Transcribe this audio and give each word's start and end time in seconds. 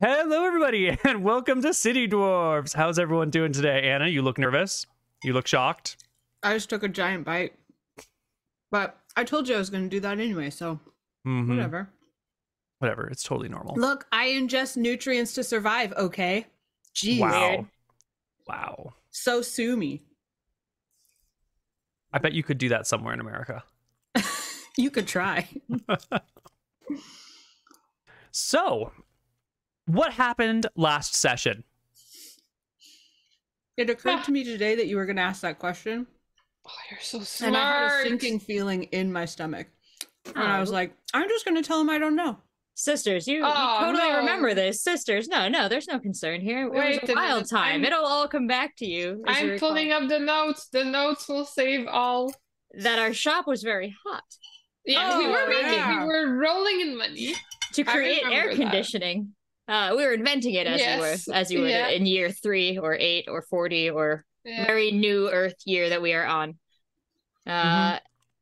Hello, 0.00 0.44
everybody, 0.44 0.96
and 1.04 1.22
welcome 1.22 1.60
to 1.62 1.74
City 1.74 2.08
Dwarves. 2.08 2.74
How's 2.74 2.98
everyone 2.98 3.30
doing 3.30 3.52
today? 3.52 3.90
Anna, 3.90 4.06
you 4.08 4.22
look 4.22 4.38
nervous. 4.38 4.86
You 5.22 5.32
look 5.32 5.46
shocked. 5.46 5.96
I 6.42 6.54
just 6.54 6.70
took 6.70 6.82
a 6.82 6.88
giant 6.88 7.24
bite. 7.26 7.54
But 8.70 8.98
I 9.16 9.24
told 9.24 9.48
you 9.48 9.56
I 9.56 9.58
was 9.58 9.68
going 9.70 9.82
to 9.84 9.90
do 9.90 10.00
that 10.00 10.18
anyway, 10.18 10.50
so 10.50 10.80
Mhm. 11.26 11.48
whatever. 11.48 11.90
Whatever. 12.78 13.08
It's 13.08 13.22
totally 13.22 13.48
normal. 13.48 13.74
Look, 13.76 14.06
I 14.10 14.28
ingest 14.28 14.76
nutrients 14.76 15.34
to 15.34 15.44
survive, 15.44 15.92
okay? 15.94 16.46
Jeez. 16.94 17.20
wow. 17.20 17.66
Wow. 18.46 18.94
So 19.10 19.42
sue 19.42 19.76
me. 19.76 20.02
I 22.12 22.18
bet 22.18 22.32
you 22.32 22.42
could 22.42 22.58
do 22.58 22.70
that 22.70 22.86
somewhere 22.86 23.12
in 23.14 23.20
America. 23.20 23.64
You 24.76 24.90
could 24.90 25.08
try. 25.08 25.48
So, 28.32 28.92
what 29.94 30.12
happened 30.12 30.66
last 30.76 31.14
session? 31.14 31.64
It 33.76 33.88
occurred 33.90 34.24
to 34.24 34.32
me 34.32 34.44
today 34.44 34.74
that 34.76 34.86
you 34.88 34.96
were 34.96 35.06
going 35.06 35.16
to 35.16 35.22
ask 35.22 35.40
that 35.42 35.58
question, 35.58 36.06
Oh, 36.66 36.70
you're 36.90 37.00
so 37.00 37.20
smart. 37.20 37.48
and 37.48 37.56
I 37.56 37.72
had 37.90 38.00
a 38.06 38.08
sinking 38.08 38.40
feeling 38.40 38.84
in 38.84 39.12
my 39.12 39.24
stomach. 39.24 39.68
And 40.26 40.38
I 40.38 40.58
Oh. 40.58 40.60
was 40.60 40.70
like, 40.70 40.94
I'm 41.14 41.28
just 41.28 41.44
going 41.46 41.56
to 41.56 41.66
tell 41.66 41.80
him 41.80 41.88
I 41.88 41.98
don't 41.98 42.14
know. 42.16 42.38
Sisters, 42.74 43.26
you, 43.26 43.38
you 43.38 43.42
Oh, 43.44 43.78
totally 43.80 44.08
no. 44.10 44.18
remember 44.18 44.54
this. 44.54 44.82
Sisters, 44.82 45.28
no, 45.28 45.48
no, 45.48 45.68
there's 45.68 45.88
no 45.88 45.98
concern 45.98 46.40
here. 46.40 46.66
It 46.66 46.72
Wait 46.72 47.00
was 47.02 47.10
a 47.10 47.12
a 47.12 47.16
wild 47.16 47.34
minute, 47.36 47.50
time. 47.50 47.72
I'm- 47.72 47.84
It'll 47.84 48.04
all 48.04 48.28
come 48.28 48.46
back 48.46 48.76
to 48.76 48.86
you. 48.86 49.22
I'm 49.26 49.48
recall. 49.50 49.70
pulling 49.70 49.92
up 49.92 50.08
the 50.08 50.18
notes. 50.18 50.68
The 50.68 50.84
notes 50.84 51.28
will 51.28 51.44
save 51.46 51.86
all. 51.88 52.32
that 52.74 52.98
our 53.00 53.12
shop 53.12 53.46
was 53.48 53.62
very 53.64 53.92
hot 54.06 54.22
Yeah, 54.86 55.18
we 55.18 55.26
Oh, 55.26 55.30
were 55.32 55.48
making, 55.48 55.72
yeah. 55.72 56.00
we 56.02 56.06
were 56.06 56.36
rolling 56.38 56.80
in 56.80 56.96
money. 56.96 57.34
to 57.72 57.82
create 57.84 58.22
air 58.24 58.48
remember 58.48 58.54
that. 58.56 58.62
conditioning. 58.62 59.34
Uh, 59.70 59.94
we 59.96 60.04
were 60.04 60.12
inventing 60.12 60.54
it 60.54 60.66
as 60.66 60.80
Yes, 60.80 60.96
you 60.96 61.00
were, 61.32 61.38
as 61.38 61.50
you 61.52 61.60
would 61.60 61.70
yeah. 61.70 61.88
in 61.88 62.04
year 62.04 62.30
three 62.30 62.76
or 62.76 62.94
eight 62.98 63.26
or 63.28 63.42
forty 63.42 63.88
or 63.88 64.24
Yeah. 64.44 64.66
very 64.66 64.90
new 64.90 65.30
Earth 65.30 65.54
year 65.64 65.90
that 65.90 66.02
we 66.02 66.12
are 66.12 66.26
on. 66.26 66.58
Uh, 67.46 67.98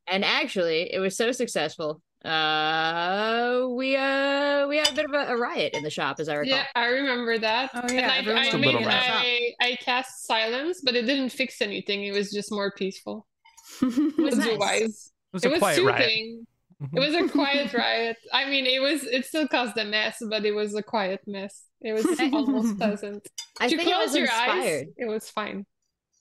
and 0.07 0.25
actually, 0.25 0.91
it 0.91 0.99
was 0.99 1.15
so 1.15 1.31
successful. 1.31 2.01
Uh, 2.25 3.67
we 3.69 3.95
uh 3.95 4.67
we 4.67 4.77
had 4.77 4.89
a 4.89 4.93
bit 4.93 5.05
of 5.05 5.13
a, 5.13 5.33
a 5.33 5.37
riot 5.37 5.73
in 5.73 5.83
the 5.83 5.89
shop, 5.89 6.19
as 6.19 6.27
I 6.27 6.33
recall. 6.35 6.57
Yeah, 6.57 6.65
I 6.75 6.87
remember 6.87 7.37
that. 7.37 7.69
Oh, 7.75 7.79
And 7.81 7.91
yeah, 7.91 8.11
I, 8.11 8.17
I, 8.17 8.19
was 8.21 8.53
made, 8.53 8.53
a 8.53 8.57
little 8.57 8.81
rough. 8.81 9.03
I, 9.07 9.53
I 9.61 9.77
cast 9.79 10.25
silence, 10.25 10.81
but 10.83 10.95
it 10.95 11.03
didn't 11.05 11.29
fix 11.29 11.61
anything. 11.61 12.03
It 12.03 12.11
was 12.13 12.31
just 12.31 12.51
more 12.51 12.71
peaceful. 12.71 13.27
It 13.81 14.17
was 14.17 14.35
nice. 14.37 14.47
Otherwise, 14.47 15.11
It 15.31 15.33
was 15.33 15.45
it 15.45 15.47
a 15.47 15.51
was 15.51 15.59
quiet 15.59 15.83
riot. 15.83 16.39
Soothing. 16.79 16.97
It 16.97 16.99
was 16.99 17.15
a 17.15 17.31
quiet 17.31 17.73
riot. 17.85 18.17
I 18.33 18.49
mean, 18.49 18.65
it 18.65 18.81
was. 18.81 19.03
It 19.03 19.25
still 19.25 19.47
caused 19.47 19.77
a 19.77 19.85
mess, 19.85 20.17
but 20.29 20.45
it 20.45 20.51
was 20.53 20.73
a 20.75 20.83
quiet 20.83 21.21
mess. 21.27 21.63
It 21.81 21.93
was 21.93 22.05
almost 22.33 22.77
pleasant. 22.79 23.27
I 23.59 23.65
If 23.65 23.71
you 23.71 23.77
think 23.77 23.89
it 23.89 23.93
close 23.93 24.07
was 24.07 24.15
your 24.15 24.25
inspired. 24.25 24.63
eyes, 24.63 24.85
it 24.97 25.05
was 25.07 25.29
fine. 25.29 25.65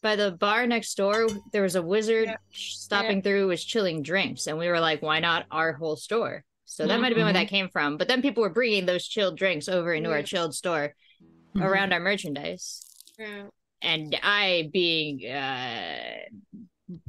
by 0.02 0.14
the 0.16 0.30
bar 0.30 0.66
next 0.66 0.94
door 0.96 1.26
there 1.52 1.62
was 1.62 1.74
a 1.74 1.82
wizard 1.82 2.28
Yeah. 2.28 2.36
stopping 2.52 3.20
through 3.22 3.48
was 3.48 3.64
chilling 3.64 4.02
drinks 4.02 4.46
and 4.46 4.56
we 4.56 4.68
were 4.68 4.78
like 4.78 5.02
why 5.02 5.18
not 5.18 5.44
our 5.50 5.72
whole 5.72 5.96
store 5.96 6.44
so 6.66 6.86
that 6.86 7.00
might 7.00 7.08
have 7.08 7.16
been 7.16 7.24
where 7.24 7.32
that 7.40 7.48
came 7.48 7.68
from 7.68 7.96
but 7.96 8.06
then 8.06 8.22
people 8.22 8.42
were 8.44 8.48
bringing 8.60 8.86
those 8.86 9.08
chilled 9.08 9.36
drinks 9.36 9.68
over 9.68 9.92
into 9.92 10.12
our 10.12 10.22
chilled 10.22 10.54
store 10.54 10.94
Mhm. 11.56 11.64
around 11.66 11.92
our 11.92 11.98
merchandise 11.98 12.80
Yeah. 13.18 13.46
and 13.82 14.14
i 14.22 14.70
being 14.72 15.26
uh 15.26 16.30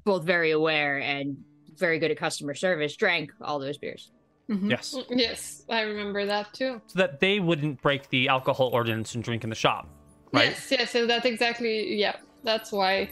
both 0.03 0.23
very 0.23 0.49
aware 0.51 0.97
and 0.97 1.37
very 1.79 1.97
good 1.99 2.11
at 2.11 2.17
customer 2.17 2.53
service 2.53 2.95
drank 2.95 3.31
all 3.41 3.57
those 3.59 3.77
beers 3.77 4.11
Mhm. 4.49 4.69
Yes. 4.71 4.95
Yes, 5.11 5.63
I 5.69 5.81
remember 5.81 6.25
that 6.25 6.51
too. 6.55 6.81
So 6.87 6.97
that 6.97 7.19
they 7.19 7.39
wouldn't 7.39 7.79
break 7.83 8.09
the 8.09 8.27
alcohol 8.29 8.71
ordinance 8.73 9.13
and 9.13 9.23
drink 9.23 9.43
in 9.43 9.49
the 9.51 9.55
shop, 9.55 9.87
right? 10.33 10.49
Yes, 10.49 10.71
yes, 10.71 10.89
so 10.91 11.05
that's 11.05 11.25
exactly 11.27 11.93
yeah. 11.95 12.15
That's 12.43 12.71
why 12.71 13.11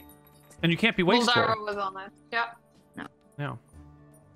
And 0.64 0.72
you 0.72 0.78
can't 0.80 0.98
be 0.98 1.04
wasteful. 1.04 1.44
Moldara 1.44 1.64
was 1.64 1.78
on 1.78 1.96
it. 2.02 2.12
Yeah. 2.34 3.06
No. 3.38 3.60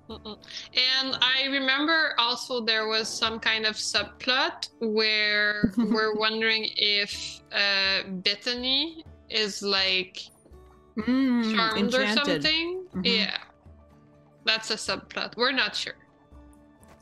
Mm-mm. 0.08 0.38
And 0.76 1.16
I 1.20 1.46
remember 1.50 2.14
also 2.18 2.60
there 2.60 2.86
was 2.86 3.08
some 3.08 3.40
kind 3.40 3.66
of 3.66 3.74
subplot 3.74 4.68
where 4.78 5.72
we're 5.76 6.14
wondering 6.14 6.68
if 6.76 7.40
uh, 7.50 8.02
Bethany 8.08 9.04
is 9.28 9.60
like 9.60 10.18
Mm, 10.96 11.54
charmed 11.56 11.94
or 11.94 12.02
enchanted. 12.02 12.42
something. 12.44 12.84
Mhm. 12.94 13.02
Yeah, 13.06 13.38
that's 14.44 14.70
a 14.70 14.74
subplot. 14.76 15.36
We're 15.36 15.52
not 15.52 15.74
sure. 15.76 15.94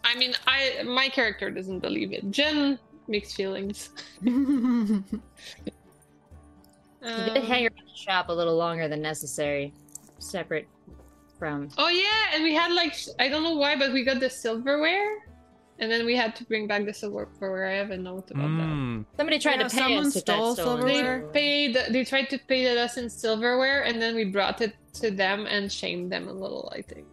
I 0.04 0.14
mean, 0.16 0.32
I 0.46 0.82
my 0.84 1.08
character 1.08 1.50
doesn't 1.50 1.80
believe 1.80 2.12
it. 2.12 2.30
Jen 2.30 2.78
mixed 3.08 3.36
feelings. 3.36 3.90
we 4.22 4.30
did 7.02 7.44
hang 7.44 7.64
around 7.64 7.86
the 7.88 7.96
shop 7.96 8.28
a 8.28 8.32
little 8.32 8.56
longer 8.56 8.88
than 8.88 9.00
necessary 9.02 9.72
separate 10.18 10.68
from 11.38 11.68
Oh 11.78 11.88
yeah, 11.88 12.34
and 12.34 12.42
we 12.44 12.54
had 12.54 12.72
like 12.72 12.94
I 13.18 13.28
don't 13.28 13.42
know 13.42 13.54
why, 13.56 13.76
but 13.76 13.92
we 13.92 14.04
got 14.04 14.20
the 14.20 14.28
silverware, 14.28 15.16
and 15.78 15.90
then 15.90 16.04
we 16.04 16.14
had 16.14 16.36
to 16.36 16.44
bring 16.44 16.66
back 16.66 16.84
the 16.84 16.92
silverware. 16.92 17.66
I 17.66 17.74
have 17.74 17.90
a 17.90 17.96
note 17.96 18.30
about 18.30 18.48
that. 18.58 18.68
Mm. 18.68 19.04
somebody 19.16 19.38
tried 19.38 19.60
Yeah, 19.60 19.68
to 19.68 19.74
pay 19.74 19.80
someone 19.82 20.06
us 20.06 20.14
with 20.14 20.24
that 20.26 20.34
stole 20.34 20.54
stolen 20.54 20.86
They 20.86 20.94
silverware. 20.96 21.28
paid. 21.32 21.78
They 21.90 22.04
tried 22.04 22.28
to 22.30 22.38
pay 22.48 22.76
us 22.78 22.96
in 22.98 23.08
silverware, 23.08 23.82
and 23.84 24.00
then 24.00 24.14
we 24.14 24.24
brought 24.24 24.60
it 24.60 24.74
to 24.94 25.10
them 25.10 25.46
and 25.46 25.72
shamed 25.72 26.12
them 26.12 26.28
a 26.28 26.32
little. 26.32 26.70
I 26.76 26.82
think. 26.82 27.06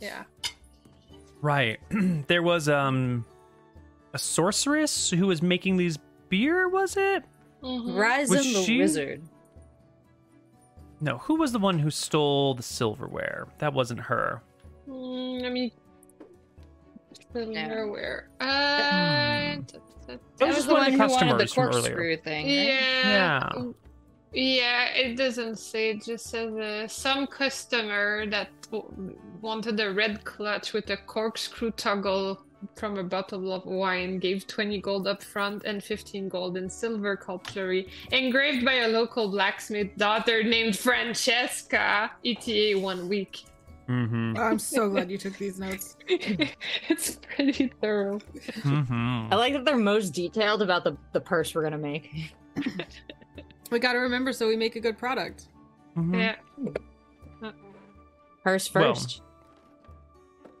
Yeah. 0.00 0.24
Right. 1.40 1.78
there 2.28 2.42
was 2.42 2.68
um 2.68 3.24
a 4.14 4.18
sorceress 4.18 5.10
who 5.10 5.26
was 5.26 5.42
making 5.42 5.76
these 5.76 5.98
beer, 6.28 6.68
was 6.68 6.96
it? 6.96 7.24
Mhm. 7.62 7.94
Ryzen 7.94 8.28
Was 8.30 8.30
the 8.54 8.62
she- 8.62 8.78
wizard 8.78 9.22
No, 11.00 11.18
who 11.18 11.36
was 11.36 11.52
the 11.52 11.58
one 11.58 11.78
who 11.78 11.90
stole 11.90 12.54
the 12.54 12.62
silverware? 12.62 13.46
That 13.58 13.72
wasn't 13.74 14.00
her. 14.00 14.42
Mm, 14.88 15.42
let 15.42 15.52
me. 15.52 15.72
Silverware. 17.32 18.28
Uh, 18.40 19.54
Hmm. 19.54 19.62
t- 19.62 19.78
t- 20.06 20.18
That 20.38 20.46
was 20.48 20.56
just 20.56 20.68
one 20.70 20.80
of 20.80 20.86
the 20.86 20.92
who 20.92 20.98
wanted 20.98 21.12
customers 21.18 21.50
the 21.50 21.54
corkscrew 21.54 21.92
earlier. 21.94 22.16
thing. 22.16 22.46
right? 22.46 22.52
Yeah. 22.54 23.50
Yeah. 23.54 23.62
Yeah, 24.32 24.86
it 24.94 25.16
doesn't 25.16 25.58
say. 25.58 25.90
It 25.90 26.04
just 26.04 26.26
says 26.26 26.54
uh, 26.54 26.88
some 26.88 27.26
customer 27.26 28.26
that 28.26 28.48
w- 28.70 29.16
wanted 29.40 29.80
a 29.80 29.92
red 29.92 30.24
clutch 30.24 30.72
with 30.72 30.90
a 30.90 30.96
corkscrew 30.96 31.70
toggle 31.72 32.40
from 32.74 32.98
a 32.98 33.04
bottle 33.04 33.52
of 33.52 33.64
wine 33.64 34.18
gave 34.18 34.46
20 34.46 34.80
gold 34.80 35.06
up 35.06 35.22
front 35.22 35.64
and 35.64 35.82
15 35.82 36.28
gold 36.28 36.56
in 36.56 36.68
silver 36.68 37.16
cutlery 37.16 37.88
engraved 38.10 38.64
by 38.64 38.74
a 38.74 38.88
local 38.88 39.30
blacksmith 39.30 39.96
daughter 39.96 40.42
named 40.42 40.76
Francesca 40.76 42.10
ETA 42.24 42.78
one 42.78 43.08
week. 43.08 43.44
Mm-hmm. 43.88 44.36
I'm 44.36 44.58
so 44.58 44.90
glad 44.90 45.10
you 45.10 45.16
took 45.16 45.38
these 45.38 45.58
notes. 45.58 45.96
it's 46.08 47.18
pretty 47.34 47.72
thorough. 47.80 48.18
Mm-hmm. 48.18 49.32
I 49.32 49.36
like 49.36 49.54
that 49.54 49.64
they're 49.64 49.76
most 49.76 50.10
detailed 50.10 50.60
about 50.60 50.84
the, 50.84 50.96
the 51.12 51.20
purse 51.20 51.54
we're 51.54 51.62
gonna 51.62 51.78
make. 51.78 52.34
We 53.70 53.78
got 53.78 53.92
to 53.92 53.98
remember 53.98 54.32
so 54.32 54.48
we 54.48 54.56
make 54.56 54.76
a 54.76 54.80
good 54.80 54.98
product. 54.98 55.48
Mhm. 55.96 56.14
Yeah. 56.16 57.50
Purse 58.44 58.72
Well, 58.72 58.94
first. 58.94 59.22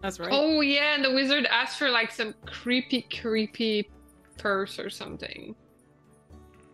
That's 0.02 0.20
right. 0.20 0.28
Oh 0.32 0.60
yeah, 0.60 0.94
and 0.94 1.04
the 1.04 1.12
wizard 1.12 1.46
asked 1.46 1.78
for 1.78 1.90
like 1.90 2.10
some 2.12 2.34
creepy, 2.46 3.02
creepy 3.02 3.90
purse 4.36 4.78
or 4.78 4.90
something. 4.90 5.54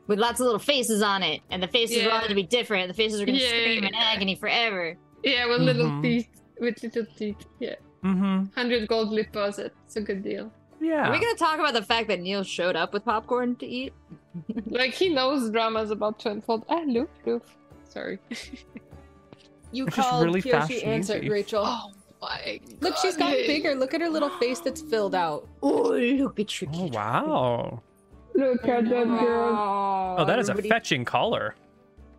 With 0.06 0.18
lots 0.18 0.40
of 0.40 0.44
little 0.44 0.58
faces 0.58 1.02
on 1.02 1.22
it, 1.22 1.40
and 1.50 1.62
the 1.62 1.68
faces 1.68 1.98
Yeah. 1.98 2.08
wanted 2.08 2.28
to 2.28 2.34
be 2.34 2.42
different. 2.42 2.88
The 2.88 2.94
faces 2.94 3.20
are 3.20 3.24
gonna 3.26 3.38
Yeah. 3.38 3.48
scream 3.48 3.84
in 3.84 3.94
agony 3.94 4.34
forever. 4.34 4.96
Yeah, 5.22 5.46
with 5.46 5.62
little 5.62 5.86
Mhm. 5.86 6.02
teeth. 6.02 6.28
With 6.60 6.82
little 6.82 7.06
teeth. 7.16 7.46
Yeah. 7.60 7.76
Mm-hmm. 8.02 8.44
100 8.54 8.86
gold 8.88 9.08
lip 9.10 9.32
deposit. 9.32 9.72
It's 9.86 9.96
a 9.96 10.02
good 10.02 10.22
deal. 10.22 10.52
Yeah. 10.84 11.08
Are 11.08 11.12
we 11.12 11.18
gonna 11.18 11.34
talk 11.36 11.58
about 11.58 11.72
the 11.72 11.82
fact 11.82 12.08
that 12.08 12.20
Neil 12.20 12.42
showed 12.44 12.76
up 12.76 12.92
with 12.92 13.04
popcorn 13.04 13.56
to 13.56 13.66
eat? 13.66 13.92
Like, 14.66 14.92
he 14.92 15.08
knows 15.10 15.48
drama's 15.50 15.90
about 15.92 16.19
to 16.20 16.31
unfold. 16.31 16.64
Ah, 16.69 16.82
Loof, 16.86 17.08
Loof. 17.25 17.42
Sorry. 17.88 18.19
you 19.72 19.86
It's 19.86 19.94
called 19.96 20.25
really 20.25 20.42
Kyoshi 20.42 20.82
and 20.82 20.92
answered, 20.94 21.22
easy. 21.22 21.31
Rachel. 21.31 21.62
Oh 21.64 21.90
my 22.20 22.60
Look, 22.81 22.96
she's 22.96 23.16
God. 23.16 23.31
gotten 23.31 23.46
bigger. 23.46 23.75
Look 23.76 23.94
at 23.94 24.00
her 24.00 24.08
little 24.08 24.31
face 24.40 24.58
that's 24.60 24.81
filled 24.81 25.14
out. 25.14 25.46
Oh, 25.62 25.90
look 25.92 26.40
at 26.40 26.60
you! 26.60 26.69
Oh 26.75 26.87
wow. 26.92 27.82
Look 28.34 28.66
at 28.66 28.84
that 28.88 29.06
girl. 29.06 30.16
Oh, 30.19 30.25
that 30.25 30.38
is 30.40 30.48
a 30.48 30.54
fetching 30.56 31.04
collar. 31.04 31.54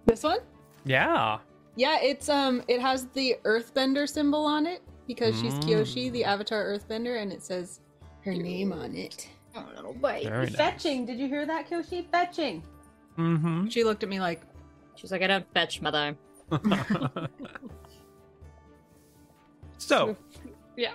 This 0.06 0.23
one? 0.23 0.39
Yeah. 0.85 1.39
Yeah, 1.75 2.00
it's 2.01 2.29
um, 2.29 2.63
it 2.69 2.79
has 2.79 3.07
the 3.07 3.35
Earthbender 3.44 4.07
symbol 4.07 4.45
on 4.45 4.65
it 4.65 4.81
because 5.07 5.38
she's 5.41 5.53
Mm. 5.56 5.63
Kyoshi, 5.63 6.11
the 6.13 6.23
Avatar 6.23 6.63
Earthbender, 6.63 7.21
and 7.21 7.33
it 7.33 7.44
says 7.44 7.81
her 8.25 8.33
name 8.33 8.74
on 8.74 8.94
it. 8.95 9.27
Oh, 9.56 9.63
little 9.75 9.94
bite. 9.94 10.25
Very 10.25 10.48
nice. 10.48 10.56
Fetching. 10.56 11.06
Did 11.06 11.18
you 11.19 11.27
hear 11.27 11.45
that, 11.45 11.69
Kyoshi? 11.69 12.06
Fetching. 12.12 12.62
Mm-hmm. 13.18 13.68
She 13.68 13.83
looked 13.83 14.04
at 14.04 14.10
me 14.10 14.19
like, 14.19 14.42
She's 14.95 15.12
like, 15.12 15.22
I 15.22 15.27
don't 15.27 15.45
fetch, 15.54 15.81
mother. 15.81 16.16
so, 19.77 20.16
Yeah. 20.77 20.94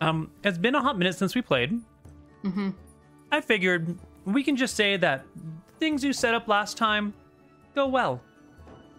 um, 0.00 0.30
it's 0.44 0.58
been 0.58 0.74
a 0.74 0.80
hot 0.82 0.98
minute 0.98 1.14
since 1.16 1.34
we 1.34 1.42
played. 1.42 1.80
mm-hmm. 2.44 2.70
I 3.32 3.40
figured 3.40 3.96
we 4.24 4.42
can 4.42 4.56
just 4.56 4.74
say 4.74 4.96
that 4.96 5.24
things 5.78 6.02
you 6.02 6.12
set 6.12 6.34
up 6.34 6.48
last 6.48 6.76
time 6.76 7.14
go 7.76 7.86
well. 7.86 8.20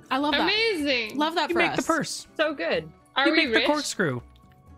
I 0.10 0.18
love 0.18 0.32
that. 0.34 0.42
Amazing. 0.42 1.18
Love 1.18 1.36
that 1.36 1.50
You 1.50 1.56
for 1.56 1.60
make 1.60 1.72
us. 1.72 1.78
the 1.78 1.84
purse. 1.84 2.28
So 2.38 2.54
good. 2.54 2.90
Are 3.16 3.26
you 3.28 3.32
we 3.34 3.46
make 3.46 3.56
rich? 3.56 3.64
the 3.68 3.72
corkscrew. 3.74 4.22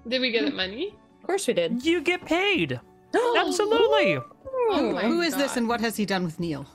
Did 0.08 0.22
we 0.22 0.32
get 0.32 0.46
the 0.46 0.52
money? 0.52 0.96
Of 1.22 1.28
course 1.28 1.48
we 1.48 1.54
did. 1.54 1.86
You 1.86 2.02
get 2.02 2.26
paid. 2.26 2.80
Absolutely. 3.16 4.20
Oh 4.46 4.92
my 4.94 5.04
Who 5.04 5.22
is 5.22 5.36
this 5.36 5.58
and 5.58 5.68
what 5.68 5.82
has 5.82 5.96
he 5.96 6.06
done 6.06 6.24
with 6.24 6.40
Neil? 6.40 6.66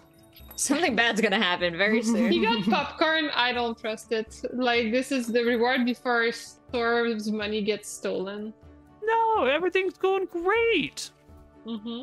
Something 0.56 0.96
bad's 0.96 1.20
gonna 1.20 1.40
happen 1.40 1.76
very 1.76 2.02
soon. 2.12 2.31
He 2.32 2.43
got 2.43 2.64
popcorn. 2.64 3.31
I 3.35 3.52
don't 3.52 3.79
trust 3.79 4.12
it. 4.12 4.40
Like 4.52 4.90
this 4.90 5.12
is 5.12 5.26
the 5.29 5.43
reward 5.44 5.85
before 5.85 6.31
Storm's 6.32 7.31
money 7.31 7.62
gets 7.62 7.88
stolen. 7.88 8.52
No, 9.02 9.46
everything's 9.46 9.96
going 9.96 10.26
great. 10.26 11.11
Mm-hmm. 11.67 12.02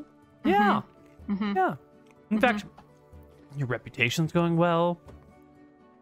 Yeah. 0.50 0.82
Mm-hmm. 1.30 1.56
Yeah. 1.56 1.76
In 2.32 2.40
fact, 2.40 2.66
your 3.58 3.68
reputation's 3.68 4.32
going 4.32 4.58
well. 4.58 5.00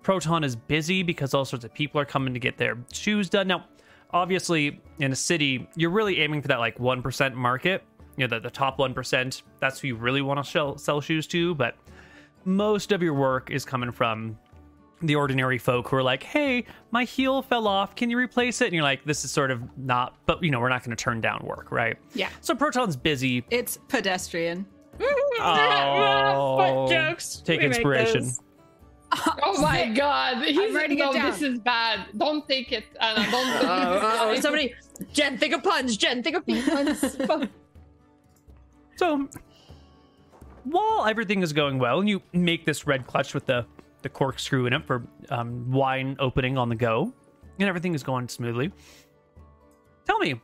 Proton 0.01 0.43
is 0.43 0.55
busy 0.55 1.01
because 1.01 1.33
all 1.33 1.45
sorts 1.45 1.65
of 1.65 1.73
people 1.73 1.99
are 1.99 2.05
coming 2.05 2.33
to 2.33 2.39
get 2.39 2.57
their 2.57 2.77
shoes 2.91 3.29
done. 3.29 3.47
Now, 3.47 3.65
obviously, 4.11 4.81
in 4.99 5.11
a 5.11 5.15
city, 5.15 5.67
you're 5.75 5.89
really 5.91 6.19
aiming 6.19 6.41
for 6.41 6.49
that 6.49 6.59
like 6.59 6.77
1% 6.77 7.33
market. 7.33 7.83
You 8.17 8.27
know, 8.27 8.35
the, 8.35 8.41
the 8.41 8.51
top 8.51 8.77
1%. 8.77 9.41
That's 9.59 9.79
who 9.79 9.87
you 9.87 9.95
really 9.95 10.21
want 10.21 10.43
to 10.43 10.49
sell, 10.49 10.77
sell 10.77 11.01
shoes 11.01 11.27
to. 11.27 11.55
But 11.55 11.75
most 12.45 12.91
of 12.91 13.01
your 13.01 13.13
work 13.13 13.49
is 13.51 13.65
coming 13.65 13.91
from 13.91 14.37
the 15.01 15.15
ordinary 15.15 15.57
folk 15.57 15.89
who 15.89 15.97
are 15.97 16.03
like, 16.03 16.23
hey, 16.23 16.65
my 16.91 17.03
heel 17.03 17.41
fell 17.41 17.67
off. 17.67 17.95
Can 17.95 18.09
you 18.09 18.17
replace 18.17 18.61
it? 18.61 18.65
And 18.65 18.73
you're 18.73 18.83
like, 18.83 19.03
this 19.03 19.25
is 19.25 19.31
sort 19.31 19.51
of 19.51 19.61
not, 19.77 20.15
but 20.25 20.41
you 20.43 20.51
know, 20.51 20.59
we're 20.59 20.69
not 20.69 20.83
going 20.83 20.95
to 20.95 21.01
turn 21.01 21.21
down 21.21 21.43
work, 21.45 21.71
right? 21.71 21.97
Yeah. 22.13 22.29
So 22.41 22.55
Proton's 22.55 22.95
busy. 22.95 23.45
It's 23.49 23.77
pedestrian. 23.87 24.65
Oh. 25.45 26.57
Butt 26.57 26.89
jokes. 26.91 27.41
Take 27.43 27.59
We 27.61 27.65
inspiration. 27.65 28.29
Oh 29.43 29.61
my 29.61 29.89
god. 29.89 30.43
He's 30.43 30.73
writing 30.73 30.97
it 30.97 31.01
no, 31.01 31.13
down. 31.13 31.31
this 31.31 31.41
is 31.41 31.59
bad. 31.59 32.07
Don't 32.17 32.47
take 32.47 32.71
it, 32.71 32.85
Anna. 32.99 33.29
Don't 33.29 33.47
oh, 33.63 33.99
oh, 34.01 34.33
oh. 34.35 34.39
somebody, 34.39 34.73
Jen, 35.11 35.37
think 35.37 35.53
of 35.53 35.61
puns. 35.63 35.97
Jen, 35.97 36.23
think 36.23 36.35
of 36.35 36.45
puns. 36.45 37.49
So, 38.95 39.27
while 40.63 41.05
everything 41.05 41.41
is 41.41 41.53
going 41.53 41.79
well, 41.79 41.99
and 41.99 42.07
you 42.07 42.21
make 42.31 42.65
this 42.65 42.85
red 42.87 43.07
clutch 43.07 43.33
with 43.33 43.45
the, 43.45 43.65
the 44.01 44.09
corkscrew 44.09 44.65
in 44.65 44.73
it 44.73 44.85
for 44.85 45.03
um, 45.29 45.71
wine 45.71 46.15
opening 46.19 46.57
on 46.57 46.69
the 46.69 46.75
go, 46.75 47.13
and 47.59 47.67
everything 47.67 47.93
is 47.93 48.03
going 48.03 48.27
smoothly, 48.27 48.71
tell 50.05 50.19
me, 50.19 50.39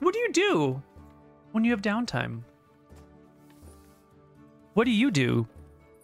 what 0.00 0.12
do 0.14 0.20
you 0.20 0.32
do 0.32 0.82
when 1.52 1.64
you 1.64 1.70
have 1.70 1.82
downtime? 1.82 2.42
What 4.74 4.84
do 4.84 4.90
you 4.90 5.10
do 5.10 5.46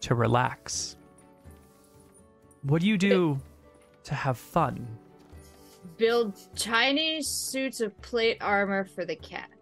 to 0.00 0.14
relax? 0.14 0.96
What 2.62 2.80
do 2.80 2.88
you 2.88 2.98
do 2.98 3.38
to 4.04 4.14
have 4.14 4.38
fun? 4.38 4.86
Build 5.96 6.34
tiny 6.56 7.22
suits 7.22 7.80
of 7.80 8.00
plate 8.02 8.38
armor 8.40 8.84
for 8.84 9.04
the 9.04 9.16
cats. 9.16 9.53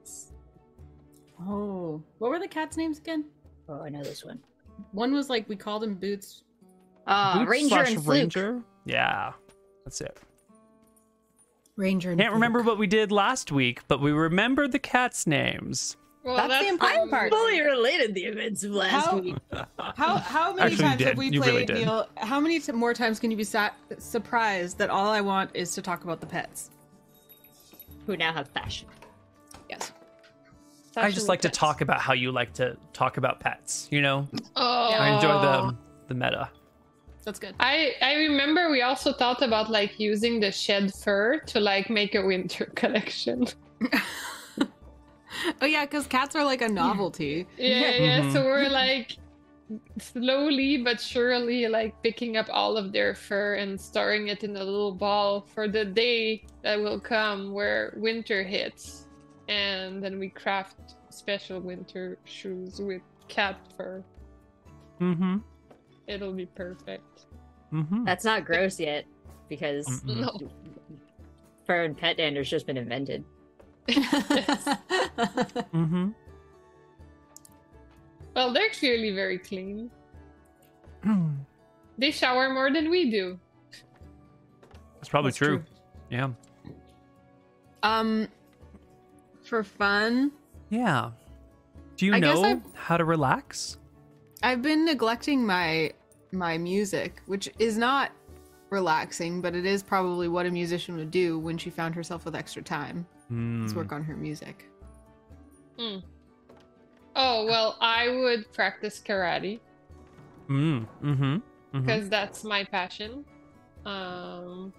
Oh. 1.48 2.02
What 2.18 2.30
were 2.30 2.38
the 2.38 2.48
cats' 2.48 2.76
names 2.76 2.98
again? 2.98 3.24
Oh, 3.68 3.80
I 3.82 3.88
know 3.88 4.02
this 4.02 4.24
one. 4.24 4.40
One 4.92 5.12
was 5.12 5.28
like 5.30 5.48
we 5.48 5.56
called 5.56 5.84
him 5.84 5.94
Boots. 5.94 6.44
Uh, 7.06 7.38
Boots 7.38 7.50
Ranger 7.50 7.68
slash 7.68 7.92
and 7.92 8.04
Fluke. 8.04 8.14
Ranger? 8.18 8.62
Yeah, 8.84 9.32
that's 9.84 10.00
it. 10.00 10.16
Ranger. 11.76 12.10
and 12.10 12.20
Can't 12.20 12.28
Fluke. 12.30 12.34
remember 12.34 12.62
what 12.62 12.78
we 12.78 12.86
did 12.86 13.10
last 13.12 13.50
week, 13.52 13.80
but 13.88 14.00
we 14.00 14.12
remember 14.12 14.68
the 14.68 14.78
cats' 14.78 15.26
names. 15.26 15.96
Well, 16.24 16.36
That's 16.36 16.62
the 16.62 16.68
important 16.68 17.00
fine. 17.00 17.08
part. 17.10 17.32
Fully 17.32 17.60
related 17.62 18.14
the 18.14 18.26
events 18.26 18.62
of 18.62 18.70
last 18.70 19.06
How- 19.06 19.18
week. 19.18 19.36
How 19.96 20.16
how 20.18 20.52
many 20.52 20.72
Actually, 20.72 20.84
times 20.88 21.02
have 21.02 21.16
we 21.16 21.30
You 21.30 21.40
played 21.40 21.66
did. 21.66 21.74
Neil? 21.78 22.06
How 22.16 22.38
many 22.38 22.60
t- 22.60 22.70
more 22.70 22.94
times 22.94 23.18
can 23.18 23.32
you 23.32 23.36
be 23.36 23.42
sat- 23.42 23.74
surprised 23.98 24.78
that 24.78 24.88
all 24.88 25.08
I 25.10 25.20
want 25.20 25.50
is 25.54 25.74
to 25.74 25.82
talk 25.82 26.04
about 26.04 26.20
the 26.20 26.26
pets? 26.26 26.70
Who 28.06 28.16
now 28.16 28.32
have 28.32 28.46
fashion. 28.50 28.86
Yes. 30.96 31.04
I 31.04 31.10
just 31.10 31.28
like 31.28 31.40
to 31.42 31.48
talk 31.48 31.80
about 31.80 32.00
how 32.00 32.12
you 32.12 32.32
like 32.32 32.52
to 32.54 32.76
talk 32.92 33.16
about 33.16 33.40
pets. 33.40 33.88
You 33.90 34.02
know, 34.02 34.28
Oh, 34.56 34.90
I 34.90 35.14
enjoy 35.14 35.32
the 35.40 35.74
the 36.08 36.14
meta. 36.14 36.50
That's 37.24 37.38
good. 37.38 37.54
I 37.60 37.94
I 38.02 38.14
remember 38.14 38.70
we 38.70 38.82
also 38.82 39.12
thought 39.12 39.42
about 39.42 39.70
like 39.70 39.98
using 39.98 40.40
the 40.40 40.52
shed 40.52 40.92
fur 40.92 41.38
to 41.46 41.60
like 41.60 41.88
make 41.88 42.14
a 42.14 42.22
winter 42.24 42.66
collection. 42.74 43.46
Oh 45.62 45.66
yeah, 45.66 45.86
because 45.86 46.06
cats 46.06 46.36
are 46.36 46.44
like 46.44 46.60
a 46.60 46.68
novelty. 46.68 47.46
Yeah, 47.56 47.90
yeah. 47.96 48.20
Mhm. 48.20 48.32
So 48.32 48.44
we're 48.44 48.68
like 48.68 49.16
slowly 49.98 50.76
but 50.82 51.00
surely 51.00 51.66
like 51.68 51.94
picking 52.02 52.36
up 52.36 52.46
all 52.52 52.76
of 52.76 52.92
their 52.92 53.14
fur 53.14 53.54
and 53.54 53.80
storing 53.80 54.28
it 54.28 54.44
in 54.44 54.54
a 54.56 54.62
little 54.62 54.92
ball 54.92 55.46
for 55.54 55.68
the 55.68 55.86
day 55.86 56.44
that 56.62 56.78
will 56.78 57.00
come 57.00 57.52
where 57.52 57.94
winter 57.96 58.42
hits. 58.42 59.01
And 59.52 60.02
then 60.02 60.18
we 60.18 60.30
craft 60.30 60.94
special 61.10 61.60
winter 61.60 62.16
shoes 62.24 62.80
with 62.80 63.02
cat 63.28 63.58
fur. 63.76 64.02
Mm-hmm. 64.98 65.38
It'll 66.06 66.32
be 66.32 66.46
perfect. 66.46 67.26
Mm-hmm. 67.72 68.04
That's 68.04 68.24
not 68.24 68.46
gross 68.46 68.80
yet 68.80 69.04
because 69.50 70.02
fur 71.66 71.84
and 71.84 71.96
pet 71.96 72.16
dander's 72.16 72.48
just 72.48 72.66
been 72.66 72.78
invented. 72.78 73.24
Mm-hmm. 75.74 76.10
Well, 78.34 78.52
they're 78.52 78.70
clearly 78.70 79.10
very 79.14 79.38
clean. 79.38 79.90
They 81.98 82.10
shower 82.10 82.48
more 82.52 82.72
than 82.72 82.88
we 82.88 83.10
do. 83.10 83.38
That's 84.94 85.10
probably 85.10 85.28
That's 85.30 85.36
true. 85.36 85.58
true. 85.58 85.66
Yeah. 86.10 86.30
um, 87.82 88.28
for 89.52 89.62
fun, 89.62 90.32
Yeah. 90.70 91.10
Do 91.98 92.06
you 92.06 92.14
I 92.14 92.20
know 92.20 92.62
how 92.72 92.96
to 92.96 93.04
relax? 93.04 93.76
I've 94.42 94.62
been 94.62 94.86
neglecting 94.86 95.44
my 95.44 95.92
my 96.32 96.56
music, 96.56 97.20
which 97.26 97.50
is 97.58 97.76
not 97.76 98.12
relaxing, 98.70 99.42
but 99.42 99.54
it 99.54 99.66
is 99.66 99.82
probably 99.82 100.26
what 100.28 100.46
a 100.46 100.50
musician 100.50 100.96
would 100.96 101.10
do 101.10 101.38
when 101.38 101.58
she 101.58 101.68
found 101.68 101.94
herself 101.94 102.24
with 102.24 102.34
extra 102.34 102.62
time. 102.62 103.06
Let's 103.28 103.74
Mm. 103.74 103.76
work 103.76 103.92
on 103.92 104.02
her 104.04 104.16
music. 104.16 104.64
Oh, 107.14 107.44
well, 107.44 107.76
I 107.82 108.08
would 108.08 108.50
practice 108.54 109.02
karate. 109.06 109.60
Mm. 110.48 110.86
Mm-hmm. 111.04 111.24
Mm-hmm. 111.24 111.80
because 111.82 112.08
that's 112.08 112.42
my 112.42 112.64
passion. 112.64 113.26
Um, 113.84 114.72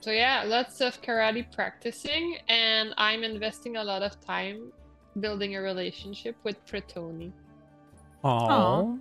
so 0.00 0.10
yeah, 0.10 0.42
lots 0.46 0.80
of 0.80 1.00
karate 1.02 1.44
practicing, 1.52 2.38
and 2.48 2.94
I'm 2.98 3.22
investing 3.22 3.76
a 3.76 3.84
lot 3.84 4.02
of 4.02 4.20
time 4.24 4.72
building 5.18 5.56
a 5.56 5.60
relationship 5.60 6.36
with 6.44 6.56
Pretoni. 6.66 7.32
Aw. 8.24 8.96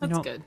That's 0.00 0.12
know- 0.16 0.22
good. 0.22 0.42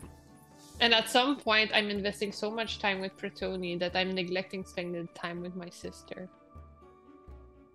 And 0.81 0.93
at 0.93 1.09
some 1.09 1.37
point, 1.37 1.71
I'm 1.73 1.89
investing 1.89 2.33
so 2.33 2.51
much 2.51 2.79
time 2.79 2.99
with 2.99 3.15
Pretoni 3.15 3.79
that 3.79 3.95
I'm 3.95 4.11
neglecting 4.13 4.65
spending 4.65 5.07
time 5.15 5.39
with 5.41 5.55
my 5.55 5.69
sister. 5.69 6.27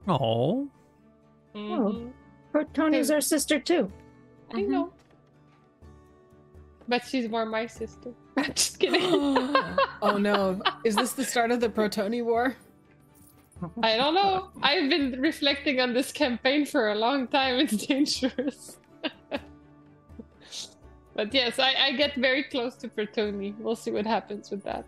Aw. 0.06 0.64
Mhm. 1.54 2.12
Tony's 2.74 3.10
our 3.10 3.22
sister 3.22 3.58
too. 3.58 3.90
I 4.52 4.60
Mhm. 4.62 4.68
know. 4.68 4.92
But 6.88 7.04
she's 7.04 7.28
more 7.28 7.46
my 7.46 7.66
sister. 7.66 8.12
I'm 8.44 8.54
just 8.54 8.78
kidding. 8.78 9.02
oh 10.02 10.16
no. 10.18 10.60
Is 10.84 10.96
this 10.96 11.12
the 11.12 11.24
start 11.24 11.50
of 11.50 11.60
the 11.60 11.68
Protoni 11.68 12.24
War? 12.24 12.56
I 13.82 13.96
don't 13.96 14.14
know. 14.14 14.48
I've 14.62 14.88
been 14.88 15.20
reflecting 15.20 15.80
on 15.80 15.92
this 15.92 16.12
campaign 16.12 16.64
for 16.64 16.90
a 16.90 16.94
long 16.94 17.26
time. 17.28 17.56
It's 17.58 17.86
dangerous. 17.86 18.78
but 21.14 21.34
yes, 21.34 21.58
I, 21.58 21.74
I 21.74 21.92
get 21.92 22.14
very 22.14 22.44
close 22.44 22.74
to 22.76 22.88
Pertoni. 22.88 23.54
We'll 23.58 23.76
see 23.76 23.90
what 23.90 24.06
happens 24.06 24.50
with 24.50 24.62
that. 24.64 24.86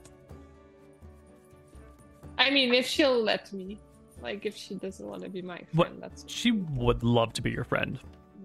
I 2.38 2.49
mean, 2.50 2.73
if 2.73 2.87
she'll 2.87 3.23
let 3.23 3.52
me. 3.52 3.78
Like, 4.23 4.47
if 4.47 4.56
she 4.56 4.75
doesn't 4.76 5.06
want 5.06 5.23
to 5.25 5.28
be 5.28 5.42
my 5.42 5.56
friend, 5.59 5.68
What- 5.75 6.00
that's 6.00 6.25
She 6.28 6.52
would 6.52 7.02
love 7.02 7.32
to 7.35 7.42
be 7.42 7.50
your 7.50 7.64
friend. 7.64 7.99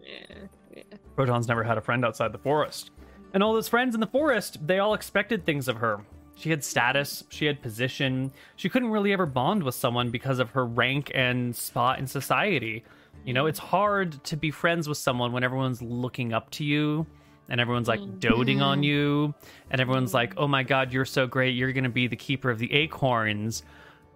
yeah, 0.03 0.35
yeah. 0.75 0.83
Proton's 1.15 1.47
never 1.47 1.63
had 1.63 1.77
a 1.77 1.81
friend 1.81 2.03
outside 2.03 2.31
the 2.33 2.37
forest. 2.39 2.91
And 3.33 3.43
all 3.43 3.53
those 3.53 3.67
friends 3.67 3.93
in 3.93 4.01
the 4.01 4.07
forest, 4.07 4.65
they 4.65 4.79
all 4.79 4.93
expected 4.93 5.45
things 5.45 5.67
of 5.67 5.77
her. 5.77 5.99
She 6.35 6.49
had 6.49 6.63
status, 6.63 7.23
she 7.29 7.45
had 7.45 7.61
position. 7.61 8.31
She 8.55 8.69
couldn't 8.69 8.91
really 8.91 9.11
ever 9.11 9.25
bond 9.25 9.63
with 9.63 9.73
someone 9.73 10.11
because 10.11 10.39
of 10.39 10.51
her 10.51 10.65
rank 10.65 11.11
and 11.15 11.55
spot 11.55 11.97
in 11.97 12.05
society. 12.05 12.83
You 13.25 13.33
know, 13.33 13.47
it's 13.47 13.59
hard 13.59 14.23
to 14.25 14.37
be 14.37 14.51
friends 14.51 14.87
with 14.87 14.99
someone 14.99 15.31
when 15.31 15.43
everyone's 15.43 15.81
looking 15.81 16.33
up 16.33 16.51
to 16.51 16.63
you 16.63 17.07
and 17.49 17.59
everyone's 17.59 17.87
like 17.87 17.99
mm-hmm. 17.99 18.19
doting 18.19 18.61
on 18.61 18.83
you 18.83 19.33
and 19.71 19.81
everyone's 19.81 20.13
like, 20.13 20.33
"Oh 20.37 20.47
my 20.47 20.63
god, 20.63 20.93
you're 20.93 21.05
so 21.05 21.25
great. 21.25 21.55
You're 21.55 21.71
going 21.71 21.83
to 21.83 21.89
be 21.89 22.07
the 22.07 22.15
keeper 22.15 22.49
of 22.49 22.59
the 22.59 22.71
acorns." 22.71 23.63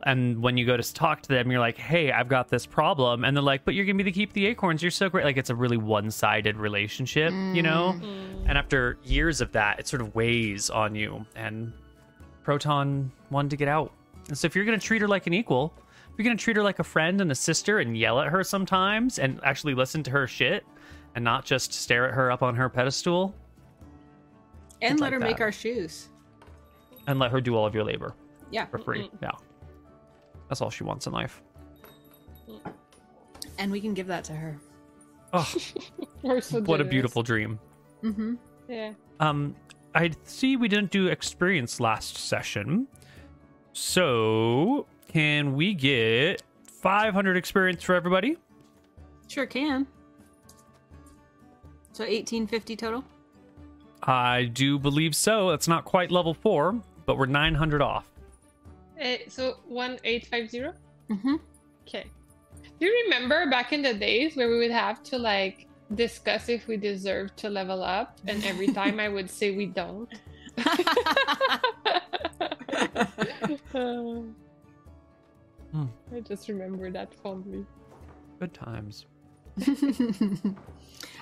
And 0.04 0.42
when 0.42 0.58
you 0.58 0.66
go 0.66 0.76
to 0.78 0.94
talk 0.94 1.22
to 1.24 1.30
them, 1.30 1.52
you're 1.52 1.60
like, 1.60 1.78
"Hey, 1.78 2.12
I've 2.12 2.28
got 2.28 2.50
this 2.50 2.66
problem," 2.66 3.24
and 3.24 3.36
they're 3.36 3.44
like, 3.44 3.66
"But 3.66 3.76
you're 3.76 3.86
gonna 3.86 3.98
be 3.98 4.04
the 4.04 4.12
keep 4.12 4.34
the 4.34 4.46
acorns. 4.48 4.82
You're 4.82 4.90
so 4.92 5.10
great." 5.10 5.26
Like 5.26 5.38
it's 5.38 5.50
a 5.50 5.56
really 5.56 5.78
one-sided 5.78 6.58
relationship, 6.58 7.32
you 7.32 7.62
know. 7.62 7.94
Mm. 7.98 8.02
Mm. 8.02 8.50
And 8.50 8.58
after 8.58 8.98
years 9.04 9.42
of 9.42 9.52
that, 9.52 9.80
it 9.80 9.88
sort 9.88 10.02
of 10.02 10.16
weighs 10.16 10.70
on 10.70 10.96
you. 10.96 11.26
And 11.36 11.72
Proton 12.44 13.12
wanted 13.30 13.52
to 13.52 13.58
get 13.58 13.68
out. 13.68 13.92
And 14.28 14.38
so 14.38 14.46
if 14.48 14.56
you're 14.56 14.66
gonna 14.66 14.80
treat 14.80 15.02
her 15.02 15.08
like 15.08 15.28
an 15.28 15.34
equal, 15.34 15.74
if 16.12 16.18
you're 16.18 16.24
gonna 16.26 16.36
treat 16.38 16.58
her 16.58 16.64
like 16.64 16.80
a 16.80 16.84
friend 16.84 17.22
and 17.22 17.32
a 17.32 17.36
sister 17.36 17.80
and 17.80 17.96
yell 17.98 18.20
at 18.20 18.28
her 18.28 18.44
sometimes 18.44 19.20
and 19.20 19.40
actually 19.44 19.74
listen 19.76 20.02
to 20.04 20.12
her 20.12 20.26
shit 20.28 20.66
and 21.16 21.24
not 21.24 21.46
just 21.46 21.74
stare 21.74 22.08
at 22.08 22.14
her 22.16 22.32
up 22.32 22.42
on 22.42 22.56
her 22.56 22.70
pedestal 22.70 23.36
and 24.82 25.00
let 25.00 25.08
like 25.08 25.14
her 25.14 25.20
make 25.20 25.42
our 25.42 25.52
shoes. 25.52 26.10
and 27.08 27.20
let 27.20 27.32
her 27.32 27.42
do 27.42 27.56
all 27.56 27.66
of 27.66 27.76
your 27.76 27.84
labor 27.84 28.14
Yeah. 28.52 28.66
for 28.66 28.78
free. 28.80 29.10
Yeah. 29.22 29.32
That's 30.52 30.60
all 30.60 30.70
she 30.70 30.84
wants 30.84 31.08
in 31.08 31.14
life. 31.14 31.42
And 33.58 33.72
we 33.72 33.80
can 33.80 33.94
give 33.94 34.08
that 34.08 34.26
to 34.26 34.34
her. 34.34 34.60
Oh, 35.32 35.44
so 36.42 36.60
what 36.64 36.82
a 36.82 36.84
beautiful 36.84 37.24
dream. 37.24 37.58
Mm-hmm. 38.04 38.34
Yeah. 38.68 38.92
Um, 39.22 39.56
I 39.96 40.12
see 40.26 40.58
we 40.58 40.68
didn't 40.68 40.92
do 40.92 41.08
experience 41.08 41.80
last 41.80 42.18
session. 42.18 42.90
So, 43.72 44.88
can 45.08 45.56
we 45.56 45.74
get 45.74 46.44
500 46.66 47.38
experience 47.38 47.82
for 47.82 47.96
everybody? 47.96 48.36
Sure 49.30 49.46
can. 49.46 49.88
So 51.94 52.04
1850 52.04 52.76
total? 52.76 53.06
I 54.04 54.52
do 54.52 54.78
believe 54.78 55.16
so. 55.16 55.50
That's 55.50 55.70
not 55.70 55.86
quite 55.86 56.12
level 56.12 56.34
4, 56.34 56.78
but 57.06 57.18
we're 57.18 57.28
900 57.28 57.82
off. 57.82 58.11
Eh, 59.02 59.18
so 59.28 59.58
one 59.68 59.98
eight 60.04 60.28
five 60.28 60.50
zero. 60.50 60.74
Mm-hmm. 61.10 61.36
Okay. 61.88 62.06
Do 62.80 62.86
you 62.86 63.04
remember 63.06 63.50
back 63.50 63.74
in 63.74 63.82
the 63.82 63.94
days 63.94 64.36
where 64.36 64.48
we 64.48 64.60
would 64.60 64.72
have 64.72 65.04
to 65.04 65.18
like 65.18 65.68
discuss 65.96 66.50
if 66.50 66.68
we 66.68 66.78
deserve 66.78 67.36
to 67.38 67.50
level 67.50 67.84
up, 67.84 68.20
and 68.28 68.44
every 68.46 68.68
time 68.68 69.00
I 69.00 69.10
would 69.10 69.30
say 69.30 69.52
we 69.52 69.66
don't. 69.66 70.10
Um, 73.74 74.36
Hmm. 75.72 75.86
I 76.14 76.20
just 76.20 76.50
remember 76.50 76.92
that 76.92 77.14
fondly. 77.24 77.66
Good 78.40 78.54
times. 78.54 79.06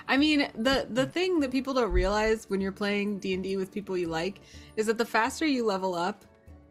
I 0.08 0.16
mean, 0.16 0.50
the 0.56 0.88
the 0.90 1.06
thing 1.06 1.38
that 1.40 1.52
people 1.52 1.72
don't 1.72 1.92
realize 1.92 2.50
when 2.50 2.60
you're 2.60 2.72
playing 2.72 3.20
D&D 3.20 3.56
with 3.56 3.70
people 3.72 3.96
you 3.96 4.08
like 4.08 4.40
is 4.76 4.86
that 4.86 4.98
the 4.98 5.04
faster 5.04 5.46
you 5.46 5.64
level 5.64 5.94
up, 5.94 6.24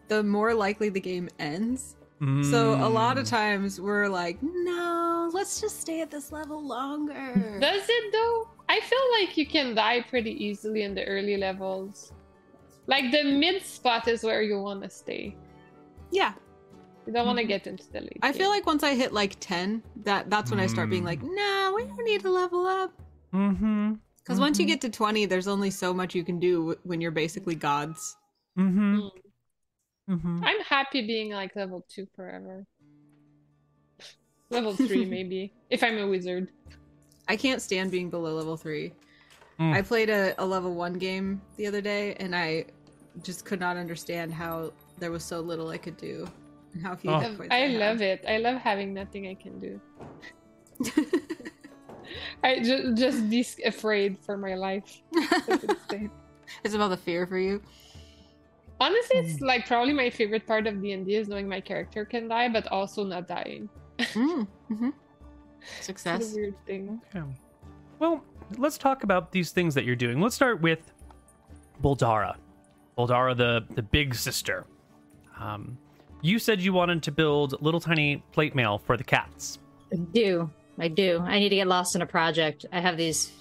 the 0.09 0.23
more 0.23 0.53
likely 0.53 0.89
the 0.89 0.99
game 0.99 1.29
ends. 1.39 1.95
So 2.51 2.75
a 2.75 2.89
lot 2.89 3.17
of 3.17 3.23
Mm. 3.23 3.29
times 3.29 3.79
we're 3.79 4.09
like, 4.09 4.37
"No, 4.43 5.29
let's 5.33 5.61
just 5.61 5.79
stay 5.79 6.01
at 6.01 6.11
this 6.11 6.33
level 6.33 6.59
longer." 6.61 7.57
Does 7.61 7.85
it 7.87 8.11
though? 8.11 8.49
I 8.67 8.81
feel 8.81 9.05
like 9.17 9.37
you 9.37 9.45
can 9.47 9.73
die 9.73 10.01
pretty 10.01 10.31
easily 10.45 10.83
in 10.83 10.93
the 10.95 11.05
early 11.05 11.37
levels. 11.37 12.11
Like 12.87 13.11
the 13.11 13.23
mid 13.23 13.61
spot 13.63 14.09
is 14.09 14.21
where 14.21 14.41
you 14.41 14.59
want 14.61 14.83
to 14.83 14.89
stay. 14.89 15.35
yeah. 16.11 16.33
You 17.07 17.13
don't 17.13 17.25
want 17.25 17.39
to 17.39 17.45
Mhm. 17.45 17.53
get 17.55 17.65
into 17.67 17.89
the 17.91 18.01
late. 18.01 18.19
I 18.21 18.33
feel 18.33 18.49
like 18.49 18.65
once 18.67 18.83
I 18.83 18.93
hit 18.95 19.13
like 19.13 19.37
10, 19.39 19.81
that 20.03 20.29
that's 20.29 20.51
when 20.51 20.59
I 20.59 20.67
start 20.67 20.89
being 20.89 21.03
Mm. 21.03 21.11
like, 21.11 21.21
"No, 21.23 21.73
we 21.75 21.83
don't 21.85 22.03
need 22.03 22.21
to 22.21 22.29
level 22.29 22.65
up." 22.67 22.91
Mm-hmm. 23.33 23.93
Because 24.17 24.39
once 24.39 24.59
you 24.59 24.65
Mhm. 24.65 24.73
get 24.73 24.81
to 24.81 24.89
20, 24.89 25.25
there's 25.25 25.47
only 25.47 25.71
so 25.71 25.93
much 25.93 26.13
you 26.13 26.23
can 26.23 26.37
do 26.39 26.75
when 26.83 26.99
you're 27.01 27.11
basically 27.23 27.55
gods. 27.55 28.17
Mm-hmm. 28.59 28.95
Mm. 28.99 29.09
Mm-hmm. 30.09 30.43
I'm 30.43 30.59
happy 30.61 31.05
being 31.05 31.31
like 31.31 31.55
level 31.55 31.85
two 31.87 32.07
forever. 32.15 32.65
level 34.49 34.73
three 34.75 35.05
maybe 35.17 35.53
if 35.69 35.83
I'm 35.83 35.97
a 35.99 36.07
wizard. 36.07 36.49
I 37.27 37.35
can't 37.35 37.61
stand 37.61 37.91
being 37.91 38.09
below 38.09 38.33
level 38.33 38.57
3. 38.57 38.91
Mm. 39.59 39.73
I 39.75 39.81
played 39.83 40.09
a, 40.09 40.33
a 40.41 40.45
level 40.45 40.73
1 40.73 40.93
game 40.93 41.41
the 41.57 41.67
other 41.67 41.79
day 41.81 42.15
and 42.15 42.35
I 42.35 42.65
just 43.21 43.45
could 43.45 43.59
not 43.59 43.77
understand 43.77 44.33
how 44.33 44.73
there 44.97 45.11
was 45.11 45.23
so 45.23 45.39
little 45.39 45.69
I 45.69 45.77
could 45.77 45.97
do 45.97 46.27
and 46.73 46.81
how 46.81 46.95
few 46.95 47.11
Oh. 47.11 47.19
hit 47.19 47.37
points 47.37 47.53
I 47.53 47.67
love 47.67 48.01
it. 48.01 48.25
I 48.27 48.37
love 48.37 48.57
having 48.61 48.93
nothing 48.95 49.27
I 49.27 49.35
can 49.35 49.59
do. 49.59 49.79
I 52.43 52.59
just 52.61 52.97
just 52.97 53.29
be 53.29 53.41
s- 53.41 53.57
afraid 53.63 54.17
for 54.25 54.37
my 54.37 54.55
life. 54.55 55.01
It's 56.63 56.73
about 56.73 56.87
the 56.89 56.97
fear 56.97 57.27
for 57.27 57.37
you. 57.37 57.61
Honestly, 58.81 59.17
it's 59.19 59.41
like 59.41 59.67
probably 59.67 59.93
my 59.93 60.09
favorite 60.09 60.47
part 60.47 60.65
of 60.67 60.81
D 60.81 60.93
and 60.93 61.05
D 61.05 61.15
is 61.15 61.27
knowing 61.27 61.47
my 61.49 61.59
character 61.61 62.05
can 62.05 62.27
die, 62.27 62.47
but 62.49 62.67
also 62.67 63.03
not 63.03 63.27
dying. 63.27 63.67
Mm, 63.99 64.47
hmm 64.67 64.89
It's 65.77 65.79
a 65.81 65.83
Success. 65.83 66.33
weird 66.33 66.55
thing. 66.65 67.01
Okay. 67.15 67.25
Well, 67.99 68.23
let's 68.57 68.77
talk 68.77 69.03
about 69.03 69.31
these 69.31 69.51
things 69.51 69.75
that 69.75 69.83
you're 69.83 69.95
doing. 69.97 70.21
Let's 70.21 70.35
start 70.35 70.61
with 70.61 70.79
Boldara. 71.83 72.35
Boldara, 72.97 73.35
the 73.35 73.65
the 73.75 73.83
big 73.83 74.15
sister. 74.15 74.65
Um, 75.39 75.77
you 76.21 76.39
said 76.39 76.61
you 76.61 76.73
wanted 76.73 77.03
to 77.03 77.11
build 77.11 77.61
little 77.61 77.79
tiny 77.79 78.23
plate 78.31 78.55
mail 78.55 78.77
for 78.85 78.97
the 78.97 79.03
cats. 79.03 79.59
I 79.91 79.97
do. 79.97 80.49
I 80.77 80.87
do. 80.87 81.19
I 81.19 81.39
need 81.39 81.49
to 81.49 81.55
get 81.55 81.67
lost 81.67 81.95
in 81.95 82.01
a 82.01 82.05
project. 82.05 82.65
I 82.71 82.79
have 82.79 82.95
these 82.97 83.31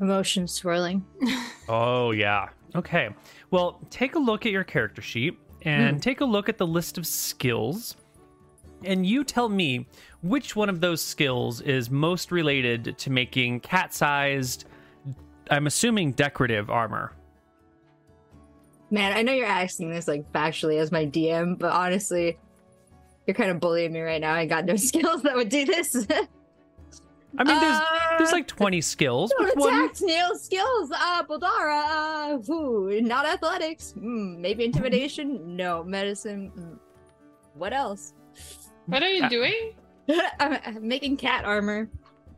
emotions 0.00 0.52
swirling. 0.52 1.04
Oh 1.66 2.10
yeah. 2.10 2.50
Okay. 2.74 3.08
Well, 3.54 3.78
take 3.88 4.16
a 4.16 4.18
look 4.18 4.46
at 4.46 4.50
your 4.50 4.64
character 4.64 5.00
sheet 5.00 5.38
and 5.62 5.94
hmm. 5.94 6.00
take 6.00 6.22
a 6.22 6.24
look 6.24 6.48
at 6.48 6.58
the 6.58 6.66
list 6.66 6.98
of 6.98 7.06
skills. 7.06 7.94
And 8.82 9.06
you 9.06 9.22
tell 9.22 9.48
me 9.48 9.86
which 10.22 10.56
one 10.56 10.68
of 10.68 10.80
those 10.80 11.00
skills 11.00 11.60
is 11.60 11.88
most 11.88 12.32
related 12.32 12.98
to 12.98 13.10
making 13.10 13.60
cat-sized 13.60 14.64
I'm 15.50 15.68
assuming 15.68 16.14
decorative 16.14 16.68
armor. 16.68 17.12
Man, 18.90 19.16
I 19.16 19.22
know 19.22 19.32
you're 19.32 19.46
asking 19.46 19.90
this 19.90 20.08
like 20.08 20.32
factually 20.32 20.80
as 20.80 20.90
my 20.90 21.06
DM, 21.06 21.56
but 21.56 21.70
honestly, 21.70 22.36
you're 23.24 23.34
kind 23.34 23.52
of 23.52 23.60
bullying 23.60 23.92
me 23.92 24.00
right 24.00 24.20
now. 24.20 24.34
I 24.34 24.46
got 24.46 24.64
no 24.64 24.74
skills 24.90 25.22
that 25.22 25.36
would 25.36 25.48
do 25.48 25.64
this. 25.64 26.08
I 27.38 27.44
mean, 27.44 27.60
there's 27.60 27.78
there's 28.18 28.32
Uh, 28.32 28.36
like 28.36 28.46
20 28.46 28.80
skills. 28.80 29.32
No 29.38 29.44
Which 29.46 29.54
one? 29.56 29.74
attacks, 29.84 30.00
nail 30.02 30.36
skills. 30.36 30.90
Uh, 30.92 31.22
Boldara. 31.24 32.38
Uh, 32.48 32.52
ooh, 32.52 33.00
not 33.02 33.26
athletics. 33.26 33.92
Hmm, 33.92 34.40
maybe 34.40 34.64
intimidation. 34.64 35.56
No 35.56 35.82
medicine. 35.82 36.48
Hmm. 36.54 36.74
What 37.54 37.72
else? 37.72 38.14
What 38.86 39.02
are 39.02 39.08
you 39.08 39.24
Uh, 39.24 39.28
doing? 39.28 39.72
I'm, 40.40 40.58
I'm 40.64 40.86
making 40.88 41.16
cat 41.16 41.44
armor. 41.44 41.88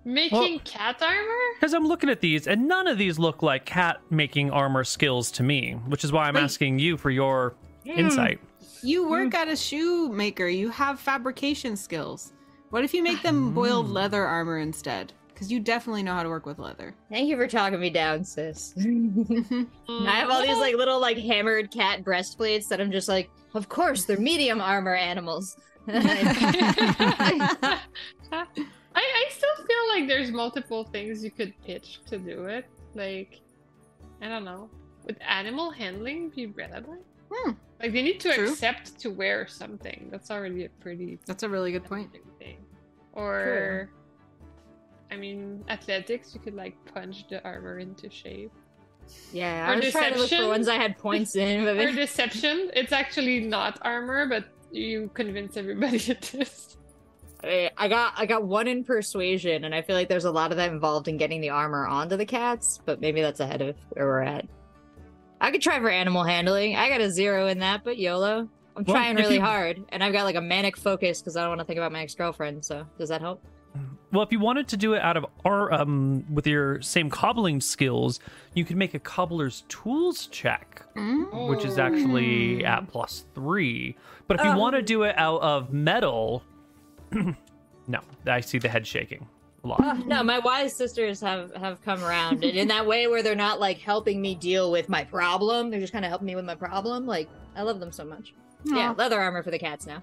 Making 0.04 0.60
cat 0.60 1.02
armor? 1.02 1.44
Because 1.58 1.74
I'm 1.74 1.86
looking 1.86 2.08
at 2.08 2.20
these, 2.20 2.46
and 2.46 2.68
none 2.68 2.86
of 2.86 2.96
these 2.96 3.18
look 3.18 3.42
like 3.42 3.64
cat 3.66 4.00
making 4.08 4.50
armor 4.52 4.84
skills 4.84 5.32
to 5.32 5.42
me, 5.42 5.72
which 5.88 6.04
is 6.04 6.12
why 6.12 6.28
I'm 6.28 6.34
Wait. 6.34 6.42
asking 6.44 6.78
you 6.78 6.96
for 6.96 7.10
your 7.10 7.56
Hmm. 7.84 7.98
insight. 7.98 8.40
You 8.82 9.08
work 9.08 9.34
at 9.34 9.48
a 9.48 9.56
shoemaker. 9.56 10.46
You 10.46 10.70
have 10.70 11.00
fabrication 11.00 11.76
skills. 11.76 12.32
What 12.70 12.84
if 12.84 12.92
you 12.94 13.02
make 13.02 13.22
them 13.22 13.52
boiled 13.54 13.86
Mm. 13.88 13.92
leather 13.92 14.24
armor 14.24 14.58
instead? 14.58 15.12
Because 15.28 15.52
you 15.52 15.60
definitely 15.60 16.02
know 16.02 16.14
how 16.14 16.22
to 16.22 16.28
work 16.30 16.46
with 16.46 16.58
leather. 16.58 16.94
Thank 17.10 17.28
you 17.28 17.36
for 17.36 17.46
talking 17.46 17.78
me 17.78 17.90
down, 17.90 18.24
sis. 18.24 18.72
I 18.78 19.66
have 19.88 20.30
all 20.30 20.42
these 20.42 20.56
like 20.58 20.74
little 20.76 20.98
like 21.00 21.18
hammered 21.18 21.70
cat 21.70 22.02
breastplates 22.04 22.68
that 22.68 22.80
I'm 22.80 22.90
just 22.90 23.08
like, 23.08 23.30
of 23.54 23.68
course 23.68 24.04
they're 24.04 24.18
medium 24.18 24.60
armor 24.60 24.94
animals. 24.94 25.56
I, 25.88 27.80
I 28.94 29.26
still 29.30 29.56
feel 29.56 29.88
like 29.94 30.08
there's 30.08 30.30
multiple 30.32 30.84
things 30.84 31.22
you 31.22 31.30
could 31.30 31.52
pitch 31.64 32.00
to 32.08 32.18
do 32.18 32.46
it. 32.46 32.66
Like, 32.94 33.40
I 34.22 34.28
don't 34.28 34.44
know. 34.44 34.70
Would 35.04 35.18
animal 35.20 35.70
handling 35.70 36.30
be 36.30 36.46
relevant? 36.46 37.02
Hmm. 37.30 37.52
Like, 37.80 37.92
they 37.92 38.02
need 38.02 38.20
to 38.20 38.32
True. 38.32 38.48
accept 38.50 38.98
to 39.00 39.10
wear 39.10 39.46
something. 39.46 40.08
That's 40.10 40.30
already 40.30 40.64
a 40.64 40.68
pretty 40.80 41.18
That's 41.26 41.42
a 41.42 41.48
really 41.48 41.72
good 41.72 41.84
point. 41.84 42.10
thing. 42.38 42.56
Or, 43.12 43.90
I 45.10 45.16
mean, 45.16 45.64
athletics, 45.68 46.34
you 46.34 46.40
could 46.40 46.54
like 46.54 46.74
punch 46.92 47.28
the 47.28 47.42
armor 47.44 47.78
into 47.78 48.10
shape. 48.10 48.52
yeah, 49.32 49.68
Or 49.70 49.74
I 49.74 49.76
was 49.76 49.92
trying 49.92 50.14
to 50.14 50.18
look 50.20 50.30
for 50.30 50.48
ones 50.48 50.68
I 50.68 50.76
had 50.76 50.98
points 50.98 51.36
in, 51.36 51.64
but 51.64 51.76
Or 51.76 51.92
deception, 52.04 52.70
it's 52.74 52.92
actually 52.92 53.40
not 53.40 53.78
armor, 53.82 54.26
but 54.26 54.44
you 54.72 55.10
convince 55.14 55.56
everybody 55.56 55.96
it 56.10 56.34
is. 56.34 56.76
I 57.44 57.70
I 57.76 57.88
got 57.88 58.14
I 58.16 58.24
got 58.26 58.44
one 58.44 58.66
in 58.66 58.82
persuasion, 58.82 59.64
and 59.64 59.74
I 59.74 59.82
feel 59.82 59.94
like 59.94 60.08
there's 60.08 60.24
a 60.24 60.30
lot 60.30 60.50
of 60.50 60.56
that 60.56 60.72
involved 60.72 61.06
in 61.06 61.18
getting 61.18 61.40
the 61.42 61.50
armor 61.50 61.86
onto 61.86 62.16
the 62.16 62.24
cats, 62.26 62.80
but 62.84 63.00
maybe 63.00 63.20
that's 63.20 63.40
ahead 63.40 63.60
of 63.62 63.76
where 63.90 64.06
we're 64.06 64.20
at. 64.22 64.46
I 65.40 65.50
could 65.50 65.62
try 65.62 65.78
for 65.80 65.88
animal 65.90 66.24
handling. 66.24 66.76
I 66.76 66.88
got 66.88 67.00
a 67.00 67.10
zero 67.10 67.46
in 67.46 67.58
that, 67.60 67.84
but 67.84 67.98
YOLO. 67.98 68.48
I'm 68.76 68.84
Well, 68.84 68.94
trying 68.96 69.16
really 69.16 69.36
you- 69.36 69.40
hard, 69.40 69.82
and 69.90 70.02
I've 70.04 70.12
got 70.12 70.24
like 70.24 70.36
a 70.36 70.40
manic 70.40 70.76
focus 70.76 71.20
because 71.20 71.36
I 71.36 71.40
don't 71.40 71.50
want 71.50 71.60
to 71.60 71.64
think 71.64 71.78
about 71.78 71.92
my 71.92 72.02
ex 72.02 72.14
girlfriend. 72.14 72.64
So 72.64 72.86
does 72.98 73.08
that 73.08 73.20
help? 73.20 73.42
Well, 74.12 74.22
if 74.22 74.30
you 74.32 74.38
wanted 74.38 74.68
to 74.68 74.76
do 74.76 74.94
it 74.94 75.02
out 75.02 75.16
of 75.16 75.26
our 75.44 75.72
um 75.72 76.24
with 76.32 76.46
your 76.46 76.80
same 76.80 77.10
cobbling 77.10 77.60
skills, 77.60 78.20
you 78.54 78.64
could 78.64 78.76
make 78.76 78.94
a 78.94 78.98
cobbler's 78.98 79.64
tools 79.68 80.26
check, 80.28 80.82
which 80.94 81.64
is 81.64 81.78
actually 81.78 82.64
at 82.64 82.86
plus 82.88 83.24
three. 83.34 83.96
But 84.28 84.38
if 84.40 84.46
you 84.46 84.56
want 84.56 84.76
to 84.76 84.82
do 84.82 85.02
it 85.02 85.18
out 85.18 85.40
of 85.42 85.72
metal, 85.72 86.42
no, 87.12 88.00
I 88.26 88.40
see 88.40 88.58
the 88.58 88.68
head 88.68 88.86
shaking 88.86 89.26
a 89.66 89.68
lot. 89.68 89.98
no, 90.06 90.22
my 90.22 90.38
wise 90.38 90.74
sisters 90.74 91.20
have 91.20 91.54
have 91.54 91.80
come 91.82 92.02
around, 92.04 92.44
and 92.44 92.56
in 92.56 92.68
that 92.68 92.86
way 92.86 93.06
where 93.06 93.22
they're 93.22 93.34
not 93.34 93.60
like 93.60 93.78
helping 93.78 94.20
me 94.20 94.34
deal 94.34 94.70
with 94.70 94.88
my 94.88 95.04
problem, 95.04 95.70
they're 95.70 95.80
just 95.80 95.92
kind 95.92 96.04
of 96.04 96.08
helping 96.08 96.26
me 96.26 96.36
with 96.36 96.44
my 96.44 96.54
problem. 96.54 97.06
Like 97.06 97.28
I 97.54 97.62
love 97.62 97.80
them 97.80 97.92
so 97.92 98.04
much. 98.04 98.34
Yeah, 98.64 98.94
leather 98.96 99.20
armor 99.20 99.42
for 99.42 99.50
the 99.50 99.58
cats 99.58 99.86
now. 99.86 100.02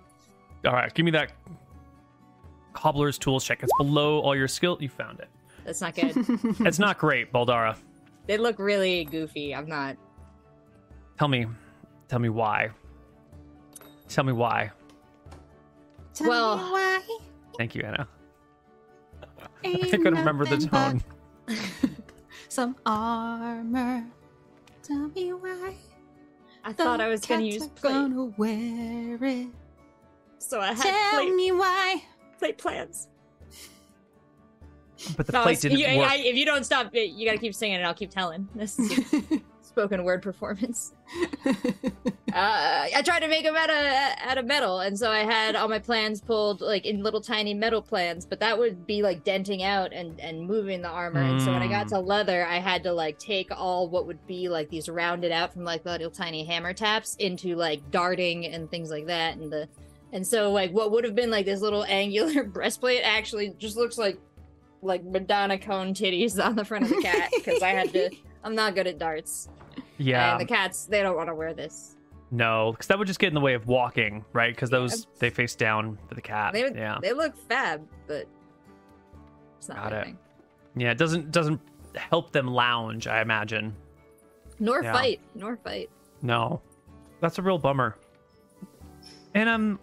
All 0.65 0.73
right, 0.73 0.93
give 0.93 1.03
me 1.05 1.11
that 1.11 1.31
cobbler's 2.73 3.17
tools 3.17 3.43
check. 3.43 3.61
It's 3.63 3.71
below 3.77 4.19
all 4.19 4.35
your 4.35 4.47
skill. 4.47 4.77
You 4.79 4.89
found 4.89 5.19
it. 5.19 5.29
That's 5.65 5.81
not 5.81 5.95
good. 5.95 6.13
It's 6.65 6.79
not 6.79 6.97
great, 6.97 7.31
Baldara. 7.31 7.77
they 8.27 8.37
look 8.37 8.59
really 8.59 9.05
goofy. 9.05 9.53
I'm 9.55 9.67
not. 9.67 9.97
Tell 11.17 11.27
me, 11.27 11.45
tell 12.07 12.19
me 12.19 12.29
why. 12.29 12.69
Tell 14.09 14.23
me 14.23 14.33
why. 14.33 14.71
Tell 16.13 16.27
Well- 16.29 16.57
me 16.57 16.63
why 16.71 17.01
Thank 17.57 17.75
you, 17.75 17.83
Anna. 17.83 18.07
I 19.63 19.67
ain't 19.69 19.91
couldn't 19.91 20.15
remember 20.15 20.45
the 20.45 20.57
nothing 20.57 21.01
tone. 21.47 21.57
Some 22.49 22.75
armor. 22.85 24.05
Tell 24.83 25.07
me 25.09 25.31
why. 25.33 25.75
I 26.63 26.73
thought 26.73 27.01
I 27.01 27.07
was 27.09 27.21
gonna 27.25 27.41
use 27.43 27.63
are 27.63 27.69
plate, 27.69 27.91
gonna 27.93 28.23
wear 28.37 29.17
it. 29.23 29.47
so 30.39 30.59
I 30.61 30.67
had 30.73 30.77
Tell 30.77 31.19
plate, 31.21 31.33
me 31.35 31.51
why. 31.51 32.03
plate 32.39 32.57
plans. 32.57 33.07
But 35.17 35.27
the 35.27 35.33
No, 35.33 35.43
plate 35.43 35.59
didn't 35.59 35.79
you- 35.79 35.97
work. 35.97 36.09
I- 36.09 36.17
if 36.17 36.35
you 36.35 36.45
don't 36.45 36.63
stop, 36.65 36.89
you 36.93 37.25
gotta 37.25 37.37
keep 37.39 37.53
singing, 37.55 37.77
and 37.77 37.85
I'll 37.85 37.93
keep 37.93 38.11
telling. 38.11 38.47
This 38.55 38.79
is 38.79 38.91
a 39.13 39.41
spoken 39.73 40.03
word 40.03 40.21
performance. 40.21 40.93
uh, 41.45 41.49
I 42.33 43.01
tried 43.03 43.21
to 43.21 43.27
make 43.27 43.43
them 43.43 43.55
out 43.55 43.71
of 43.71 43.75
out 44.29 44.37
of 44.37 44.45
metal, 44.45 44.81
and 44.81 44.97
so 44.97 45.09
I 45.09 45.19
had 45.23 45.55
all 45.55 45.67
my 45.67 45.79
plans 45.79 46.21
pulled 46.21 46.61
like 46.61 46.85
in 46.85 47.01
little 47.01 47.21
tiny 47.21 47.55
metal 47.55 47.81
plans, 47.81 48.23
but 48.25 48.39
that 48.39 48.57
would 48.57 48.85
be 48.85 49.01
like 49.01 49.23
denting 49.23 49.63
out 49.63 49.91
and 49.91 50.19
and 50.19 50.45
moving 50.47 50.83
the 50.83 50.89
armor. 50.89 51.21
And 51.21 51.41
so 51.41 51.51
when 51.51 51.63
I 51.63 51.67
got 51.67 51.87
Mm. 51.87 51.89
to 51.89 51.99
leather, 51.99 52.45
I 52.45 52.59
had 52.59 52.83
to 52.83 52.93
like 52.93 53.17
take 53.17 53.49
all 53.51 53.89
what 53.89 54.05
would 54.05 54.25
be 54.27 54.47
like 54.47 54.69
these 54.69 54.87
rounded 54.87 55.31
out 55.31 55.53
from 55.53 55.63
like 55.63 55.83
little 55.85 56.11
tiny 56.11 56.45
hammer 56.45 56.73
taps 56.73 57.15
into 57.15 57.55
like 57.55 57.89
darting 57.89 58.45
and 58.45 58.69
things 58.69 58.91
like 58.91 59.07
that, 59.07 59.37
and 59.37 59.51
the 59.51 59.67
and 60.11 60.25
so 60.25 60.51
like 60.51 60.71
what 60.71 60.91
would 60.91 61.03
have 61.03 61.15
been 61.15 61.31
like 61.31 61.47
this 61.47 61.61
little 61.61 61.83
angular 61.87 62.43
breastplate 62.43 63.01
actually 63.03 63.55
just 63.57 63.75
looks 63.75 63.97
like 63.97 64.19
like 64.83 65.03
Madonna 65.03 65.57
cone 65.57 65.95
titties 65.95 66.43
on 66.43 66.55
the 66.55 66.63
front 66.65 66.83
of 66.83 66.89
the 66.91 67.01
cat 67.01 67.31
because 67.35 67.63
I 67.63 67.69
had 67.69 67.91
to. 67.93 68.11
I'm 68.45 68.55
not 68.55 68.75
good 68.75 68.87
at 68.87 68.99
darts. 68.99 69.47
Yeah, 69.97 70.31
And 70.33 70.41
the 70.41 70.45
cats, 70.45 70.85
they 70.85 71.01
don't 71.01 71.15
want 71.15 71.27
to 71.29 71.35
wear 71.35 71.53
this. 71.53 71.95
no, 72.31 72.71
because 72.71 72.87
that 72.87 72.97
would 72.97 73.07
just 73.07 73.19
get 73.19 73.27
in 73.27 73.33
the 73.33 73.39
way 73.41 73.53
of 73.53 73.67
walking, 73.67 74.23
right? 74.33 74.53
Because 74.55 74.71
Yeah. 74.71 74.79
those 74.79 75.07
they 75.19 75.29
face 75.29 75.55
down 75.55 75.97
for 76.07 76.15
the 76.15 76.21
cat. 76.21 76.53
They 76.53 76.71
yeah, 76.73 76.97
they 77.01 77.13
look 77.13 77.35
fab, 77.47 77.87
but 78.07 78.27
it's 79.57 79.69
not 79.69 79.77
Got 79.77 79.93
it. 79.93 80.05
thing. 80.05 80.17
yeah. 80.75 80.91
It 80.91 80.97
doesn't 80.97 81.31
doesn't 81.31 81.59
help 81.95 82.31
them 82.31 82.47
lounge. 82.47 83.07
I 83.07 83.21
imagine. 83.21 83.75
Nor 84.59 84.83
Yeah. 84.83 84.93
fight, 84.93 85.19
nor 85.35 85.57
fight. 85.57 85.89
No, 86.21 86.61
that's 87.19 87.37
a 87.37 87.41
real 87.41 87.57
bummer. 87.57 87.95
And 89.35 89.49
um, 89.49 89.79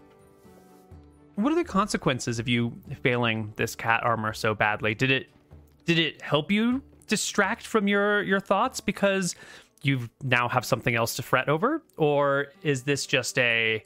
what 1.37 1.53
are 1.53 1.57
the 1.57 1.65
consequences 1.65 2.39
of 2.39 2.49
you 2.49 2.73
failing 3.03 3.53
this 3.57 3.75
cat 3.75 4.03
armor 4.05 4.33
so 4.33 4.55
badly? 4.55 4.95
Did 4.95 5.11
it 5.11 5.29
did 5.85 5.99
it 5.99 6.21
help 6.23 6.51
you 6.51 6.83
distract 7.07 7.67
from 7.67 7.89
your 7.89 8.23
your 8.23 8.41
thoughts 8.41 8.81
because 8.81 9.35
you 9.83 10.09
now 10.23 10.49
have 10.49 10.65
something 10.65 10.95
else 10.95 11.17
to 11.17 11.23
fret 11.23 11.49
over, 11.49 11.83
or 11.97 12.47
is 12.63 12.83
this 12.85 13.07
just 13.07 13.39
a 13.39 13.85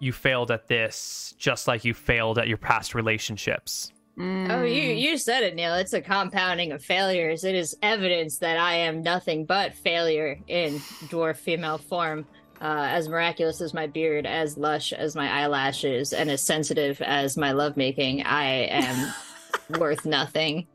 you 0.00 0.12
failed 0.12 0.50
at 0.50 0.68
this 0.68 1.34
just 1.38 1.66
like 1.66 1.84
you 1.84 1.92
failed 1.94 2.38
at 2.38 2.46
your 2.48 2.56
past 2.58 2.94
relationships? 2.94 3.92
Oh, 4.20 4.22
you 4.62 4.82
Mm. 4.94 5.00
you 5.00 5.16
said 5.18 5.44
it, 5.44 5.54
Neil. 5.54 5.74
It's 5.74 5.92
a 5.92 6.00
compounding 6.00 6.72
of 6.72 6.82
failures. 6.84 7.44
It 7.44 7.54
is 7.54 7.76
evidence 7.82 8.38
that 8.38 8.58
I 8.58 8.74
am 8.74 9.02
nothing 9.02 9.44
but 9.44 9.74
failure 9.74 10.38
in 10.48 10.74
dwarf 11.08 11.36
female 11.36 11.78
form. 11.78 12.26
Uh, 12.60 12.88
as 12.90 13.08
miraculous 13.08 13.60
as 13.60 13.72
my 13.72 13.86
beard, 13.86 14.26
as 14.26 14.56
lush 14.58 14.92
as 14.92 15.14
my 15.14 15.30
eyelashes, 15.30 16.12
and 16.12 16.28
as 16.28 16.42
sensitive 16.42 17.00
as 17.02 17.36
my 17.36 17.52
lovemaking, 17.52 18.24
I 18.24 18.46
am 18.66 19.14
worth 19.78 20.04
nothing. 20.04 20.66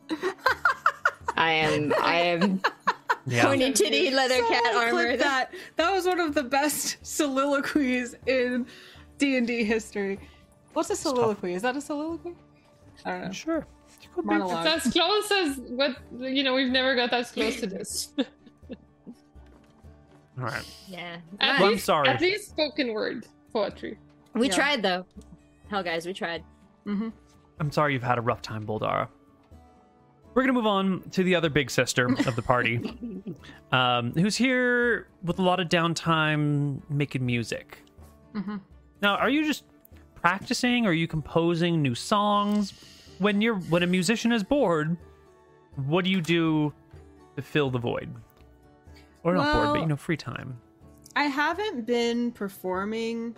I 1.35 1.51
am. 1.51 1.93
I 2.01 2.15
am 2.21 2.61
Yeah. 3.25 3.45
pointy 3.45 3.71
titty 3.71 4.11
leather 4.11 4.41
cat 4.47 4.75
armor. 4.75 5.15
that. 5.17 5.53
That 5.77 5.91
was 5.91 6.05
one 6.05 6.19
of 6.19 6.33
the 6.33 6.43
best 6.43 6.97
soliloquies 7.05 8.15
in 8.27 8.65
D 9.17 9.37
and 9.37 9.47
D 9.47 9.63
history. 9.63 10.19
What's 10.73 10.89
a 10.89 10.95
soliloquy? 10.95 11.53
Is 11.53 11.61
that 11.61 11.77
a 11.77 11.81
soliloquy? 11.81 12.33
I 13.05 13.11
don't 13.11 13.25
know. 13.25 13.31
Sure. 13.31 13.65
Monologue. 14.21 14.65
It's 14.67 14.85
as 14.87 14.93
close 14.93 15.31
as 15.31 15.57
what 15.69 15.97
you 16.19 16.43
know. 16.43 16.53
We've 16.53 16.69
never 16.71 16.95
got 16.95 17.13
as 17.13 17.31
close 17.31 17.59
to 17.61 17.67
this. 17.67 18.13
All 20.37 20.45
right. 20.45 20.65
Yeah. 20.87 21.17
At 21.39 21.59
Well, 21.61 21.71
I'm 21.71 21.79
sorry. 21.79 22.09
At 22.09 22.21
least 22.21 22.49
spoken 22.49 22.93
word 22.93 23.25
poetry. 23.51 23.97
We 24.33 24.47
Yeah. 24.49 24.55
tried 24.55 24.81
though. 24.81 25.05
Hell, 25.69 25.83
guys, 25.83 26.05
we 26.05 26.13
tried. 26.13 26.43
Mm-hmm. 26.85 27.09
I'm 27.59 27.71
sorry 27.71 27.93
you've 27.93 28.03
had 28.03 28.17
a 28.17 28.21
rough 28.21 28.41
time, 28.41 28.65
Boldara. 28.65 29.07
We're 30.33 30.41
gonna 30.43 30.53
move 30.53 30.65
on 30.65 31.01
to 31.11 31.23
the 31.23 31.35
other 31.35 31.49
big 31.49 31.69
sister 31.69 32.07
of 32.07 32.35
the 32.35 32.41
party, 32.41 33.33
um, 33.71 34.13
who's 34.13 34.35
here 34.35 35.07
with 35.23 35.37
a 35.37 35.41
lot 35.43 35.59
of 35.59 35.69
downtime 35.69 36.81
making 36.89 37.25
music. 37.25 37.77
Mhm. 38.33 38.59
Now, 39.01 39.15
are 39.17 39.29
you 39.29 39.45
just 39.45 39.63
practicing? 40.15 40.85
Or 40.85 40.89
are 40.89 40.93
you 40.93 41.07
composing 41.07 41.81
new 41.81 41.93
songs? 41.93 42.73
When 43.19 43.41
you're 43.41 43.55
when 43.55 43.83
a 43.83 43.87
musician 43.87 44.31
is 44.31 44.43
bored, 44.43 44.97
what 45.75 46.03
do 46.03 46.09
you 46.09 46.19
do 46.21 46.73
to 47.35 47.41
fill 47.43 47.69
the 47.69 47.77
void? 47.79 48.11
Or 49.23 49.35
not 49.35 49.53
bored, 49.53 49.69
but 49.73 49.81
you 49.81 49.85
know, 49.87 49.95
free 49.95 50.17
time. 50.17 50.57
I 51.15 51.25
haven't 51.25 51.85
been 51.85 52.31
performing, 52.31 53.35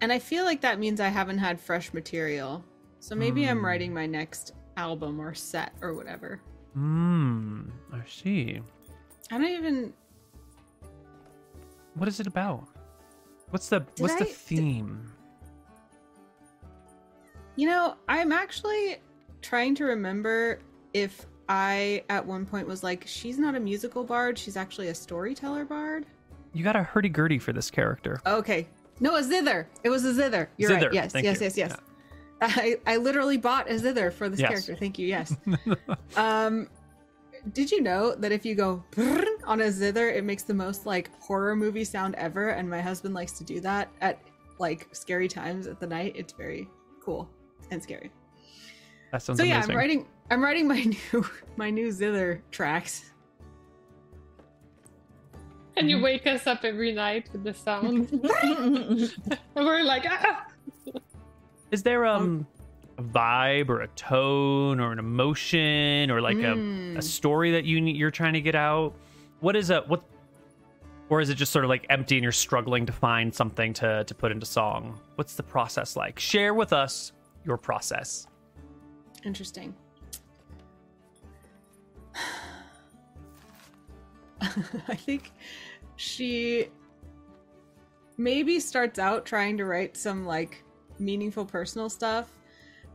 and 0.00 0.12
I 0.12 0.18
feel 0.20 0.44
like 0.44 0.60
that 0.60 0.78
means 0.78 1.00
I 1.00 1.08
haven't 1.08 1.38
had 1.38 1.58
fresh 1.60 1.92
material. 1.92 2.64
So 3.00 3.14
maybe 3.16 3.48
I'm 3.48 3.58
Hmm. 3.58 3.64
writing 3.66 3.92
my 3.94 4.06
next 4.06 4.52
album 4.76 5.20
or 5.20 5.34
set 5.34 5.72
or 5.80 5.94
whatever. 5.94 6.40
Hmm. 6.74 7.62
I 7.92 8.00
see. 8.08 8.60
I 9.30 9.38
don't 9.38 9.48
even. 9.48 9.92
What 11.94 12.08
is 12.08 12.20
it 12.20 12.26
about? 12.26 12.66
What's 13.50 13.68
the 13.68 13.84
what's 13.98 14.14
the 14.14 14.24
I- 14.24 14.26
did- 14.26 14.34
theme? 14.36 15.12
You 17.56 17.66
know, 17.68 17.94
I'm 18.08 18.32
actually 18.32 18.98
trying 19.40 19.74
to 19.76 19.84
remember 19.84 20.60
if 20.92 21.24
I 21.48 22.04
at 22.10 22.24
one 22.26 22.44
point 22.44 22.66
was 22.68 22.82
like, 22.82 23.04
she's 23.06 23.38
not 23.38 23.54
a 23.54 23.60
musical 23.60 24.04
bard, 24.04 24.36
she's 24.38 24.56
actually 24.58 24.88
a 24.88 24.94
storyteller 24.94 25.64
bard. 25.64 26.04
You 26.52 26.64
got 26.64 26.76
a 26.76 26.82
hurdy 26.82 27.08
gurdy 27.08 27.38
for 27.38 27.52
this 27.54 27.70
character. 27.70 28.20
Okay. 28.26 28.66
No, 29.00 29.16
a 29.16 29.22
zither. 29.22 29.66
It 29.84 29.90
was 29.90 30.04
a 30.04 30.12
zither. 30.12 30.48
You're 30.56 30.70
Zither, 30.70 30.86
right. 30.86 30.94
Yes, 30.94 31.12
thank 31.12 31.24
yes, 31.24 31.40
you. 31.40 31.44
yes, 31.44 31.56
yes. 31.56 31.76
I, 32.40 32.76
I 32.86 32.96
literally 32.98 33.36
bought 33.38 33.70
a 33.70 33.78
zither 33.78 34.10
for 34.10 34.28
this 34.28 34.40
Yes. 34.40 34.48
character. 34.50 34.76
Thank 34.76 34.98
you. 34.98 35.06
Yes. 35.06 35.36
um, 36.16 36.68
did 37.52 37.70
you 37.70 37.80
know 37.82 38.14
that 38.16 38.32
if 38.32 38.44
you 38.44 38.54
go 38.54 38.82
on 39.44 39.60
a 39.60 39.70
zither, 39.70 40.10
it 40.10 40.24
makes 40.24 40.42
the 40.42 40.54
most 40.54 40.84
like 40.86 41.10
horror 41.20 41.54
movie 41.56 41.84
sound 41.84 42.14
ever? 42.16 42.50
And 42.50 42.68
my 42.68 42.80
husband 42.80 43.14
likes 43.14 43.32
to 43.32 43.44
do 43.44 43.60
that 43.60 43.88
at 44.00 44.20
like 44.58 44.88
scary 44.92 45.28
times 45.28 45.66
at 45.66 45.80
the 45.80 45.86
night. 45.86 46.12
It's 46.16 46.32
very 46.32 46.68
cool 47.02 47.28
and 47.70 47.82
scary. 47.82 48.10
That 49.12 49.22
sounds 49.22 49.38
so 49.38 49.44
yeah, 49.44 49.56
amazing. 49.56 49.70
I'm 49.70 49.76
writing. 49.76 50.06
I'm 50.30 50.42
writing 50.42 50.66
my 50.68 50.82
new 51.12 51.26
my 51.56 51.70
new 51.70 51.88
zither 51.90 52.42
tracks. 52.50 53.12
And 55.76 55.84
Mm-hmm. 55.86 55.88
you 55.98 56.02
wake 56.02 56.26
us 56.26 56.46
up 56.46 56.64
every 56.64 56.92
night 56.92 57.28
with 57.32 57.44
the 57.44 57.52
sound. 57.54 58.08
and 58.42 59.10
we're 59.54 59.82
like, 59.82 60.06
ah! 60.08 60.46
Is 61.70 61.82
there 61.82 62.06
um 62.06 62.46
a 62.98 63.02
vibe 63.02 63.68
or 63.68 63.80
a 63.82 63.88
tone 63.88 64.80
or 64.80 64.92
an 64.92 64.98
emotion 64.98 66.10
or 66.10 66.20
like 66.20 66.38
a, 66.38 66.54
Mm. 66.56 66.96
a 66.96 67.02
story 67.02 67.50
that 67.52 67.64
you 67.64 67.80
need, 67.80 67.96
you're 67.96 68.10
trying 68.10 68.32
to 68.34 68.40
get 68.40 68.54
out? 68.54 68.94
What 69.40 69.56
is 69.56 69.70
a 69.70 69.80
what? 69.82 70.02
Or 71.08 71.20
is 71.20 71.28
it 71.30 71.34
just 71.36 71.52
sort 71.52 71.64
of 71.64 71.68
like 71.68 71.86
empty 71.88 72.16
and 72.16 72.22
you're 72.22 72.32
struggling 72.32 72.86
to 72.86 72.92
find 72.92 73.34
something 73.34 73.72
to 73.74 74.04
to 74.04 74.14
put 74.14 74.32
into 74.32 74.46
song? 74.46 74.98
What's 75.16 75.34
the 75.34 75.42
process 75.42 75.94
like? 75.96 76.18
Share 76.18 76.54
with 76.54 76.72
us 76.72 77.12
your 77.44 77.56
process. 77.58 78.26
Interesting. 79.24 79.74
I 84.88 84.94
think 84.94 85.32
she 85.96 86.68
maybe 88.18 88.58
starts 88.60 88.98
out 88.98 89.24
trying 89.26 89.56
to 89.58 89.64
write 89.64 89.96
some 89.96 90.26
like 90.26 90.62
meaningful 90.98 91.44
personal 91.44 91.88
stuff, 91.88 92.30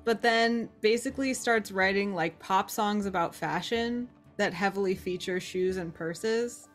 but 0.03 0.21
then 0.21 0.69
basically 0.81 1.33
starts 1.33 1.71
writing 1.71 2.13
like 2.13 2.37
pop 2.39 2.69
songs 2.69 3.05
about 3.05 3.35
fashion 3.35 4.07
that 4.37 4.53
heavily 4.53 4.95
feature 4.95 5.39
shoes 5.39 5.77
and 5.77 5.93
purses, 5.93 6.67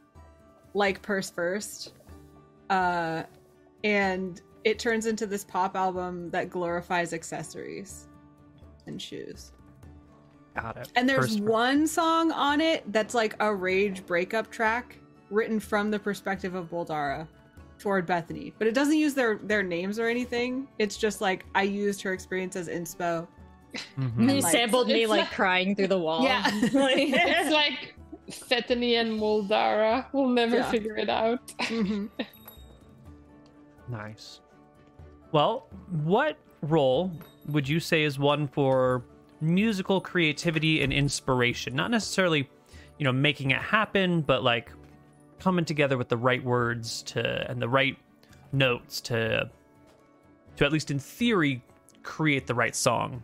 like 0.74 1.02
Purse 1.02 1.30
First. 1.30 1.94
Uh, 2.70 3.24
and 3.84 4.40
it 4.64 4.78
turns 4.78 5.06
into 5.06 5.26
this 5.26 5.44
pop 5.44 5.76
album 5.76 6.30
that 6.30 6.50
glorifies 6.50 7.12
accessories 7.12 8.08
and 8.86 9.00
shoes. 9.00 9.52
Got 10.54 10.76
it. 10.76 10.90
And 10.96 11.08
there's 11.08 11.36
First- 11.36 11.40
one 11.40 11.86
song 11.86 12.32
on 12.32 12.60
it 12.60 12.90
that's 12.92 13.14
like 13.14 13.36
a 13.40 13.54
rage 13.54 14.06
breakup 14.06 14.50
track 14.50 14.96
written 15.30 15.60
from 15.60 15.90
the 15.90 15.98
perspective 15.98 16.54
of 16.54 16.70
Boldara 16.70 17.26
toward 17.78 18.06
Bethany. 18.06 18.52
But 18.58 18.66
it 18.66 18.74
doesn't 18.74 18.96
use 18.96 19.14
their 19.14 19.38
their 19.42 19.62
names 19.62 19.98
or 19.98 20.06
anything. 20.08 20.68
It's 20.78 20.96
just 20.96 21.20
like 21.20 21.44
I 21.54 21.62
used 21.62 22.02
her 22.02 22.12
experience 22.12 22.56
as 22.56 22.68
inspo. 22.68 23.26
Mhm. 23.98 24.30
You 24.34 24.40
like- 24.40 24.52
sampled 24.52 24.88
me 24.88 25.06
like 25.06 25.20
like- 25.22 25.30
crying 25.32 25.74
through 25.76 25.88
the 25.88 25.98
wall. 25.98 26.22
Yeah. 26.24 26.42
Like- 26.72 26.98
It's 26.98 27.50
like 27.50 27.94
Fetany 28.30 28.98
and 29.00 29.20
Moldara. 29.20 30.06
We'll 30.12 30.28
never 30.28 30.56
Yeah. 30.56 30.70
figure 30.70 30.96
it 30.96 31.08
out. 31.10 31.46
Mhm. 31.58 32.08
Nice. 33.88 34.40
Well, 35.32 35.68
what 36.04 36.38
role 36.62 37.12
would 37.48 37.68
you 37.68 37.78
say 37.80 38.02
is 38.02 38.18
one 38.18 38.48
for 38.48 39.04
musical 39.40 40.00
creativity 40.00 40.82
and 40.82 40.92
inspiration? 40.92 41.74
Not 41.76 41.90
necessarily, 41.90 42.48
you 42.98 43.04
know, 43.04 43.12
making 43.12 43.50
it 43.52 43.60
happen, 43.60 44.22
but 44.22 44.42
like 44.42 44.72
coming 45.38 45.64
together 45.64 45.98
with 45.98 46.08
the 46.08 46.16
right 46.16 46.42
words 46.42 47.02
to 47.02 47.50
and 47.50 47.60
the 47.60 47.68
right 47.68 47.96
notes 48.52 49.00
to 49.02 49.50
to 50.56 50.64
at 50.64 50.72
least 50.72 50.90
in 50.90 50.98
theory 50.98 51.62
create 52.02 52.46
the 52.46 52.54
right 52.54 52.74
song. 52.74 53.22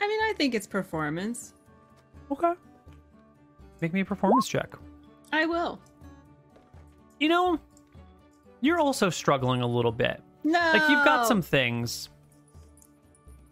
I 0.00 0.08
mean, 0.08 0.20
I 0.22 0.32
think 0.36 0.54
it's 0.54 0.66
performance. 0.66 1.54
Okay. 2.30 2.52
Make 3.80 3.92
me 3.92 4.00
a 4.00 4.04
performance 4.04 4.48
check. 4.48 4.74
I 5.32 5.46
will. 5.46 5.78
You 7.20 7.28
know, 7.28 7.58
you're 8.60 8.80
also 8.80 9.10
struggling 9.10 9.60
a 9.60 9.66
little 9.66 9.92
bit. 9.92 10.22
No. 10.44 10.58
Like 10.72 10.88
you've 10.88 11.04
got 11.04 11.26
some 11.26 11.42
things, 11.42 12.08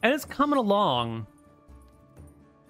and 0.03 0.13
it's 0.13 0.25
coming 0.25 0.59
along. 0.59 1.27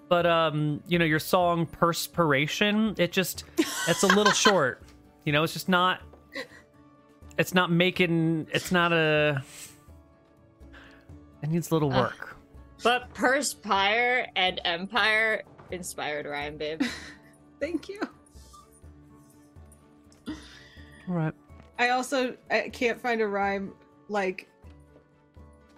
But 0.09 0.25
um, 0.25 0.83
you 0.87 0.99
know, 0.99 1.05
your 1.05 1.19
song 1.19 1.65
"Perspiration," 1.65 2.95
it 2.97 3.11
just 3.11 3.45
it's 3.87 4.03
a 4.03 4.07
little 4.07 4.33
short. 4.33 4.83
You 5.25 5.33
know, 5.33 5.43
it's 5.43 5.53
just 5.53 5.69
not. 5.69 6.01
It's 7.37 7.53
not 7.53 7.71
making. 7.71 8.47
It's 8.53 8.71
not 8.71 8.91
a. 8.93 9.41
It 11.41 11.49
needs 11.49 11.71
a 11.71 11.73
little 11.73 11.91
Ugh. 11.91 11.97
work. 11.99 12.37
But 12.83 13.13
Perspire 13.13 14.27
and 14.35 14.59
Empire 14.65 15.43
inspired 15.71 16.25
Ryan, 16.25 16.57
babe. 16.57 16.81
Thank 17.59 17.89
you. 17.89 18.01
All 20.27 20.35
right. 21.15 21.33
I 21.79 21.89
also 21.89 22.35
I 22.49 22.69
can't 22.69 22.99
find 22.99 23.21
a 23.21 23.27
rhyme 23.27 23.73
like 24.07 24.47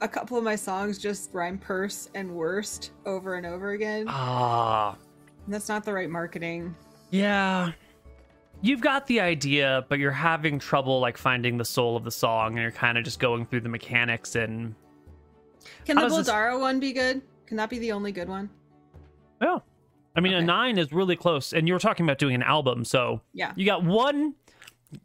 a 0.02 0.08
couple 0.08 0.38
of 0.38 0.44
my 0.44 0.56
songs 0.56 0.98
just 0.98 1.34
rhyme 1.34 1.58
purse 1.58 2.10
and 2.14 2.30
worst 2.34 2.92
over 3.06 3.36
and 3.36 3.46
over 3.46 3.72
again. 3.72 4.06
Ah, 4.10 4.98
That's 5.48 5.70
not 5.70 5.86
the 5.86 5.94
right 5.94 6.10
marketing. 6.10 6.76
yeah. 7.12 7.72
You've 8.64 8.80
got 8.82 9.06
the 9.08 9.20
idea, 9.20 9.86
but 9.90 10.00
you're 10.00 10.10
having 10.12 10.58
trouble 10.58 11.02
like 11.02 11.18
finding 11.18 11.58
the 11.58 11.66
soul 11.66 11.98
of 11.98 12.06
the 12.06 12.12
song, 12.12 12.54
and 12.54 12.60
you're 12.62 12.72
kind 12.72 12.98
of 12.98 13.04
just 13.04 13.20
going 13.20 13.46
through 13.46 13.60
the 13.62 13.68
mechanics 13.70 14.36
and 14.36 14.74
Can 15.86 15.98
the 15.98 16.04
does 16.04 16.16
this- 16.26 16.30
one 16.30 16.80
be 16.80 16.94
good? 16.94 17.22
Can 17.46 17.58
that 17.58 17.70
be 17.70 17.78
the 17.78 17.92
only 17.92 18.14
good 18.14 18.30
one? 18.30 18.50
Yeah. 19.42 19.60
I 20.16 20.22
mean, 20.22 20.34
a 20.34 20.42
nine 20.42 20.78
is 20.78 20.94
really 20.94 21.16
close, 21.18 21.52
and 21.54 21.68
you 21.68 21.74
were 21.74 21.80
talking 21.80 22.06
about 22.06 22.20
doing 22.20 22.36
an 22.36 22.44
album, 22.44 22.86
so 22.86 23.20
Yeah. 23.34 23.52
you 23.58 23.66
got 23.66 23.84
one, 23.84 24.36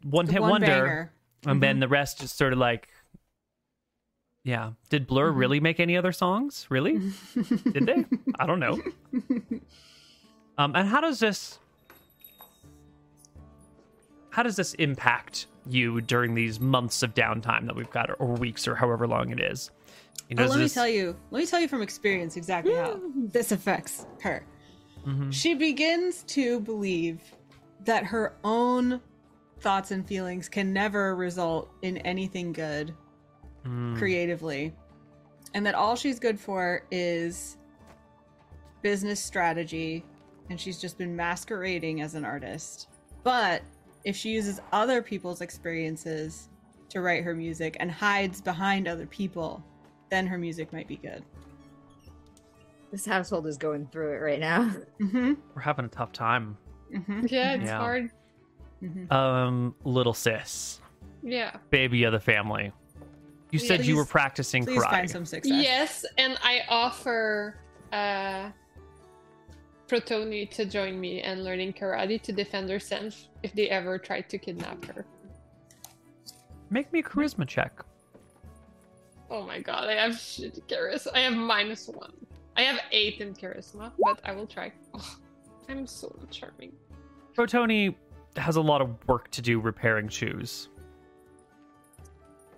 one 0.03 0.25
The 0.27 0.31
hit 0.31 0.41
one 0.41 0.51
wonder, 0.51 0.67
banger. 0.67 1.11
and 1.45 1.57
Mhm. 1.57 1.61
then 1.61 1.79
the 1.81 1.87
rest 1.89 2.23
is 2.23 2.31
sort 2.31 2.53
of 2.53 2.59
like, 2.59 2.87
yeah. 4.45 4.71
Did 4.89 5.05
Blur 5.05 5.33
Mhm. 5.33 5.37
really 5.37 5.59
make 5.59 5.79
any 5.81 5.97
other 5.97 6.13
songs? 6.13 6.65
Really? 6.69 6.99
Did 7.73 7.85
they? 7.87 8.05
I 8.39 8.45
don't 8.45 8.59
know. 8.61 8.79
Um, 10.57 10.75
and 10.75 10.89
how 10.89 10.99
does 10.99 11.19
this, 11.19 11.57
how 14.31 14.43
does 14.43 14.55
this 14.55 14.73
impact 14.75 15.47
you 15.67 16.01
during 16.01 16.33
these 16.35 16.59
months 16.59 17.03
of 17.03 17.13
downtime 17.13 17.65
that 17.65 17.75
we've 17.75 17.89
got, 17.91 18.09
or 18.19 18.27
weeks, 18.35 18.67
or 18.67 18.75
however 18.75 19.07
long 19.07 19.29
it 19.31 19.39
is? 19.39 19.71
You 20.29 20.35
Oh, 20.37 20.43
does 20.43 20.49
let 20.51 20.57
me 20.57 20.63
this- 20.65 20.73
tell 20.73 20.87
you. 20.87 21.15
Let 21.31 21.39
me 21.39 21.45
tell 21.45 21.59
you 21.59 21.67
from 21.67 21.81
experience 21.81 22.37
exactly 22.37 22.75
how 22.75 22.99
this 23.15 23.51
affects 23.51 24.05
her. 24.21 24.45
Mhm. 25.05 25.33
She 25.33 25.53
begins 25.55 26.23
to 26.23 26.59
believe 26.59 27.21
that 27.85 28.05
her 28.05 28.35
own 28.43 29.01
thoughts 29.61 29.91
and 29.91 30.07
feelings 30.07 30.47
can 30.49 30.71
never 30.73 31.15
result 31.15 31.69
in 31.81 31.97
anything 31.99 32.51
good 32.53 32.93
Mm. 33.65 33.97
creatively, 33.97 34.73
and 35.53 35.65
that 35.65 35.75
all 35.75 35.95
she's 35.95 36.19
good 36.19 36.39
for 36.39 36.83
is 36.91 37.57
business 38.81 39.19
strategy, 39.19 40.05
and 40.49 40.59
she's 40.59 40.79
just 40.79 40.97
been 40.97 41.15
masquerading 41.15 42.01
as 42.01 42.15
an 42.15 42.23
artist. 42.23 42.87
But 43.23 43.63
if 44.05 44.15
she 44.15 44.29
uses 44.29 44.59
other 44.71 45.01
people's 45.01 45.41
experiences 45.41 46.49
to 46.89 47.01
write 47.01 47.23
her 47.23 47.35
music 47.35 47.77
and 47.79 47.91
hides 47.91 48.41
behind 48.41 48.87
other 48.87 49.05
people, 49.05 49.63
then 50.09 50.25
her 50.27 50.37
music 50.37 50.71
might 50.73 50.87
be 50.87 50.95
good. 50.97 51.23
this 52.91 53.05
household 53.05 53.45
is 53.45 53.55
going 53.57 53.85
through 53.91 54.13
it 54.13 54.17
right 54.19 54.39
now. 54.39 54.71
Mm-hmm. 54.99 55.33
We're 55.55 55.61
having 55.61 55.85
a 55.85 55.89
tough 55.89 56.11
time. 56.11 56.57
Mm-hmm. 56.93 57.27
Yeah, 57.29 57.53
it's 57.53 57.65
Yeah. 57.65 57.77
hard. 57.77 58.09
mm-hmm. 58.81 59.13
Um, 59.13 59.75
little 59.83 60.13
sis, 60.13 60.79
Yeah. 61.21 61.55
baby 61.69 62.03
of 62.05 62.13
the 62.13 62.19
family. 62.19 62.71
You 63.51 63.59
Yeah, 63.59 63.67
said 63.67 63.85
you 63.85 63.95
were 63.95 64.05
practicing 64.05 64.65
Please 64.65 64.81
karate. 64.81 64.89
find 64.89 65.09
some 65.09 65.25
success. 65.25 65.53
Yes, 65.63 66.05
and 66.17 66.37
I 66.43 66.61
offer 66.67 67.57
uh 67.91 68.49
Protoni 69.89 70.47
to 70.51 70.65
join 70.65 70.99
me 70.99 71.21
and 71.21 71.43
learning 71.43 71.73
karate 71.73 72.21
to 72.21 72.31
defend 72.31 72.69
herself 72.69 73.27
if 73.41 73.53
they 73.53 73.69
ever 73.69 73.97
try 73.97 74.21
to 74.21 74.37
kidnap 74.37 74.85
her. 74.85 75.03
Make 76.69 76.93
me 76.93 76.99
a 76.99 77.03
charisma 77.03 77.47
check. 77.47 77.83
Oh 79.31 79.45
my 79.45 79.59
god, 79.59 79.89
I 79.89 79.93
have 79.93 80.13
shitty 80.13 80.61
charisma. 80.67 81.15
I 81.15 81.21
have 81.21 81.33
minus 81.33 81.87
one. 81.87 82.13
I 82.55 82.61
have 82.61 82.79
eight 82.91 83.19
in 83.19 83.33
charisma, 83.33 83.91
but 83.99 84.19
I 84.23 84.31
will 84.33 84.45
try. 84.45 84.71
Oh, 84.93 85.17
I'm 85.69 85.87
so 85.87 86.15
charming. 86.29 86.73
Protoni 87.35 87.95
has 88.37 88.57
a 88.57 88.61
lot 88.61 88.81
of 88.81 88.95
work 89.07 89.31
to 89.31 89.41
do 89.41 89.59
repairing 89.59 90.07
shoes. 90.07 90.69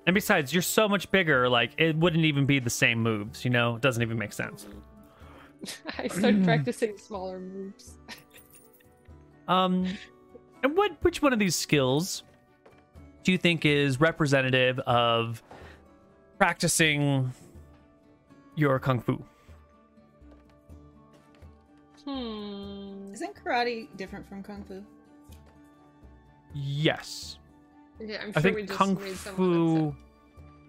And 0.08 0.13
besides, 0.13 0.52
you're 0.52 0.63
so 0.63 0.89
much 0.89 1.10
bigger, 1.12 1.48
like, 1.48 1.80
it 1.80 1.96
wouldn't 1.96 2.26
even 2.26 2.46
be 2.46 2.60
the 2.60 2.70
same 2.70 3.02
moves, 3.02 3.46
you 3.46 3.52
know? 3.52 3.76
It 3.76 3.82
doesn't 3.82 4.02
even 4.02 4.17
make 4.17 4.34
sense. 4.34 4.65
I 5.97 6.08
start 6.08 6.43
practicing 6.43 6.97
smaller 6.97 7.39
moves. 7.39 7.97
Um, 9.47 9.86
and 10.63 10.78
what, 10.78 10.91
which 11.02 11.21
one 11.21 11.34
of 11.34 11.39
these 11.39 11.58
skills 11.58 12.24
do 13.24 13.34
you 13.34 13.38
think 13.38 13.65
is 13.65 14.00
representative 14.00 14.80
of 14.80 15.43
practicing 16.38 17.34
your 18.56 18.80
kung 18.80 19.02
fu? 19.02 19.21
Hmm. 22.06 23.13
Isn't 23.13 23.36
karate 23.36 23.88
different 23.97 24.28
from 24.30 24.41
kung 24.41 24.63
fu? 24.63 24.82
Yes. 26.54 27.38
Yeah, 28.00 28.21
I'm 28.24 28.32
I 28.36 28.41
sure 28.41 28.52
we 28.52 28.56
think 28.58 28.67
just 28.69 28.80
kung 28.80 28.95
fu 28.95 29.95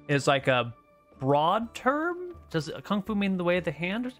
is 0.09 0.26
like 0.26 0.48
a 0.48 0.74
broad 1.20 1.74
term. 1.74 2.35
Does 2.50 2.70
kung 2.85 3.02
fu 3.02 3.14
mean 3.14 3.37
the 3.37 3.44
way 3.44 3.59
of 3.59 3.64
the 3.64 3.72
hand? 3.72 4.12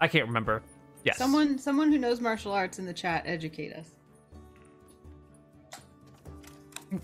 I 0.00 0.08
can't 0.08 0.26
remember. 0.26 0.62
Yes. 1.04 1.16
Someone, 1.16 1.58
someone 1.58 1.90
who 1.90 1.98
knows 1.98 2.20
martial 2.20 2.52
arts 2.52 2.78
in 2.78 2.86
the 2.86 2.92
chat, 2.92 3.22
educate 3.26 3.72
us. 3.72 3.94
upset. 6.92 7.02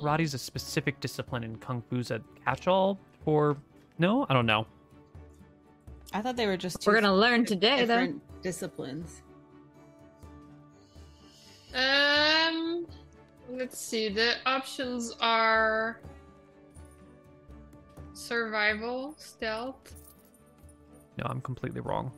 Karate's 0.00 0.34
a 0.34 0.38
specific 0.38 1.00
discipline, 1.00 1.44
and 1.44 1.60
kung 1.60 1.82
fu's 1.88 2.10
a 2.10 2.20
catch-all. 2.44 2.98
Or 3.26 3.56
no, 3.98 4.26
I 4.28 4.34
don't 4.34 4.46
know. 4.46 4.66
I 6.12 6.20
thought 6.20 6.36
they 6.36 6.46
were 6.46 6.56
just. 6.56 6.86
We're 6.86 6.94
gonna 6.94 7.14
learn 7.14 7.44
today, 7.44 7.84
though. 7.84 8.14
disciplines. 8.42 9.22
Um, 11.74 12.86
let's 13.50 13.78
see. 13.78 14.08
The 14.08 14.34
options 14.46 15.16
are 15.20 16.00
survival, 18.12 19.14
stealth. 19.18 19.94
No, 21.18 21.26
I'm 21.28 21.40
completely 21.40 21.80
wrong. 21.80 22.12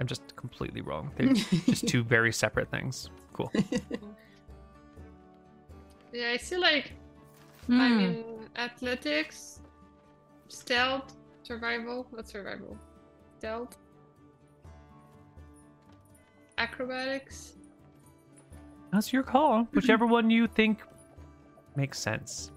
I'm 0.00 0.06
just 0.06 0.36
completely 0.36 0.80
wrong. 0.82 1.10
They're 1.16 1.32
just 1.32 1.88
two 1.88 2.02
very 2.16 2.32
separate 2.32 2.70
things. 2.70 3.10
Cool. 3.32 3.52
Yeah, 6.12 6.30
I 6.30 6.36
see. 6.38 6.56
Like, 6.56 6.92
I 7.68 7.88
Hmm. 7.88 7.96
mean, 7.98 8.24
athletics, 8.56 9.60
stealth, 10.48 11.14
survival. 11.42 12.06
What's 12.10 12.32
survival? 12.32 12.78
Stealth. 13.38 13.76
Acrobatics. 16.56 17.54
That's 18.92 19.12
your 19.12 19.22
call. 19.24 19.64
Whichever 19.74 20.06
one 20.06 20.30
you 20.30 20.46
think 20.46 20.78
makes 21.74 21.98
sense. 21.98 22.50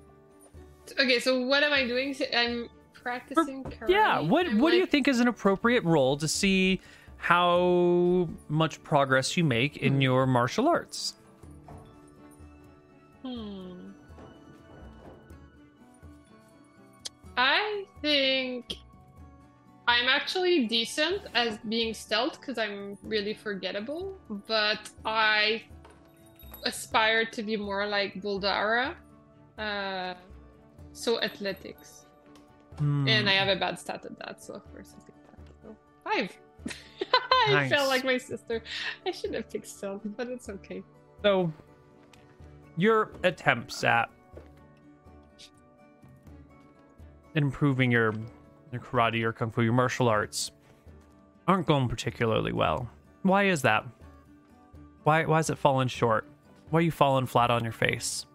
Okay, 0.97 1.19
so 1.19 1.41
what 1.41 1.63
am 1.63 1.73
I 1.73 1.85
doing? 1.85 2.15
I'm 2.33 2.69
practicing 2.93 3.63
karate. 3.63 3.89
Yeah. 3.89 4.19
What 4.19 4.47
I'm 4.47 4.59
What 4.59 4.71
do 4.71 4.77
you 4.77 4.85
think 4.85 5.07
is 5.09 5.19
an 5.19 5.27
appropriate 5.27 5.83
role 5.83 6.15
to 6.17 6.27
see 6.27 6.79
how 7.19 8.27
much 8.47 8.81
progress 8.81 9.37
you 9.37 9.43
make 9.43 9.77
in 9.77 10.01
your 10.01 10.25
martial 10.25 10.67
arts? 10.67 11.15
Hmm. 13.21 13.91
I 17.37 17.85
think 18.01 18.75
I'm 19.87 20.07
actually 20.07 20.65
decent 20.67 21.21
as 21.35 21.57
being 21.59 21.93
stealth 21.93 22.39
because 22.39 22.57
I'm 22.57 22.97
really 23.03 23.33
forgettable, 23.33 24.17
but 24.47 24.89
I 25.05 25.63
aspire 26.65 27.25
to 27.25 27.43
be 27.43 27.57
more 27.57 27.85
like 27.85 28.21
Buldara. 28.21 28.95
Uh, 29.57 30.13
so 30.93 31.21
athletics. 31.21 32.05
Hmm. 32.77 33.07
And 33.07 33.29
I 33.29 33.33
have 33.33 33.49
a 33.49 33.59
bad 33.59 33.77
stat 33.77 34.05
at 34.05 34.17
that, 34.19 34.41
so 34.41 34.53
of 34.53 34.71
course 34.71 34.93
I 34.95 35.03
picked 35.05 35.23
that. 35.27 35.39
So 35.61 35.75
five. 36.03 36.48
I 37.47 37.51
Nice. 37.51 37.69
felt 37.71 37.87
like 37.89 38.03
my 38.03 38.17
sister. 38.17 38.61
I 39.05 39.11
shouldn't 39.11 39.35
have 39.35 39.49
picked 39.49 39.67
stealth, 39.67 40.01
but 40.17 40.27
it's 40.27 40.49
okay. 40.49 40.83
So, 41.23 41.51
your 42.77 43.11
attempts 43.23 43.83
at 43.83 44.09
improving 47.35 47.91
your 47.91 48.13
your 48.71 48.81
karate 48.81 49.19
your 49.19 49.33
kung 49.33 49.51
fu, 49.51 49.61
your 49.61 49.73
martial 49.73 50.07
arts, 50.07 50.51
aren't 51.47 51.65
going 51.65 51.87
particularly 51.87 52.51
well. 52.51 52.89
Why 53.23 53.45
is 53.45 53.61
that? 53.63 53.85
Why 55.03 55.25
why 55.25 55.39
is 55.39 55.49
it 55.49 55.57
falling 55.57 55.87
short? 55.87 56.25
Why 56.69 56.79
are 56.79 56.83
you 56.83 56.91
falling 56.91 57.25
flat 57.25 57.49
on 57.49 57.63
your 57.63 57.73
face? 57.73 58.25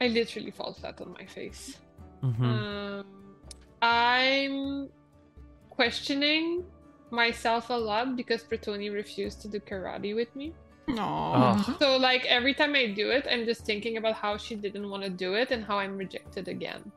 I 0.00 0.08
literally 0.08 0.50
fall 0.50 0.72
flat 0.74 1.00
on 1.00 1.12
my 1.12 1.26
face. 1.26 1.78
hmm 2.20 2.44
Um, 2.44 3.04
I'm 3.80 4.88
questioning 5.72 6.64
myself 7.10 7.70
a 7.70 7.74
lot 7.74 8.16
because 8.16 8.42
Pretoni 8.44 8.92
refused 8.92 9.40
to 9.42 9.48
do 9.48 9.58
karate 9.60 10.14
with 10.14 10.34
me. 10.36 10.52
Aww. 10.88 11.64
Oh, 11.68 11.76
So 11.80 11.96
like 11.96 12.24
every 12.26 12.54
time 12.54 12.74
I 12.74 12.86
do 12.86 13.10
it, 13.10 13.26
I'm 13.30 13.44
just 13.44 13.64
thinking 13.64 13.96
about 13.96 14.14
how 14.14 14.36
she 14.36 14.54
didn't 14.54 14.88
want 14.88 15.02
to 15.04 15.10
do 15.10 15.34
it 15.34 15.50
and 15.50 15.64
how 15.64 15.78
I'm 15.78 15.96
rejected 15.96 16.48
again. 16.48 16.90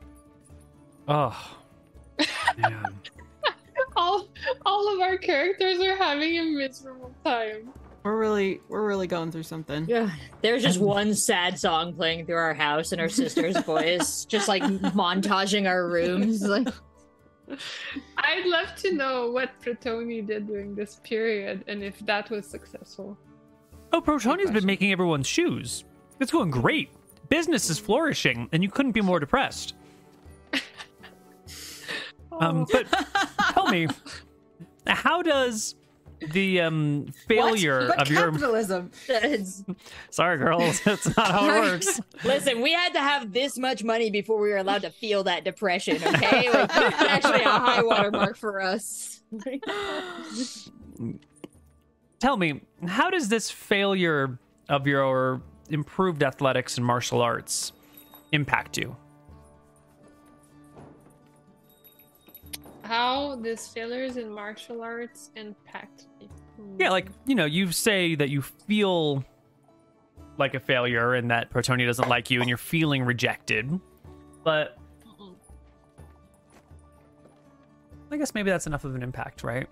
oh, 1.08 1.36
man. 2.58 2.86
All 3.96 4.28
all 4.66 4.94
of 4.94 5.00
our 5.00 5.18
characters 5.18 5.80
are 5.80 5.96
having 5.96 6.38
a 6.40 6.44
miserable 6.44 7.14
time. 7.24 7.72
We're 8.04 8.18
really 8.20 8.60
we're 8.68 8.86
really 8.86 9.08
going 9.08 9.32
through 9.32 9.44
something. 9.44 9.86
Yeah, 9.88 10.10
there's 10.42 10.64
just 10.64 10.80
one 10.80 11.14
sad 11.16 11.58
song 11.60 11.94
playing 11.94 12.26
through 12.26 12.36
our 12.36 12.54
house 12.54 12.92
and 12.92 13.00
our 13.00 13.08
sister's 13.10 13.58
voice, 13.66 14.26
just 14.26 14.48
like 14.48 14.64
montaging 14.64 15.66
our 15.68 15.88
rooms. 15.88 16.42
Like, 16.44 16.68
I'd 18.18 18.46
love 18.46 18.76
to 18.78 18.94
know 18.94 19.32
what 19.32 19.52
Protoni 19.62 20.26
did 20.26 20.48
during 20.48 20.76
this 20.76 21.00
period 21.04 21.64
and 21.68 21.84
if 21.84 22.00
that 22.06 22.30
was 22.30 22.46
successful. 22.46 23.18
Oh, 23.94 24.02
Protoni's 24.02 24.52
been 24.52 24.66
making 24.66 24.92
everyone's 24.92 25.28
shoes. 25.28 25.84
It's 26.20 26.32
going 26.32 26.52
great. 26.52 26.90
Business 27.30 27.70
is 27.70 27.80
flourishing, 27.80 28.50
and 28.52 28.62
you 28.62 28.70
couldn't 28.70 28.92
be 28.92 29.02
more 29.02 29.20
depressed. 29.20 29.76
Um, 32.38 32.66
but 32.70 32.86
tell 33.54 33.68
me, 33.68 33.88
how 34.88 35.22
does 35.22 35.76
the 36.32 36.62
um, 36.62 37.08
failure 37.28 37.88
What? 37.88 37.98
But 37.98 38.02
of 38.08 38.10
your 38.14 38.32
capitalism. 38.32 38.92
it's- 39.08 39.64
sorry, 40.10 40.38
girls, 40.38 40.80
that's 40.86 41.06
not 41.18 41.32
how 41.32 41.46
it 41.46 41.60
works. 41.72 42.00
listen, 42.24 42.62
we 42.62 42.72
had 42.74 42.94
to 42.94 43.00
have 43.00 43.32
this 43.34 43.58
much 43.58 43.84
money 43.84 44.10
before 44.10 44.40
we 44.40 44.50
were 44.50 44.58
allowed 44.58 44.82
to 44.84 44.90
feel 44.90 45.24
that 45.26 45.44
depression. 45.44 45.96
Okay, 45.98 46.50
like 46.54 46.70
that's 46.70 47.02
actually 47.02 47.42
a 47.42 47.50
high 47.50 47.84
water 47.84 48.12
mark 48.12 48.38
for 48.38 48.62
us. 48.62 49.22
Tell 52.20 52.38
me, 52.38 52.62
how 52.88 53.10
does 53.10 53.28
this 53.30 53.52
failure 53.52 54.40
of 54.70 54.88
your 54.88 55.42
improved 55.70 56.24
athletics 56.24 56.78
and 56.78 56.86
martial 56.86 57.22
arts 57.22 57.74
impact 58.32 58.78
you? 58.78 58.96
How 62.84 63.36
this 63.38 63.68
failures 63.68 64.18
in 64.18 64.30
martial 64.30 64.82
arts 64.84 65.32
impact 65.36 66.06
me? 66.15 66.15
Yeah, 66.80 66.90
like 66.90 67.08
you 67.26 67.36
know, 67.36 67.46
you 67.46 67.72
say 67.72 68.16
that 68.16 68.30
you 68.30 68.42
feel 68.42 69.24
like 70.38 70.54
a 70.54 70.60
failure 70.60 71.14
and 71.14 71.32
that 71.32 71.50
Protoni 71.50 71.86
doesn't 71.86 72.10
like 72.10 72.30
you, 72.30 72.40
and 72.42 72.50
you're 72.50 72.58
feeling 72.58 73.04
rejected, 73.04 73.80
but 74.44 74.78
I 78.12 78.18
guess 78.18 78.34
maybe 78.34 78.50
that's 78.50 78.68
enough 78.68 78.84
of 78.86 78.96
an 78.96 79.04
impact, 79.04 79.44
right? 79.44 79.68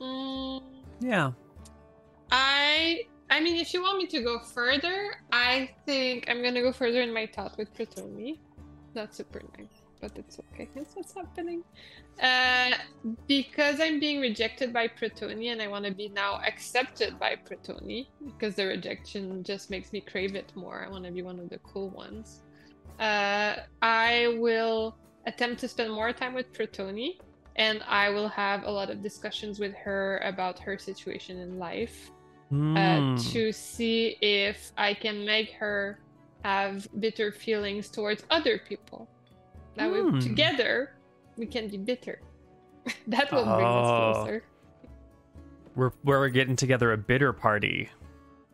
Mm, 0.00 0.62
Yeah. 1.00 1.32
I 2.30 3.02
I 3.28 3.40
mean, 3.40 3.56
if 3.56 3.72
you 3.74 3.82
want 3.82 3.98
me 3.98 4.06
to 4.08 4.22
go 4.22 4.38
further, 4.40 5.14
I 5.32 5.70
think 5.86 6.24
I'm 6.28 6.42
gonna 6.42 6.62
go 6.62 6.72
further 6.72 7.00
in 7.00 7.12
my 7.12 7.26
thought 7.26 7.56
with 7.58 7.72
Protoni. 7.74 8.38
Not 8.94 9.14
super 9.14 9.40
nice, 9.58 9.79
but 10.00 10.12
it's 10.16 10.38
okay. 10.52 10.68
That's 10.76 10.94
what's 10.94 11.14
happening. 11.14 11.62
Uh, 12.20 12.72
because 13.28 13.80
I'm 13.80 14.00
being 14.00 14.20
rejected 14.20 14.72
by 14.72 14.88
Protoni, 14.88 15.52
and 15.52 15.62
I 15.62 15.68
want 15.68 15.84
to 15.86 15.92
be 15.94 16.08
now 16.08 16.40
accepted 16.46 17.18
by 17.18 17.36
Protoni, 17.48 18.06
because 18.24 18.54
the 18.56 18.66
rejection 18.66 19.42
just 19.42 19.70
makes 19.70 19.92
me 19.92 20.00
crave 20.00 20.34
it 20.34 20.52
more. 20.54 20.84
I 20.86 20.90
want 20.90 21.04
to 21.04 21.12
be 21.12 21.22
one 21.22 21.38
of 21.38 21.48
the 21.48 21.58
cool 21.58 21.90
ones. 21.90 22.42
Uh, 22.98 23.56
I 23.82 24.36
will 24.38 24.96
attempt 25.26 25.60
to 25.60 25.68
spend 25.68 25.92
more 25.92 26.12
time 26.12 26.34
with 26.34 26.52
Protoni, 26.52 27.12
and 27.56 27.82
I 27.88 28.10
will 28.10 28.28
have 28.28 28.64
a 28.64 28.70
lot 28.70 28.90
of 28.90 29.02
discussions 29.02 29.58
with 29.58 29.74
her 29.84 30.18
about 30.24 30.58
her 30.60 30.78
situation 30.78 31.38
in 31.38 31.58
life 31.58 32.10
uh, 32.76 33.00
Hmm. 33.00 33.16
to 33.16 33.52
see 33.52 34.16
if 34.20 34.72
I 34.76 34.94
can 34.94 35.24
make 35.24 35.52
her 35.52 35.98
have 36.44 36.86
bitter 36.98 37.32
feelings 37.32 37.90
towards 37.90 38.24
other 38.30 38.58
people. 38.58 39.08
That 39.76 39.88
Hmm. 39.90 40.14
way, 40.14 40.20
together, 40.20 40.92
we 41.36 41.46
can 41.46 41.68
be 41.68 41.76
bitter. 41.78 42.20
that 43.06 43.30
will 43.32 43.44
bring 43.44 43.66
Oh. 43.66 44.10
us 44.10 44.16
closer. 44.16 44.44
We're 45.76 45.92
we're 46.04 46.28
getting 46.28 46.56
together 46.56 46.92
a 46.92 46.98
bitter 46.98 47.32
party. 47.32 47.88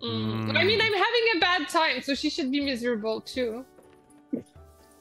Mm. 0.03 0.51
Mm. 0.51 0.57
I 0.59 0.65
mean, 0.65 0.81
I'm 0.81 0.93
having 0.93 1.23
a 1.37 1.41
bad 1.41 1.69
time, 1.69 2.03
so 2.03 2.15
she 2.15 2.29
should 2.29 2.51
be 2.53 2.61
miserable 2.61 3.21
too. 3.23 3.65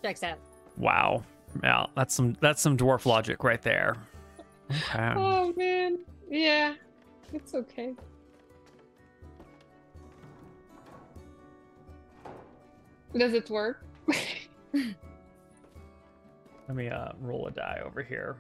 Checks 0.01 0.23
out. 0.23 0.39
Wow. 0.77 1.23
Yeah, 1.63 1.85
that's 1.95 2.13
some 2.15 2.35
that's 2.41 2.61
some 2.61 2.77
dwarf 2.77 3.05
logic 3.05 3.43
right 3.43 3.61
there. 3.61 3.97
Okay. 4.71 5.13
Oh 5.15 5.53
man, 5.57 5.99
yeah, 6.29 6.75
it's 7.33 7.53
okay. 7.53 7.93
Does 13.17 13.33
it 13.33 13.49
work? 13.49 13.85
Let 16.67 16.75
me 16.77 16.89
uh 16.89 17.11
roll 17.21 17.47
a 17.47 17.51
die 17.51 17.81
over 17.85 18.01
here. 18.01 18.37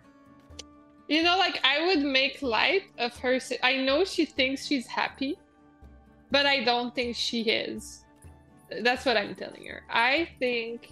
You 1.07 1.21
know, 1.23 1.37
like 1.37 1.59
I 1.63 1.85
would 1.85 2.03
make 2.03 2.41
light 2.41 2.83
of 2.97 3.15
her. 3.19 3.39
si- 3.39 3.59
I 3.61 3.77
know 3.77 4.03
she 4.05 4.25
thinks 4.25 4.65
she's 4.65 4.87
happy, 4.87 5.37
but 6.31 6.45
I 6.47 6.63
don't 6.63 6.93
think 6.95 7.15
she 7.15 7.41
is. 7.43 8.03
That's 8.81 9.05
what 9.05 9.15
I'm 9.15 9.35
telling 9.35 9.65
her. 9.67 9.83
I 9.89 10.27
think 10.39 10.89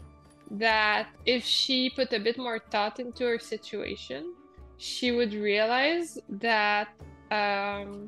that 0.52 1.08
if 1.26 1.44
she 1.44 1.90
put 1.90 2.14
a 2.14 2.20
bit 2.20 2.38
more 2.38 2.60
thought 2.60 3.00
into 3.00 3.24
her 3.26 3.40
situation, 3.40 4.36
she 4.78 5.12
would 5.12 5.34
realize 5.34 6.20
that 6.30 6.90
um, 7.32 8.08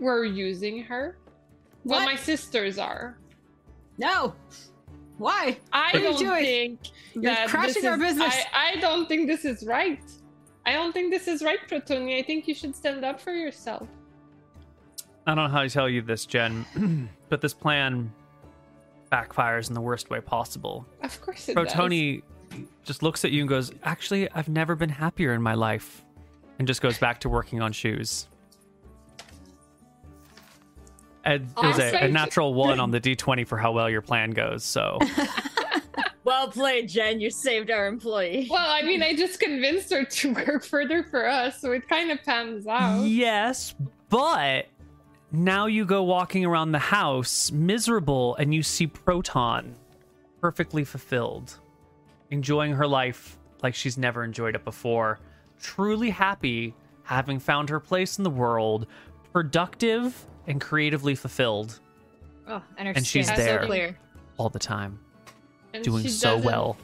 we're 0.00 0.24
using 0.24 0.82
her. 0.82 1.16
Well, 1.84 2.00
What? 2.00 2.06
my 2.06 2.16
sisters 2.16 2.78
are. 2.78 3.16
No. 3.98 4.34
Why? 5.18 5.58
I 5.72 5.86
What 5.86 5.94
are 5.94 5.98
you 5.98 6.04
don't 6.04 6.18
doing? 6.18 6.44
think 6.44 6.80
You're 7.14 7.22
that 7.34 7.48
crashing 7.48 7.74
this 7.74 7.84
our 7.84 7.94
is- 7.94 8.00
business. 8.00 8.34
I, 8.52 8.72
I 8.76 8.80
don't 8.80 9.08
think 9.08 9.28
this 9.28 9.44
is 9.44 9.64
right. 9.66 10.00
I 10.66 10.72
don't 10.72 10.92
think 10.92 11.12
this 11.12 11.28
is 11.28 11.42
right, 11.42 11.58
Protoni. 11.68 12.18
I 12.18 12.22
think 12.22 12.48
you 12.48 12.54
should 12.54 12.74
stand 12.74 13.04
up 13.04 13.20
for 13.20 13.32
yourself. 13.32 13.86
I 15.26 15.34
don't 15.34 15.44
know 15.44 15.48
how 15.50 15.62
to 15.62 15.70
tell 15.70 15.88
you 15.88 16.02
this, 16.02 16.26
Jen, 16.26 17.08
but 17.28 17.40
this 17.40 17.54
plan 17.54 18.12
backfires 19.12 19.68
in 19.68 19.74
the 19.74 19.80
worst 19.80 20.10
way 20.10 20.20
possible. 20.20 20.86
Of 21.02 21.20
course 21.20 21.48
it 21.48 21.54
Bro, 21.54 21.64
does. 21.64 21.72
Tony 21.74 22.22
just 22.84 23.02
looks 23.02 23.24
at 23.24 23.30
you 23.30 23.40
and 23.40 23.48
goes, 23.48 23.72
Actually, 23.84 24.30
I've 24.32 24.48
never 24.48 24.74
been 24.74 24.88
happier 24.90 25.32
in 25.34 25.42
my 25.42 25.54
life. 25.54 26.02
And 26.58 26.68
just 26.68 26.80
goes 26.82 26.98
back 26.98 27.18
to 27.20 27.28
working 27.28 27.60
on 27.60 27.72
shoes. 27.72 28.28
And 31.24 31.48
it 31.56 31.66
was 31.66 31.78
a, 31.78 32.04
a 32.04 32.08
natural 32.08 32.54
one 32.54 32.78
on 32.80 32.90
the 32.90 33.00
d20 33.00 33.46
for 33.46 33.56
how 33.58 33.72
well 33.72 33.88
your 33.88 34.02
plan 34.02 34.30
goes. 34.30 34.64
So, 34.64 34.98
Well, 35.00 35.28
Well 36.24 36.48
played, 36.48 36.88
Jen. 36.88 37.20
You 37.20 37.30
saved 37.30 37.70
our 37.70 37.86
employee. 37.86 38.46
Well, 38.50 38.66
I 38.66 38.82
mean, 38.82 39.02
I 39.02 39.14
just 39.14 39.40
convinced 39.40 39.90
her 39.92 40.04
to 40.04 40.34
work 40.46 40.64
further 40.64 41.02
for 41.02 41.28
us, 41.28 41.60
so 41.60 41.72
it 41.72 41.88
kind 41.88 42.10
of 42.10 42.22
pans 42.24 42.66
out. 42.66 43.02
Yes, 43.04 43.74
but 44.08 44.66
now 45.32 45.66
you 45.66 45.84
go 45.84 46.02
walking 46.02 46.44
around 46.44 46.72
the 46.72 46.78
house 46.78 47.50
miserable 47.50 48.36
and 48.36 48.54
you 48.54 48.62
see 48.62 48.86
Proton 48.86 49.74
perfectly 50.40 50.84
fulfilled, 50.84 51.58
enjoying 52.30 52.72
her 52.72 52.86
life 52.86 53.38
like 53.62 53.74
she's 53.74 53.96
never 53.96 54.22
enjoyed 54.24 54.54
it 54.54 54.64
before, 54.64 55.18
truly 55.60 56.10
happy, 56.10 56.74
having 57.04 57.38
found 57.38 57.70
her 57.70 57.80
place 57.80 58.18
in 58.18 58.24
the 58.24 58.30
world, 58.30 58.86
productive 59.32 60.26
and 60.46 60.60
creatively 60.60 61.14
fulfilled 61.14 61.80
Oh, 62.46 62.62
and, 62.76 62.88
her 62.88 62.94
And 62.94 63.06
she's 63.06 63.26
there. 63.28 63.62
So 63.62 63.66
clear. 63.66 63.96
all 64.36 64.50
the 64.50 64.58
time, 64.58 64.98
And 65.72 65.82
doing 65.82 66.06
so 66.08 66.34
doesn't- 66.36 66.44
well 66.46 66.76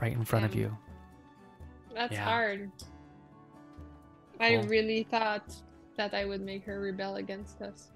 right 0.00 0.12
in 0.12 0.24
front 0.24 0.44
of 0.44 0.54
you. 0.54 0.76
That's 1.94 2.12
Yeah. 2.12 2.24
hard. 2.24 2.70
I 4.40 4.54
really 4.64 5.04
thought 5.04 5.54
that 5.96 6.12
I 6.14 6.24
would 6.26 6.40
make 6.42 6.64
her 6.64 6.80
rebel 6.80 7.16
against 7.16 7.60
us. 7.62 7.88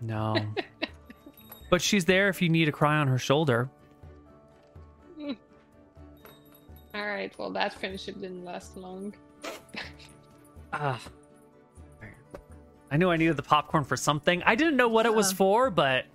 No. 0.00 0.36
but 1.70 1.82
she's 1.82 2.04
there 2.04 2.28
if 2.28 2.40
you 2.40 2.48
need 2.48 2.68
a 2.68 2.72
cry 2.72 2.96
on 2.96 3.08
her 3.08 3.18
shoulder. 3.18 3.68
All 6.94 7.06
right, 7.06 7.32
well, 7.38 7.50
that 7.50 7.72
friendship 7.74 8.14
didn't 8.20 8.44
last 8.44 8.76
long. 8.76 9.14
Ah. 10.72 11.00
I 12.90 12.96
knew 12.96 13.10
I 13.10 13.16
needed 13.16 13.36
the 13.36 13.42
popcorn 13.42 13.84
for 13.84 13.96
something. 13.96 14.42
I 14.44 14.54
didn't 14.54 14.76
know 14.76 14.88
what 14.88 15.06
it 15.06 15.14
was 15.14 15.32
Uh. 15.32 15.36
for, 15.36 15.70
but 15.70 16.06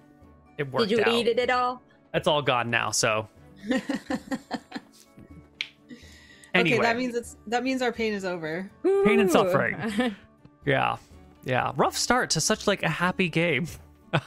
it 0.57 0.71
worked 0.71 0.89
Did 0.89 0.97
you 0.99 1.03
out. 1.05 1.13
eat 1.13 1.27
it 1.27 1.39
at 1.39 1.49
all? 1.49 1.81
It's 2.13 2.27
all 2.27 2.41
gone 2.41 2.69
now, 2.69 2.91
so 2.91 3.27
anyway. 3.69 3.81
Okay, 6.55 6.79
that 6.79 6.95
means 6.97 7.15
it's 7.15 7.35
that 7.47 7.63
means 7.63 7.81
our 7.81 7.91
pain 7.91 8.13
is 8.13 8.23
over. 8.25 8.69
Pain 8.83 9.19
and 9.19 9.29
suffering. 9.31 9.75
Yeah. 10.65 10.97
Yeah. 11.43 11.73
Rough 11.75 11.95
start 11.95 12.31
to 12.31 12.41
such 12.41 12.65
like 12.65 12.81
a 12.81 12.89
happy 12.89 13.29
game. 13.29 13.67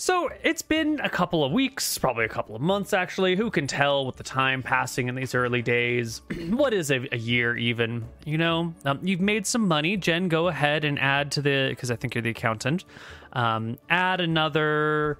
So 0.00 0.30
it's 0.42 0.62
been 0.62 0.98
a 1.00 1.10
couple 1.10 1.44
of 1.44 1.52
weeks, 1.52 1.98
probably 1.98 2.24
a 2.24 2.28
couple 2.28 2.56
of 2.56 2.62
months 2.62 2.94
actually. 2.94 3.36
Who 3.36 3.50
can 3.50 3.66
tell 3.66 4.06
with 4.06 4.16
the 4.16 4.22
time 4.22 4.62
passing 4.62 5.08
in 5.08 5.14
these 5.14 5.34
early 5.34 5.60
days? 5.60 6.22
what 6.48 6.72
is 6.72 6.90
a, 6.90 7.06
a 7.12 7.18
year 7.18 7.54
even? 7.54 8.08
You 8.24 8.38
know, 8.38 8.74
um, 8.86 9.00
you've 9.02 9.20
made 9.20 9.46
some 9.46 9.68
money. 9.68 9.98
Jen, 9.98 10.28
go 10.28 10.48
ahead 10.48 10.86
and 10.86 10.98
add 10.98 11.30
to 11.32 11.42
the 11.42 11.66
because 11.68 11.90
I 11.90 11.96
think 11.96 12.14
you're 12.14 12.22
the 12.22 12.30
accountant. 12.30 12.86
Um, 13.34 13.76
add 13.90 14.22
another 14.22 15.18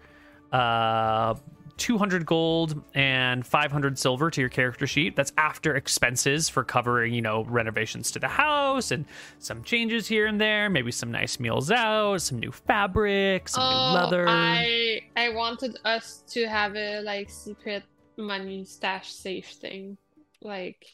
uh 0.51 1.35
200 1.81 2.27
gold 2.27 2.85
and 2.95 3.45
500 3.45 3.99
silver 3.99 4.31
to 4.31 4.40
your 4.40 4.51
character 4.51 4.87
sheet. 4.87 5.16
That's 5.16 5.33
after 5.38 5.75
expenses 5.75 6.49
for 6.49 6.62
covering, 6.62 7.14
you 7.14 7.23
know, 7.23 7.45
renovations 7.45 8.11
to 8.12 8.19
the 8.19 8.29
house 8.29 8.90
and 8.90 9.07
some 9.38 9.64
changes 9.64 10.07
here 10.07 10.27
and 10.27 10.38
there, 10.38 10.69
maybe 10.69 10.93
some 10.93 11.11
nice 11.11 11.40
meals 11.40 11.71
out, 11.71 12.21
some 12.21 12.38
new 12.38 12.53
fabric, 12.53 13.49
some 13.49 13.62
oh, 13.64 13.69
new 13.71 13.99
leather. 13.99 14.27
I 14.29 15.01
I 15.16 15.31
wanted 15.31 15.79
us 15.87 16.23
to 16.29 16.47
have 16.47 16.77
a 16.77 17.01
like 17.01 17.31
secret 17.31 17.83
money 18.19 18.64
stash 18.64 19.11
safe 19.12 19.49
thing, 19.49 19.97
like 20.43 20.87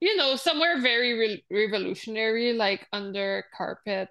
you 0.00 0.16
know, 0.16 0.34
somewhere 0.34 0.80
very 0.80 1.16
re- 1.16 1.44
revolutionary, 1.48 2.52
like 2.54 2.86
under 2.92 3.44
carpet 3.56 4.08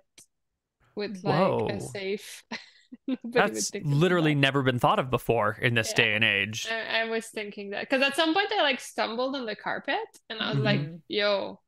with 0.96 1.20
like 1.24 1.36
Whoa. 1.36 1.68
a 1.70 1.82
safe. 1.82 2.44
Nobody 3.08 3.52
would 3.52 3.66
That's 3.66 3.72
literally 3.84 4.34
that. 4.34 4.40
never 4.40 4.64
been 4.64 4.80
thought 4.80 5.00
of 5.00 5.10
before 5.10 5.58
in 5.62 5.74
this 5.76 5.92
Yeah. 5.92 5.96
day 5.96 6.16
and 6.16 6.24
age. 6.24 6.68
I, 6.70 7.02
I 7.02 7.04
was 7.06 7.28
thinking 7.28 7.72
that 7.72 7.82
because 7.90 8.02
at 8.02 8.16
some 8.16 8.34
point 8.34 8.52
I 8.52 8.62
like 8.64 8.80
stumbled 8.80 9.36
on 9.36 9.46
the 9.46 9.56
carpet 9.56 9.98
and 10.30 10.40
I 10.42 10.50
was 10.54 10.60
like, 10.60 10.82
Mhm. 10.82 11.02
"Yo, 11.08 11.62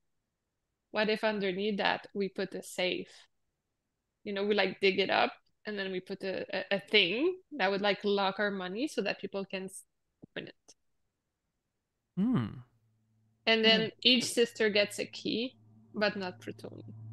what 0.91 1.09
if 1.09 1.23
underneath 1.23 1.77
that 1.77 2.07
we 2.13 2.29
put 2.29 2.53
a 2.55 2.63
safe? 2.63 3.11
You 4.23 4.33
know, 4.33 4.45
we 4.45 4.55
like 4.55 4.79
dig 4.81 4.99
it 4.99 5.09
up 5.09 5.33
and 5.65 5.77
then 5.77 5.91
we 5.91 5.99
put 5.99 6.23
a, 6.23 6.45
a, 6.73 6.77
a 6.77 6.79
thing 6.79 7.37
that 7.53 7.71
would 7.71 7.81
like 7.81 7.99
lock 8.03 8.39
our 8.39 8.51
money 8.51 8.87
so 8.87 9.01
that 9.03 9.19
people 9.19 9.45
can 9.45 9.65
s- 9.65 9.83
open 10.27 10.47
it. 10.49 10.75
Hmm. 12.17 12.45
And 13.45 13.63
then 13.63 13.91
each 14.01 14.25
sister 14.25 14.69
gets 14.69 14.99
a 14.99 15.05
key, 15.05 15.57
but 15.93 16.15
not 16.15 16.39
Protoni 16.41 16.83
Dang, 16.85 17.04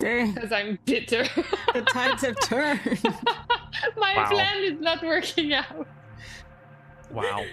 because 0.00 0.50
I'm 0.52 0.78
bitter. 0.84 1.24
the 1.74 1.82
tides 1.82 2.22
have 2.22 2.38
turned. 2.40 2.80
My 3.96 4.14
Wow. 4.16 4.28
plan 4.30 4.62
is 4.64 4.80
not 4.80 5.02
working 5.02 5.52
out. 5.52 5.86
Wow. 7.10 7.44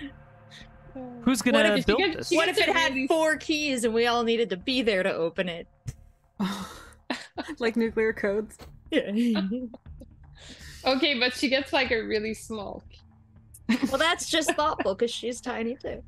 Who's 1.22 1.42
gonna 1.44 1.60
if 1.60 1.78
you 1.80 1.84
build 1.84 2.00
get- 2.00 2.18
this? 2.18 2.32
What 2.32 2.48
if 2.48 2.58
it 2.58 2.70
had 2.70 2.94
four 3.08 3.36
keys 3.38 3.84
and 3.84 3.94
we 3.94 4.08
all 4.08 4.24
needed 4.24 4.50
to 4.50 4.58
be 4.58 4.82
there 4.82 5.04
to 5.04 5.14
open 5.14 5.48
it? 5.50 5.68
like 7.60 7.76
nuclear 7.76 8.14
codes. 8.14 8.58
Yeah. 8.92 9.12
Okay, 10.86 11.20
but 11.20 11.34
she 11.34 11.50
gets 11.50 11.74
like 11.74 11.92
a 11.92 12.02
really 12.02 12.34
small 12.34 12.84
key. 12.90 13.78
well, 13.90 13.98
that's 13.98 14.30
just 14.30 14.52
thoughtful 14.54 14.96
because 14.96 15.12
she's 15.12 15.42
tiny 15.42 15.76
too. 15.76 16.02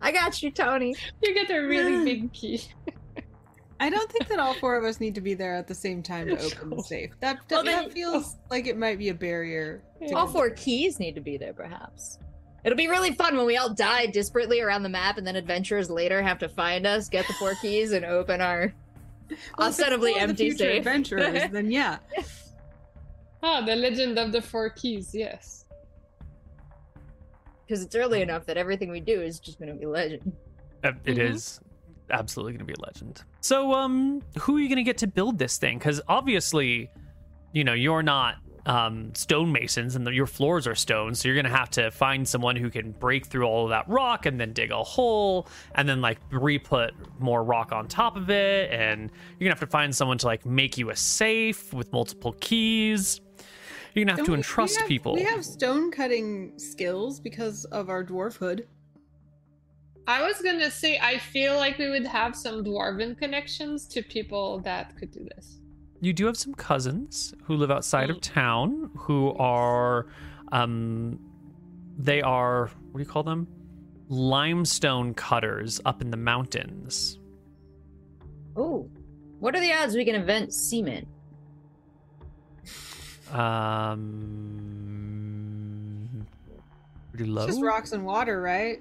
I 0.00 0.10
got 0.10 0.42
you, 0.42 0.50
Tony. 0.50 0.94
You 1.22 1.32
get 1.32 1.48
a 1.50 1.60
really 1.60 2.04
big 2.20 2.32
key. 2.32 2.60
I 3.82 3.90
don't 3.90 4.10
think 4.12 4.28
that 4.28 4.38
all 4.38 4.54
four 4.54 4.76
of 4.76 4.84
us 4.84 5.00
need 5.00 5.14
to 5.16 5.20
be 5.20 5.34
there 5.34 5.54
at 5.56 5.66
the 5.66 5.74
same 5.74 6.02
time 6.02 6.28
to 6.28 6.38
open 6.40 6.70
the 6.70 6.82
safe. 6.84 7.10
That 7.20 7.38
that, 7.48 7.54
Well, 7.56 7.64
then- 7.64 7.84
that 7.84 7.92
feels 7.92 8.36
like 8.50 8.66
it 8.68 8.78
might 8.78 8.98
be 8.98 9.08
a 9.08 9.14
barrier. 9.14 9.82
To 10.08 10.14
All 10.14 10.26
four 10.28 10.50
keys 10.50 10.98
need 11.00 11.14
to 11.16 11.20
be 11.20 11.36
there, 11.36 11.52
perhaps. 11.52 12.18
It'll 12.64 12.76
be 12.78 12.86
really 12.88 13.10
fun 13.12 13.36
when 13.36 13.44
we 13.46 13.56
all 13.56 13.74
die 13.74 14.06
disparately 14.06 14.64
around 14.64 14.84
the 14.84 14.88
map, 14.88 15.18
and 15.18 15.26
then 15.26 15.34
adventurers 15.34 15.90
later 15.90 16.22
have 16.22 16.38
to 16.38 16.48
find 16.48 16.86
us, 16.86 17.08
get 17.08 17.26
the 17.26 17.32
four 17.34 17.54
keys, 17.60 17.90
and 17.90 18.04
open 18.04 18.40
our 18.40 18.72
Well, 19.58 19.68
ostensibly 19.68 20.12
for 20.12 20.18
the 20.18 20.22
empty 20.22 20.50
safe. 20.52 20.78
adventurers, 20.78 21.50
then 21.50 21.70
yeah. 21.70 21.98
Ah, 23.44 23.60
the 23.62 23.74
legend 23.74 24.16
of 24.20 24.30
the 24.30 24.40
four 24.40 24.70
keys, 24.70 25.12
yes. 25.12 25.64
Because 27.66 27.82
it's 27.82 27.96
early 27.96 28.22
enough 28.22 28.46
that 28.46 28.56
everything 28.56 28.88
we 28.90 29.00
do 29.00 29.20
is 29.20 29.40
just 29.40 29.58
going 29.58 29.68
to 29.68 29.74
be 29.74 29.84
legend. 29.86 30.32
Uh, 30.84 30.92
It 31.04 31.16
Mhm. 31.16 31.30
is 31.32 31.60
absolutely 32.10 32.52
going 32.52 32.60
to 32.60 32.64
be 32.66 32.74
a 32.80 32.84
legend. 32.86 33.24
So, 33.42 33.74
um, 33.74 34.22
who 34.40 34.56
are 34.56 34.60
you 34.60 34.68
going 34.68 34.76
to 34.76 34.82
get 34.84 34.98
to 34.98 35.06
build 35.06 35.38
this 35.38 35.58
thing? 35.58 35.76
Because 35.78 36.00
obviously, 36.08 36.88
you 37.52 37.64
know, 37.64 37.72
you're 37.74 38.02
not 38.04 38.36
um, 38.66 39.10
stonemasons, 39.14 39.96
and 39.96 40.06
the, 40.06 40.12
your 40.12 40.28
floors 40.28 40.68
are 40.68 40.76
stone. 40.76 41.16
So 41.16 41.26
you're 41.26 41.34
going 41.34 41.50
to 41.52 41.58
have 41.58 41.68
to 41.70 41.90
find 41.90 42.26
someone 42.26 42.54
who 42.54 42.70
can 42.70 42.92
break 42.92 43.26
through 43.26 43.42
all 43.44 43.64
of 43.64 43.70
that 43.70 43.88
rock 43.88 44.26
and 44.26 44.38
then 44.38 44.52
dig 44.52 44.70
a 44.70 44.80
hole 44.84 45.48
and 45.74 45.88
then 45.88 46.00
like 46.00 46.18
re-put 46.30 46.92
more 47.18 47.42
rock 47.42 47.72
on 47.72 47.88
top 47.88 48.16
of 48.16 48.30
it. 48.30 48.70
And 48.70 49.10
you're 49.40 49.48
gonna 49.48 49.50
have 49.50 49.60
to 49.60 49.66
find 49.66 49.92
someone 49.92 50.18
to 50.18 50.26
like 50.26 50.46
make 50.46 50.78
you 50.78 50.90
a 50.90 50.96
safe 50.96 51.74
with 51.74 51.92
multiple 51.92 52.36
keys. 52.38 53.20
You're 53.94 54.04
gonna 54.04 54.12
have 54.12 54.18
And 54.20 54.26
to 54.26 54.30
we- 54.32 54.36
we 54.36 54.38
entrust 54.38 54.78
have- 54.78 54.88
people. 54.88 55.14
We 55.14 55.24
have 55.24 55.44
stone 55.44 55.90
cutting 55.90 56.56
skills 56.60 57.18
because 57.18 57.64
of 57.66 57.90
our 57.90 58.04
dwarfhood. 58.04 58.66
I 60.06 60.22
was 60.26 60.40
gonna 60.42 60.70
say, 60.70 60.98
I 61.00 61.18
feel 61.18 61.56
like 61.56 61.78
we 61.78 61.88
would 61.88 62.06
have 62.06 62.34
some 62.34 62.64
dwarven 62.64 63.16
connections 63.16 63.86
to 63.88 64.02
people 64.02 64.58
that 64.60 64.96
could 64.96 65.10
do 65.12 65.24
this. 65.36 65.58
you 66.00 66.12
do 66.12 66.26
have 66.26 66.36
some 66.36 66.54
cousins 66.54 67.32
who 67.44 67.54
live 67.54 67.70
outside 67.70 68.10
of 68.10 68.20
town 68.20 68.90
who 68.98 69.32
are 69.34 70.06
um 70.50 71.18
they 71.96 72.20
are 72.22 72.66
what 72.90 72.98
do 72.98 73.04
you 73.04 73.08
call 73.08 73.22
them 73.22 73.46
limestone 74.08 75.14
cutters 75.14 75.80
up 75.84 76.02
in 76.02 76.10
the 76.10 76.16
mountains 76.16 77.18
Oh, 78.56 78.90
what 79.38 79.54
are 79.54 79.60
the 79.60 79.72
odds 79.72 79.94
we 79.94 80.04
can 80.04 80.14
invent 80.16 80.52
cement? 80.52 81.06
um 85.62 86.26
pretty 87.10 87.24
low 87.30 87.44
It's 87.44 87.52
just 87.54 87.62
rocks 87.64 87.92
and 87.92 88.04
water, 88.04 88.40
right? 88.42 88.80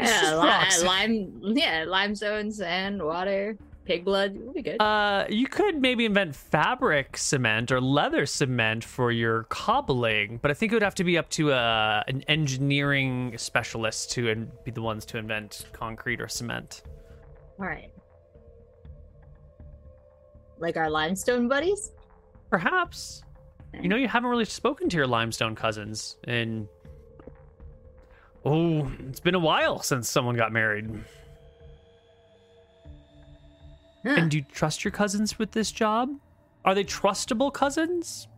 It's 0.00 0.10
Yeah, 0.10 0.34
li- 0.40 0.46
rocks. 0.48 0.82
lime. 0.84 1.40
Yeah, 1.42 1.84
limestone, 1.86 2.50
sand, 2.52 3.02
water, 3.02 3.56
pig 3.84 4.04
blood. 4.04 4.34
It'll 4.36 4.52
be 4.52 4.62
good. 4.62 4.80
uh 4.80 5.26
you 5.28 5.46
could 5.46 5.80
maybe 5.80 6.04
invent 6.04 6.34
fabric 6.34 7.16
cement 7.16 7.70
or 7.70 7.80
leather 7.80 8.26
cement 8.26 8.82
for 8.84 9.12
your 9.12 9.44
cobbling 9.44 10.38
but 10.42 10.50
i 10.50 10.54
think 10.54 10.72
it 10.72 10.74
would 10.74 10.82
have 10.82 10.94
to 10.96 11.04
be 11.04 11.16
up 11.16 11.28
to 11.30 11.52
a, 11.52 12.02
an 12.08 12.22
engineering 12.26 13.32
specialist 13.38 14.10
to 14.10 14.28
in, 14.28 14.50
be 14.64 14.70
the 14.72 14.82
ones 14.82 15.04
to 15.06 15.18
invent 15.18 15.66
concrete 15.72 16.20
or 16.20 16.26
cement 16.28 16.82
All 17.60 17.66
right. 17.66 17.90
Like 20.58 20.76
our 20.76 20.90
limestone 20.90 21.48
buddies? 21.48 21.92
Perhaps. 22.50 23.22
You 23.82 23.88
know, 23.88 23.96
you 23.96 24.08
haven't 24.08 24.30
really 24.30 24.46
spoken 24.46 24.88
to 24.88 24.96
your 24.96 25.06
limestone 25.06 25.54
cousins 25.54 26.16
in. 26.26 26.66
Oh, 28.48 28.88
it's 29.08 29.18
been 29.18 29.34
a 29.34 29.40
while 29.40 29.82
since 29.82 30.08
someone 30.08 30.36
got 30.36 30.52
married. 30.52 30.88
Huh. 34.04 34.10
And 34.18 34.30
do 34.30 34.36
you 34.36 34.44
trust 34.52 34.84
your 34.84 34.92
cousins 34.92 35.36
with 35.36 35.50
this 35.50 35.72
job? 35.72 36.10
Are 36.64 36.72
they 36.72 36.84
trustable 36.84 37.52
cousins? 37.52 38.28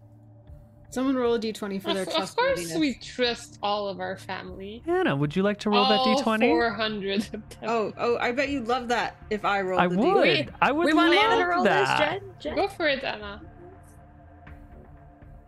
Someone 0.88 1.14
roll 1.14 1.34
a 1.34 1.38
d20 1.38 1.82
for 1.82 1.92
their 1.92 2.04
Of, 2.04 2.14
of 2.14 2.34
course, 2.36 2.74
we 2.74 2.94
trust 2.94 3.58
all 3.62 3.86
of 3.88 4.00
our 4.00 4.16
family. 4.16 4.82
Anna, 4.86 5.14
would 5.14 5.36
you 5.36 5.42
like 5.42 5.58
to 5.58 5.68
roll 5.70 5.86
that 5.86 6.00
d20? 6.00 6.48
400 6.48 7.18
of 7.24 7.30
them. 7.30 7.42
Oh, 7.64 7.92
oh, 7.98 8.16
I 8.16 8.32
bet 8.32 8.48
you'd 8.48 8.66
love 8.66 8.88
that 8.88 9.16
if 9.28 9.44
I 9.44 9.60
rolled 9.60 9.82
I 9.82 9.88
the 9.88 9.98
would. 9.98 10.26
d20. 10.26 10.48
I 10.62 10.72
would 10.72 10.86
we 10.86 10.94
want 10.94 11.12
Anna 11.12 11.28
to 11.34 11.36
love 11.40 11.48
roll 11.48 11.64
that. 11.64 11.98
this, 12.00 12.08
Jen. 12.08 12.32
Jen? 12.40 12.56
Go 12.56 12.68
for 12.68 12.86
it, 12.88 13.04
Anna. 13.04 13.42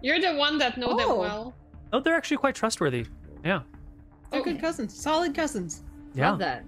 You're 0.03 0.21
the 0.21 0.35
one 0.35 0.59
that 0.59 0.77
know 0.77 0.89
them 0.95 1.07
Oh. 1.09 1.19
well. 1.19 1.55
Oh, 1.95 2.01
they're 2.01 2.15
actually 2.15 2.37
quite 2.37 2.55
trustworthy. 2.55 3.07
Yeah. 3.43 3.61
They're 4.31 4.41
Oh. 4.41 4.45
good 4.45 4.61
cousins. 4.61 4.95
Solid 5.01 5.35
cousins. 5.35 5.83
Yeah. 6.15 6.31
Love 6.31 6.39
that. 6.41 6.65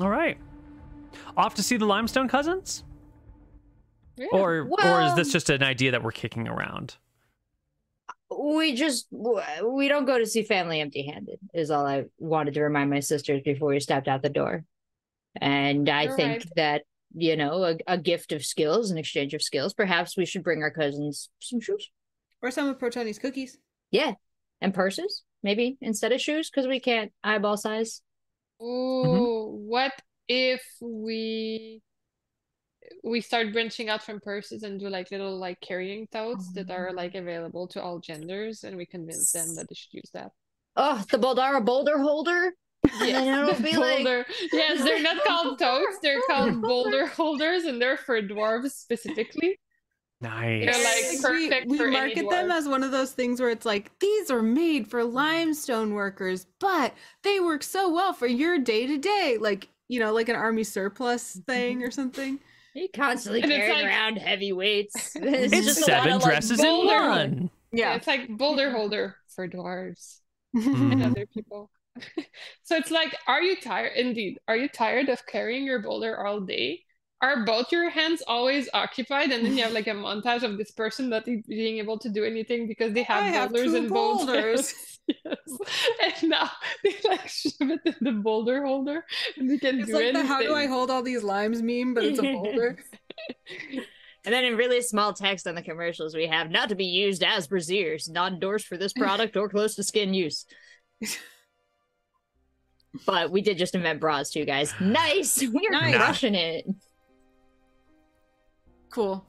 All 0.00 0.08
right. 0.10 0.38
Off 1.36 1.54
to 1.54 1.62
see 1.62 1.76
the 1.76 1.86
limestone 1.86 2.28
cousins? 2.28 2.84
Yeah. 4.16 4.26
Or 4.32 4.68
or 4.70 5.02
is 5.02 5.14
this 5.14 5.32
just 5.32 5.50
an 5.50 5.62
idea 5.62 5.90
that 5.92 6.02
we're 6.02 6.12
kicking 6.12 6.48
around? 6.48 6.96
We 8.36 8.74
just 8.74 9.06
we 9.12 9.88
don't 9.88 10.04
go 10.06 10.18
to 10.18 10.26
see 10.26 10.42
family 10.42 10.80
empty-handed. 10.80 11.38
Is 11.52 11.70
all 11.70 11.86
I 11.86 12.04
wanted 12.18 12.54
to 12.54 12.62
remind 12.62 12.90
my 12.90 13.00
sisters 13.00 13.42
before 13.44 13.68
we 13.68 13.80
stepped 13.80 14.08
out 14.08 14.22
the 14.22 14.28
door. 14.28 14.64
And 15.40 15.88
I 15.88 16.04
You're 16.04 16.16
think 16.16 16.32
right. 16.44 16.52
that 16.56 16.82
you 17.16 17.36
know 17.36 17.64
a, 17.64 17.76
a 17.86 17.98
gift 17.98 18.32
of 18.32 18.44
skills, 18.44 18.90
an 18.90 18.98
exchange 18.98 19.34
of 19.34 19.42
skills. 19.42 19.74
Perhaps 19.74 20.16
we 20.16 20.26
should 20.26 20.42
bring 20.44 20.62
our 20.62 20.70
cousins 20.70 21.28
some 21.40 21.60
shoes. 21.60 21.90
Or 22.42 22.50
some 22.50 22.68
of 22.68 22.78
Protoni's 22.78 23.18
cookies. 23.18 23.56
Yeah, 23.90 24.14
and 24.64 24.74
purses 24.74 25.22
maybe 25.42 25.76
instead 25.82 26.10
of 26.10 26.20
shoes 26.20 26.50
because 26.50 26.66
we 26.66 26.80
can't 26.80 27.12
eyeball 27.22 27.56
size. 27.56 28.00
Mm-hmm. 28.60 29.20
Ooh, 29.20 29.66
what 29.68 29.92
if 30.26 30.62
we 30.80 31.82
we 33.02 33.20
start 33.20 33.52
branching 33.52 33.88
out 33.90 34.02
from 34.02 34.20
purses 34.20 34.62
and 34.62 34.80
do 34.80 34.88
like 34.88 35.10
little 35.10 35.38
like 35.38 35.60
carrying 35.60 36.06
totes 36.10 36.50
that 36.54 36.70
are 36.70 36.88
mm-hmm. 36.88 36.96
like 36.96 37.14
available 37.14 37.68
to 37.68 37.82
all 37.82 37.98
genders 37.98 38.64
and 38.64 38.76
we 38.76 38.86
convince 38.86 39.32
them 39.32 39.54
that 39.54 39.68
they 39.68 39.74
should 39.74 39.92
use 39.92 40.10
that. 40.14 40.32
Oh, 40.76 41.04
the 41.10 41.18
Boldara 41.18 41.64
boulder 41.64 41.98
holder. 41.98 42.52
And 43.00 43.26
it'll 43.26 43.54
the 43.54 43.62
be 43.62 43.76
like- 43.78 44.26
Yes, 44.52 44.82
they're 44.82 45.02
not 45.02 45.24
called 45.26 45.58
totes, 45.58 45.98
they're 46.02 46.20
called 46.26 46.60
boulder 46.60 47.06
holders 47.06 47.64
and 47.64 47.80
they're 47.80 47.96
for 47.96 48.20
dwarves 48.20 48.72
specifically. 48.72 49.58
Nice. 50.24 50.64
They're 50.64 50.84
like 50.84 51.32
we, 51.34 51.48
perfect 51.48 51.70
we 51.70 51.76
for 51.76 51.84
any 51.86 51.92
market 51.96 52.30
them 52.30 52.50
as 52.50 52.66
one 52.68 52.82
of 52.82 52.90
those 52.90 53.12
things 53.12 53.40
where 53.40 53.50
it's 53.50 53.66
like 53.66 53.90
these 54.00 54.30
are 54.30 54.42
made 54.42 54.88
for 54.88 55.04
limestone 55.04 55.94
workers, 55.94 56.46
but 56.60 56.94
they 57.22 57.40
work 57.40 57.62
so 57.62 57.90
well 57.92 58.12
for 58.12 58.26
your 58.26 58.58
day 58.58 58.86
to 58.86 58.98
day, 58.98 59.36
like 59.40 59.68
you 59.88 60.00
know, 60.00 60.12
like 60.14 60.28
an 60.30 60.36
army 60.36 60.64
surplus 60.64 61.38
thing 61.46 61.82
or 61.82 61.90
something. 61.90 62.38
You 62.74 62.88
constantly 62.94 63.42
And 63.42 63.52
it's 63.52 63.58
carrying 63.58 63.82
like- 63.84 63.86
around 63.86 64.16
heavy 64.16 64.52
weights. 64.52 65.14
It's 65.16 65.52
It's 65.52 65.66
just 65.66 65.88
a 65.88 65.92
lot 65.92 66.02
seven 66.02 66.12
of, 66.14 66.22
like, 66.22 66.30
dresses 66.32 66.58
in 66.58 66.64
boulder. 66.64 67.08
one. 67.08 67.50
Yeah, 67.72 67.94
It's 67.94 68.06
like 68.06 68.28
boulder 68.28 68.70
holder 68.70 69.16
for 69.28 69.46
dwarves. 69.46 70.20
Mhm. 70.56 70.92
and 70.92 71.02
other 71.04 71.26
people. 71.26 71.70
so 72.64 72.76
it's 72.76 72.90
like, 72.90 73.14
are 73.26 73.42
you 73.42 73.56
tired? 73.60 73.92
Indeed, 73.96 74.38
are 74.48 74.56
you 74.56 74.68
tired 74.68 75.08
of 75.08 75.26
carrying 75.26 75.64
your 75.64 75.80
boulder 75.82 76.24
all 76.24 76.40
day? 76.40 76.83
Are 77.24 77.44
both 77.44 77.72
your 77.72 77.88
hands 77.90 78.22
always 78.26 78.68
occupied? 78.74 79.30
And 79.30 79.44
then 79.44 79.56
you 79.56 79.62
have 79.64 79.72
like 79.72 79.86
a 79.86 79.92
montage 79.92 80.42
of 80.42 80.58
this 80.58 80.70
person 80.70 81.08
not 81.08 81.24
being 81.24 81.78
able 81.78 81.98
to 82.00 82.08
do 82.10 82.22
anything 82.24 82.66
because 82.68 82.92
they 82.92 83.02
have 83.04 83.22
I 83.22 83.28
have 83.28 83.50
boulders 83.50 83.70
two 83.72 83.76
in 83.76 83.88
both 83.88 84.18
boulders. 84.26 84.74
yes. 85.08 85.36
And 86.22 86.30
now 86.30 86.50
they 86.82 86.94
like 87.08 87.26
shove 87.28 87.70
it 87.76 87.80
in 87.86 87.94
the 88.00 88.12
boulder 88.12 88.64
holder 88.64 89.04
and 89.36 89.50
they 89.50 89.58
can 89.58 89.78
it's 89.80 89.88
do 89.88 89.94
like 89.94 90.04
anything. 90.04 90.22
the 90.22 90.28
"How 90.28 90.40
do 90.42 90.54
I 90.54 90.66
hold 90.66 90.90
all 90.90 91.02
these 91.02 91.22
limes?" 91.22 91.62
meme, 91.62 91.94
but 91.94 92.04
it's 92.04 92.18
a 92.18 92.22
boulder. 92.22 92.78
And 94.26 94.32
then 94.32 94.44
in 94.44 94.56
really 94.56 94.80
small 94.80 95.12
text 95.12 95.46
on 95.46 95.54
the 95.54 95.60
commercials, 95.60 96.14
we 96.16 96.26
have 96.28 96.50
not 96.50 96.70
to 96.70 96.74
be 96.74 96.86
used 96.86 97.22
as 97.22 97.46
braziers, 97.46 98.08
not 98.08 98.32
endorsed 98.32 98.66
for 98.66 98.78
this 98.78 98.94
product 98.94 99.36
or 99.36 99.50
close 99.50 99.74
to 99.76 99.82
skin 99.82 100.14
use. 100.14 100.46
but 103.04 103.30
we 103.30 103.42
did 103.42 103.58
just 103.58 103.74
invent 103.74 104.00
bras 104.00 104.30
too, 104.30 104.46
guys. 104.46 104.72
Nice. 104.80 105.42
We 105.42 105.66
are 105.68 105.72
Nice. 105.72 105.96
crushing 105.96 106.34
it. 106.34 106.64
Cool. 108.94 109.24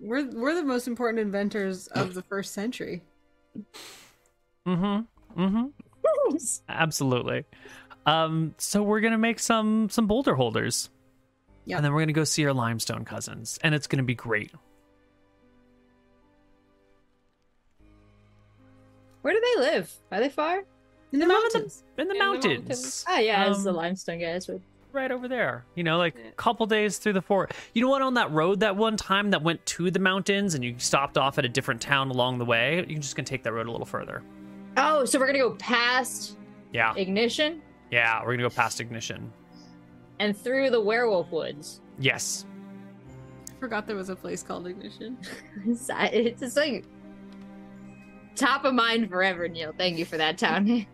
We're 0.00 0.24
we're 0.30 0.54
the 0.54 0.62
most 0.64 0.88
important 0.88 1.18
inventors 1.20 1.86
of 1.88 2.14
the 2.14 2.22
first 2.22 2.54
century. 2.54 3.02
Mm-hmm. 4.66 5.40
Mm-hmm. 5.40 5.66
Absolutely. 6.70 7.44
Um, 8.06 8.54
so 8.56 8.82
we're 8.82 9.00
gonna 9.00 9.18
make 9.18 9.38
some 9.38 9.90
some 9.90 10.06
boulder 10.06 10.34
holders. 10.34 10.88
Yeah. 11.66 11.76
And 11.76 11.84
then 11.84 11.92
we're 11.92 12.00
gonna 12.00 12.14
go 12.14 12.24
see 12.24 12.46
our 12.46 12.54
limestone 12.54 13.04
cousins, 13.04 13.58
and 13.62 13.74
it's 13.74 13.86
gonna 13.86 14.02
be 14.02 14.14
great. 14.14 14.50
Where 19.20 19.34
do 19.34 19.40
they 19.40 19.60
live? 19.60 19.92
Are 20.10 20.20
they 20.20 20.30
far? 20.30 20.64
In 21.12 21.18
the 21.20 21.26
They 21.26 21.26
live 21.26 21.36
in 21.36 21.42
mountains. 21.52 21.84
In 21.98 22.08
the 22.08 22.14
In 22.14 22.18
mountains. 22.18 22.58
mountains. 22.68 23.04
Ah, 23.06 23.18
yeah, 23.18 23.44
as 23.44 23.62
the 23.62 23.70
Um, 23.70 23.76
limestone 23.76 24.18
guys 24.20 24.48
would. 24.48 24.62
Right 24.92 25.10
over 25.10 25.28
there. 25.28 25.64
You 25.74 25.84
know, 25.84 25.98
like 25.98 26.14
Yeah. 26.16 26.28
a 26.28 26.32
couple 26.32 26.66
days 26.66 26.98
through 26.98 27.14
the 27.14 27.22
forest. 27.22 27.54
You 27.74 27.82
know 27.82 27.88
what? 27.88 28.02
On 28.02 28.14
that 28.14 28.30
road 28.30 28.60
that 28.60 28.76
one 28.76 28.96
time 28.96 29.30
that 29.30 29.42
went 29.42 29.64
to 29.66 29.90
the 29.90 29.98
mountains, 29.98 30.54
and 30.54 30.62
you 30.64 30.74
stopped 30.78 31.16
off 31.18 31.38
at 31.38 31.44
a 31.44 31.48
different 31.48 31.80
town 31.80 32.10
along 32.10 32.38
the 32.38 32.44
way. 32.44 32.84
You're 32.88 33.00
just 33.00 33.16
gonna 33.16 33.26
take 33.26 33.42
that 33.44 33.52
road 33.52 33.66
a 33.66 33.70
little 33.70 33.86
further. 33.86 34.22
Oh, 34.76 35.04
so 35.04 35.18
we're 35.18 35.26
gonna 35.26 35.38
go 35.38 35.54
past 35.56 36.36
Yeah, 36.72 36.94
ignition 36.96 37.60
yeah. 37.90 38.20
We're 38.22 38.32
gonna 38.36 38.48
go 38.48 38.54
past 38.54 38.80
ignition. 38.80 39.30
and 40.18 40.36
through 40.36 40.70
the 40.70 40.80
werewolf 40.80 41.30
woods. 41.30 41.80
Yes. 41.98 42.46
I 43.50 43.54
forgot 43.60 43.86
there 43.86 43.96
was 43.96 44.08
a 44.08 44.16
place 44.16 44.42
called 44.42 44.66
Ignition. 44.66 45.18
it's, 45.66 45.88
uh, 45.90 46.08
it's 46.12 46.40
just 46.40 46.56
like 46.56 46.84
top 48.34 48.64
of 48.64 48.72
mind 48.74 49.08
forever, 49.10 49.46
Neil. 49.48 49.72
Thank 49.76 49.98
you 49.98 50.04
for 50.04 50.16
that 50.16 50.38
town. 50.38 50.86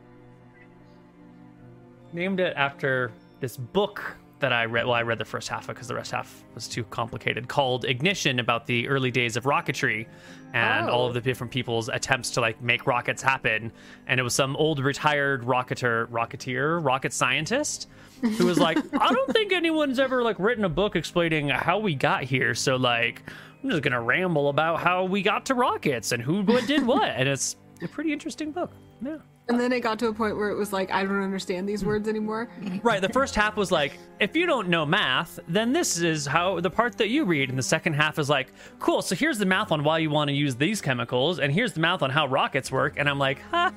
Named 2.12 2.40
it 2.40 2.54
after 2.56 3.12
this 3.40 3.56
book 3.56 4.16
that 4.40 4.52
I 4.52 4.66
read. 4.66 4.84
Well, 4.86 4.94
I 4.94 5.02
read 5.02 5.18
the 5.18 5.24
first 5.24 5.48
half 5.48 5.62
of 5.68 5.74
because 5.74 5.88
the 5.88 5.96
rest 5.96 6.12
half 6.12 6.44
was 6.54 6.68
too 6.68 6.84
complicated. 6.84 7.48
Called 7.48 7.84
Ignition 7.84 8.38
about 8.38 8.66
the 8.66 8.86
early 8.88 9.10
days 9.10 9.36
of 9.36 9.44
rocketry 9.44 10.06
and 10.54 10.88
all 10.88 11.04
Oh. 11.04 11.08
of 11.08 11.14
the 11.14 11.20
different 11.20 11.52
people's 11.52 11.88
attempts 11.88 12.30
to 12.30 12.40
like 12.40 12.62
make 12.62 12.86
rockets 12.86 13.20
happen. 13.20 13.72
And 14.06 14.20
it 14.20 14.22
was 14.22 14.34
some 14.34 14.54
old 14.56 14.78
retired 14.78 15.42
rocketer, 15.42 16.06
rocketeer, 16.08 16.82
rocket 16.84 17.12
scientist 17.12 17.88
who 18.36 18.46
was 18.46 18.58
like, 18.60 18.78
I 19.00 19.12
don't 19.12 19.32
think 19.32 19.52
anyone's 19.52 19.98
ever 19.98 20.22
like 20.22 20.38
written 20.38 20.64
a 20.64 20.68
book 20.68 20.94
explaining 20.94 21.48
how 21.48 21.80
we 21.80 21.96
got 21.96 22.22
here. 22.22 22.54
So 22.54 22.76
like, 22.76 23.28
I'm 23.64 23.70
just 23.70 23.82
gonna 23.82 24.00
ramble 24.00 24.50
about 24.50 24.78
how 24.80 25.02
we 25.02 25.20
got 25.20 25.46
to 25.46 25.54
rockets 25.54 26.12
and 26.12 26.22
who 26.22 26.42
what 26.42 26.64
did 26.68 26.86
what. 26.86 27.08
And 27.08 27.28
it's 27.28 27.56
a 27.82 27.88
pretty 27.88 28.12
interesting 28.12 28.52
book. 28.52 28.70
Yeah. 29.04 29.18
And 29.48 29.58
then 29.58 29.72
it 29.72 29.80
got 29.80 29.98
to 30.00 30.08
a 30.08 30.12
point 30.12 30.36
where 30.36 30.50
it 30.50 30.56
was 30.56 30.74
like, 30.74 30.90
I 30.90 31.02
don't 31.04 31.22
understand 31.22 31.66
these 31.66 31.82
words 31.82 32.06
anymore. 32.06 32.50
Right. 32.82 33.00
The 33.00 33.08
first 33.08 33.34
half 33.34 33.56
was 33.56 33.72
like, 33.72 33.98
if 34.20 34.36
you 34.36 34.44
don't 34.44 34.68
know 34.68 34.84
math, 34.84 35.40
then 35.48 35.72
this 35.72 35.98
is 35.98 36.26
how 36.26 36.60
the 36.60 36.68
part 36.68 36.98
that 36.98 37.08
you 37.08 37.24
read. 37.24 37.48
And 37.48 37.58
the 37.58 37.62
second 37.62 37.94
half 37.94 38.18
is 38.18 38.28
like, 38.28 38.52
cool. 38.78 39.00
So 39.00 39.14
here's 39.14 39.38
the 39.38 39.46
math 39.46 39.72
on 39.72 39.84
why 39.84 39.98
you 39.98 40.10
want 40.10 40.28
to 40.28 40.34
use 40.34 40.54
these 40.56 40.82
chemicals, 40.82 41.38
and 41.38 41.50
here's 41.50 41.72
the 41.72 41.80
math 41.80 42.02
on 42.02 42.10
how 42.10 42.26
rockets 42.26 42.70
work. 42.70 42.94
And 42.98 43.08
I'm 43.08 43.18
like, 43.18 43.40
ha, 43.50 43.72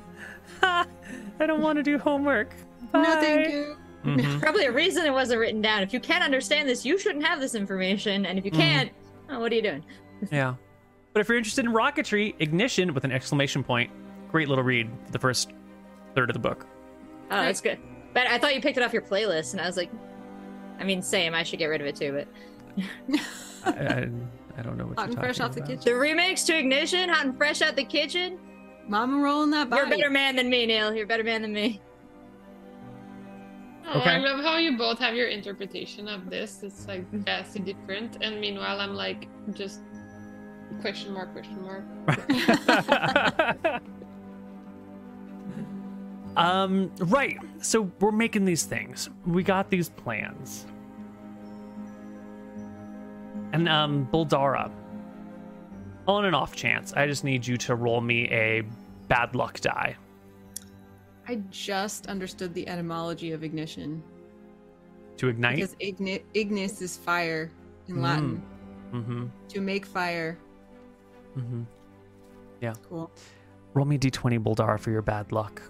ha, 0.59 0.86
I 1.39 1.45
don't 1.45 1.61
want 1.61 1.78
to 1.78 1.84
do 1.84 1.97
homework. 1.97 2.53
No, 2.93 3.03
Bye. 3.03 3.15
thank 3.22 3.53
you. 3.53 3.78
Mhm. 4.03 4.39
Probably 4.41 4.65
a 4.65 4.72
reason 4.74 5.05
it 5.05 5.13
wasn't 5.13 5.39
written 5.39 5.61
down. 5.61 5.84
If 5.84 5.93
you 5.93 6.01
can't 6.01 6.24
understand 6.24 6.67
this, 6.67 6.84
you 6.86 6.97
shouldn't 6.97 7.26
have 7.26 7.39
this 7.39 7.55
information. 7.55 8.26
And 8.26 8.38
if 8.38 8.43
you 8.43 8.51
can't, 8.51 8.91
oh, 9.30 9.39
what 9.39 9.51
are 9.51 9.55
you 9.55 9.61
doing? 9.61 9.84
Yeah. 10.32 10.55
But 11.13 11.22
if 11.22 11.30
you're 11.30 11.38
interested 11.38 11.65
in 11.65 11.72
rocketry, 11.72 12.36
ignition 12.39 12.93
with 12.93 13.05
an 13.05 13.11
exclamation 13.11 13.63
point, 13.63 13.89
great 14.30 14.47
little 14.49 14.63
read 14.63 14.88
for 15.05 15.11
the 15.11 15.17
first 15.19 15.51
third 16.16 16.30
of 16.30 16.34
the 16.34 16.39
book. 16.39 16.66
Oh, 17.30 17.41
that's 17.41 17.62
good. 17.62 17.80
But 18.14 18.28
I 18.28 18.38
thought 18.38 18.53
you 18.55 18.62
picked 18.62 18.78
it 18.78 18.84
off 18.84 18.93
your 18.93 19.01
playlist, 19.01 19.53
and 19.53 19.62
I 19.62 19.66
was 19.66 19.78
like, 19.78 19.89
I 20.80 20.84
mean, 20.84 21.01
same. 21.01 21.34
I 21.34 21.43
should 21.43 21.59
get 21.59 21.68
rid 21.68 21.80
of 21.82 21.88
it 21.88 21.95
too. 21.95 22.12
But 22.12 22.28
I, 23.66 23.70
I, 23.70 24.09
I 24.57 24.62
don't 24.62 24.78
know 24.78 24.86
what 24.88 24.97
Hot 24.99 25.07
you're 25.07 25.16
and 25.18 25.20
fresh 25.20 25.38
talking 25.38 25.62
off 25.64 25.68
the 25.68 25.76
kitchen. 25.76 25.84
the 25.86 25.91
remix 25.91 26.45
to 26.47 26.57
Ignition, 26.57 27.09
hot 27.09 27.26
and 27.26 27.38
fresh 27.38 27.62
out 27.62 27.76
the 27.76 27.84
kitchen. 27.86 28.38
Mama 28.88 29.22
rolling 29.24 29.51
that 29.51 29.70
body. 29.70 29.82
You're 29.82 29.88
a 29.93 29.97
better 29.97 30.09
man 30.09 30.36
than 30.36 30.49
me, 30.49 30.66
Neil. 30.66 30.93
You're 30.93 31.05
a 31.05 31.07
better 31.07 31.24
man 31.24 31.41
than 31.41 31.53
me. 31.53 31.80
Oh, 33.88 33.99
Okay. 33.99 34.09
I 34.12 34.18
love 34.20 34.43
how 34.43 34.57
you 34.57 34.78
both 34.78 34.99
have 34.99 35.16
your 35.16 35.28
interpretation 35.28 36.07
of 36.07 36.30
this. 36.30 36.64
It's 36.64 36.88
like 36.88 37.09
vastly 37.12 37.62
different, 37.62 38.18
and 38.22 38.39
meanwhile, 38.41 38.80
I'm 38.80 38.93
like 38.93 39.28
just 39.53 39.80
question 40.82 41.14
mark, 41.14 41.32
question 41.34 41.62
mark. 41.62 41.84
um, 46.38 46.92
right. 47.00 47.38
So 47.62 47.92
we're 48.00 48.12
making 48.12 48.46
these 48.46 48.64
things. 48.64 49.10
We 49.26 49.44
got 49.44 49.70
these 49.70 49.90
plans. 49.90 50.66
And 53.54 53.68
um, 53.68 54.08
Boldara, 54.12 54.72
on 56.08 56.26
an 56.26 56.34
off 56.34 56.56
chance, 56.56 56.94
I 56.94 57.06
just 57.08 57.24
need 57.24 57.46
you 57.46 57.58
to 57.58 57.76
roll 57.76 58.00
me 58.02 58.30
a 58.32 58.64
bad 59.08 59.36
luck 59.36 59.60
die. 59.60 59.96
I 61.28 61.36
just 61.52 62.08
understood 62.08 62.54
the 62.54 62.68
etymology 62.68 63.32
of 63.32 63.44
ignition. 63.44 64.02
To 65.18 65.28
ignite. 65.28 65.58
Because 65.58 65.76
igni- 65.76 66.24
ignis 66.34 66.82
is 66.82 66.98
fire 66.98 67.52
in 67.88 67.98
Mm. 67.98 68.02
Latin. 68.02 68.44
Mm-hmm. 68.94 69.26
To 69.50 69.62
make 69.62 69.86
fire. 69.86 70.38
Mm-hmm. 71.38 71.64
Yeah. 72.62 72.74
Cool. 72.90 73.12
Roll 73.74 73.86
me 73.86 73.98
d20 73.98 74.40
Boldara 74.40 74.80
for 74.80 74.92
your 74.92 75.02
bad 75.02 75.32
luck. 75.32 75.62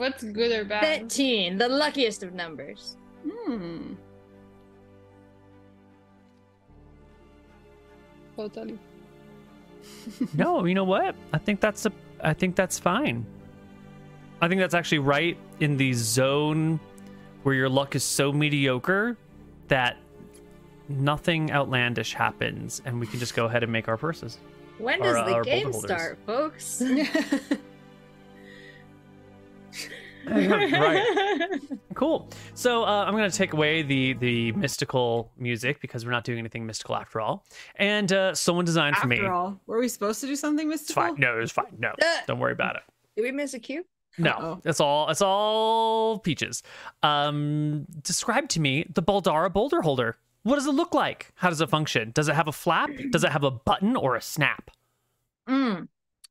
What's 0.00 0.24
good 0.24 0.50
or 0.50 0.64
bad? 0.64 1.02
13, 1.02 1.58
the 1.58 1.68
luckiest 1.68 2.22
of 2.22 2.32
numbers. 2.32 2.96
Hmm. 3.30 3.92
Totally. 8.34 8.78
no, 10.34 10.64
you 10.64 10.74
know 10.74 10.84
what? 10.84 11.14
I 11.34 11.38
think 11.38 11.60
that's 11.60 11.84
a 11.84 11.92
I 12.24 12.32
think 12.32 12.56
that's 12.56 12.78
fine. 12.78 13.26
I 14.40 14.48
think 14.48 14.58
that's 14.62 14.72
actually 14.72 15.00
right 15.00 15.36
in 15.60 15.76
the 15.76 15.92
zone 15.92 16.80
where 17.42 17.54
your 17.54 17.68
luck 17.68 17.94
is 17.94 18.02
so 18.02 18.32
mediocre 18.32 19.18
that 19.68 19.98
nothing 20.88 21.52
outlandish 21.52 22.14
happens 22.14 22.80
and 22.86 22.98
we 22.98 23.06
can 23.06 23.20
just 23.20 23.34
go 23.34 23.44
ahead 23.44 23.62
and 23.62 23.70
make 23.70 23.86
our 23.86 23.98
purses. 23.98 24.38
When 24.78 25.02
Our- 25.02 25.12
does 25.12 25.26
the 25.26 25.34
our 25.34 25.44
game 25.44 25.74
start, 25.74 26.18
folks? 26.24 26.82
right. 30.26 31.60
Cool. 31.94 32.30
So 32.54 32.84
uh, 32.84 33.04
I'm 33.06 33.14
going 33.14 33.30
to 33.30 33.36
take 33.36 33.52
away 33.52 33.82
the 33.82 34.14
the 34.14 34.52
mystical 34.52 35.30
music 35.36 35.80
because 35.82 36.06
we're 36.06 36.12
not 36.12 36.24
doing 36.24 36.38
anything 36.38 36.64
mystical 36.64 36.96
after 36.96 37.20
all. 37.20 37.44
And 37.76 38.10
uh, 38.10 38.34
someone 38.34 38.64
designed 38.64 38.96
for 38.96 39.06
me. 39.06 39.16
After 39.16 39.28
me. 39.28 39.34
all, 39.34 39.60
were 39.66 39.78
we 39.78 39.88
supposed 39.88 40.20
to 40.22 40.26
do 40.26 40.34
something 40.36 40.66
mystical? 40.68 41.02
It's 41.02 41.10
mystical? 41.18 41.30
fine. 41.32 41.36
No, 41.36 41.42
it's 41.42 41.52
fine. 41.52 41.76
No, 41.78 41.90
Uh, 41.90 42.20
don't 42.26 42.38
worry 42.38 42.52
about 42.52 42.76
it. 42.76 42.82
Did 43.16 43.22
we 43.22 43.32
miss 43.32 43.52
a 43.52 43.58
cue? 43.58 43.84
No, 44.16 44.30
Uh-oh. 44.30 44.60
it's 44.64 44.80
all 44.80 45.08
it's 45.10 45.20
all 45.20 46.20
peaches. 46.20 46.62
Um, 47.02 47.86
describe 48.02 48.48
to 48.50 48.60
me 48.60 48.86
the 48.94 49.02
Boldara 49.02 49.52
boulder 49.52 49.82
holder. 49.82 50.16
What 50.42 50.54
does 50.54 50.66
it 50.66 50.72
look 50.72 50.94
like? 50.94 51.32
How 51.34 51.50
does 51.50 51.60
it 51.60 51.68
function? 51.68 52.12
Does 52.14 52.28
it 52.28 52.34
have 52.34 52.48
a 52.48 52.52
flap? 52.52 52.90
Does 53.10 53.24
it 53.24 53.30
have 53.32 53.44
a 53.44 53.50
button 53.50 53.94
or 53.94 54.16
a 54.16 54.22
snap? 54.22 54.70
Mm. 55.48 55.88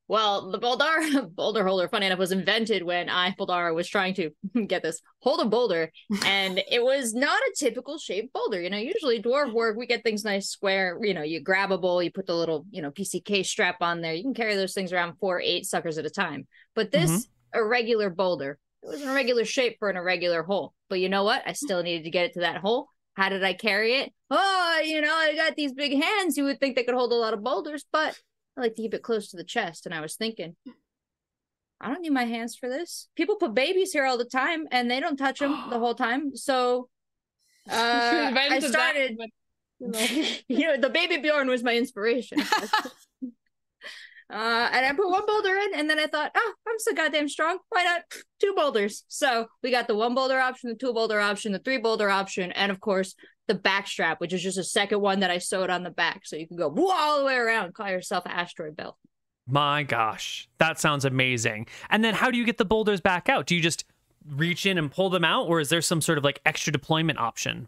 Well, 0.09 0.49
the 0.49 0.57
boulder 0.57 1.21
boulder 1.35 1.63
holder, 1.65 1.87
funny 1.87 2.07
enough, 2.07 2.17
was 2.17 2.31
invented 2.31 2.81
when 2.81 3.09
I, 3.09 3.31
Boldara, 3.39 3.75
was 3.75 3.87
trying 3.87 4.15
to 4.15 4.31
get 4.67 4.81
this 4.81 5.01
hold 5.21 5.39
a 5.39 5.45
boulder, 5.45 5.91
and 6.25 6.57
it 6.71 6.83
was 6.83 7.13
not 7.13 7.39
a 7.39 7.53
typical 7.55 7.99
shaped 7.99 8.33
boulder. 8.33 8.59
You 8.59 8.71
know, 8.71 8.77
usually 8.77 9.21
dwarf 9.21 9.53
work, 9.53 9.77
we 9.77 9.85
get 9.85 10.03
things 10.03 10.25
nice 10.25 10.49
square. 10.49 10.97
You 10.99 11.13
know, 11.13 11.21
you 11.21 11.39
grab 11.39 11.71
a 11.71 11.77
bowl, 11.77 12.01
you 12.01 12.11
put 12.11 12.25
the 12.25 12.35
little 12.35 12.65
you 12.71 12.81
know 12.81 12.89
PCK 12.89 13.45
strap 13.45 13.77
on 13.81 14.01
there. 14.01 14.15
You 14.15 14.23
can 14.23 14.33
carry 14.33 14.55
those 14.55 14.73
things 14.73 14.91
around 14.91 15.13
four, 15.19 15.39
eight 15.39 15.67
suckers 15.67 15.99
at 15.99 16.07
a 16.07 16.09
time. 16.09 16.47
But 16.73 16.91
mm-hmm. 16.91 17.05
this 17.05 17.27
irregular 17.53 18.09
boulder, 18.09 18.57
it 18.81 18.87
was 18.87 19.03
an 19.03 19.09
irregular 19.09 19.45
shape 19.45 19.77
for 19.77 19.91
an 19.91 19.95
irregular 19.95 20.41
hole. 20.41 20.73
But 20.89 21.01
you 21.01 21.09
know 21.09 21.23
what? 21.23 21.43
I 21.45 21.53
still 21.53 21.83
needed 21.83 22.05
to 22.05 22.09
get 22.09 22.25
it 22.25 22.33
to 22.33 22.39
that 22.39 22.57
hole. 22.57 22.87
How 23.13 23.29
did 23.29 23.43
I 23.43 23.53
carry 23.53 23.93
it? 23.93 24.11
Oh, 24.31 24.81
you 24.83 25.01
know, 25.01 25.13
I 25.13 25.35
got 25.35 25.55
these 25.55 25.73
big 25.73 26.01
hands. 26.01 26.35
You 26.35 26.45
would 26.45 26.59
think 26.59 26.75
they 26.75 26.83
could 26.83 26.95
hold 26.95 27.11
a 27.11 27.15
lot 27.15 27.33
of 27.33 27.43
boulders, 27.43 27.85
but 27.91 28.17
I 28.59 28.63
like 28.63 28.75
to 28.75 28.81
keep 28.81 28.93
it 28.93 29.03
close 29.03 29.29
to 29.29 29.37
the 29.37 29.43
chest. 29.43 29.85
And 29.85 29.95
I 29.95 30.01
was 30.01 30.15
thinking, 30.15 30.55
I 31.79 31.87
don't 31.87 32.01
need 32.01 32.11
my 32.11 32.25
hands 32.25 32.57
for 32.57 32.67
this. 32.67 33.07
People 33.15 33.37
put 33.37 33.53
babies 33.53 33.93
here 33.93 34.05
all 34.05 34.17
the 34.17 34.25
time 34.25 34.67
and 34.71 34.91
they 34.91 34.99
don't 34.99 35.15
touch 35.15 35.39
them 35.39 35.69
the 35.69 35.79
whole 35.79 35.95
time. 35.95 36.35
So 36.35 36.89
uh, 37.71 37.73
I 37.73 38.27
Invented 38.27 38.63
that, 38.63 38.69
started, 38.69 39.17
but, 39.17 39.29
you 39.79 39.87
know. 39.87 40.25
you 40.49 40.67
know, 40.67 40.77
the 40.77 40.89
baby 40.89 41.17
Bjorn 41.17 41.47
was 41.47 41.63
my 41.63 41.75
inspiration. 41.75 42.39
Uh, 44.31 44.69
and 44.71 44.85
I 44.85 44.93
put 44.93 45.09
one 45.09 45.25
boulder 45.25 45.55
in, 45.55 45.73
and 45.73 45.89
then 45.89 45.97
I 45.97 46.05
thought, 46.05 46.29
oh, 46.35 46.53
I'm 46.67 46.77
so 46.77 46.93
goddamn 46.93 47.27
strong. 47.27 47.57
Why 47.69 47.83
not 47.83 48.03
two 48.39 48.53
boulders? 48.55 49.03
So 49.07 49.47
we 49.63 49.71
got 49.71 49.87
the 49.87 49.95
one 49.95 50.13
boulder 50.13 50.39
option, 50.39 50.69
the 50.69 50.75
two 50.75 50.93
boulder 50.93 51.19
option, 51.19 51.51
the 51.51 51.57
three 51.57 51.79
boulder 51.79 52.11
option, 52.11 52.51
and 52.51 52.71
of 52.71 52.79
course 52.79 53.15
the 53.49 53.55
back 53.55 53.87
strap, 53.87 54.21
which 54.21 54.31
is 54.31 54.41
just 54.41 54.57
a 54.57 54.63
second 54.63 55.01
one 55.01 55.19
that 55.19 55.29
I 55.29 55.39
sewed 55.39 55.69
on 55.69 55.83
the 55.83 55.89
back, 55.89 56.21
so 56.25 56.37
you 56.37 56.47
can 56.47 56.55
go 56.55 56.69
whoa, 56.69 56.91
all 56.91 57.19
the 57.19 57.25
way 57.25 57.35
around. 57.35 57.73
Call 57.73 57.89
yourself 57.89 58.23
asteroid 58.25 58.77
belt. 58.77 58.95
My 59.45 59.83
gosh, 59.83 60.47
that 60.59 60.79
sounds 60.79 61.03
amazing. 61.03 61.67
And 61.89 62.03
then 62.05 62.13
how 62.13 62.31
do 62.31 62.37
you 62.37 62.45
get 62.45 62.57
the 62.57 62.65
boulders 62.65 63.01
back 63.01 63.27
out? 63.27 63.47
Do 63.47 63.55
you 63.55 63.61
just 63.61 63.83
reach 64.25 64.65
in 64.65 64.77
and 64.77 64.91
pull 64.91 65.09
them 65.09 65.25
out, 65.25 65.47
or 65.47 65.59
is 65.59 65.69
there 65.69 65.81
some 65.81 66.01
sort 66.01 66.17
of 66.17 66.23
like 66.23 66.39
extra 66.45 66.71
deployment 66.71 67.19
option? 67.19 67.67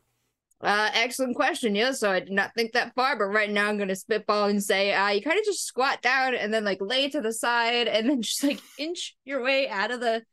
Uh, 0.61 0.91
excellent 0.93 1.35
question. 1.35 1.73
Yeah, 1.73 1.91
so 1.91 2.11
I 2.11 2.19
did 2.19 2.31
not 2.31 2.53
think 2.53 2.73
that 2.73 2.93
far, 2.93 3.17
but 3.17 3.25
right 3.25 3.49
now 3.49 3.67
I'm 3.67 3.79
gonna 3.79 3.95
spitball 3.95 4.45
and 4.49 4.63
say, 4.63 4.93
uh, 4.93 5.09
you 5.09 5.21
kind 5.21 5.39
of 5.39 5.45
just 5.45 5.65
squat 5.65 6.03
down 6.03 6.35
and 6.35 6.53
then 6.53 6.63
like 6.63 6.77
lay 6.79 7.09
to 7.09 7.19
the 7.19 7.33
side 7.33 7.87
and 7.87 8.07
then 8.07 8.21
just 8.21 8.43
like 8.43 8.61
inch 8.77 9.17
your 9.25 9.43
way 9.43 9.67
out 9.67 9.91
of 9.91 9.99
the 9.99 10.23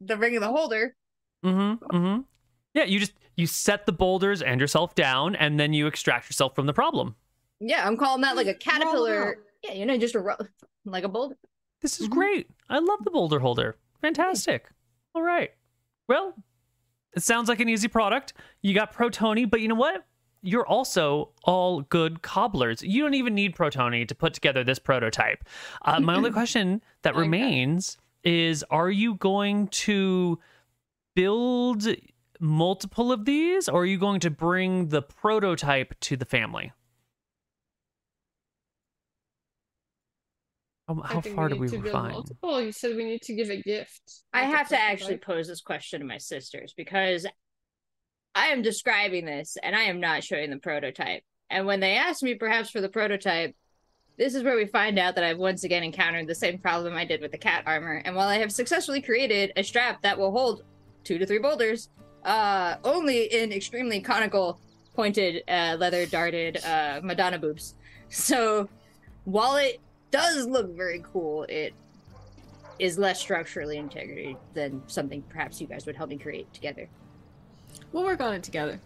the 0.00 0.16
ring 0.16 0.36
of 0.36 0.42
the 0.42 0.48
holder. 0.48 0.94
Mm-hmm. 1.44 1.96
Mm-hmm. 1.96 2.20
Yeah, 2.74 2.84
you 2.84 3.00
just 3.00 3.12
you 3.38 3.46
set 3.46 3.86
the 3.86 3.92
boulders 3.92 4.42
and 4.42 4.60
yourself 4.60 4.94
down, 4.96 5.36
and 5.36 5.58
then 5.58 5.72
you 5.72 5.86
extract 5.86 6.28
yourself 6.28 6.54
from 6.56 6.66
the 6.66 6.72
problem. 6.74 7.14
Yeah, 7.60 7.86
I'm 7.86 7.96
calling 7.96 8.20
that 8.22 8.34
like 8.36 8.48
a 8.48 8.54
caterpillar. 8.54 9.38
Yeah, 9.62 9.72
you 9.72 9.86
know, 9.86 9.96
just 9.96 10.14
a 10.16 10.20
ro- 10.20 10.36
like 10.84 11.04
a 11.04 11.08
boulder. 11.08 11.36
This 11.80 12.00
is 12.00 12.08
Mhm. 12.08 12.12
great. 12.12 12.50
I 12.68 12.80
love 12.80 13.04
the 13.04 13.10
boulder 13.12 13.38
holder. 13.38 13.78
Fantastic. 14.02 14.68
All 15.14 15.22
right. 15.22 15.52
Well, 16.08 16.34
it 17.14 17.22
sounds 17.22 17.48
like 17.48 17.60
an 17.60 17.68
easy 17.68 17.88
product. 17.88 18.32
You 18.62 18.74
got 18.74 18.92
Protoni, 18.92 19.48
but 19.48 19.60
you 19.60 19.68
know 19.68 19.74
what? 19.76 20.04
You're 20.42 20.66
also 20.66 21.30
all 21.44 21.80
good 21.82 22.22
cobblers. 22.22 22.82
You 22.82 23.02
don't 23.02 23.14
even 23.14 23.34
need 23.34 23.54
Protoni 23.56 24.06
to 24.06 24.14
put 24.14 24.34
together 24.34 24.62
this 24.64 24.78
prototype. 24.78 25.44
Uh, 25.82 26.00
my 26.00 26.14
only 26.16 26.30
question 26.32 26.82
that 27.02 27.10
Like 27.10 27.16
that. 27.16 27.20
remains 27.20 27.98
is 28.24 28.64
are 28.70 28.90
you 28.90 29.14
going 29.14 29.68
to 29.68 30.38
build 31.14 31.86
multiple 32.40 33.12
of 33.12 33.24
these 33.24 33.68
or 33.68 33.82
are 33.82 33.86
you 33.86 33.98
going 33.98 34.20
to 34.20 34.30
bring 34.30 34.88
the 34.88 35.02
prototype 35.02 35.98
to 36.00 36.16
the 36.16 36.24
family? 36.24 36.72
How, 40.86 40.94
how 41.02 41.20
far 41.20 41.48
we 41.48 41.54
do 41.54 41.60
we 41.60 41.68
to 41.68 41.78
build 41.78 41.92
find? 41.92 42.12
Multiple. 42.12 42.62
You 42.62 42.72
said 42.72 42.96
we 42.96 43.04
need 43.04 43.22
to 43.22 43.34
give 43.34 43.50
a 43.50 43.60
gift. 43.60 44.22
I 44.32 44.44
have 44.44 44.68
to 44.68 44.80
actually 44.80 45.18
prototype. 45.18 45.36
pose 45.36 45.48
this 45.48 45.60
question 45.60 46.00
to 46.00 46.06
my 46.06 46.16
sisters 46.16 46.72
because 46.74 47.26
I 48.34 48.46
am 48.46 48.62
describing 48.62 49.26
this 49.26 49.56
and 49.62 49.76
I 49.76 49.82
am 49.82 50.00
not 50.00 50.24
showing 50.24 50.50
the 50.50 50.58
prototype. 50.58 51.22
And 51.50 51.66
when 51.66 51.80
they 51.80 51.96
asked 51.96 52.22
me 52.22 52.34
perhaps 52.34 52.70
for 52.70 52.80
the 52.80 52.88
prototype, 52.88 53.54
this 54.16 54.34
is 54.34 54.42
where 54.42 54.56
we 54.56 54.66
find 54.66 54.98
out 54.98 55.14
that 55.14 55.24
I've 55.24 55.38
once 55.38 55.64
again 55.64 55.84
encountered 55.84 56.26
the 56.26 56.34
same 56.34 56.58
problem 56.58 56.94
I 56.94 57.04
did 57.04 57.20
with 57.20 57.32
the 57.32 57.38
cat 57.38 57.64
armor. 57.66 58.02
And 58.04 58.16
while 58.16 58.28
I 58.28 58.38
have 58.38 58.50
successfully 58.50 59.02
created 59.02 59.52
a 59.56 59.62
strap 59.62 60.02
that 60.02 60.18
will 60.18 60.32
hold 60.32 60.62
two 61.04 61.18
to 61.18 61.26
three 61.26 61.38
boulders, 61.38 61.88
uh, 62.28 62.76
only 62.84 63.24
in 63.24 63.52
extremely 63.52 64.00
conical, 64.00 64.60
pointed, 64.94 65.42
uh, 65.48 65.76
leather 65.78 66.04
darted 66.04 66.62
uh, 66.64 67.00
Madonna 67.02 67.38
boobs. 67.38 67.74
So 68.10 68.68
while 69.24 69.56
it 69.56 69.80
does 70.10 70.46
look 70.46 70.76
very 70.76 71.02
cool, 71.10 71.44
it 71.44 71.72
is 72.78 72.98
less 72.98 73.18
structurally 73.18 73.78
integrated 73.78 74.36
than 74.54 74.82
something 74.86 75.22
perhaps 75.22 75.60
you 75.60 75.66
guys 75.66 75.86
would 75.86 75.96
help 75.96 76.10
me 76.10 76.18
create 76.18 76.52
together. 76.52 76.88
We'll 77.92 78.04
work 78.04 78.20
on 78.20 78.34
it 78.34 78.42
together. 78.42 78.78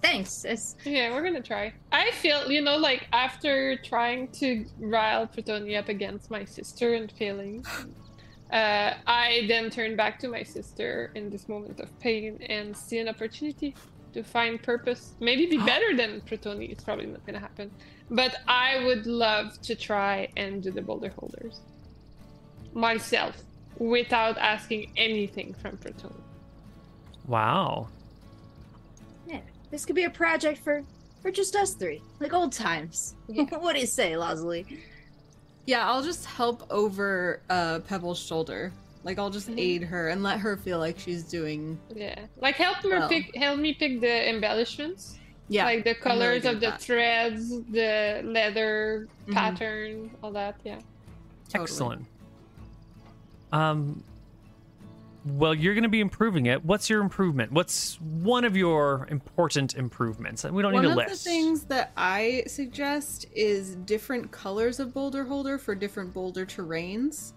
Thanks, 0.00 0.30
sis. 0.30 0.76
Yeah, 0.84 1.12
we're 1.12 1.24
gonna 1.24 1.42
try. 1.42 1.72
I 1.90 2.12
feel, 2.12 2.50
you 2.50 2.62
know, 2.62 2.76
like 2.76 3.08
after 3.12 3.76
trying 3.78 4.28
to 4.34 4.64
rile 4.78 5.26
Pretonia 5.26 5.80
up 5.80 5.88
against 5.88 6.30
my 6.30 6.44
sister 6.44 6.94
and 6.94 7.10
failing, 7.10 7.64
uh, 8.52 8.94
I 9.06 9.44
then 9.48 9.70
turn 9.70 9.96
back 9.96 10.18
to 10.20 10.28
my 10.28 10.42
sister 10.42 11.10
in 11.14 11.30
this 11.30 11.48
moment 11.48 11.80
of 11.80 11.98
pain 12.00 12.38
and 12.48 12.76
see 12.76 12.98
an 12.98 13.08
opportunity 13.08 13.74
to 14.12 14.22
find 14.22 14.62
purpose. 14.62 15.14
Maybe 15.20 15.46
be 15.46 15.58
better 15.72 15.96
than 15.96 16.20
Pretonia. 16.22 16.68
It's 16.70 16.82
probably 16.82 17.06
not 17.06 17.24
gonna 17.26 17.40
happen, 17.40 17.70
but 18.10 18.36
I 18.46 18.84
would 18.84 19.06
love 19.06 19.60
to 19.62 19.74
try 19.74 20.28
and 20.36 20.62
do 20.62 20.70
the 20.70 20.82
boulder 20.82 21.12
holders 21.18 21.60
myself 22.74 23.42
without 23.78 24.38
asking 24.38 24.92
anything 24.96 25.54
from 25.54 25.76
Pretonia. 25.76 26.16
Wow. 27.26 27.88
Yeah, 29.26 29.40
this 29.70 29.84
could 29.84 29.96
be 29.96 30.04
a 30.04 30.10
project 30.10 30.58
for 30.62 30.84
for 31.20 31.30
just 31.30 31.56
us 31.56 31.74
three, 31.74 32.00
like 32.20 32.32
old 32.32 32.52
times. 32.52 33.14
Yeah. 33.28 33.42
what 33.58 33.74
do 33.74 33.80
you 33.80 33.86
say, 33.86 34.12
Losley? 34.12 34.80
Yeah, 35.68 35.86
I'll 35.86 36.02
just 36.02 36.24
help 36.24 36.66
over 36.70 37.42
uh, 37.50 37.80
Pebble's 37.80 38.18
shoulder. 38.18 38.72
Like 39.04 39.18
I'll 39.18 39.28
just 39.28 39.50
Mhm. 39.50 39.58
aid 39.60 39.82
her 39.82 40.08
and 40.08 40.22
let 40.22 40.38
her 40.40 40.56
feel 40.56 40.78
like 40.78 40.98
she's 40.98 41.24
doing. 41.24 41.78
Yeah, 41.94 42.24
like 42.40 42.54
help 42.56 42.82
me 42.82 42.90
Well. 42.90 43.06
pick, 43.06 43.36
help 43.36 43.58
me 43.60 43.74
pick 43.74 44.00
the 44.00 44.30
embellishments. 44.30 45.18
Yeah, 45.50 45.64
like 45.66 45.84
the 45.84 45.94
colors 45.94 46.42
good 46.44 46.54
of 46.54 46.60
the 46.60 46.70
that. 46.70 46.80
threads, 46.80 47.50
the 47.70 48.22
leather 48.24 49.08
Mhm. 49.26 49.34
pattern, 49.34 50.10
all 50.22 50.32
that. 50.32 50.56
Yeah. 50.64 50.78
totally. 51.50 51.64
Excellent. 51.64 52.06
Um 53.52 54.02
well, 55.36 55.54
you're 55.54 55.74
going 55.74 55.82
to 55.82 55.88
be 55.88 56.00
improving 56.00 56.46
it. 56.46 56.64
What's 56.64 56.88
your 56.88 57.00
improvement? 57.02 57.52
What's 57.52 58.00
one 58.00 58.44
of 58.44 58.56
your 58.56 59.06
important 59.10 59.74
improvements? 59.74 60.44
We 60.44 60.62
don't 60.62 60.72
One 60.72 60.84
need 60.84 60.92
a 60.92 60.94
list. 60.94 60.96
One 60.96 61.04
of 61.06 61.10
the 61.12 61.16
things 61.24 61.62
that 61.64 61.92
I 61.96 62.44
suggest 62.46 63.26
is 63.34 63.74
different 63.76 64.30
colors 64.30 64.80
of 64.80 64.94
boulder 64.94 65.24
holder 65.24 65.58
for 65.58 65.74
different 65.74 66.12
boulder 66.14 66.46
terrains. 66.46 67.32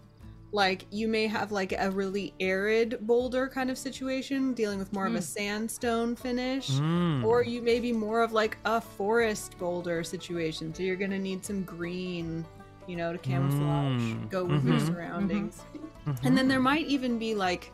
like 0.53 0.85
you 0.91 1.07
may 1.07 1.27
have 1.27 1.53
like 1.53 1.71
a 1.79 1.89
really 1.89 2.33
arid 2.41 2.97
boulder 3.07 3.47
kind 3.47 3.69
of 3.71 3.77
situation 3.77 4.51
dealing 4.53 4.77
with 4.79 4.91
more 4.91 5.07
of 5.07 5.15
a 5.15 5.19
Mm. 5.19 5.23
sandstone 5.23 6.13
finish 6.13 6.69
Mm. 6.71 7.23
or 7.23 7.41
you 7.41 7.61
may 7.61 7.79
be 7.79 7.93
more 7.93 8.21
of 8.21 8.33
like 8.33 8.57
a 8.65 8.81
forest 8.81 9.57
boulder 9.57 10.03
situation 10.03 10.73
so 10.75 10.83
you're 10.83 10.97
gonna 10.97 11.17
need 11.17 11.45
some 11.45 11.63
green 11.63 12.43
you 12.85 12.97
know 12.97 13.13
to 13.13 13.17
camouflage 13.19 14.01
Mm. 14.01 14.29
go 14.29 14.43
with 14.43 14.65
your 14.65 14.75
Mhm. 14.75 14.87
surroundings 14.87 15.61
Mhm. 16.05 16.17
and 16.25 16.37
then 16.37 16.49
there 16.49 16.59
might 16.59 16.85
even 16.87 17.17
be 17.17 17.33
like 17.33 17.71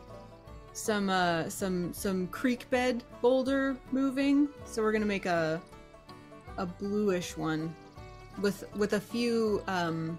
some 0.78 1.10
uh 1.10 1.48
some 1.48 1.92
some 1.92 2.26
creek 2.28 2.68
bed 2.70 3.02
boulder 3.20 3.76
moving 3.90 4.48
so 4.64 4.80
we're 4.82 4.92
gonna 4.92 5.04
make 5.04 5.26
a 5.26 5.60
a 6.58 6.66
bluish 6.66 7.36
one 7.36 7.74
with 8.40 8.64
with 8.76 8.92
a 8.92 9.00
few 9.00 9.62
um 9.66 10.18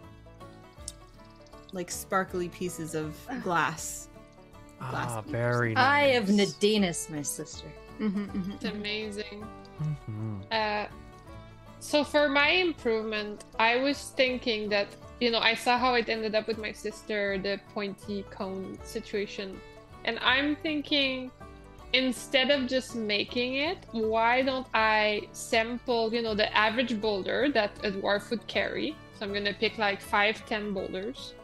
like 1.71 1.89
sparkly 1.89 2.49
pieces 2.49 2.93
of 2.93 3.15
glass 3.43 4.09
glass 4.79 5.11
ah, 5.11 5.21
beams. 5.21 5.31
very 5.31 5.73
nice. 5.73 5.85
Eye 5.85 6.05
of 6.19 6.25
Nadinus, 6.25 7.09
my 7.09 7.21
sister. 7.21 7.67
mm-hmm, 7.99 8.51
It's 8.53 8.63
amazing. 8.65 9.45
Mhm. 9.81 10.41
Uh, 10.51 10.87
so 11.79 12.03
for 12.03 12.29
my 12.29 12.49
improvement, 12.49 13.43
I 13.59 13.77
was 13.77 13.97
thinking 14.15 14.69
that 14.69 14.87
you 15.19 15.31
know 15.31 15.39
I 15.39 15.53
saw 15.53 15.77
how 15.77 15.93
it 15.95 16.07
ended 16.09 16.33
up 16.33 16.47
with 16.47 16.57
my 16.57 16.71
sister, 16.71 17.37
the 17.37 17.59
pointy 17.73 18.25
cone 18.31 18.77
situation, 18.83 19.59
and 20.09 20.17
I'm 20.23 20.55
thinking 20.55 21.29
instead 21.93 22.49
of 22.49 22.67
just 22.67 22.95
making 22.95 23.55
it, 23.69 23.77
why 23.91 24.41
don't 24.41 24.67
I 24.73 25.27
sample 25.33 26.11
you 26.11 26.23
know 26.23 26.33
the 26.33 26.49
average 26.65 26.99
boulder 26.99 27.49
that 27.57 27.71
a 27.83 27.91
dwarf 27.91 28.31
would 28.31 28.45
carry? 28.47 28.97
So 29.15 29.25
I'm 29.25 29.33
gonna 29.33 29.53
pick 29.53 29.77
like 29.77 30.01
five, 30.01 30.35
ten 30.47 30.73
boulders. 30.73 31.35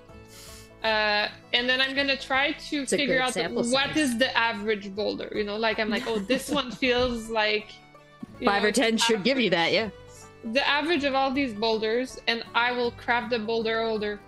Uh, 0.84 1.28
and 1.54 1.70
then 1.70 1.80
I'm 1.80 1.96
gonna 1.96 2.18
try 2.18 2.54
to 2.70 2.76
It's 2.82 2.92
figure 2.92 3.22
out 3.22 3.34
sample 3.34 3.64
what 3.76 3.90
size. 3.94 3.98
is 3.98 4.18
the 4.18 4.36
average 4.36 4.96
boulder. 4.96 5.30
You 5.36 5.44
know, 5.44 5.58
like 5.58 5.78
I'm 5.80 5.90
like, 5.90 6.08
oh, 6.08 6.18
this 6.18 6.50
one 6.50 6.72
feels 6.84 7.30
like 7.30 7.70
Five 8.44 8.64
know, 8.64 8.70
or 8.70 8.72
ten 8.72 8.96
it's 8.96 9.04
should 9.04 9.24
give 9.24 9.40
you 9.40 9.52
that, 9.52 9.72
yeah. 9.74 9.90
the 10.44 10.68
average 10.68 11.04
of 11.04 11.14
all 11.14 11.32
these 11.32 11.54
boulders, 11.54 12.20
and 12.28 12.44
I 12.56 12.72
will 12.72 12.92
craft 12.92 13.30
the 13.30 13.40
boulder 13.40 13.84
holder 13.86 14.20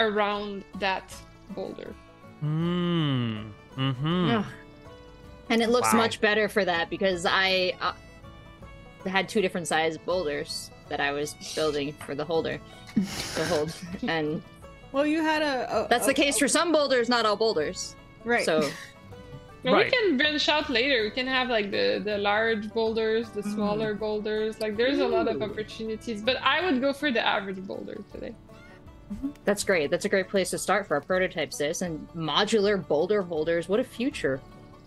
around 0.00 0.64
that 0.80 1.14
boulder. 1.54 1.94
Mm. 2.42 3.52
Mhm. 3.76 4.38
Ugh. 4.38 4.44
And 5.48 5.62
it 5.62 5.68
looks 5.70 5.92
Wow. 5.92 5.98
much 6.00 6.20
better 6.20 6.48
for 6.48 6.64
that 6.64 6.88
because 6.90 7.26
I 7.26 7.74
uh, 7.80 7.92
had 9.08 9.28
two 9.28 9.40
different 9.40 9.66
size 9.68 9.98
boulders 9.98 10.70
that 10.88 11.00
I 11.00 11.12
was 11.12 11.34
building 11.54 11.92
for 11.92 12.14
the 12.14 12.24
holder 12.24 12.58
to 13.34 13.44
hold, 13.46 13.74
and 14.08 14.42
well 14.92 15.06
you 15.06 15.22
had 15.22 15.42
a, 15.42 15.84
a 15.84 15.88
that's 15.88 16.06
the 16.06 16.12
a- 16.12 16.14
case 16.14 16.38
for 16.38 16.48
some 16.48 16.72
boulders, 16.72 17.08
not 17.08 17.24
all 17.26 17.36
boulders. 17.36 17.96
right 18.24 18.44
So 18.44 18.60
But 19.64 19.72
Right. 19.74 19.84
We 19.86 19.90
can 19.96 20.16
branch 20.16 20.48
out 20.48 20.68
later. 20.70 21.04
We 21.04 21.10
can 21.10 21.28
have 21.28 21.48
like 21.48 21.70
the 21.70 22.00
the 22.04 22.18
large 22.18 22.72
boulders, 22.74 23.30
the 23.30 23.42
Mm. 23.42 23.54
smaller 23.54 23.94
boulders. 23.94 24.60
Like 24.60 24.76
there's 24.76 24.98
a 24.98 25.06
lot 25.06 25.28
of 25.28 25.40
opportunities. 25.40 26.20
But 26.20 26.36
I 26.42 26.56
would 26.64 26.80
go 26.80 26.92
for 26.92 27.12
the 27.12 27.24
average 27.24 27.60
boulder 27.68 27.96
today. 28.12 28.34
That's 29.44 29.64
great. 29.64 29.90
That's 29.90 30.04
a 30.04 30.08
great 30.08 30.28
place 30.28 30.50
to 30.50 30.58
start 30.58 30.86
for 30.86 30.96
a 30.96 31.00
prototype, 31.02 31.52
sis. 31.52 31.82
And 31.82 32.08
modular 32.10 32.86
boulder 32.86 33.22
holders. 33.22 33.68
What 33.68 33.80
a 33.80 33.84
future! 33.84 34.40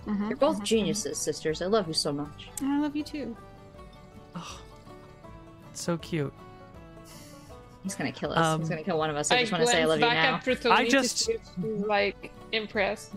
Mhm, 0.05 0.29
You're 0.29 0.37
both 0.37 0.59
mhm, 0.59 0.63
geniuses, 0.65 1.17
sisters. 1.17 1.61
I 1.61 1.65
love 1.65 1.87
you 1.87 1.93
so 1.93 2.11
much. 2.13 2.49
i 2.61 2.79
love 2.79 2.95
you 2.95 3.03
too 3.03 3.35
It's 5.71 5.81
so 5.81 5.97
cute. 5.97 6.33
He's 7.83 7.95
gonna 7.95 8.11
kill 8.11 8.31
us. 8.31 8.37
Um, 8.37 8.59
He's 8.61 8.69
gonna 8.69 8.83
kill 8.83 8.97
one 8.97 9.09
of 9.09 9.15
us. 9.15 9.31
I 9.31 9.37
I 9.37 9.39
just 9.41 9.51
want 9.51 9.63
to 9.63 9.67
say 9.69 9.81
I 9.81 9.85
glance 9.85 9.89
love 9.89 9.99
you 9.99 10.15
back 10.15 10.31
now. 10.31 10.35
at 10.37 10.43
Protoni 10.45 10.71
I 10.71 10.87
just- 10.87 11.17
see 11.19 11.33
if 11.33 11.41
like 11.87 12.31
impressed. 12.51 13.13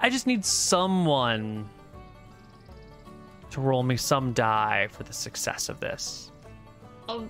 I 0.00 0.10
just 0.10 0.26
need 0.26 0.44
someone 0.44 1.68
to 3.50 3.60
roll 3.60 3.82
me 3.82 3.96
some 3.96 4.32
die 4.32 4.88
for 4.90 5.04
the 5.04 5.12
success 5.12 5.68
of 5.68 5.78
this. 5.80 6.32
I'll, 7.08 7.28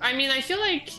I 0.00 0.12
mean, 0.14 0.30
I 0.30 0.40
feel 0.40 0.60
like 0.60 0.90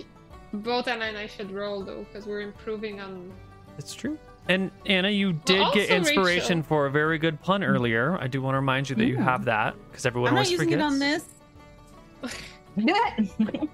both 0.54 0.88
Anna 0.88 1.06
and 1.06 1.18
I 1.18 1.28
should 1.28 1.52
roll 1.52 1.84
though, 1.84 2.04
because 2.06 2.26
we're 2.26 2.42
improving 2.42 3.00
on. 3.02 3.32
It's 3.78 3.94
true. 3.94 4.18
And 4.50 4.72
Anna, 4.86 5.10
you 5.10 5.34
did 5.34 5.62
also 5.62 5.76
get 5.80 5.90
inspiration 5.90 6.58
Rachel. 6.60 6.68
for 6.68 6.86
a 6.88 6.92
very 6.92 7.18
good 7.18 7.40
pun 7.42 7.64
earlier. 7.64 8.18
I 8.20 8.28
do 8.28 8.42
want 8.42 8.54
to 8.56 8.58
remind 8.60 8.90
you 8.90 8.96
that 8.98 9.06
you 9.06 9.18
Mm. 9.18 9.24
have 9.24 9.46
that 9.46 9.76
because 9.90 10.06
everyone 10.06 10.30
i'm 10.30 10.36
not 10.36 10.50
using 10.50 10.70
forgets. 10.70 10.82
it 10.82 10.84
on 10.84 11.00
this 11.00 11.26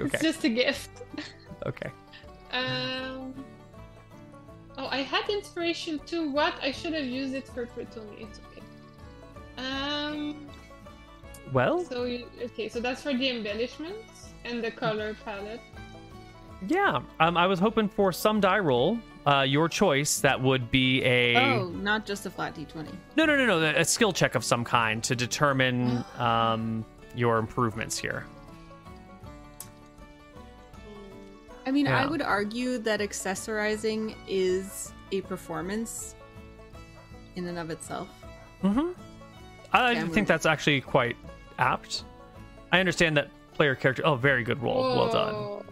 Okay. 0.00 0.10
It's 0.12 0.22
just 0.22 0.44
a 0.44 0.48
gift. 0.48 0.90
Okay. 1.66 1.90
Um. 2.52 3.32
Oh, 4.76 4.86
I 4.90 5.02
had 5.02 5.28
inspiration 5.28 6.00
too. 6.04 6.30
What? 6.30 6.54
I 6.62 6.72
should 6.72 6.94
have 6.94 7.04
used 7.06 7.34
it 7.34 7.46
for 7.48 7.66
Protoni. 7.66 8.22
It's 8.22 8.40
okay. 8.50 8.62
Um. 9.58 10.46
Well, 11.52 11.84
So 11.84 12.04
you, 12.04 12.26
okay, 12.42 12.68
so 12.68 12.80
that's 12.80 13.02
for 13.02 13.12
the 13.14 13.28
embellishments 13.30 14.30
and 14.44 14.62
the 14.64 14.70
color 14.70 15.14
palette. 15.24 15.60
Yeah. 16.68 17.00
Um, 17.20 17.36
I 17.36 17.46
was 17.46 17.58
hoping 17.58 17.88
for 17.88 18.12
some 18.12 18.40
die 18.40 18.58
roll. 18.58 18.98
Uh, 19.26 19.40
your 19.40 19.70
choice. 19.70 20.20
That 20.20 20.40
would 20.42 20.70
be 20.70 21.02
a 21.02 21.34
oh 21.36 21.68
not 21.70 22.04
just 22.04 22.26
a 22.26 22.30
flat 22.30 22.54
d20 22.54 22.92
no, 23.16 23.24
no, 23.24 23.36
no, 23.36 23.58
no. 23.58 23.72
A 23.74 23.84
skill 23.84 24.12
check 24.12 24.34
of 24.34 24.44
some 24.44 24.64
kind 24.64 25.02
to 25.04 25.16
determine 25.16 26.04
um 26.18 26.84
your 27.16 27.38
improvements 27.38 27.96
here. 27.96 28.26
I 31.66 31.70
mean, 31.70 31.86
I 31.88 32.04
would 32.06 32.20
argue 32.20 32.76
that 32.78 33.00
accessorizing 33.00 34.14
is 34.28 34.92
a 35.12 35.22
performance 35.22 36.14
in 37.36 37.46
and 37.46 37.58
of 37.58 37.70
itself. 37.70 38.08
Mm-hmm. 38.62 38.90
I 39.72 39.92
Yeah, 39.92 40.06
think 40.08 40.28
that's 40.28 40.44
actually 40.44 40.82
quite 40.82 41.16
apt. 41.58 42.04
I 42.72 42.80
understand 42.80 43.16
that 43.16 43.30
player 43.54 43.74
character. 43.74 44.02
Oh, 44.04 44.16
very 44.16 44.44
good 44.44 44.62
roll. 44.62 44.82
Well 44.94 45.10
done. 45.10 45.63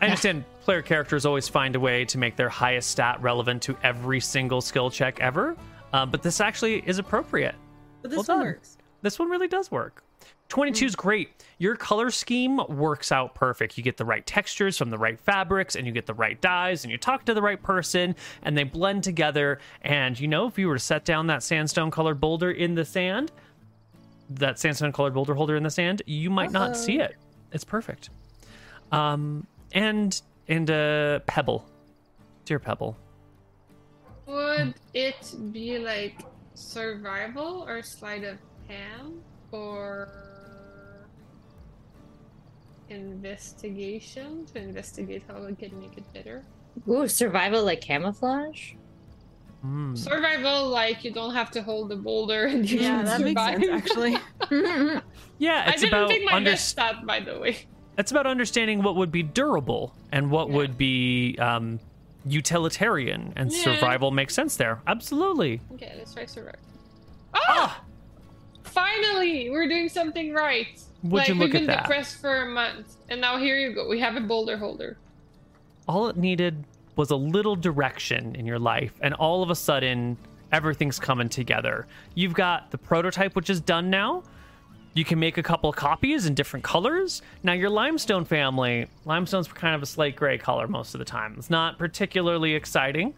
I 0.00 0.06
understand 0.06 0.44
player 0.60 0.82
characters 0.82 1.26
always 1.26 1.48
find 1.48 1.74
a 1.76 1.80
way 1.80 2.04
to 2.04 2.18
make 2.18 2.36
their 2.36 2.48
highest 2.48 2.90
stat 2.90 3.20
relevant 3.20 3.62
to 3.62 3.76
every 3.82 4.20
single 4.20 4.60
skill 4.60 4.90
check 4.90 5.20
ever, 5.20 5.56
uh, 5.92 6.06
but 6.06 6.22
this 6.22 6.40
actually 6.40 6.82
is 6.86 6.98
appropriate. 6.98 7.54
But 8.02 8.10
this 8.10 8.28
Well 8.28 8.38
one 8.38 8.46
works. 8.46 8.78
This 9.02 9.18
one 9.18 9.28
really 9.28 9.48
does 9.48 9.70
work. 9.70 10.04
22 10.48 10.86
is 10.86 10.96
great. 10.96 11.44
Your 11.58 11.76
color 11.76 12.10
scheme 12.10 12.60
works 12.68 13.12
out 13.12 13.34
perfect. 13.34 13.76
You 13.76 13.84
get 13.84 13.96
the 13.96 14.04
right 14.04 14.24
textures 14.26 14.78
from 14.78 14.88
the 14.88 14.96
right 14.96 15.20
fabrics 15.20 15.76
and 15.76 15.86
you 15.86 15.92
get 15.92 16.06
the 16.06 16.14
right 16.14 16.40
dyes 16.40 16.84
and 16.84 16.90
you 16.90 16.96
talk 16.96 17.24
to 17.26 17.34
the 17.34 17.42
right 17.42 17.62
person 17.62 18.16
and 18.42 18.56
they 18.56 18.64
blend 18.64 19.04
together. 19.04 19.58
And 19.82 20.18
you 20.18 20.26
know, 20.26 20.46
if 20.46 20.58
you 20.58 20.68
were 20.68 20.76
to 20.76 20.80
set 20.80 21.04
down 21.04 21.26
that 21.26 21.42
sandstone 21.42 21.90
colored 21.90 22.20
boulder 22.20 22.50
in 22.50 22.74
the 22.74 22.84
sand, 22.84 23.30
that 24.30 24.58
sandstone 24.58 24.92
colored 24.92 25.14
boulder 25.14 25.34
holder 25.34 25.56
in 25.56 25.62
the 25.62 25.70
sand, 25.70 26.02
you 26.06 26.30
might 26.30 26.50
not 26.50 26.76
see 26.76 26.98
it. 26.98 27.16
It's 27.52 27.64
perfect. 27.64 28.10
Um, 28.90 29.46
and 29.72 30.20
and 30.48 30.70
uh, 30.70 31.20
pebble, 31.26 31.68
dear 32.44 32.58
pebble. 32.58 32.96
Would 34.26 34.74
it 34.94 35.34
be 35.52 35.78
like 35.78 36.22
survival 36.54 37.64
or 37.66 37.82
sleight 37.82 38.24
of 38.24 38.38
hand 38.68 39.14
or 39.52 40.08
investigation 42.88 44.46
to 44.46 44.58
investigate 44.58 45.22
how 45.28 45.44
we 45.44 45.54
can 45.54 45.78
make 45.78 45.96
it 45.96 46.04
better? 46.12 46.44
Ooh, 46.88 47.08
survival 47.08 47.64
like 47.64 47.80
camouflage. 47.80 48.72
Hmm. 49.62 49.94
Survival, 49.94 50.68
like 50.68 51.04
you 51.04 51.12
don't 51.12 51.34
have 51.34 51.50
to 51.52 51.62
hold 51.62 51.88
the 51.90 51.96
boulder 51.96 52.44
and 52.46 52.68
you 52.70 52.80
Yeah, 52.80 52.96
can 53.02 53.04
that 53.06 53.20
makes 53.20 53.42
sense, 53.42 53.66
actually. 53.70 54.16
Yeah, 55.38 55.64
I 55.66 55.70
it's 55.70 55.82
didn't 55.82 55.94
about 55.94 56.10
pick 56.10 56.24
my 56.24 56.32
under- 56.34 56.50
best 56.52 56.68
stat, 56.68 57.04
by 57.06 57.20
the 57.20 57.38
way. 57.38 57.66
It's 57.98 58.12
about 58.12 58.28
understanding 58.28 58.82
what 58.82 58.94
would 58.94 59.10
be 59.10 59.24
durable 59.24 59.92
and 60.12 60.30
what 60.30 60.48
Yeah. 60.48 60.54
would 60.56 60.78
be 60.78 61.36
um, 61.40 61.80
utilitarian, 62.24 63.32
and 63.36 63.52
Yeah. 63.52 63.58
survival 63.64 64.12
makes 64.12 64.34
sense 64.34 64.56
there. 64.56 64.80
Absolutely. 64.86 65.60
Okay, 65.74 65.92
let's 65.98 66.14
try 66.14 66.24
survival. 66.24 66.60
Ah! 67.34 67.80
Finally, 68.62 69.50
we're 69.50 69.66
doing 69.68 69.88
something 69.88 70.32
right. 70.32 70.80
Would 71.02 71.12
like 71.18 71.28
you 71.28 71.34
look 71.34 71.44
we've 71.46 71.52
been 71.52 71.66
that? 71.66 71.82
depressed 71.84 72.20
for 72.20 72.42
a 72.42 72.48
month, 72.48 72.96
and 73.08 73.20
now 73.20 73.36
here 73.36 73.56
you 73.58 73.72
go. 73.74 73.88
We 73.88 73.98
have 73.98 74.14
a 74.16 74.20
boulder 74.20 74.56
holder. 74.56 74.96
All 75.88 76.08
it 76.08 76.16
needed 76.16 76.64
was 76.96 77.10
a 77.10 77.16
little 77.16 77.56
direction 77.56 78.36
in 78.36 78.46
your 78.46 78.58
life, 78.58 78.92
and 79.00 79.14
all 79.14 79.42
of 79.42 79.50
a 79.50 79.54
sudden, 79.56 80.16
everything's 80.52 80.98
coming 81.00 81.28
together. 81.28 81.86
You've 82.14 82.34
got 82.34 82.70
the 82.70 82.78
prototype, 82.78 83.34
which 83.34 83.50
is 83.50 83.60
done 83.60 83.90
now. 83.90 84.22
You 84.98 85.04
can 85.04 85.20
make 85.20 85.38
a 85.38 85.44
couple 85.44 85.72
copies 85.72 86.26
in 86.26 86.34
different 86.34 86.64
colors. 86.64 87.22
Now, 87.44 87.52
your 87.52 87.70
limestone 87.70 88.24
family, 88.24 88.88
limestone's 89.04 89.46
kind 89.46 89.76
of 89.76 89.82
a 89.84 89.86
slate 89.86 90.16
gray 90.16 90.38
color 90.38 90.66
most 90.66 90.92
of 90.92 90.98
the 90.98 91.04
time. 91.04 91.36
It's 91.38 91.50
not 91.50 91.78
particularly 91.78 92.54
exciting, 92.54 93.14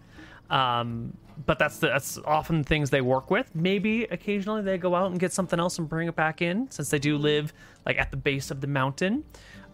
um, 0.51 1.16
but 1.47 1.59
that's 1.59 1.78
the, 1.78 1.87
that's 1.87 2.18
often 2.18 2.64
things 2.64 2.91
they 2.91 3.01
work 3.01 3.31
with. 3.31 3.55
Maybe 3.55 4.03
occasionally 4.03 4.61
they 4.61 4.76
go 4.76 4.95
out 4.95 5.11
and 5.11 5.18
get 5.18 5.33
something 5.33 5.59
else 5.59 5.78
and 5.78 5.89
bring 5.89 6.07
it 6.07 6.14
back 6.14 6.43
in, 6.43 6.70
since 6.70 6.91
they 6.91 6.99
do 6.99 7.16
live 7.16 7.55
like 7.87 7.97
at 7.97 8.11
the 8.11 8.18
base 8.18 8.51
of 8.51 8.61
the 8.61 8.66
mountain. 8.66 9.24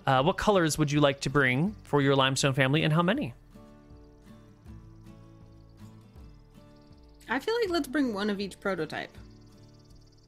Uh, 0.06 0.22
what 0.22 0.36
colors 0.36 0.78
would 0.78 0.92
you 0.92 1.00
like 1.00 1.18
to 1.22 1.28
bring 1.28 1.74
for 1.82 2.00
your 2.00 2.14
limestone 2.14 2.54
family, 2.54 2.84
and 2.84 2.92
how 2.92 3.02
many? 3.02 3.34
I 7.28 7.40
feel 7.40 7.54
like 7.62 7.70
let's 7.70 7.88
bring 7.88 8.14
one 8.14 8.30
of 8.30 8.38
each 8.38 8.60
prototype. 8.60 9.10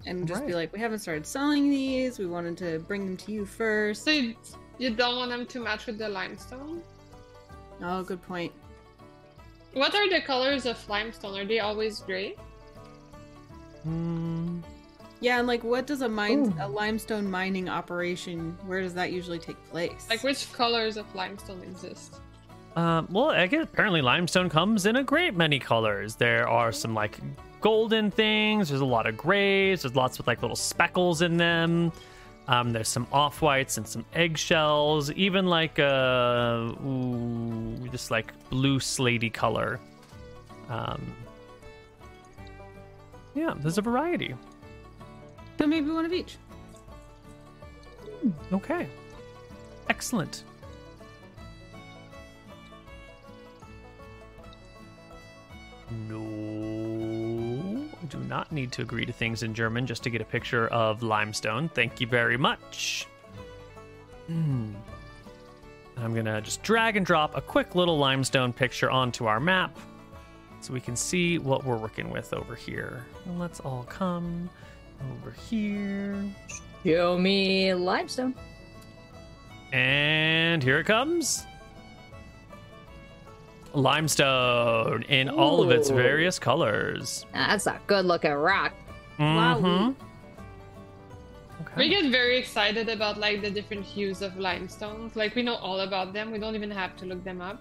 And 0.08 0.26
just 0.26 0.46
be 0.46 0.54
like, 0.54 0.72
we 0.72 0.80
haven't 0.80 1.00
started 1.00 1.26
selling 1.26 1.68
these. 1.68 2.18
We 2.18 2.26
wanted 2.26 2.56
to 2.58 2.78
bring 2.80 3.04
them 3.04 3.16
to 3.18 3.32
you 3.32 3.44
first. 3.44 4.04
So 4.04 4.10
you, 4.10 4.34
you 4.78 4.90
don't 4.90 5.16
want 5.16 5.30
them 5.30 5.46
to 5.46 5.60
match 5.60 5.86
with 5.86 5.98
the 5.98 6.08
limestone? 6.08 6.82
Oh, 7.82 8.02
good 8.02 8.22
point. 8.22 8.52
What 9.74 9.94
are 9.94 10.08
the 10.08 10.22
colors 10.22 10.66
of 10.66 10.76
limestone? 10.88 11.38
Are 11.38 11.44
they 11.44 11.60
always 11.60 12.00
gray? 12.00 12.36
Hmm. 13.82 14.60
Yeah, 15.20 15.38
and 15.38 15.46
like, 15.46 15.62
what 15.64 15.86
does 15.86 16.00
a 16.00 16.08
mine, 16.08 16.54
Ooh. 16.58 16.64
a 16.64 16.68
limestone 16.68 17.30
mining 17.30 17.68
operation? 17.68 18.56
Where 18.66 18.80
does 18.80 18.94
that 18.94 19.12
usually 19.12 19.38
take 19.38 19.62
place? 19.70 20.06
Like 20.08 20.22
which 20.22 20.52
colors 20.52 20.96
of 20.96 21.12
limestone 21.14 21.62
exist? 21.62 22.16
Um, 22.76 23.08
well, 23.10 23.30
I 23.30 23.46
guess 23.48 23.64
apparently 23.64 24.00
limestone 24.00 24.48
comes 24.48 24.86
in 24.86 24.96
a 24.96 25.02
great 25.02 25.34
many 25.34 25.58
colors. 25.58 26.14
There 26.14 26.48
are 26.48 26.70
some 26.70 26.94
like 26.94 27.18
golden 27.60 28.10
things. 28.10 28.68
There's 28.68 28.80
a 28.80 28.86
lot 28.86 29.06
of 29.06 29.16
grays. 29.16 29.82
There's 29.82 29.96
lots 29.96 30.18
with 30.18 30.26
like 30.26 30.42
little 30.42 30.56
speckles 30.56 31.22
in 31.22 31.36
them. 31.36 31.92
Um, 32.48 32.72
there's 32.72 32.88
some 32.88 33.06
off 33.12 33.42
whites 33.42 33.76
and 33.76 33.86
some 33.86 34.04
eggshells. 34.14 35.10
Even 35.12 35.46
like 35.46 35.78
a 35.78 36.74
ooh, 36.84 37.88
just 37.90 38.10
like 38.10 38.32
blue 38.50 38.78
slaty 38.78 39.32
color. 39.32 39.78
Um, 40.68 41.14
yeah, 43.34 43.54
there's 43.56 43.78
a 43.78 43.82
variety. 43.82 44.34
so 45.58 45.66
maybe 45.66 45.90
one 45.90 46.04
of 46.04 46.12
each. 46.12 46.36
Okay, 48.52 48.88
excellent. 49.88 50.42
No, 56.08 56.18
do 58.08 58.18
not 58.20 58.50
need 58.52 58.72
to 58.72 58.82
agree 58.82 59.06
to 59.06 59.12
things 59.12 59.42
in 59.42 59.54
German 59.54 59.86
just 59.86 60.02
to 60.04 60.10
get 60.10 60.20
a 60.20 60.24
picture 60.24 60.68
of 60.68 61.02
limestone. 61.02 61.68
Thank 61.68 62.00
you 62.00 62.06
very 62.06 62.36
much. 62.36 63.06
Hmm. 64.26 64.72
I'm 65.96 66.14
gonna 66.14 66.40
just 66.40 66.62
drag 66.62 66.96
and 66.96 67.04
drop 67.04 67.36
a 67.36 67.40
quick 67.40 67.74
little 67.74 67.98
limestone 67.98 68.52
picture 68.52 68.90
onto 68.90 69.26
our 69.26 69.40
map 69.40 69.76
so 70.60 70.72
we 70.72 70.80
can 70.80 70.96
see 70.96 71.38
what 71.38 71.64
we're 71.64 71.76
working 71.76 72.10
with 72.10 72.32
over 72.32 72.54
here. 72.54 73.04
And 73.24 73.38
let's 73.38 73.60
all 73.60 73.84
come 73.88 74.48
over 75.12 75.30
here. 75.30 76.16
Show 76.84 77.18
me 77.18 77.74
limestone. 77.74 78.34
And 79.72 80.62
here 80.62 80.78
it 80.78 80.84
comes. 80.84 81.44
Limestone 83.74 85.02
in 85.02 85.28
all 85.28 85.62
of 85.62 85.70
its 85.70 85.90
various 85.90 86.38
colors. 86.38 87.24
That's 87.32 87.66
a 87.66 87.78
good 87.86 88.04
looking 88.06 88.32
rock. 88.32 88.72
Wow. 89.18 89.60
Mhm. 89.60 89.94
We 91.76 91.84
Okay. 91.84 91.88
get 91.88 92.10
very 92.10 92.38
excited 92.38 92.88
about 92.88 93.18
like 93.18 93.42
the 93.42 93.50
different 93.50 93.84
hues 93.84 94.22
of 94.22 94.36
limestones. 94.38 95.16
Like 95.16 95.34
we 95.34 95.42
know 95.42 95.56
all 95.56 95.80
about 95.80 96.12
them. 96.12 96.30
We 96.32 96.38
don't 96.38 96.54
even 96.54 96.70
have 96.70 96.96
to 96.96 97.04
look 97.06 97.22
them 97.24 97.40
up. 97.40 97.58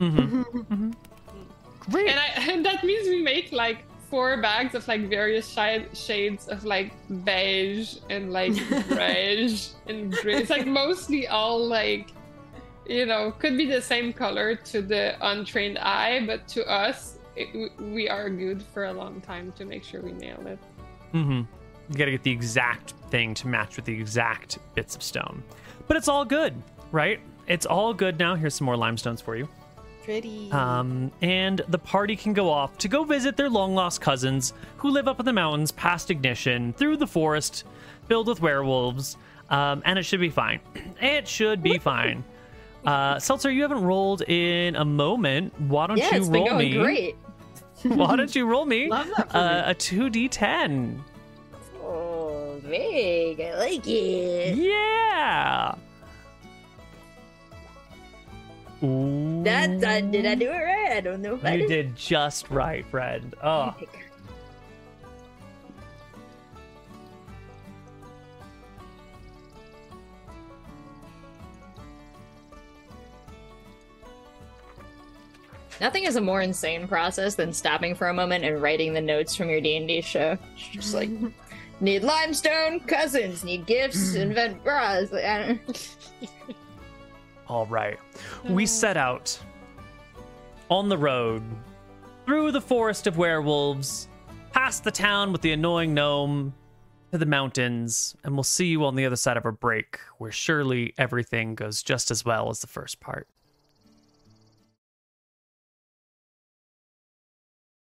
Mhm. 0.00 0.94
Great. 1.90 2.08
And, 2.08 2.20
I, 2.20 2.26
and 2.52 2.64
that 2.64 2.84
means 2.84 3.08
we 3.08 3.22
make 3.22 3.50
like 3.52 3.78
four 4.10 4.40
bags 4.40 4.74
of 4.74 4.86
like 4.88 5.08
various 5.08 5.48
shi- 5.48 5.86
shades 5.94 6.48
of 6.48 6.64
like 6.64 6.92
beige 7.24 7.96
and 8.10 8.32
like 8.32 8.52
grayish 8.88 9.70
and 9.86 10.12
gray. 10.12 10.34
It's 10.36 10.50
like 10.50 10.66
mostly 10.66 11.26
all 11.28 11.58
like, 11.66 12.12
you 12.88 13.06
know, 13.06 13.30
could 13.32 13.56
be 13.56 13.66
the 13.66 13.82
same 13.82 14.12
color 14.12 14.54
to 14.56 14.82
the 14.82 15.14
untrained 15.20 15.78
eye, 15.78 16.24
but 16.26 16.48
to 16.48 16.66
us, 16.68 17.18
it, 17.36 17.48
we- 17.54 17.84
we 17.92 18.08
argued 18.08 18.62
for 18.62 18.86
a 18.86 18.92
long 18.92 19.20
time 19.20 19.52
to 19.52 19.64
make 19.64 19.84
sure 19.84 20.00
we 20.02 20.12
nailed 20.12 20.46
it. 20.46 20.58
Mm-hmm. 21.14 21.42
You 21.90 21.96
gotta 21.96 22.10
get 22.10 22.22
the 22.22 22.30
exact 22.30 22.92
thing 23.10 23.34
to 23.34 23.48
match 23.48 23.76
with 23.76 23.84
the 23.84 23.92
exact 23.98 24.58
bits 24.74 24.96
of 24.96 25.02
stone. 25.02 25.42
But 25.86 25.96
it's 25.96 26.08
all 26.08 26.24
good, 26.24 26.54
right? 26.92 27.20
It's 27.46 27.64
all 27.64 27.94
good 27.94 28.18
now. 28.18 28.34
Here's 28.34 28.54
some 28.54 28.66
more 28.66 28.76
limestones 28.76 29.20
for 29.22 29.36
you. 29.36 29.48
Pretty. 30.04 30.50
Um, 30.52 31.10
and 31.22 31.60
the 31.68 31.78
party 31.78 32.16
can 32.16 32.32
go 32.32 32.50
off 32.50 32.76
to 32.78 32.88
go 32.88 33.04
visit 33.04 33.36
their 33.36 33.48
long 33.50 33.74
lost 33.74 34.00
cousins 34.00 34.52
who 34.78 34.90
live 34.90 35.06
up 35.08 35.20
in 35.20 35.26
the 35.26 35.32
mountains 35.32 35.70
past 35.72 36.10
Ignition 36.10 36.72
through 36.74 36.96
the 36.96 37.06
forest 37.06 37.64
filled 38.06 38.26
with 38.26 38.40
werewolves. 38.40 39.16
Um, 39.50 39.82
and 39.86 39.98
it 39.98 40.02
should 40.04 40.20
be 40.20 40.30
fine. 40.30 40.60
It 41.00 41.28
should 41.28 41.62
be 41.62 41.78
fine. 41.78 42.24
Uh, 42.84 43.18
Seltzer, 43.18 43.50
you 43.50 43.62
haven't 43.62 43.82
rolled 43.82 44.22
in 44.22 44.76
a 44.76 44.84
moment. 44.84 45.52
Why 45.60 45.86
don't 45.86 45.98
Yeah, 45.98 46.14
you 46.14 46.20
it's 46.20 46.28
been 46.28 46.40
roll 46.42 46.50
going 46.50 46.70
me? 46.72 46.78
great. 46.78 47.16
Why 47.82 48.16
don't 48.16 48.34
you 48.34 48.46
roll 48.46 48.64
me 48.64 48.88
Love 48.88 49.08
that 49.16 49.34
uh, 49.34 49.62
a 49.66 49.74
2d10? 49.74 50.98
Oh, 51.82 52.60
big. 52.68 53.40
I 53.40 53.54
like 53.56 53.86
it. 53.86 54.56
Yeah. 54.56 55.74
Ooh. 58.82 59.42
That, 59.44 59.80
that 59.80 60.10
did 60.12 60.24
I 60.26 60.34
do 60.36 60.48
it 60.50 60.56
right? 60.56 60.92
I 60.96 61.00
don't 61.00 61.20
know 61.20 61.34
if 61.34 61.44
I 61.44 61.54
You 61.54 61.68
did. 61.68 61.68
did 61.68 61.96
just 61.96 62.48
right, 62.50 62.86
friend. 62.86 63.34
Oh. 63.42 63.74
Nothing 75.80 76.04
is 76.04 76.16
a 76.16 76.20
more 76.20 76.42
insane 76.42 76.88
process 76.88 77.34
than 77.34 77.52
stopping 77.52 77.94
for 77.94 78.08
a 78.08 78.14
moment 78.14 78.44
and 78.44 78.60
writing 78.60 78.92
the 78.92 79.00
notes 79.00 79.34
from 79.34 79.48
your 79.48 79.60
D 79.60 79.76
and 79.76 79.86
D 79.86 80.00
show. 80.00 80.36
Just 80.72 80.94
like 80.94 81.10
need 81.80 82.02
limestone 82.02 82.80
cousins, 82.80 83.44
need 83.44 83.66
gifts, 83.66 84.12
mm. 84.12 84.20
invent 84.20 84.64
bras. 84.64 85.12
Like, 85.12 85.24
I 85.24 85.46
don't- 85.46 85.96
All 87.48 87.66
right. 87.66 87.98
We 88.44 88.64
hmm. 88.64 88.66
set 88.66 88.96
out 88.96 89.38
on 90.70 90.88
the 90.88 90.98
road 90.98 91.42
through 92.26 92.52
the 92.52 92.60
forest 92.60 93.06
of 93.06 93.16
werewolves, 93.16 94.08
past 94.52 94.84
the 94.84 94.90
town 94.90 95.32
with 95.32 95.40
the 95.40 95.52
annoying 95.52 95.94
gnome, 95.94 96.52
to 97.12 97.18
the 97.18 97.26
mountains, 97.26 98.14
and 98.22 98.34
we'll 98.34 98.42
see 98.42 98.66
you 98.66 98.84
on 98.84 98.94
the 98.94 99.06
other 99.06 99.16
side 99.16 99.36
of 99.36 99.46
our 99.46 99.52
break, 99.52 99.98
where 100.18 100.30
surely 100.30 100.92
everything 100.98 101.54
goes 101.54 101.82
just 101.82 102.10
as 102.10 102.24
well 102.24 102.50
as 102.50 102.60
the 102.60 102.66
first 102.66 103.00
part. 103.00 103.26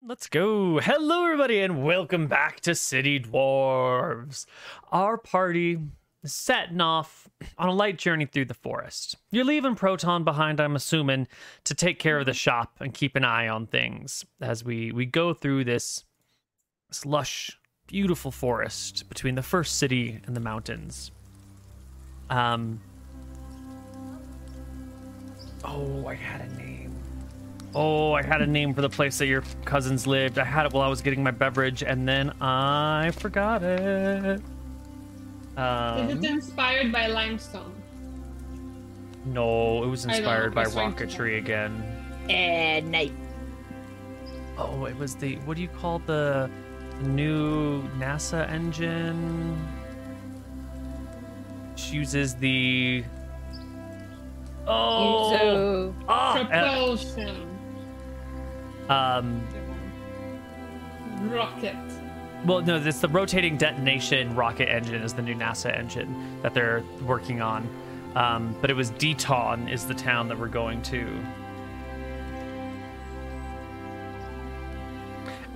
Let's 0.03 0.29
go. 0.29 0.81
Hello, 0.81 1.27
everybody, 1.27 1.61
and 1.61 1.85
welcome 1.85 2.27
back 2.27 2.61
to 2.61 2.75
City 2.75 3.21
Dwarves. 3.21 4.47
Our 4.91 5.19
party 5.19 5.79
is 6.23 6.33
setting 6.33 6.81
off 6.81 7.29
on 7.59 7.69
a 7.69 7.75
light 7.75 7.99
journey 7.99 8.25
through 8.25 8.47
the 8.47 8.55
forest. 8.55 9.17
You're 9.31 9.45
leaving 9.45 9.75
Proton 9.75 10.25
behind, 10.25 10.59
I'm 10.59 10.75
assuming, 10.75 11.29
to 11.65 11.75
take 11.75 11.99
care 11.99 12.19
of 12.19 12.25
the 12.25 12.33
shop 12.33 12.77
and 12.81 12.95
keep 12.95 13.15
an 13.15 13.27
eye 13.27 13.47
on 13.47 13.67
things 13.67 14.25
as 14.41 14.65
we, 14.65 14.91
we 14.91 15.05
go 15.05 15.35
through 15.35 15.65
this, 15.65 16.07
this 16.89 17.05
lush, 17.05 17.59
beautiful 17.87 18.31
forest 18.31 19.07
between 19.11 19.35
the 19.35 19.43
first 19.43 19.77
city 19.77 20.19
and 20.25 20.35
the 20.35 20.41
mountains. 20.41 21.11
Um. 22.31 22.81
Oh, 25.63 26.07
I 26.07 26.15
had 26.15 26.41
a 26.41 26.57
name. 26.57 26.80
Oh, 27.75 28.13
I 28.13 28.23
had 28.23 28.43
a 28.43 28.47
name 28.47 28.75
for 28.75 28.81
the 28.83 28.89
place 28.91 29.19
that 29.19 29.27
your 29.27 29.43
cousins 29.65 30.07
lived. 30.07 30.39
I 30.39 30.45
had 30.45 30.67
it 30.67 30.73
while 30.73 30.83
I 30.83 30.89
was 30.89 31.01
getting 31.01 31.23
my 31.23 31.31
beverage, 31.31 31.83
and 31.83 32.07
then 32.09 32.31
I 32.41 33.13
forgot 33.13 33.63
it. 33.63 34.41
Is 34.41 34.43
Um, 35.57 36.09
it 36.11 36.25
inspired 36.25 36.91
by 36.93 37.07
limestone? 37.07 37.75
no, 39.27 39.85
it 39.85 39.87
was 39.87 40.07
I 40.07 40.13
don't 40.13 40.23
know, 40.23 40.29
inspired 40.31 40.55
by 40.55 40.63
I 40.63 40.65
was 40.65 40.75
trying 40.75 40.95
to- 40.95 41.05
rocketry 41.07 41.39
again. 41.39 41.83
and 42.29 42.91
night. 42.91 43.13
Oh, 44.59 44.85
it 44.87 44.97
was 44.99 45.15
the 45.17 45.37
what 45.47 45.57
do 45.57 45.63
you 45.63 45.69
call 45.69 45.99
the 46.01 46.51
new 47.03 47.83
NASA 47.99 48.49
engine? 48.51 49.57
Which 51.73 51.91
uses 51.93 52.35
the 52.35 53.05
oh, 54.67 55.37
So 55.37 55.95
ah, 56.09 56.35
Propulsion. 56.35 57.50
Um. 58.91 59.47
Rocket. 61.29 61.77
Well, 62.45 62.63
no, 62.63 62.77
it's 62.77 63.01
the 63.01 63.09
rotating 63.09 63.59
detonation 63.59 64.35
rocket 64.35 64.71
engine 64.71 65.03
is 65.03 65.13
the 65.13 65.23
new 65.23 65.35
NASA 65.35 65.77
engine 65.77 66.41
that 66.43 66.55
they're 66.55 66.83
working 67.05 67.43
on. 67.43 67.69
Um, 68.17 68.57
but 68.61 68.71
it 68.71 68.75
was 68.75 68.91
Deton 68.93 69.71
is 69.71 69.87
the 69.87 69.95
town 69.95 70.29
that 70.29 70.39
we're 70.39 70.49
going 70.49 70.83
to. 70.83 71.07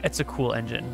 It's 0.05 0.21
a 0.21 0.25
cool 0.25 0.53
engine. 0.53 0.85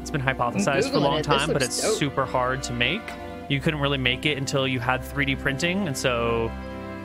It's 0.00 0.10
been 0.10 0.22
hypothesized 0.22 0.90
for 0.90 0.96
a 0.96 1.00
long 1.00 1.18
it. 1.18 1.24
Time, 1.24 1.52
but 1.52 1.62
it's 1.62 1.82
dope. 1.82 1.98
super 1.98 2.24
hard 2.24 2.62
to 2.64 2.72
make. 2.72 3.02
You 3.48 3.60
couldn't 3.60 3.80
really 3.80 3.98
make 3.98 4.26
it 4.26 4.38
until 4.38 4.66
you 4.66 4.78
had 4.78 5.02
3D 5.02 5.40
printing, 5.40 5.88
and 5.88 5.96
so 5.96 6.50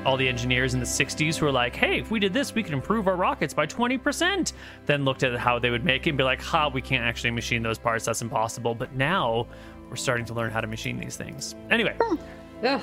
all 0.06 0.18
the 0.18 0.28
engineers 0.28 0.74
in 0.74 0.80
the 0.80 0.86
60s 0.86 1.36
who 1.38 1.46
were 1.46 1.52
like, 1.52 1.76
hey, 1.76 2.00
if 2.00 2.12
we 2.12 2.20
did 2.20 2.32
this, 2.34 2.54
we 2.54 2.62
could 2.64 2.74
improve 2.74 3.08
our 3.08 3.16
rockets 3.16 3.54
by 3.54 3.66
20%. 3.66 4.54
Then 4.86 5.04
looked 5.04 5.24
at 5.24 5.36
how 5.38 5.58
they 5.60 5.70
would 5.70 5.84
make 5.84 6.06
it 6.06 6.12
and 6.12 6.18
be 6.18 6.24
like, 6.24 6.42
ha, 6.42 6.68
we 6.70 6.82
can't 6.82 7.04
actually 7.04 7.32
machine 7.32 7.64
those 7.64 7.78
parts. 7.80 8.06
That's 8.06 8.22
impossible. 8.22 8.76
But 8.76 8.94
now 8.94 9.48
we're 9.90 9.96
starting 9.96 10.26
to 10.26 10.34
learn 10.34 10.52
how 10.52 10.62
to 10.62 10.68
machine 10.68 11.00
these 11.00 11.18
things. 11.18 11.56
Anyway, 11.72 11.96
Ugh, 12.02 12.20
I 12.64 12.82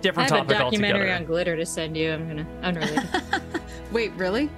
different 0.00 0.30
have 0.30 0.50
a 0.50 0.54
documentary 0.54 1.00
altogether. 1.00 1.16
on 1.20 1.24
glitter 1.24 1.56
to 1.56 1.66
send 1.66 1.96
you. 1.96 2.12
I'm 2.12 2.26
gonna 2.28 2.46
unrelated. 2.62 3.08
Wait, 3.92 4.12
really? 4.12 4.50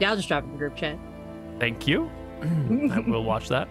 yeah, 0.00 0.10
I'll 0.10 0.16
just 0.16 0.28
drop 0.28 0.44
it 0.44 0.46
in 0.46 0.52
the 0.52 0.58
group 0.58 0.76
chat. 0.76 0.98
Thank 1.58 1.86
you. 1.86 2.10
I 2.42 3.00
will 3.00 3.24
watch 3.24 3.48
that. 3.48 3.68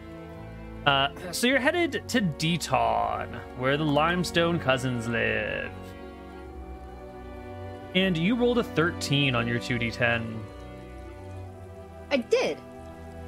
Uh, 0.85 1.09
so 1.31 1.47
you're 1.47 1.59
headed 1.59 2.03
to 2.07 2.21
Deton, 2.21 3.27
where 3.57 3.77
the 3.77 3.83
Limestone 3.83 4.59
cousins 4.59 5.07
live. 5.07 5.69
And 7.97 8.15
you 8.15 8.35
rolled 8.35 8.59
a 8.59 8.63
13 8.63 9.33
on 9.33 9.47
your 9.47 9.57
2d10. 9.57 10.39
I 12.11 12.17
did. 12.17 12.59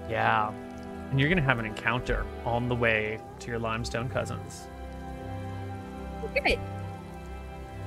Yeah. 0.07 0.51
And 1.09 1.20
you're 1.20 1.28
going 1.28 1.39
to 1.39 1.43
have 1.43 1.57
an 1.57 1.65
encounter 1.65 2.24
on 2.45 2.70
the 2.70 2.76
way 2.76 3.20
to 3.39 3.47
your 3.47 3.57
Limestone 3.57 4.07
cousins. 4.09 4.67
Great. 6.34 6.59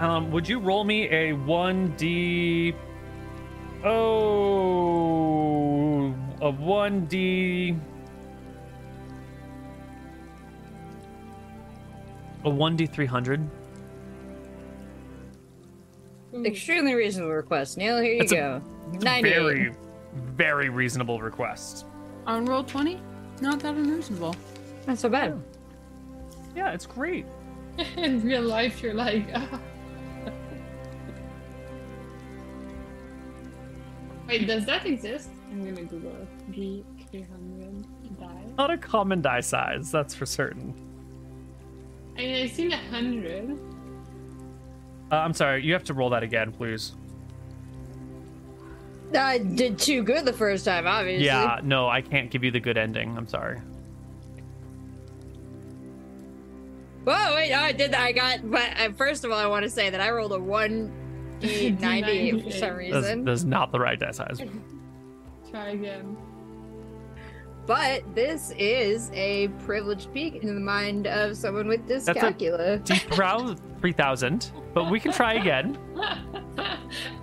Um, 0.00 0.32
would 0.32 0.48
you 0.48 0.58
roll 0.58 0.82
me 0.82 1.08
a 1.08 1.34
1d. 1.34 2.74
Oh. 3.84 4.52
A 6.40 6.52
1d. 6.52 7.78
A 12.44 12.50
1d300? 12.50 13.48
Extremely 16.44 16.94
reasonable 16.94 17.32
request. 17.32 17.76
Neil, 17.76 18.00
here 18.00 18.12
you 18.14 18.18
That's 18.20 18.32
go. 18.32 18.62
Ninety. 19.00 19.30
Very, 19.30 19.72
very 20.14 20.68
reasonable 20.68 21.20
request. 21.20 21.86
On 22.26 22.44
roll 22.44 22.64
20? 22.64 23.00
Not 23.40 23.60
that 23.60 23.74
unreasonable. 23.74 24.34
Not 24.86 24.98
so 24.98 25.08
bad. 25.08 25.42
Yeah, 26.54 26.72
it's 26.72 26.86
great. 26.86 27.26
In 27.96 28.22
real 28.22 28.42
life, 28.42 28.82
you're 28.82 28.94
like, 28.94 29.28
ah. 29.34 29.60
Wait, 34.28 34.46
does 34.46 34.66
that 34.66 34.86
exist? 34.86 35.30
I'm 35.50 35.64
gonna 35.64 35.82
Google 35.86 36.12
it. 36.12 36.28
G 36.52 36.84
300 37.10 38.18
die. 38.18 38.44
Not 38.56 38.70
a 38.70 38.78
common 38.78 39.20
die 39.20 39.40
size, 39.40 39.90
that's 39.90 40.14
for 40.14 40.26
certain. 40.26 40.74
I 42.16 42.20
mean, 42.20 42.44
I've 42.44 42.50
seen 42.52 42.72
a 42.72 42.76
hundred. 42.76 43.58
Uh, 45.12 45.16
I'm 45.16 45.34
sorry, 45.34 45.62
you 45.62 45.74
have 45.74 45.84
to 45.84 45.94
roll 45.94 46.08
that 46.10 46.22
again, 46.22 46.52
please. 46.52 46.94
I 49.14 49.36
did 49.36 49.78
too 49.78 50.02
good 50.02 50.24
the 50.24 50.32
first 50.32 50.64
time, 50.64 50.86
obviously. 50.86 51.26
Yeah, 51.26 51.60
no, 51.62 51.86
I 51.86 52.00
can't 52.00 52.30
give 52.30 52.42
you 52.42 52.50
the 52.50 52.60
good 52.60 52.78
ending. 52.78 53.14
I'm 53.18 53.28
sorry. 53.28 53.60
Whoa, 57.04 57.34
wait, 57.34 57.50
no, 57.50 57.58
I 57.58 57.72
did 57.72 57.92
that. 57.92 58.00
I 58.00 58.12
got, 58.12 58.50
but 58.50 58.80
uh, 58.80 58.92
first 58.92 59.24
of 59.24 59.30
all, 59.30 59.38
I 59.38 59.46
want 59.46 59.64
to 59.64 59.70
say 59.70 59.90
that 59.90 60.00
I 60.00 60.10
rolled 60.10 60.32
a 60.32 60.38
1 60.38 60.90
D98 61.42 62.44
for 62.44 62.50
some 62.50 62.60
That's, 62.60 62.78
reason. 62.78 63.24
that's 63.24 63.44
not 63.44 63.70
the 63.70 63.80
right 63.80 64.00
die 64.00 64.12
size. 64.12 64.40
Try 65.50 65.70
again. 65.70 66.16
But 67.66 68.02
this 68.14 68.52
is 68.58 69.10
a 69.14 69.48
privileged 69.64 70.12
peek 70.12 70.34
into 70.36 70.52
the 70.54 70.60
mind 70.60 71.06
of 71.06 71.36
someone 71.36 71.68
with 71.68 71.88
a- 71.90 71.94
dyscalculia. 71.94 72.84
Deep 72.84 73.16
round 73.16 73.60
3000, 73.80 74.50
but 74.74 74.90
we 74.90 74.98
can 74.98 75.12
try 75.12 75.34
again. 75.34 75.78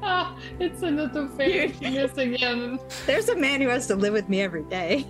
ah, 0.01 0.35
it's 0.59 0.81
an 0.81 0.97
autofail 0.97 2.17
again. 2.17 2.79
There's 3.05 3.29
a 3.29 3.35
man 3.35 3.61
who 3.61 3.67
has 3.67 3.87
to 3.87 3.95
live 3.95 4.13
with 4.13 4.29
me 4.29 4.41
every 4.41 4.63
day. 4.63 5.05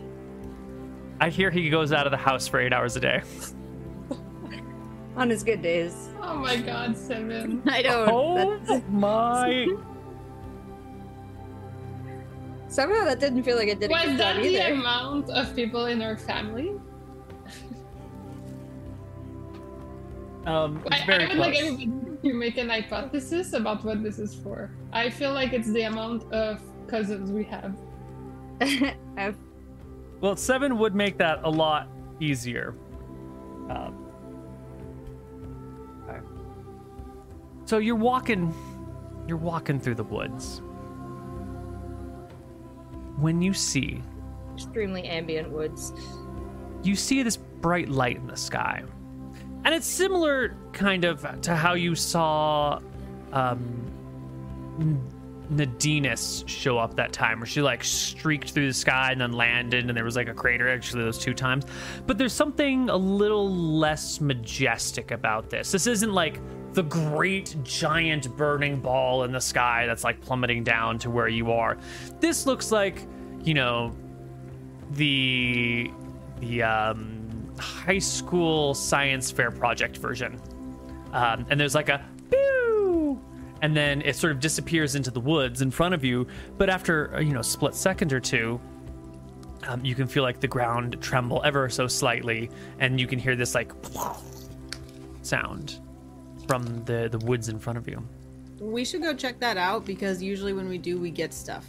I 1.21 1.29
hear 1.29 1.51
he 1.51 1.69
goes 1.69 1.91
out 1.91 2.07
of 2.07 2.11
the 2.11 2.17
house 2.17 2.47
for 2.47 2.59
eight 2.59 2.73
hours 2.73 2.95
a 2.95 2.99
day. 2.99 3.21
On 5.15 5.29
his 5.29 5.43
good 5.43 5.61
days. 5.61 6.09
Oh 6.21 6.35
my 6.37 6.55
god, 6.57 6.97
seven. 6.97 7.61
I 7.67 7.81
don't. 7.81 8.09
Oh 8.09 8.57
that's- 8.59 8.81
my. 8.89 9.67
Somehow 12.69 13.03
that 13.05 13.19
didn't 13.19 13.43
feel 13.43 13.57
like 13.57 13.67
it 13.67 13.79
did 13.79 13.89
a 13.91 13.93
Was 13.93 14.05
good 14.05 14.17
that 14.19 14.35
job 14.35 14.43
the 14.43 14.71
amount 14.73 15.29
of 15.29 15.53
people 15.55 15.85
in 15.87 16.01
our 16.01 16.15
family? 16.15 16.71
Um, 20.45 20.81
it's 20.85 21.01
I, 21.01 21.05
very 21.05 21.23
I 21.25 21.27
would 21.27 21.35
close. 21.35 21.47
like 21.47 21.57
everybody 21.57 21.91
to 22.23 22.33
make 22.33 22.57
an 22.57 22.69
hypothesis 22.69 23.53
about 23.53 23.83
what 23.83 24.01
this 24.01 24.19
is 24.19 24.33
for. 24.35 24.71
I 24.93 25.09
feel 25.09 25.33
like 25.33 25.53
it's 25.53 25.71
the 25.71 25.83
amount 25.83 26.31
of 26.31 26.61
cousins 26.87 27.31
we 27.31 27.43
have. 27.45 27.75
I've- 29.17 29.37
Well, 30.21 30.35
seven 30.35 30.77
would 30.79 30.95
make 30.95 31.17
that 31.17 31.39
a 31.43 31.49
lot 31.49 31.87
easier. 32.19 32.73
Um, 33.69 34.05
okay. 36.09 36.19
So 37.65 37.77
you're 37.77 37.95
walking, 37.95 38.53
you're 39.27 39.37
walking 39.37 39.79
through 39.79 39.95
the 39.95 40.03
woods. 40.03 40.61
When 43.19 43.41
you 43.41 43.53
see, 43.53 44.01
extremely 44.53 45.03
ambient 45.03 45.49
woods. 45.49 45.93
you 46.83 46.95
see 46.95 47.23
this 47.23 47.37
bright 47.37 47.89
light 47.89 48.17
in 48.17 48.27
the 48.27 48.37
sky, 48.37 48.83
and 49.65 49.75
it's 49.75 49.87
similar 49.87 50.55
kind 50.71 51.03
of 51.03 51.41
to 51.41 51.55
how 51.55 51.73
you 51.73 51.95
saw 51.95 52.79
um, 53.33 53.59
N- 54.79 55.01
Nadinus 55.51 56.47
show 56.47 56.77
up 56.77 56.95
that 56.95 57.11
time, 57.11 57.39
where 57.39 57.47
she 57.47 57.61
like 57.61 57.83
streaked 57.83 58.51
through 58.51 58.67
the 58.67 58.73
sky 58.73 59.11
and 59.11 59.19
then 59.19 59.33
landed, 59.33 59.85
and 59.87 59.97
there 59.97 60.05
was 60.05 60.15
like 60.15 60.29
a 60.29 60.33
crater 60.33 60.69
actually 60.69 61.03
those 61.03 61.17
two 61.17 61.33
times. 61.33 61.65
But 62.07 62.17
there's 62.17 62.33
something 62.33 62.89
a 62.89 62.95
little 62.95 63.53
less 63.53 64.21
majestic 64.21 65.11
about 65.11 65.49
this. 65.49 65.71
This 65.71 65.87
isn't 65.87 66.13
like 66.13 66.39
the 66.73 66.83
great 66.83 67.55
giant 67.63 68.35
burning 68.37 68.79
ball 68.79 69.23
in 69.23 69.31
the 69.31 69.39
sky 69.39 69.85
that's 69.85 70.03
like 70.03 70.21
plummeting 70.21 70.63
down 70.63 70.99
to 70.99 71.09
where 71.09 71.27
you 71.27 71.51
are. 71.51 71.77
This 72.19 72.45
looks 72.45 72.71
like, 72.71 73.05
you 73.43 73.53
know, 73.53 73.95
the 74.91 75.91
the 76.39 76.63
um, 76.63 77.53
high 77.57 77.99
school 77.99 78.73
science 78.73 79.31
fair 79.31 79.51
project 79.51 79.97
version. 79.97 80.39
Um, 81.11 81.45
and 81.49 81.59
there's 81.59 81.75
like 81.75 81.89
a 81.89 82.05
pew, 82.29 83.19
and 83.61 83.75
then 83.75 84.01
it 84.03 84.15
sort 84.15 84.31
of 84.31 84.39
disappears 84.39 84.95
into 84.95 85.11
the 85.11 85.19
woods 85.19 85.61
in 85.61 85.71
front 85.71 85.93
of 85.93 86.03
you. 86.03 86.27
But 86.57 86.69
after 86.69 87.15
uh, 87.15 87.19
you 87.19 87.33
know, 87.33 87.41
split 87.41 87.73
second 87.73 88.13
or 88.13 88.19
two, 88.19 88.59
um, 89.67 89.83
you 89.83 89.95
can 89.95 90.07
feel 90.07 90.23
like 90.23 90.39
the 90.39 90.47
ground 90.47 91.01
tremble 91.01 91.41
ever 91.43 91.67
so 91.67 91.87
slightly, 91.87 92.49
and 92.79 92.99
you 92.99 93.07
can 93.07 93.17
hear 93.17 93.35
this 93.35 93.55
like 93.55 93.71
sound 95.23 95.79
from 96.49 96.83
the 96.85 97.07
the 97.11 97.19
woods 97.19 97.47
in 97.47 97.59
front 97.59 97.77
of 97.77 97.87
you. 97.87 98.03
We 98.59 98.83
should 98.83 99.03
go 99.03 99.13
check 99.13 99.39
that 99.39 99.55
out 99.55 99.85
because 99.85 100.19
usually 100.19 100.51
when 100.51 100.67
we 100.67 100.79
do, 100.79 100.99
we 100.99 101.11
get 101.11 101.31
stuff. 101.31 101.63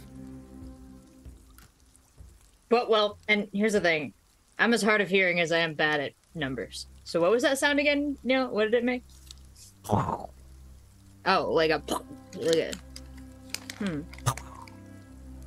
But 2.67 2.89
well, 2.89 3.19
and 3.27 3.47
here's 3.53 3.73
the 3.73 3.79
thing. 3.79 4.11
I'm 4.57 4.73
as 4.73 4.81
hard 4.81 4.99
of 4.99 5.07
hearing 5.07 5.39
as 5.39 5.51
I 5.51 5.59
am 5.59 5.75
bad 5.75 5.99
at 5.99 6.13
numbers. 6.33 6.87
So 7.03 7.21
what 7.21 7.29
was 7.29 7.43
that 7.43 7.59
sound 7.59 7.77
again? 7.79 8.17
Neil, 8.23 8.47
what 8.47 8.63
did 8.65 8.73
it 8.73 8.83
make? 8.83 9.03
Oh, 9.87 10.31
like 11.27 11.69
a 11.69 11.83
like 12.39 12.55
a 12.55 12.73
Hmm. 13.77 14.01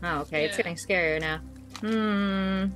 Oh, 0.05 0.21
okay. 0.21 0.45
It's 0.45 0.57
getting 0.57 0.77
scarier 0.77 1.21
now. 1.21 1.41
Hmm. 1.81 2.67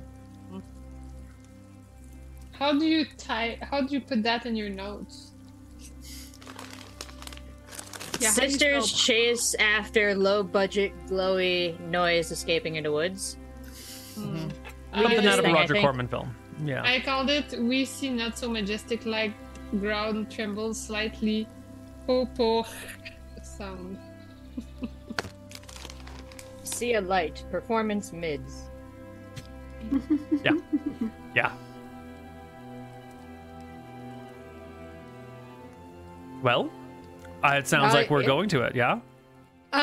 How 2.51 2.77
do 2.77 2.85
you 2.85 3.05
tie? 3.17 3.59
How 3.61 3.79
do 3.79 3.93
you 3.93 4.01
put 4.01 4.23
that 4.23 4.45
in 4.45 4.57
your 4.57 4.69
notes? 4.69 5.28
Yeah, 8.19 8.29
how 8.29 8.35
do 8.35 8.43
you 8.43 8.49
Sisters 8.51 8.89
spell- 8.89 8.99
chase 8.99 9.55
after 9.59 10.13
low 10.15 10.43
budget 10.43 10.91
glowy 11.07 11.79
noise 11.79 12.31
escaping 12.31 12.75
into 12.75 12.91
woods. 12.91 13.37
Hmm. 14.15 14.49
Something 14.93 15.17
this 15.17 15.25
out 15.27 15.39
of 15.39 15.45
a 15.45 15.53
Roger 15.53 15.73
think. 15.75 15.83
Corman 15.85 16.07
film. 16.07 16.35
Yeah. 16.65 16.83
I 16.83 16.99
called 16.99 17.29
it 17.29 17.53
"We 17.57 17.85
see 17.85 18.09
not 18.09 18.37
so 18.37 18.49
majestic 18.49 19.05
like 19.05 19.31
ground 19.79 20.29
trembles 20.31 20.79
slightly." 20.81 21.47
Popo 22.07 22.65
sound. 23.43 23.97
See 26.63 26.93
a 26.95 27.01
light. 27.01 27.43
Performance 27.51 28.11
mids. 28.11 28.63
Yeah. 30.43 30.51
Yeah. 31.35 31.51
Well, 36.41 36.69
uh, 37.43 37.55
it 37.57 37.67
sounds 37.67 37.93
Uh, 37.93 37.97
like 37.97 38.09
we're 38.09 38.21
yeah. 38.21 38.27
going 38.27 38.49
to 38.49 38.61
it. 38.63 38.75
Yeah. 38.75 38.99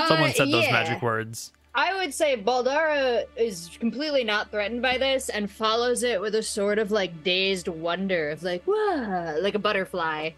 Someone 0.09 0.31
Uh, 0.31 0.33
said 0.33 0.49
those 0.51 0.71
magic 0.71 1.01
words. 1.03 1.53
I 1.75 1.95
would 1.95 2.13
say 2.15 2.37
Boldara 2.37 3.25
is 3.37 3.71
completely 3.79 4.25
not 4.25 4.51
threatened 4.51 4.81
by 4.81 4.97
this 4.97 5.29
and 5.29 5.51
follows 5.51 6.03
it 6.03 6.21
with 6.21 6.35
a 6.35 6.43
sort 6.43 6.79
of 6.79 6.91
like 6.91 7.23
dazed 7.23 7.69
wonder 7.69 8.31
of 8.31 8.43
like, 8.43 8.63
whoa, 8.65 9.37
like 9.43 9.55
a 9.55 9.59
butterfly. 9.59 10.31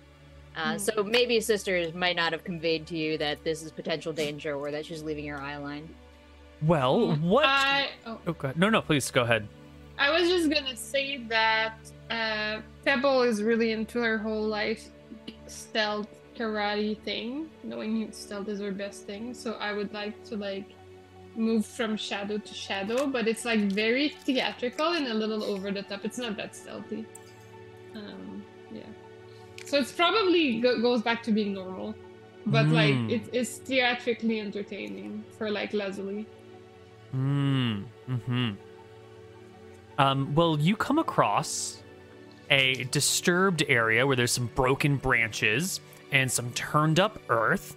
Uh, 0.57 0.77
so 0.77 1.05
maybe 1.05 1.41
sisters 1.41 1.95
might 1.95 2.16
not 2.16 2.33
have 2.33 2.43
conveyed 2.43 2.85
to 2.89 2.97
you 2.97 3.16
that 3.19 3.45
this 3.45 3.62
is 3.62 3.71
potential 3.71 4.12
danger 4.12 4.57
or 4.57 4.73
that 4.73 4.85
she's 4.85 5.05
leaving 5.05 5.25
your 5.25 5.39
eye 5.39 5.57
line. 5.57 5.89
Well, 6.62 7.14
what? 7.16 7.45
I, 7.47 7.91
oh, 8.05 8.19
Oh, 8.27 8.33
go 8.33 8.49
ahead. 8.49 8.59
No, 8.59 8.69
no, 8.69 8.83
please 8.83 9.09
go 9.12 9.23
ahead. 9.23 9.47
I 9.97 10.11
was 10.11 10.29
just 10.29 10.51
gonna 10.51 10.77
say 10.77 11.19
that 11.29 11.75
uh, 12.11 12.61
Pebble 12.85 13.23
is 13.23 13.43
really 13.45 13.71
into 13.71 14.01
her 14.03 14.19
whole 14.19 14.43
life 14.43 14.89
stealth 15.47 16.09
karate 16.39 16.99
thing, 17.01 17.51
knowing 17.64 18.11
stealth 18.12 18.49
is 18.49 18.61
her 18.61 18.72
best 18.72 19.05
thing. 19.05 19.34
So 19.34 19.53
I 19.55 19.72
would 19.72 19.93
like 19.93 20.22
to 20.24 20.36
like 20.36 20.66
move 21.36 21.66
from 21.66 21.97
shadow 21.97 22.39
to 22.39 22.55
shadow, 22.55 23.07
but 23.07 23.26
it's 23.28 23.45
like 23.45 23.61
very 23.72 24.09
theatrical 24.11 24.93
and 24.93 25.07
a 25.09 25.14
little 25.14 25.43
over 25.45 25.70
the 25.70 25.82
top. 25.82 26.05
It's 26.05 26.18
not 26.18 26.36
that 26.36 26.55
stealthy. 26.55 27.05
Um, 27.95 28.43
yeah. 28.72 28.82
So 29.64 29.78
it's 29.78 29.93
probably 29.93 30.61
go- 30.61 30.80
goes 30.80 31.03
back 31.03 31.22
to 31.24 31.32
being 31.32 31.53
normal, 31.55 31.95
but 32.47 32.66
like 32.68 32.95
Mm. 32.95 33.11
it 33.11 33.22
is 33.34 33.59
theatrically 33.59 34.41
entertaining 34.41 35.24
for 35.36 35.51
like 35.51 35.72
Leslie. 35.72 36.26
Hmm. 37.12 37.82
Hmm. 38.07 38.51
Um. 39.99 40.34
Well, 40.34 40.59
you 40.61 40.76
come 40.76 40.99
across 40.99 41.82
a 42.51 42.84
disturbed 42.84 43.62
area 43.68 44.07
where 44.07 44.16
there's 44.16 44.32
some 44.32 44.47
broken 44.55 44.97
branches 44.97 45.80
and 46.13 46.31
some 46.31 46.51
turned 46.53 47.01
up 47.01 47.21
earth, 47.29 47.77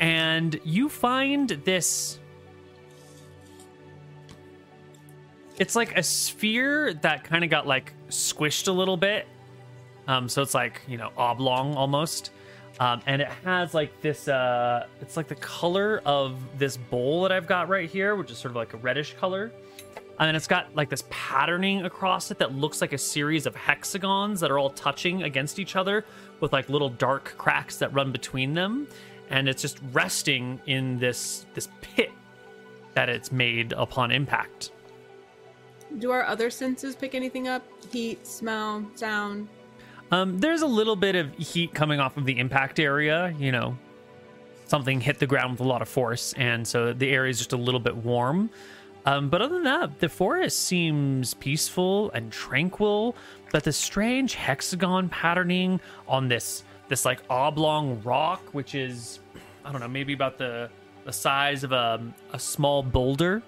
and 0.00 0.58
you 0.64 0.88
find 0.88 1.48
this. 1.48 2.18
It's 5.58 5.74
like 5.74 5.96
a 5.96 6.02
sphere 6.02 6.92
that 6.94 7.24
kind 7.24 7.42
of 7.42 7.50
got 7.50 7.66
like 7.66 7.94
squished 8.08 8.68
a 8.68 8.72
little 8.72 8.96
bit. 8.96 9.26
Um, 10.06 10.28
so 10.28 10.42
it's 10.42 10.54
like 10.54 10.82
you 10.86 10.98
know 10.98 11.10
oblong 11.16 11.74
almost. 11.74 12.30
Um, 12.78 13.00
and 13.06 13.22
it 13.22 13.28
has 13.44 13.72
like 13.72 14.02
this 14.02 14.28
uh 14.28 14.86
it's 15.00 15.16
like 15.16 15.28
the 15.28 15.36
color 15.36 16.02
of 16.04 16.38
this 16.58 16.76
bowl 16.76 17.22
that 17.22 17.32
I've 17.32 17.46
got 17.46 17.68
right 17.68 17.88
here, 17.88 18.16
which 18.16 18.30
is 18.30 18.38
sort 18.38 18.52
of 18.52 18.56
like 18.56 18.74
a 18.74 18.76
reddish 18.76 19.14
color. 19.14 19.50
And 20.18 20.28
then 20.28 20.34
it's 20.34 20.46
got 20.46 20.74
like 20.74 20.88
this 20.88 21.04
patterning 21.10 21.84
across 21.84 22.30
it 22.30 22.38
that 22.38 22.54
looks 22.54 22.80
like 22.80 22.92
a 22.92 22.98
series 22.98 23.46
of 23.46 23.54
hexagons 23.54 24.40
that 24.40 24.50
are 24.50 24.58
all 24.58 24.70
touching 24.70 25.22
against 25.24 25.58
each 25.58 25.76
other 25.76 26.04
with 26.40 26.52
like 26.52 26.68
little 26.70 26.88
dark 26.88 27.34
cracks 27.36 27.76
that 27.78 27.92
run 27.92 28.12
between 28.12 28.54
them. 28.54 28.88
And 29.28 29.48
it's 29.48 29.60
just 29.60 29.78
resting 29.92 30.60
in 30.66 30.98
this 30.98 31.46
this 31.54 31.68
pit 31.80 32.10
that 32.94 33.08
it's 33.08 33.30
made 33.30 33.72
upon 33.72 34.10
impact. 34.10 34.70
Do 35.98 36.10
our 36.10 36.24
other 36.24 36.50
senses 36.50 36.96
pick 36.96 37.14
anything 37.14 37.46
up? 37.46 37.62
Heat, 37.92 38.26
smell, 38.26 38.84
sound? 38.94 39.48
Um, 40.10 40.38
there's 40.38 40.62
a 40.62 40.66
little 40.66 40.96
bit 40.96 41.14
of 41.14 41.34
heat 41.34 41.74
coming 41.74 42.00
off 42.00 42.16
of 42.16 42.24
the 42.24 42.38
impact 42.38 42.78
area. 42.80 43.34
You 43.38 43.52
know, 43.52 43.76
something 44.66 45.00
hit 45.00 45.18
the 45.18 45.26
ground 45.26 45.52
with 45.52 45.60
a 45.60 45.68
lot 45.68 45.82
of 45.82 45.88
force, 45.88 46.32
and 46.34 46.66
so 46.66 46.92
the 46.92 47.10
area 47.10 47.30
is 47.30 47.38
just 47.38 47.52
a 47.52 47.56
little 47.56 47.80
bit 47.80 47.96
warm. 47.96 48.50
Um, 49.06 49.28
but 49.28 49.40
other 49.40 49.54
than 49.54 49.64
that, 49.64 50.00
the 50.00 50.08
forest 50.08 50.64
seems 50.64 51.32
peaceful 51.34 52.10
and 52.10 52.32
tranquil. 52.32 53.14
But 53.52 53.62
the 53.62 53.72
strange 53.72 54.34
hexagon 54.34 55.08
patterning 55.08 55.80
on 56.08 56.28
this 56.28 56.64
this 56.88 57.04
like 57.04 57.20
oblong 57.30 58.02
rock, 58.02 58.42
which 58.52 58.74
is 58.74 59.20
I 59.64 59.70
don't 59.72 59.80
know, 59.80 59.88
maybe 59.88 60.12
about 60.12 60.38
the 60.38 60.68
the 61.04 61.12
size 61.12 61.62
of 61.62 61.70
a 61.72 62.02
a 62.32 62.38
small 62.38 62.82
boulder, 62.82 63.42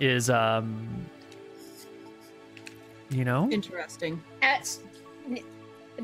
is 0.00 0.28
um, 0.28 1.06
you 3.10 3.24
know, 3.24 3.48
Interesting. 3.50 4.20
At, 4.42 4.76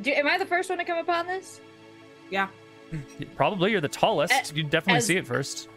do, 0.03 0.11
am 0.13 0.29
I 0.29 0.39
the 0.39 0.47
first 0.47 0.69
one 0.69 0.79
to 0.79 0.85
come 0.85 0.99
upon 0.99 1.27
this? 1.27 1.61
Yeah. 2.31 2.49
probably 3.35 3.73
you're 3.73 3.81
the 3.81 3.89
tallest. 3.89 4.53
A- 4.53 4.55
you 4.55 4.63
definitely 4.63 4.99
as- 4.99 5.07
see 5.07 5.17
it 5.17 5.27
first. 5.27 5.69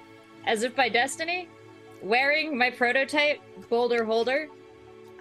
As 0.46 0.64
if 0.64 0.76
by 0.76 0.90
destiny, 0.90 1.48
wearing 2.02 2.58
my 2.58 2.70
prototype 2.70 3.40
boulder 3.70 4.04
holder, 4.04 4.48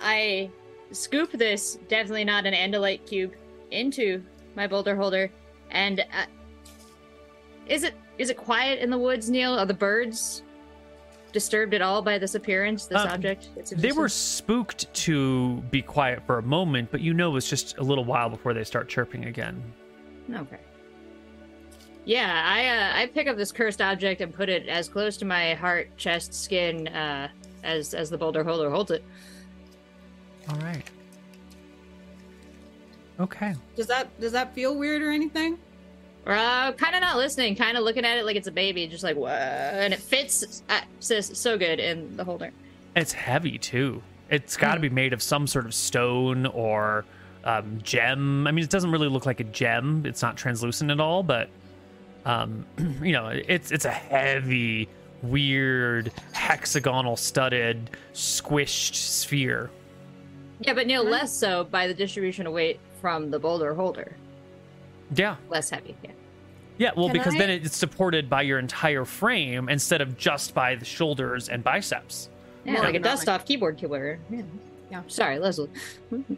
I 0.01 0.51
scoop 0.93 1.33
this, 1.33 1.79
definitely 1.89 2.25
not 2.25 2.47
an 2.47 2.55
andalite 2.55 3.07
cube, 3.07 3.33
into 3.71 4.23
my 4.57 4.67
boulder 4.67 4.97
holder, 4.97 5.31
and 5.71 6.01
uh, 6.01 6.25
is 7.67 7.83
it 7.83 7.95
is 8.17 8.31
it 8.31 8.37
quiet 8.37 8.81
in 8.81 8.91
the 8.91 8.99
woods, 8.99 9.29
Neil? 9.31 9.59
Are 9.59 9.67
the 9.67 9.75
birds 9.75 10.43
disturbed 11.33 11.75
at 11.75 11.83
all 11.83 12.01
by 12.01 12.19
this 12.19 12.35
appearance, 12.35 12.87
this 12.87 13.01
Um, 13.03 13.09
object? 13.09 13.51
They 13.77 13.93
were 13.93 14.09
spooked 14.09 14.93
to 14.95 15.57
be 15.71 15.83
quiet 15.83 16.23
for 16.27 16.39
a 16.39 16.43
moment, 16.43 16.91
but 16.91 17.01
you 17.01 17.13
know 17.13 17.37
it's 17.37 17.49
just 17.49 17.77
a 17.79 17.83
little 17.83 18.05
while 18.05 18.31
before 18.31 18.55
they 18.55 18.65
start 18.65 18.89
chirping 18.89 19.27
again. 19.27 19.63
Okay. 20.35 20.59
Yeah, 22.09 22.43
I 22.43 22.69
uh, 22.69 23.03
I 23.03 23.07
pick 23.09 23.29
up 23.29 23.37
this 23.37 23.53
cursed 23.53 23.83
object 23.83 24.23
and 24.23 24.33
put 24.33 24.49
it 24.49 24.67
as 24.67 24.89
close 24.89 25.19
to 25.19 25.27
my 25.27 25.53
heart, 25.53 25.95
chest, 25.99 26.33
skin 26.33 26.89
uh, 26.89 27.29
as 27.63 27.93
as 27.93 28.09
the 28.09 28.17
boulder 28.17 28.43
holder 28.43 28.71
holds 28.71 28.91
it. 28.91 29.05
All 30.49 30.57
right. 30.61 30.91
Okay. 33.21 33.55
Does 33.77 33.89
that 33.89 34.19
does 34.19 34.33
that 34.33 34.55
feel 34.55 34.75
weird 34.79 35.03
or 35.03 35.11
anything? 35.11 35.59
Uh, 36.27 36.73
kind 36.73 36.95
of 36.95 37.03
not 37.03 37.19
listening, 37.19 37.55
kind 37.55 37.77
of 37.77 37.85
looking 37.85 38.07
at 38.07 38.17
it 38.17 38.25
like 38.25 38.37
it's 38.37 38.49
a 38.49 38.53
baby, 38.53 38.87
just 38.87 39.05
like 39.05 39.17
what? 39.17 39.33
And 39.33 39.93
it 39.93 40.01
fits 40.01 40.63
uh, 40.71 40.81
sis 41.01 41.31
so 41.35 41.59
good 41.59 41.79
in 41.79 42.17
the 42.17 42.25
holder. 42.25 42.53
It's 42.97 43.13
heavy 43.13 43.59
too. 43.59 44.03
It's 44.31 44.57
got 44.57 44.77
to 44.77 44.81
be 44.81 44.89
made 44.89 45.13
of 45.13 45.23
some 45.23 45.47
sort 45.47 45.67
of 45.67 45.75
stone 45.75 46.47
or 46.47 47.05
um, 47.45 47.81
gem. 47.83 48.47
I 48.47 48.51
mean, 48.51 48.65
it 48.65 48.71
doesn't 48.71 48.93
really 48.93 49.09
look 49.09 49.27
like 49.27 49.41
a 49.41 49.45
gem. 49.45 50.07
It's 50.07 50.23
not 50.23 50.39
translucent 50.39 50.91
at 50.91 51.01
all, 51.01 51.23
but 51.23 51.51
um, 52.29 52.67
you 53.03 53.13
know, 53.13 53.29
it's 53.29 53.73
it's 53.73 53.85
a 53.87 53.91
heavy, 53.91 54.89
weird, 55.23 56.13
hexagonal 56.33 57.17
studded, 57.17 57.91
squished 58.13 58.95
sphere. 58.95 59.71
Yeah, 60.61 60.75
but 60.75 60.87
Neil, 60.87 61.05
less 61.05 61.33
so 61.33 61.65
by 61.65 61.87
the 61.87 61.95
distribution 61.95 62.47
of 62.47 62.53
weight 62.53 62.79
from 63.01 63.31
the 63.31 63.39
boulder 63.39 63.75
holder. 63.75 64.15
Yeah. 65.15 65.37
Less 65.49 65.71
heavy. 65.71 65.97
Yeah. 66.03 66.11
Yeah, 66.79 66.91
well, 66.97 67.07
Can 67.09 67.15
because 67.19 67.35
I- 67.35 67.39
then 67.39 67.51
it's 67.51 67.77
supported 67.77 68.29
by 68.29 68.43
your 68.43 68.59
entire 68.59 69.05
frame 69.05 69.69
instead 69.69 70.01
of 70.01 70.17
just 70.19 70.55
by 70.55 70.75
the 70.77 70.85
shoulders 70.85 71.49
and 71.49 71.65
biceps. 71.65 72.29
Yeah, 72.65 72.75
More 72.75 72.83
like 72.83 72.95
a 72.95 72.99
ergonomic. 72.99 73.03
dust 73.03 73.29
off 73.29 73.45
keyboard 73.47 73.79
killer. 73.79 74.19
Yeah. 74.31 74.43
Yeah. 74.91 75.03
Sorry, 75.07 75.39
Leslie. 75.39 75.71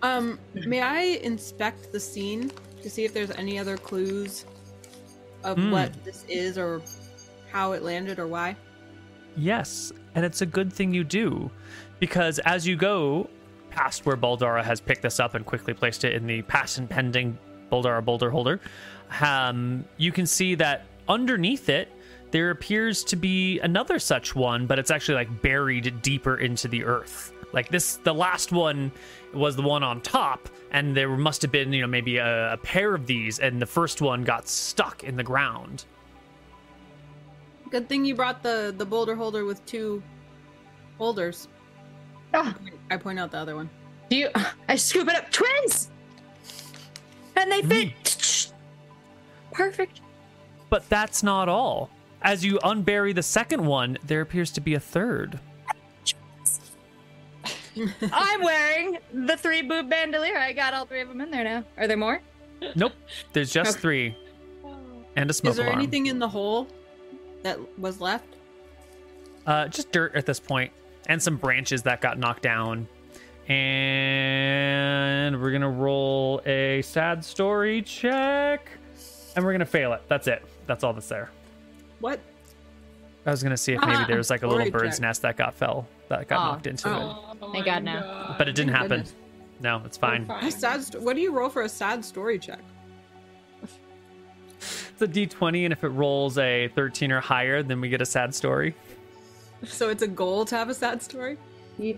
Um, 0.03 0.39
may 0.55 0.81
I 0.83 1.01
inspect 1.23 1.93
the 1.93 2.01
scene 2.01 2.51
to 2.83 2.91
see 2.91 3.05
if 3.05 3.13
there's 3.15 3.31
any 3.33 3.59
other 3.59 3.77
clues 3.77 4.45
of 5.45 5.57
Hmm. 5.57 5.71
what 5.71 6.05
this 6.05 6.25
is 6.29 6.59
or 6.59 6.83
how 7.51 7.73
it 7.73 7.83
landed 7.83 8.19
or 8.19 8.27
why? 8.27 8.57
Yes, 9.37 9.93
and 10.15 10.25
it's 10.25 10.43
a 10.43 10.47
good 10.47 10.73
thing 10.73 10.93
you 10.93 11.05
do, 11.05 11.51
because 11.99 12.39
as 12.41 12.67
you 12.67 12.77
go 12.77 13.29
past 13.71 14.05
where 14.05 14.17
Boldara 14.17 14.63
has 14.65 14.81
picked 14.81 15.03
this 15.03 15.21
up 15.21 15.35
and 15.35 15.47
quickly 15.47 15.73
placed 15.73 16.05
it 16.05 16.15
in 16.15 16.27
the 16.27 16.43
patent 16.43 16.91
pending 16.91 17.39
Boldara 17.71 18.05
boulder 18.05 18.31
holder, 18.31 18.61
um, 19.21 19.85
you 19.97 20.11
can 20.13 20.27
see 20.27 20.57
that 20.57 20.87
underneath 21.09 21.69
it 21.69 21.89
there 22.33 22.51
appears 22.51 23.03
to 23.05 23.17
be 23.17 23.59
another 23.61 23.99
such 23.99 24.37
one, 24.37 24.67
but 24.67 24.79
it's 24.79 24.91
actually 24.91 25.17
like 25.17 25.43
buried 25.43 26.01
deeper 26.03 26.37
into 26.37 26.69
the 26.69 26.85
earth. 26.85 27.33
Like 27.53 27.69
this, 27.69 27.97
the 27.97 28.15
last 28.15 28.53
one 28.53 28.93
was 29.35 29.57
the 29.57 29.63
one 29.63 29.83
on 29.83 30.01
top, 30.01 30.49
and 30.71 30.97
there 30.97 31.09
must 31.17 31.43
have 31.43 31.51
been, 31.51 31.73
you 31.73 31.81
know, 31.81 31.87
maybe 31.87 32.17
a, 32.19 32.53
a 32.53 32.57
pair 32.57 32.95
of 32.95 33.07
these, 33.07 33.39
and 33.39 33.61
the 33.61 33.67
first 33.67 34.01
one 34.01 34.23
got 34.23 34.49
stuck 34.49 35.05
in 35.05 35.17
the 35.17 35.23
ground. 35.23 35.85
Good 37.71 37.89
thing 37.89 38.05
you 38.05 38.15
brought 38.15 38.43
the 38.43 38.75
the 38.77 38.85
boulder 38.85 39.15
holder 39.15 39.45
with 39.45 39.65
two 39.65 40.03
holders. 40.99 41.49
Ah. 42.35 42.55
I 42.91 42.97
point 42.97 43.19
out 43.19 43.31
the 43.31 43.39
other 43.39 43.57
one. 43.57 43.71
Do 44.09 44.17
you? 44.17 44.29
I 44.69 44.77
scoop 44.77 45.09
it 45.09 45.17
up, 45.17 45.31
twins, 45.31 45.91
and 47.37 47.51
they 47.51 47.63
fit. 47.63 48.53
Perfect. 49.53 50.01
But 50.69 50.89
that's 50.89 51.23
not 51.23 51.49
all. 51.49 51.91
As 52.23 52.45
you 52.45 52.59
unbury 52.59 53.15
the 53.15 53.23
second 53.23 53.65
one, 53.65 53.99
there 54.05 54.21
appears 54.21 54.51
to 54.53 54.61
be 54.61 54.75
a 54.75 54.81
third. 54.81 55.41
I'm 58.13 58.43
wearing 58.43 58.99
the 59.13 59.37
three 59.37 59.63
boob 59.63 59.89
bandolier. 59.91 60.37
I 60.39 60.53
got 60.53 60.75
all 60.75 60.87
three 60.87 61.01
of 61.01 61.09
them 61.09 61.21
in 61.21 61.31
there 61.31 61.45
now. 61.45 61.65
Are 61.77 61.87
there 61.87 61.97
more? 61.97 62.21
Nope, 62.75 62.93
there's 63.33 63.53
just 63.53 63.73
Okay. 63.73 63.81
three 63.81 64.17
and 65.17 65.29
a 65.31 65.33
smoke 65.33 65.53
is 65.53 65.57
there 65.57 65.67
alarm. 65.67 65.79
anything 65.79 66.07
in 66.07 66.19
the 66.19 66.29
hole 66.29 66.69
that 67.43 67.59
was 67.79 68.01
left? 68.01 68.27
Uh, 69.47 69.67
just 69.69 69.91
dirt 69.93 70.15
at 70.15 70.27
this 70.27 70.39
point, 70.39 70.71
and 71.07 71.23
some 71.23 71.37
branches 71.37 71.83
that 71.83 72.01
got 72.01 72.19
knocked 72.19 72.43
down. 72.43 72.87
And 73.49 75.41
we're 75.41 75.51
gonna 75.53 75.71
roll 75.71 76.41
a 76.47 76.83
sad 76.83 77.25
story 77.25 77.83
check, 77.83 78.71
and 79.35 79.45
we're 79.45 79.53
gonna 79.53 79.65
fail 79.67 79.93
it. 79.93 80.03
That's 80.09 80.27
it. 80.29 80.43
That's 80.67 80.85
all 80.85 80.93
that's 80.93 81.09
there. 81.09 81.31
What? 82.01 82.21
I 83.27 83.31
was 83.31 83.43
gonna 83.43 83.57
see 83.57 83.75
if 83.75 83.81
maybe 83.81 83.93
Ah, 83.97 84.05
there 84.07 84.17
was 84.17 84.31
like 84.31 84.43
a 84.43 84.47
little 84.47 84.71
bird's 84.71 84.99
nest 85.01 85.23
that 85.23 85.37
got 85.37 85.55
fell, 85.55 85.87
that 86.09 86.27
got 86.29 86.41
Oh. 86.41 86.53
knocked 86.53 86.67
into 86.67 86.89
it, 86.89 86.93
Oh 86.93 87.37
Thank 87.41 87.53
my 87.53 87.61
God, 87.63 87.85
no. 87.85 88.35
but 88.39 88.49
it 88.49 88.55
didn't 88.55 88.73
happen. 88.73 88.89
goodness. 88.89 89.15
No, 89.63 89.83
it's 89.85 89.99
fine. 89.99 90.23
A 90.31 90.51
sad. 90.51 90.83
St- 90.83 91.03
what 91.03 91.17
do 91.17 91.21
you 91.23 91.33
roll 91.33 91.51
for 91.51 91.63
a 91.63 91.69
sad 91.69 92.03
story 92.05 92.39
check? 92.39 92.61
it's 94.63 95.03
a 95.03 95.07
d20, 95.07 95.65
and 95.65 95.73
if 95.73 95.85
it 95.85 95.89
rolls 95.89 96.39
a 96.39 96.69
13 96.75 97.13
or 97.13 97.21
higher, 97.21 97.63
then 97.63 97.81
we 97.81 97.89
get 97.89 98.01
a 98.03 98.07
sad 98.07 98.35
story. 98.35 98.75
So 99.65 99.89
it's 99.91 100.03
a 100.03 100.09
goal 100.09 100.45
to 100.47 100.57
have 100.57 100.69
a 100.71 100.75
sad 100.75 101.03
story. 101.03 101.37
Yeah, 101.79 101.95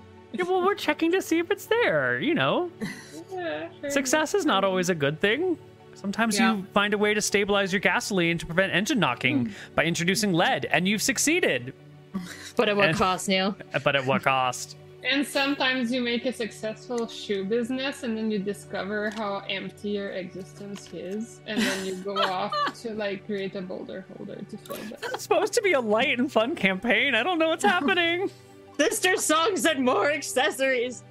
well, 0.47 0.64
we're 0.64 0.75
checking 0.75 1.12
to 1.12 1.23
see 1.23 1.39
if 1.39 1.51
it's 1.51 1.66
there. 1.66 2.18
You 2.18 2.35
know, 2.35 2.70
Yeah, 3.33 3.68
fair 3.81 3.91
success 3.91 4.35
is 4.35 4.45
not 4.47 4.64
always 4.64 4.89
a 4.91 4.95
good 4.95 5.20
thing. 5.20 5.57
Sometimes 5.95 6.38
Yeah. 6.38 6.57
you 6.57 6.66
find 6.72 6.95
a 6.95 6.99
way 6.99 7.14
to 7.14 7.20
stabilize 7.20 7.72
your 7.72 7.80
gasoline 7.80 8.38
to 8.38 8.47
prevent 8.47 8.72
engine 8.72 8.99
knocking 8.99 9.47
hmm. 9.47 9.53
by 9.74 9.84
introducing 9.84 10.32
lead, 10.32 10.66
and 10.70 10.86
you've 10.88 11.03
succeeded. 11.03 11.74
But 12.57 12.68
at 12.68 12.76
what 12.76 12.90
And- 12.90 12.99
cost, 12.99 13.28
Neil? 13.28 13.57
But 13.84 13.97
at 13.97 14.05
what 14.05 14.22
cost? 14.22 14.76
And 15.05 15.26
sometimes 15.26 15.90
you 15.90 16.01
make 16.01 16.26
a 16.26 16.32
successful 16.32 17.09
shoe 17.09 17.45
business 17.45 18.05
and 18.05 18.16
then 18.16 18.30
you 18.30 18.38
discover 18.38 19.11
how 19.16 19.43
empty 19.49 19.90
your 19.90 20.11
existence 20.11 20.88
is. 20.93 21.40
And 21.47 21.61
then 21.61 21.84
you 21.84 21.97
go 21.97 22.16
off 22.22 22.53
to 22.82 22.93
like 22.95 23.26
create 23.26 23.57
a 23.57 23.62
boulder 23.62 24.05
holder 24.16 24.36
to 24.36 24.57
fill 24.59 24.76
that. 24.76 25.01
It's 25.12 25.24
supposed 25.24 25.55
to 25.55 25.62
be 25.62 25.72
a 25.72 25.80
light 25.80 26.20
and 26.20 26.30
fun 26.30 26.55
campaign. 26.55 27.16
I 27.16 27.24
don't 27.24 27.40
know 27.40 27.49
what's 27.49 27.64
happening. 27.76 28.30
Sister 28.76 29.16
Song 29.16 29.57
said 29.57 29.80
more 29.80 30.11
accessories. 30.11 31.03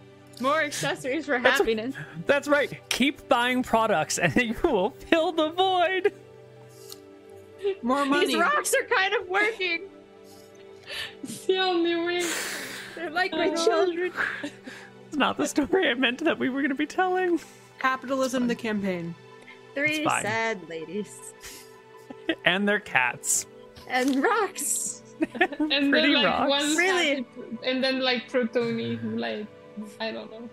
More 0.41 0.61
accessories 0.61 1.25
for 1.25 1.37
That's- 1.39 1.59
happiness. 1.59 1.95
That's 2.25 2.47
right. 2.47 2.79
Keep 2.89 3.27
buying 3.29 3.63
products, 3.63 4.17
and 4.17 4.35
you 4.41 4.55
will 4.63 4.89
fill 4.91 5.31
the 5.31 5.49
void. 5.49 6.13
More 7.83 8.05
money. 8.05 8.25
These 8.27 8.37
rocks 8.37 8.73
are 8.73 8.83
kind 8.95 9.13
of 9.13 9.27
working. 9.29 9.81
It's 11.23 11.45
the 11.45 11.57
only 11.59 11.95
way. 11.95 12.25
They're 12.95 13.09
like 13.11 13.31
my 13.31 13.49
children. 13.51 14.11
It's 15.07 15.15
not 15.17 15.37
the 15.37 15.47
story 15.47 15.89
I 15.89 15.93
meant 15.93 16.23
that 16.23 16.37
we 16.39 16.49
were 16.49 16.61
going 16.61 16.69
to 16.69 16.75
be 16.75 16.85
telling. 16.87 17.39
Capitalism, 17.79 18.47
the 18.47 18.55
campaign. 18.55 19.13
Three 19.75 20.03
fine. 20.03 20.21
sad 20.21 20.69
ladies. 20.69 21.15
And 22.45 22.67
their 22.67 22.79
cats. 22.79 23.45
And 23.87 24.23
rocks. 24.23 24.97
And 25.21 25.91
Pretty 25.91 26.13
then 26.13 26.13
like 26.13 26.25
rocks. 26.25 26.49
one 26.49 26.75
Really? 26.77 27.25
and 27.63 27.83
then 27.83 27.99
like 27.99 28.27
Protoni, 28.31 28.97
who 28.97 29.17
like 29.17 29.45
I 29.99 30.11
don't 30.11 30.31
know. 30.31 30.49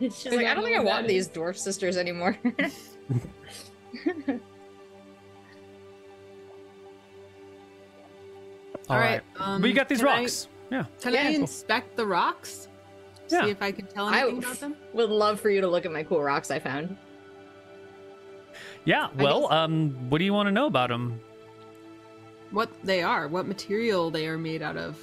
She's 0.00 0.26
I 0.28 0.30
like, 0.30 0.46
I 0.46 0.54
don't 0.54 0.56
don't 0.56 0.64
think 0.64 0.76
I 0.78 0.82
want 0.82 1.02
that 1.02 1.08
these 1.08 1.26
is. 1.26 1.32
dwarf 1.32 1.56
sisters 1.56 1.96
anymore. 1.96 2.38
All 8.88 8.96
right. 8.98 9.20
Um, 9.36 9.62
we 9.62 9.72
got 9.72 9.88
these 9.88 9.98
can 9.98 10.08
I- 10.08 10.20
rocks. 10.20 10.48
yeah. 10.70 10.84
can 11.00 11.14
Yeah, 11.14 11.22
I 11.24 11.28
inspect 11.30 11.96
the 11.96 12.06
rocks? 12.06 12.68
Yeah. 13.28 13.44
See 13.44 13.50
if 13.50 13.62
I 13.62 13.70
can 13.70 13.86
tell 13.86 14.06
I 14.06 14.20
anything 14.22 14.38
about 14.38 14.56
them. 14.58 14.76
would 14.92 15.10
love 15.10 15.40
for 15.40 15.50
you 15.50 15.60
to 15.60 15.68
look 15.68 15.86
at 15.86 15.92
my 15.92 16.02
cool 16.02 16.22
rocks 16.22 16.50
I 16.50 16.58
found. 16.58 16.96
Yeah. 18.84 19.08
Well, 19.16 19.42
guess- 19.42 19.52
um, 19.52 19.90
what 20.10 20.18
do 20.18 20.24
you 20.24 20.32
want 20.32 20.48
to 20.48 20.52
know 20.52 20.66
about 20.66 20.88
them? 20.88 21.20
What 22.50 22.68
they 22.82 23.02
are, 23.02 23.28
what 23.28 23.46
material 23.46 24.10
they 24.10 24.26
are 24.26 24.36
made 24.38 24.62
out 24.62 24.76
of. 24.76 24.98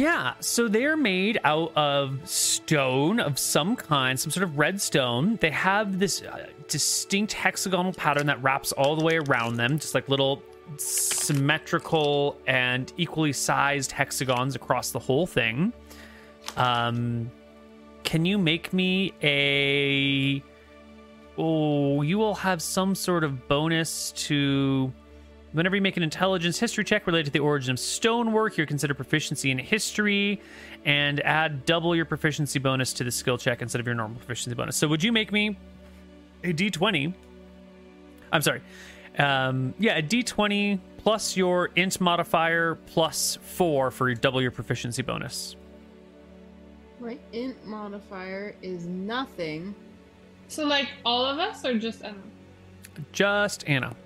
Yeah, 0.00 0.32
so 0.40 0.66
they're 0.66 0.96
made 0.96 1.38
out 1.44 1.76
of 1.76 2.26
stone 2.26 3.20
of 3.20 3.38
some 3.38 3.76
kind, 3.76 4.18
some 4.18 4.30
sort 4.30 4.44
of 4.44 4.56
red 4.56 4.80
stone. 4.80 5.36
They 5.42 5.50
have 5.50 5.98
this 5.98 6.22
uh, 6.22 6.46
distinct 6.68 7.34
hexagonal 7.34 7.92
pattern 7.92 8.26
that 8.28 8.42
wraps 8.42 8.72
all 8.72 8.96
the 8.96 9.04
way 9.04 9.18
around 9.18 9.56
them, 9.56 9.78
just 9.78 9.94
like 9.94 10.08
little 10.08 10.42
symmetrical 10.78 12.38
and 12.46 12.90
equally 12.96 13.34
sized 13.34 13.92
hexagons 13.92 14.56
across 14.56 14.90
the 14.90 14.98
whole 14.98 15.26
thing. 15.26 15.70
Um, 16.56 17.30
can 18.02 18.24
you 18.24 18.38
make 18.38 18.72
me 18.72 19.12
a? 19.22 20.42
Oh, 21.36 22.00
you 22.00 22.16
will 22.16 22.36
have 22.36 22.62
some 22.62 22.94
sort 22.94 23.22
of 23.22 23.48
bonus 23.48 24.12
to 24.12 24.94
Whenever 25.52 25.74
you 25.74 25.82
make 25.82 25.96
an 25.96 26.02
intelligence 26.04 26.60
history 26.60 26.84
check 26.84 27.06
related 27.06 27.26
to 27.26 27.32
the 27.32 27.40
origin 27.40 27.72
of 27.72 27.80
stonework, 27.80 28.56
you're 28.56 28.66
considered 28.66 28.94
proficiency 28.94 29.50
in 29.50 29.58
history 29.58 30.40
and 30.84 31.20
add 31.20 31.64
double 31.66 31.96
your 31.96 32.04
proficiency 32.04 32.60
bonus 32.60 32.92
to 32.92 33.02
the 33.02 33.10
skill 33.10 33.36
check 33.36 33.60
instead 33.60 33.80
of 33.80 33.86
your 33.86 33.96
normal 33.96 34.18
proficiency 34.18 34.54
bonus. 34.54 34.76
So 34.76 34.86
would 34.86 35.02
you 35.02 35.10
make 35.10 35.32
me 35.32 35.56
a 36.44 36.52
d20? 36.52 37.12
I'm 38.32 38.42
sorry. 38.42 38.62
Um, 39.18 39.74
yeah, 39.80 39.98
a 39.98 40.02
d20 40.02 40.78
plus 40.98 41.36
your 41.36 41.70
int 41.74 42.00
modifier 42.00 42.76
plus 42.86 43.36
four 43.42 43.90
for 43.90 44.14
double 44.14 44.40
your 44.40 44.52
proficiency 44.52 45.02
bonus. 45.02 45.56
My 47.00 47.18
int 47.32 47.66
modifier 47.66 48.54
is 48.62 48.86
nothing. 48.86 49.74
So 50.46 50.64
like 50.64 50.88
all 51.04 51.24
of 51.24 51.38
us 51.38 51.64
or 51.64 51.76
just 51.76 52.04
Emma? 52.04 52.18
Just 53.12 53.64
Anna. 53.66 53.96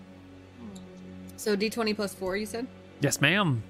So 1.37 1.57
d20 1.57 1.95
plus 1.97 2.15
4, 2.15 2.37
you 2.37 2.47
said? 2.47 2.67
Yes, 3.01 3.21
ma'am. 3.21 3.63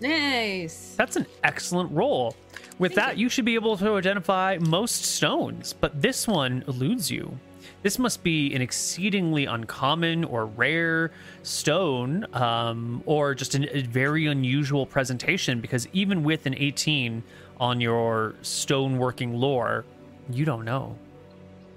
Nice. 0.00 0.94
That's 0.96 1.16
an 1.16 1.26
excellent 1.44 1.90
roll. 1.92 2.34
With 2.78 2.94
Thank 2.94 3.06
that, 3.06 3.18
you. 3.18 3.28
should 3.28 3.44
be 3.44 3.54
able 3.54 3.76
to 3.76 3.96
identify 3.96 4.58
most 4.58 5.04
stones, 5.04 5.72
but 5.72 6.02
this 6.02 6.26
one 6.26 6.64
eludes 6.66 7.10
you. 7.10 7.38
This 7.82 7.98
must 7.98 8.22
be 8.22 8.54
an 8.54 8.62
exceedingly 8.62 9.46
uncommon 9.46 10.24
or 10.24 10.46
rare 10.46 11.12
stone, 11.42 12.26
um, 12.34 13.02
or 13.06 13.34
just 13.34 13.54
an, 13.54 13.68
a 13.70 13.82
very 13.82 14.26
unusual 14.26 14.86
presentation, 14.86 15.60
because 15.60 15.88
even 15.92 16.24
with 16.24 16.46
an 16.46 16.54
18 16.56 17.22
on 17.60 17.80
your 17.80 18.34
stoneworking 18.42 19.38
lore, 19.38 19.84
you 20.30 20.44
don't 20.44 20.64
know. 20.64 20.96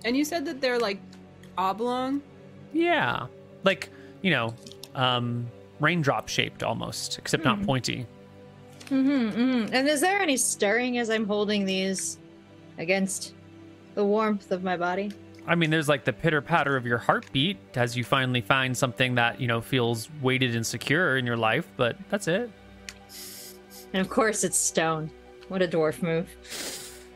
And 0.04 0.16
you 0.16 0.26
said 0.26 0.46
that 0.46 0.62
they're 0.62 0.80
like 0.80 1.00
oblong? 1.58 2.22
Yeah. 2.74 3.28
Like, 3.64 3.90
you 4.22 4.32
know, 4.32 4.54
um, 4.94 5.48
raindrop 5.80 6.30
shaped 6.30 6.64
almost, 6.64 7.18
except 7.18 7.44
not 7.44 7.62
pointy. 7.64 8.06
Mm-hmm, 8.86 9.40
mm-hmm. 9.40 9.74
And 9.74 9.88
is 9.88 10.02
there 10.02 10.20
any 10.20 10.38
stirring 10.38 10.98
as 10.98 11.10
I'm 11.10 11.26
holding 11.26 11.66
these 11.66 12.20
against 12.78 13.34
the 13.96 14.06
warmth 14.06 14.52
of 14.52 14.64
my 14.64 14.78
body? 14.78 15.12
I 15.48 15.56
mean, 15.56 15.70
there's 15.70 15.88
like 15.88 16.04
the 16.04 16.14
pitter 16.14 16.42
patter 16.42 16.76
of 16.76 16.86
your 16.86 16.98
heartbeat 16.98 17.58
as 17.76 17.96
you 17.96 18.04
finally 18.04 18.42
find 18.42 18.76
something 18.76 19.16
that, 19.16 19.40
you 19.40 19.48
know, 19.48 19.62
feels 19.62 20.10
weighted 20.22 20.56
and 20.56 20.66
secure 20.66 21.18
in 21.18 21.26
your 21.26 21.38
life, 21.38 21.68
but 21.78 21.98
that's 22.10 22.28
it. 22.28 22.50
And 23.94 24.02
of 24.02 24.10
course, 24.10 24.44
it's 24.44 24.58
stone. 24.58 25.12
What 25.48 25.62
a 25.62 25.68
dwarf 25.68 26.02
move. 26.02 26.28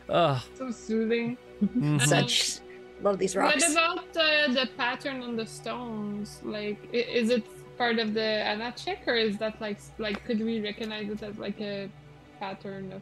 Ugh. 0.10 0.42
So 0.56 0.72
soothing. 0.72 1.38
Mhm. 1.64 2.02
Such. 2.08 2.60
Love 3.02 3.18
these 3.18 3.36
rocks. 3.36 3.62
What 3.62 3.72
about 3.72 4.18
uh, 4.18 4.52
the 4.54 4.70
pattern 4.78 5.22
on 5.22 5.36
the 5.36 5.46
stones? 5.46 6.42
Like, 6.44 6.78
is 6.92 7.30
it 7.30 7.44
part 7.78 7.98
of 7.98 8.14
the 8.14 8.20
Anachek, 8.20 9.08
or 9.08 9.16
is 9.16 9.38
that 9.38 9.60
like, 9.62 9.80
like, 9.98 10.26
could 10.26 10.40
we 10.40 10.60
recognize 10.60 11.10
it 11.10 11.24
as 11.24 11.38
like 11.38 11.60
a 11.62 11.90
pattern 12.40 12.92
of, 12.92 13.02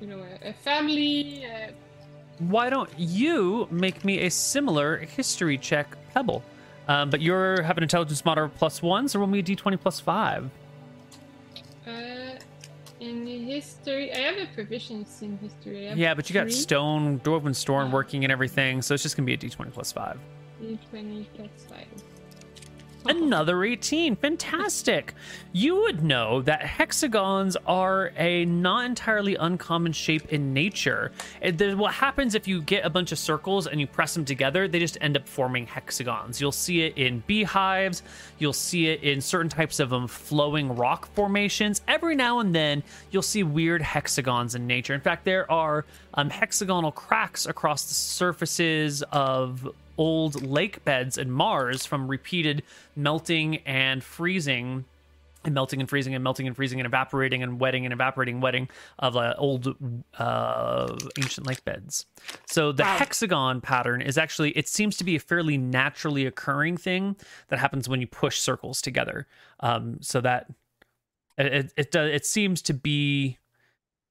you 0.00 0.08
know, 0.08 0.18
a, 0.18 0.50
a 0.50 0.52
family? 0.52 1.46
Uh, 1.46 1.70
Why 2.38 2.70
don't 2.70 2.90
you 2.98 3.68
make 3.70 4.04
me 4.04 4.26
a 4.26 4.30
similar 4.30 4.98
history 4.98 5.58
check, 5.58 5.96
Pebble? 6.12 6.42
Um, 6.88 7.10
but 7.10 7.20
you're 7.20 7.62
have 7.62 7.76
an 7.76 7.82
intelligence 7.82 8.24
modifier 8.24 8.48
plus 8.48 8.82
one, 8.82 9.08
so 9.08 9.18
roll 9.18 9.28
me 9.28 9.40
a 9.40 9.42
d20 9.42 9.80
plus 9.80 10.00
five. 10.00 10.50
In 13.06 13.46
history, 13.46 14.12
I 14.12 14.18
have 14.18 14.36
a 14.36 14.46
proficiency 14.54 15.26
in 15.26 15.38
history. 15.38 15.88
Yeah, 15.94 16.14
but 16.14 16.28
you 16.28 16.34
got 16.34 16.44
three. 16.44 16.52
stone, 16.52 17.20
dwarven 17.20 17.54
stone 17.54 17.84
Oh. 17.84 17.88
Uh, 17.88 17.90
working 17.90 18.24
and 18.24 18.32
everything, 18.32 18.82
so 18.82 18.94
it's 18.94 19.02
just 19.02 19.16
gonna 19.16 19.26
be 19.26 19.34
a 19.34 19.38
d20 19.38 19.72
plus 19.72 19.92
five. 19.92 20.18
D20 20.62 21.26
plus 21.36 21.48
five. 21.68 21.86
Another 23.08 23.62
18. 23.62 24.16
Fantastic. 24.16 25.14
You 25.58 25.80
would 25.84 26.04
know 26.04 26.42
that 26.42 26.60
hexagons 26.60 27.56
are 27.66 28.12
a 28.18 28.44
not 28.44 28.84
entirely 28.84 29.36
uncommon 29.36 29.92
shape 29.92 30.30
in 30.30 30.52
nature. 30.52 31.12
What 31.40 31.94
happens 31.94 32.34
if 32.34 32.46
you 32.46 32.60
get 32.60 32.84
a 32.84 32.90
bunch 32.90 33.10
of 33.10 33.18
circles 33.18 33.66
and 33.66 33.80
you 33.80 33.86
press 33.86 34.12
them 34.12 34.26
together, 34.26 34.68
they 34.68 34.78
just 34.78 34.98
end 35.00 35.16
up 35.16 35.26
forming 35.26 35.66
hexagons. 35.66 36.42
You'll 36.42 36.52
see 36.52 36.82
it 36.82 36.98
in 36.98 37.20
beehives, 37.26 38.02
you'll 38.38 38.52
see 38.52 38.88
it 38.88 39.02
in 39.02 39.22
certain 39.22 39.48
types 39.48 39.80
of 39.80 39.94
um, 39.94 40.08
flowing 40.08 40.76
rock 40.76 41.08
formations. 41.14 41.80
Every 41.88 42.16
now 42.16 42.40
and 42.40 42.54
then, 42.54 42.82
you'll 43.10 43.22
see 43.22 43.42
weird 43.42 43.80
hexagons 43.80 44.54
in 44.54 44.66
nature. 44.66 44.92
In 44.92 45.00
fact, 45.00 45.24
there 45.24 45.50
are 45.50 45.86
um, 46.12 46.28
hexagonal 46.28 46.92
cracks 46.92 47.46
across 47.46 47.84
the 47.84 47.94
surfaces 47.94 49.02
of 49.04 49.66
old 49.96 50.42
lake 50.42 50.84
beds 50.84 51.16
in 51.16 51.30
Mars 51.30 51.86
from 51.86 52.08
repeated 52.08 52.62
melting 52.94 53.56
and 53.64 54.04
freezing 54.04 54.84
and 55.46 55.54
melting 55.54 55.80
and 55.80 55.88
freezing 55.88 56.14
and 56.14 56.22
melting 56.22 56.46
and 56.46 56.56
freezing 56.56 56.80
and 56.80 56.86
evaporating 56.86 57.42
and 57.42 57.60
wetting 57.60 57.86
and 57.86 57.92
evaporating 57.92 58.40
wetting 58.40 58.68
of 58.98 59.16
uh, 59.16 59.34
old 59.38 59.74
uh, 60.18 60.94
ancient 61.18 61.46
lake 61.46 61.64
beds. 61.64 62.04
So 62.46 62.72
the 62.72 62.84
hexagon 62.84 63.60
pattern 63.60 64.02
is 64.02 64.18
actually 64.18 64.50
it 64.50 64.68
seems 64.68 64.96
to 64.98 65.04
be 65.04 65.16
a 65.16 65.20
fairly 65.20 65.56
naturally 65.56 66.26
occurring 66.26 66.76
thing 66.76 67.16
that 67.48 67.58
happens 67.60 67.88
when 67.88 68.00
you 68.00 68.06
push 68.06 68.38
circles 68.38 68.82
together. 68.82 69.26
Um, 69.60 69.98
so 70.02 70.20
that 70.20 70.50
it 71.38 71.46
it 71.46 71.72
it, 71.76 71.90
does, 71.92 72.12
it 72.12 72.26
seems 72.26 72.60
to 72.62 72.74
be 72.74 73.38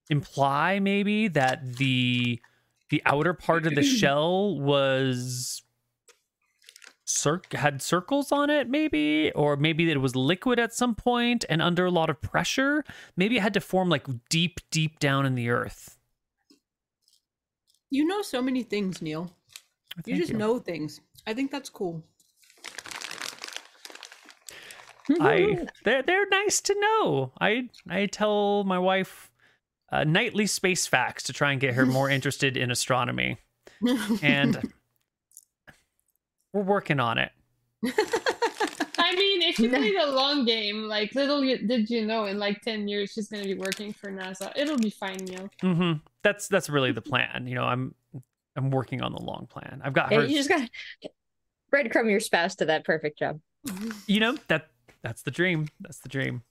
imply 0.09 0.79
maybe 0.79 1.27
that 1.27 1.77
the 1.77 2.39
the 2.89 3.01
outer 3.05 3.33
part 3.33 3.67
of 3.67 3.75
the 3.75 3.83
shell 3.99 4.57
was 4.57 5.63
cir- 7.05 7.41
had 7.53 7.81
circles 7.81 8.31
on 8.31 8.49
it, 8.49 8.69
maybe, 8.69 9.31
or 9.33 9.55
maybe 9.55 9.89
it 9.89 10.01
was 10.01 10.15
liquid 10.15 10.59
at 10.59 10.73
some 10.73 10.95
point 10.95 11.45
and 11.49 11.61
under 11.61 11.85
a 11.85 11.91
lot 11.91 12.09
of 12.09 12.21
pressure. 12.21 12.83
Maybe 13.15 13.37
it 13.37 13.41
had 13.41 13.53
to 13.53 13.61
form 13.61 13.89
like 13.89 14.07
deep, 14.29 14.59
deep 14.71 14.99
down 14.99 15.25
in 15.25 15.35
the 15.35 15.49
earth. 15.49 15.97
You 17.89 18.05
know 18.05 18.21
so 18.21 18.41
many 18.41 18.63
things, 18.63 19.01
Neil. 19.01 19.31
You 20.05 20.15
Thank 20.15 20.17
just 20.17 20.33
know 20.33 20.59
things. 20.59 20.99
I 21.25 21.33
think 21.33 21.51
that's 21.51 21.69
cool. 21.69 22.03
I 25.19 25.67
they're 25.83 26.01
they're 26.01 26.27
nice 26.29 26.59
to 26.61 26.75
know. 26.79 27.31
I 27.39 27.69
I 27.87 28.07
tell 28.07 28.63
my 28.63 28.79
wife 28.79 29.31
uh, 29.91 30.03
nightly 30.03 30.47
space 30.47 30.87
facts 30.87 31.23
to 31.23 31.33
try 31.33 31.51
and 31.51 31.61
get 31.61 31.75
her 31.75 31.85
more 31.85 32.09
interested 32.17 32.57
in 32.57 32.71
astronomy, 32.71 33.37
and 34.21 34.73
we're 36.55 36.63
working 36.63 37.01
on 37.01 37.17
it. 37.17 37.31
I 38.97 39.13
mean, 39.13 39.41
if 39.41 39.59
you 39.59 39.69
play 39.69 39.91
the 39.93 40.07
long 40.07 40.45
game, 40.45 40.83
like 40.83 41.13
little 41.13 41.41
did 41.41 41.89
you 41.89 42.05
know, 42.05 42.25
in 42.25 42.39
like 42.39 42.61
ten 42.61 42.87
years 42.87 43.11
she's 43.11 43.27
gonna 43.27 43.43
be 43.43 43.55
working 43.55 43.91
for 43.91 44.09
NASA. 44.09 44.51
It'll 44.55 44.77
be 44.77 44.89
fine, 44.89 45.17
Neil. 45.17 45.49
hmm 45.61 45.93
That's 46.23 46.47
that's 46.47 46.69
really 46.69 46.93
the 46.93 47.01
plan. 47.01 47.45
You 47.45 47.55
know, 47.55 47.65
I'm 47.65 47.93
I'm 48.55 48.71
working 48.71 49.01
on 49.01 49.11
the 49.11 49.21
long 49.21 49.47
plan. 49.47 49.81
I've 49.83 49.93
got 49.93 50.11
Yeah, 50.11 50.21
her. 50.21 50.25
you 50.25 50.35
just 50.37 50.47
got 50.49 50.61
to 51.01 51.09
breadcrumb 51.73 52.09
your 52.09 52.21
spouse 52.21 52.55
to 52.55 52.65
that 52.65 52.85
perfect 52.85 53.19
job. 53.19 53.41
you 54.07 54.21
know 54.21 54.37
that 54.47 54.69
that's 55.03 55.23
the 55.23 55.31
dream. 55.31 55.67
That's 55.81 55.99
the 55.99 56.09
dream. 56.09 56.43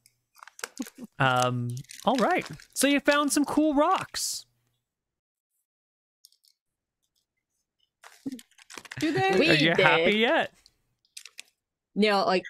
Um. 1.18 1.70
All 2.04 2.16
right. 2.16 2.46
So 2.74 2.86
you 2.86 3.00
found 3.00 3.32
some 3.32 3.46
cool 3.46 3.74
rocks. 3.74 4.44
Do 9.00 9.12
they? 9.12 9.30
We 9.38 9.50
Are 9.50 9.54
you 9.54 9.74
did. 9.74 9.80
happy 9.80 10.18
yet? 10.18 10.50
You 11.94 12.10
know, 12.10 12.24
like 12.26 12.44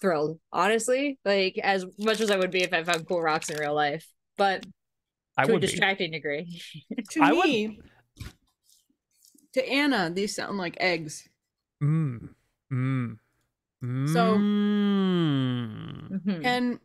thrilled. 0.00 0.38
Honestly, 0.52 1.18
like 1.24 1.58
as 1.62 1.84
much 1.98 2.20
as 2.20 2.30
I 2.30 2.36
would 2.36 2.50
be 2.50 2.62
if 2.62 2.72
I 2.72 2.82
found 2.84 3.06
cool 3.08 3.20
rocks 3.22 3.50
in 3.50 3.58
real 3.58 3.74
life, 3.74 4.06
but 4.36 4.64
I 5.36 5.44
to 5.44 5.50
a 5.50 5.52
would 5.54 5.60
be. 5.60 5.66
distracting 5.66 6.10
degree. 6.12 6.60
to 7.10 7.20
I 7.22 7.32
would- 7.32 7.44
me, 7.46 7.80
to 9.54 9.68
Anna, 9.68 10.10
these 10.12 10.34
sound 10.34 10.58
like 10.58 10.76
eggs. 10.80 11.28
Mm. 11.82 12.28
Mm. 12.72 13.18
So- 14.12 14.36
Mm. 14.36 16.08
Mhm. 16.24 16.42
Can 16.42 16.80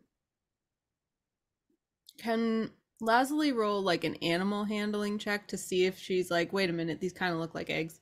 can 2.18 2.70
Lazuli 3.00 3.52
roll 3.52 3.80
like 3.80 4.04
an 4.04 4.16
animal 4.16 4.64
handling 4.64 5.18
check 5.18 5.48
to 5.48 5.56
see 5.56 5.86
if 5.86 5.98
she's 5.98 6.30
like, 6.30 6.52
wait 6.52 6.68
a 6.68 6.72
minute, 6.72 7.00
these 7.00 7.14
kind 7.14 7.32
of 7.32 7.40
look 7.40 7.54
like 7.54 7.70
eggs. 7.70 7.98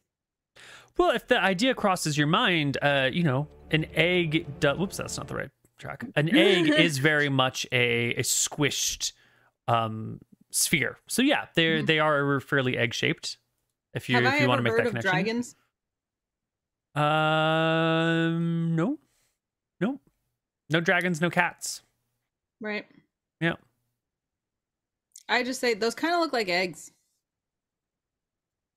Well, 0.99 1.11
if 1.13 1.27
the 1.29 1.39
idea 1.41 1.75
crosses 1.75 2.19
your 2.19 2.27
mind, 2.27 2.77
uh, 2.83 3.09
you 3.13 3.23
know, 3.23 3.49
an 3.71 3.87
egg. 3.95 4.47
Do- 4.61 4.75
Whoops, 4.75 4.97
that's 4.97 5.17
not 5.17 5.29
the 5.29 5.37
right 5.37 5.51
track. 5.79 6.05
An 6.17 6.29
egg 6.37 6.69
is 6.69 6.99
very 6.99 7.29
much 7.29 7.67
a, 7.73 8.11
a 8.15 8.23
squished 8.23 9.13
um, 9.69 10.21
sphere. 10.51 10.99
So 11.07 11.23
yeah, 11.23 11.47
they 11.55 11.65
Mhm. 11.83 11.87
they 11.87 11.99
are 12.01 12.41
fairly 12.41 12.77
egg 12.77 12.93
shaped. 12.95 13.39
If 13.95 14.09
you 14.09 14.17
Have 14.17 14.35
if 14.35 14.41
you 14.43 14.49
want 14.49 14.59
to 14.59 14.63
make 14.63 14.73
heard 14.73 14.81
that 14.81 14.87
of 14.87 14.93
connection. 14.93 15.11
dragons? 15.13 15.55
Um, 16.95 18.75
no, 18.77 18.99
no, 19.81 20.01
no 20.69 20.81
dragons, 20.81 21.21
no 21.21 21.31
cats. 21.31 21.83
Right. 22.61 22.87
Yeah. 23.41 23.55
I 25.29 25.43
just 25.45 25.61
say 25.61 25.75
those 25.75 25.95
kind 25.95 26.15
of 26.15 26.21
look 26.21 26.33
like 26.33 26.49
eggs. 26.49 26.91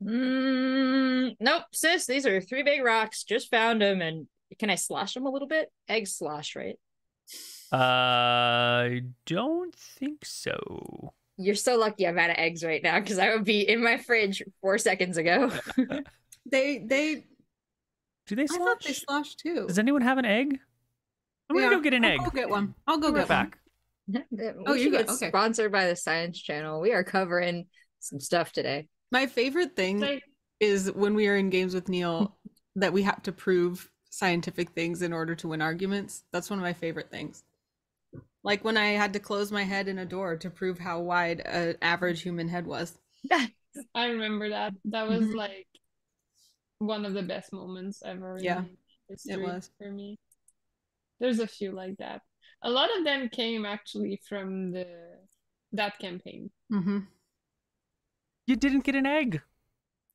Mm, 0.04 1.36
nope, 1.40 1.64
sis. 1.74 2.06
These 2.06 2.26
are 2.26 2.42
three 2.42 2.64
big 2.64 2.84
rocks. 2.84 3.24
Just 3.24 3.50
found 3.52 3.82
them, 3.82 4.02
and 4.02 4.28
can 4.60 4.70
I 4.70 4.76
slosh 4.76 5.14
them 5.14 5.26
a 5.26 5.30
little 5.30 5.48
bit? 5.48 5.72
Egg 5.88 6.08
slosh, 6.08 6.56
right? 6.56 6.78
I 7.72 9.02
don't 9.26 9.76
think 9.76 10.26
so. 10.26 11.14
You're 11.38 11.56
so 11.56 11.78
lucky 11.78 12.08
I'm 12.08 12.20
out 12.20 12.30
of 12.30 12.36
eggs 12.38 12.64
right 12.64 12.84
now 12.84 13.00
because 13.00 13.18
I 13.18 13.34
would 13.34 13.46
be 13.46 13.62
in 13.68 13.84
my 13.84 13.98
fridge 13.98 14.44
four 14.62 14.78
seconds 14.78 15.18
ago. 15.18 15.52
They 16.52 16.80
they 16.80 17.28
Do 18.26 18.36
they 18.36 18.48
I 18.50 18.58
thought 18.58 18.82
they 18.84 18.94
slosh? 18.94 19.36
slosh 19.36 19.36
too. 19.36 19.68
Does 19.68 19.78
anyone 19.80 20.02
have 20.02 20.18
an 20.18 20.26
egg? 20.26 20.60
I'm 21.50 21.56
gonna 21.56 21.70
go 21.70 21.80
get 21.82 21.94
an 21.94 22.04
egg. 22.04 22.20
I'll 22.20 22.26
egg. 22.26 22.32
go 22.34 22.36
get 22.42 22.50
one. 22.50 22.76
I'll 22.88 22.98
go 22.98 23.12
Be 23.12 23.20
right 23.20 23.28
get 23.28 23.30
one. 23.30 23.52
back. 23.52 23.60
we 24.32 24.66
Oh, 24.66 24.74
you 24.74 24.90
get 24.90 25.08
okay. 25.10 25.30
sponsored 25.30 25.72
by 25.72 25.86
the 25.88 25.96
Science 25.96 26.42
Channel. 26.42 26.82
We 26.82 26.94
are 26.94 27.04
covering 27.04 27.68
some 28.00 28.20
stuff 28.20 28.52
today. 28.52 28.88
My 29.12 29.28
favorite 29.28 29.76
thing 29.76 30.00
Like, 30.00 30.24
is 30.60 30.92
when 30.92 31.14
we 31.16 31.28
are 31.28 31.36
in 31.36 31.50
games 31.50 31.74
with 31.74 31.90
Neil 31.90 32.36
that 32.76 32.94
we 32.94 33.04
have 33.04 33.22
to 33.24 33.32
prove 33.32 33.90
scientific 34.10 34.70
things 34.72 35.02
in 35.02 35.14
order 35.14 35.36
to 35.36 35.48
win 35.50 35.62
arguments. 35.62 36.24
That's 36.32 36.50
one 36.50 36.60
of 36.60 36.64
my 36.64 36.74
favorite 36.74 37.10
things. 37.12 37.44
Like 38.44 38.64
when 38.64 38.78
I 38.78 38.88
had 38.88 39.14
to 39.14 39.20
close 39.20 39.52
my 39.52 39.64
head 39.64 39.88
in 39.88 40.00
a 40.00 40.06
door 40.06 40.36
to 40.38 40.50
prove 40.50 40.80
how 40.80 41.00
wide 41.02 41.42
an 41.42 41.76
average 41.82 42.22
human 42.22 42.48
head 42.48 42.66
was. 42.66 42.98
I 43.96 44.08
remember 44.08 44.50
that. 44.50 44.74
That 44.86 45.08
was 45.08 45.26
Mhm. 45.26 45.36
like 45.36 45.68
one 46.80 47.06
of 47.06 47.14
the 47.14 47.24
best 47.24 47.54
moments 47.54 48.02
ever. 48.04 48.38
Yeah, 48.42 48.64
history 49.08 49.38
was. 49.38 49.70
for 49.78 49.92
me. 49.92 50.18
There's 51.20 51.40
a 51.40 51.48
few 51.48 51.72
like 51.72 51.98
that. 51.98 52.22
A 52.64 52.70
lot 52.70 52.90
of 52.98 53.04
them 53.04 53.30
came 53.30 53.66
actually 53.66 54.22
from 54.28 54.72
the 54.72 55.20
that 55.74 56.00
campaign. 56.00 56.52
Mm-hmm. 56.72 57.00
You 58.48 58.56
didn't 58.56 58.84
get 58.84 58.96
an 58.96 59.06
egg. 59.06 59.42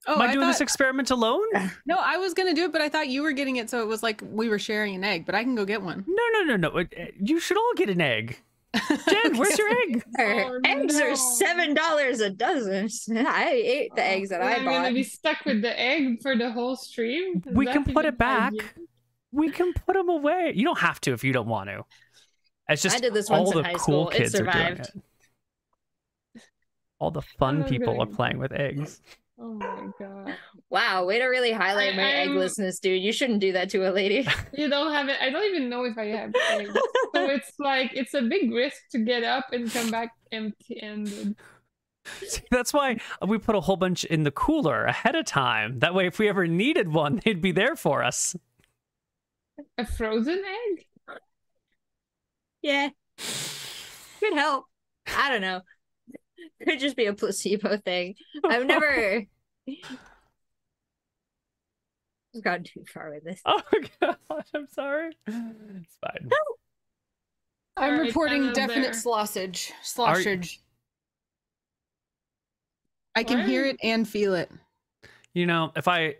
Oh, 0.08 0.14
Am 0.14 0.20
I, 0.22 0.26
I 0.26 0.32
doing 0.32 0.46
this 0.46 0.60
experiment 0.60 1.10
alone? 1.10 1.46
no, 1.86 1.96
I 1.98 2.16
was 2.18 2.32
gonna 2.34 2.54
do 2.54 2.64
it, 2.66 2.72
but 2.72 2.80
I 2.80 2.88
thought 2.88 3.08
you 3.08 3.22
were 3.22 3.32
getting 3.32 3.56
it, 3.56 3.68
so 3.70 3.80
it 3.82 3.86
was 3.88 4.02
like 4.02 4.22
we 4.30 4.48
were 4.48 4.58
sharing 4.58 4.94
an 4.94 5.02
egg. 5.04 5.26
But 5.26 5.34
I 5.34 5.42
can 5.42 5.54
go 5.56 5.64
get 5.64 5.82
one. 5.82 6.04
No, 6.06 6.22
no, 6.34 6.42
no, 6.42 6.56
no. 6.56 6.76
It- 6.78 6.92
it- 6.92 7.14
You 7.20 7.40
should 7.40 7.56
all 7.56 7.72
get 7.76 7.88
an 7.90 8.00
egg. 8.00 8.38
Jen, 9.08 9.36
where's 9.38 9.56
your 9.58 9.70
egg? 9.70 10.04
Oh, 10.18 10.60
eggs 10.64 10.98
no. 10.98 11.10
are 11.10 11.16
seven 11.16 11.74
dollars 11.74 12.20
a 12.20 12.30
dozen. 12.30 12.88
I 13.26 13.50
ate 13.50 13.94
the 13.96 14.02
oh, 14.02 14.04
eggs 14.04 14.28
that 14.30 14.40
Well, 14.40 14.48
I 14.48 14.54
I'm 14.56 14.64
bought. 14.64 14.82
gonna 14.82 14.94
be 14.94 15.02
stuck 15.02 15.44
with 15.44 15.62
the 15.62 15.80
egg 15.80 16.20
for 16.22 16.36
the 16.36 16.50
whole 16.52 16.76
stream. 16.76 17.42
Is 17.46 17.54
We 17.54 17.66
can 17.66 17.84
put 17.84 18.04
it 18.04 18.18
back. 18.18 18.52
hygiene? 18.52 18.86
We 19.32 19.50
can 19.50 19.72
put 19.72 19.94
them 19.94 20.08
away. 20.08 20.52
You 20.54 20.64
don't 20.64 20.78
have 20.78 21.00
to 21.02 21.12
if 21.14 21.24
you 21.24 21.32
don't 21.32 21.48
want 21.48 21.68
to. 21.70 21.84
It's 22.68 22.82
just 22.82 22.96
I 22.96 23.00
did 23.00 23.14
this 23.14 23.30
all 23.30 23.44
once 23.44 23.56
in 23.56 23.62
the 23.62 23.68
high 23.68 23.72
cool 23.74 23.80
school. 23.80 24.08
It 24.10 24.16
kids 24.18 24.34
are 24.34 24.38
doing 24.42 24.52
survived. 24.52 24.80
it. 24.80 25.02
All 26.98 27.10
the 27.10 27.22
fun 27.22 27.62
I'm 27.62 27.68
people 27.68 28.00
are 28.00 28.06
playing 28.06 28.38
with 28.38 28.52
eggs. 28.52 29.00
Oh 29.38 29.52
my 29.52 29.88
god. 29.98 30.34
Wow, 30.70 31.04
way 31.04 31.18
to 31.18 31.26
really 31.26 31.52
highlight 31.52 31.92
I- 31.92 31.96
my 31.98 32.14
I'm- 32.20 32.28
egglessness, 32.30 32.80
dude. 32.80 33.02
You 33.02 33.12
shouldn't 33.12 33.40
do 33.40 33.52
that 33.52 33.68
to 33.68 33.86
a 33.86 33.92
lady. 33.92 34.26
You 34.54 34.70
don't 34.70 34.90
have 34.94 35.10
it. 35.10 35.18
I 35.20 35.28
don't 35.28 35.44
even 35.44 35.68
know 35.68 35.84
if 35.84 35.98
I 35.98 36.06
have 36.06 36.32
eggs. 36.52 36.72
so 36.72 36.80
it's 37.28 37.52
like 37.58 37.90
it's 37.92 38.14
a 38.14 38.22
big 38.22 38.50
risk 38.50 38.78
to 38.92 38.98
get 38.98 39.24
up 39.24 39.44
and 39.52 39.70
come 39.70 39.90
back 39.90 40.12
empty-handed. 40.32 41.36
See, 42.26 42.40
That's 42.50 42.72
why 42.72 42.96
we 43.26 43.36
put 43.36 43.54
a 43.56 43.60
whole 43.60 43.76
bunch 43.76 44.04
in 44.06 44.22
the 44.22 44.30
cooler 44.30 44.86
ahead 44.86 45.14
of 45.14 45.26
time. 45.26 45.80
That 45.80 45.92
way, 45.94 46.06
if 46.06 46.18
we 46.18 46.30
ever 46.30 46.46
needed 46.46 46.90
one, 46.90 47.20
they'd 47.22 47.42
be 47.42 47.52
there 47.52 47.76
for 47.76 48.02
us. 48.02 48.34
A 49.76 49.84
frozen 49.84 50.42
egg? 50.70 50.86
yeah. 52.62 52.88
Could 53.18 54.32
help. 54.32 54.64
I 55.14 55.30
don't 55.30 55.42
know. 55.42 55.60
Could 56.64 56.80
just 56.80 56.96
be 56.96 57.06
a 57.06 57.12
placebo 57.12 57.76
thing. 57.78 58.14
I've 58.44 58.66
never 58.66 59.24
I've 62.34 62.42
gone 62.42 62.64
too 62.64 62.84
far 62.92 63.10
with 63.10 63.24
this. 63.24 63.40
Oh 63.44 63.60
god, 64.00 64.16
I'm 64.54 64.68
sorry. 64.68 65.10
It's 65.26 65.96
fine. 66.00 66.28
No. 66.28 66.36
I'm 67.78 67.92
Alright, 67.94 68.06
reporting 68.08 68.48
um, 68.48 68.52
definite 68.52 68.82
there. 68.82 68.92
slossage. 68.92 69.70
Sloshage. 69.84 70.58
I 73.14 73.22
can 73.22 73.38
Why? 73.38 73.46
hear 73.46 73.64
it 73.64 73.76
and 73.82 74.06
feel 74.08 74.34
it. 74.34 74.50
You 75.34 75.46
know, 75.46 75.72
if 75.76 75.88
I 75.88 76.16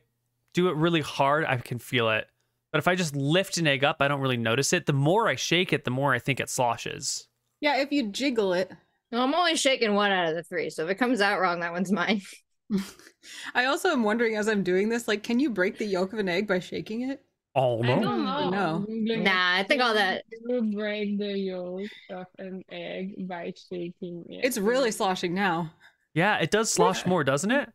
do 0.54 0.68
it 0.68 0.76
really 0.76 1.00
hard, 1.02 1.44
I 1.46 1.56
can 1.56 1.78
feel 1.78 2.08
it. 2.10 2.26
But 2.72 2.78
if 2.78 2.88
I 2.88 2.94
just 2.94 3.14
lift 3.16 3.56
an 3.58 3.66
egg 3.66 3.84
up, 3.84 3.96
I 4.00 4.08
don't 4.08 4.20
really 4.20 4.36
notice 4.36 4.72
it. 4.72 4.86
The 4.86 4.92
more 4.92 5.28
I 5.28 5.34
shake 5.34 5.72
it, 5.72 5.84
the 5.84 5.90
more 5.90 6.12
I 6.12 6.18
think 6.18 6.40
it 6.40 6.50
sloshes. 6.50 7.28
Yeah, 7.60 7.76
if 7.78 7.90
you 7.90 8.10
jiggle 8.10 8.52
it. 8.52 8.70
Well, 9.12 9.22
I'm 9.22 9.34
only 9.34 9.56
shaking 9.56 9.94
one 9.94 10.10
out 10.10 10.28
of 10.28 10.34
the 10.34 10.42
three, 10.42 10.70
so 10.70 10.84
if 10.84 10.90
it 10.90 10.96
comes 10.96 11.20
out 11.20 11.40
wrong, 11.40 11.60
that 11.60 11.72
one's 11.72 11.92
mine. 11.92 12.22
I 13.54 13.66
also 13.66 13.90
am 13.90 14.02
wondering 14.02 14.36
as 14.36 14.48
I'm 14.48 14.62
doing 14.62 14.88
this, 14.88 15.06
like, 15.06 15.22
can 15.22 15.38
you 15.38 15.50
break 15.50 15.78
the 15.78 15.86
yolk 15.86 16.12
of 16.12 16.18
an 16.18 16.28
egg 16.28 16.46
by 16.46 16.58
shaking 16.58 17.02
it? 17.10 17.22
Oh 17.54 17.82
I 17.82 17.86
no. 17.86 18.00
don't 18.00 18.50
know. 18.50 18.84
No. 18.88 19.16
Nah, 19.16 19.56
I 19.56 19.62
think 19.62 19.80
all 19.80 19.94
that 19.94 20.24
You 20.30 20.70
break 20.74 21.18
the 21.18 21.38
yolk 21.38 21.88
of 22.10 22.26
an 22.38 22.62
egg 22.70 23.26
by 23.28 23.52
shaking 23.70 24.24
it. 24.28 24.44
It's 24.44 24.58
really 24.58 24.90
sloshing 24.90 25.34
now. 25.34 25.72
Yeah, 26.12 26.38
it 26.38 26.50
does 26.50 26.70
slosh 26.70 27.06
more, 27.06 27.24
doesn't 27.24 27.50
it? 27.50 27.70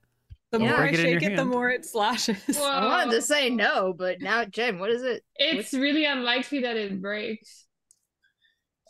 The 0.51 0.59
Yeah. 0.59 0.65
more 0.65 0.75
I 0.75 0.79
Break 0.91 0.93
it 0.93 0.97
shake 0.97 1.23
it, 1.23 1.35
the 1.37 1.45
more 1.45 1.69
it 1.69 1.85
sloshes. 1.85 2.57
I 2.57 2.85
wanted 2.85 3.11
to 3.11 3.21
say 3.21 3.49
no, 3.49 3.93
but 3.97 4.21
now 4.21 4.43
Jen, 4.45 4.79
what 4.79 4.89
is 4.91 5.01
it? 5.01 5.23
It's 5.35 5.73
really 5.73 6.05
unlikely 6.05 6.59
that 6.61 6.75
it 6.75 7.01
breaks. 7.01 7.65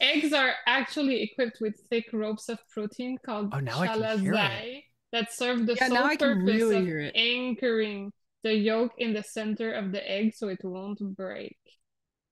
Eggs 0.01 0.33
are 0.33 0.51
actually 0.67 1.21
equipped 1.21 1.59
with 1.61 1.75
thick 1.89 2.05
ropes 2.11 2.49
of 2.49 2.59
protein 2.69 3.17
called 3.25 3.53
Oh, 3.53 3.59
now 3.59 3.79
I 3.79 3.87
can 3.87 4.19
hear 4.19 4.33
it. 4.33 4.35
chalazae 4.37 4.83
that 5.13 5.31
serve 5.31 5.65
the 5.67 5.75
Yeah, 5.75 5.87
sole 5.87 5.95
now 5.95 6.05
I 6.05 6.15
can 6.15 6.39
purpose 6.39 6.55
really 6.61 7.07
of 7.07 7.11
anchoring 7.15 8.11
the 8.43 8.53
yolk 8.55 8.91
in 8.97 9.13
the 9.13 9.23
center 9.23 9.71
of 9.73 9.91
the 9.91 10.01
egg 10.09 10.33
so 10.35 10.47
it 10.49 10.59
won't 10.63 10.99
break. 11.15 11.57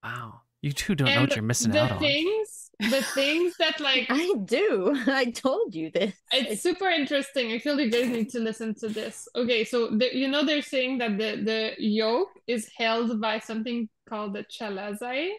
Wow. 0.04 0.42
You 0.62 0.74
two 0.74 0.94
don't 0.96 1.08
know 1.14 1.22
what 1.22 1.36
you're 1.36 1.44
missing 1.44 1.72
the 1.72 1.84
out 1.84 1.92
on. 1.94 2.00
things, 2.00 2.70
the 2.80 3.02
things 3.14 3.54
that 3.60 3.80
like 3.80 4.08
I 4.10 4.34
do. 4.44 4.94
I 5.08 5.32
told 5.32 5.74
you 5.74 5.90
this. 5.92 6.14
it's 6.34 6.62
super 6.62 6.90
interesting. 6.90 7.52
I 7.54 7.60
feel 7.60 7.80
you 7.80 7.90
guys 7.90 8.10
need 8.10 8.30
to 8.32 8.40
listen 8.40 8.76
to 8.82 8.90
this. 8.90 9.26
Okay, 9.36 9.64
so 9.64 9.88
the, 9.96 10.10
you 10.14 10.28
know 10.28 10.44
they're 10.44 10.62
saying 10.62 10.98
that 10.98 11.18
the 11.18 11.42
the 11.50 11.74
yolk 11.78 12.30
is 12.48 12.70
held 12.78 13.22
by 13.22 13.40
something 13.40 13.88
called 14.10 14.34
the 14.34 14.44
chalazae, 14.44 15.30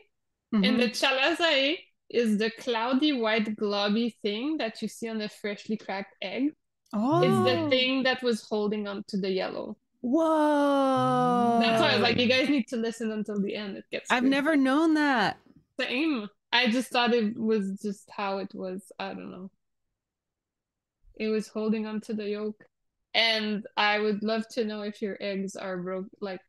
Mhm. 0.54 0.66
and 0.66 0.80
the 0.80 0.88
chalazae 0.88 1.76
is 2.10 2.38
the 2.38 2.50
cloudy 2.50 3.12
white 3.12 3.56
globby 3.56 4.14
thing 4.22 4.56
that 4.58 4.82
you 4.82 4.88
see 4.88 5.08
on 5.08 5.20
a 5.20 5.28
freshly 5.28 5.76
cracked 5.76 6.14
egg. 6.22 6.50
oh, 6.92 7.22
It's 7.22 7.44
the 7.50 7.60
oh. 7.60 7.70
thing 7.70 8.02
that 8.04 8.22
was 8.22 8.42
holding 8.42 8.88
on 8.88 9.04
to 9.08 9.16
the 9.16 9.30
yellow. 9.30 9.76
Whoa. 10.02 11.58
That's 11.60 11.80
why 11.80 11.90
I 11.90 11.94
was 11.94 12.02
like, 12.02 12.16
you 12.18 12.26
guys 12.26 12.48
need 12.48 12.68
to 12.68 12.76
listen 12.76 13.10
until 13.12 13.40
the 13.40 13.54
end. 13.54 13.76
It 13.76 13.84
gets. 13.92 14.10
I've 14.10 14.22
good. 14.24 14.30
never 14.30 14.56
known 14.56 14.94
that. 14.94 15.38
same. 15.78 16.28
I 16.52 16.68
just 16.68 16.90
thought 16.90 17.14
it 17.14 17.38
was 17.38 17.78
just 17.80 18.08
how 18.10 18.38
it 18.38 18.52
was. 18.54 18.90
I 18.98 19.08
don't 19.14 19.30
know. 19.30 19.50
It 21.16 21.28
was 21.28 21.48
holding 21.48 21.86
on 21.86 22.00
to 22.02 22.14
the 22.14 22.28
yolk, 22.28 22.64
and 23.14 23.66
I 23.76 23.98
would 24.00 24.22
love 24.22 24.48
to 24.52 24.64
know 24.64 24.82
if 24.82 25.00
your 25.02 25.16
eggs 25.20 25.54
are 25.54 25.76
broke. 25.76 26.06
Like, 26.20 26.40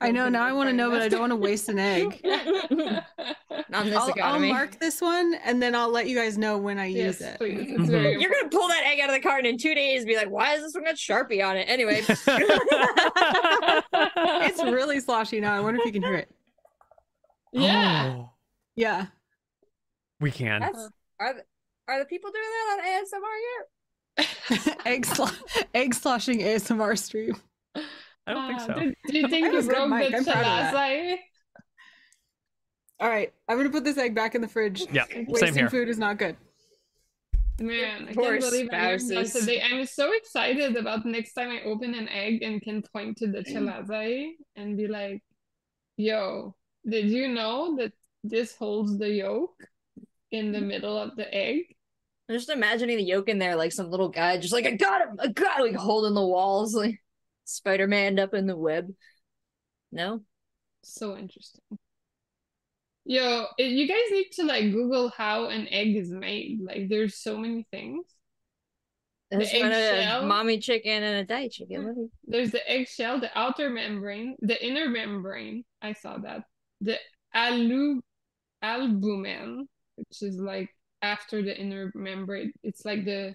I 0.00 0.10
know 0.10 0.28
now. 0.28 0.44
I 0.44 0.52
want 0.52 0.68
to 0.70 0.74
know, 0.74 0.90
but 0.90 1.00
I 1.02 1.08
don't 1.08 1.20
want 1.20 1.32
to 1.32 1.36
waste 1.36 1.68
an 1.68 1.78
egg. 1.78 2.20
On 2.24 3.84
this 3.86 3.96
I'll, 3.96 4.14
I'll 4.22 4.40
mark 4.40 4.78
this 4.80 5.00
one, 5.00 5.34
and 5.44 5.62
then 5.62 5.74
I'll 5.74 5.90
let 5.90 6.08
you 6.08 6.16
guys 6.16 6.38
know 6.38 6.56
when 6.58 6.78
I 6.78 6.86
use 6.86 7.20
it. 7.20 7.36
please. 7.38 7.70
Mhm. 7.70 8.20
You're 8.20 8.30
gonna 8.30 8.48
pull 8.50 8.66
that 8.68 8.82
egg 8.86 9.00
out 9.00 9.10
of 9.10 9.14
the 9.14 9.20
carton 9.20 9.46
in 9.46 9.58
two 9.58 9.74
days 9.74 10.00
and 10.00 10.08
be 10.08 10.16
like, 10.16 10.30
why 10.30 10.54
is 10.54 10.62
this 10.62 10.74
one 10.74 10.84
got 10.84 10.94
Sharpie 10.96 11.44
on 11.46 11.56
it? 11.56 11.64
Anyway. 11.68 12.02
It's 14.40 14.62
really 14.62 15.00
sloshy 15.00 15.40
now. 15.40 15.54
I 15.54 15.60
wonder 15.60 15.80
if 15.80 15.86
you 15.86 15.92
can 15.92 16.02
hear 16.02 16.14
it. 16.14 16.30
yeah. 17.52 18.14
Oh, 18.16 18.30
Yeah. 18.76 19.06
we 20.20 20.30
can. 20.30 20.60
That's 20.60 20.88
are 21.20 21.34
the, 21.34 21.42
are 21.88 21.98
the 21.98 22.04
people 22.04 22.30
doing 22.30 22.44
that 22.44 22.78
on 22.78 22.84
ASMR 23.04 23.38
yet? 24.56 24.86
egg 24.86 25.04
slo- 25.06 25.66
egg 25.74 25.94
sloshing 25.94 26.38
ASMR 26.40 26.96
stream. 26.98 27.36
I 28.28 28.32
don't 28.34 28.48
think 28.48 28.60
Uh, 28.60 28.66
so. 28.66 28.74
Do, 28.80 28.94
do 29.08 29.18
you 29.18 29.28
think 29.32 29.44
That 29.46 29.50
you 29.52 29.56
was 29.56 29.66
good, 29.66 29.76
broke 29.76 29.88
Mike. 29.88 30.10
the 30.10 30.16
I'm 30.18 30.24
proud 30.24 30.36
of 30.66 30.72
that. 30.72 31.18
All 33.00 33.08
right, 33.08 33.32
I'm 33.48 33.56
gonna 33.56 33.70
put 33.70 33.84
this 33.84 33.96
egg 33.96 34.14
back 34.14 34.34
in 34.34 34.40
the 34.40 34.48
fridge. 34.48 34.84
Yeah, 34.92 35.04
same 35.06 35.26
Wasting 35.28 35.54
here. 35.54 35.70
food 35.70 35.88
is 35.88 35.98
not 35.98 36.18
good. 36.18 36.36
Man, 37.60 38.08
I 38.08 38.12
Poor 38.12 38.30
can't 38.38 38.40
believe 38.40 38.68
I 38.72 38.86
learned 38.90 39.00
that 39.10 39.26
spouses. 39.28 39.40
today. 39.46 39.62
I'm 39.62 39.84
so 39.86 40.12
excited 40.12 40.76
about 40.76 41.04
next 41.06 41.32
time 41.34 41.50
I 41.50 41.62
open 41.62 41.94
an 41.94 42.08
egg 42.08 42.42
and 42.42 42.60
can 42.62 42.82
point 42.82 43.16
to 43.18 43.26
the 43.28 43.40
chalazae 43.40 44.30
and 44.56 44.76
be 44.76 44.86
like, 44.88 45.22
"Yo, 45.96 46.54
did 46.88 47.06
you 47.06 47.28
know 47.28 47.76
that 47.76 47.92
this 48.24 48.54
holds 48.56 48.98
the 48.98 49.10
yolk 49.10 49.54
in 50.32 50.52
the 50.52 50.60
middle 50.60 50.96
of 50.98 51.14
the 51.16 51.32
egg?" 51.34 51.74
I'm 52.28 52.36
just 52.36 52.50
imagining 52.50 52.96
the 52.98 53.02
yolk 53.04 53.28
in 53.28 53.38
there, 53.38 53.56
like 53.56 53.72
some 53.72 53.90
little 53.90 54.08
guy, 54.10 54.38
just 54.38 54.52
like 54.52 54.66
I 54.66 54.72
got 54.72 55.02
him, 55.02 55.16
I 55.20 55.28
got 55.28 55.60
him, 55.60 55.66
like 55.66 55.76
holding 55.76 56.14
the 56.14 56.26
walls, 56.26 56.74
like 56.74 57.00
Spider 57.48 57.86
Man 57.86 58.18
up 58.18 58.34
in 58.34 58.46
the 58.46 58.56
web. 58.56 58.92
No, 59.90 60.20
So 60.82 61.16
interesting. 61.16 61.62
Yo, 63.06 63.46
you 63.58 63.88
guys 63.88 64.10
need 64.10 64.28
to 64.32 64.44
like 64.44 64.70
Google 64.70 65.08
how 65.16 65.46
an 65.46 65.66
egg 65.70 65.96
is 65.96 66.10
made. 66.10 66.58
Like, 66.62 66.90
there's 66.90 67.16
so 67.16 67.38
many 67.38 67.66
things. 67.70 68.04
there's 69.30 69.50
one 69.54 69.72
eggshell? 69.72 70.24
a 70.24 70.26
mommy 70.26 70.58
chicken 70.58 71.02
and 71.02 71.16
a 71.20 71.24
daddy 71.24 71.48
chicken. 71.48 71.84
What 71.86 71.94
do 71.94 72.00
you- 72.02 72.10
There's 72.26 72.50
the 72.50 72.70
eggshell, 72.70 73.18
the 73.18 73.30
outer 73.36 73.70
membrane, 73.70 74.36
the 74.40 74.62
inner 74.62 74.90
membrane. 74.90 75.64
I 75.80 75.94
saw 75.94 76.18
that. 76.18 76.42
The 76.82 76.98
alu 77.34 78.02
albumen, 78.60 79.66
which 79.96 80.22
is 80.22 80.36
like 80.36 80.68
after 81.00 81.40
the 81.42 81.58
inner 81.58 81.90
membrane. 81.94 82.52
It's 82.62 82.84
like 82.84 83.06
the 83.06 83.34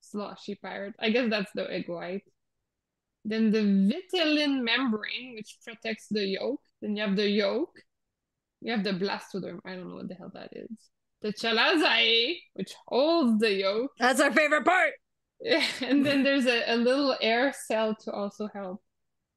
sloshy 0.00 0.54
part. 0.54 0.94
I 0.98 1.10
guess 1.10 1.28
that's 1.28 1.52
the 1.54 1.70
egg 1.70 1.88
white. 1.88 2.22
Then 3.28 3.50
the 3.50 3.58
vitellin 3.58 4.62
membrane, 4.62 5.34
which 5.34 5.58
protects 5.64 6.06
the 6.08 6.24
yolk. 6.24 6.60
Then 6.80 6.94
you 6.94 7.02
have 7.02 7.16
the 7.16 7.28
yolk. 7.28 7.70
You 8.60 8.70
have 8.70 8.84
the 8.84 8.92
blastoderm. 8.92 9.58
I 9.64 9.74
don't 9.74 9.88
know 9.88 9.96
what 9.96 10.08
the 10.08 10.14
hell 10.14 10.30
that 10.34 10.50
is. 10.52 10.70
The 11.22 11.32
chalazae, 11.32 12.36
which 12.54 12.72
holds 12.86 13.40
the 13.40 13.52
yolk. 13.52 13.90
That's 13.98 14.20
our 14.20 14.32
favorite 14.32 14.64
part. 14.64 14.92
and 15.80 16.06
then 16.06 16.22
there's 16.22 16.46
a, 16.46 16.72
a 16.72 16.76
little 16.76 17.16
air 17.20 17.52
cell 17.66 17.96
to 18.04 18.12
also 18.12 18.48
help. 18.54 18.80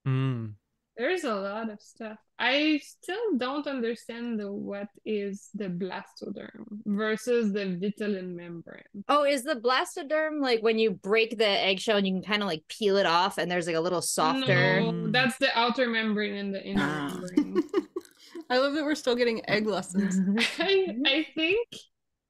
Mm. 0.07 0.53
There's 0.99 1.23
a 1.23 1.33
lot 1.33 1.69
of 1.71 1.81
stuff. 1.81 2.17
I 2.37 2.81
still 2.83 3.37
don't 3.37 3.65
understand 3.67 4.37
the 4.37 4.51
what 4.51 4.89
is 5.05 5.47
the 5.55 5.69
blastoderm 5.69 6.65
versus 6.85 7.53
the 7.53 7.79
vitellin 7.81 8.35
membrane. 8.35 8.83
Oh, 9.07 9.23
is 9.23 9.43
the 9.43 9.55
blastoderm 9.55 10.41
like 10.41 10.61
when 10.61 10.77
you 10.77 10.91
break 10.91 11.37
the 11.37 11.47
eggshell 11.47 11.95
and 11.97 12.05
you 12.05 12.13
can 12.15 12.23
kind 12.23 12.41
of 12.43 12.49
like 12.49 12.63
peel 12.67 12.97
it 12.97 13.05
off 13.05 13.37
and 13.37 13.49
there's 13.49 13.65
like 13.65 13.77
a 13.77 13.79
little 13.79 14.01
softer? 14.01 14.81
No, 14.81 15.09
that's 15.09 15.37
the 15.37 15.57
outer 15.57 15.87
membrane 15.87 16.35
and 16.35 16.53
the 16.53 16.61
inner 16.63 16.83
Ah. 16.83 17.17
membrane. 17.17 17.63
I 18.49 18.57
love 18.57 18.73
that 18.73 18.83
we're 18.83 18.95
still 18.95 19.15
getting 19.15 19.47
egg 19.49 19.67
lessons. 19.67 20.19
I 20.59 20.95
I 21.05 21.27
think 21.33 21.65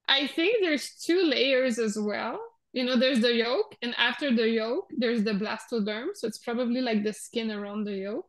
I 0.08 0.28
think 0.28 0.58
there's 0.62 0.94
two 1.04 1.24
layers 1.24 1.80
as 1.80 1.98
well. 2.00 2.40
You 2.74 2.84
know, 2.86 2.98
there's 3.00 3.20
the 3.22 3.34
yolk, 3.34 3.76
and 3.82 3.96
after 3.98 4.30
the 4.36 4.48
yolk, 4.48 4.90
there's 4.96 5.24
the 5.24 5.32
blastoderm. 5.32 6.10
So 6.14 6.28
it's 6.28 6.38
probably 6.38 6.82
like 6.82 7.04
the 7.04 7.14
skin 7.14 7.50
around 7.50 7.86
the 7.86 7.94
yolk. 7.96 8.28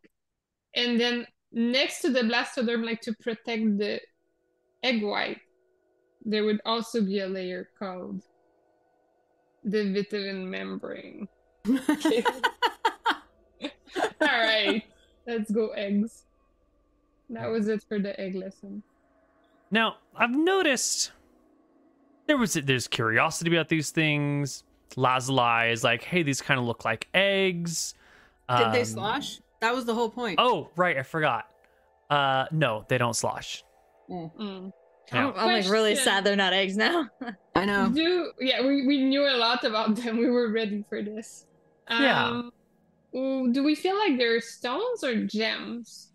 And 0.75 1.01
then 1.01 1.27
next 1.53 2.01
to 2.03 2.11
the 2.11 2.21
blastoderm, 2.21 2.85
like 2.85 3.01
to 3.03 3.13
protect 3.21 3.79
the 3.79 4.01
egg 4.83 5.03
white, 5.03 5.39
there 6.25 6.45
would 6.45 6.61
also 6.65 7.01
be 7.01 7.21
a 7.21 7.27
layer 7.27 7.69
called 7.79 8.23
the 9.65 9.79
vitellin 9.79 10.47
membrane. 10.47 11.29
Okay. 11.69 12.25
All 14.21 14.29
right, 14.29 14.83
let's 15.27 15.51
go 15.51 15.69
eggs. 15.71 16.25
That 17.31 17.49
was 17.49 17.69
it 17.69 17.83
for 17.89 17.99
the 17.99 18.19
egg 18.19 18.35
lesson. 18.35 18.83
Now, 19.71 19.97
I've 20.17 20.31
noticed 20.35 21.13
there 22.27 22.37
was 22.37 22.55
there's 22.55 22.89
curiosity 22.89 23.55
about 23.55 23.69
these 23.69 23.91
things. 23.91 24.65
Lazuli 24.97 25.71
is 25.71 25.85
like, 25.85 26.03
hey, 26.03 26.23
these 26.23 26.41
kind 26.43 26.59
of 26.59 26.67
look 26.67 26.85
like 26.85 27.09
eggs. 27.15 27.95
Did 28.49 28.73
they 28.73 28.81
Um, 28.81 28.87
slosh? 28.87 29.41
That 29.61 29.75
was 29.75 29.85
the 29.85 29.95
whole 29.95 30.11
point. 30.11 30.39
Oh, 30.39 30.71
right, 30.77 30.97
I 30.97 31.03
forgot. 31.03 31.47
Uh, 32.09 32.47
no, 32.51 32.85
they 32.89 32.99
don't 32.99 33.15
slosh. 33.15 33.63
Mm. 34.11 34.73
Yeah. 35.13 35.27
I'm, 35.27 35.33
I'm 35.37 35.63
like 35.63 35.71
really 35.71 35.95
sad 35.97 36.25
they're 36.25 36.37
not 36.37 36.53
eggs 36.53 36.77
now. 36.77 37.09
I 37.55 37.65
know. 37.65 37.89
Do 37.89 38.33
yeah, 38.41 38.63
we, 38.63 38.87
we 38.87 39.03
knew 39.03 39.23
a 39.29 39.37
lot 39.37 39.65
about 39.65 39.97
them. 39.97 40.19
We 40.19 40.31
were 40.31 40.51
ready 40.51 40.85
for 40.89 41.03
this. 41.03 41.47
Yeah. 41.89 42.27
Um, 42.27 42.53
ooh, 43.15 43.53
do 43.53 43.63
we 43.63 43.75
feel 43.75 43.99
like 43.99 44.17
they're 44.19 44.41
stones 44.41 45.03
or 45.05 45.25
gems? 45.27 46.13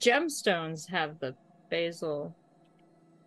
Gemstones 0.00 0.88
have 0.88 1.18
the 1.20 1.34
basal 1.70 2.34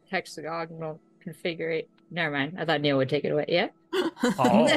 hexagonal 0.09 0.99
configurate. 1.23 1.87
Never 2.09 2.31
mind. 2.35 2.57
I 2.57 2.65
thought 2.65 2.81
Neil 2.81 2.97
would 2.97 3.09
take 3.09 3.23
it 3.25 3.31
away. 3.31 3.45
Yeah. 3.47 3.67
Oh, 4.23 4.67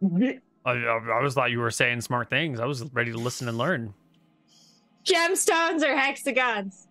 I, 0.64 0.72
I, 0.72 1.18
I 1.18 1.22
was 1.22 1.34
thought 1.34 1.50
you 1.50 1.58
were 1.60 1.70
saying 1.70 2.00
smart 2.02 2.30
things. 2.30 2.60
I 2.60 2.66
was 2.66 2.84
ready 2.92 3.12
to 3.12 3.18
listen 3.18 3.48
and 3.48 3.58
learn. 3.58 3.94
Gemstones 5.04 5.82
or 5.82 5.96
hexagons. 5.96 6.86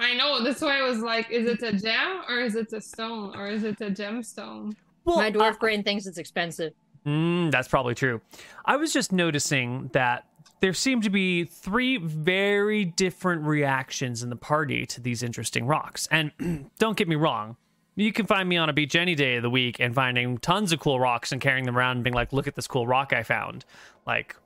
I 0.00 0.14
know. 0.14 0.42
That's 0.42 0.60
why 0.60 0.78
I 0.78 0.82
was 0.82 1.00
like, 1.00 1.30
is 1.30 1.48
it 1.48 1.62
a 1.62 1.72
gem 1.72 2.22
or 2.28 2.40
is 2.40 2.54
it 2.56 2.72
a 2.72 2.80
stone 2.80 3.36
or 3.36 3.48
is 3.48 3.64
it 3.64 3.80
a 3.80 3.90
gemstone? 3.90 4.74
Well, 5.04 5.16
My 5.16 5.30
dwarf 5.30 5.60
brain 5.60 5.82
thinks 5.82 6.06
it's 6.06 6.18
expensive. 6.18 6.72
Mm, 7.06 7.50
that's 7.50 7.68
probably 7.68 7.94
true. 7.94 8.20
I 8.64 8.76
was 8.76 8.92
just 8.92 9.12
noticing 9.12 9.90
that 9.92 10.26
there 10.60 10.72
seem 10.72 11.02
to 11.02 11.10
be 11.10 11.44
three 11.44 11.98
very 11.98 12.86
different 12.86 13.42
reactions 13.42 14.22
in 14.22 14.30
the 14.30 14.36
party 14.36 14.86
to 14.86 15.00
these 15.00 15.22
interesting 15.22 15.66
rocks. 15.66 16.08
And 16.10 16.32
don't 16.78 16.96
get 16.96 17.06
me 17.06 17.16
wrong, 17.16 17.56
you 17.96 18.12
can 18.12 18.26
find 18.26 18.48
me 18.48 18.56
on 18.56 18.68
a 18.68 18.72
beach 18.72 18.94
any 18.96 19.14
day 19.14 19.36
of 19.36 19.42
the 19.42 19.50
week 19.50 19.78
and 19.80 19.94
finding 19.94 20.38
tons 20.38 20.72
of 20.72 20.80
cool 20.80 20.98
rocks 20.98 21.32
and 21.32 21.40
carrying 21.40 21.64
them 21.64 21.76
around 21.76 21.96
and 21.98 22.04
being 22.04 22.14
like, 22.14 22.32
look 22.32 22.46
at 22.46 22.54
this 22.54 22.66
cool 22.66 22.86
rock 22.86 23.12
I 23.12 23.22
found. 23.22 23.64
Like, 24.06 24.36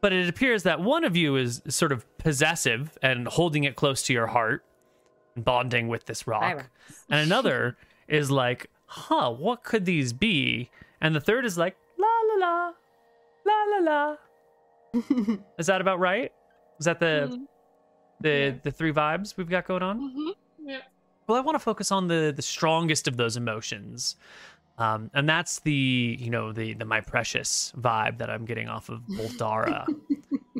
but 0.00 0.12
it 0.12 0.28
appears 0.28 0.62
that 0.64 0.80
one 0.80 1.04
of 1.04 1.16
you 1.16 1.36
is 1.36 1.62
sort 1.68 1.90
of 1.92 2.04
possessive 2.18 2.96
and 3.02 3.26
holding 3.26 3.64
it 3.64 3.76
close 3.76 4.02
to 4.04 4.12
your 4.12 4.26
heart 4.26 4.62
and 5.34 5.44
bonding 5.44 5.88
with 5.88 6.04
this 6.04 6.26
rock. 6.26 6.66
And 7.10 7.20
another 7.20 7.76
is 8.08 8.30
like, 8.30 8.68
huh, 8.86 9.30
what 9.32 9.64
could 9.64 9.84
these 9.84 10.12
be? 10.12 10.70
And 11.00 11.14
the 11.14 11.20
third 11.20 11.44
is 11.46 11.56
like, 11.58 11.76
la 11.98 12.06
la 12.06 12.46
la, 12.46 12.72
la 13.46 13.78
la 13.78 14.16
la. 14.92 15.36
is 15.58 15.66
that 15.66 15.80
about 15.80 15.98
right? 15.98 16.30
Is 16.78 16.84
that 16.84 17.00
the 17.00 17.28
Mhm. 17.32 17.46
the 18.20 18.28
Yeah. 18.28 18.50
the 18.62 18.70
three 18.70 18.92
vibes 18.92 19.36
we've 19.36 19.48
got 19.48 19.66
going 19.66 19.82
on? 19.82 19.98
Mhm. 20.00 20.34
Well, 21.26 21.36
I 21.36 21.40
want 21.40 21.56
to 21.56 21.60
focus 21.60 21.90
on 21.90 22.08
the 22.08 22.32
the 22.34 22.42
strongest 22.42 23.08
of 23.08 23.16
those 23.16 23.36
emotions. 23.36 24.16
Um, 24.78 25.10
and 25.14 25.26
that's 25.26 25.60
the, 25.60 26.18
you 26.20 26.28
know, 26.28 26.52
the 26.52 26.74
the 26.74 26.84
my 26.84 27.00
precious 27.00 27.72
vibe 27.78 28.18
that 28.18 28.28
I'm 28.28 28.44
getting 28.44 28.68
off 28.68 28.88
of 28.88 29.00
Boldara. 29.10 29.86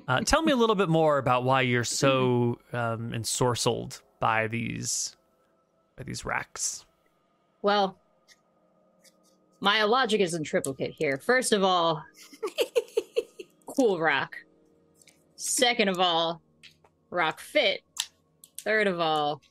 Uh, 0.09 0.21
tell 0.21 0.43
me 0.43 0.53
a 0.53 0.57
little 0.57 0.77
bit 0.77 0.89
more 0.89 1.19
about 1.19 1.45
why 1.45 1.61
you're 1.63 1.85
so 1.85 2.59
um, 2.73 3.11
ensorcelled 3.11 4.01
by 4.21 4.47
these 4.47 5.17
by 5.97 6.05
these 6.05 6.25
racks. 6.25 6.85
Well, 7.63 7.99
my 9.61 9.83
logic 9.85 10.21
is 10.21 10.35
in 10.35 10.45
triplicate 10.45 10.93
here. 10.93 11.19
First 11.19 11.53
of 11.53 11.65
all, 11.65 12.03
cool 13.67 13.99
rock. 13.99 14.37
Second 15.37 15.89
of 15.89 16.01
all, 16.01 16.41
rock 17.11 17.41
fit. 17.41 17.83
Third 18.59 18.87
of 18.87 19.01
all, 19.01 19.43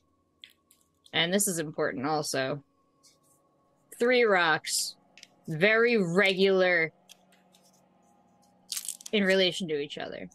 and 1.15 1.33
this 1.33 1.47
is 1.47 1.59
important 1.59 2.05
also, 2.05 2.61
three 3.97 4.23
rocks, 4.23 4.95
very 5.47 5.97
regular 5.97 6.91
in 9.13 9.23
relation 9.23 9.67
to 9.69 9.79
each 9.79 9.97
other. 9.97 10.27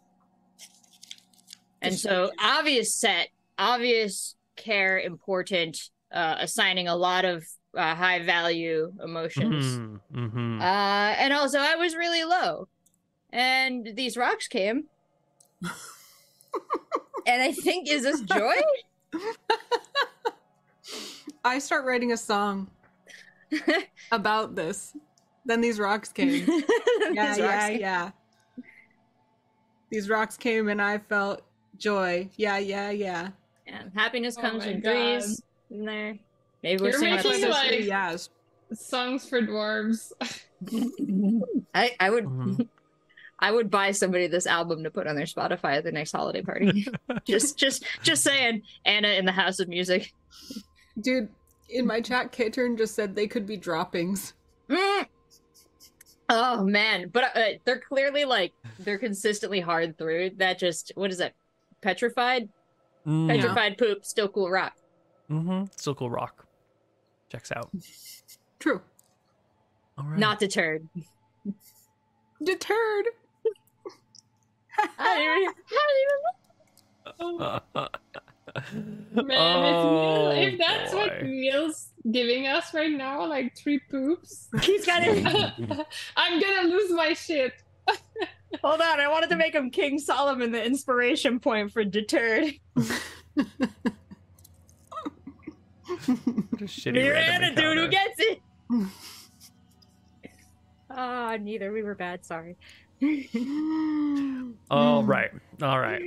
And 1.82 1.98
so, 1.98 2.31
obvious 2.43 2.94
set, 2.94 3.28
obvious 3.59 4.35
care, 4.57 4.98
important, 4.98 5.90
uh, 6.12 6.36
assigning 6.39 6.89
a 6.89 6.97
lot 6.97 7.24
of 7.24 7.44
uh, 7.77 7.94
high 7.94 8.23
value 8.23 8.93
emotions. 9.02 9.65
Mhm, 9.65 10.01
mhm. 10.12 10.61
Uh, 10.61 11.15
and 11.19 11.32
also, 11.35 11.59
I 11.59 11.77
was 11.77 11.94
really 11.94 12.24
low, 12.24 12.69
and 13.31 13.86
these 13.94 14.16
rocks 14.16 14.48
came, 14.48 14.85
and 17.27 17.43
I 17.43 17.52
think 17.52 17.89
is 17.89 18.02
this 18.02 18.20
joy? 18.23 18.61
I 21.44 21.59
start 21.59 21.85
writing 21.85 22.12
a 22.12 22.16
song 22.16 22.69
about 24.12 24.55
this. 24.55 24.94
Then 25.44 25.61
these 25.61 25.78
rocks 25.78 26.11
came. 26.12 26.44
Yeah, 27.12 27.28
These 27.28 27.39
yeah, 27.39 27.69
came. 27.69 27.81
yeah. 27.81 28.11
These 29.90 30.09
rocks 30.09 30.36
came 30.36 30.69
and 30.69 30.81
I 30.81 30.98
felt 30.98 31.43
joy. 31.78 32.28
Yeah, 32.36 32.59
yeah, 32.59 32.90
yeah. 32.90 33.31
Yeah, 33.66 33.82
happiness 33.94 34.36
Oh 34.39 34.43
comes 34.43 34.65
my 34.65 34.73
in 34.73 34.81
God. 34.81 34.90
threes. 35.23 35.43
In 35.70 35.85
there, 35.85 36.19
maybe 36.62 36.82
we're 36.82 36.90
You're 36.90 37.01
making, 37.01 37.48
like- 37.48 37.69
Three 37.69 37.86
yes. 37.86 38.28
Songs 38.73 39.28
for 39.28 39.40
dwarves. 39.40 40.12
I, 41.74 41.90
I 41.98 42.11
would, 42.11 42.24
Mhm. 42.24 42.69
I 43.40 43.51
would 43.51 43.70
buy 43.70 43.90
somebody 43.93 44.27
this 44.28 44.47
album 44.47 44.85
to 44.85 44.90
put 44.90 45.07
on 45.09 45.16
their 45.16 45.24
Spotify 45.24 45.77
at 45.78 45.85
the 45.85 45.90
next 45.93 46.12
holiday 46.12 46.43
party. 46.43 46.86
just, 47.27 47.57
just, 47.59 47.85
just 48.02 48.23
saying. 48.23 48.62
Anna 48.85 49.09
in 49.09 49.24
the 49.24 49.32
House 49.32 49.59
of 49.59 49.69
Music. 49.69 50.12
Dude, 51.01 51.29
in 51.69 51.87
my 51.87 52.01
chat, 52.01 52.33
Kitern 52.33 52.77
just 52.77 52.95
said 52.95 53.15
they 53.15 53.27
could 53.27 53.47
be 53.47 53.57
droppings. 53.57 54.35
Mm. 54.69 55.07
Oh 56.33 56.63
man, 56.63 57.09
but 57.13 57.37
uh, 57.37 57.41
they're 57.65 57.81
clearly 57.81 58.25
like 58.25 58.53
they're 58.79 58.99
consistently 58.99 59.59
hard 59.59 59.99
through. 59.99 60.31
That 60.37 60.61
just 60.61 60.93
what 60.95 61.11
is 61.11 61.19
that? 61.19 61.35
Petrified, 61.83 62.49
Mm, 63.07 63.29
petrified 63.29 63.79
poop, 63.79 64.05
still 64.05 64.29
cool 64.29 64.51
rock. 64.51 64.75
Mm-hmm. 65.31 65.65
Still 65.77 65.95
cool 65.95 66.11
rock. 66.11 66.47
Checks 67.31 67.51
out. 67.53 67.71
True. 68.59 68.81
All 69.97 70.05
right. 70.05 70.19
Not 70.19 70.39
deterred. 70.39 70.87
Deterred. 72.43 73.07
I 74.99 75.19
don't 75.19 75.43
even, 75.43 75.55
I 77.09 77.13
don't 77.19 77.39
Man, 77.39 77.61
if, 77.75 77.89
Neil, 79.15 79.27
Oh, 79.39 80.31
if 80.31 80.59
that's 80.59 80.93
what. 80.95 81.23
Neil's 81.23 81.89
giving 82.11 82.47
us 82.47 82.73
right 82.73 82.91
now, 82.91 83.27
like 83.27 83.57
three 83.57 83.79
poops, 83.91 84.49
even... 84.55 84.65
He's 84.65 84.87
got 84.87 85.03
it. 85.03 85.25
I'm 86.17 86.41
gonna 86.41 86.69
lose 86.69 86.91
my 86.91 87.13
shit. 87.13 87.55
Hold 88.65 88.81
on, 88.81 89.01
I 89.01 89.09
wanted 89.09 89.31
to 89.31 89.37
make 89.37 89.55
him 89.55 89.71
King 89.71 89.99
Solomon 89.99 90.51
the 90.51 90.65
inspiration 90.65 91.39
point 91.39 91.73
for 91.73 91.85
deterred. 91.85 92.55
Shitty 95.87 97.05
You're 97.05 97.15
in 97.15 97.43
Anna, 97.43 97.55
dude, 97.55 97.79
who 97.79 97.89
gets 97.89 98.19
it? 98.19 98.41
Ah, 100.91 101.37
neither. 101.41 101.73
We 101.73 101.83
were 101.83 101.95
bad. 101.95 102.25
Sorry. 102.25 102.57
All 104.71 105.05
right. 105.05 105.31
All 105.63 105.81
right. 105.81 106.03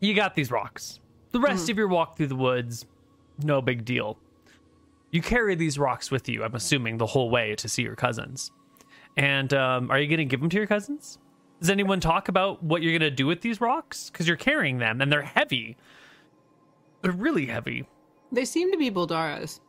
You 0.00 0.14
got 0.14 0.34
these 0.34 0.50
rocks. 0.50 1.00
The 1.32 1.40
rest 1.40 1.70
of 1.70 1.78
your 1.78 1.88
walk 1.88 2.16
through 2.16 2.28
the 2.28 2.36
woods, 2.36 2.84
no 3.42 3.62
big 3.62 3.84
deal. 3.84 4.18
You 5.10 5.22
carry 5.22 5.54
these 5.54 5.78
rocks 5.78 6.10
with 6.10 6.28
you, 6.28 6.44
I'm 6.44 6.54
assuming, 6.54 6.98
the 6.98 7.06
whole 7.06 7.30
way 7.30 7.54
to 7.56 7.68
see 7.68 7.82
your 7.82 7.96
cousins. 7.96 8.50
And 9.16 9.52
um, 9.54 9.90
are 9.90 9.98
you 9.98 10.06
going 10.08 10.18
to 10.18 10.24
give 10.24 10.40
them 10.40 10.50
to 10.50 10.56
your 10.56 10.66
cousins? 10.66 11.18
Does 11.60 11.70
anyone 11.70 12.00
talk 12.00 12.28
about 12.28 12.62
what 12.62 12.82
you're 12.82 12.92
going 12.92 13.08
to 13.08 13.10
do 13.10 13.26
with 13.26 13.40
these 13.40 13.60
rocks? 13.60 14.10
Because 14.10 14.28
you're 14.28 14.36
carrying 14.36 14.78
them 14.78 15.00
and 15.00 15.10
they're 15.10 15.22
heavy. 15.22 15.76
They're 17.00 17.12
really 17.12 17.46
heavy. 17.46 17.88
They 18.30 18.44
seem 18.44 18.70
to 18.70 18.76
be 18.76 18.90
Boldara's. 18.90 19.60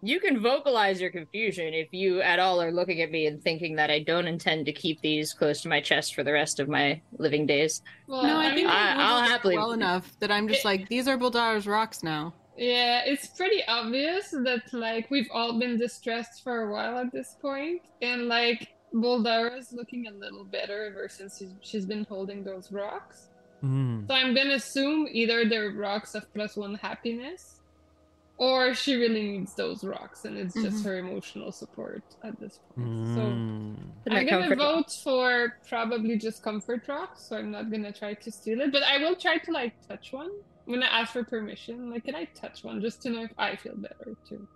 You 0.00 0.20
can 0.20 0.40
vocalize 0.40 1.00
your 1.00 1.10
confusion 1.10 1.74
if 1.74 1.88
you 1.92 2.20
at 2.20 2.38
all 2.38 2.62
are 2.62 2.70
looking 2.70 3.02
at 3.02 3.10
me 3.10 3.26
and 3.26 3.42
thinking 3.42 3.74
that 3.76 3.90
I 3.90 3.98
don't 4.00 4.28
intend 4.28 4.66
to 4.66 4.72
keep 4.72 5.00
these 5.00 5.32
close 5.32 5.60
to 5.62 5.68
my 5.68 5.80
chest 5.80 6.14
for 6.14 6.22
the 6.22 6.32
rest 6.32 6.60
of 6.60 6.68
my 6.68 7.00
living 7.18 7.46
days. 7.46 7.82
Well, 8.06 8.22
No, 8.22 8.36
I 8.36 8.46
I 8.46 8.54
think 8.54 8.56
mean, 8.58 8.66
I- 8.68 8.96
they 8.96 9.02
I'll 9.02 9.22
happily- 9.22 9.56
well 9.56 9.72
enough 9.72 10.12
that 10.20 10.30
I'm 10.30 10.46
just 10.46 10.60
It- 10.60 10.64
like, 10.66 10.88
these 10.88 11.08
are 11.08 11.18
Boldara's 11.18 11.66
rocks 11.66 12.02
now. 12.04 12.32
yeah, 12.56 13.02
it's 13.06 13.26
pretty 13.28 13.62
obvious 13.66 14.30
that 14.30 14.62
like 14.72 15.10
we've 15.10 15.28
all 15.32 15.58
been 15.58 15.76
distressed 15.78 16.42
for 16.44 16.62
a 16.68 16.72
while 16.72 16.98
at 16.98 17.10
this 17.12 17.36
point, 17.40 17.82
and 18.00 18.28
like 18.28 18.68
Boldara's 18.94 19.72
looking 19.72 20.06
a 20.06 20.12
little 20.12 20.44
better 20.44 20.84
ever 20.86 21.08
since 21.08 21.38
she's, 21.38 21.50
she's 21.60 21.86
been 21.86 22.04
holding 22.08 22.42
those 22.44 22.70
rocks. 22.72 23.28
Mm. 23.64 24.06
So 24.06 24.14
I'm 24.14 24.32
gonna 24.34 24.54
assume 24.54 25.08
either 25.10 25.44
they're 25.44 25.70
rocks 25.70 26.14
of 26.14 26.32
plus 26.32 26.56
one 26.56 26.76
happiness, 26.76 27.57
or 28.38 28.72
she 28.74 28.94
really 28.94 29.22
needs 29.32 29.54
those 29.54 29.82
rocks, 29.84 30.24
and 30.24 30.38
it's 30.38 30.54
just 30.54 30.78
Mhm. 30.78 30.84
her 30.84 30.98
emotional 30.98 31.50
support 31.52 32.02
at 32.22 32.38
this 32.40 32.60
point. 32.74 32.86
So 33.14 33.20
Mm. 33.20 33.76
I'm 34.10 34.26
gonna 34.26 34.48
Comfort- 34.48 34.58
vote 34.58 34.90
for 35.04 35.56
probably 35.68 36.16
just 36.16 36.42
comfort 36.42 36.82
rocks, 36.88 37.22
so 37.28 37.36
I'm 37.36 37.50
not 37.50 37.70
gonna 37.70 37.92
try 37.92 38.14
to 38.14 38.30
steal 38.30 38.60
it, 38.60 38.70
but 38.72 38.82
I 38.84 38.98
will 38.98 39.16
try 39.16 39.38
to 39.38 39.50
like 39.52 39.74
touch 39.88 40.12
one. 40.12 40.30
I'm 40.66 40.72
gonna 40.74 40.86
ask 40.86 41.12
for 41.12 41.24
permission. 41.24 41.90
Like, 41.90 42.04
can 42.04 42.14
I 42.14 42.24
touch 42.26 42.62
one 42.64 42.80
just 42.80 43.02
to 43.02 43.10
know 43.10 43.22
if 43.24 43.32
I 43.38 43.56
feel 43.56 43.74
better 43.76 44.14
too? 44.28 44.46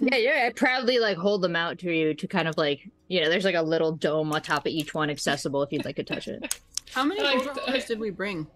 Yeah, 0.00 0.16
yeah. 0.16 0.44
I 0.46 0.52
proudly 0.52 0.98
like 1.00 1.16
hold 1.16 1.42
them 1.42 1.56
out 1.56 1.78
to 1.80 1.90
you 1.92 2.14
to 2.14 2.28
kind 2.28 2.46
of 2.46 2.56
like 2.56 2.88
you 3.08 3.20
know. 3.20 3.28
There's 3.28 3.44
like 3.44 3.56
a 3.56 3.62
little 3.62 3.90
dome 3.92 4.32
on 4.32 4.40
top 4.42 4.66
of 4.66 4.72
each 4.72 4.94
one, 4.94 5.10
accessible 5.10 5.62
if 5.64 5.72
you'd 5.72 5.84
like 5.84 5.96
to 5.96 6.04
touch 6.04 6.28
it. 6.28 6.60
How 6.92 7.04
many 7.04 7.20
Like, 7.24 7.44
Boulder 7.44 7.60
I- 7.66 7.78
did 7.80 7.98
we 7.98 8.10
bring? 8.10 8.46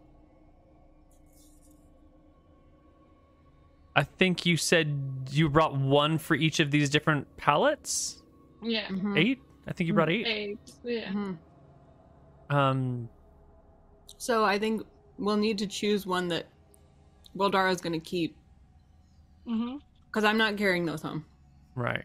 I 3.97 4.03
think 4.03 4.45
you 4.45 4.57
said 4.57 5.29
you 5.31 5.49
brought 5.49 5.77
one 5.77 6.19
for 6.19 6.35
each 6.35 6.59
of 6.61 6.71
these 6.71 6.91
different 6.91 7.37
palettes. 7.37 8.23
Yeah, 8.63 8.87
Mhm. 8.89 9.19
Eight? 9.19 9.41
I 9.67 9.73
think 9.73 9.87
you 9.89 9.95
brought 9.95 10.11
eight. 10.11 10.27
eight. 10.27 10.59
Yeah. 10.83 11.11
Mhm. 11.13 11.39
Um, 12.51 13.09
So 14.17 14.45
I 14.45 14.59
think 14.59 14.83
we'll 15.19 15.37
need 15.37 15.59
to 15.59 15.67
choose 15.67 16.07
one 16.07 16.29
that 16.29 16.47
Boldara's 17.37 17.81
going 17.81 17.93
to 17.93 17.99
keep 18.05 18.37
Mm-hmm. 19.47 19.77
because 20.07 20.25
I'm 20.25 20.39
not 20.39 20.57
carrying 20.57 20.87
those 20.87 21.03
home. 21.03 21.25
right. 21.75 22.05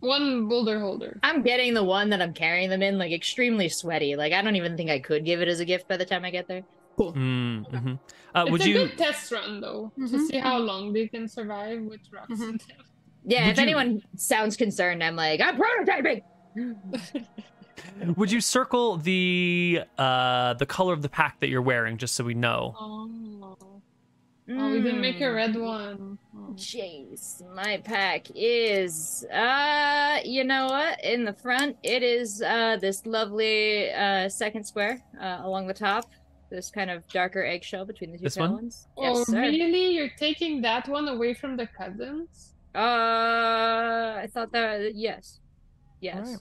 One 0.00 0.48
boulder 0.48 0.80
holder. 0.80 1.20
I'm 1.22 1.42
getting 1.42 1.74
the 1.74 1.84
one 1.84 2.08
that 2.10 2.22
I'm 2.22 2.32
carrying 2.32 2.70
them 2.70 2.82
in, 2.82 2.96
like 2.96 3.12
extremely 3.12 3.68
sweaty. 3.68 4.16
Like 4.16 4.32
I 4.32 4.40
don't 4.40 4.56
even 4.56 4.74
think 4.76 4.88
I 4.90 4.98
could 4.98 5.26
give 5.26 5.42
it 5.42 5.48
as 5.48 5.60
a 5.60 5.64
gift 5.66 5.88
by 5.88 5.98
the 5.98 6.06
time 6.06 6.24
I 6.24 6.30
get 6.30 6.48
there. 6.48 6.62
Mm, 6.98 7.70
mhm. 7.70 7.98
Uh, 8.34 8.42
It's 8.42 8.50
would 8.50 8.60
a 8.62 8.68
you? 8.68 8.74
good 8.74 8.98
test 8.98 9.32
run 9.32 9.60
though, 9.60 9.90
to 9.96 10.02
Mhm. 10.02 10.26
see 10.28 10.38
how 10.38 10.58
long 10.58 10.92
they 10.92 11.08
can 11.08 11.28
survive 11.28 11.80
with 11.82 12.00
rocks 12.12 12.30
Mhm. 12.32 12.50
in. 12.50 12.60
Yeah, 13.24 13.42
Would 13.46 13.50
if 13.52 13.56
you- 13.58 13.62
anyone 13.62 14.02
sounds 14.16 14.56
concerned, 14.56 15.02
I'm 15.02 15.16
like, 15.16 15.40
I'm 15.40 15.56
prototyping. 15.58 16.22
Would 18.16 18.30
you 18.30 18.40
circle 18.42 18.96
the 18.98 19.82
uh 19.96 20.54
the 20.54 20.66
color 20.66 20.92
of 20.92 21.00
the 21.02 21.08
pack 21.08 21.40
that 21.40 21.48
you're 21.48 21.62
wearing 21.62 21.96
just 21.96 22.14
so 22.14 22.24
we 22.24 22.34
know? 22.34 22.74
Oh. 22.78 23.56
oh, 24.50 24.70
we 24.72 24.80
didn't 24.82 25.00
make 25.00 25.20
a 25.20 25.24
Mm. 25.24 25.34
red 25.34 25.56
one. 25.56 26.18
Oh. 26.36 26.52
Jeez, 26.54 27.42
my 27.54 27.78
pack 27.78 28.26
is 28.34 29.24
uh 29.32 30.18
you 30.24 30.44
know 30.44 30.66
what? 30.66 31.02
In 31.02 31.24
the 31.24 31.32
front 31.32 31.76
it 31.82 32.02
is 32.02 32.42
uh 32.42 32.76
this 32.80 33.06
lovely 33.06 33.90
uh 33.92 34.28
second 34.28 34.64
square 34.64 35.00
uh 35.20 35.38
along 35.42 35.66
the 35.66 35.74
top. 35.74 36.10
This 36.50 36.70
kind 36.70 36.90
of 36.90 37.06
darker 37.08 37.44
eggshell 37.44 37.84
between 37.84 38.10
the 38.12 38.18
two 38.18 38.24
This 38.24 38.36
pale 38.36 38.46
one? 38.46 38.54
ones. 38.54 38.88
Oh, 38.96 39.02
Yes, 39.18 39.26
sir. 39.28 39.40
really? 39.40 39.92
You're 39.94 40.10
taking 40.18 40.60
that 40.62 40.88
one 40.88 41.06
away 41.08 41.32
from 41.34 41.56
the 41.56 41.66
cousins? 41.66 42.54
Uh 42.74 42.78
I 44.24 44.28
thought 44.32 44.52
that 44.52 44.94
yes. 44.94 45.40
Yes. 46.00 46.16
Alright. 46.26 46.40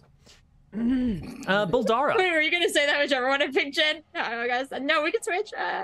Uh, 1.47 1.65
Boldara. 1.65 2.15
Wait, 2.15 2.31
were 2.31 2.41
you 2.41 2.51
gonna 2.51 2.69
say 2.69 2.85
that 2.85 2.99
whichever 2.99 3.27
one 3.27 3.41
I 3.41 3.47
picked, 3.47 3.75
Jen? 3.75 4.03
Oh 4.15 4.37
my 4.37 4.47
gosh. 4.47 4.67
No, 4.81 5.01
we 5.03 5.11
can 5.11 5.23
switch. 5.23 5.51
Uh... 5.57 5.83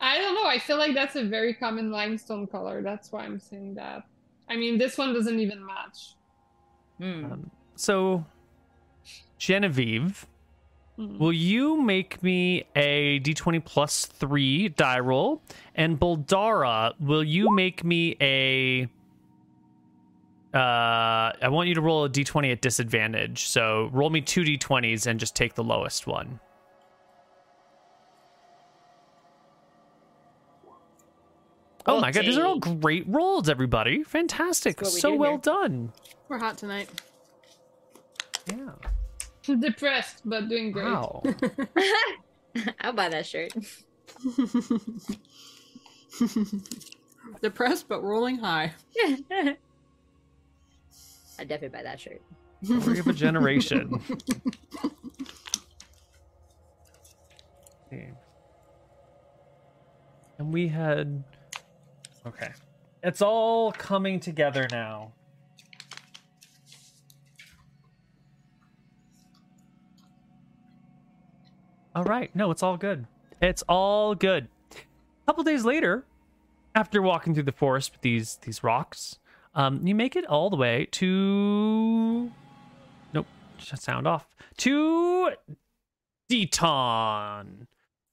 I 0.00 0.16
don't 0.16 0.34
know. 0.34 0.46
I 0.46 0.58
feel 0.58 0.78
like 0.78 0.94
that's 0.94 1.16
a 1.16 1.24
very 1.24 1.52
common 1.52 1.90
limestone 1.90 2.46
color. 2.46 2.80
That's 2.82 3.12
why 3.12 3.24
I'm 3.24 3.38
saying 3.38 3.74
that. 3.74 4.04
I 4.48 4.56
mean, 4.56 4.78
this 4.78 4.96
one 4.96 5.12
doesn't 5.12 5.38
even 5.38 5.64
match. 5.64 6.14
Hmm. 6.98 7.24
Um, 7.32 7.50
so, 7.76 8.24
Genevieve, 9.38 10.26
will 11.18 11.32
you 11.32 11.80
make 11.80 12.22
me 12.22 12.64
a 12.76 13.20
d20 13.20 13.64
plus 13.64 14.06
three 14.06 14.68
die 14.68 15.00
roll? 15.00 15.42
And 15.74 15.98
Boldara, 15.98 16.94
will 17.00 17.24
you 17.24 17.50
make 17.54 17.84
me 17.84 18.16
a. 18.20 18.88
Uh, 20.52 21.30
I 21.40 21.48
want 21.48 21.68
you 21.68 21.74
to 21.76 21.80
roll 21.80 22.04
a 22.04 22.10
d20 22.10 22.52
at 22.52 22.60
disadvantage. 22.60 23.46
So 23.48 23.88
roll 23.92 24.10
me 24.10 24.20
two 24.20 24.42
d20s 24.42 25.06
and 25.06 25.18
just 25.20 25.34
take 25.36 25.54
the 25.54 25.64
lowest 25.64 26.06
one. 26.06 26.40
Oh 31.86 32.00
my 32.00 32.10
god, 32.12 32.24
these 32.24 32.36
are 32.36 32.44
all 32.46 32.58
great 32.58 33.04
rolls, 33.08 33.48
everybody. 33.48 34.02
Fantastic. 34.04 34.76
That's 34.76 34.90
what 34.90 34.94
we 34.94 35.00
So 35.00 35.14
well 35.14 35.30
here. 35.32 35.38
done. 35.40 35.92
We're 36.28 36.38
hot 36.38 36.58
tonight. 36.58 36.88
Yeah. 38.46 38.70
Depressed, 39.56 40.22
but 40.24 40.48
doing 40.48 40.70
great. 40.70 40.84
Wow. 40.84 41.22
I'll 42.80 42.92
buy 42.92 43.08
that 43.08 43.26
shirt. 43.26 43.52
Depressed 47.42 47.88
but 47.88 48.02
rolling 48.02 48.38
high. 48.38 48.72
I 48.98 49.56
definitely 51.38 51.68
buy 51.68 51.82
that 51.82 52.00
shirt. 52.00 52.22
Story 52.62 52.98
of 52.98 53.06
a 53.06 53.12
generation. 53.12 54.00
Okay. 57.86 58.10
And 60.38 60.52
we 60.52 60.68
had. 60.68 61.24
Okay. 62.26 62.52
It's 63.02 63.22
all 63.22 63.72
coming 63.72 64.20
together 64.20 64.68
now. 64.70 65.12
All 71.94 72.04
right. 72.04 72.34
No, 72.34 72.50
it's 72.50 72.62
all 72.62 72.76
good. 72.76 73.06
It's 73.40 73.62
all 73.68 74.14
good. 74.14 74.48
A 74.72 75.26
couple 75.26 75.42
days 75.44 75.64
later, 75.64 76.04
after 76.74 77.02
walking 77.02 77.34
through 77.34 77.44
the 77.44 77.52
forest 77.52 77.92
with 77.92 78.00
these 78.02 78.38
these 78.42 78.62
rocks, 78.62 79.18
um, 79.54 79.86
you 79.86 79.94
make 79.94 80.14
it 80.16 80.26
all 80.26 80.50
the 80.50 80.56
way 80.56 80.86
to 80.92 82.30
Nope, 83.12 83.26
shut 83.58 83.80
sound 83.80 84.06
off. 84.06 84.28
To 84.58 85.30
Denton. 86.28 87.66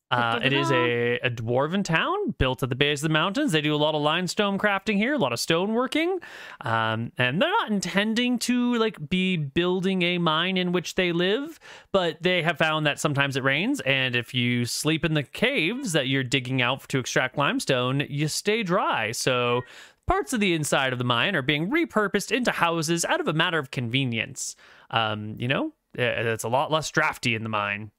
Uh, 0.09 0.39
it 0.41 0.53
is 0.53 0.71
a, 0.71 1.19
a 1.19 1.29
dwarven 1.29 1.83
town 1.83 2.31
built 2.37 2.63
at 2.63 2.69
the 2.69 2.75
base 2.75 2.99
of 2.99 3.09
the 3.09 3.13
mountains. 3.13 3.51
They 3.51 3.59
do 3.59 3.75
a 3.75 3.77
lot 3.77 3.93
of 3.93 4.01
limestone 4.01 4.57
crafting 4.57 4.95
here, 4.95 5.13
a 5.13 5.17
lot 5.17 5.33
of 5.33 5.39
stone 5.39 5.73
working, 5.73 6.19
um, 6.61 7.11
and 7.17 7.41
they're 7.41 7.49
not 7.49 7.69
intending 7.69 8.39
to 8.39 8.75
like 8.75 9.09
be 9.09 9.35
building 9.35 10.03
a 10.03 10.17
mine 10.17 10.55
in 10.55 10.71
which 10.71 10.95
they 10.95 11.11
live. 11.11 11.59
But 11.91 12.17
they 12.21 12.41
have 12.41 12.57
found 12.57 12.85
that 12.85 12.99
sometimes 12.99 13.35
it 13.35 13.43
rains, 13.43 13.81
and 13.81 14.15
if 14.15 14.33
you 14.33 14.63
sleep 14.63 15.03
in 15.03 15.13
the 15.13 15.23
caves 15.23 15.91
that 15.91 16.07
you're 16.07 16.23
digging 16.23 16.61
out 16.61 16.87
to 16.87 16.99
extract 16.99 17.37
limestone, 17.37 18.05
you 18.09 18.29
stay 18.29 18.63
dry. 18.63 19.11
So 19.11 19.63
parts 20.05 20.31
of 20.31 20.39
the 20.39 20.53
inside 20.53 20.93
of 20.93 20.99
the 20.99 21.05
mine 21.05 21.35
are 21.35 21.41
being 21.41 21.69
repurposed 21.69 22.31
into 22.31 22.51
houses 22.51 23.03
out 23.03 23.19
of 23.19 23.27
a 23.27 23.33
matter 23.33 23.59
of 23.59 23.71
convenience. 23.71 24.55
Um, 24.89 25.35
you 25.37 25.49
know, 25.49 25.73
it's 25.93 26.45
a 26.45 26.49
lot 26.49 26.71
less 26.71 26.89
drafty 26.91 27.35
in 27.35 27.43
the 27.43 27.49
mine. 27.49 27.91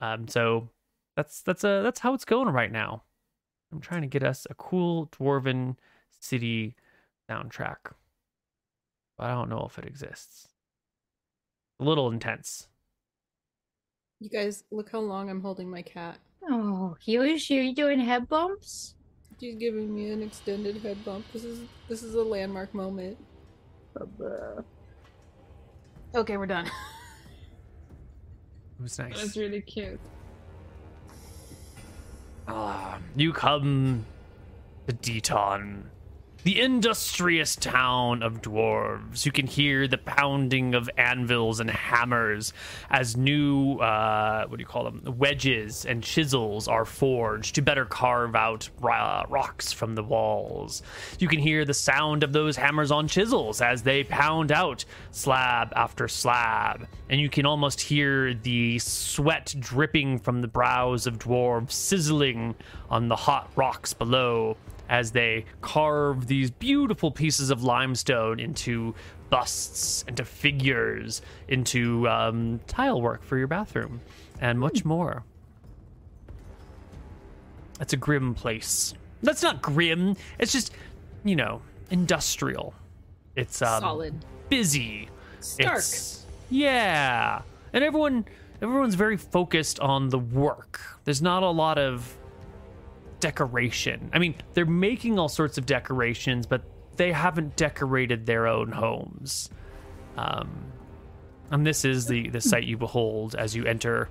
Um, 0.00 0.26
so 0.26 0.68
that's 1.16 1.42
that's 1.42 1.64
uh 1.64 1.82
that's 1.82 2.00
how 2.00 2.14
it's 2.14 2.24
going 2.24 2.48
right 2.48 2.72
now. 2.72 3.02
I'm 3.72 3.80
trying 3.80 4.02
to 4.02 4.06
get 4.08 4.22
us 4.22 4.46
a 4.50 4.54
cool 4.54 5.08
dwarven 5.08 5.76
city 6.20 6.76
soundtrack, 7.30 7.76
but 9.16 9.24
I 9.26 9.30
don't 9.30 9.48
know 9.48 9.66
if 9.68 9.78
it 9.78 9.86
exists. 9.86 10.48
A 11.80 11.84
little 11.84 12.10
intense. 12.10 12.68
You 14.20 14.28
guys, 14.28 14.64
look 14.70 14.90
how 14.92 15.00
long 15.00 15.30
I'm 15.30 15.40
holding 15.40 15.68
my 15.68 15.82
cat. 15.82 16.18
Oh, 16.48 16.96
Helios, 17.00 17.50
are 17.50 17.54
you 17.54 17.74
doing 17.74 17.98
head 17.98 18.28
bumps? 18.28 18.94
She's 19.40 19.56
giving 19.56 19.92
me 19.92 20.10
an 20.10 20.22
extended 20.22 20.76
head 20.76 21.04
bump. 21.04 21.24
This 21.32 21.44
is 21.44 21.66
this 21.88 22.02
is 22.02 22.14
a 22.14 22.22
landmark 22.22 22.72
moment. 22.74 23.18
Okay, 26.14 26.36
we're 26.36 26.46
done. 26.46 26.66
It 26.66 26.72
was 28.80 28.98
nice. 29.00 29.20
That's 29.20 29.36
really 29.36 29.62
cute. 29.62 29.98
Ah, 32.48 32.98
you 33.16 33.32
come 33.32 34.04
to 34.86 34.92
Denton, 34.92 35.90
the 36.44 36.60
industrious 36.60 37.54
town 37.54 38.22
of 38.22 38.42
dwarves. 38.42 39.24
You 39.24 39.30
can 39.30 39.46
hear 39.46 39.86
the 39.86 39.98
pounding 39.98 40.74
of 40.74 40.90
anvils 40.96 41.60
and 41.60 41.70
hammers 41.70 42.52
as 42.90 43.16
new, 43.16 43.78
uh, 43.78 44.46
what 44.46 44.56
do 44.56 44.60
you 44.60 44.66
call 44.66 44.84
them, 44.84 45.02
wedges 45.18 45.84
and 45.84 46.02
chisels 46.02 46.66
are 46.66 46.84
forged 46.84 47.54
to 47.54 47.62
better 47.62 47.84
carve 47.84 48.34
out 48.34 48.68
rocks 48.80 49.72
from 49.72 49.94
the 49.94 50.02
walls. 50.02 50.82
You 51.20 51.28
can 51.28 51.38
hear 51.38 51.64
the 51.64 51.74
sound 51.74 52.24
of 52.24 52.32
those 52.32 52.56
hammers 52.56 52.90
on 52.90 53.06
chisels 53.06 53.60
as 53.60 53.82
they 53.82 54.02
pound 54.02 54.50
out 54.50 54.84
slab 55.12 55.72
after 55.76 56.08
slab. 56.08 56.88
And 57.08 57.20
you 57.20 57.28
can 57.28 57.46
almost 57.46 57.80
hear 57.80 58.34
the 58.34 58.80
sweat 58.80 59.54
dripping 59.58 60.18
from 60.18 60.40
the 60.40 60.48
brows 60.48 61.06
of 61.06 61.18
dwarves 61.18 61.72
sizzling 61.72 62.56
on 62.90 63.08
the 63.08 63.16
hot 63.16 63.50
rocks 63.54 63.94
below 63.94 64.56
as 64.88 65.12
they 65.12 65.44
carve 65.60 66.26
these 66.26 66.50
beautiful 66.50 67.10
pieces 67.10 67.50
of 67.50 67.62
limestone 67.62 68.40
into 68.40 68.94
busts, 69.30 70.04
into 70.06 70.24
figures, 70.24 71.22
into 71.48 72.08
um, 72.08 72.60
tile 72.66 73.00
work 73.00 73.24
for 73.24 73.38
your 73.38 73.46
bathroom, 73.46 74.00
and 74.40 74.58
much 74.60 74.84
more. 74.84 75.24
It's 77.80 77.92
a 77.92 77.96
grim 77.96 78.34
place. 78.34 78.94
That's 79.22 79.42
not 79.42 79.62
grim. 79.62 80.16
It's 80.38 80.52
just, 80.52 80.72
you 81.24 81.36
know, 81.36 81.62
industrial. 81.90 82.74
It's 83.36 83.62
um, 83.62 83.80
Solid. 83.80 84.24
busy. 84.48 85.08
Stark. 85.40 85.78
It's, 85.78 86.26
yeah, 86.50 87.42
and 87.72 87.82
everyone 87.82 88.26
everyone's 88.60 88.94
very 88.94 89.16
focused 89.16 89.80
on 89.80 90.10
the 90.10 90.18
work. 90.18 90.80
There's 91.04 91.22
not 91.22 91.42
a 91.42 91.50
lot 91.50 91.78
of 91.78 92.16
decoration. 93.22 94.10
I 94.12 94.18
mean, 94.18 94.34
they're 94.52 94.66
making 94.66 95.18
all 95.18 95.28
sorts 95.28 95.56
of 95.56 95.64
decorations, 95.64 96.44
but 96.44 96.62
they 96.96 97.12
haven't 97.12 97.56
decorated 97.56 98.26
their 98.26 98.48
own 98.48 98.72
homes. 98.72 99.48
Um, 100.16 100.72
and 101.50 101.64
this 101.66 101.84
is 101.84 102.06
the 102.06 102.28
the 102.28 102.40
sight 102.40 102.64
you 102.64 102.76
behold 102.76 103.34
as 103.34 103.54
you 103.54 103.64
enter 103.64 104.10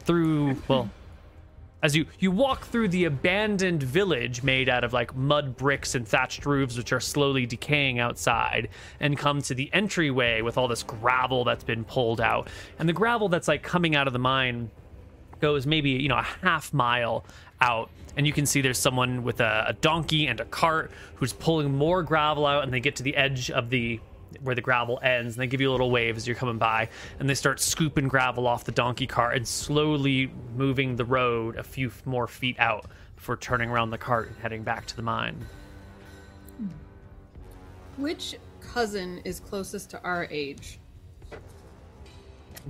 through. 0.00 0.56
Well, 0.66 0.90
as 1.82 1.94
you 1.94 2.06
you 2.18 2.30
walk 2.30 2.64
through 2.64 2.88
the 2.88 3.04
abandoned 3.04 3.82
village 3.82 4.42
made 4.42 4.68
out 4.68 4.82
of 4.82 4.92
like 4.94 5.14
mud 5.14 5.56
bricks 5.56 5.94
and 5.94 6.08
thatched 6.08 6.46
roofs 6.46 6.76
which 6.76 6.92
are 6.92 7.00
slowly 7.00 7.46
decaying 7.46 7.98
outside 7.98 8.68
and 8.98 9.16
come 9.16 9.42
to 9.42 9.54
the 9.54 9.72
entryway 9.72 10.40
with 10.40 10.58
all 10.58 10.66
this 10.66 10.82
gravel 10.82 11.44
that's 11.44 11.62
been 11.62 11.84
pulled 11.84 12.20
out 12.20 12.48
and 12.80 12.88
the 12.88 12.92
gravel 12.92 13.28
that's 13.28 13.46
like 13.46 13.62
coming 13.62 13.94
out 13.94 14.08
of 14.08 14.12
the 14.12 14.18
mine 14.18 14.70
goes 15.40 15.66
maybe 15.66 15.90
you 15.90 16.08
know 16.08 16.18
a 16.18 16.26
half 16.42 16.72
mile 16.72 17.24
out 17.60 17.90
and 18.18 18.26
you 18.26 18.32
can 18.32 18.44
see 18.44 18.60
there's 18.60 18.78
someone 18.78 19.22
with 19.22 19.40
a, 19.40 19.66
a 19.68 19.72
donkey 19.74 20.26
and 20.26 20.40
a 20.40 20.44
cart 20.44 20.90
who's 21.14 21.32
pulling 21.32 21.72
more 21.72 22.02
gravel 22.02 22.44
out 22.44 22.64
and 22.64 22.74
they 22.74 22.80
get 22.80 22.96
to 22.96 23.02
the 23.04 23.16
edge 23.16 23.48
of 23.50 23.70
the 23.70 24.00
where 24.42 24.54
the 24.54 24.60
gravel 24.60 24.98
ends 25.02 25.36
and 25.36 25.42
they 25.42 25.46
give 25.46 25.60
you 25.60 25.70
a 25.70 25.72
little 25.72 25.90
wave 25.90 26.16
as 26.16 26.26
you're 26.26 26.36
coming 26.36 26.58
by 26.58 26.88
and 27.18 27.30
they 27.30 27.34
start 27.34 27.60
scooping 27.60 28.08
gravel 28.08 28.46
off 28.46 28.64
the 28.64 28.72
donkey 28.72 29.06
cart 29.06 29.36
and 29.36 29.46
slowly 29.48 30.30
moving 30.56 30.96
the 30.96 31.04
road 31.04 31.56
a 31.56 31.62
few 31.62 31.90
more 32.04 32.26
feet 32.26 32.56
out 32.58 32.86
before 33.16 33.36
turning 33.36 33.70
around 33.70 33.88
the 33.90 33.96
cart 33.96 34.28
and 34.28 34.36
heading 34.38 34.62
back 34.62 34.84
to 34.84 34.96
the 34.96 35.02
mine 35.02 35.36
Which 37.96 38.36
cousin 38.60 39.22
is 39.24 39.40
closest 39.40 39.90
to 39.90 40.02
our 40.02 40.26
age? 40.28 40.80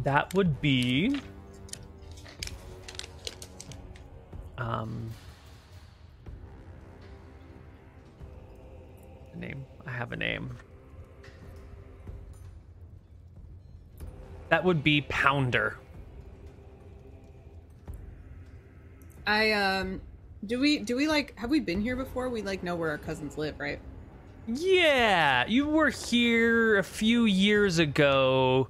that 0.04 0.32
would 0.34 0.60
be 0.60 1.18
um 4.58 5.10
name 9.38 9.64
i 9.86 9.90
have 9.90 10.12
a 10.12 10.16
name 10.16 10.56
that 14.48 14.64
would 14.64 14.82
be 14.82 15.02
pounder 15.02 15.76
I 19.28 19.52
um 19.52 20.00
do 20.46 20.58
we 20.58 20.78
do 20.78 20.96
we 20.96 21.06
like 21.06 21.38
have 21.38 21.50
we 21.50 21.60
been 21.60 21.82
here 21.82 21.96
before? 21.96 22.30
We 22.30 22.40
like 22.40 22.62
know 22.62 22.74
where 22.74 22.90
our 22.90 22.98
cousins 22.98 23.36
live, 23.36 23.60
right? 23.60 23.78
Yeah, 24.46 25.44
you 25.46 25.68
were 25.68 25.90
here 25.90 26.78
a 26.78 26.82
few 26.82 27.26
years 27.26 27.78
ago. 27.78 28.68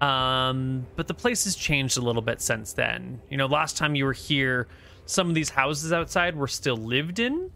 Um, 0.00 0.86
but 0.94 1.08
the 1.08 1.14
place 1.14 1.42
has 1.42 1.56
changed 1.56 1.98
a 1.98 2.00
little 2.00 2.22
bit 2.22 2.40
since 2.40 2.72
then. 2.72 3.20
You 3.28 3.36
know, 3.36 3.46
last 3.46 3.76
time 3.76 3.96
you 3.96 4.04
were 4.04 4.12
here, 4.12 4.68
some 5.06 5.28
of 5.28 5.34
these 5.34 5.50
houses 5.50 5.92
outside 5.92 6.36
were 6.36 6.46
still 6.46 6.76
lived 6.76 7.18
in. 7.18 7.50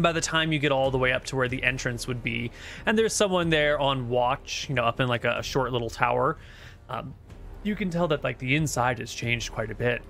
By 0.00 0.12
the 0.12 0.20
time 0.20 0.52
you 0.52 0.58
get 0.58 0.72
all 0.72 0.90
the 0.90 0.98
way 0.98 1.12
up 1.12 1.24
to 1.26 1.36
where 1.36 1.48
the 1.48 1.62
entrance 1.62 2.06
would 2.06 2.22
be, 2.22 2.50
and 2.86 2.98
there's 2.98 3.12
someone 3.12 3.50
there 3.50 3.78
on 3.78 4.08
watch, 4.08 4.66
you 4.68 4.74
know, 4.74 4.84
up 4.84 5.00
in 5.00 5.08
like 5.08 5.24
a, 5.24 5.42
short 5.42 5.72
little 5.72 5.90
tower. 5.90 6.36
Um, 6.88 7.14
you 7.62 7.76
can 7.76 7.90
tell 7.90 8.08
that 8.08 8.24
like 8.24 8.38
the 8.38 8.56
inside 8.56 8.98
has 8.98 9.12
changed 9.12 9.52
quite 9.52 9.70
a 9.70 9.74
bit. 9.74 10.02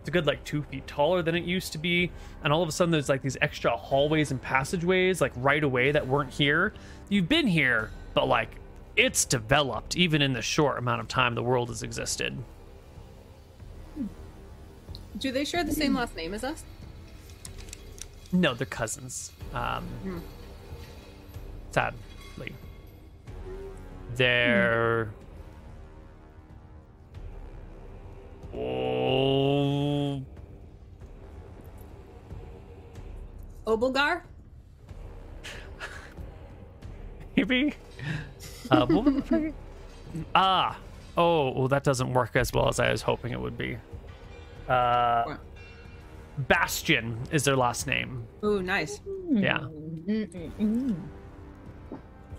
It's 0.00 0.08
a 0.08 0.12
good 0.12 0.26
like 0.26 0.42
two 0.44 0.62
feet 0.62 0.86
taller 0.86 1.22
than 1.22 1.34
it 1.34 1.44
used 1.44 1.72
to 1.72 1.78
be, 1.78 2.10
and 2.42 2.52
all 2.52 2.62
of 2.62 2.68
a 2.68 2.72
sudden 2.72 2.92
there's 2.92 3.08
like 3.08 3.22
these 3.22 3.36
extra 3.40 3.76
hallways 3.76 4.30
and 4.30 4.40
passageways 4.40 5.20
like 5.20 5.32
right 5.36 5.62
away 5.62 5.92
that 5.92 6.06
weren't 6.06 6.30
here. 6.30 6.72
You've 7.08 7.28
been 7.28 7.46
here, 7.46 7.90
but 8.14 8.26
like 8.26 8.50
it's 8.96 9.24
developed 9.24 9.96
even 9.96 10.22
in 10.22 10.32
the 10.32 10.42
short 10.42 10.78
amount 10.78 11.00
of 11.00 11.08
time 11.08 11.34
the 11.34 11.42
world 11.42 11.68
has 11.68 11.82
existed. 11.82 12.36
Do 15.18 15.32
they 15.32 15.44
share 15.44 15.64
the 15.64 15.72
same 15.72 15.94
last 15.94 16.16
name 16.16 16.34
as 16.34 16.44
us? 16.44 16.64
No, 18.32 18.54
they're 18.54 18.66
cousins. 18.66 19.32
Um, 19.54 19.86
Sadly, 21.70 22.54
they're. 24.16 25.10
Oh, 28.54 30.22
Obelgar? 33.66 34.22
maybe. 37.36 37.74
Uh, 38.70 38.86
what 38.86 39.04
was 39.04 39.14
the 39.24 39.52
ah, 40.34 40.78
oh, 41.16 41.50
well, 41.52 41.68
that 41.68 41.84
doesn't 41.84 42.12
work 42.12 42.34
as 42.36 42.52
well 42.52 42.68
as 42.68 42.80
I 42.80 42.90
was 42.90 43.02
hoping 43.02 43.32
it 43.32 43.40
would 43.40 43.58
be. 43.58 43.76
Uh, 44.68 45.24
What? 45.24 45.40
Bastion 46.38 47.18
is 47.32 47.44
their 47.44 47.56
last 47.56 47.86
name. 47.86 48.26
Ooh, 48.44 48.62
nice. 48.62 49.00
Yeah. 49.30 49.66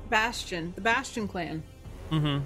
Bastion, 0.10 0.74
the 0.76 0.82
Bastion 0.82 1.28
clan. 1.28 1.64
Mm-hmm. 2.12 2.44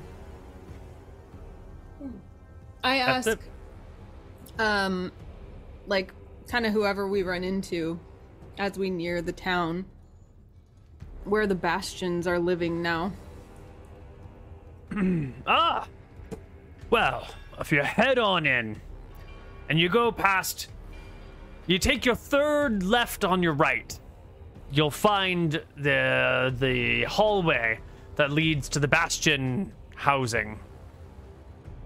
I 2.83 2.97
That's 2.97 3.27
ask, 3.27 3.39
it. 3.39 4.61
um, 4.61 5.11
like, 5.87 6.13
kind 6.47 6.65
of 6.65 6.73
whoever 6.73 7.07
we 7.07 7.23
run 7.23 7.43
into 7.43 7.99
as 8.57 8.77
we 8.77 8.89
near 8.89 9.21
the 9.21 9.31
town, 9.31 9.85
where 11.23 11.47
the 11.47 11.55
Bastions 11.55 12.27
are 12.27 12.39
living 12.39 12.81
now. 12.81 13.13
Ah! 15.47 15.87
Well, 16.89 17.27
if 17.59 17.71
you 17.71 17.81
head 17.81 18.19
on 18.19 18.45
in 18.45 18.79
and 19.69 19.79
you 19.79 19.89
go 19.89 20.11
past, 20.11 20.67
you 21.67 21.79
take 21.79 22.05
your 22.05 22.15
third 22.15 22.83
left 22.83 23.23
on 23.23 23.41
your 23.41 23.53
right, 23.53 23.97
you'll 24.71 24.91
find 24.91 25.61
the 25.77 26.53
the 26.59 27.03
hallway 27.03 27.79
that 28.15 28.31
leads 28.31 28.69
to 28.69 28.79
the 28.79 28.87
bastion 28.87 29.71
housing. 29.95 30.59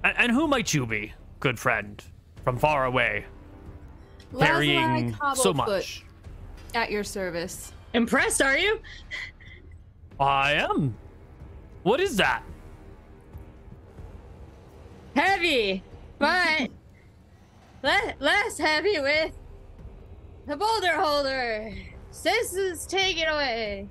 And, 0.03 0.17
and 0.17 0.31
who 0.31 0.47
might 0.47 0.73
you 0.73 0.85
be, 0.85 1.13
good 1.39 1.59
friend, 1.59 2.03
from 2.43 2.57
far 2.57 2.85
away, 2.85 3.25
carrying 4.37 5.15
so 5.35 5.53
much? 5.53 6.03
At 6.73 6.91
your 6.91 7.03
service. 7.03 7.71
Impressed, 7.93 8.41
are 8.41 8.57
you? 8.57 8.79
I 10.19 10.53
am. 10.53 10.95
What 11.83 11.99
is 12.01 12.17
that? 12.17 12.43
Heavy, 15.15 15.81
but 16.19 16.69
le- 17.81 18.13
less 18.19 18.57
heavy 18.57 18.99
with 18.99 19.31
the 20.47 20.55
boulder 20.55 20.93
holder. 20.93 21.73
This 22.23 22.53
is 22.53 22.85
taken 22.85 23.27
away. 23.27 23.89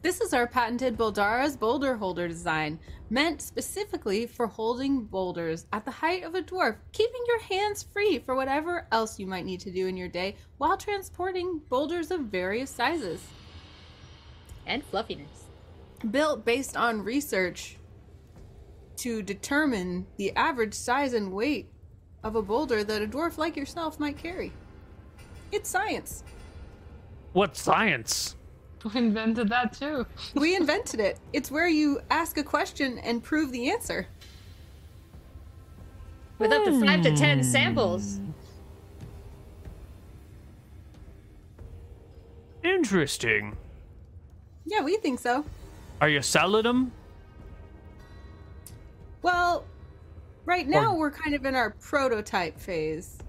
This 0.00 0.20
is 0.20 0.32
our 0.32 0.46
patented 0.46 0.96
Boldara's 0.96 1.56
boulder 1.56 1.96
holder 1.96 2.28
design, 2.28 2.78
meant 3.10 3.42
specifically 3.42 4.26
for 4.26 4.46
holding 4.46 5.02
boulders 5.02 5.66
at 5.72 5.84
the 5.84 5.90
height 5.90 6.22
of 6.22 6.36
a 6.36 6.42
dwarf, 6.42 6.76
keeping 6.92 7.20
your 7.26 7.40
hands 7.40 7.82
free 7.82 8.20
for 8.20 8.36
whatever 8.36 8.86
else 8.92 9.18
you 9.18 9.26
might 9.26 9.44
need 9.44 9.58
to 9.58 9.72
do 9.72 9.88
in 9.88 9.96
your 9.96 10.08
day 10.08 10.36
while 10.58 10.76
transporting 10.76 11.60
boulders 11.68 12.12
of 12.12 12.20
various 12.20 12.70
sizes. 12.70 13.20
And 14.66 14.84
fluffiness. 14.84 15.46
Built 16.08 16.44
based 16.44 16.76
on 16.76 17.02
research 17.02 17.76
to 18.98 19.20
determine 19.20 20.06
the 20.16 20.30
average 20.36 20.74
size 20.74 21.12
and 21.12 21.32
weight 21.32 21.72
of 22.22 22.36
a 22.36 22.42
boulder 22.42 22.84
that 22.84 23.02
a 23.02 23.06
dwarf 23.08 23.36
like 23.36 23.56
yourself 23.56 23.98
might 23.98 24.16
carry. 24.16 24.52
It's 25.52 25.68
science. 25.68 26.24
What 27.34 27.56
science? 27.56 28.36
We 28.84 28.98
invented 28.98 29.48
that 29.50 29.74
too. 29.74 30.06
We 30.34 30.56
invented 30.60 30.98
it. 30.98 31.18
It's 31.32 31.50
where 31.50 31.68
you 31.68 32.00
ask 32.10 32.36
a 32.38 32.42
question 32.42 32.98
and 32.98 33.22
prove 33.22 33.52
the 33.52 33.70
answer. 33.70 34.08
With 36.38 36.50
up 36.50 36.64
to 36.64 36.80
five 36.80 37.02
to 37.02 37.14
ten 37.14 37.38
hmm. 37.38 37.44
samples. 37.44 38.18
Interesting. 42.64 43.56
Yeah, 44.66 44.82
we 44.82 44.96
think 44.96 45.20
so. 45.20 45.44
Are 46.00 46.08
you 46.08 46.22
selling 46.22 46.64
them? 46.64 46.92
Well, 49.20 49.64
right 50.44 50.66
now 50.66 50.92
Or- 50.92 50.98
we're 50.98 51.10
kind 51.10 51.34
of 51.34 51.44
in 51.44 51.54
our 51.54 51.70
prototype 51.70 52.58
phase. 52.58 53.21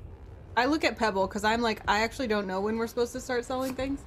I 0.55 0.65
look 0.65 0.84
at 0.84 0.97
Pebble 0.97 1.27
because 1.27 1.43
I'm 1.43 1.61
like, 1.61 1.81
I 1.88 2.01
actually 2.01 2.27
don't 2.27 2.47
know 2.47 2.61
when 2.61 2.77
we're 2.77 2.88
supposed 2.88 3.13
to 3.13 3.19
start 3.19 3.45
selling 3.45 3.73
things. 3.73 4.01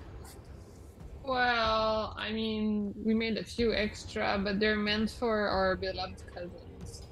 Well, 1.25 2.15
I 2.17 2.31
mean, 2.31 2.95
we 3.05 3.13
made 3.13 3.37
a 3.37 3.43
few 3.43 3.75
extra, 3.75 4.41
but 4.43 4.61
they're 4.61 4.77
meant 4.77 5.11
for 5.11 5.49
our 5.49 5.75
beloved 5.75 6.23
cousins. 6.33 7.03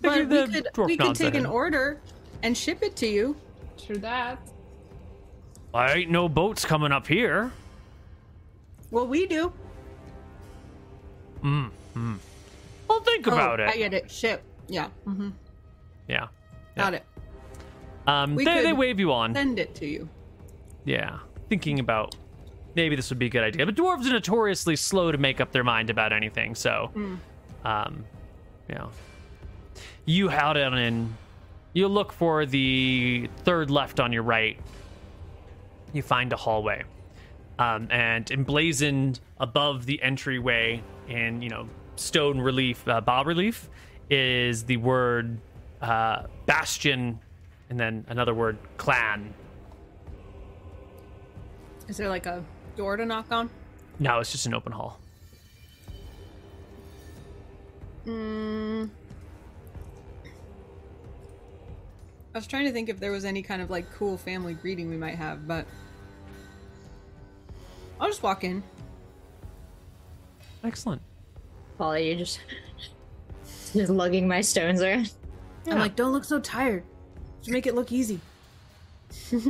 But 0.00 0.28
we 0.28 0.46
could 0.48 0.68
we 0.78 0.96
could 0.96 1.14
take 1.14 1.36
an 1.36 1.46
order 1.46 2.00
and 2.42 2.56
ship 2.58 2.82
it 2.82 2.96
to 2.96 3.06
you. 3.06 3.36
True 3.78 3.98
that. 3.98 4.40
I 5.72 5.92
ain't 5.92 6.10
no 6.10 6.28
boats 6.28 6.64
coming 6.64 6.90
up 6.90 7.06
here. 7.06 7.52
Well, 8.90 9.06
we 9.06 9.26
do. 9.26 9.52
Mm 11.42 11.70
hmm. 11.94 12.14
Well, 12.88 13.00
think 13.00 13.26
about 13.26 13.60
oh, 13.60 13.64
it. 13.64 13.68
I 13.68 13.76
get 13.76 13.94
it. 13.94 14.10
Ship. 14.10 14.42
Yeah. 14.68 14.88
Mm-hmm. 15.06 15.30
Yeah. 16.08 16.28
Got 16.76 16.94
it. 16.94 17.04
Um, 18.06 18.34
We 18.34 18.44
they, 18.44 18.62
they 18.62 18.68
could 18.70 18.78
wave 18.78 18.98
you 18.98 19.12
on. 19.12 19.34
Send 19.34 19.58
it 19.58 19.74
to 19.76 19.86
you. 19.86 20.08
Yeah. 20.84 21.18
Thinking 21.48 21.78
about 21.78 22.16
maybe 22.74 22.96
this 22.96 23.10
would 23.10 23.18
be 23.18 23.26
a 23.26 23.30
good 23.30 23.44
idea. 23.44 23.66
But 23.66 23.74
dwarves 23.74 24.06
are 24.06 24.12
notoriously 24.12 24.76
slow 24.76 25.12
to 25.12 25.18
make 25.18 25.40
up 25.40 25.52
their 25.52 25.64
mind 25.64 25.90
about 25.90 26.12
anything. 26.12 26.54
So, 26.54 26.90
um, 27.64 28.04
you 28.68 28.74
know, 28.74 28.90
you 30.04 30.28
head 30.28 30.56
on 30.56 30.78
in. 30.78 31.16
You 31.74 31.88
look 31.88 32.12
for 32.12 32.44
the 32.44 33.28
third 33.44 33.70
left 33.70 33.98
on 34.00 34.12
your 34.12 34.22
right. 34.22 34.58
You 35.92 36.02
find 36.02 36.32
a 36.32 36.36
hallway. 36.36 36.84
Um, 37.58 37.88
and 37.90 38.30
emblazoned 38.30 39.20
above 39.38 39.86
the 39.86 40.02
entryway 40.02 40.82
in, 41.08 41.42
you 41.42 41.48
know, 41.48 41.68
stone 41.96 42.40
relief, 42.40 42.86
uh, 42.88 43.00
bas 43.00 43.24
relief, 43.26 43.68
is 44.10 44.64
the 44.64 44.78
word 44.78 45.38
uh, 45.82 46.22
bastion 46.46 47.18
and 47.68 47.78
then 47.78 48.04
another 48.08 48.32
word 48.32 48.56
clan. 48.76 49.34
Is 51.88 51.96
there 51.96 52.08
like 52.08 52.26
a 52.26 52.42
door 52.76 52.96
to 52.96 53.04
knock 53.04 53.26
on? 53.30 53.50
No, 53.98 54.20
it's 54.20 54.32
just 54.32 54.46
an 54.46 54.54
open 54.54 54.72
hall. 54.72 54.98
Mm. 58.06 58.88
I 62.34 62.38
was 62.38 62.46
trying 62.46 62.64
to 62.64 62.72
think 62.72 62.88
if 62.88 62.98
there 62.98 63.12
was 63.12 63.24
any 63.24 63.42
kind 63.42 63.60
of 63.60 63.70
like 63.70 63.90
cool 63.92 64.16
family 64.16 64.54
greeting 64.54 64.88
we 64.88 64.96
might 64.96 65.16
have, 65.16 65.46
but 65.46 65.66
I'll 68.00 68.08
just 68.08 68.22
walk 68.22 68.44
in. 68.44 68.62
Excellent. 70.64 71.02
Polly, 71.76 72.10
you 72.10 72.16
just 72.16 72.40
just 73.72 73.90
lugging 73.90 74.26
my 74.26 74.40
stones 74.40 74.80
around. 74.80 75.10
I'm 75.66 75.78
like, 75.78 75.96
don't 75.96 76.12
look 76.12 76.24
so 76.24 76.40
tired. 76.40 76.84
Just 77.40 77.50
make 77.50 77.66
it 77.66 77.74
look 77.74 77.92
easy. 77.92 78.20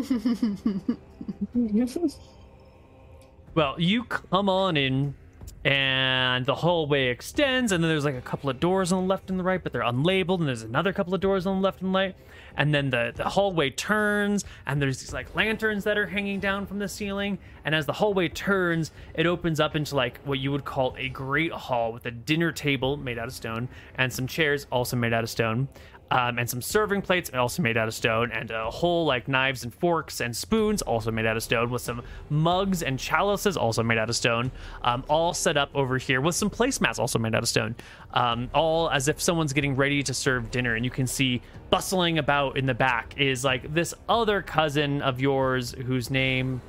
Well, 3.55 3.79
you 3.79 4.05
come 4.05 4.49
on 4.49 4.79
in, 4.79 5.15
and 5.63 6.47
the 6.47 6.55
hallway 6.55 7.09
extends, 7.09 7.71
and 7.71 7.85
then 7.85 7.91
there's 7.91 8.05
like 8.05 8.15
a 8.15 8.23
couple 8.23 8.49
of 8.49 8.59
doors 8.59 8.93
on 8.93 9.03
the 9.03 9.09
left 9.09 9.29
and 9.29 9.39
the 9.39 9.45
right, 9.45 9.63
but 9.63 9.73
they're 9.73 9.83
unlabeled, 9.83 10.39
and 10.41 10.49
there's 10.49 10.63
another 10.63 10.93
couple 10.95 11.15
of 11.15 11.21
doors 11.21 11.47
on 11.47 11.57
the 11.57 11.63
left 11.63 11.83
and 11.83 11.93
right, 11.93 12.17
and 12.57 12.75
then 12.75 12.89
the, 12.89 13.13
the 13.15 13.25
hallway 13.25 13.69
turns, 13.69 14.47
and 14.67 14.81
there's 14.81 15.01
these 15.01 15.13
like 15.13 15.35
lanterns 15.35 15.85
that 15.85 15.99
are 15.99 16.07
hanging 16.07 16.41
down 16.41 16.65
from 16.67 16.79
the 16.79 16.89
ceiling, 16.89 17.39
and 17.67 17.75
as 17.75 17.85
the 17.85 17.93
hallway 17.93 18.29
turns, 18.29 18.91
it 19.15 19.27
opens 19.27 19.61
up 19.61 19.77
into 19.77 19.95
like 19.95 20.19
what 20.25 20.39
you 20.39 20.51
would 20.51 20.65
call 20.65 20.95
a 20.97 21.11
great 21.11 21.53
hall 21.53 21.93
with 21.93 22.07
a 22.07 22.11
dinner 22.11 22.53
table 22.53 22.97
made 22.97 23.19
out 23.19 23.29
of 23.29 23.35
stone, 23.35 23.69
and 23.97 24.11
some 24.11 24.27
chairs 24.27 24.67
also 24.73 24.97
made 24.97 25.13
out 25.13 25.23
of 25.23 25.31
stone. 25.31 25.69
Um, 26.13 26.39
and 26.39 26.49
some 26.49 26.61
serving 26.61 27.01
plates 27.01 27.31
also 27.33 27.63
made 27.63 27.79
out 27.79 27.89
of 27.89 27.95
stone, 27.95 28.31
and 28.33 28.51
a 28.51 28.71
whole 28.71 29.07
like 29.07 29.29
knives 29.29 29.65
and 29.65 29.75
forks 29.75 30.21
and 30.21 30.37
spoons 30.37 30.83
also 30.83 31.11
made 31.11 31.25
out 31.25 31.39
of 31.39 31.43
stone, 31.43 31.71
with 31.71 31.81
some 31.81 32.03
mugs 32.29 32.83
and 32.83 32.99
chalices 32.99 33.57
also 33.57 33.83
made 33.83 33.97
out 33.97 34.11
of 34.11 34.15
stone, 34.15 34.51
um, 34.83 35.03
all 35.09 35.33
set 35.33 35.57
up 35.57 35.71
over 35.75 35.97
here 35.97 36.21
with 36.21 36.35
some 36.35 36.51
placemats 36.51 36.99
also 36.99 37.19
made 37.19 37.35
out 37.35 37.43
of 37.43 37.49
stone, 37.49 37.75
um, 38.13 38.51
all 38.55 38.91
as 38.91 39.09
if 39.09 39.23
someone's 39.23 39.55
getting 39.55 39.75
ready 39.75 40.03
to 40.03 40.13
serve 40.13 40.51
dinner. 40.51 40.75
And 40.75 40.85
you 40.85 40.91
can 40.91 41.07
see 41.07 41.41
bustling 41.71 42.19
about 42.19 42.59
in 42.59 42.67
the 42.67 42.75
back 42.75 43.15
is 43.17 43.43
like 43.43 43.73
this 43.73 43.95
other 44.07 44.43
cousin 44.43 45.01
of 45.01 45.19
yours 45.19 45.73
whose 45.73 46.11
name 46.11 46.61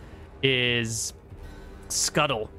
is 0.41 1.13
Scuttle, 1.89 2.49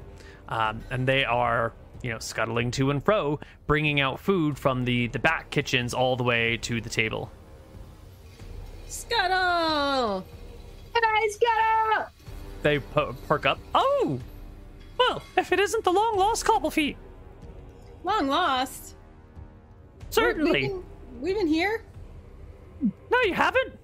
um, 0.50 0.82
and 0.90 1.08
they 1.08 1.24
are 1.24 1.72
you 2.04 2.10
know 2.10 2.18
scuttling 2.18 2.70
to 2.72 2.90
and 2.90 3.02
fro, 3.02 3.40
bringing 3.66 3.98
out 3.98 4.20
food 4.20 4.58
from 4.58 4.84
the 4.84 5.06
the 5.08 5.18
back 5.18 5.48
kitchens 5.50 5.94
all 5.94 6.16
the 6.16 6.22
way 6.22 6.58
to 6.58 6.80
the 6.80 6.90
table. 6.90 7.32
Scuttle! 8.86 10.24
Guys, 10.92 11.36
get 11.40 11.48
out! 11.58 12.08
They 12.62 12.78
po- 12.78 13.16
perk 13.26 13.46
up. 13.46 13.58
Oh, 13.74 14.20
well, 14.98 15.22
if 15.36 15.50
it 15.50 15.58
isn't 15.58 15.82
the 15.84 15.92
long 15.92 16.16
lost 16.18 16.44
Cobblefeet, 16.44 16.96
Long 18.04 18.28
lost. 18.28 18.94
certainly. 20.10 20.52
We've 20.52 20.70
been, 20.70 20.84
we've 21.20 21.36
been 21.36 21.46
here. 21.46 21.82
No, 23.10 23.20
you 23.22 23.32
haven't. 23.34 23.78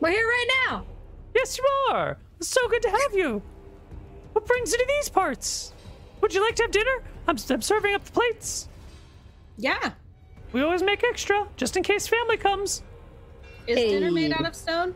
We're 0.00 0.10
here 0.10 0.26
right 0.26 0.66
now. 0.68 0.84
Yes, 1.34 1.56
you 1.56 1.64
are. 1.90 2.18
It's 2.38 2.48
so 2.48 2.68
good 2.68 2.82
to 2.82 2.90
have 2.90 3.14
you. 3.14 3.40
What 4.34 4.46
brings 4.46 4.72
you 4.72 4.78
to 4.78 4.86
these 4.86 5.08
parts? 5.08 5.72
Would 6.22 6.32
you 6.32 6.40
like 6.40 6.56
to 6.56 6.62
have 6.62 6.70
dinner? 6.70 7.02
I'm, 7.28 7.36
I'm 7.50 7.62
serving 7.62 7.94
up 7.94 8.04
the 8.04 8.12
plates. 8.12 8.68
Yeah. 9.58 9.92
We 10.52 10.62
always 10.62 10.82
make 10.82 11.02
extra, 11.04 11.46
just 11.56 11.76
in 11.76 11.82
case 11.82 12.06
family 12.06 12.36
comes. 12.36 12.82
Is 13.66 13.76
dinner 13.76 14.10
made 14.10 14.32
out 14.32 14.46
of 14.46 14.54
stone? 14.54 14.94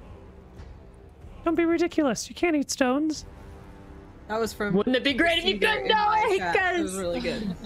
Don't 1.44 1.54
be 1.54 1.64
ridiculous. 1.64 2.28
You 2.28 2.34
can't 2.34 2.56
eat 2.56 2.70
stones. 2.70 3.26
That 4.28 4.40
was 4.40 4.52
from. 4.52 4.74
Wouldn't 4.74 4.96
it 4.96 5.04
be 5.04 5.12
great 5.12 5.38
if 5.38 5.44
you 5.44 5.58
could 5.58 5.68
in 5.68 5.88
know 5.88 5.94
my 5.94 6.28
it, 6.30 6.38
chat. 6.38 6.76
It 6.76 6.82
was 6.82 6.96
really 6.96 7.20
good. 7.20 7.54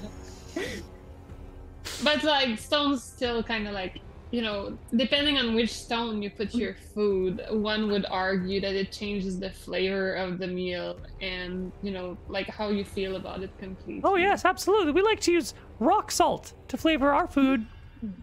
But 2.03 2.25
like 2.25 2.59
stones 2.59 3.03
still 3.03 3.43
kind 3.43 3.67
of 3.69 3.75
like 3.75 4.01
you 4.31 4.43
know, 4.43 4.79
depending 4.95 5.39
on 5.39 5.55
which 5.55 5.73
stone 5.73 6.23
you 6.23 6.31
put 6.31 6.55
your 6.55 6.75
food, 6.95 7.43
one 7.51 7.91
would 7.91 8.07
argue 8.09 8.61
that 8.61 8.75
it 8.75 8.93
changes 8.93 9.41
the 9.41 9.51
flavor 9.51 10.15
of 10.15 10.39
the 10.39 10.47
meal 10.47 10.99
and 11.21 11.73
you 11.83 11.91
know, 11.91 12.17
like 12.29 12.47
how 12.49 12.69
you 12.69 12.85
feel 12.85 13.17
about 13.17 13.43
it 13.43 13.51
completely. 13.59 14.03
Oh, 14.05 14.17
yes, 14.17 14.45
absolutely. 14.45 14.93
We 14.93 15.03
like 15.03 15.21
to 15.21 15.33
use 15.33 15.55
rock 15.81 16.11
salt 16.13 16.53
to 16.69 16.77
flavor 16.77 17.13
our 17.13 17.27
food. 17.27 17.67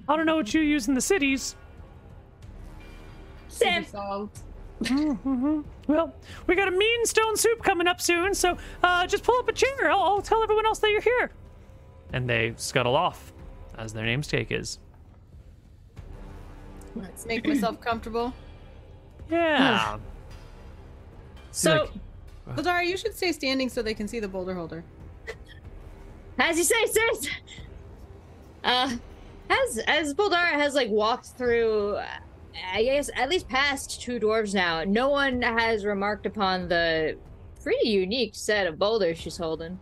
I 0.07 0.15
don't 0.15 0.25
know 0.25 0.37
what 0.37 0.53
you 0.53 0.61
use 0.61 0.87
in 0.87 0.93
the 0.93 1.01
cities. 1.01 1.55
Sea 3.49 3.65
Sam, 3.65 3.85
salt. 3.85 4.39
hmm 4.87 5.61
Well, 5.87 6.15
we 6.47 6.55
got 6.55 6.67
a 6.67 6.71
mean 6.71 7.05
stone 7.05 7.35
soup 7.35 7.63
coming 7.63 7.87
up 7.87 7.99
soon, 7.99 8.33
so 8.33 8.57
uh, 8.81 9.05
just 9.07 9.23
pull 9.23 9.37
up 9.39 9.47
a 9.49 9.53
chair. 9.53 9.91
I'll, 9.91 10.01
I'll 10.01 10.21
tell 10.21 10.41
everyone 10.41 10.65
else 10.65 10.79
that 10.79 10.89
you're 10.89 11.01
here. 11.01 11.31
And 12.13 12.29
they 12.29 12.53
scuttle 12.57 12.95
off, 12.95 13.33
as 13.77 13.93
their 13.93 14.05
namesake 14.05 14.51
is. 14.51 14.79
Let's 16.99 17.25
make 17.25 17.45
myself 17.47 17.79
comfortable. 17.89 18.33
Yeah. 19.29 19.97
so 21.51 21.89
Ladara, 22.49 22.85
you 22.85 22.95
should 22.97 23.15
stay 23.15 23.31
standing 23.31 23.69
so 23.69 23.81
they 23.81 23.93
can 23.93 24.07
see 24.07 24.19
the 24.19 24.27
boulder 24.27 24.53
holder. 24.53 24.83
as 26.39 26.57
you 26.57 26.63
say, 26.63 26.85
sis. 26.85 27.29
Uh, 28.63 28.95
as 29.49 29.77
as 29.87 30.13
Boldara 30.13 30.51
has 30.51 30.73
like 30.75 30.89
walked 30.89 31.27
through, 31.27 31.97
I 32.73 32.83
guess 32.83 33.09
at 33.15 33.29
least 33.29 33.47
past 33.47 34.01
two 34.01 34.19
dwarves 34.19 34.53
now. 34.53 34.83
No 34.83 35.09
one 35.09 35.41
has 35.41 35.85
remarked 35.85 36.25
upon 36.25 36.67
the 36.67 37.17
pretty 37.63 37.89
unique 37.89 38.33
set 38.35 38.65
of 38.67 38.77
boulders 38.79 39.17
she's 39.17 39.37
holding. 39.37 39.79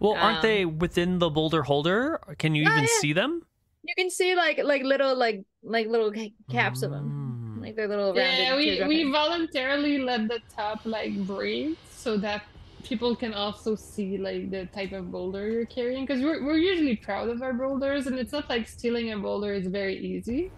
well, 0.00 0.14
aren't 0.14 0.38
Um, 0.38 0.42
they 0.42 0.64
within 0.64 1.18
the 1.18 1.28
boulder 1.30 1.62
holder? 1.62 2.18
Can 2.38 2.54
you 2.54 2.64
Oh, 2.66 2.70
even 2.72 2.82
yeah. 2.84 2.88
see 3.00 3.12
them? 3.12 3.42
You 3.86 3.94
can 3.96 4.10
see 4.10 4.34
like 4.34 4.58
like 4.62 4.82
little 4.82 5.16
like 5.16 5.42
like 5.62 5.86
little 5.88 6.12
caps 6.50 6.82
of 6.82 6.90
them, 6.90 7.56
Mm. 7.58 7.62
like 7.62 7.76
they're 7.76 7.88
little 7.88 8.12
rounded. 8.14 8.38
Yeah, 8.66 8.86
we, 8.88 9.04
we 9.04 9.10
voluntarily 9.10 9.98
let 9.98 10.28
the 10.28 10.40
top 10.54 10.80
like 10.84 11.14
breathe 11.26 11.76
so 11.90 12.16
that 12.18 12.42
people 12.84 13.16
can 13.16 13.34
also 13.34 13.74
see 13.74 14.16
like 14.18 14.50
the 14.50 14.66
type 14.66 14.92
of 14.92 15.10
boulder 15.10 15.48
you're 15.50 15.66
carrying 15.66 16.06
because 16.06 16.22
we're, 16.22 16.44
we're 16.44 16.56
usually 16.56 16.94
proud 16.96 17.28
of 17.28 17.42
our 17.42 17.52
boulders 17.52 18.06
and 18.06 18.16
it's 18.18 18.30
not 18.32 18.48
like 18.48 18.68
stealing 18.68 19.12
a 19.12 19.18
boulder 19.18 19.52
is 19.52 19.66
very 19.66 19.96
easy. 19.98 20.52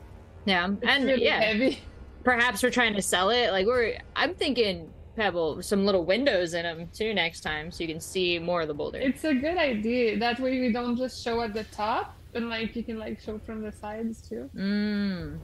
yeah, 0.44 0.68
It's 0.70 0.82
and 0.86 1.04
really 1.06 1.24
yeah, 1.24 1.40
heavy. 1.40 1.78
perhaps 2.24 2.62
we're 2.62 2.70
trying 2.70 2.94
to 2.94 3.00
sell 3.02 3.30
it. 3.30 3.50
Like 3.50 3.66
we're, 3.66 3.96
I'm 4.14 4.34
thinking 4.34 4.92
pebble 5.16 5.62
some 5.62 5.86
little 5.86 6.04
windows 6.04 6.52
in 6.52 6.64
them 6.64 6.88
too 6.92 7.14
next 7.14 7.40
time, 7.40 7.70
so 7.72 7.82
you 7.82 7.88
can 7.88 8.00
see 8.00 8.38
more 8.38 8.60
of 8.60 8.68
the 8.68 8.74
boulder. 8.74 8.98
It's 8.98 9.24
a 9.24 9.32
good 9.34 9.56
idea. 9.56 10.18
That 10.18 10.38
way 10.38 10.60
we 10.60 10.70
don't 10.70 10.96
just 10.98 11.24
show 11.24 11.40
at 11.40 11.54
the 11.54 11.64
top 11.64 12.14
and 12.34 12.48
like 12.48 12.74
you 12.76 12.82
can 12.82 12.98
like 12.98 13.20
show 13.20 13.38
from 13.38 13.62
the 13.62 13.72
sides 13.72 14.20
too. 14.28 14.48
Mm. 14.54 15.38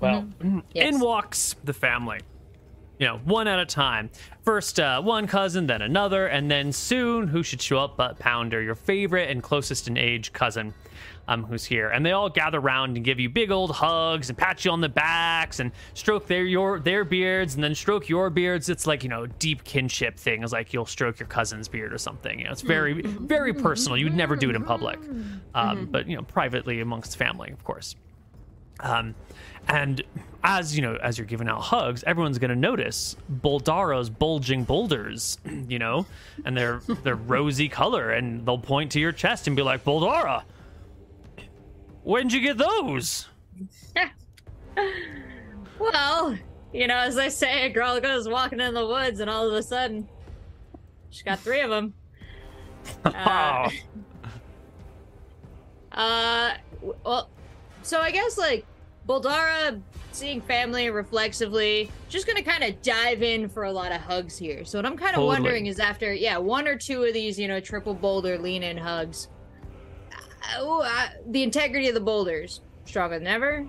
Well, 0.00 0.26
Yes. 0.72 0.94
in 0.94 1.00
walks 1.00 1.56
the 1.64 1.74
family. 1.74 2.20
You 2.98 3.06
know, 3.06 3.16
one 3.24 3.48
at 3.48 3.58
a 3.58 3.64
time. 3.66 4.10
First, 4.44 4.78
uh, 4.78 5.00
one 5.00 5.26
cousin, 5.26 5.66
then 5.66 5.80
another, 5.82 6.26
and 6.26 6.50
then 6.50 6.70
soon, 6.72 7.28
who 7.28 7.42
should 7.42 7.62
show 7.62 7.78
up 7.78 7.96
but 7.96 8.18
Pounder, 8.18 8.60
your 8.60 8.74
favorite 8.74 9.30
and 9.30 9.42
closest 9.42 9.88
in 9.88 9.96
age 9.96 10.32
cousin, 10.34 10.74
um, 11.30 11.44
who's 11.44 11.64
here. 11.64 11.88
And 11.88 12.04
they 12.04 12.10
all 12.10 12.28
gather 12.28 12.58
round 12.58 12.96
and 12.96 13.04
give 13.04 13.20
you 13.20 13.28
big 13.30 13.52
old 13.52 13.70
hugs 13.70 14.28
and 14.28 14.36
pat 14.36 14.64
you 14.64 14.72
on 14.72 14.80
the 14.80 14.88
backs 14.88 15.60
and 15.60 15.70
stroke 15.94 16.26
their 16.26 16.44
your 16.44 16.80
their 16.80 17.04
beards 17.04 17.54
and 17.54 17.62
then 17.62 17.74
stroke 17.74 18.08
your 18.08 18.30
beards. 18.30 18.68
It's 18.68 18.86
like 18.86 19.04
you 19.04 19.08
know, 19.08 19.26
deep 19.26 19.62
kinship 19.62 20.18
thing. 20.18 20.42
It's 20.42 20.52
like 20.52 20.72
you'll 20.72 20.86
stroke 20.86 21.20
your 21.20 21.28
cousin's 21.28 21.68
beard 21.68 21.92
or 21.92 21.98
something. 21.98 22.38
You 22.38 22.46
know, 22.46 22.52
it's 22.52 22.62
very 22.62 23.00
very 23.02 23.54
personal. 23.54 23.96
You'd 23.96 24.14
never 24.14 24.34
do 24.34 24.50
it 24.50 24.56
in 24.56 24.64
public, 24.64 24.98
um, 25.54 25.86
but 25.86 26.08
you 26.08 26.16
know, 26.16 26.22
privately 26.22 26.80
amongst 26.80 27.16
family, 27.16 27.50
of 27.52 27.62
course. 27.62 27.94
Um, 28.80 29.14
and 29.68 30.02
as 30.42 30.74
you 30.74 30.82
know, 30.82 30.96
as 30.96 31.16
you're 31.16 31.26
giving 31.26 31.48
out 31.48 31.60
hugs, 31.60 32.02
everyone's 32.04 32.38
gonna 32.38 32.56
notice 32.56 33.14
Boldara's 33.40 34.10
bulging 34.10 34.64
boulders, 34.64 35.38
you 35.68 35.78
know, 35.78 36.06
and 36.44 36.56
their 36.56 36.80
their 37.04 37.14
rosy 37.14 37.68
color, 37.68 38.10
and 38.10 38.44
they'll 38.44 38.58
point 38.58 38.90
to 38.92 39.00
your 39.00 39.12
chest 39.12 39.46
and 39.46 39.54
be 39.54 39.62
like, 39.62 39.84
"Boldara, 39.84 40.42
when'd 42.02 42.32
you 42.32 42.40
get 42.40 42.58
those?" 42.58 43.28
Well, 45.80 46.36
you 46.74 46.86
know, 46.86 46.98
as 46.98 47.14
they 47.14 47.30
say, 47.30 47.64
a 47.64 47.70
girl 47.70 47.98
goes 48.00 48.28
walking 48.28 48.60
in 48.60 48.74
the 48.74 48.86
woods, 48.86 49.20
and 49.20 49.30
all 49.30 49.48
of 49.48 49.54
a 49.54 49.62
sudden, 49.62 50.06
she's 51.08 51.22
got 51.22 51.40
three 51.40 51.60
of 51.60 51.70
them. 51.70 51.94
Uh, 53.04 53.68
uh, 55.92 56.54
well, 57.04 57.28
so 57.82 58.00
I 58.00 58.10
guess 58.10 58.38
like 58.38 58.64
Boldara 59.06 59.80
seeing 60.12 60.40
family 60.40 60.88
reflexively, 60.88 61.90
just 62.08 62.26
gonna 62.26 62.42
kind 62.42 62.64
of 62.64 62.80
dive 62.80 63.22
in 63.22 63.50
for 63.50 63.64
a 63.64 63.72
lot 63.72 63.92
of 63.92 64.00
hugs 64.00 64.38
here. 64.38 64.64
So 64.64 64.78
what 64.78 64.86
I'm 64.86 64.96
kind 64.96 65.10
of 65.10 65.16
Totally. 65.16 65.28
wondering 65.28 65.66
is 65.66 65.78
after, 65.78 66.12
yeah, 66.12 66.38
one 66.38 66.66
or 66.66 66.76
two 66.76 67.04
of 67.04 67.12
these, 67.12 67.38
you 67.38 67.48
know, 67.48 67.60
triple 67.60 67.94
boulder 67.94 68.38
lean 68.38 68.62
in 68.62 68.78
hugs, 68.78 69.28
uh, 70.58 70.78
uh, 70.78 71.08
the 71.26 71.42
integrity 71.42 71.88
of 71.88 71.94
the 71.94 72.00
boulders 72.00 72.60
stronger 72.84 73.18
than 73.18 73.26
ever. 73.28 73.66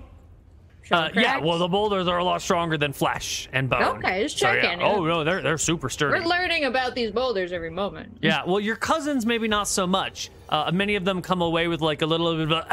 Uh, 0.90 1.08
yeah, 1.14 1.38
well, 1.38 1.58
the 1.58 1.68
boulders 1.68 2.08
are 2.08 2.18
a 2.18 2.24
lot 2.24 2.42
stronger 2.42 2.76
than 2.76 2.92
flesh 2.92 3.48
and 3.52 3.70
bone. 3.70 3.98
Okay, 3.98 4.24
just 4.24 4.38
So, 4.38 4.52
yeah. 4.52 4.76
Oh 4.80 5.04
no, 5.04 5.22
they're 5.24 5.40
they're 5.40 5.56
super 5.56 5.88
sturdy. 5.88 6.18
We're 6.20 6.26
learning 6.26 6.64
about 6.64 6.94
these 6.94 7.12
boulders 7.12 7.52
every 7.52 7.70
moment. 7.70 8.18
Yeah, 8.20 8.42
well, 8.44 8.58
your 8.60 8.76
cousins 8.76 9.24
maybe 9.24 9.46
not 9.48 9.68
so 9.68 9.86
much. 9.86 10.30
Uh, 10.48 10.70
many 10.74 10.96
of 10.96 11.04
them 11.04 11.22
come 11.22 11.40
away 11.40 11.68
with 11.68 11.80
like 11.80 12.02
a 12.02 12.06
little 12.06 12.34
bit 12.36 12.52
of 12.52 12.66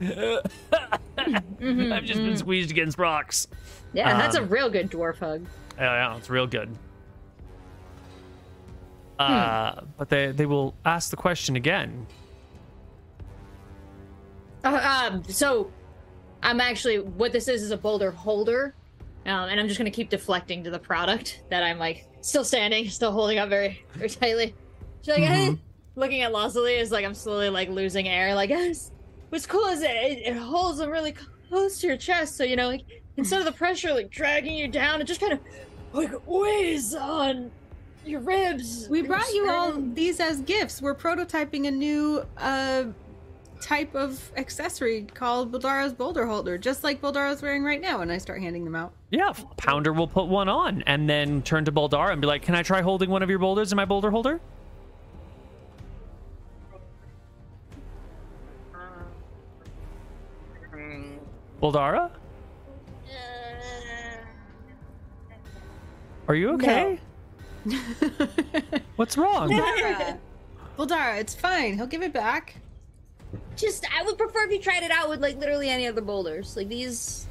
a. 0.00 0.42
Mm-hmm, 1.20 1.92
I've 1.92 2.04
just 2.04 2.20
been 2.20 2.36
squeezed 2.38 2.70
against 2.70 2.96
rocks. 2.96 3.46
Yeah, 3.92 4.16
that's 4.16 4.34
a 4.36 4.40
Um, 4.40 4.48
real 4.48 4.70
good 4.70 4.90
dwarf 4.90 5.18
hug. 5.18 5.44
Yeah, 5.76 6.10
yeah, 6.12 6.16
it's 6.16 6.30
real 6.30 6.46
good. 6.46 6.70
Uh, 9.18 9.82
but 9.98 10.08
they 10.08 10.32
they 10.32 10.46
will 10.46 10.74
ask 10.86 11.10
the 11.10 11.16
question 11.16 11.56
again. 11.56 12.06
Uh, 14.64 15.08
um, 15.12 15.24
so, 15.24 15.70
I'm 16.42 16.60
actually 16.60 16.98
what 16.98 17.32
this 17.32 17.48
is 17.48 17.62
is 17.62 17.70
a 17.70 17.76
boulder 17.76 18.10
holder, 18.10 18.74
um, 19.26 19.48
and 19.48 19.60
I'm 19.60 19.66
just 19.68 19.78
gonna 19.78 19.90
keep 19.90 20.08
deflecting 20.10 20.64
to 20.64 20.70
the 20.70 20.78
product 20.78 21.42
that 21.50 21.62
I'm 21.62 21.78
like 21.78 22.06
still 22.22 22.44
standing, 22.44 22.88
still 22.88 23.12
holding 23.12 23.38
up 23.38 23.48
very 23.48 23.84
very 23.94 24.08
tightly. 24.08 24.54
She's 25.02 25.14
like, 25.14 25.22
Mm-hmm. 25.22 25.52
hey, 25.54 25.58
looking 25.96 26.22
at 26.22 26.32
Losely 26.32 26.74
is 26.74 26.90
like 26.90 27.04
I'm 27.04 27.14
slowly 27.14 27.50
like 27.50 27.68
losing 27.68 28.08
air. 28.08 28.34
Like, 28.34 28.50
yes, 28.50 28.90
what's 29.30 29.46
cool 29.46 29.66
is 29.66 29.82
it, 29.82 29.90
it 29.90 30.26
it 30.26 30.36
holds 30.36 30.78
them 30.78 30.90
really 30.90 31.14
close 31.48 31.78
to 31.80 31.86
your 31.86 31.96
chest, 31.96 32.36
so 32.36 32.44
you 32.44 32.56
know 32.56 32.68
like 32.68 32.82
instead 33.16 33.38
of 33.40 33.44
the 33.44 33.52
pressure 33.52 33.92
like 33.92 34.10
dragging 34.10 34.54
you 34.56 34.68
down, 34.68 35.00
it 35.00 35.04
just 35.04 35.20
kind 35.20 35.32
of 35.34 35.40
like 35.92 36.12
weighs 36.26 36.94
on 36.94 37.50
your 38.06 38.20
ribs. 38.20 38.88
We 38.88 39.02
brought 39.02 39.30
you 39.34 39.50
all 39.50 39.72
these 39.72 40.20
as 40.20 40.40
gifts. 40.40 40.80
We're 40.80 40.94
prototyping 40.94 41.66
a 41.68 41.70
new 41.70 42.24
uh 42.38 42.84
type 43.60 43.94
of 43.94 44.32
accessory 44.36 45.02
called 45.14 45.52
Boldara's 45.52 45.92
boulder 45.92 46.26
holder, 46.26 46.58
just 46.58 46.82
like 46.82 47.00
Boldara's 47.00 47.42
wearing 47.42 47.62
right 47.62 47.80
now. 47.80 48.00
And 48.00 48.10
I 48.10 48.18
start 48.18 48.40
handing 48.40 48.64
them 48.64 48.74
out. 48.74 48.92
Yeah, 49.10 49.32
Pounder 49.56 49.92
will 49.92 50.08
put 50.08 50.26
one 50.26 50.48
on 50.48 50.82
and 50.86 51.08
then 51.08 51.42
turn 51.42 51.64
to 51.66 51.72
Boldara 51.72 52.12
and 52.12 52.20
be 52.20 52.26
like, 52.26 52.42
"Can 52.42 52.54
I 52.54 52.62
try 52.62 52.80
holding 52.82 53.10
one 53.10 53.22
of 53.22 53.30
your 53.30 53.38
boulders 53.38 53.72
in 53.72 53.76
my 53.76 53.84
boulder 53.84 54.10
holder?" 54.10 54.40
Boldara, 61.60 62.10
are 66.26 66.34
you 66.34 66.54
okay? 66.54 66.98
What's 68.96 69.18
wrong? 69.18 69.50
Bildara, 69.50 70.18
Bildara, 70.78 71.20
it's 71.20 71.34
fine. 71.34 71.74
He'll 71.74 71.86
give 71.86 72.00
it 72.00 72.14
back. 72.14 72.54
Just, 73.56 73.84
I 73.94 74.02
would 74.02 74.16
prefer 74.16 74.44
if 74.44 74.52
you 74.52 74.60
tried 74.60 74.82
it 74.82 74.90
out 74.90 75.08
with 75.08 75.20
like 75.20 75.38
literally 75.38 75.68
any 75.68 75.86
other 75.86 76.00
boulders. 76.00 76.56
Like 76.56 76.68
these, 76.68 77.26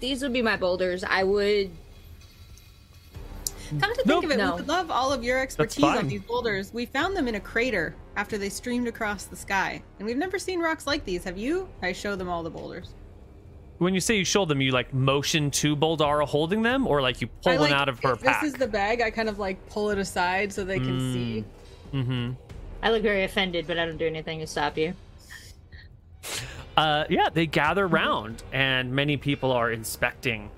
these 0.00 0.22
would 0.22 0.32
be 0.32 0.42
my 0.42 0.56
boulders. 0.56 1.04
I 1.04 1.24
would. 1.24 1.70
Come 3.78 3.90
to 3.94 3.94
think 3.94 4.06
Nope. 4.06 4.24
of 4.24 4.30
it, 4.32 4.36
No. 4.38 4.50
we 4.56 4.60
would 4.62 4.68
love 4.68 4.90
all 4.90 5.12
of 5.12 5.22
your 5.22 5.38
expertise 5.40 5.84
on 5.84 6.08
these 6.08 6.22
boulders. 6.22 6.72
We 6.74 6.86
found 6.86 7.16
them 7.16 7.28
in 7.28 7.36
a 7.36 7.40
crater 7.40 7.94
after 8.16 8.36
they 8.36 8.48
streamed 8.48 8.88
across 8.88 9.24
the 9.26 9.36
sky, 9.36 9.80
and 9.98 10.06
we've 10.06 10.16
never 10.16 10.40
seen 10.40 10.58
rocks 10.58 10.88
like 10.88 11.04
these. 11.04 11.22
Have 11.22 11.38
you? 11.38 11.68
I 11.80 11.92
show 11.92 12.16
them 12.16 12.28
all 12.28 12.42
the 12.42 12.50
boulders. 12.50 12.94
When 13.78 13.94
you 13.94 14.00
say 14.00 14.16
you 14.16 14.24
show 14.24 14.44
them, 14.44 14.60
you 14.60 14.72
like 14.72 14.92
motion 14.92 15.50
to 15.52 15.76
Boldara 15.76 16.26
holding 16.26 16.62
them, 16.62 16.86
or 16.86 17.00
like 17.00 17.20
you 17.20 17.28
pull 17.28 17.52
I, 17.52 17.56
one 17.58 17.70
like, 17.70 17.80
out 17.80 17.88
of 17.88 18.00
her 18.02 18.14
if 18.14 18.22
pack. 18.22 18.42
This 18.42 18.52
is 18.52 18.58
the 18.58 18.66
bag. 18.66 19.00
I 19.00 19.10
kind 19.10 19.28
of 19.28 19.38
like 19.38 19.64
pull 19.70 19.90
it 19.90 19.98
aside 19.98 20.52
so 20.52 20.64
they 20.64 20.80
can 20.80 21.12
see. 21.12 21.44
Mm-hmm. 21.94 22.32
I 22.82 22.90
look 22.90 23.02
very 23.02 23.22
offended, 23.24 23.66
but 23.68 23.78
I 23.78 23.86
don't 23.86 23.96
do 23.98 24.06
anything 24.06 24.40
to 24.40 24.46
stop 24.48 24.76
you. 24.76 24.94
Uh, 26.76 27.04
yeah, 27.10 27.28
they 27.32 27.46
gather 27.46 27.86
round, 27.86 28.42
and 28.52 28.92
many 28.92 29.16
people 29.16 29.52
are 29.52 29.70
inspecting 29.70 30.50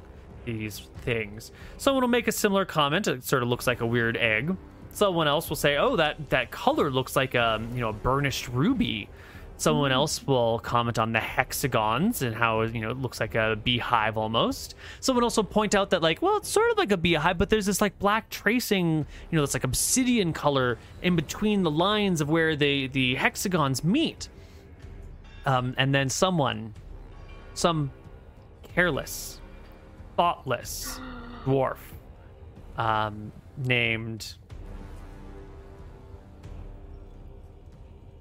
these 0.45 0.81
things. 0.99 1.53
Someone 1.79 2.03
will 2.03 2.09
make 2.09 2.29
a 2.29 2.33
similar 2.33 2.65
comment. 2.65 3.09
It 3.09 3.25
sort 3.25 3.43
of 3.43 3.49
looks 3.49 3.67
like 3.67 3.81
a 3.81 3.87
weird 3.87 4.17
egg. 4.17 4.57
Someone 4.93 5.27
else 5.27 5.49
will 5.49 5.57
say, 5.57 5.77
"Oh, 5.79 5.97
that 5.97 6.31
that 6.31 6.51
color 6.51 6.91
looks 6.91 7.17
like 7.17 7.35
a 7.35 7.61
you 7.75 7.81
know 7.81 7.89
a 7.89 7.93
burnished 7.93 8.49
ruby." 8.49 9.09
Someone 9.57 9.93
else 9.93 10.27
will 10.27 10.59
comment 10.59 10.99
on 10.99 11.13
the 11.13 11.21
hexagons 11.21 12.23
and 12.23 12.35
how 12.35 12.63
you 12.63 12.81
know 12.81 12.91
it 12.91 12.97
looks 12.97 13.21
like 13.21 13.37
a 13.37 13.57
beehive 13.63 14.17
almost. 14.17 14.75
Someone 14.99 15.23
else 15.23 15.37
will 15.37 15.45
point 15.45 15.77
out 15.77 15.91
that 15.91 16.03
like, 16.03 16.21
well, 16.21 16.39
it's 16.39 16.49
sort 16.49 16.73
of 16.73 16.79
like 16.79 16.91
a 16.91 16.97
beehive, 16.97 17.39
but 17.39 17.49
there's 17.49 17.67
this 17.67 17.81
like 17.81 17.97
black 18.01 18.29
tracing, 18.29 19.07
you 19.31 19.37
know, 19.39 19.45
it's 19.45 19.55
like 19.55 19.63
obsidian 19.63 20.33
color 20.33 20.79
in 21.01 21.15
between 21.15 21.63
the 21.63 21.71
lines 21.71 22.21
of 22.21 22.29
where 22.29 22.57
the 22.57 22.89
the 22.89 23.15
hexagons 23.15 23.85
meet. 23.85 24.29
Um, 25.45 25.75
and 25.77 25.95
then 25.95 26.09
someone, 26.09 26.75
some 27.55 27.91
careless, 28.63 29.41
thoughtless 30.17 31.01
dwarf, 31.45 31.79
um, 32.77 33.33
named 33.57 34.35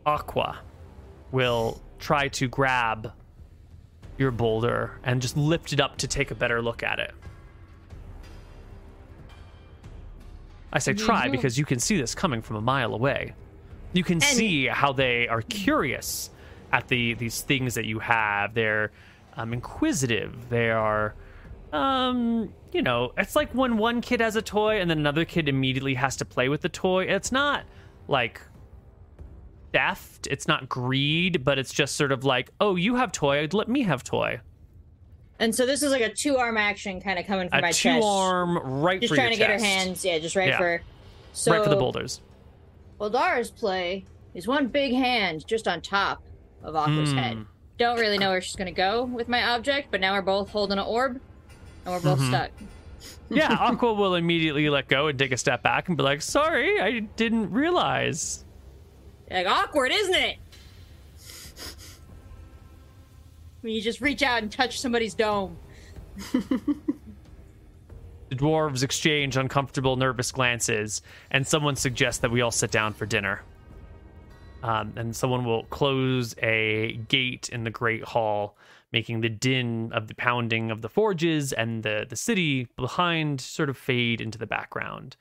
Aqua, 0.06 0.60
will 1.32 1.82
try 2.00 2.28
to 2.30 2.48
grab 2.48 3.14
your 4.18 4.32
boulder 4.32 5.00
and 5.04 5.22
just 5.22 5.38
lift 5.38 5.74
it 5.74 5.80
up 5.80 5.98
to 5.98 6.08
take 6.08 6.32
a 6.32 6.36
better 6.36 6.62
look 6.62 6.84
at 6.84 7.00
it. 7.00 7.14
I 10.74 10.80
say 10.80 10.94
try 10.94 11.28
because 11.28 11.58
you 11.58 11.66
can 11.66 11.80
see 11.80 11.98
this 11.98 12.16
coming 12.16 12.42
from 12.42 12.56
a 12.56 12.62
mile 12.62 12.94
away. 12.94 13.34
You 13.94 14.04
can 14.04 14.22
see 14.22 14.68
how 14.68 14.94
they 14.94 15.28
are 15.28 15.42
curious 15.42 16.30
at 16.72 16.88
the 16.88 17.14
these 17.16 17.42
things 17.42 17.76
that 17.76 17.86
you 17.86 18.00
have. 18.00 18.54
They're 18.54 18.92
um, 19.36 19.54
inquisitive. 19.54 20.50
They 20.50 20.70
are, 20.72 21.16
um, 21.72 22.54
you 22.72 22.82
know, 22.82 23.12
it's 23.18 23.36
like 23.36 23.52
when 23.54 23.78
one 23.78 24.02
kid 24.02 24.22
has 24.22 24.36
a 24.36 24.42
toy 24.42 24.80
and 24.80 24.90
then 24.90 25.00
another 25.00 25.26
kid 25.26 25.48
immediately 25.50 25.94
has 25.96 26.16
to 26.18 26.26
play 26.26 26.50
with 26.50 26.62
the 26.62 26.70
toy. 26.70 27.06
It's 27.06 27.32
not 27.32 27.64
like 28.08 28.42
theft. 29.74 30.28
It's 30.30 30.48
not 30.48 30.68
greed, 30.70 31.44
but 31.44 31.58
it's 31.58 31.74
just 31.74 31.96
sort 31.96 32.12
of 32.12 32.24
like, 32.24 32.52
oh, 32.60 32.76
you 32.76 32.96
have 32.96 33.12
toy, 33.12 33.48
let 33.54 33.70
me 33.70 33.84
have 33.84 34.04
toy. 34.04 34.42
And 35.40 35.56
so 35.56 35.66
this 35.66 35.82
is 35.82 35.92
like 35.92 36.02
a 36.04 36.14
two 36.14 36.38
arm 36.38 36.58
action 36.58 37.02
kind 37.02 37.18
of 37.18 37.26
coming 37.26 37.50
from 37.50 37.60
A 37.60 37.62
my 37.64 37.72
two 37.72 37.90
chest. 37.90 38.06
arm 38.06 38.58
right 38.58 39.02
Just 39.02 39.14
trying 39.14 39.32
to 39.32 39.38
get 39.38 39.50
her 39.50 39.58
hands, 39.66 40.06
yeah, 40.06 40.20
just 40.20 40.36
right 40.36 40.50
Yeah. 40.50 40.58
for. 40.58 40.82
So 41.34 41.52
right 41.52 41.64
for 41.64 41.70
the 41.70 41.78
boulders. 41.78 42.22
Boldara's 43.00 43.50
play 43.50 44.06
is 44.36 44.46
one 44.48 44.68
big 44.68 44.94
hand 44.94 45.48
just 45.48 45.68
on 45.68 45.82
top 45.82 46.22
of 46.64 46.76
Aqua's 46.76 47.12
Hmm. 47.12 47.18
head. 47.18 47.46
Don't 47.78 48.00
really 48.00 48.18
know 48.18 48.30
where 48.30 48.42
she's 48.42 48.56
gonna 48.56 48.72
go 48.72 49.04
with 49.06 49.28
my 49.28 49.44
object, 49.56 49.90
but 49.92 50.02
now 50.02 50.14
we're 50.14 50.22
both 50.22 50.50
holding 50.50 50.78
an 50.78 50.86
orb, 50.86 51.20
and 51.86 51.94
we're 51.94 52.02
both 52.02 52.20
Mhm. 52.20 52.28
stuck. 52.28 52.52
Yeah, 53.30 53.54
Aqua 53.60 53.94
will 53.94 54.16
immediately 54.16 54.70
let 54.70 54.88
go 54.88 55.08
and 55.08 55.18
take 55.18 55.32
a 55.32 55.38
step 55.38 55.64
back 55.64 55.88
and 55.88 55.98
be 55.98 56.04
like, 56.04 56.22
sorry, 56.22 56.80
I 56.82 57.00
didn't 57.00 57.50
realize. 57.52 58.44
Like 59.30 59.48
awkward, 59.48 59.92
isn't 59.92 60.14
it? 60.14 60.38
When 63.62 63.74
you 63.74 63.82
just 63.82 64.02
reach 64.02 64.22
out 64.22 64.42
and 64.44 64.52
touch 64.52 64.80
somebody's 64.80 65.14
dome. 65.14 65.58
The 68.30 68.38
dwarves 68.38 68.82
exchange 68.82 69.36
uncomfortable, 69.36 69.98
nervous 69.98 70.32
glances, 70.32 71.02
and 71.32 71.46
someone 71.46 71.76
suggests 71.76 72.22
that 72.22 72.32
we 72.32 72.40
all 72.40 72.50
sit 72.50 72.72
down 72.72 72.94
for 72.94 73.06
dinner. 73.06 73.42
Um, 74.64 74.94
and 74.96 75.16
someone 75.16 75.44
will 75.44 75.64
close 75.66 76.36
a 76.42 77.00
gate 77.08 77.50
in 77.50 77.64
the 77.64 77.72
great 77.72 78.04
hall, 78.04 78.58
making 78.92 79.22
the 79.22 79.30
din 79.30 79.92
of 79.94 80.08
the 80.08 80.16
pounding 80.16 80.70
of 80.70 80.82
the 80.82 80.90
forges 80.90 81.52
and 81.52 81.84
the, 81.84 82.06
the 82.08 82.16
city 82.16 82.68
behind 82.76 83.42
sort 83.42 83.70
of 83.70 83.78
fade 83.78 84.22
into 84.22 84.38
the 84.38 84.46
background. 84.46 85.18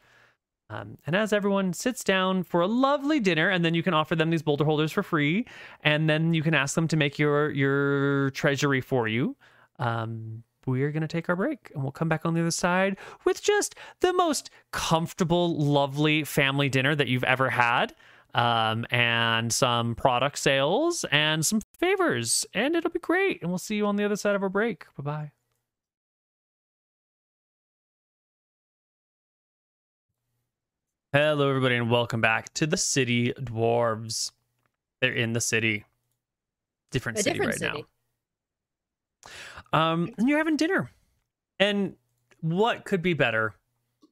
Um, 0.68 0.98
and 1.06 1.16
as 1.16 1.32
everyone 1.32 1.72
sits 1.72 2.04
down 2.04 2.44
for 2.44 2.60
a 2.60 2.66
lovely 2.66 3.18
dinner, 3.18 3.48
and 3.48 3.64
then 3.64 3.74
you 3.74 3.82
can 3.82 3.92
offer 3.92 4.14
them 4.14 4.30
these 4.30 4.42
boulder 4.42 4.64
holders 4.64 4.92
for 4.92 5.02
free, 5.02 5.46
and 5.82 6.08
then 6.08 6.32
you 6.32 6.42
can 6.42 6.54
ask 6.54 6.76
them 6.76 6.86
to 6.88 6.96
make 6.96 7.18
your 7.18 7.50
your 7.50 8.30
treasury 8.30 8.80
for 8.80 9.08
you. 9.08 9.36
Um, 9.80 10.44
we 10.66 10.82
are 10.84 10.92
going 10.92 11.00
to 11.00 11.08
take 11.08 11.28
our 11.28 11.34
break, 11.34 11.72
and 11.74 11.82
we'll 11.82 11.90
come 11.90 12.08
back 12.08 12.24
on 12.24 12.34
the 12.34 12.40
other 12.40 12.52
side 12.52 12.96
with 13.24 13.42
just 13.42 13.74
the 14.00 14.12
most 14.12 14.50
comfortable, 14.70 15.56
lovely 15.56 16.22
family 16.22 16.68
dinner 16.68 16.94
that 16.94 17.08
you've 17.08 17.24
ever 17.24 17.50
had, 17.50 17.94
um, 18.34 18.86
and 18.90 19.52
some 19.52 19.94
product 19.94 20.38
sales 20.38 21.04
and 21.10 21.44
some 21.44 21.60
favors, 21.78 22.46
and 22.54 22.76
it'll 22.76 22.90
be 22.90 22.98
great. 22.98 23.42
And 23.42 23.50
we'll 23.50 23.58
see 23.58 23.76
you 23.76 23.86
on 23.86 23.96
the 23.96 24.04
other 24.04 24.16
side 24.16 24.34
of 24.34 24.42
our 24.42 24.48
break. 24.48 24.86
Bye 24.96 25.02
bye. 25.02 25.30
Hello, 31.12 31.48
everybody, 31.48 31.74
and 31.74 31.90
welcome 31.90 32.20
back 32.20 32.54
to 32.54 32.66
the 32.66 32.76
City 32.76 33.32
Dwarves. 33.32 34.30
They're 35.00 35.12
in 35.12 35.32
the 35.32 35.40
city, 35.40 35.84
different 36.92 37.18
A 37.18 37.22
city 37.22 37.38
different 37.38 37.60
right 37.60 37.72
city. 37.72 37.84
now. 39.72 39.92
Um, 39.92 40.10
and 40.18 40.28
you're 40.28 40.38
having 40.38 40.56
dinner, 40.56 40.90
and 41.58 41.96
what 42.40 42.84
could 42.84 43.02
be 43.02 43.14
better 43.14 43.54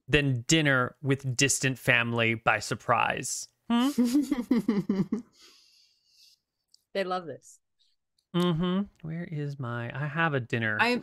than 0.09 0.43
dinner 0.47 0.95
with 1.01 1.37
distant 1.37 1.79
family 1.79 2.33
by 2.33 2.59
surprise? 2.59 3.47
Hmm? 3.69 5.17
They 6.93 7.03
love 7.03 7.25
this. 7.25 7.59
Mm-hmm. 8.35 8.81
Where 9.01 9.27
is 9.31 9.59
my? 9.59 9.91
I 9.93 10.07
have 10.07 10.33
a 10.33 10.39
dinner. 10.39 10.77
I 10.79 11.01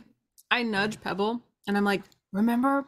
I 0.51 0.63
nudge 0.63 1.01
Pebble 1.01 1.41
and 1.67 1.77
I'm 1.77 1.85
like, 1.85 2.03
remember 2.33 2.85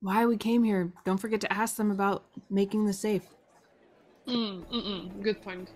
why 0.00 0.26
we 0.26 0.36
came 0.36 0.62
here? 0.62 0.92
Don't 1.04 1.18
forget 1.18 1.40
to 1.42 1.52
ask 1.52 1.76
them 1.76 1.90
about 1.90 2.24
making 2.50 2.86
the 2.86 2.92
safe. 2.92 3.24
Mm, 4.26 4.64
mm-mm, 4.66 5.22
good 5.22 5.42
point. 5.42 5.70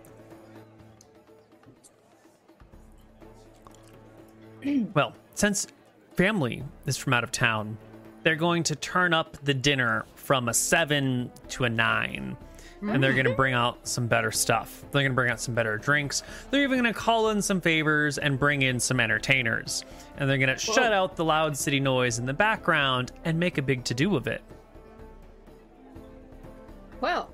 Well, 4.92 5.14
since 5.34 5.68
family 6.16 6.64
is 6.84 6.96
from 6.96 7.12
out 7.12 7.22
of 7.22 7.30
town, 7.30 7.78
they're 8.24 8.34
going 8.34 8.64
to 8.64 8.74
turn 8.74 9.14
up 9.14 9.36
the 9.44 9.54
dinner 9.54 10.04
from 10.16 10.48
a 10.48 10.54
seven 10.54 11.30
to 11.50 11.64
a 11.64 11.70
nine. 11.70 12.36
And 12.80 13.02
they're 13.02 13.12
going 13.12 13.24
to 13.26 13.34
bring 13.34 13.54
out 13.54 13.88
some 13.88 14.06
better 14.06 14.30
stuff. 14.30 14.82
They're 14.92 15.02
going 15.02 15.10
to 15.10 15.14
bring 15.14 15.30
out 15.30 15.40
some 15.40 15.54
better 15.54 15.76
drinks. 15.78 16.22
They're 16.50 16.62
even 16.62 16.80
going 16.80 16.92
to 16.92 16.98
call 16.98 17.30
in 17.30 17.42
some 17.42 17.60
favors 17.60 18.18
and 18.18 18.38
bring 18.38 18.62
in 18.62 18.78
some 18.78 19.00
entertainers. 19.00 19.84
And 20.16 20.30
they're 20.30 20.38
going 20.38 20.48
to 20.48 20.58
shut 20.58 20.92
out 20.92 21.16
the 21.16 21.24
loud 21.24 21.56
city 21.56 21.80
noise 21.80 22.18
in 22.20 22.26
the 22.26 22.32
background 22.34 23.10
and 23.24 23.38
make 23.38 23.58
a 23.58 23.62
big 23.62 23.82
to 23.84 23.94
do 23.94 24.14
of 24.14 24.26
it. 24.28 24.42
Well, 27.00 27.30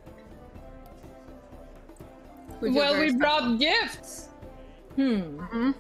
We 2.61 2.71
well, 2.71 2.99
we 2.99 3.09
special. 3.11 3.19
brought 3.19 3.59
gifts. 3.59 4.29
hmm. 4.97 5.71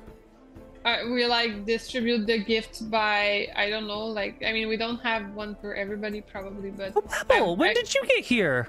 Uh, 0.84 0.96
we 1.06 1.24
like 1.24 1.64
distribute 1.64 2.26
the 2.26 2.38
gifts 2.44 2.80
by 2.82 3.48
I 3.56 3.70
don't 3.70 3.86
know, 3.86 4.04
like 4.04 4.42
I 4.46 4.52
mean 4.52 4.68
we 4.68 4.76
don't 4.76 4.98
have 5.02 5.32
one 5.32 5.54
for 5.60 5.74
everybody 5.74 6.20
probably, 6.20 6.70
but 6.70 6.92
Oh, 6.94 7.00
Pebble, 7.28 7.52
I- 7.54 7.56
when 7.56 7.70
I- 7.70 7.74
did 7.74 7.94
you 7.94 8.02
get 8.06 8.24
here? 8.24 8.68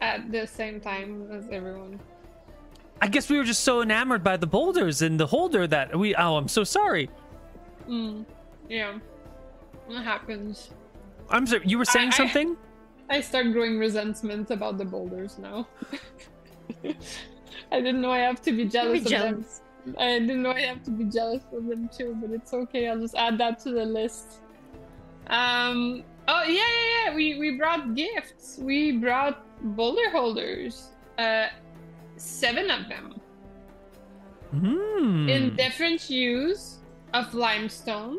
At 0.00 0.30
the 0.30 0.46
same 0.46 0.80
time 0.80 1.30
as 1.32 1.48
everyone. 1.50 2.00
I 3.00 3.06
guess 3.08 3.30
we 3.30 3.36
were 3.38 3.44
just 3.44 3.62
so 3.62 3.82
enamored 3.82 4.24
by 4.24 4.36
the 4.36 4.46
boulders 4.46 5.02
and 5.02 5.18
the 5.18 5.26
holder 5.26 5.66
that 5.66 5.96
we. 5.96 6.14
Oh, 6.14 6.36
I'm 6.36 6.48
so 6.48 6.64
sorry. 6.64 7.08
Mm, 7.88 8.24
yeah, 8.68 8.98
it 9.88 10.02
happens. 10.02 10.70
I'm 11.30 11.46
sorry. 11.46 11.62
You 11.64 11.78
were 11.78 11.84
saying 11.84 12.08
I- 12.08 12.16
something? 12.16 12.56
I 13.10 13.22
start 13.22 13.52
growing 13.52 13.78
resentment 13.78 14.50
about 14.50 14.76
the 14.76 14.84
boulders 14.84 15.38
now. 15.38 15.66
I 16.84 17.80
didn't 17.80 18.02
know 18.02 18.10
I 18.10 18.18
have 18.18 18.42
to 18.42 18.52
be 18.52 18.66
jealous 18.66 19.04
Be 19.04 19.14
of 19.14 19.22
them. 19.22 19.46
I 19.98 20.18
didn't 20.18 20.42
know 20.42 20.50
I 20.50 20.60
have 20.60 20.82
to 20.84 20.90
be 20.90 21.04
jealous 21.04 21.42
of 21.52 21.66
them 21.66 21.88
too, 21.88 22.14
but 22.20 22.30
it's 22.30 22.52
okay. 22.52 22.88
I'll 22.88 23.00
just 23.00 23.14
add 23.14 23.38
that 23.38 23.60
to 23.60 23.70
the 23.70 23.84
list. 23.84 24.40
Um. 25.28 26.04
Oh 26.28 26.42
yeah, 26.42 26.52
yeah, 26.52 27.04
yeah. 27.06 27.14
We 27.14 27.38
we 27.38 27.56
brought 27.56 27.94
gifts. 27.94 28.58
We 28.60 28.92
brought 28.98 29.40
boulder 29.76 30.10
holders. 30.10 30.88
Uh, 31.18 31.46
seven 32.16 32.70
of 32.70 32.88
them 32.88 33.14
Hmm. 34.50 35.28
in 35.28 35.56
different 35.56 36.00
hues 36.00 36.78
of 37.14 37.32
limestone. 37.34 38.18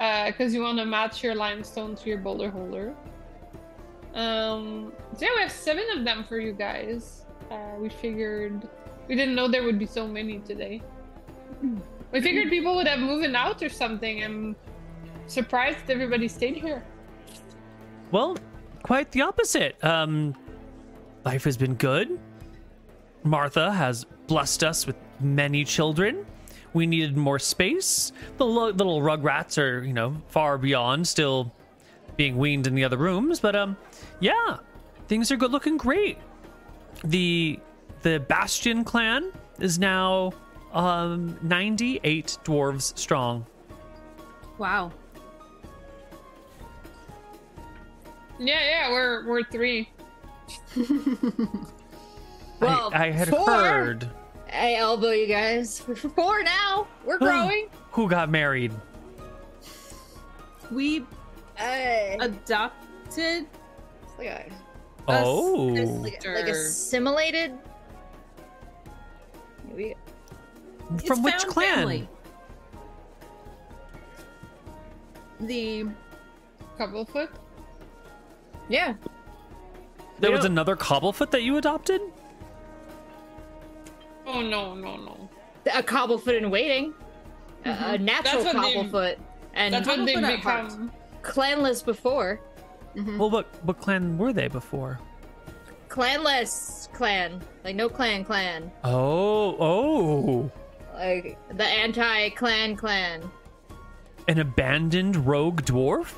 Uh, 0.00 0.26
because 0.26 0.54
you 0.54 0.62
want 0.62 0.78
to 0.78 0.84
match 0.86 1.24
your 1.24 1.34
limestone 1.34 1.96
to 1.96 2.08
your 2.08 2.18
boulder 2.18 2.50
holder. 2.50 2.94
Um. 4.14 4.92
So 5.14 5.24
yeah, 5.26 5.32
we 5.36 5.42
have 5.42 5.52
seven 5.52 5.84
of 5.96 6.04
them 6.04 6.24
for 6.24 6.38
you 6.38 6.52
guys. 6.52 7.24
Uh, 7.50 7.74
we 7.80 7.88
figured 7.88 8.68
we 9.08 9.16
didn't 9.16 9.34
know 9.34 9.48
there 9.48 9.64
would 9.64 9.78
be 9.78 9.86
so 9.86 10.06
many 10.06 10.38
today. 10.40 10.82
We 12.12 12.20
figured 12.20 12.48
people 12.48 12.76
would 12.76 12.86
have 12.86 13.00
moving 13.00 13.34
out 13.34 13.62
or 13.62 13.68
something. 13.68 14.22
I'm 14.24 14.56
surprised 15.26 15.90
everybody 15.90 16.28
stayed 16.28 16.56
here. 16.56 16.82
Well, 18.10 18.36
quite 18.82 19.10
the 19.12 19.22
opposite. 19.22 19.82
Um, 19.84 20.34
life 21.24 21.44
has 21.44 21.56
been 21.56 21.74
good. 21.74 22.18
Martha 23.22 23.72
has 23.72 24.04
blessed 24.26 24.64
us 24.64 24.86
with 24.86 24.96
many 25.20 25.64
children. 25.64 26.24
We 26.72 26.86
needed 26.86 27.16
more 27.16 27.38
space. 27.38 28.12
The 28.36 28.46
lo- 28.46 28.70
little 28.70 29.00
rugrats 29.00 29.58
are, 29.58 29.82
you 29.82 29.92
know, 29.92 30.16
far 30.28 30.58
beyond, 30.58 31.06
still 31.08 31.52
being 32.16 32.36
weaned 32.36 32.66
in 32.66 32.74
the 32.74 32.84
other 32.84 32.96
rooms. 32.96 33.40
But 33.40 33.56
um, 33.56 33.76
yeah, 34.20 34.58
things 35.08 35.30
are 35.30 35.36
good, 35.36 35.50
looking 35.50 35.76
great. 35.76 36.18
The 37.04 37.58
the 38.02 38.20
Bastion 38.20 38.84
clan 38.84 39.32
is 39.60 39.78
now 39.78 40.32
um 40.72 41.36
98 41.42 42.38
dwarves 42.44 42.96
strong. 42.98 43.46
Wow. 44.58 44.92
Yeah, 48.38 48.60
yeah, 48.64 48.90
we're 48.90 49.26
we're 49.26 49.44
three. 49.44 49.90
Well, 52.60 52.90
I, 52.92 53.06
I 53.06 53.10
had 53.12 53.28
four. 53.28 53.48
heard 53.48 54.10
I 54.52 54.74
elbow 54.74 55.10
you 55.12 55.28
guys. 55.28 55.80
We're 55.86 55.94
four 55.94 56.42
now. 56.42 56.88
We're 57.04 57.18
growing. 57.18 57.68
who 57.92 58.08
got 58.08 58.30
married. 58.30 58.72
We 60.72 61.06
Uh, 61.60 62.16
adopted. 62.20 63.46
like 64.18 64.26
a, 64.26 64.46
Oh. 65.06 65.66
like, 66.02 66.24
like 66.26 66.48
assimilated. 66.48 67.52
We, 69.72 69.94
From 71.06 71.22
which 71.22 71.46
clan? 71.46 71.74
family. 71.76 72.08
The 75.40 75.86
Cobblefoot. 76.76 77.30
Yeah. 78.68 78.94
There 80.20 80.30
We 80.30 80.36
was 80.36 80.44
another 80.44 80.74
Cobblefoot 80.76 81.30
that 81.30 81.42
you 81.42 81.56
adopted? 81.58 82.00
Oh 84.26 84.40
no, 84.42 84.74
no, 84.74 84.96
no. 84.96 85.28
A 85.74 85.82
cobblefoot 85.82 86.34
in 86.34 86.50
waiting. 86.50 86.92
A- 87.64 87.70
A 87.70 87.72
mm-hmm. 87.72 88.04
natural 88.04 88.42
That's 88.42 88.54
what 88.54 88.62
they- 88.62 88.74
cobblefoot. 88.74 89.18
And 89.54 89.74
That's 89.74 89.86
what 89.88 90.04
they've 90.06 90.14
Cobblefoot 90.14 90.24
at 90.38 90.40
heart. 90.40 90.64
become. 90.68 90.92
clanless 91.22 91.84
before. 91.84 92.40
Mm-hmm. 92.96 93.18
Well, 93.18 93.30
what 93.30 93.46
what 93.64 93.80
clan 93.80 94.18
were 94.18 94.32
they 94.32 94.48
before? 94.48 94.98
Clanless 95.88 96.92
clan. 96.92 97.40
Like 97.64 97.74
no 97.76 97.88
clan 97.88 98.24
clan. 98.24 98.70
Oh, 98.84 99.56
oh. 99.58 100.50
Like 100.94 101.38
the 101.56 101.64
anti 101.64 102.30
clan 102.30 102.76
clan. 102.76 103.22
An 104.28 104.38
abandoned 104.40 105.16
rogue 105.26 105.62
dwarf? 105.62 106.12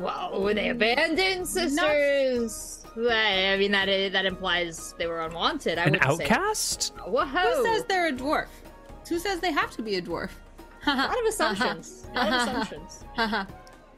Wow, 0.00 0.38
were 0.40 0.54
they 0.54 0.70
abandoned 0.70 1.46
sisters? 1.46 2.84
I 2.96 3.56
mean, 3.58 3.70
that 3.72 3.86
that 4.12 4.24
implies 4.24 4.94
they 4.98 5.06
were 5.06 5.20
unwanted. 5.20 5.78
I 5.78 5.84
An 5.84 5.92
would 5.92 6.02
outcast? 6.04 6.82
say. 6.82 6.94
Whoa! 7.06 7.24
who 7.24 7.64
says 7.64 7.84
they're 7.84 8.08
a 8.08 8.12
dwarf? 8.12 8.46
Who 9.08 9.18
says 9.18 9.40
they 9.40 9.52
have 9.52 9.70
to 9.72 9.82
be 9.82 9.96
a 9.96 10.02
dwarf? 10.02 10.30
A 10.86 10.94
lot 10.96 11.18
of 11.20 11.24
assumptions. 11.26 12.06
A 12.14 12.18
lot 12.18 12.28
of 12.28 12.34
assumptions. 12.48 13.04
Uh-huh. 13.18 13.36
Uh-huh. 13.36 13.44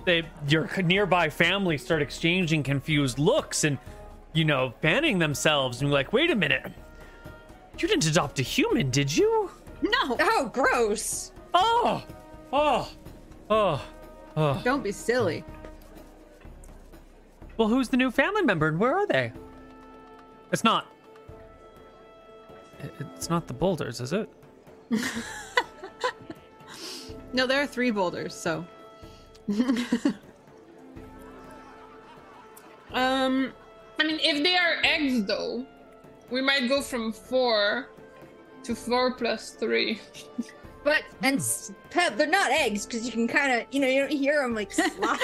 They 0.05 0.25
your 0.49 0.69
nearby 0.83 1.31
family 1.31 1.79
start 1.79 2.03
exchanging 2.03 2.65
confused 2.65 3.21
looks 3.21 3.63
and 3.63 3.79
you 4.35 4.45
know, 4.45 4.75
fanning 4.83 5.19
themselves 5.21 5.81
and 5.81 5.91
be 5.91 5.93
like, 5.93 6.13
"Wait 6.13 6.31
a 6.31 6.35
minute. 6.35 6.73
You 7.79 7.87
didn't 7.87 8.07
adopt 8.07 8.41
a 8.41 8.43
human, 8.43 8.91
did 8.91 9.17
you?" 9.17 9.51
no, 9.83 10.17
Oh, 10.21 10.51
gross! 10.53 11.31
Oh. 11.55 12.03
Oh. 12.53 12.89
Oh. 13.49 13.83
Oh. 14.37 14.61
don't 14.65 14.83
be 14.83 14.93
silly. 14.93 15.45
Well, 17.57 17.69
who's 17.69 17.89
the 17.89 17.97
new 17.97 18.11
family 18.11 18.43
member 18.43 18.69
and 18.69 18.79
where 18.79 18.97
are 18.97 19.07
they? 19.07 19.33
It's 20.51 20.65
not. 20.65 20.87
It's 22.99 23.31
not 23.31 23.47
the 23.47 23.55
boulders, 23.55 24.01
is 24.01 24.13
it? 24.13 24.29
No, 27.35 27.47
there 27.47 27.63
are 27.63 27.67
three 27.67 27.91
boulders, 27.91 28.35
so. 28.35 28.67
um, 32.93 33.53
I 33.99 34.05
mean, 34.05 34.19
if 34.23 34.43
they 34.43 34.57
are 34.57 34.77
eggs, 34.85 35.25
though, 35.25 35.65
we 36.31 36.43
might 36.43 36.69
go 36.69 36.83
from 36.83 37.13
four 37.13 37.89
to 38.65 38.75
four 38.75 39.15
plus 39.15 39.51
three. 39.51 40.01
But 40.85 41.05
and 41.23 41.37
s- 41.37 41.71
Pep, 41.91 42.17
they're 42.17 42.27
not 42.27 42.51
eggs 42.51 42.87
because 42.87 43.07
you 43.07 43.13
can 43.13 43.29
kind 43.29 43.53
of, 43.53 43.69
you 43.71 43.79
know, 43.79 43.87
you 43.87 44.01
don't 44.01 44.11
hear 44.11 44.43
them 44.43 44.53
like 44.53 44.73
slop. 44.73 45.17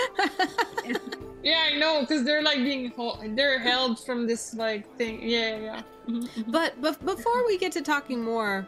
Yeah, 1.43 1.69
I 1.73 1.79
know, 1.79 2.01
because 2.01 2.25
they're 2.25 2.43
like 2.43 2.59
being 2.59 2.91
held, 2.91 3.21
they're 3.37 3.59
held 3.59 4.05
from 4.05 4.27
this 4.27 4.55
like 4.55 4.89
thing. 4.97 5.21
Yeah, 5.23 5.57
yeah, 5.57 5.59
yeah. 5.59 5.83
Mhm, 6.09 6.29
mhm. 6.29 6.53
but 6.53 6.81
before 7.05 7.47
we 7.47 7.59
get 7.59 7.71
to 7.73 7.83
talking 7.83 8.23
more 8.23 8.67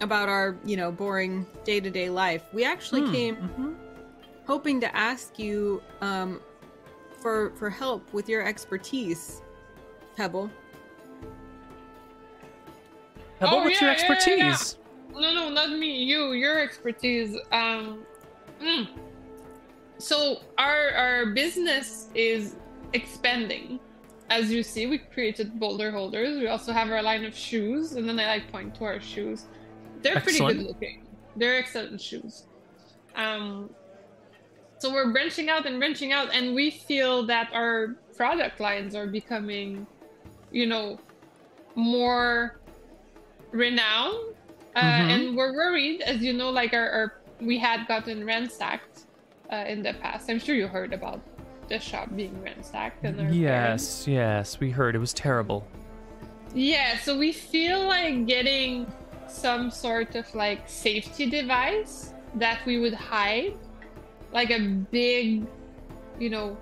about 0.00 0.28
our, 0.28 0.56
you 0.64 0.76
know, 0.76 0.90
boring 0.92 1.46
day 1.64 1.80
to 1.80 1.90
day 1.90 2.10
life, 2.10 2.42
we 2.52 2.64
actually 2.64 3.02
Hmm, 3.02 3.12
came 3.12 3.36
mhm. 3.36 3.74
hoping 4.46 4.80
to 4.80 4.94
ask 4.94 5.38
you 5.38 5.82
um, 6.02 6.40
for 7.20 7.52
for 7.56 7.70
help 7.70 8.12
with 8.12 8.28
your 8.28 8.42
expertise, 8.46 9.40
Pebble. 10.16 10.50
Pebble, 13.40 13.58
Oh, 13.58 13.64
what's 13.64 13.80
your 13.80 13.90
yeah, 13.90 13.96
yeah, 13.98 14.18
yeah, 14.26 14.34
yeah. 14.36 14.50
expertise? 14.52 14.76
No, 15.14 15.32
no, 15.32 15.48
not 15.48 15.70
me. 15.70 16.02
You, 16.04 16.32
your 16.32 16.58
expertise. 16.60 17.36
Um, 17.52 18.04
mm. 18.60 18.88
So 19.98 20.40
our 20.58 20.90
our 20.92 21.26
business 21.26 22.08
is 22.14 22.56
expanding. 22.92 23.80
As 24.30 24.50
you 24.50 24.62
see, 24.62 24.86
we 24.86 24.98
created 24.98 25.58
boulder 25.60 25.90
holders. 25.90 26.38
We 26.38 26.46
also 26.48 26.72
have 26.72 26.90
our 26.90 27.02
line 27.02 27.24
of 27.24 27.36
shoes, 27.36 27.92
and 27.92 28.08
then 28.08 28.18
I 28.18 28.26
like 28.26 28.50
point 28.50 28.74
to 28.76 28.84
our 28.84 29.00
shoes. 29.00 29.44
They're 30.02 30.20
pretty 30.20 30.38
good 30.38 30.62
looking. 30.62 31.04
They're 31.36 31.58
excellent 31.58 32.00
shoes. 32.00 32.44
Um, 33.16 33.70
so 34.78 34.92
we're 34.92 35.12
branching 35.12 35.50
out 35.50 35.66
and 35.66 35.78
branching 35.78 36.12
out, 36.12 36.34
and 36.34 36.54
we 36.54 36.70
feel 36.70 37.24
that 37.26 37.50
our 37.52 37.96
product 38.16 38.60
lines 38.60 38.94
are 38.94 39.06
becoming, 39.06 39.86
you 40.50 40.66
know, 40.66 40.98
more 41.74 42.60
renowned 43.52 44.34
uh, 44.76 44.80
Mhm. 44.80 45.10
and 45.14 45.36
we're 45.36 45.52
worried, 45.54 46.00
as 46.02 46.20
you 46.22 46.32
know, 46.32 46.50
like 46.50 46.72
our, 46.74 46.88
our 46.90 47.14
we 47.40 47.58
had 47.58 47.86
gotten 47.86 48.24
ransacked 48.24 48.93
uh, 49.52 49.64
in 49.68 49.82
the 49.82 49.94
past. 49.94 50.28
I'm 50.30 50.38
sure 50.38 50.54
you 50.54 50.66
heard 50.68 50.92
about 50.92 51.20
the 51.68 51.78
shop 51.78 52.08
being 52.14 52.40
ransacked 52.42 53.04
and 53.04 53.16
parents. 53.16 53.36
Yes, 53.36 54.08
yes, 54.08 54.60
we 54.60 54.70
heard 54.70 54.94
it 54.94 54.98
was 54.98 55.12
terrible. 55.14 55.66
Yeah, 56.54 56.98
so 56.98 57.18
we 57.18 57.32
feel 57.32 57.86
like 57.86 58.26
getting 58.26 58.86
some 59.28 59.70
sort 59.70 60.14
of 60.14 60.32
like 60.34 60.68
safety 60.68 61.28
device 61.28 62.12
that 62.36 62.64
we 62.66 62.78
would 62.78 62.94
hide, 62.94 63.54
like 64.32 64.50
a 64.50 64.60
big, 64.60 65.46
you 66.18 66.30
know, 66.30 66.56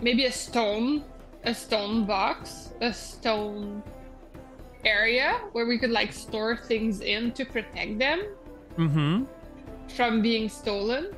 maybe 0.00 0.26
a 0.26 0.32
stone, 0.32 1.04
a 1.44 1.54
stone 1.54 2.04
box, 2.04 2.72
a 2.80 2.92
stone 2.92 3.82
area 4.84 5.40
where 5.52 5.66
we 5.66 5.78
could 5.78 5.90
like 5.90 6.12
store 6.12 6.56
things 6.56 7.00
in 7.00 7.32
to 7.32 7.44
protect 7.44 7.98
them 7.98 8.22
Mm-hmm. 8.76 9.24
from 9.96 10.22
being 10.22 10.48
stolen. 10.48 11.12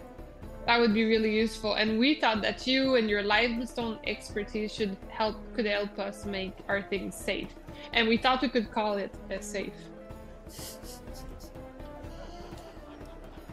That 0.67 0.79
would 0.79 0.95
be 0.95 1.05
really 1.05 1.35
useful. 1.35 1.75
And 1.75 1.99
we 1.99 2.15
thought 2.15 2.43
that 2.43 2.67
you 2.67 2.97
and 2.97 3.09
your 3.09 3.23
limestone 3.23 3.99
expertise 4.05 4.73
should 4.73 4.97
help 5.09 5.37
could 5.55 5.67
help 5.67 5.99
us 5.99 6.25
make 6.25 6.53
our 6.69 6.83
things 6.83 7.15
safe. 7.15 7.49
And 7.93 8.09
we 8.09 8.17
thought 8.17 8.43
we 8.43 8.49
could 8.49 8.71
call 8.71 8.95
it 8.95 9.13
a 9.31 9.43
safe. 9.43 9.73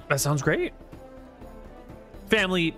That 0.10 0.20
sounds 0.20 0.42
great. 0.42 0.74
Family 2.28 2.76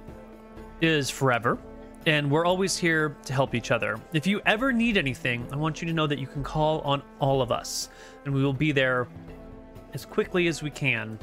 is 0.82 1.10
forever, 1.10 1.58
and 2.06 2.30
we're 2.30 2.46
always 2.46 2.78
here 2.78 3.16
to 3.26 3.34
help 3.34 3.54
each 3.54 3.72
other. 3.72 4.00
If 4.14 4.26
you 4.26 4.42
ever 4.46 4.72
need 4.72 4.98
anything, 4.98 5.48
I 5.52 5.56
want 5.56 5.82
you 5.82 5.88
to 5.88 5.94
know 5.94 6.08
that 6.08 6.20
you 6.20 6.28
can 6.28 6.44
call 6.44 6.82
on 6.82 7.04
all 7.20 7.42
of 7.42 7.52
us, 7.52 7.90
and 8.26 8.34
we 8.34 8.44
will 8.44 8.54
be 8.54 8.72
there 8.72 9.08
as 9.94 10.06
quickly 10.06 10.48
as 10.48 10.64
we 10.64 10.70
can. 10.70 11.20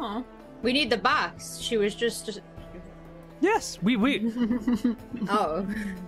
Aw. 0.00 0.22
We 0.62 0.72
need 0.72 0.90
the 0.90 0.96
box. 0.98 1.58
She 1.58 1.76
was 1.76 1.94
just. 1.94 2.40
Yes, 3.40 3.78
we 3.82 3.96
we 3.96 4.32
Oh, 5.28 5.64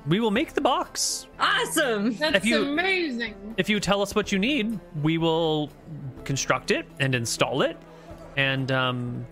we 0.09 0.19
will 0.19 0.33
make 0.33 0.53
the 0.55 0.61
box. 0.61 1.29
awesome! 1.39 2.15
That's 2.17 2.37
If 2.39 2.45
you- 2.45 2.63
amazing. 2.73 3.55
If 3.57 3.69
you 3.69 3.79
tell 3.79 4.03
us 4.03 4.15
what 4.17 4.33
you 4.33 4.39
need, 4.39 4.81
we 5.03 5.17
will 5.19 5.71
construct 6.25 6.71
it 6.73 6.87
and 6.99 7.15
install 7.15 7.63
it. 7.63 7.77
And 8.37 8.73
um 8.73 9.27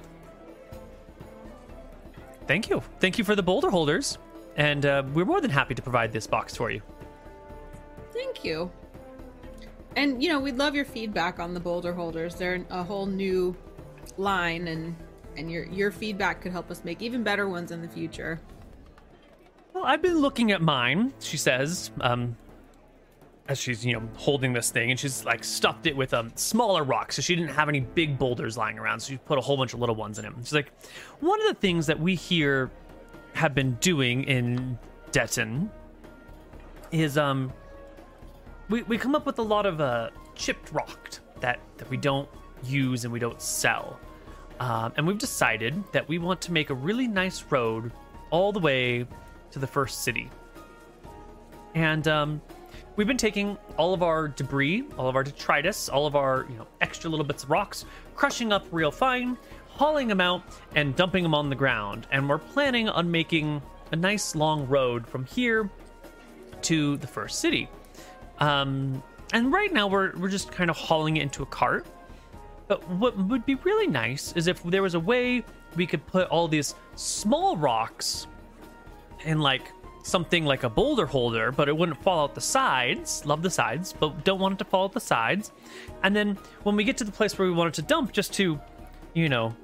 Thank 2.46 2.70
you. 2.70 2.82
Thank 3.00 3.18
you 3.18 3.24
for 3.24 3.34
the 3.34 3.42
boulder 3.42 3.68
holders. 3.70 4.18
And 4.56 4.86
uh, 4.86 5.02
we're 5.12 5.24
more 5.26 5.40
than 5.40 5.50
happy 5.50 5.74
to 5.74 5.82
provide 5.82 6.12
this 6.12 6.26
box 6.26 6.56
for 6.56 6.70
you. 6.70 6.80
Thank 8.12 8.42
you. 8.44 8.70
And 9.96 10.22
you 10.22 10.30
know, 10.30 10.40
we'd 10.40 10.56
love 10.56 10.74
your 10.74 10.84
feedback 10.84 11.38
on 11.40 11.52
the 11.52 11.60
boulder 11.60 11.92
holders. 11.92 12.34
They're 12.36 12.64
a 12.70 12.82
whole 12.82 13.06
new 13.06 13.54
line 14.16 14.68
and 14.68 14.96
and 15.38 15.50
your 15.50 15.64
your 15.66 15.90
feedback 15.90 16.40
could 16.42 16.52
help 16.52 16.70
us 16.70 16.84
make 16.84 17.00
even 17.00 17.22
better 17.22 17.48
ones 17.48 17.70
in 17.70 17.80
the 17.80 17.88
future. 17.88 18.40
Well, 19.72 19.84
I've 19.84 20.02
been 20.02 20.18
looking 20.18 20.50
at 20.50 20.60
mine, 20.60 21.12
she 21.20 21.36
says, 21.36 21.92
um, 22.00 22.36
as 23.48 23.58
she's, 23.58 23.86
you 23.86 23.92
know, 23.92 24.02
holding 24.16 24.52
this 24.52 24.70
thing, 24.70 24.90
and 24.90 24.98
she's 24.98 25.24
like 25.24 25.44
stuffed 25.44 25.86
it 25.86 25.96
with 25.96 26.12
um, 26.12 26.32
smaller 26.34 26.82
rocks, 26.82 27.16
so 27.16 27.22
she 27.22 27.36
didn't 27.36 27.54
have 27.54 27.68
any 27.68 27.80
big 27.80 28.18
boulders 28.18 28.56
lying 28.56 28.78
around, 28.78 29.00
so 29.00 29.12
she 29.12 29.18
put 29.18 29.38
a 29.38 29.40
whole 29.40 29.56
bunch 29.56 29.74
of 29.74 29.80
little 29.80 29.94
ones 29.94 30.18
in 30.18 30.24
it. 30.24 30.32
She's 30.38 30.52
like, 30.52 30.72
one 31.20 31.40
of 31.40 31.46
the 31.46 31.54
things 31.54 31.86
that 31.86 31.98
we 31.98 32.14
here 32.14 32.70
have 33.34 33.54
been 33.54 33.74
doing 33.74 34.24
in 34.24 34.78
Denton 35.12 35.70
is, 36.90 37.16
um, 37.16 37.52
we, 38.68 38.82
we 38.82 38.98
come 38.98 39.14
up 39.14 39.26
with 39.26 39.38
a 39.38 39.42
lot 39.42 39.64
of 39.64 39.80
uh, 39.80 40.10
chipped 40.34 40.72
rock 40.72 41.20
that, 41.40 41.60
that 41.76 41.88
we 41.88 41.96
don't 41.96 42.28
use 42.64 43.04
and 43.04 43.12
we 43.12 43.20
don't 43.20 43.40
sell. 43.40 44.00
Um, 44.60 44.92
and 44.96 45.06
we've 45.06 45.18
decided 45.18 45.82
that 45.92 46.08
we 46.08 46.18
want 46.18 46.40
to 46.42 46.52
make 46.52 46.70
a 46.70 46.74
really 46.74 47.06
nice 47.06 47.44
road 47.50 47.92
all 48.30 48.52
the 48.52 48.58
way 48.58 49.06
to 49.52 49.58
the 49.58 49.66
first 49.66 50.02
city. 50.02 50.30
And 51.74 52.08
um, 52.08 52.42
we've 52.96 53.06
been 53.06 53.16
taking 53.16 53.56
all 53.76 53.94
of 53.94 54.02
our 54.02 54.28
debris, 54.28 54.84
all 54.98 55.08
of 55.08 55.16
our 55.16 55.22
detritus, 55.22 55.88
all 55.88 56.06
of 56.06 56.16
our 56.16 56.46
you 56.50 56.56
know 56.56 56.66
extra 56.80 57.08
little 57.08 57.24
bits 57.24 57.44
of 57.44 57.50
rocks, 57.50 57.84
crushing 58.14 58.52
up 58.52 58.66
real 58.72 58.90
fine, 58.90 59.38
hauling 59.68 60.08
them 60.08 60.20
out, 60.20 60.42
and 60.74 60.96
dumping 60.96 61.22
them 61.22 61.34
on 61.34 61.48
the 61.48 61.56
ground. 61.56 62.06
And 62.10 62.28
we're 62.28 62.38
planning 62.38 62.88
on 62.88 63.10
making 63.10 63.62
a 63.92 63.96
nice 63.96 64.34
long 64.34 64.66
road 64.66 65.06
from 65.06 65.24
here 65.24 65.70
to 66.62 66.96
the 66.96 67.06
first 67.06 67.38
city. 67.40 67.68
Um, 68.40 69.02
and 69.32 69.52
right 69.52 69.72
now 69.72 69.86
we're 69.86 70.16
we're 70.16 70.28
just 70.28 70.50
kind 70.50 70.70
of 70.70 70.76
hauling 70.76 71.16
it 71.16 71.22
into 71.22 71.42
a 71.42 71.46
cart. 71.46 71.86
But 72.68 72.86
what 72.90 73.16
would 73.16 73.46
be 73.46 73.54
really 73.56 73.86
nice 73.86 74.32
is 74.36 74.46
if 74.46 74.62
there 74.62 74.82
was 74.82 74.94
a 74.94 75.00
way 75.00 75.42
we 75.74 75.86
could 75.86 76.06
put 76.06 76.28
all 76.28 76.46
these 76.46 76.74
small 76.94 77.56
rocks 77.56 78.26
in 79.24 79.40
like 79.40 79.72
something 80.02 80.44
like 80.44 80.64
a 80.64 80.70
boulder 80.70 81.06
holder, 81.06 81.50
but 81.50 81.68
it 81.68 81.76
wouldn't 81.76 82.02
fall 82.02 82.24
out 82.24 82.34
the 82.34 82.40
sides. 82.40 83.24
Love 83.26 83.42
the 83.42 83.50
sides, 83.50 83.92
but 83.92 84.24
don't 84.24 84.40
want 84.40 84.54
it 84.54 84.58
to 84.58 84.64
fall 84.64 84.84
out 84.84 84.92
the 84.92 85.00
sides. 85.00 85.52
And 86.02 86.14
then 86.14 86.38
when 86.62 86.76
we 86.76 86.84
get 86.84 86.96
to 86.98 87.04
the 87.04 87.12
place 87.12 87.38
where 87.38 87.48
we 87.48 87.54
want 87.54 87.68
it 87.68 87.74
to 87.74 87.82
dump, 87.82 88.12
just 88.12 88.32
to, 88.34 88.60
you 89.14 89.28
know, 89.28 89.54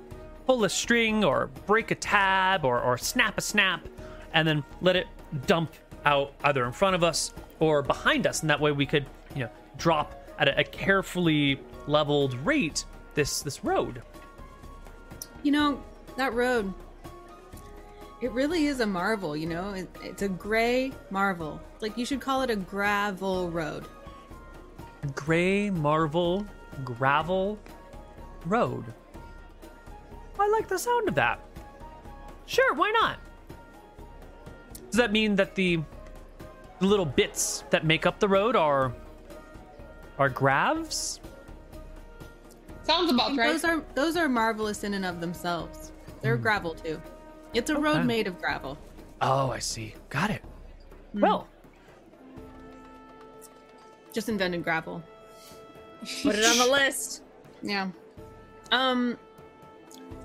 pull 0.46 0.64
a 0.64 0.70
string 0.70 1.24
or 1.24 1.50
break 1.66 1.90
a 1.90 1.94
tab 1.94 2.64
or, 2.64 2.80
or 2.80 2.98
snap 2.98 3.38
a 3.38 3.40
snap, 3.40 3.86
and 4.32 4.46
then 4.46 4.64
let 4.80 4.96
it 4.96 5.06
dump 5.46 5.72
out 6.04 6.32
either 6.44 6.64
in 6.66 6.72
front 6.72 6.94
of 6.94 7.02
us 7.02 7.32
or 7.60 7.82
behind 7.82 8.26
us. 8.26 8.40
And 8.40 8.50
that 8.50 8.60
way 8.60 8.72
we 8.72 8.86
could, 8.86 9.06
you 9.34 9.44
know, 9.44 9.50
drop 9.78 10.22
at 10.38 10.48
a, 10.48 10.60
a 10.60 10.64
carefully 10.64 11.60
leveled 11.86 12.34
rate 12.46 12.84
this 13.14 13.42
this 13.42 13.64
road. 13.64 14.02
You 15.42 15.52
know, 15.52 15.82
that 16.16 16.32
road 16.34 16.72
it 18.24 18.32
really 18.32 18.68
is 18.68 18.80
a 18.80 18.86
marvel, 18.86 19.36
you 19.36 19.46
know? 19.46 19.74
It, 19.74 19.86
it's 20.02 20.22
a 20.22 20.28
gray 20.28 20.92
marvel. 21.10 21.60
Like 21.80 21.98
you 21.98 22.06
should 22.06 22.22
call 22.22 22.40
it 22.40 22.48
a 22.48 22.56
gravel 22.56 23.50
road. 23.50 23.84
Gray 25.14 25.68
marvel 25.68 26.46
gravel 26.84 27.58
road. 28.46 28.84
I 30.40 30.48
like 30.48 30.68
the 30.68 30.78
sound 30.78 31.08
of 31.08 31.14
that. 31.16 31.38
Sure, 32.46 32.72
why 32.74 32.90
not? 32.92 33.18
Does 34.90 34.96
that 34.96 35.12
mean 35.12 35.36
that 35.36 35.54
the, 35.54 35.80
the 36.78 36.86
little 36.86 37.04
bits 37.04 37.64
that 37.68 37.84
make 37.84 38.06
up 38.06 38.20
the 38.20 38.28
road 38.28 38.56
are 38.56 38.94
are 40.18 40.30
gravs? 40.30 41.20
Sounds 42.84 43.10
about 43.10 43.36
right. 43.36 43.50
Those 43.52 43.64
are 43.64 43.82
those 43.94 44.16
are 44.16 44.28
marvelous 44.28 44.84
in 44.84 44.94
and 44.94 45.04
of 45.04 45.20
themselves. 45.20 45.92
They're 46.22 46.36
gravel 46.36 46.74
too. 46.74 47.00
It's 47.54 47.70
a 47.70 47.74
Okay. 47.74 47.82
road 47.82 48.04
made 48.06 48.26
of 48.26 48.38
gravel. 48.38 48.76
Oh, 49.20 49.50
I 49.50 49.58
see. 49.58 49.94
Got 50.10 50.30
it. 50.30 50.42
Well, 51.14 51.48
Just 54.12 54.28
invented 54.28 54.62
gravel. 54.62 55.02
Put 56.22 56.36
it 56.36 56.44
on 56.44 56.58
the 56.58 56.66
list. 56.72 57.22
Yeah. 57.62 57.88
Um 58.70 59.18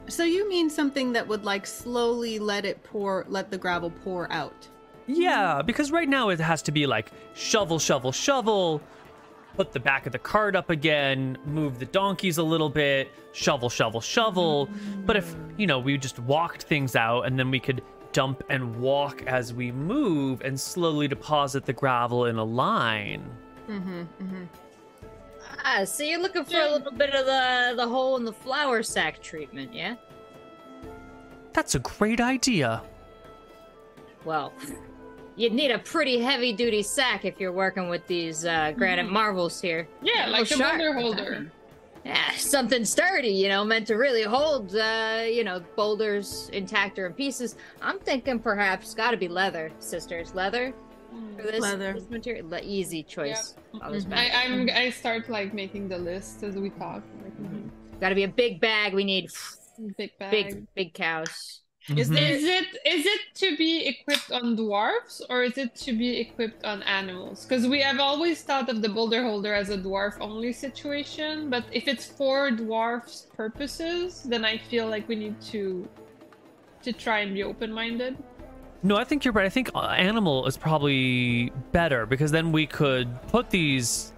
so 0.08 0.24
you 0.24 0.50
mean 0.50 0.70
something 0.70 1.12
that 1.14 1.28
would 1.28 1.46
like 1.46 1.66
slowly 1.68 2.40
let 2.40 2.66
it 2.66 2.84
pour 2.84 3.26
let 3.30 3.52
the 3.52 3.58
gravel 3.58 3.92
pour 4.04 4.32
out. 4.32 4.68
yeah, 5.08 5.62
because 5.64 5.92
right 5.92 6.10
now 6.10 6.30
it 6.30 6.40
has 6.40 6.62
to 6.64 6.72
be 6.72 6.86
like 6.88 7.12
shovel, 7.34 7.80
shovel, 7.80 8.12
shovel, 8.12 8.82
put 9.56 9.72
the 9.72 9.80
back 9.80 10.06
of 10.06 10.12
the 10.12 10.20
cart 10.20 10.56
up 10.56 10.70
again, 10.70 11.38
move 11.46 11.80
the 11.80 11.86
donkeys 11.86 12.38
a 12.38 12.44
little 12.44 12.70
bit, 12.70 13.12
shovel, 13.34 13.70
shovel, 13.70 14.02
shovel. 14.02 14.70
But 15.06 15.18
if, 15.18 15.36
you 15.58 15.68
know, 15.68 15.80
we 15.80 15.98
just 15.98 16.20
walked 16.20 16.64
things 16.64 16.96
out 16.96 17.24
and 17.24 17.38
then 17.38 17.52
we 17.52 17.60
could 17.60 17.82
dump 18.12 18.44
and 18.50 18.76
walk 18.80 19.24
as 19.28 19.54
we 19.54 19.72
move 19.72 20.42
and 20.42 20.60
slowly 20.60 21.08
deposit 21.08 21.66
the 21.66 21.74
gravel 21.74 22.26
in 22.26 22.38
a 22.38 22.44
line. 22.44 23.30
Mm-hmm. 23.68 24.44
Ah, 25.64 25.84
so 25.84 26.04
you're 26.04 26.22
looking 26.22 26.44
for 26.46 26.58
a 26.58 26.72
little 26.72 26.92
bit 26.92 27.14
of 27.14 27.26
the 27.26 27.74
the 27.76 27.88
hole 27.88 28.16
in 28.18 28.24
the 28.24 28.34
flour 28.34 28.82
sack 28.82 29.22
treatment, 29.22 29.74
yeah? 29.74 29.96
That's 31.54 31.76
a 31.76 31.80
great 31.80 32.22
idea. 32.22 32.82
Well, 34.26 34.54
you'd 35.40 35.54
need 35.54 35.72
a 35.72 35.80
pretty 35.80 36.20
heavy 36.20 36.52
duty 36.54 36.84
sack 36.84 37.24
if 37.24 37.40
you're 37.40 37.52
working 37.54 37.88
with 37.90 38.06
these 38.08 38.46
uh, 38.46 38.74
granite 38.78 39.10
marvels 39.10 39.62
here. 39.62 39.88
Yeah, 40.02 40.28
like 40.28 40.52
a 40.52 40.58
boulder 40.58 40.94
holder. 40.94 41.52
Yeah, 42.06 42.32
something 42.36 42.86
sturdy, 42.86 43.30
you 43.30 43.48
know, 43.50 43.64
meant 43.64 43.88
to 43.88 43.96
really 43.96 44.24
hold, 44.24 44.76
uh, 44.76 45.24
you 45.26 45.44
know, 45.44 45.62
boulders 45.76 46.50
intact 46.54 46.98
or 47.00 47.06
in 47.08 47.14
pieces. 47.14 47.56
I'm 47.82 48.00
thinking 48.00 48.40
perhaps 48.40 48.94
got 48.94 49.12
to 49.12 49.18
be 49.18 49.28
leather, 49.28 49.72
sisters. 49.80 50.34
Leather 50.34 50.74
for 51.38 51.44
this, 51.44 51.60
Leather. 51.62 51.94
this 51.94 52.10
material. 52.10 52.48
Le- 52.50 52.62
easy 52.62 53.04
choice. 53.04 53.56
Always 53.82 54.06
Mhm. 54.06 54.14
I, 54.18 54.30
I'm 54.46 54.70
I 54.70 54.90
start 54.92 55.30
like 55.30 55.54
making 55.54 55.88
the 55.90 55.98
list 55.98 56.44
as 56.44 56.56
we 56.56 56.70
talk. 56.72 57.04
Like, 57.24 58.00
Got 58.02 58.10
to 58.10 58.16
be 58.16 58.24
a 58.24 58.28
big 58.30 58.60
bag. 58.62 58.94
We 58.94 59.04
need 59.04 59.30
Big 59.98 60.18
bag. 60.18 60.32
big, 60.32 60.68
big 60.76 60.94
cows. 60.94 61.62
Is 61.98 62.10
Mhm. 62.10 62.16
there 62.16 62.32
Is 62.32 62.44
it 62.44 62.66
is 62.86 63.06
it 63.06 63.22
to 63.36 63.58
be 63.58 63.88
equipped 63.88 64.32
on 64.32 64.56
dwarfs 64.56 65.22
or 65.30 65.44
is 65.44 65.58
it 65.58 65.76
to 65.86 65.94
be 65.94 66.20
equipped 66.20 66.64
on 66.64 66.84
animals? 66.84 67.46
Because 67.46 67.68
we 67.68 67.82
have 67.82 68.00
always 68.00 68.42
thought 68.44 68.70
of 68.70 68.82
the 68.82 68.90
boulder 68.90 69.24
holder 69.24 69.54
as 69.54 69.70
a 69.70 69.78
dwarf 69.78 70.18
only 70.20 70.54
situation, 70.54 71.50
but 71.50 71.64
if 71.72 71.88
it's 71.88 72.06
for 72.06 72.52
dwarfs 72.52 73.28
purposes, 73.36 74.24
then 74.24 74.46
I 74.46 74.58
feel 74.58 74.88
like 74.88 75.08
we 75.08 75.16
need 75.16 75.40
to 75.54 75.88
to 76.84 76.94
try 76.94 77.20
and 77.20 77.34
be 77.34 77.44
open 77.44 77.72
minded. 77.74 78.18
No, 78.84 78.96
I 78.96 79.04
think 79.04 79.26
you're 79.26 79.34
right. 79.34 79.46
I 79.46 79.50
think 79.50 79.70
animal 79.76 80.46
is 80.48 80.56
probably 80.56 81.52
better 81.74 82.06
because 82.06 82.32
then 82.32 82.52
we 82.54 82.66
could 82.66 83.10
put 83.28 83.50
these 83.50 84.14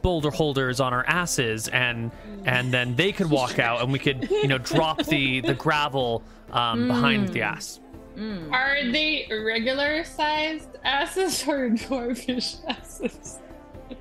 boulder 0.00 0.30
holders 0.30 0.80
on 0.80 0.92
our 0.94 1.04
asses 1.06 1.66
and 1.68 2.12
and 2.46 2.72
then 2.72 2.94
they 2.96 3.10
could 3.12 3.28
walk 3.28 3.58
out 3.58 3.82
and 3.82 3.92
we 3.92 3.98
could 3.98 4.30
you 4.30 4.46
know 4.46 4.56
drop 4.58 5.02
the 5.06 5.40
the 5.40 5.52
gravel 5.66 6.22
um, 6.52 6.88
behind 6.88 7.28
the 7.28 7.42
ass. 7.42 7.80
Mm. 8.16 8.52
Are 8.52 8.90
they 8.92 9.26
regular 9.30 10.04
sized 10.04 10.76
asses 10.84 11.46
or 11.48 11.70
dwarfish 11.70 12.62
asses? 12.68 13.38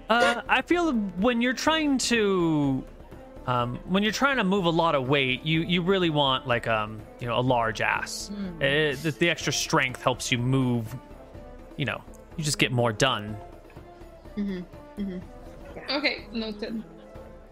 Uh, 0.09 0.41
I 0.49 0.61
feel 0.61 0.93
when 0.93 1.41
you're 1.41 1.53
trying 1.53 1.97
to 1.97 2.83
Um, 3.47 3.79
when 3.89 4.03
you're 4.03 4.11
trying 4.11 4.37
to 4.37 4.43
move 4.43 4.65
a 4.65 4.69
lot 4.69 4.93
of 4.93 5.09
weight, 5.09 5.43
you 5.43 5.61
you 5.61 5.81
really 5.81 6.11
want 6.11 6.45
like 6.45 6.67
um 6.67 7.01
you 7.19 7.27
know 7.27 7.39
a 7.39 7.41
large 7.41 7.81
ass. 7.81 8.29
Uh, 8.29 8.95
the, 9.01 9.15
the 9.17 9.29
extra 9.29 9.51
strength 9.51 10.03
helps 10.03 10.31
you 10.31 10.37
move. 10.37 10.95
You 11.75 11.85
know, 11.85 12.01
you 12.37 12.43
just 12.43 12.59
get 12.59 12.71
more 12.71 12.93
done. 12.93 13.35
Okay, 15.89 16.25
noted. 16.31 16.83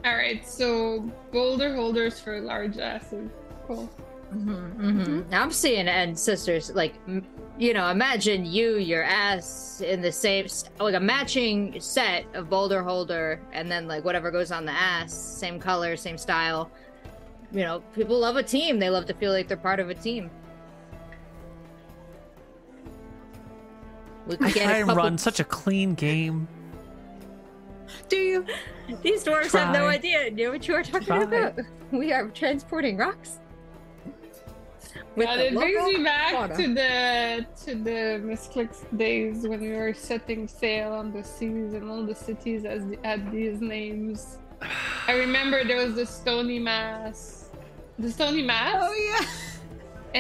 All 0.06 0.16
right, 0.16 0.48
so 0.48 1.10
boulder 1.32 1.76
holders 1.76 2.20
for 2.20 2.40
large 2.40 2.78
asses. 2.78 3.32
Cool. 3.66 3.90
Hmm 4.32 5.22
I'm 5.32 5.52
seeing 5.52 5.88
and 5.88 6.18
sisters. 6.18 6.72
Like 6.74 6.94
m- 7.08 7.26
you 7.58 7.74
know 7.74 7.88
imagine 7.90 8.46
you 8.46 8.78
your 8.78 9.04
ass 9.04 9.82
in 9.82 10.02
the 10.02 10.12
same 10.12 10.48
like 10.80 10.94
a 10.96 11.00
matching 11.00 11.80
set 11.82 12.26
of 12.34 12.50
boulder 12.50 12.84
holder 12.84 13.42
and 13.52 13.70
then 13.72 13.88
like 13.88 14.06
whatever 14.06 14.30
goes 14.32 14.52
on 14.52 14.66
the 14.66 14.72
ass 14.72 15.14
same 15.14 15.60
color 15.60 15.98
same 15.98 16.18
style. 16.18 16.70
You 17.52 17.62
know 17.62 17.80
people 17.96 18.20
love 18.20 18.36
a 18.36 18.44
team. 18.44 18.78
They 18.80 18.90
love 18.92 19.06
to 19.08 19.14
feel 19.16 19.32
like 19.32 19.48
they're 19.48 19.58
part 19.58 19.80
of 19.80 19.90
a 19.90 19.96
team. 19.96 20.30
We 24.28 24.38
could 24.38 24.48
I 24.48 24.52
get 24.52 24.64
try 24.64 24.74
a 24.74 24.76
and 24.82 24.88
couple- 24.90 25.04
run 25.04 25.18
such 25.18 25.40
a 25.40 25.44
clean 25.44 25.96
game. 25.96 26.48
Do 28.08 28.18
you? 28.18 28.46
these 29.02 29.24
dwarves 29.24 29.52
have 29.58 29.74
no 29.74 29.88
idea. 29.88 30.26
You 30.30 30.46
know 30.46 30.52
what 30.52 30.68
you 30.68 30.76
are 30.76 30.84
talking 30.84 31.08
Try. 31.08 31.24
about? 31.24 31.56
We 31.92 32.12
are 32.14 32.28
transporting 32.28 32.98
rocks 32.98 33.40
With 35.20 35.28
Yeah, 35.28 35.36
the 35.38 35.48
it 35.48 35.54
brings 35.56 35.84
me 35.98 36.04
back 36.04 36.32
fauna. 36.34 36.56
to 36.60 36.66
the 36.80 37.46
to 37.66 37.72
the 37.88 38.00
Misclicks 38.30 38.82
days 38.98 39.38
when 39.50 39.60
we 39.68 39.72
were 39.82 39.94
setting 39.94 40.42
sail 40.48 40.90
on 41.02 41.12
the 41.12 41.24
seas 41.36 41.74
and 41.78 41.84
all 41.92 42.04
the 42.12 42.16
cities 42.28 42.62
as 42.74 42.82
had 43.04 43.22
these 43.38 43.60
names. 43.76 44.38
I 45.12 45.14
remember 45.26 45.58
there 45.72 45.82
was 45.86 45.94
the 46.02 46.06
Stony 46.06 46.58
Mass, 46.72 47.50
the 48.04 48.10
Stony 48.18 48.44
Mass, 48.52 48.76
Oh 48.88 48.94
yeah. 49.10 49.26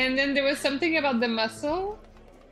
and 0.02 0.18
then 0.18 0.34
there 0.36 0.44
was 0.52 0.58
something 0.68 0.94
about 1.02 1.18
the 1.24 1.28
mussel, 1.40 1.98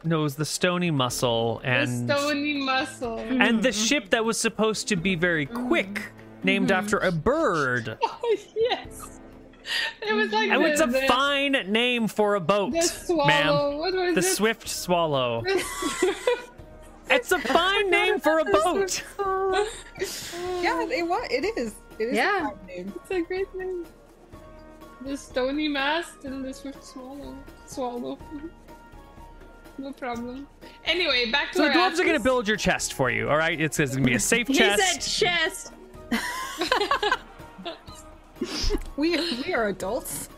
No, 0.06 0.19
it 0.22 0.24
was 0.30 0.36
the 0.44 0.45
stony 0.57 0.91
muscle 1.03 1.60
and 1.65 2.07
the 2.10 2.15
Stony 2.18 2.56
Mussel. 2.69 3.18
and 3.45 3.61
the 3.68 3.74
ship 3.74 4.10
that 4.11 4.24
was 4.24 4.38
supposed 4.48 4.88
to 4.91 4.95
be 4.95 5.14
very 5.15 5.45
quick, 5.68 5.95
named 6.44 6.69
mm-hmm. 6.69 6.80
after 6.80 6.98
a 6.99 7.11
bird. 7.11 7.86
Oh 8.30 8.36
yes, 8.72 8.87
it 10.02 10.14
was 10.14 10.31
like 10.31 10.49
And 10.49 10.64
the, 10.64 10.68
it's 10.72 10.81
a 10.81 10.88
the, 10.88 11.02
fine 11.07 11.52
name 11.72 12.07
for 12.07 12.35
a 12.35 12.39
boat, 12.39 12.73
the 12.73 12.81
swallow. 12.81 13.27
ma'am. 13.27 13.77
What 13.77 13.94
was 13.94 14.14
The 14.15 14.19
it? 14.22 14.23
Swift 14.23 14.68
Swallow. 14.68 15.44
It's 17.10 17.31
a 17.31 17.39
fine 17.39 17.89
name 17.89 18.19
for 18.19 18.39
a 18.39 18.44
boat. 18.52 19.02
Yeah, 20.61 20.85
it 20.89 21.07
was. 21.07 21.26
It 21.31 21.45
is. 21.57 21.73
It 21.99 22.10
is. 22.10 22.15
Yeah. 22.18 22.48
A 22.48 22.49
fine 22.49 22.65
name. 22.68 22.94
It's 22.98 23.11
a 23.11 23.22
great 23.22 23.56
name. 23.56 23.85
The 25.06 25.15
stony 25.15 25.69
mast 25.69 26.26
and 26.26 26.44
the 26.44 26.53
swift 26.53 26.84
swallow. 26.84 27.34
Swallow. 27.65 28.18
no 29.77 29.94
problem. 29.94 30.48
Anyway, 30.84 31.31
back 31.31 31.52
to 31.53 31.57
So 31.60 31.64
the 31.64 31.69
our 31.69 31.89
dwarves 31.91 31.99
are 32.02 32.03
gonna 32.03 32.19
build 32.19 32.45
your 32.45 32.57
chest 32.57 32.94
for 32.94 33.10
you. 33.10 33.30
All 33.30 33.38
right, 33.38 33.57
it's, 33.60 33.80
it's 33.80 33.94
gonna 33.95 34.06
be 34.06 34.15
a 34.15 34.19
safe 34.19 34.48
chest. 34.49 34.81
he 34.81 35.02
said 35.02 35.72
chest. 36.11 37.23
Chest 38.40 38.78
We 38.98 39.18
we 39.46 39.54
are 39.54 39.68
adults. 39.68 40.30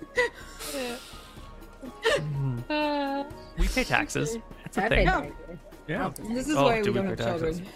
Uh, 2.70 3.24
We 3.58 3.68
pay 3.68 3.84
taxes. 3.84 4.38
It's 4.66 4.78
a 4.78 4.86
I 4.86 4.90
thing. 4.90 5.08
paid 5.08 5.34
Yeah. 5.88 6.12
This 6.30 6.48
is 6.48 6.56
Oh, 6.56 6.64
why 6.66 6.82
do 6.82 6.92
we 6.92 7.00
we 7.00 7.08
don't 7.08 7.18
have 7.18 7.40
taxes? 7.40 7.58
children. 7.60 7.74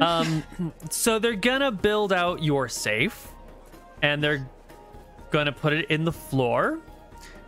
Um, 0.00 0.72
so 0.90 1.18
they're 1.18 1.34
gonna 1.34 1.70
build 1.70 2.12
out 2.12 2.42
your 2.42 2.68
safe, 2.68 3.28
and 4.00 4.22
they're 4.22 4.48
gonna 5.30 5.52
put 5.52 5.72
it 5.74 5.90
in 5.90 6.04
the 6.04 6.12
floor, 6.12 6.78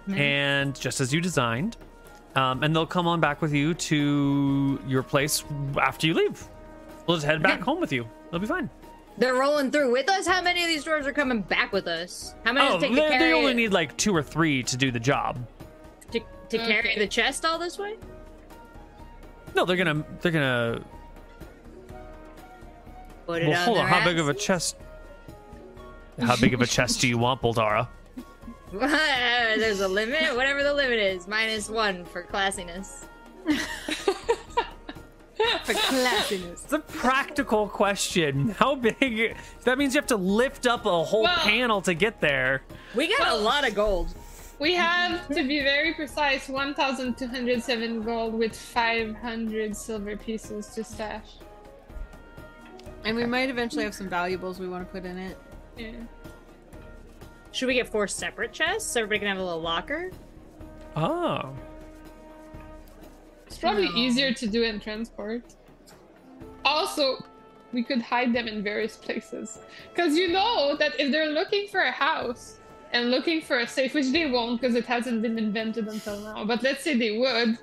and 0.09 0.79
just 0.79 1.01
as 1.01 1.15
you 1.15 1.21
designed, 1.23 1.79
um, 2.37 2.63
and 2.63 2.77
they'll 2.77 2.85
come 2.87 3.07
on 3.07 3.19
back 3.21 3.41
with 3.41 3.55
you 3.55 3.73
to 3.75 4.79
your 4.87 5.03
place 5.03 5.43
after 5.81 6.07
you 6.07 6.13
leave. 6.15 6.45
We'll 7.07 7.17
just 7.17 7.27
head 7.27 7.43
back 7.43 7.61
home 7.61 7.81
with 7.81 7.93
you. 7.93 8.07
They'll 8.31 8.41
be 8.41 8.47
fine. 8.47 8.69
They're 9.17 9.35
rolling 9.35 9.71
through 9.71 9.93
with 9.93 10.09
us. 10.11 10.27
How 10.27 10.43
many 10.43 10.63
of 10.63 10.69
these 10.69 10.85
dwarves 10.85 11.07
are 11.07 11.13
coming 11.13 11.41
back 11.43 11.73
with 11.73 11.87
us? 11.87 12.35
How 12.45 12.53
many 12.53 12.67
Oh, 12.69 12.75
does 12.75 12.83
it 12.83 12.95
they, 12.95 13.01
take 13.01 13.13
to 13.13 13.19
they 13.21 13.33
only 13.33 13.53
it- 13.53 13.55
need 13.57 13.73
like 13.73 13.97
two 13.97 14.15
or 14.15 14.23
three 14.23 14.63
to 14.65 14.77
do 14.77 14.91
the 14.91 14.99
job. 15.01 15.47
to, 16.11 16.21
to 16.49 16.59
carry 16.59 16.99
the 16.99 17.07
chest 17.07 17.45
all 17.45 17.59
this 17.59 17.79
way? 17.79 17.97
No, 19.55 19.65
they're 19.65 19.77
gonna 19.77 20.05
they're 20.21 20.33
gonna. 20.33 20.83
Put 23.27 23.43
it 23.43 23.49
Well, 23.49 23.59
on 23.59 23.65
hold 23.65 23.79
on. 23.79 23.85
their 23.85 23.95
How 24.01 24.05
big 24.05 24.19
of 24.19 24.29
a 24.29 24.35
chest? 24.35 24.77
How 26.21 26.37
big 26.37 26.53
of 26.55 26.61
a 26.61 26.67
chest 26.67 27.01
do 27.01 27.09
you 27.09 27.17
want, 27.19 27.41
Boldara? 27.41 27.87
There's 28.73 29.81
a 29.81 29.89
limit. 29.89 30.35
Whatever 30.35 30.63
the 30.65 30.75
limit 30.75 30.99
is, 30.99 31.29
minus 31.29 31.71
one 31.71 32.05
for 32.05 32.25
classiness. 32.25 33.05
For 35.65 35.73
classiness. 35.75 36.65
It's 36.65 36.73
a 36.73 36.79
practical 36.79 37.69
question. 37.69 38.51
How 38.51 38.75
big? 38.77 39.37
That 39.65 39.79
means 39.79 39.95
you 39.95 40.01
have 40.01 40.09
to 40.09 40.17
lift 40.17 40.67
up 40.67 40.87
a 40.87 41.05
whole 41.05 41.23
Well- 41.25 41.37
panel 41.39 41.81
to 41.83 41.95
get 41.95 42.21
there. 42.21 42.63
We 42.95 43.09
got 43.17 43.29
a 43.29 43.37
lot 43.37 43.67
of 43.67 43.75
gold. 43.75 44.15
we 44.61 44.75
have 44.75 45.27
to 45.29 45.43
be 45.47 45.61
very 45.61 45.93
precise 45.95 46.49
1,207 46.49 48.03
gold 48.03 48.35
with 48.35 48.55
500 48.57 49.77
silver 49.77 50.17
pieces 50.17 50.69
to 50.75 50.85
stash. 50.85 51.33
And 53.05 53.17
we 53.17 53.27
might 53.27 53.51
eventually 53.51 53.85
have 53.85 53.95
some 53.95 54.09
valuables 54.09 54.59
we 54.61 54.69
want 54.69 54.87
to 54.87 54.93
put 54.93 55.05
in 55.05 55.19
it. 55.19 55.37
Yeah. 55.77 55.91
Should 57.53 57.67
we 57.67 57.75
get 57.75 57.89
four 57.89 58.07
separate 58.09 58.53
chests 58.53 58.91
so 58.93 59.01
everybody 59.01 59.19
can 59.21 59.29
have 59.29 59.39
a 59.39 59.45
little 59.45 59.61
locker? 59.61 60.11
Oh. 60.97 61.53
It's 63.55 63.61
probably 63.61 63.89
No. 63.89 63.95
easier 63.95 64.33
to 64.35 64.47
do 64.49 64.65
in 64.65 64.81
transport. 64.81 65.45
Also, 66.65 67.25
we 67.73 67.85
could 67.85 68.03
hide 68.03 68.33
them 68.35 68.49
in 68.49 68.65
various 68.65 68.97
places. 68.97 69.61
Because 69.91 70.17
you 70.17 70.27
know 70.33 70.75
that 70.77 70.99
if 70.99 71.13
they're 71.13 71.29
looking 71.31 71.69
for 71.69 71.83
a 71.83 71.93
house 71.93 72.59
and 72.93 73.13
looking 73.13 73.41
for 73.41 73.61
a 73.61 73.69
safe, 73.69 73.95
which 73.95 74.11
they 74.11 74.29
won't 74.29 74.61
because 74.61 74.75
it 74.75 74.87
hasn't 74.87 75.23
been 75.23 75.39
invented 75.39 75.87
until 75.87 76.19
now, 76.19 76.45
but 76.45 76.65
let's 76.65 76.83
say 76.83 76.99
they 76.99 77.17
would, 77.17 77.57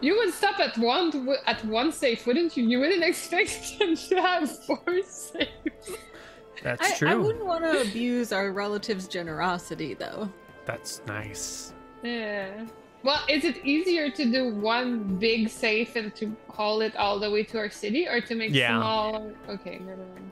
you 0.00 0.16
would 0.16 0.32
stop 0.32 0.58
at 0.60 0.78
one 0.78 1.28
at 1.46 1.62
one 1.66 1.92
safe, 1.92 2.26
wouldn't 2.26 2.56
you? 2.56 2.64
You 2.66 2.80
wouldn't 2.80 3.04
expect 3.12 3.78
them 3.78 3.94
to 3.94 4.14
have 4.16 4.64
four 4.64 4.82
safes. 5.04 5.90
That's 6.62 6.90
I, 6.90 6.96
true. 6.96 7.08
I 7.10 7.14
wouldn't 7.16 7.44
want 7.44 7.64
to 7.64 7.82
abuse 7.82 8.32
our 8.32 8.50
relatives' 8.50 9.08
generosity, 9.08 9.92
though. 9.92 10.30
That's 10.64 11.02
nice. 11.06 11.74
Yeah. 12.02 12.64
Well, 13.02 13.20
is 13.28 13.44
it 13.44 13.64
easier 13.64 14.10
to 14.10 14.24
do 14.30 14.54
one 14.54 15.18
big 15.18 15.48
safe 15.48 15.96
and 15.96 16.14
to 16.16 16.36
haul 16.48 16.80
it 16.82 16.94
all 16.96 17.18
the 17.18 17.30
way 17.30 17.42
to 17.44 17.58
our 17.58 17.70
city, 17.70 18.06
or 18.06 18.20
to 18.20 18.34
make 18.34 18.52
Yeah. 18.54 18.78
small? 18.78 19.32
Okay, 19.48 19.78
never 19.80 20.04
mind. 20.14 20.30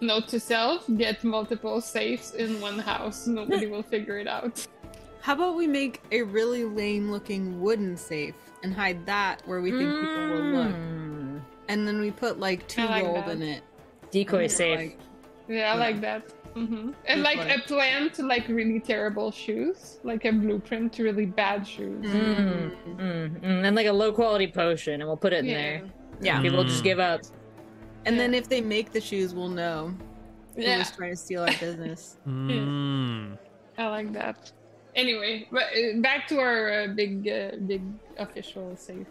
Note 0.00 0.26
to 0.28 0.40
self: 0.40 0.84
get 0.96 1.22
multiple 1.22 1.80
safes 1.80 2.34
in 2.34 2.60
one 2.60 2.78
house. 2.80 3.26
Nobody 3.28 3.66
will 3.66 3.84
figure 3.84 4.18
it 4.18 4.26
out. 4.26 4.66
How 5.20 5.34
about 5.34 5.54
we 5.54 5.68
make 5.68 6.00
a 6.10 6.22
really 6.22 6.64
lame-looking 6.64 7.60
wooden 7.60 7.96
safe 7.96 8.34
and 8.64 8.74
hide 8.74 9.06
that 9.06 9.40
where 9.46 9.60
we 9.60 9.70
think 9.70 9.88
people 9.88 10.28
will 10.30 10.42
look, 10.58 10.74
Mm. 10.74 11.40
and 11.68 11.86
then 11.86 12.00
we 12.00 12.10
put 12.10 12.40
like 12.40 12.66
two 12.66 12.82
like 12.82 13.04
gold 13.04 13.16
that. 13.26 13.28
in 13.30 13.42
it. 13.42 13.62
Decoy 14.10 14.48
safe. 14.48 14.78
like- 14.78 14.98
Yeah, 15.48 15.72
I 15.72 15.76
like 15.76 16.00
that. 16.00 16.24
Hmm 16.54 16.90
And 17.06 17.20
Good 17.20 17.22
like 17.24 17.38
point. 17.38 17.50
a 17.50 17.66
plan 17.66 18.10
to 18.10 18.22
like 18.26 18.46
really 18.48 18.80
terrible 18.80 19.30
shoes, 19.30 19.98
like 20.02 20.24
a 20.24 20.32
blueprint 20.32 20.92
to 20.94 21.02
really 21.04 21.26
bad 21.26 21.66
shoes. 21.66 22.04
Mm, 22.04 22.70
mm, 22.98 23.40
mm. 23.40 23.64
And 23.64 23.74
like 23.76 23.86
a 23.86 23.92
low 23.92 24.12
quality 24.12 24.48
potion, 24.48 25.00
and 25.00 25.04
we'll 25.08 25.16
put 25.16 25.32
it 25.32 25.40
in 25.40 25.46
Yeah. 25.46 25.54
there. 25.54 25.82
Yeah, 26.20 26.40
People 26.40 26.62
Mm. 26.64 26.68
just 26.68 26.84
give 26.84 26.98
up. 27.00 27.20
and 28.04 28.18
then 28.18 28.34
if 28.34 28.48
they 28.48 28.60
make 28.60 28.90
the 28.92 29.00
shoes, 29.00 29.32
we'll 29.32 29.48
know 29.48 29.94
who 30.56 30.62
Yeah, 30.62 30.78
was 30.78 30.90
trying 30.90 31.12
to 31.12 31.16
steal 31.16 31.42
our 31.42 31.56
business. 31.60 32.16
Mm. 32.26 33.38
I 33.78 33.86
like 33.88 34.12
that. 34.12 34.52
Anyway, 34.94 35.46
but 35.50 35.62
uh, 35.62 36.00
back 36.00 36.26
to 36.28 36.38
our 36.38 36.82
uh, 36.82 36.86
big, 36.94 37.26
uh, 37.28 37.52
big 37.66 37.82
official 38.18 38.76
safe. 38.76 39.06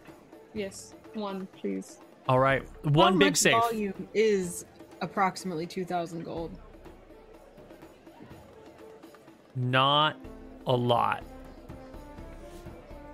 Yes, 0.54 0.94
one, 1.14 1.48
please. 1.60 1.98
All 2.28 2.40
right. 2.40 2.62
One 2.84 3.14
How 3.14 3.20
big 3.20 3.28
much 3.32 3.38
safe. 3.38 3.54
volume 3.54 4.08
is 4.14 4.66
approximately 5.02 5.66
two 5.66 5.86
thousand 5.86 6.24
gold. 6.24 6.52
Not 9.56 10.18
a 10.68 10.76
lot. 10.76 11.24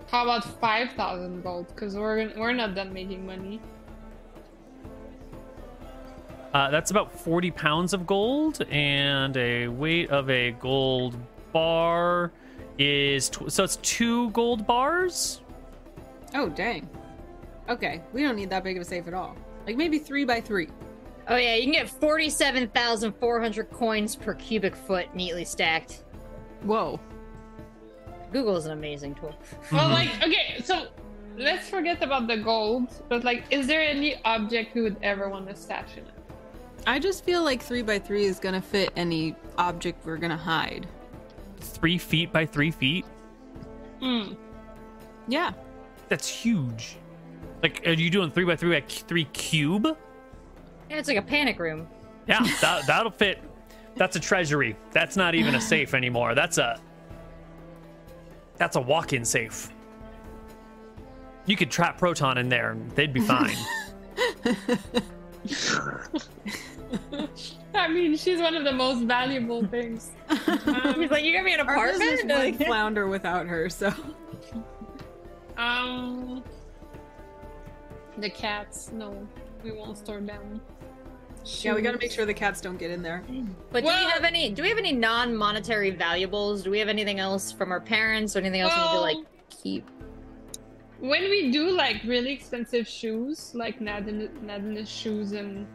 How 0.09 0.23
about 0.23 0.43
five 0.59 0.91
thousand 0.93 1.43
gold? 1.43 1.67
Because 1.67 1.95
we're 1.95 2.31
we're 2.37 2.53
not 2.53 2.75
done 2.75 2.93
making 2.93 3.25
money. 3.25 3.59
Uh, 6.53 6.71
that's 6.71 6.91
about 6.91 7.11
40 7.11 7.51
pounds 7.51 7.93
of 7.93 8.07
gold, 8.07 8.61
and 8.71 9.35
a 9.35 9.67
weight 9.67 10.09
of 10.09 10.29
a 10.29 10.51
gold 10.53 11.15
bar 11.51 12.31
is 12.79 13.29
tw- 13.29 13.51
so 13.51 13.63
it's 13.63 13.75
two 13.77 14.29
gold 14.31 14.65
bars. 14.65 15.41
Oh 16.33 16.49
dang. 16.49 16.89
Okay, 17.69 18.01
we 18.13 18.23
don't 18.23 18.35
need 18.35 18.49
that 18.49 18.63
big 18.63 18.77
of 18.77 18.81
a 18.81 18.85
safe 18.85 19.07
at 19.07 19.13
all. 19.13 19.35
Like 19.65 19.75
maybe 19.75 19.99
three 19.99 20.23
by 20.23 20.39
three. 20.39 20.69
Oh 21.27 21.35
yeah, 21.35 21.55
you 21.55 21.63
can 21.63 21.73
get 21.73 21.89
forty-seven 21.89 22.69
thousand 22.69 23.13
four 23.19 23.41
hundred 23.41 23.69
coins 23.69 24.15
per 24.15 24.33
cubic 24.33 24.75
foot, 24.75 25.13
neatly 25.13 25.43
stacked. 25.43 26.05
Whoa. 26.63 26.99
Google 28.31 28.57
is 28.57 28.65
an 28.65 28.73
amazing 28.73 29.15
tool. 29.15 29.33
Well, 29.71 29.89
like, 29.89 30.09
okay, 30.23 30.61
so 30.63 30.87
let's 31.37 31.69
forget 31.69 32.03
about 32.03 32.27
the 32.27 32.37
gold, 32.37 32.89
but 33.09 33.23
like, 33.23 33.43
is 33.49 33.67
there 33.67 33.81
any 33.81 34.21
object 34.25 34.75
we 34.75 34.81
would 34.81 34.97
ever 35.01 35.29
want 35.29 35.47
to 35.47 35.55
stash 35.55 35.93
in 35.95 36.03
it? 36.03 36.13
I 36.85 36.99
just 36.99 37.23
feel 37.23 37.43
like 37.43 37.61
three 37.61 37.81
by 37.81 37.99
three 37.99 38.25
is 38.25 38.39
gonna 38.39 38.61
fit 38.61 38.91
any 38.95 39.35
object 39.57 40.05
we're 40.05 40.17
gonna 40.17 40.37
hide. 40.37 40.87
Three 41.59 41.97
feet 41.97 42.31
by 42.31 42.45
three 42.45 42.71
feet. 42.71 43.05
Hmm. 43.99 44.33
Yeah. 45.27 45.51
That's 46.07 46.27
huge. 46.27 46.97
Like, 47.61 47.85
are 47.85 47.91
you 47.91 48.09
doing 48.09 48.31
three 48.31 48.45
by 48.45 48.55
three 48.55 48.79
by 48.79 48.85
three 48.87 49.25
cube? 49.25 49.97
Yeah, 50.89 50.97
it's 50.97 51.07
like 51.07 51.17
a 51.17 51.21
panic 51.21 51.59
room. 51.59 51.87
Yeah, 52.27 52.39
that, 52.61 52.87
that'll 52.87 53.11
fit. 53.11 53.41
That's 53.97 54.15
a 54.15 54.19
treasury. 54.19 54.75
That's 54.91 55.15
not 55.17 55.35
even 55.35 55.55
a 55.55 55.61
safe 55.61 55.93
anymore. 55.93 56.35
That's 56.35 56.57
a. 56.57 56.79
That's 58.57 58.75
a 58.75 58.81
walk-in 58.81 59.23
safe. 59.25 59.69
You 61.45 61.55
could 61.55 61.69
trap 61.71 61.99
Protoni 61.99 62.37
in 62.39 62.49
there, 62.49 62.71
and 62.71 62.89
they'd 62.91 63.13
be 63.13 63.21
fine. 63.21 63.55
I 67.75 67.87
mean, 67.87 68.17
she's 68.17 68.39
one 68.39 68.55
of 68.55 68.63
the 68.63 68.71
most 68.73 69.03
valuable 69.05 69.65
things. 69.67 70.11
Um, 70.65 70.99
He's 70.99 71.11
like, 71.11 71.23
you 71.23 71.33
got 71.33 71.43
me 71.43 71.53
an 71.53 71.61
Our 71.61 71.87
business 71.91 72.21
apartment? 72.23 72.51
would 72.51 72.59
Like- 72.59 72.67
flounder 72.67 73.07
without 73.07 73.45
her, 73.47 73.69
so 73.69 73.93
Um, 75.57 76.43
the 78.17 78.29
cats. 78.29 78.91
No, 78.91 79.27
we 79.63 79.71
won't 79.71 79.97
store 79.97 80.19
them. 80.21 80.61
Yeah, 81.61 81.73
we 81.73 81.81
gotta 81.81 81.97
make 81.97 82.11
sure 82.11 82.25
the 82.25 82.33
cats 82.33 82.61
don't 82.61 82.77
get 82.77 82.91
in 82.91 83.01
there. 83.01 83.23
But 83.71 83.83
do 83.83 83.87
we 83.87 83.93
have 83.93 84.23
any? 84.23 84.49
Do 84.51 84.61
we 84.61 84.69
have 84.69 84.77
any 84.77 84.91
non-monetary 84.91 85.91
valuables? 85.91 86.63
Do 86.63 86.71
we 86.71 86.79
have 86.79 86.89
anything 86.89 87.19
else 87.19 87.51
from 87.51 87.71
our 87.71 87.81
parents 87.81 88.35
or 88.35 88.39
anything 88.39 88.61
else 88.61 88.73
we 88.75 88.81
need 88.81 88.91
to 88.91 88.99
like 88.99 89.17
keep? 89.49 89.89
When 90.99 91.23
we 91.29 91.51
do 91.51 91.69
like 91.69 92.01
really 92.05 92.31
expensive 92.31 92.87
shoes, 92.87 93.51
like 93.53 93.79
Nadine, 93.79 94.29
Nadine's 94.41 94.89
shoes, 94.89 95.33
and 95.33 95.67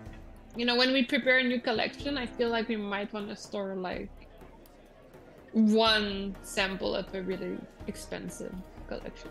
you 0.56 0.66
know, 0.66 0.76
when 0.76 0.92
we 0.92 1.04
prepare 1.04 1.38
a 1.38 1.44
new 1.44 1.60
collection, 1.60 2.18
I 2.18 2.26
feel 2.26 2.48
like 2.50 2.68
we 2.68 2.76
might 2.76 3.12
want 3.12 3.28
to 3.28 3.36
store 3.36 3.74
like 3.74 4.10
one 5.52 6.34
sample 6.42 6.94
of 6.94 7.14
a 7.14 7.22
really 7.22 7.56
expensive 7.86 8.54
collection. 8.88 9.30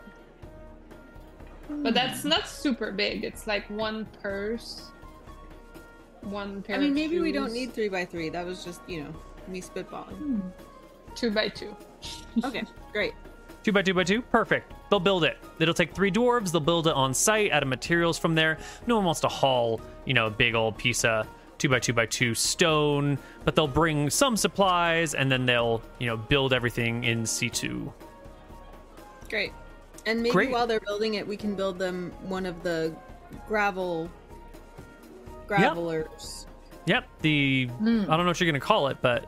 But 1.69 1.93
that's 1.93 2.25
not 2.25 2.47
super 2.47 2.91
big. 2.91 3.23
It's 3.23 3.47
like 3.47 3.69
one 3.69 4.05
purse, 4.21 4.91
one 6.21 6.61
pair. 6.61 6.75
I 6.75 6.79
mean, 6.79 6.89
of 6.89 6.95
maybe 6.95 7.19
we 7.19 7.31
don't 7.31 7.53
need 7.53 7.73
three 7.73 7.89
by 7.89 8.05
three. 8.05 8.29
That 8.29 8.45
was 8.45 8.63
just, 8.63 8.81
you 8.87 9.03
know, 9.03 9.13
me 9.47 9.61
spitballing. 9.61 10.17
Hmm. 10.17 10.39
two 11.15 11.31
by 11.31 11.49
two. 11.49 11.75
Okay, 12.45 12.63
great. 12.93 13.13
two 13.61 13.71
by 13.71 13.81
two 13.81 13.93
by 13.93 14.03
two, 14.03 14.21
perfect. 14.21 14.73
They'll 14.89 14.99
build 15.01 15.23
it. 15.25 15.37
It'll 15.59 15.73
take 15.73 15.93
three 15.93 16.11
dwarves. 16.11 16.51
They'll 16.51 16.61
build 16.61 16.87
it 16.87 16.93
on 16.93 17.13
site, 17.13 17.51
out 17.51 17.61
of 17.61 17.69
materials 17.69 18.17
from 18.17 18.35
there. 18.35 18.57
No 18.87 18.95
one 18.95 19.05
wants 19.05 19.19
to 19.21 19.27
haul, 19.27 19.81
you 20.05 20.13
know, 20.13 20.27
a 20.27 20.31
big 20.31 20.55
old 20.55 20.77
piece 20.77 21.03
of 21.03 21.27
two 21.57 21.69
by 21.69 21.79
two 21.79 21.93
by 21.93 22.05
two 22.07 22.33
stone, 22.33 23.19
but 23.45 23.55
they'll 23.55 23.67
bring 23.67 24.09
some 24.09 24.35
supplies 24.35 25.13
and 25.13 25.31
then 25.31 25.45
they'll, 25.45 25.81
you 25.99 26.07
know, 26.07 26.17
build 26.17 26.53
everything 26.53 27.03
in 27.03 27.25
situ. 27.25 27.91
Great. 29.29 29.53
And 30.05 30.23
maybe 30.23 30.31
Great. 30.31 30.51
while 30.51 30.65
they're 30.65 30.79
building 30.79 31.13
it, 31.15 31.27
we 31.27 31.37
can 31.37 31.53
build 31.53 31.77
them 31.77 32.11
one 32.23 32.45
of 32.47 32.63
the 32.63 32.95
gravel 33.47 34.09
gravelers. 35.57 36.47
Yep, 36.85 37.05
the 37.21 37.67
Hmm. 37.67 38.01
I 38.09 38.15
don't 38.17 38.25
know 38.25 38.25
what 38.27 38.39
you're 38.39 38.51
gonna 38.51 38.59
call 38.59 38.87
it, 38.87 38.97
but 39.01 39.25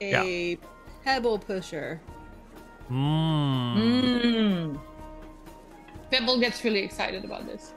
A 0.00 0.58
pebble 1.04 1.38
pusher. 1.38 2.00
mm, 2.90 3.74
Mm. 3.76 4.80
Pebble 6.10 6.38
gets 6.40 6.62
really 6.64 6.80
excited 6.80 7.24
about 7.24 7.46
this. 7.46 7.72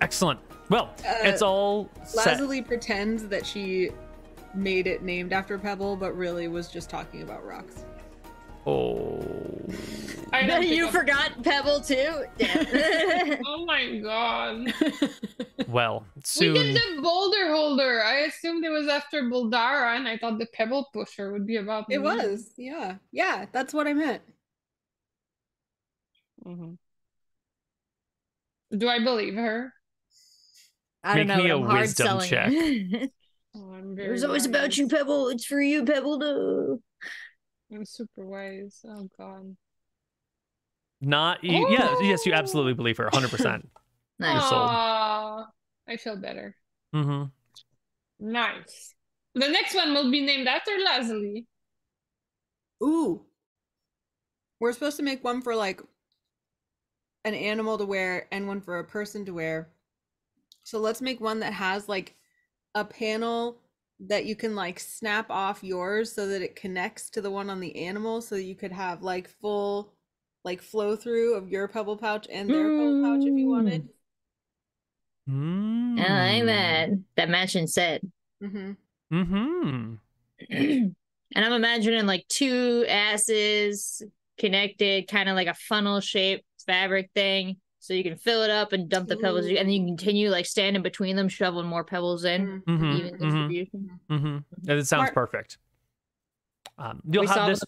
excellent. 0.00 0.38
Well, 0.70 0.90
Uh, 1.06 1.14
it's 1.22 1.42
all 1.42 1.88
set. 2.04 2.26
Lazuli 2.38 2.62
pretends 2.62 3.26
that 3.28 3.44
she 3.44 3.90
made 4.54 4.86
it 4.86 5.02
named 5.02 5.32
after 5.32 5.58
Pebble, 5.58 5.96
but 5.96 6.16
really 6.16 6.46
was 6.48 6.68
just 6.68 6.88
talking 6.90 7.22
about 7.22 7.44
rocks. 7.44 7.84
Oh, 8.66 9.64
I 10.32 10.42
don't 10.46 10.66
you 10.66 10.84
think- 10.84 10.92
forgot 10.92 11.42
Pebble 11.42 11.80
too. 11.80 12.24
Damn. 12.38 13.42
Oh 13.46 13.64
my 13.64 13.98
god. 13.98 14.74
well, 15.68 16.04
We 16.16 16.22
soon. 16.24 16.54
did 16.54 16.74
the 16.76 17.02
boulder 17.02 17.48
holder. 17.48 18.02
I 18.04 18.20
assumed 18.20 18.64
it 18.64 18.70
was 18.70 18.88
after 18.88 19.22
Boldara, 19.22 19.96
and 19.96 20.06
I 20.08 20.16
thought 20.18 20.38
the 20.38 20.46
pebble 20.52 20.88
pusher 20.92 21.32
would 21.32 21.46
be 21.46 21.56
about. 21.56 21.86
It 21.90 21.98
me. 21.98 22.04
was, 22.04 22.50
yeah. 22.56 22.96
Yeah, 23.12 23.46
that's 23.52 23.72
what 23.72 23.86
I 23.86 23.94
meant. 23.94 24.22
Mhm. 26.46 26.78
Do 28.76 28.88
I 28.88 28.98
believe 29.02 29.34
her? 29.34 29.72
I 31.02 31.16
don't 31.16 31.26
Make 31.28 31.36
know. 31.38 31.42
me 31.42 31.48
but 31.48 31.54
a 31.54 31.58
I'm 31.58 31.66
hard 31.66 31.80
wisdom 31.80 32.06
selling 32.06 32.28
check. 32.28 32.48
it. 32.52 33.12
Oh, 33.56 33.72
I'm 33.74 33.98
it 33.98 34.10
was 34.10 34.24
always 34.24 34.44
about 34.46 34.76
you, 34.76 34.88
Pebble. 34.88 35.28
It's 35.28 35.44
for 35.46 35.60
you, 35.60 35.84
Pebble. 35.84 36.18
No. 36.18 36.80
I'm 37.72 37.84
super 37.84 38.24
wise. 38.26 38.80
Oh 38.86 39.08
god. 39.18 39.56
Not 41.00 41.44
e- 41.44 41.66
yeah, 41.70 41.94
yes, 42.00 42.26
you 42.26 42.32
Oh. 42.32 42.36
absolutely 42.36 42.74
believe 42.74 42.96
her, 42.96 43.08
hundred 43.12 43.30
percent. 43.30 43.68
Nice. 44.20 44.48
sold. 44.48 44.68
I 45.88 45.96
feel 45.96 46.16
better. 46.16 46.56
Mm-hmm. 46.92 47.24
Nice. 48.32 48.94
The 49.36 49.46
next 49.48 49.76
one 49.76 49.94
will 49.94 50.10
be 50.10 50.22
named 50.22 50.48
after 50.48 50.72
Lazuli. 50.76 51.46
Ooh. 52.82 53.24
We're 54.58 54.72
supposed 54.72 54.96
to 54.96 55.04
make 55.04 55.22
one 55.22 55.40
for 55.40 55.54
like 55.54 55.80
an 57.24 57.34
animal 57.34 57.78
to 57.78 57.84
wear 57.84 58.26
and 58.32 58.48
one 58.48 58.60
for 58.60 58.80
a 58.80 58.84
person 58.84 59.24
to 59.26 59.34
wear. 59.34 59.68
So 60.64 60.80
let's 60.80 61.00
make 61.00 61.20
one 61.20 61.38
that 61.40 61.52
has 61.52 61.88
like 61.88 62.16
a 62.74 62.84
panel 62.84 63.60
that 64.00 64.26
you 64.26 64.36
can 64.36 64.54
like 64.54 64.78
snap 64.78 65.30
off 65.30 65.62
yours 65.62 66.12
so 66.12 66.28
that 66.28 66.42
it 66.42 66.56
connects 66.56 67.10
to 67.10 67.20
the 67.20 67.30
one 67.30 67.50
on 67.50 67.60
the 67.60 67.74
animal 67.76 68.20
so 68.20 68.36
that 68.36 68.44
you 68.44 68.54
could 68.54 68.72
have 68.72 69.02
like 69.02 69.28
full 69.40 69.92
like 70.44 70.62
flow 70.62 70.94
through 70.96 71.34
of 71.34 71.48
your 71.48 71.66
pebble 71.68 71.96
pouch 71.96 72.26
and 72.30 72.48
their 72.48 72.62
pebble 72.62 73.02
pouch 73.02 73.26
if 73.26 73.36
you 73.36 73.48
wanted. 73.48 73.88
Mm. 75.28 76.00
I 76.00 76.36
like 76.36 76.46
that. 76.46 76.90
That 77.16 77.28
matching 77.28 77.66
set. 77.66 78.02
Mm-hmm. 78.42 78.72
Mm-hmm. 79.12 79.94
and 80.50 80.94
I'm 81.44 81.52
imagining 81.52 82.06
like 82.06 82.26
two 82.28 82.86
asses 82.88 84.02
connected, 84.38 85.08
kind 85.08 85.28
of 85.28 85.34
like 85.34 85.48
a 85.48 85.54
funnel 85.54 86.00
shaped 86.00 86.44
fabric 86.66 87.10
thing. 87.14 87.56
So 87.80 87.94
you 87.94 88.02
can 88.02 88.16
fill 88.16 88.42
it 88.42 88.50
up 88.50 88.72
and 88.72 88.88
dump 88.88 89.08
the 89.08 89.16
pebbles, 89.16 89.46
Ooh. 89.46 89.50
and 89.50 89.68
then 89.68 89.70
you 89.70 89.86
continue 89.86 90.30
like 90.30 90.46
standing 90.46 90.82
between 90.82 91.16
them, 91.16 91.28
shoveling 91.28 91.66
more 91.66 91.84
pebbles 91.84 92.24
in. 92.24 92.62
Mm-hmm. 92.66 92.84
Even 92.84 93.14
mm-hmm. 93.14 93.24
distribution. 93.24 94.00
Mm-hmm. 94.10 94.36
That 94.62 94.86
sounds 94.86 95.10
Smart. 95.10 95.14
perfect. 95.14 95.58
Um, 96.76 97.00
you'll 97.08 97.22
we 97.22 97.28
have 97.28 97.48
this. 97.48 97.62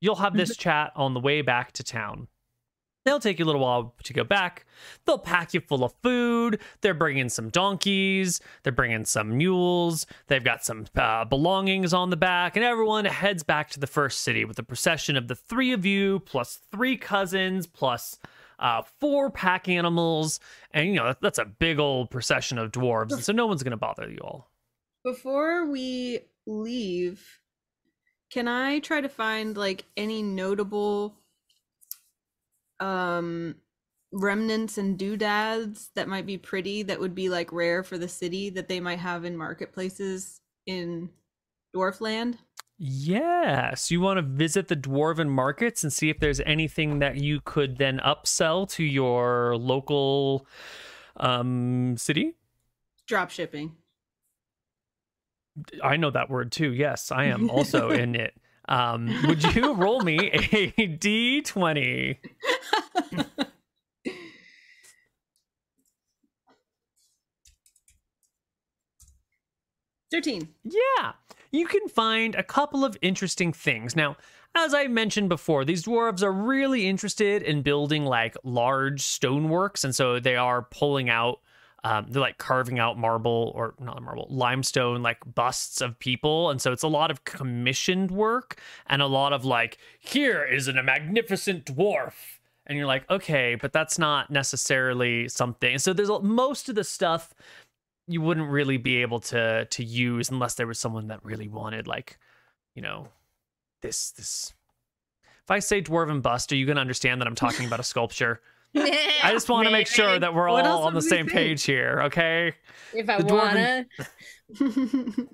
You'll 0.00 0.16
have 0.16 0.36
this 0.36 0.56
chat 0.58 0.92
on 0.96 1.14
the 1.14 1.20
way 1.20 1.42
back 1.42 1.72
to 1.72 1.84
town. 1.84 2.28
They'll 3.04 3.18
take 3.18 3.38
you 3.38 3.44
a 3.44 3.46
little 3.46 3.60
while 3.60 3.94
to 4.04 4.12
go 4.12 4.22
back. 4.22 4.64
They'll 5.04 5.18
pack 5.18 5.54
you 5.54 5.60
full 5.60 5.82
of 5.82 5.92
food. 6.02 6.60
They're 6.82 6.94
bringing 6.94 7.28
some 7.28 7.48
donkeys. 7.48 8.40
They're 8.62 8.72
bringing 8.72 9.04
some 9.04 9.36
mules. 9.36 10.06
They've 10.28 10.44
got 10.44 10.64
some 10.64 10.86
uh, 10.94 11.24
belongings 11.24 11.92
on 11.92 12.10
the 12.10 12.16
back, 12.16 12.56
and 12.56 12.64
everyone 12.64 13.04
heads 13.04 13.42
back 13.42 13.70
to 13.70 13.80
the 13.80 13.88
first 13.88 14.20
city 14.20 14.44
with 14.44 14.58
a 14.58 14.62
procession 14.62 15.16
of 15.16 15.26
the 15.26 15.34
three 15.34 15.72
of 15.72 15.84
you 15.84 16.20
plus 16.20 16.60
three 16.70 16.96
cousins 16.96 17.66
plus 17.66 18.18
uh, 18.62 18.80
four 19.00 19.28
pack 19.28 19.68
animals, 19.68 20.38
and 20.70 20.86
you 20.86 20.94
know 20.94 21.14
that's 21.20 21.40
a 21.40 21.44
big 21.44 21.80
old 21.80 22.10
procession 22.10 22.58
of 22.58 22.70
dwarves, 22.70 23.12
and 23.12 23.22
so 23.22 23.32
no 23.32 23.46
one's 23.46 23.64
gonna 23.64 23.76
bother 23.76 24.08
you 24.08 24.20
all. 24.22 24.48
Before 25.04 25.66
we 25.66 26.20
leave, 26.46 27.40
can 28.30 28.46
I 28.46 28.78
try 28.78 29.00
to 29.00 29.08
find 29.08 29.56
like 29.56 29.84
any 29.96 30.22
notable 30.22 31.16
um 32.78 33.56
remnants 34.12 34.78
and 34.78 34.98
doodads 34.98 35.90
that 35.94 36.08
might 36.08 36.26
be 36.26 36.38
pretty 36.38 36.82
that 36.84 37.00
would 37.00 37.14
be 37.14 37.28
like 37.28 37.52
rare 37.52 37.82
for 37.82 37.98
the 37.98 38.08
city 38.08 38.48
that 38.50 38.68
they 38.68 38.78
might 38.78 38.98
have 38.98 39.24
in 39.24 39.36
marketplaces 39.36 40.40
in 40.66 41.10
Dwarfland? 41.74 42.36
Yes, 42.84 43.92
you 43.92 44.00
want 44.00 44.16
to 44.16 44.22
visit 44.22 44.66
the 44.66 44.74
dwarven 44.74 45.28
markets 45.28 45.84
and 45.84 45.92
see 45.92 46.10
if 46.10 46.18
there's 46.18 46.40
anything 46.40 46.98
that 46.98 47.14
you 47.14 47.40
could 47.40 47.78
then 47.78 48.00
upsell 48.00 48.68
to 48.70 48.82
your 48.82 49.56
local 49.56 50.48
um, 51.16 51.96
city. 51.96 52.34
Drop 53.06 53.30
shipping. 53.30 53.76
I 55.80 55.96
know 55.96 56.10
that 56.10 56.28
word 56.28 56.50
too. 56.50 56.72
Yes, 56.72 57.12
I 57.12 57.26
am 57.26 57.48
also 57.52 57.90
in 57.90 58.16
it. 58.16 58.34
Um, 58.68 59.16
would 59.28 59.44
you 59.54 59.74
roll 59.76 60.00
me 60.00 60.32
a 60.32 60.88
d20? 60.88 62.16
Thirteen. 70.10 70.48
Yeah 70.64 71.12
you 71.52 71.66
can 71.66 71.86
find 71.88 72.34
a 72.34 72.42
couple 72.42 72.84
of 72.84 72.96
interesting 73.02 73.52
things. 73.52 73.94
Now, 73.94 74.16
as 74.54 74.74
I 74.74 74.86
mentioned 74.88 75.28
before, 75.28 75.64
these 75.64 75.84
dwarves 75.84 76.22
are 76.22 76.32
really 76.32 76.88
interested 76.88 77.42
in 77.42 77.62
building 77.62 78.04
like 78.04 78.36
large 78.42 79.02
stoneworks, 79.02 79.84
and 79.84 79.94
so 79.94 80.18
they 80.18 80.36
are 80.36 80.62
pulling 80.62 81.08
out. 81.08 81.40
Um, 81.84 82.06
they're 82.08 82.22
like 82.22 82.38
carving 82.38 82.78
out 82.78 82.96
marble 82.96 83.50
or 83.56 83.74
not 83.80 84.00
marble, 84.02 84.28
limestone, 84.30 85.02
like 85.02 85.18
busts 85.34 85.80
of 85.80 85.98
people. 85.98 86.50
And 86.50 86.62
so 86.62 86.70
it's 86.70 86.84
a 86.84 86.88
lot 86.88 87.10
of 87.10 87.24
commissioned 87.24 88.12
work 88.12 88.60
and 88.86 89.02
a 89.02 89.06
lot 89.06 89.32
of 89.32 89.44
like, 89.44 89.78
here 89.98 90.44
is 90.44 90.68
a 90.68 90.80
magnificent 90.80 91.64
dwarf. 91.64 92.12
And 92.66 92.78
you're 92.78 92.86
like, 92.86 93.10
okay, 93.10 93.56
but 93.56 93.72
that's 93.72 93.98
not 93.98 94.30
necessarily 94.30 95.28
something. 95.28 95.80
So 95.80 95.92
there's 95.92 96.08
most 96.22 96.68
of 96.68 96.76
the 96.76 96.84
stuff 96.84 97.34
you 98.08 98.20
wouldn't 98.20 98.50
really 98.50 98.76
be 98.76 98.98
able 99.02 99.20
to 99.20 99.64
to 99.66 99.84
use 99.84 100.28
unless 100.30 100.54
there 100.54 100.66
was 100.66 100.78
someone 100.78 101.08
that 101.08 101.24
really 101.24 101.48
wanted 101.48 101.86
like 101.86 102.18
you 102.74 102.82
know 102.82 103.08
this 103.80 104.10
this 104.12 104.52
if 105.44 105.50
i 105.50 105.58
say 105.58 105.80
dwarven 105.82 106.20
bust 106.22 106.52
are 106.52 106.56
you 106.56 106.66
going 106.66 106.76
to 106.76 106.80
understand 106.80 107.20
that 107.20 107.26
i'm 107.28 107.34
talking 107.34 107.66
about 107.66 107.80
a 107.80 107.84
sculpture 107.84 108.40
i 108.76 109.28
just 109.32 109.48
want 109.48 109.66
to 109.66 109.72
make 109.72 109.86
sure 109.86 110.18
that 110.18 110.34
we're 110.34 110.48
What 110.50 110.66
all 110.66 110.84
on 110.84 110.94
the 110.94 111.02
same 111.02 111.26
think? 111.26 111.32
page 111.36 111.62
here 111.64 112.02
okay 112.06 112.54
if 112.94 113.08
I 113.08 113.18
dwarven- 113.20 113.28
wanna. 113.28 113.86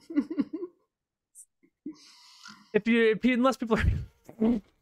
if 2.74 2.86
you, 2.86 3.10
if 3.12 3.24
you 3.24 3.34
unless 3.34 3.56
people 3.56 3.78
are 3.78 3.84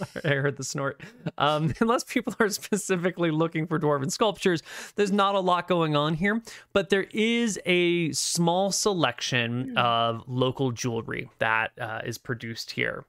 I 0.24 0.28
heard 0.28 0.56
the 0.56 0.64
snort. 0.64 1.00
Um, 1.38 1.72
unless 1.80 2.04
people 2.04 2.34
are 2.40 2.48
specifically 2.48 3.30
looking 3.30 3.66
for 3.66 3.78
dwarven 3.78 4.10
sculptures, 4.10 4.62
there's 4.96 5.12
not 5.12 5.34
a 5.34 5.40
lot 5.40 5.68
going 5.68 5.96
on 5.96 6.14
here, 6.14 6.42
but 6.72 6.90
there 6.90 7.06
is 7.12 7.60
a 7.66 8.12
small 8.12 8.72
selection 8.72 9.76
of 9.76 10.22
local 10.26 10.70
jewelry 10.72 11.30
that 11.38 11.72
uh, 11.80 12.00
is 12.04 12.18
produced 12.18 12.70
here, 12.70 13.04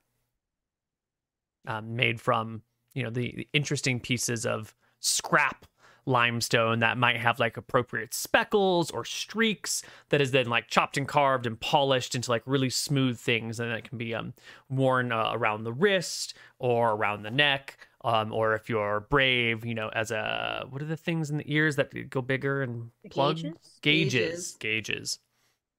um, 1.68 1.96
made 1.96 2.20
from 2.20 2.62
you 2.94 3.04
know 3.04 3.10
the, 3.10 3.34
the 3.36 3.48
interesting 3.54 4.00
pieces 4.00 4.46
of 4.46 4.76
scrap 5.00 5.66
limestone 6.06 6.80
that 6.80 6.98
might 6.98 7.18
have 7.18 7.40
like 7.40 7.58
appropriate 7.58 8.14
speckles 8.14 8.92
or 8.92 9.06
streaks 9.06 9.84
that 10.10 10.22
is 10.22 10.32
then 10.32 10.48
like 10.48 10.68
chopped 10.68 10.98
and 10.98 11.08
carved 11.08 11.46
and 11.46 11.60
polished 11.60 12.16
into 12.16 12.30
like 12.30 12.44
really 12.46 12.70
smooth 12.70 13.18
things 13.18 13.60
and 13.60 13.72
it 13.72 13.88
can 13.88 13.98
be 13.98 14.14
um 14.14 14.34
worn 14.70 15.12
uh, 15.12 15.32
around 15.32 15.64
the 15.64 15.74
wrist 15.74 16.34
or 16.60 16.92
around 16.92 17.24
the 17.24 17.32
neck 17.32 17.78
um 18.04 18.34
or 18.34 18.54
if 18.54 18.70
you're 18.70 19.02
brave 19.10 19.66
you 19.66 19.74
know 19.74 19.90
as 19.90 20.12
a 20.12 20.66
what 20.70 20.82
are 20.82 20.86
the 20.86 20.98
things 20.98 21.30
in 21.30 21.38
the 21.38 21.54
ears 21.54 21.76
that 21.76 22.10
go 22.10 22.22
bigger 22.22 22.62
and 22.64 22.90
plug? 23.10 23.38
Gauges? 23.38 23.80
gauges. 23.82 24.58
Gauges. 24.60 25.20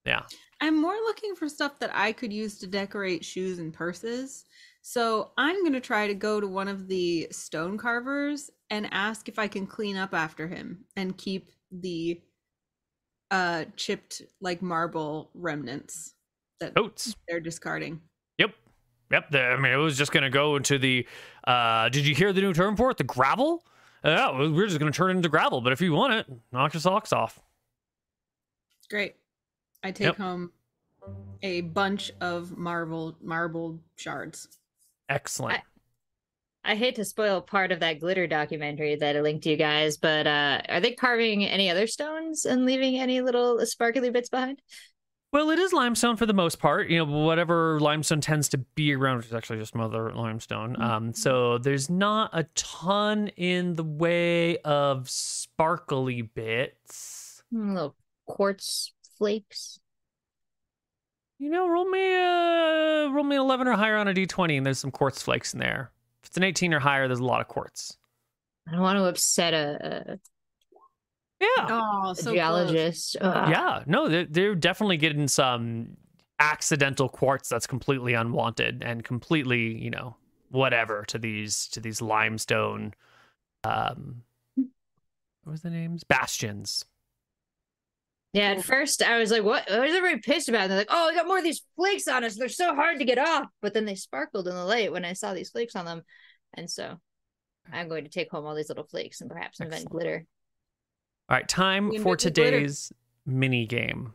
Yeah. 0.04 0.22
I'm 0.60 0.80
more 0.80 0.94
looking 0.94 1.34
for 1.34 1.48
stuff 1.48 1.78
that 1.80 1.90
I 1.94 2.12
could 2.12 2.32
use 2.32 2.58
to 2.58 2.66
decorate 2.66 3.24
shoes 3.24 3.58
and 3.58 3.72
purses. 3.72 4.44
So 4.82 5.30
I'm 5.36 5.60
going 5.60 5.72
to 5.72 5.80
try 5.80 6.06
to 6.06 6.14
go 6.14 6.40
to 6.40 6.46
one 6.46 6.68
of 6.68 6.88
the 6.88 7.28
stone 7.30 7.78
carvers 7.78 8.50
and 8.74 8.88
ask 8.92 9.28
if 9.28 9.38
I 9.38 9.46
can 9.46 9.66
clean 9.66 9.96
up 9.96 10.12
after 10.14 10.48
him 10.48 10.84
and 10.96 11.16
keep 11.16 11.50
the 11.70 12.20
uh 13.30 13.64
chipped 13.76 14.22
like 14.40 14.60
marble 14.62 15.30
remnants 15.34 16.14
that 16.60 16.72
oats 16.76 17.14
they're 17.28 17.40
discarding. 17.40 18.00
Yep. 18.38 18.52
Yep. 19.12 19.30
The, 19.30 19.40
I 19.40 19.56
mean, 19.60 19.72
it 19.72 19.76
was 19.76 19.96
just 19.96 20.12
going 20.12 20.22
to 20.24 20.30
go 20.30 20.56
into 20.56 20.78
the. 20.78 21.06
Uh, 21.46 21.88
did 21.88 22.06
you 22.06 22.14
hear 22.14 22.32
the 22.32 22.40
new 22.40 22.52
term 22.52 22.76
for 22.76 22.90
it? 22.90 22.96
The 22.96 23.04
gravel? 23.04 23.64
Uh, 24.04 24.10
Yeah, 24.10 24.30
well, 24.30 24.52
we're 24.52 24.66
just 24.66 24.78
going 24.78 24.90
to 24.92 24.96
turn 24.96 25.10
it 25.10 25.16
into 25.16 25.28
gravel. 25.28 25.60
But 25.60 25.72
if 25.72 25.80
you 25.80 25.92
want 25.92 26.14
it, 26.14 26.26
knock 26.52 26.74
your 26.74 26.80
socks 26.80 27.12
off. 27.12 27.40
Great. 28.90 29.16
I 29.82 29.90
take 29.90 30.06
Yep. 30.06 30.16
home 30.16 30.52
a 31.42 31.62
bunch 31.62 32.12
of 32.20 32.56
marble 32.56 33.16
marble 33.20 33.80
shards. 33.96 34.48
Excellent. 35.08 35.58
I 35.58 35.62
hate 36.74 36.94
to 36.96 37.04
spoil 37.04 37.42
part 37.42 37.72
of 37.72 37.80
that 37.80 38.00
glitter 38.00 38.26
documentary 38.26 38.96
that 38.96 39.16
I 39.16 39.20
linked 39.20 39.44
to 39.44 39.50
you 39.50 39.56
guys, 39.56 39.98
but 39.98 40.26
uh, 40.26 40.62
are 40.68 40.80
they 40.80 40.92
carving 40.92 41.44
any 41.44 41.70
other 41.70 41.86
stones 41.86 42.46
and 42.46 42.64
leaving 42.64 42.98
any 42.98 43.20
little 43.20 43.64
sparkly 43.66 44.08
bits 44.08 44.30
behind? 44.30 44.62
Well, 45.34 45.50
it 45.50 45.58
is 45.58 45.72
limestone 45.72 46.16
for 46.16 46.26
the 46.26 46.32
most 46.32 46.60
part. 46.60 46.88
You 46.88 47.04
know, 47.04 47.04
whatever 47.04 47.80
limestone 47.80 48.20
tends 48.20 48.48
to 48.50 48.58
be 48.58 48.94
around, 48.94 49.16
which 49.16 49.26
is 49.26 49.34
actually 49.34 49.58
just 49.58 49.74
mother 49.74 50.12
limestone. 50.14 50.80
Um, 50.80 51.12
so 51.12 51.58
there's 51.58 51.90
not 51.90 52.30
a 52.32 52.44
ton 52.54 53.28
in 53.36 53.74
the 53.74 53.82
way 53.82 54.58
of 54.58 55.10
sparkly 55.10 56.22
bits. 56.22 57.42
Hmm, 57.50 57.74
little 57.74 57.96
quartz 58.26 58.92
flakes. 59.18 59.80
You 61.40 61.50
know, 61.50 61.68
roll 61.68 61.90
me 61.90 62.14
a 62.14 63.10
roll 63.10 63.24
me 63.24 63.34
eleven 63.34 63.66
or 63.66 63.72
higher 63.72 63.96
on 63.96 64.06
a 64.06 64.14
d20, 64.14 64.56
and 64.56 64.64
there's 64.64 64.78
some 64.78 64.92
quartz 64.92 65.20
flakes 65.20 65.52
in 65.52 65.58
there. 65.58 65.90
If 66.34 66.38
it's 66.38 66.38
an 66.38 66.44
18 66.44 66.74
or 66.74 66.80
higher, 66.80 67.06
there's 67.06 67.20
a 67.20 67.24
lot 67.24 67.40
of 67.40 67.46
quartz. 67.46 67.96
I 68.66 68.72
don't 68.72 68.80
want 68.80 68.98
to 68.98 69.04
upset 69.04 69.54
a, 69.54 70.18
Yeah. 71.40 71.46
Oh, 71.68 72.08
a, 72.08 72.10
a 72.10 72.16
so 72.16 72.32
geologist. 72.32 73.16
Ugh. 73.20 73.50
Yeah, 73.50 73.84
no, 73.86 74.08
they're, 74.08 74.24
they're 74.24 74.54
definitely 74.56 74.96
getting 74.96 75.28
some 75.28 75.96
accidental 76.40 77.08
quartz 77.08 77.48
that's 77.48 77.68
completely 77.68 78.14
unwanted 78.14 78.82
and 78.84 79.04
completely, 79.04 79.80
you 79.80 79.90
know, 79.90 80.16
whatever 80.50 81.04
to 81.04 81.18
these 81.18 81.68
to 81.68 81.78
these 81.78 82.02
limestone. 82.02 82.94
Um, 83.62 84.22
what 84.56 85.52
was 85.52 85.60
the 85.62 85.70
names? 85.70 86.02
Bastions. 86.02 86.84
Yeah, 88.34 88.50
at 88.50 88.64
first 88.64 89.00
I 89.00 89.18
was 89.18 89.30
like, 89.30 89.44
what? 89.44 89.70
What 89.70 89.88
is 89.88 89.94
everybody 89.94 90.20
pissed 90.20 90.48
about? 90.48 90.62
And 90.62 90.72
they're 90.72 90.78
like, 90.78 90.88
oh, 90.90 91.08
we 91.08 91.14
got 91.14 91.28
more 91.28 91.38
of 91.38 91.44
these 91.44 91.62
flakes 91.76 92.08
on 92.08 92.24
us. 92.24 92.34
They're 92.36 92.48
so 92.48 92.74
hard 92.74 92.98
to 92.98 93.04
get 93.04 93.16
off. 93.16 93.46
But 93.62 93.74
then 93.74 93.84
they 93.84 93.94
sparkled 93.94 94.48
in 94.48 94.54
the 94.56 94.64
light 94.64 94.90
when 94.90 95.04
I 95.04 95.12
saw 95.12 95.32
these 95.32 95.50
flakes 95.50 95.76
on 95.76 95.84
them. 95.84 96.02
And 96.54 96.68
so 96.68 96.96
I'm 97.72 97.88
going 97.88 98.02
to 98.02 98.10
take 98.10 98.32
home 98.32 98.44
all 98.44 98.56
these 98.56 98.68
little 98.68 98.88
flakes 98.88 99.20
and 99.20 99.30
perhaps 99.30 99.60
invent 99.60 99.84
Excellent. 99.84 99.92
glitter. 99.92 100.26
All 101.28 101.36
right, 101.36 101.48
time 101.48 101.86
for 101.86 101.92
make 101.92 101.98
the 101.98 102.02
glitter. 102.02 102.50
today's 102.50 102.92
mini 103.24 103.66
game. 103.66 104.12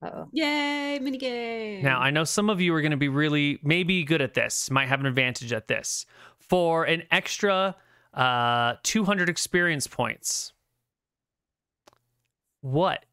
Oh. 0.00 0.28
Yay, 0.32 1.00
mini 1.00 1.18
game. 1.18 1.82
Now, 1.82 1.98
I 1.98 2.10
know 2.10 2.22
some 2.22 2.48
of 2.48 2.60
you 2.60 2.72
are 2.72 2.80
going 2.80 2.92
to 2.92 2.96
be 2.96 3.08
really 3.08 3.58
maybe 3.64 4.04
good 4.04 4.22
at 4.22 4.34
this, 4.34 4.70
might 4.70 4.86
have 4.86 5.00
an 5.00 5.06
advantage 5.06 5.52
at 5.52 5.66
this. 5.66 6.06
For 6.38 6.84
an 6.84 7.02
extra 7.10 7.74
uh, 8.14 8.74
200 8.84 9.28
experience 9.28 9.88
points, 9.88 10.52
what 12.60 13.04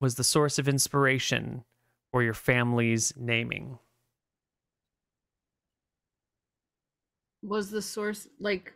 was 0.00 0.14
the 0.16 0.24
source 0.24 0.58
of 0.58 0.66
inspiration 0.68 1.64
for 2.10 2.22
your 2.22 2.34
family's 2.34 3.12
naming? 3.16 3.78
was 7.42 7.70
the 7.70 7.80
source 7.82 8.28
like 8.38 8.74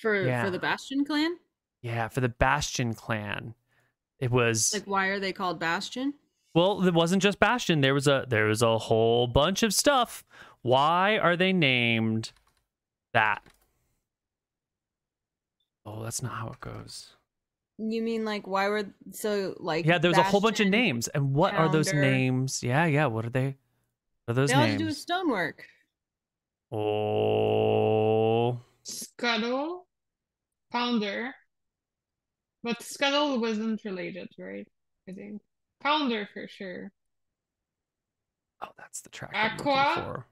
for 0.00 0.22
Yeah. 0.22 0.42
for 0.44 0.50
the 0.50 0.58
Bastion 0.58 1.04
clan? 1.04 1.38
Yeah, 1.82 2.08
for 2.08 2.20
the 2.20 2.28
Bastion 2.30 2.94
clan, 2.94 3.54
it 4.18 4.30
was 4.30 4.72
Like 4.72 4.86
why 4.86 5.06
are 5.08 5.20
they 5.20 5.32
called 5.32 5.58
Bastion? 5.60 6.14
well. 6.54 6.86
It 6.86 6.94
wasn't 6.94 7.22
just 7.22 7.38
Bastion. 7.38 7.82
There 7.82 7.94
was 7.94 8.06
a 8.08 8.24
there 8.28 8.46
was 8.46 8.62
a 8.62 8.78
whole 8.78 9.26
bunch 9.26 9.62
of 9.62 9.74
stuff. 9.74 10.24
Why 10.62 11.18
are 11.18 11.36
they 11.36 11.52
named 11.52 12.32
that? 13.12 13.44
Oh, 15.84 16.02
that's 16.02 16.22
not 16.22 16.32
how 16.32 16.48
it 16.48 16.60
goes. 16.60 17.14
You 17.78 18.02
mean 18.02 18.24
like 18.24 18.46
why 18.46 18.68
were 18.68 18.84
so 19.12 19.54
like 19.58 19.86
Yeah, 19.86 19.98
there 19.98 20.10
was 20.10 20.18
a 20.18 20.22
whole 20.22 20.40
bunch 20.40 20.58
of 20.60 20.66
names. 20.68 21.06
And 21.08 21.32
what 21.32 21.54
are 21.54 21.68
those 21.68 21.92
names? 21.92 22.62
Yeah, 22.62 22.86
yeah. 22.86 23.06
What 23.06 23.24
are 23.24 23.30
they? 23.30 23.56
What 24.24 24.32
are 24.32 24.34
those 24.34 24.50
names? 24.50 24.50
They 24.50 24.54
all 24.54 24.66
had 24.66 24.72
to 24.72 24.78
do 24.78 24.86
with 24.86 24.96
stonework. 24.96 25.64
Oh, 26.70 28.60
Scuttle, 28.82 29.86
Pounder. 30.72 31.34
But 32.62 32.82
Scuttle 32.82 33.40
wasn't 33.40 33.80
related, 33.84 34.28
right? 34.38 34.66
I 35.08 35.12
think. 35.12 35.40
Pounder 35.80 36.28
for 36.34 36.48
sure. 36.48 36.90
oh, 38.62 38.68
that's 38.76 39.00
the 39.00 39.08
track. 39.10 39.30
I'm 39.34 39.52
Aqua? 39.52 39.92
for. 39.94 40.26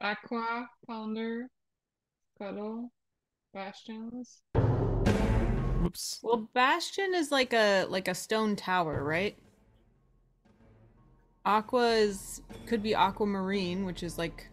Aqua, 0.00 0.68
Pounder, 0.86 1.48
Scuttle, 2.36 2.92
Bastions. 3.54 4.42
Whoops. 5.84 6.20
Well, 6.22 6.48
Bastion 6.54 7.14
is 7.14 7.30
like 7.30 7.52
a 7.52 7.84
like 7.90 8.08
a 8.08 8.14
stone 8.14 8.56
tower, 8.56 9.04
right? 9.04 9.36
Aqua 11.44 11.90
is 11.90 12.40
could 12.64 12.82
be 12.82 12.94
aquamarine, 12.94 13.84
which 13.84 14.02
is 14.02 14.16
like 14.16 14.48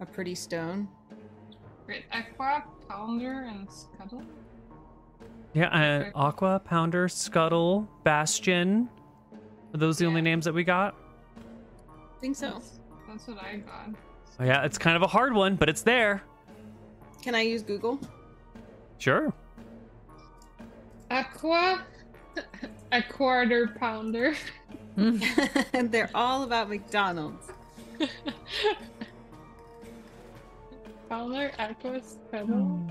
a 0.00 0.06
pretty 0.06 0.34
stone. 0.34 0.88
Right, 1.86 2.04
Aqua, 2.12 2.64
Pounder, 2.88 3.42
and 3.42 3.68
Scuttle. 3.70 4.24
Yeah, 5.52 5.68
uh, 5.68 6.10
Aqua, 6.18 6.60
Pounder, 6.64 7.08
Scuttle, 7.08 7.88
Bastion. 8.02 8.88
Are 9.72 9.78
those 9.78 9.98
the 9.98 10.06
only 10.06 10.20
names 10.20 10.46
that 10.46 10.54
we 10.54 10.64
got? 10.64 10.96
I 11.86 12.20
think 12.20 12.34
so. 12.34 12.50
That's, 12.50 12.80
that's 13.06 13.28
what 13.28 13.38
I 13.40 13.58
got. 13.58 13.90
Oh, 14.40 14.44
yeah, 14.44 14.64
it's 14.64 14.78
kind 14.78 14.96
of 14.96 15.02
a 15.02 15.06
hard 15.06 15.32
one, 15.32 15.54
but 15.54 15.68
it's 15.68 15.82
there. 15.82 16.24
Can 17.22 17.36
I 17.36 17.42
use 17.42 17.62
Google? 17.62 18.00
Sure. 18.98 19.32
Aqua, 21.14 21.80
a 22.90 23.00
quarter 23.00 23.68
pounder. 23.78 24.34
and 24.96 25.22
they're 25.92 26.10
all 26.12 26.42
about 26.42 26.68
McDonald's. 26.68 27.52
Fowler, 31.08 31.52
Aqua, 31.56 32.00
Scuttle. 32.02 32.56
Hmm. 32.56 32.90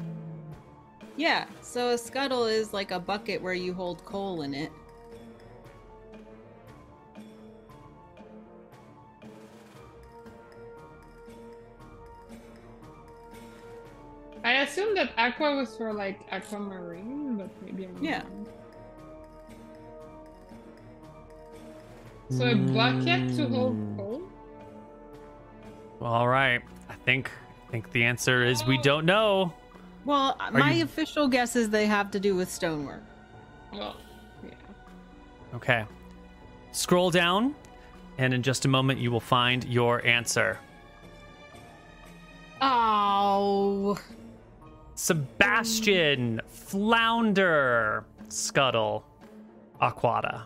Yeah, 1.18 1.48
so 1.62 1.90
a 1.90 1.98
scuttle 1.98 2.46
is 2.46 2.72
like 2.74 2.92
a 2.92 3.00
bucket 3.00 3.42
where 3.42 3.54
you 3.54 3.74
hold 3.74 4.06
coal 4.06 4.44
in 4.44 4.54
it. 4.54 4.72
I 14.44 14.64
assume 14.64 14.94
that 14.96 15.12
Aqua 15.18 15.56
was 15.56 15.76
for 15.76 15.94
like 15.94 16.20
aquamarine, 16.32 17.38
but 17.38 17.50
maybe 17.64 17.86
I'm 17.86 18.04
Yeah. 18.04 18.24
wrong. 18.24 18.48
So 22.30 22.50
a 22.50 22.56
bucket 22.56 23.36
to 23.36 23.48
hold 23.48 23.74
hmm. 23.74 23.98
coal? 23.98 24.22
All 26.02 26.28
right. 26.28 26.62
I 26.90 26.96
think 27.06 27.32
I 27.68 27.72
think 27.72 27.92
the 27.92 28.04
answer 28.04 28.44
is 28.44 28.66
we 28.66 28.78
oh. 28.78 28.82
don't 28.82 29.06
know. 29.06 29.54
Well, 30.06 30.36
my 30.52 30.74
you- 30.74 30.84
official 30.84 31.28
guess 31.28 31.56
is 31.56 31.70
they 31.70 31.86
have 31.86 32.12
to 32.12 32.20
do 32.20 32.36
with 32.36 32.52
stonework. 32.52 33.04
Well, 33.72 33.96
yeah. 34.44 34.52
Okay. 35.56 35.86
Scroll 36.72 37.12
down, 37.12 37.56
and 38.18 38.34
in 38.34 38.44
just 38.44 38.66
a 38.66 38.68
moment 38.68 39.00
you 39.00 39.12
will 39.12 39.20
find 39.20 39.64
your 39.66 40.06
answer. 40.06 40.60
Oh, 42.62 43.98
Sebastian, 44.96 46.42
Flounder, 46.48 48.06
Scuttle, 48.30 49.04
Aquata. 49.82 50.44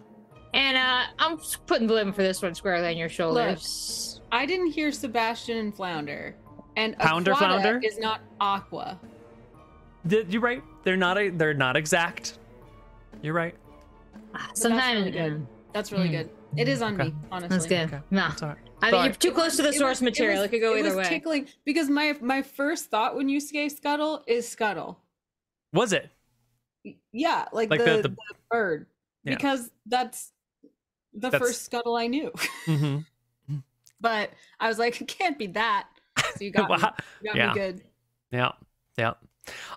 And 0.53 0.77
uh, 0.77 1.03
I'm 1.19 1.37
putting 1.67 1.87
the 1.87 1.93
blame 1.93 2.11
for 2.13 2.23
this 2.23 2.41
one 2.41 2.55
squarely 2.55 2.87
on 2.87 2.97
your 2.97 3.09
shoulders. 3.09 4.21
I 4.31 4.45
didn't 4.45 4.71
hear 4.71 4.91
Sebastian 4.91 5.57
and 5.57 5.75
Flounder, 5.75 6.35
and 6.75 6.97
Pounder 6.97 7.33
Aquata 7.33 7.37
Flounder? 7.61 7.81
is 7.83 7.97
not 7.99 8.21
Aqua. 8.41 8.99
Th- 10.09 10.25
You're 10.29 10.41
right. 10.41 10.63
They're 10.83 10.97
not. 10.97 11.17
A, 11.17 11.29
they're 11.29 11.53
not 11.53 11.75
exact. 11.77 12.39
You're 13.21 13.33
right. 13.33 13.55
Ah, 14.33 14.49
Sometimes 14.53 14.99
really 14.99 15.11
good. 15.11 15.33
mm, 15.41 15.45
That's 15.73 15.91
really 15.91 16.07
Hmm. 16.07 16.13
good. 16.13 16.29
It 16.55 16.67
is 16.67 16.81
on 16.81 16.93
Okay. 16.99 17.09
me, 17.09 17.15
honestly. 17.31 17.49
that's 17.57 17.65
good. 17.67 17.93
Okay. 17.93 18.03
No, 18.09 18.27
It's 18.31 18.41
all 18.41 18.49
right. 18.49 18.57
I 18.81 18.85
mean 18.85 18.91
Sorry. 18.91 19.03
you're 19.07 19.13
too 19.15 19.31
close 19.31 19.55
to 19.57 19.61
the 19.63 19.67
It 19.69 19.71
was- 19.71 19.77
source 19.79 20.01
material. 20.01 20.39
It, 20.39 20.41
was- 20.43 20.49
could 20.51 20.61
go 20.61 20.75
either 20.75 20.89
was 20.95 20.97
way. 20.97 21.09
Tickling 21.09 21.47
because 21.65 21.89
my 21.89 22.15
my 22.21 22.41
first 22.41 22.89
thought 22.89 23.15
when 23.15 23.27
you 23.29 23.39
say 23.39 23.69
scuttle 23.69 24.23
is 24.27 24.47
scuttle. 24.47 24.99
Was 25.73 25.93
it? 25.93 26.09
Yeah, 27.11 27.45
like, 27.51 27.69
Like 27.69 27.79
the, 27.79 27.85
the- 27.85 28.01
the, 28.03 28.09
the- 28.09 28.17
bird, 28.49 28.87
Yeah. 29.23 29.35
because 29.35 29.69
that's 29.85 30.31
the 31.13 31.29
That's- 31.29 31.41
first 31.41 31.63
scuttle 31.63 31.95
I 31.95 32.07
knew. 32.07 32.31
hmm 32.65 32.99
but 33.99 34.31
I 34.59 34.67
was 34.67 34.77
like, 34.79 35.01
it 35.01 35.07
can't 35.07 35.37
be 35.37 35.47
that. 35.47 35.87
So 36.35 36.43
you 36.43 36.51
got, 36.51 36.69
me, 36.69 36.75
you 36.75 36.81
got 36.81 37.35
Yeah. 37.35 37.47
me 37.49 37.53
good. 37.53 37.83
Yeah. 38.31 38.51
Yeah. 38.97 39.13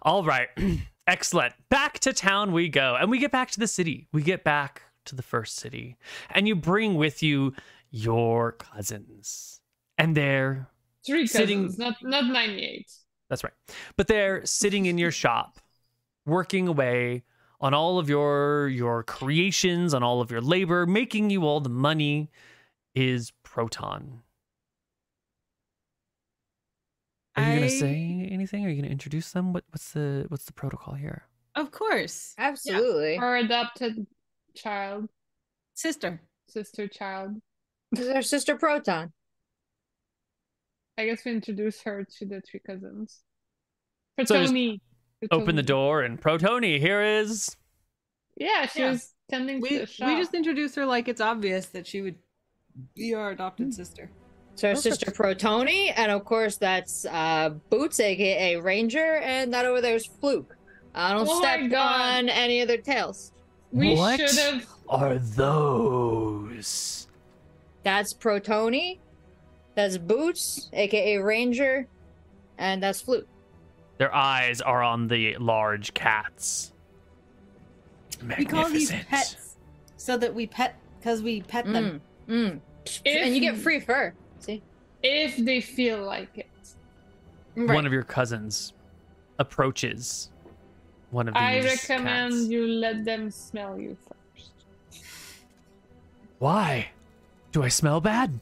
All 0.02 0.22
right. 0.24 0.48
Excellent. 1.06 1.54
Back 1.70 1.98
to 2.00 2.12
town 2.12 2.52
we 2.52 2.68
go. 2.68 2.96
And 3.00 3.10
we 3.10 3.18
get 3.18 3.32
back 3.32 3.50
to 3.52 3.60
the 3.60 3.66
city. 3.66 4.06
We 4.12 4.22
get 4.22 4.44
back 4.44 4.82
to 5.06 5.14
the 5.14 5.22
first 5.22 5.56
city. 5.56 5.96
And 6.30 6.46
you 6.48 6.54
bring 6.56 6.94
with 6.94 7.22
you 7.22 7.54
your 7.90 8.52
cousins. 8.52 9.60
And 9.98 10.16
they're 10.16 10.68
Three 11.06 11.26
Sitting- 11.26 11.62
cousins, 11.64 11.78
not 11.78 11.96
not 12.02 12.26
ninety-eight. 12.26 12.90
That's 13.28 13.42
right. 13.44 13.52
But 13.96 14.06
they're 14.06 14.44
sitting 14.44 14.86
in 14.86 14.98
your 14.98 15.10
shop, 15.12 15.58
working 16.26 16.68
away 16.68 17.22
on 17.60 17.74
all 17.74 17.98
of 17.98 18.08
your 18.08 18.68
your 18.68 19.02
creations, 19.02 19.94
on 19.94 20.02
all 20.02 20.20
of 20.20 20.30
your 20.30 20.40
labor, 20.40 20.84
making 20.86 21.30
you 21.30 21.44
all 21.44 21.60
the 21.60 21.68
money 21.70 22.30
is 22.94 23.32
Proton. 23.42 24.22
Are 27.36 27.42
you 27.44 27.48
I- 27.50 27.54
gonna 27.56 27.70
say 27.70 28.28
anything? 28.30 28.64
Are 28.66 28.68
you 28.68 28.80
gonna 28.82 28.92
introduce 28.92 29.32
them? 29.32 29.52
What 29.52 29.64
what's 29.70 29.92
the 29.92 30.26
what's 30.28 30.44
the 30.44 30.52
protocol 30.52 30.94
here? 30.94 31.24
Of 31.54 31.70
course, 31.70 32.34
Absolutely. 32.38 33.18
Or 33.18 33.36
adopted 33.36 34.06
child, 34.54 35.08
sister. 35.74 36.20
sister 36.48 36.88
child. 36.88 37.36
This 37.92 38.06
is 38.06 38.12
our 38.14 38.22
sister 38.22 38.56
Proton. 38.56 39.12
I 40.98 41.06
guess 41.06 41.24
we 41.24 41.32
introduce 41.32 41.80
her 41.82 42.06
to 42.18 42.26
the 42.26 42.40
three 42.40 42.60
cousins. 42.64 43.20
So 44.24 44.34
Protoni. 44.34 44.80
Open 45.30 45.54
the 45.54 45.62
door 45.62 46.02
and 46.02 46.20
Protoni, 46.20 46.78
here 46.80 47.02
is 47.02 47.54
Yeah, 48.36 48.66
she 48.66 48.80
Yeah. 48.80 48.90
was 48.92 49.14
tending 49.30 49.60
to 49.62 49.68
We 49.68 49.78
the 49.78 49.86
shop. 49.86 50.08
we 50.08 50.16
just 50.16 50.34
introduce 50.34 50.74
her 50.76 50.86
like 50.86 51.08
it's 51.08 51.20
obvious 51.20 51.66
that 51.66 51.86
she 51.86 52.00
would 52.00 52.16
be 52.94 53.14
our 53.14 53.30
adopted 53.30 53.74
sister. 53.74 54.10
So 54.54 54.68
our 54.68 54.74
Perfect. 54.74 54.94
sister 55.00 55.10
Protoni, 55.10 55.92
and 55.94 56.10
of 56.10 56.24
course 56.24 56.56
that's 56.56 57.04
uh, 57.06 57.50
Boots, 57.70 58.00
aka 58.00 58.56
Ranger, 58.56 59.16
and 59.16 59.52
that 59.52 59.64
over 59.66 59.80
there 59.80 59.94
is 59.96 60.06
Fluke. 60.06 60.56
I 60.94 61.12
don't 61.12 61.28
Oh 61.28 61.38
step 61.40 61.60
on 61.72 62.28
any 62.28 62.62
of 62.62 62.68
their 62.68 62.78
tails. 62.80 63.32
We 63.72 63.94
What? 63.94 64.18
should 64.20 64.38
have. 64.38 64.66
are 64.88 65.18
those? 65.18 67.06
That's 67.82 68.12
Protoni, 68.12 68.98
that's 69.74 69.96
Boots, 69.98 70.68
aka 70.72 71.16
Ranger, 71.18 71.86
and 72.58 72.82
that's 72.82 73.00
Fluke. 73.00 73.26
Their 73.98 74.14
eyes 74.14 74.60
are 74.60 74.82
on 74.82 75.08
the 75.08 75.36
large 75.38 75.94
cats. 75.94 76.72
We 78.36 78.44
call 78.44 78.68
these 78.68 78.90
Magnificent. 78.90 79.08
pets 79.08 79.56
so 79.96 80.16
that 80.18 80.34
we 80.34 80.46
pet 80.46 80.76
because 80.98 81.22
we 81.22 81.42
pet 81.42 81.64
them. 81.66 82.00
Mm, 82.28 82.60
mm. 82.60 82.60
And 83.06 83.34
you 83.34 83.40
get 83.40 83.56
free 83.56 83.80
fur. 83.80 84.12
See? 84.40 84.62
If 85.02 85.36
they 85.38 85.60
feel 85.60 86.02
like 86.04 86.36
it. 86.36 86.46
Right. 87.56 87.74
One 87.74 87.86
of 87.86 87.92
your 87.92 88.02
cousins 88.02 88.74
approaches 89.38 90.30
one 91.10 91.28
of 91.28 91.34
these 91.34 91.42
I 91.42 91.60
recommend 91.60 92.32
cats. 92.32 92.46
you 92.48 92.66
let 92.66 93.04
them 93.04 93.30
smell 93.30 93.78
you 93.78 93.96
first. 94.06 94.50
Why? 96.38 96.90
Do 97.52 97.62
I 97.62 97.68
smell 97.68 98.00
bad? 98.00 98.38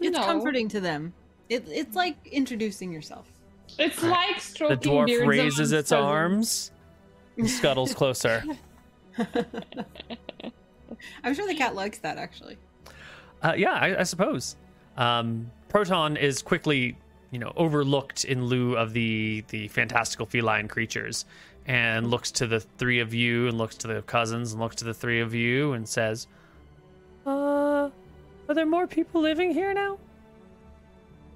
it's 0.00 0.16
No. 0.18 0.24
comforting 0.24 0.68
to 0.68 0.80
them. 0.80 1.12
It, 1.48 1.64
it's 1.68 1.94
like 1.94 2.16
introducing 2.26 2.92
yourself. 2.92 3.26
It's 3.78 4.02
Right. 4.02 4.10
like 4.10 4.34
The 4.36 4.40
stroking 4.42 4.92
dwarf 4.92 5.06
beards 5.06 5.26
raises 5.26 5.72
its 5.72 5.90
cousins. 5.90 6.04
arms 6.06 6.70
and 7.36 7.48
scuttles 7.48 7.94
closer. 7.94 8.42
I'm 11.24 11.34
sure 11.34 11.46
the 11.46 11.54
cat 11.54 11.74
likes 11.74 11.98
that 11.98 12.18
actually. 12.18 12.56
Uh, 13.42 13.54
yeah, 13.56 13.72
I, 13.72 14.00
I 14.00 14.02
suppose. 14.04 14.56
Um, 14.96 15.50
Proton 15.68 16.16
is 16.16 16.42
quickly, 16.42 16.96
you 17.32 17.38
know, 17.38 17.52
overlooked 17.56 18.24
in 18.24 18.44
lieu 18.44 18.76
of 18.76 18.92
the 18.92 19.42
the 19.48 19.66
fantastical 19.68 20.26
feline 20.26 20.68
creatures, 20.68 21.24
and 21.66 22.08
looks 22.08 22.30
to 22.30 22.46
the 22.46 22.60
three 22.60 23.00
of 23.00 23.12
you, 23.12 23.48
and 23.48 23.58
looks 23.58 23.74
to 23.78 23.88
the 23.88 24.02
cousins, 24.02 24.52
and 24.52 24.60
looks 24.60 24.76
to 24.76 24.84
the 24.84 24.94
three 24.94 25.20
of 25.20 25.34
you, 25.34 25.72
and 25.72 25.88
says, 25.88 26.28
"Uh, 27.26 27.90
are 28.48 28.54
there 28.54 28.66
more 28.66 28.86
people 28.86 29.20
living 29.20 29.50
here 29.50 29.72
now?" 29.72 29.98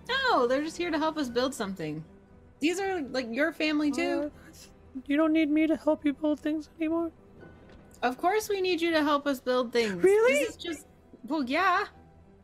No, 0.09 0.47
they're 0.47 0.63
just 0.63 0.77
here 0.77 0.91
to 0.91 0.99
help 0.99 1.17
us 1.17 1.31
build 1.31 1.55
something. 1.55 2.05
These 2.61 2.79
are 2.79 3.01
like 3.01 3.27
your 3.31 3.53
family 3.53 3.91
too. 3.91 4.31
Uh, 4.35 4.59
you 5.07 5.17
don't 5.17 5.33
need 5.33 5.51
me 5.51 5.67
to 5.67 5.77
help 5.77 6.05
you 6.05 6.13
build 6.13 6.41
things 6.41 6.69
anymore. 6.79 7.11
Of 8.03 8.19
course, 8.19 8.51
we 8.51 8.61
need 8.61 8.83
you 8.83 8.91
to 8.93 9.03
help 9.03 9.27
us 9.27 9.41
build 9.41 9.73
things. 9.73 9.93
Really? 10.03 10.45
This 10.45 10.51
is 10.51 10.57
just 10.57 10.87
well, 11.27 11.43
yeah. 11.43 11.87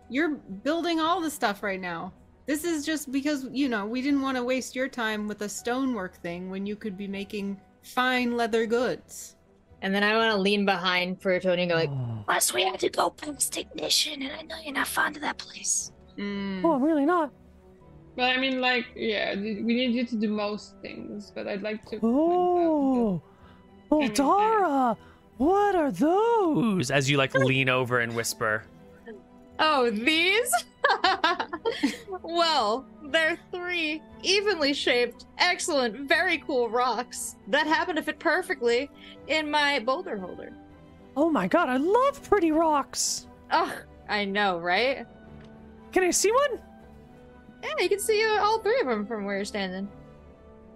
You're 0.08 0.30
building 0.30 1.00
all 1.00 1.20
the 1.20 1.30
stuff 1.30 1.62
right 1.62 1.80
now. 1.80 2.12
This 2.46 2.64
is 2.64 2.84
just 2.84 3.12
because 3.12 3.46
you 3.52 3.68
know 3.68 3.86
we 3.86 4.02
didn't 4.02 4.22
want 4.22 4.36
to 4.36 4.44
waste 4.44 4.74
your 4.74 4.88
time 4.88 5.28
with 5.28 5.42
a 5.42 5.48
stonework 5.48 6.16
thing 6.16 6.50
when 6.50 6.66
you 6.66 6.76
could 6.76 6.96
be 6.96 7.06
making 7.06 7.60
fine 7.82 8.36
leather 8.36 8.66
goods. 8.66 9.36
And 9.82 9.92
then 9.92 10.04
I 10.04 10.16
want 10.16 10.30
to 10.30 10.36
lean 10.36 10.64
behind 10.64 11.20
Protoni 11.20 11.62
and 11.62 11.70
go 11.70 11.74
like, 11.76 11.90
oh, 11.90 12.22
Plus, 12.26 12.54
we 12.54 12.62
had 12.62 12.78
to 12.80 12.88
go 12.88 13.10
past 13.10 13.56
ignition, 13.56 14.22
and 14.22 14.32
I 14.32 14.42
know 14.42 14.54
you're 14.62 14.72
not 14.72 14.86
fond 14.86 15.16
of 15.16 15.22
that 15.22 15.38
place. 15.38 15.92
Mm. 16.16 16.64
oh, 16.64 16.72
I'm 16.72 16.82
really 16.82 17.06
not. 17.06 17.32
But 18.14 18.24
I 18.24 18.36
mean, 18.36 18.60
like, 18.60 18.86
yeah, 18.94 19.34
we 19.34 19.62
need 19.62 19.94
you 19.94 20.06
to 20.06 20.16
do 20.16 20.28
most 20.28 20.74
things, 20.82 21.32
but 21.34 21.48
I'd 21.48 21.62
like 21.62 21.84
to. 21.86 21.98
point 21.98 22.04
out 22.04 23.22
Oh, 23.90 23.98
mean, 23.98 24.10
Boldara, 24.10 24.96
what 25.38 25.74
are 25.74 25.90
those? 25.90 26.90
As 26.90 27.10
you 27.10 27.16
like 27.16 27.34
lean 27.34 27.68
over 27.68 28.00
and 28.00 28.14
whisper. 28.14 28.64
Oh, 29.58 29.90
these? 29.90 30.52
well, 32.22 32.86
they're 33.06 33.38
three 33.52 34.02
evenly 34.22 34.72
shaped, 34.72 35.26
excellent, 35.38 36.08
very 36.08 36.38
cool 36.38 36.68
rocks 36.68 37.36
that 37.48 37.66
happen 37.66 37.96
to 37.96 38.02
fit 38.02 38.18
perfectly 38.18 38.90
in 39.28 39.50
my 39.50 39.78
boulder 39.80 40.16
holder. 40.18 40.52
Oh 41.16 41.30
my 41.30 41.46
god, 41.48 41.68
I 41.68 41.76
love 41.76 42.22
pretty 42.28 42.52
rocks. 42.52 43.26
Oh, 43.50 43.72
I 44.08 44.24
know, 44.24 44.58
right? 44.58 45.06
Can 45.92 46.04
I 46.04 46.10
see 46.10 46.32
one? 46.32 46.60
Yeah, 47.62 47.70
you 47.80 47.88
can 47.88 47.98
see 48.00 48.24
uh, 48.24 48.42
all 48.42 48.58
three 48.60 48.80
of 48.80 48.86
them 48.86 49.06
from 49.06 49.24
where 49.24 49.36
you're 49.36 49.44
standing. 49.44 49.88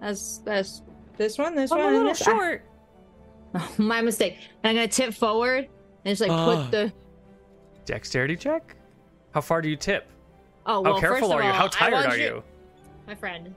That's 0.01 0.39
that's 0.39 0.83
this 1.17 1.39
one, 1.39 1.55
this 1.55 1.73
I'm 1.73 1.79
one, 1.79 1.89
a 1.89 1.97
little 1.97 2.09
this. 2.11 2.19
short. 2.23 2.65
Oh, 3.55 3.73
my 3.79 4.03
mistake. 4.03 4.37
I'm 4.65 4.75
gonna 4.75 4.87
tip 4.89 5.15
forward 5.15 5.69
And 6.05 6.15
just 6.19 6.21
like 6.21 6.31
Ah. 6.31 6.63
put 6.65 6.71
the. 6.73 6.93
Dexterity 7.87 8.37
check. 8.37 8.76
How 9.37 9.43
far 9.43 9.61
do 9.61 9.69
you 9.69 9.77
tip? 9.77 10.07
Oh 10.65 10.83
How 10.83 10.93
well. 10.93 10.99
careful 10.99 11.29
first 11.29 11.31
of 11.33 11.37
are 11.37 11.43
you? 11.43 11.49
all, 11.51 11.55
How 11.55 11.69
tired 11.69 12.07
are 12.07 12.17
you? 12.17 12.43
my 13.07 13.15
friend? 13.15 13.55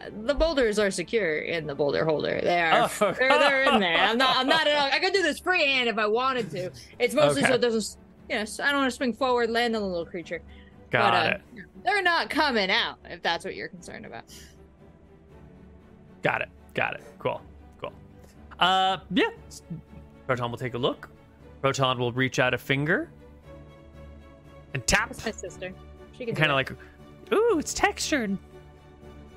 uh, 0.00 0.06
The 0.24 0.34
boulders 0.34 0.80
are 0.80 0.90
secure 0.90 1.38
in 1.42 1.64
the 1.64 1.76
boulder 1.76 2.04
holder. 2.04 2.40
They 2.42 2.60
are. 2.60 2.90
Oh. 3.00 3.12
They're, 3.16 3.28
they're 3.38 3.62
in 3.72 3.78
there. 3.78 3.96
I'm 3.98 4.18
not. 4.18 4.36
I'm 4.36 4.48
not. 4.48 4.66
At 4.66 4.76
all, 4.76 4.88
I 4.90 4.98
could 4.98 5.12
do 5.12 5.22
this 5.22 5.38
freehand 5.38 5.88
if 5.88 5.96
I 5.96 6.08
wanted 6.08 6.50
to. 6.50 6.72
It's 6.98 7.14
mostly 7.14 7.42
Okay. 7.42 7.50
so 7.50 7.54
it 7.54 7.60
doesn't. 7.60 7.96
Yes, 8.28 8.58
I 8.58 8.72
don't 8.72 8.80
want 8.80 8.90
to 8.90 8.96
swing 8.96 9.12
forward, 9.12 9.48
land 9.48 9.76
on 9.76 9.82
the 9.82 9.86
little 9.86 10.04
creature. 10.06 10.42
Got 10.90 11.12
but, 11.12 11.32
uh, 11.32 11.36
it. 11.60 11.64
They're 11.84 12.02
not 12.02 12.28
coming 12.28 12.68
out. 12.68 12.96
If 13.04 13.22
that's 13.22 13.44
what 13.44 13.54
you're 13.54 13.68
concerned 13.68 14.06
about. 14.06 14.24
Got 16.22 16.42
it. 16.42 16.48
Got 16.74 16.94
it. 16.94 17.02
Cool. 17.20 17.40
Cool. 17.80 17.92
Uh, 18.58 18.96
yeah. 19.12 19.28
Proton 20.26 20.50
will 20.50 20.58
take 20.58 20.74
a 20.74 20.78
look. 20.78 21.08
Proton 21.62 21.96
will 22.00 22.10
reach 22.10 22.40
out 22.40 22.54
a 22.54 22.58
finger 22.58 23.08
and 24.76 24.86
tap. 24.86 25.08
That's 25.08 25.24
my 25.24 25.30
sister. 25.32 25.72
She 26.16 26.24
can. 26.26 26.34
Kind 26.34 26.50
of 26.50 26.54
like, 26.56 26.70
ooh, 27.32 27.58
it's 27.58 27.72
textured. 27.74 28.36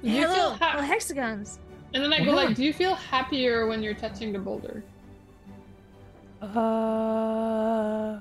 Do 0.04 0.10
you 0.10 0.28
feel 0.28 0.34
Hello, 0.36 0.50
ha- 0.56 0.72
little 0.76 0.84
hexagons. 0.84 1.60
and 1.94 2.04
then 2.04 2.14
I 2.14 2.20
go 2.20 2.26
Yeah. 2.26 2.36
like, 2.36 2.56
do 2.56 2.64
you 2.64 2.74
feel 2.74 2.96
happier 2.96 3.68
when 3.68 3.82
you're 3.84 3.94
touching 3.94 4.32
the 4.34 4.40
boulder? 4.40 4.84
Uh, 6.42 8.20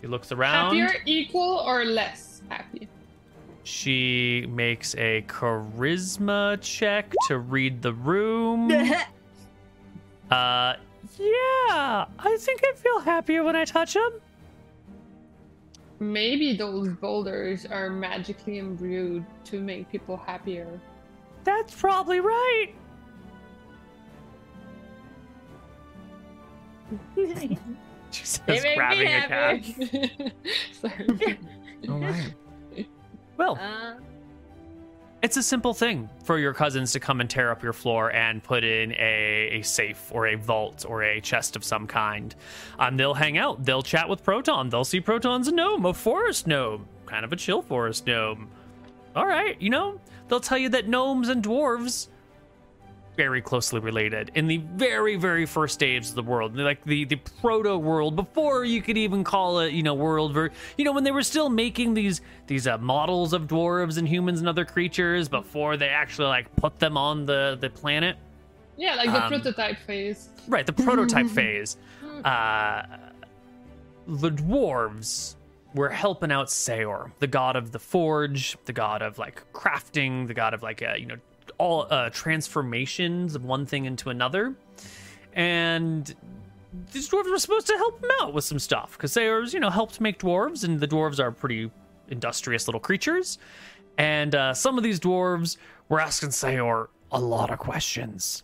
he 0.00 0.06
looks 0.06 0.32
around. 0.32 0.76
Happier, 0.76 1.00
equal, 1.06 1.62
or 1.66 1.84
less 1.84 2.42
happy? 2.48 2.88
She 3.64 4.46
makes 4.50 4.94
a 4.96 5.22
charisma 5.28 6.58
check 6.60 7.12
to 7.28 7.38
read 7.38 7.82
the 7.82 7.92
room. 7.92 8.70
Uh, 10.30 10.76
yeah, 11.18 12.06
I 12.18 12.36
think 12.40 12.62
I 12.64 12.72
feel 12.74 13.00
happier 13.00 13.42
when 13.44 13.54
I 13.54 13.66
touch 13.66 13.94
him. 13.94 14.10
Maybe 16.02 16.56
those 16.56 16.88
boulders 16.88 17.64
are 17.64 17.88
magically 17.88 18.58
imbued 18.58 19.24
to 19.44 19.60
make 19.60 19.88
people 19.88 20.16
happier. 20.16 20.80
That's 21.44 21.72
probably 21.74 22.18
right. 22.18 22.74
She 28.10 28.26
says, 28.26 28.42
They 28.46 28.60
make 28.60 28.64
me 28.64 28.74
grabbing 28.76 29.06
a 29.06 29.26
cat. 29.26 29.64
Sorry. 30.72 31.38
All 31.88 31.98
right. 31.98 32.34
Well, 33.38 33.56
uh, 33.58 33.94
it's 35.22 35.36
a 35.36 35.42
simple 35.42 35.72
thing 35.72 36.10
for 36.24 36.36
your 36.38 36.52
cousins 36.52 36.92
to 36.92 37.00
come 37.00 37.20
and 37.20 37.30
tear 37.30 37.52
up 37.52 37.62
your 37.62 37.72
floor 37.72 38.12
and 38.12 38.42
put 38.42 38.64
in 38.64 38.92
a, 38.92 39.50
a 39.52 39.62
safe 39.62 40.10
or 40.10 40.26
a 40.26 40.34
vault 40.34 40.84
or 40.86 41.04
a 41.04 41.20
chest 41.20 41.54
of 41.54 41.62
some 41.64 41.86
kind. 41.86 42.34
Um, 42.78 42.96
they'll 42.96 43.14
hang 43.14 43.38
out. 43.38 43.64
They'll 43.64 43.82
chat 43.82 44.08
with 44.08 44.24
Proton. 44.24 44.68
They'll 44.68 44.84
see 44.84 45.00
Proton's 45.00 45.46
a 45.46 45.52
gnome, 45.52 45.86
a 45.86 45.94
forest 45.94 46.48
gnome, 46.48 46.88
kind 47.06 47.24
of 47.24 47.32
a 47.32 47.36
chill 47.36 47.62
forest 47.62 48.04
gnome. 48.04 48.50
All 49.14 49.26
right, 49.26 49.60
you 49.62 49.70
know, 49.70 50.00
they'll 50.26 50.40
tell 50.40 50.58
you 50.58 50.70
that 50.70 50.88
gnomes 50.88 51.28
and 51.28 51.42
dwarves 51.42 52.08
very 53.16 53.42
closely 53.42 53.78
related 53.80 54.30
in 54.34 54.46
the 54.46 54.56
very 54.76 55.16
very 55.16 55.44
first 55.46 55.74
stage 55.74 56.08
of 56.08 56.14
the 56.14 56.22
world. 56.22 56.56
Like 56.56 56.82
the 56.84 57.04
the 57.04 57.16
proto 57.40 57.76
world 57.76 58.16
before 58.16 58.64
you 58.64 58.80
could 58.80 58.96
even 58.96 59.22
call 59.24 59.60
it 59.60 59.72
you 59.72 59.82
know 59.82 59.94
world 59.94 60.32
ver- 60.32 60.50
you 60.78 60.84
know 60.84 60.92
when 60.92 61.04
they 61.04 61.10
were 61.10 61.22
still 61.22 61.48
making 61.50 61.94
these 61.94 62.20
these 62.46 62.66
uh, 62.66 62.78
models 62.78 63.32
of 63.32 63.42
dwarves 63.46 63.98
and 63.98 64.08
humans 64.08 64.40
and 64.40 64.48
other 64.48 64.64
creatures 64.64 65.28
before 65.28 65.76
they 65.76 65.88
actually 65.88 66.28
like 66.28 66.54
put 66.56 66.78
them 66.78 66.96
on 66.96 67.26
the 67.26 67.58
the 67.60 67.68
planet. 67.70 68.16
Yeah, 68.78 68.94
like 68.94 69.10
the 69.12 69.22
Um, 69.24 69.28
prototype 69.28 69.78
phase. 69.80 70.30
right 70.48 70.64
the 70.66 70.72
prototype 70.72 71.26
phase. 71.38 71.76
Uh 72.24 72.84
the 74.08 74.30
dwarves 74.30 75.36
were 75.74 75.88
helping 75.88 76.32
out 76.32 76.48
Seor, 76.48 77.12
the 77.20 77.26
god 77.26 77.56
of 77.56 77.72
the 77.72 77.78
forge, 77.78 78.56
the 78.64 78.72
god 78.72 79.00
of 79.02 79.18
like 79.18 79.42
crafting, 79.52 80.26
the 80.26 80.34
god 80.34 80.54
of 80.54 80.62
like 80.62 80.82
uh, 80.82 80.94
you 80.96 81.06
know 81.06 81.16
all 81.62 81.86
uh, 81.90 82.10
transformations 82.10 83.36
of 83.36 83.44
one 83.44 83.64
thing 83.64 83.84
into 83.84 84.10
another, 84.10 84.54
and 85.32 86.14
these 86.92 87.08
dwarves 87.08 87.30
were 87.30 87.38
supposed 87.38 87.68
to 87.68 87.76
help 87.76 88.02
him 88.02 88.10
out 88.20 88.34
with 88.34 88.44
some 88.44 88.58
stuff 88.58 88.92
because 88.92 89.12
Saor's 89.12 89.54
you 89.54 89.60
know 89.60 89.70
helped 89.70 90.00
make 90.00 90.18
dwarves, 90.18 90.64
and 90.64 90.80
the 90.80 90.88
dwarves 90.88 91.20
are 91.20 91.30
pretty 91.30 91.70
industrious 92.08 92.66
little 92.66 92.80
creatures, 92.80 93.38
and 93.96 94.34
uh, 94.34 94.52
some 94.52 94.76
of 94.76 94.82
these 94.82 94.98
dwarves 94.98 95.56
were 95.88 96.00
asking 96.00 96.32
Saor 96.32 96.90
a 97.12 97.20
lot 97.20 97.50
of 97.50 97.58
questions. 97.60 98.42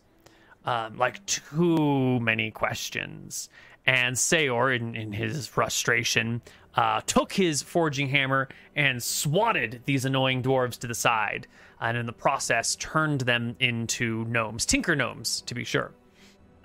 Um, 0.65 0.99
like 0.99 1.25
too 1.25 2.21
many 2.21 2.51
questions. 2.51 3.49
And 3.87 4.19
Sayor, 4.19 4.71
in, 4.77 4.95
in 4.95 5.13
his 5.13 5.47
frustration, 5.47 6.43
uh, 6.75 7.01
took 7.07 7.33
his 7.33 7.63
forging 7.63 8.09
hammer 8.09 8.49
and 8.77 9.03
swatted 9.03 9.81
these 9.87 10.05
annoying 10.05 10.43
dwarves 10.43 10.79
to 10.81 10.87
the 10.87 10.95
side, 10.95 11.47
and 11.81 11.97
in 11.97 12.07
the 12.07 12.13
process 12.13 12.77
turned 12.77 13.23
them 13.23 13.57
into 13.61 14.25
gnomes, 14.27 14.67
tinker 14.67 14.97
gnomes, 14.97 15.43
to 15.43 15.55
be 15.55 15.65
sure. 15.65 15.93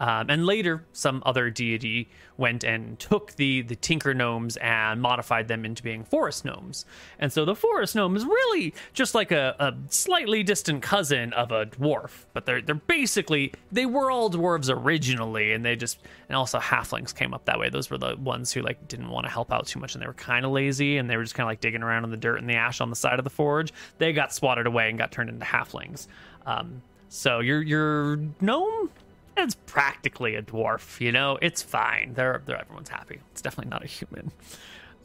Um, 0.03 0.29
and 0.29 0.45
later, 0.45 0.83
some 0.91 1.23
other 1.25 1.49
deity 1.49 2.09
went 2.35 2.65
and 2.65 2.99
took 2.99 3.37
the 3.37 3.61
the 3.61 3.77
tinker 3.77 4.13
gnomes 4.13 4.57
and 4.57 5.01
modified 5.01 5.47
them 5.47 5.63
into 5.63 5.81
being 5.81 6.03
forest 6.03 6.43
gnomes. 6.43 6.83
And 7.19 7.31
so 7.31 7.45
the 7.45 7.55
forest 7.55 7.95
gnome 7.95 8.17
is 8.17 8.25
really 8.25 8.73
just 8.91 9.15
like 9.15 9.31
a, 9.31 9.55
a 9.59 9.73
slightly 9.87 10.43
distant 10.43 10.81
cousin 10.81 11.31
of 11.31 11.53
a 11.53 11.67
dwarf, 11.67 12.25
but 12.33 12.45
they're 12.45 12.61
they're 12.61 12.75
basically 12.75 13.53
they 13.71 13.85
were 13.85 14.11
all 14.11 14.29
dwarves 14.29 14.69
originally, 14.69 15.53
and 15.53 15.63
they 15.63 15.77
just 15.77 15.99
and 16.27 16.35
also 16.35 16.59
halflings 16.59 17.15
came 17.15 17.33
up 17.33 17.45
that 17.45 17.57
way. 17.57 17.69
Those 17.69 17.89
were 17.89 17.97
the 17.97 18.17
ones 18.17 18.51
who 18.51 18.61
like 18.61 18.85
didn't 18.89 19.09
want 19.09 19.25
to 19.25 19.31
help 19.31 19.53
out 19.53 19.67
too 19.67 19.79
much, 19.79 19.95
and 19.95 20.01
they 20.01 20.07
were 20.07 20.13
kind 20.15 20.45
of 20.45 20.51
lazy, 20.51 20.97
and 20.97 21.09
they 21.09 21.15
were 21.15 21.23
just 21.23 21.35
kind 21.35 21.45
of 21.47 21.51
like 21.51 21.61
digging 21.61 21.81
around 21.81 22.03
in 22.03 22.11
the 22.11 22.17
dirt 22.17 22.39
and 22.39 22.49
the 22.49 22.55
ash 22.55 22.81
on 22.81 22.89
the 22.89 22.95
side 22.97 23.19
of 23.19 23.23
the 23.23 23.29
forge. 23.29 23.71
They 23.99 24.11
got 24.11 24.33
swatted 24.33 24.67
away 24.67 24.89
and 24.89 24.97
got 24.97 25.13
turned 25.13 25.29
into 25.29 25.45
halflings. 25.45 26.07
Um, 26.45 26.81
so 27.07 27.39
your 27.39 27.61
your 27.61 28.17
gnome 28.41 28.89
it's 29.37 29.55
practically 29.65 30.35
a 30.35 30.41
dwarf, 30.41 30.99
you 31.01 31.11
know. 31.11 31.37
It's 31.41 31.61
fine. 31.61 32.13
They're, 32.13 32.41
they're 32.45 32.59
everyone's 32.59 32.89
happy. 32.89 33.19
It's 33.31 33.41
definitely 33.41 33.69
not 33.71 33.83
a 33.83 33.87
human. 33.87 34.31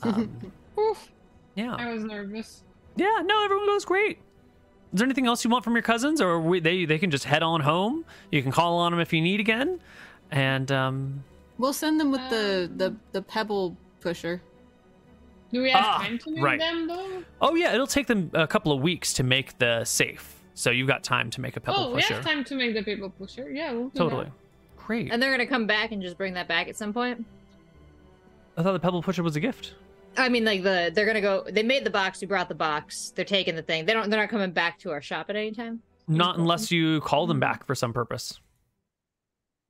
Um, 0.02 0.52
yeah, 1.57 1.74
I 1.74 1.92
was 1.92 2.05
nervous. 2.05 2.62
yeah. 2.94 3.20
No, 3.24 3.42
everyone 3.44 3.66
goes 3.66 3.84
great. 3.84 4.18
Is 4.92 4.98
there 5.00 5.05
anything 5.07 5.26
else 5.26 5.42
you 5.44 5.50
want 5.50 5.65
from 5.65 5.73
your 5.74 5.82
cousins, 5.82 6.20
or 6.20 6.40
we, 6.40 6.60
they 6.60 6.84
they 6.84 6.98
can 6.98 7.10
just 7.10 7.24
head 7.24 7.42
on 7.42 7.60
home? 7.62 8.05
You 8.31 8.40
can 8.40 8.52
call 8.52 8.78
on 8.78 8.92
them 8.92 9.00
if 9.00 9.12
you 9.12 9.20
need 9.20 9.40
again, 9.40 9.81
and 10.31 10.70
um, 10.70 11.24
We'll 11.58 11.73
send 11.73 11.98
them 11.98 12.12
with 12.12 12.20
the 12.31 12.70
the 12.76 12.94
the 13.10 13.23
pebble 13.23 13.76
pusher. 14.00 14.40
Do 15.52 15.62
we 15.62 15.70
have 15.73 15.84
Ah, 15.84 15.98
time 15.98 16.18
to 16.18 16.31
make 16.31 16.44
right. 16.44 16.60
them 16.60 16.86
though? 16.86 17.24
oh 17.42 17.57
yeah, 17.57 17.74
it'll 17.74 17.89
take 17.89 18.07
them 18.07 18.31
a 18.34 18.47
couple 18.47 18.70
of 18.70 18.81
weeks 18.81 19.12
to 19.15 19.24
make 19.24 19.58
the 19.58 19.84
safe. 19.84 20.38
So 20.58 20.72
you've 20.72 20.88
got 20.88 21.04
time 21.04 21.30
to 21.30 21.40
make 21.40 21.56
a 21.56 21.60
pebble 21.60 21.92
Pusher. 21.92 21.92
oh, 21.92 21.94
we 21.94 22.02
have 22.02 22.24
time 22.24 22.42
to 22.42 22.56
make 22.56 22.74
the 22.74 22.82
pebble 22.82 23.10
pusher. 23.10 23.48
Yeah, 23.48 23.70
we'll 23.70 23.90
do 23.90 23.98
Totally, 23.98 24.24
that. 24.24 24.32
great. 24.76 25.12
and 25.12 25.22
they're 25.22 25.30
gonna 25.30 25.46
come 25.46 25.68
back 25.68 25.92
and 25.92 26.02
just 26.02 26.18
bring 26.18 26.34
that 26.34 26.48
back 26.48 26.66
at 26.66 26.76
some 26.76 26.92
point. 26.92 27.24
I 28.56 28.64
thought 28.64 28.72
the 28.72 28.80
pebble 28.80 29.00
pusher 29.00 29.22
was 29.22 29.36
a 29.36 29.40
gift. 29.40 29.74
I 30.16 30.28
mean, 30.28 30.44
like 30.44 30.64
the 30.64 30.90
they're 30.92 31.06
gonna 31.06 31.20
go. 31.20 31.44
They 31.48 31.62
made 31.62 31.84
the 31.84 31.90
box. 31.90 32.20
We 32.20 32.26
brought 32.26 32.48
the 32.48 32.56
box. 32.56 33.12
They're 33.14 33.24
taking 33.24 33.54
the 33.54 33.62
thing. 33.62 33.86
They 33.86 33.92
don't. 33.92 34.10
They're 34.10 34.18
not 34.18 34.30
coming 34.30 34.50
back 34.50 34.80
to 34.80 34.90
our 34.90 35.00
shop 35.00 35.26
at 35.28 35.36
any 35.36 35.52
time. 35.52 35.80
Not 36.08 36.38
unless 36.38 36.72
you 36.72 37.02
call 37.02 37.28
them 37.28 37.36
hmm. 37.36 37.42
back 37.42 37.64
for 37.64 37.76
some 37.76 37.92
purpose. 37.92 38.40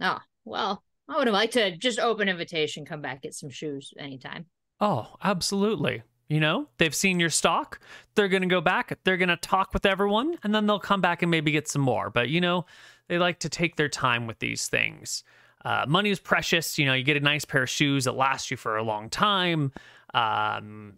Oh 0.01 0.21
well, 0.47 0.83
I 1.07 1.19
would 1.19 1.27
have 1.27 1.35
liked 1.35 1.53
to 1.53 1.77
just 1.77 1.99
open 1.99 2.31
invitation. 2.31 2.87
Come 2.87 3.03
back, 3.03 3.21
get 3.21 3.35
some 3.35 3.51
shoes 3.51 3.93
anytime. 3.99 4.47
Oh, 4.81 5.17
absolutely. 5.23 6.03
You 6.29 6.41
know, 6.41 6.69
they've 6.77 6.95
seen 6.95 7.19
your 7.19 7.31
stock. 7.31 7.81
They're 8.15 8.29
going 8.29 8.43
to 8.43 8.49
go 8.49 8.61
back. 8.61 8.99
They're 9.05 9.17
going 9.17 9.31
to 9.31 9.37
talk 9.37 9.73
with 9.73 9.87
everyone, 9.87 10.37
and 10.45 10.55
then 10.55 10.67
they'll 10.67 10.79
come 10.79 11.01
back 11.01 11.23
and 11.23 11.31
maybe 11.31 11.51
get 11.51 11.69
some 11.69 11.81
more. 11.83 12.11
But, 12.11 12.29
you 12.29 12.41
know, 12.41 12.67
they 13.09 13.19
like 13.19 13.39
to 13.41 13.49
take 13.49 13.77
their 13.77 13.89
time 13.89 14.27
with 14.27 14.39
these 14.39 14.69
things. 14.69 15.25
Uh, 15.65 15.87
money 15.89 16.11
is 16.11 16.19
precious. 16.21 16.79
You 16.79 16.85
know, 16.85 16.93
you 16.93 17.03
get 17.03 17.17
a 17.17 17.21
nice 17.21 17.47
pair 17.47 17.63
of 17.63 17.71
shoes 17.71 18.05
that 18.05 18.13
last 18.13 18.51
you 18.51 18.59
for 18.59 18.77
a 18.77 18.83
long 18.83 19.09
time. 19.09 19.73
Um, 20.13 20.95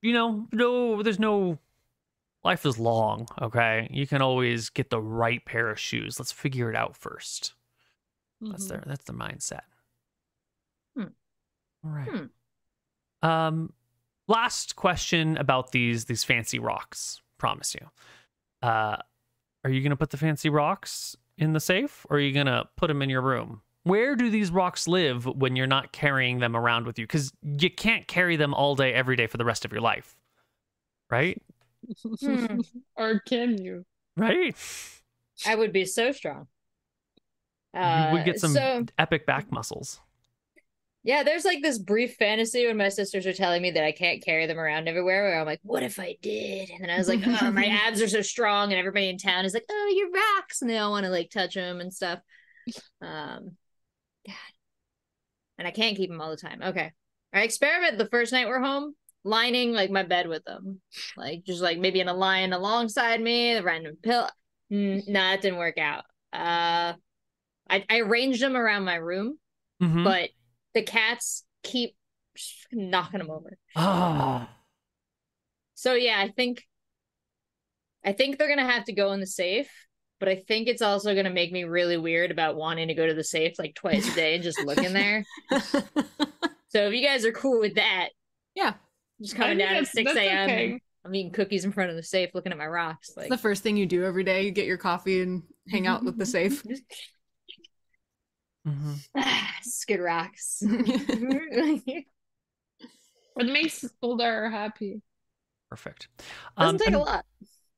you 0.00 0.14
know, 0.14 0.46
no, 0.52 1.02
there's 1.02 1.18
no. 1.20 1.58
Life 2.42 2.64
is 2.64 2.78
long, 2.78 3.28
okay? 3.42 3.86
You 3.90 4.06
can 4.06 4.22
always 4.22 4.70
get 4.70 4.88
the 4.88 4.98
right 5.00 5.44
pair 5.44 5.68
of 5.68 5.78
shoes. 5.78 6.18
Let's 6.18 6.32
figure 6.32 6.70
it 6.70 6.76
out 6.76 6.96
first. 6.96 7.52
That's 8.40 8.64
Mhm. 8.64 8.68
their 8.70 8.82
that's 8.86 9.04
the 9.04 9.12
mindset. 9.12 9.60
Hmm. 10.96 11.08
All 11.84 11.90
right. 11.90 12.08
Hmm. 12.08 13.28
Um, 13.28 13.72
last 14.30 14.76
question 14.76 15.36
about 15.36 15.72
these 15.72 16.06
these 16.06 16.24
fancy 16.24 16.58
rocks. 16.58 17.20
Promise 17.38 17.74
you. 17.74 17.90
Uh, 18.62 18.96
are 19.64 19.70
you 19.70 19.82
gonna 19.82 19.96
put 19.96 20.10
the 20.10 20.16
fancy 20.16 20.48
rocks 20.48 21.16
in 21.36 21.52
the 21.52 21.60
safe, 21.60 22.06
or 22.08 22.16
are 22.16 22.20
you 22.20 22.32
gonna 22.32 22.68
put 22.76 22.88
them 22.88 23.02
in 23.02 23.10
your 23.10 23.22
room? 23.22 23.62
Where 23.84 24.14
do 24.14 24.28
these 24.30 24.50
rocks 24.50 24.86
live 24.86 25.24
when 25.26 25.56
you're 25.56 25.66
not 25.66 25.92
carrying 25.92 26.38
them 26.38 26.54
around 26.54 26.86
with 26.86 26.98
you? 26.98 27.06
Because 27.06 27.32
you 27.42 27.70
can't 27.70 28.06
carry 28.06 28.36
them 28.36 28.52
all 28.52 28.76
day, 28.76 28.92
every 28.92 29.16
day 29.16 29.26
for 29.26 29.38
the 29.38 29.44
rest 29.44 29.64
of 29.64 29.72
your 29.72 29.80
life, 29.80 30.16
right? 31.10 31.40
Hmm. 32.20 32.60
or 32.96 33.20
can 33.20 33.56
you? 33.62 33.86
Right. 34.18 34.54
I 35.46 35.54
would 35.54 35.72
be 35.72 35.86
so 35.86 36.12
strong. 36.12 36.46
you 37.74 37.80
would 38.12 38.24
get 38.26 38.36
Uh, 38.36 38.38
some 38.38 38.52
So 38.52 38.84
epic 38.98 39.24
back 39.24 39.50
muscles. 39.50 40.00
Yeah, 41.02 41.22
there's 41.22 41.46
like 41.46 41.62
this 41.62 41.78
brief 41.78 42.16
fantasy 42.16 42.66
when 42.66 42.76
my 42.76 42.90
sisters 42.90 43.26
are 43.26 43.32
telling 43.32 43.62
me 43.62 43.70
that 43.70 43.84
I 43.84 43.92
can't 43.92 44.22
carry 44.22 44.46
them 44.46 44.58
around 44.58 44.86
everywhere. 44.86 45.24
Where 45.24 45.40
I'm 45.40 45.46
like, 45.46 45.60
what 45.62 45.82
if 45.82 45.98
I 45.98 46.16
did? 46.20 46.68
And 46.70 46.82
then 46.82 46.90
I 46.90 46.98
was 46.98 47.08
like, 47.08 47.20
oh, 47.26 47.50
my 47.50 47.64
abs 47.86 48.02
are 48.02 48.08
so 48.08 48.20
strong, 48.20 48.70
and 48.70 48.78
everybody 48.78 49.08
in 49.08 49.16
town 49.16 49.46
is 49.46 49.54
like, 49.54 49.64
oh, 49.70 49.92
you're 49.96 50.10
rocks, 50.10 50.60
and 50.60 50.70
they 50.70 50.76
all 50.76 50.90
want 50.90 51.04
to 51.06 51.10
like 51.10 51.30
touch 51.30 51.54
them 51.54 51.80
and 51.80 51.92
stuff. 51.92 52.18
Um, 53.00 53.56
God, 54.26 54.34
and 55.58 55.66
I 55.66 55.70
can't 55.70 55.96
keep 55.96 56.10
them 56.10 56.20
all 56.20 56.30
the 56.30 56.36
time. 56.36 56.60
Okay, 56.62 56.92
I 57.32 57.40
experiment 57.42 57.96
the 57.96 58.08
first 58.08 58.32
night 58.32 58.48
we're 58.48 58.60
home, 58.60 58.94
lining 59.24 59.72
like 59.72 59.90
my 59.90 60.02
bed 60.02 60.28
with 60.28 60.44
them, 60.44 60.82
like 61.16 61.44
just 61.44 61.62
like 61.62 61.78
maybe 61.78 62.00
in 62.00 62.08
a 62.08 62.14
line 62.14 62.52
alongside 62.52 63.22
me, 63.22 63.54
the 63.54 63.62
random 63.62 63.96
pill. 64.02 64.28
Mm, 64.70 65.08
no, 65.08 65.20
that 65.20 65.40
didn't 65.40 65.58
work 65.58 65.78
out. 65.78 66.04
Uh, 66.30 66.92
I 67.70 67.84
I 67.88 68.00
arranged 68.00 68.42
them 68.42 68.54
around 68.54 68.84
my 68.84 68.96
room, 68.96 69.38
Mhm. 69.82 70.04
but 70.04 70.28
the 70.74 70.82
cats 70.82 71.44
keep 71.62 71.94
knocking 72.72 73.18
them 73.18 73.30
over. 73.30 73.56
Ah. 73.76 74.48
So 75.74 75.94
yeah, 75.94 76.16
I 76.18 76.28
think 76.28 76.64
I 78.04 78.12
think 78.12 78.38
they're 78.38 78.48
gonna 78.48 78.70
have 78.70 78.84
to 78.84 78.92
go 78.92 79.12
in 79.12 79.20
the 79.20 79.26
safe, 79.26 79.70
but 80.18 80.28
I 80.28 80.36
think 80.36 80.68
it's 80.68 80.82
also 80.82 81.14
gonna 81.14 81.30
make 81.30 81.52
me 81.52 81.64
really 81.64 81.96
weird 81.96 82.30
about 82.30 82.56
wanting 82.56 82.88
to 82.88 82.94
go 82.94 83.06
to 83.06 83.14
the 83.14 83.24
safe 83.24 83.58
like 83.58 83.74
twice 83.74 84.10
a 84.10 84.14
day 84.14 84.34
and 84.34 84.42
just 84.42 84.60
look 84.64 84.78
in 84.78 84.92
there. 84.92 85.24
So 86.70 86.86
if 86.86 86.94
you 86.94 87.04
guys 87.04 87.24
are 87.24 87.32
cool 87.32 87.58
with 87.58 87.74
that, 87.74 88.10
yeah. 88.54 88.74
just 89.20 89.34
coming 89.34 89.58
down 89.58 89.74
at 89.74 89.88
six 89.88 90.14
a.m. 90.14 90.48
okay. 90.48 90.80
I'm 91.04 91.14
eating 91.14 91.32
cookies 91.32 91.64
in 91.64 91.72
front 91.72 91.90
of 91.90 91.96
the 91.96 92.02
safe, 92.02 92.30
looking 92.32 92.52
at 92.52 92.58
my 92.58 92.66
rocks. 92.66 93.10
Like 93.16 93.26
It's 93.26 93.34
the 93.34 93.42
first 93.42 93.62
thing 93.62 93.76
you 93.76 93.86
do 93.86 94.04
every 94.04 94.22
day. 94.22 94.44
You 94.44 94.50
get 94.52 94.66
your 94.66 94.76
coffee 94.76 95.22
and 95.22 95.42
hang 95.68 95.86
out 95.86 96.04
with 96.04 96.16
the 96.16 96.26
safe. 96.26 96.62
Mhm. 98.66 99.08
ah, 99.16 99.54
skid 99.62 100.00
rocks. 100.00 100.62
It 103.36 103.46
makes 103.46 103.84
Boulder 104.02 104.50
happy. 104.50 105.02
Perfect. 105.70 106.08
Doesn't 106.58 106.78
take 106.78 106.94
a 106.94 106.98
lot. 106.98 107.24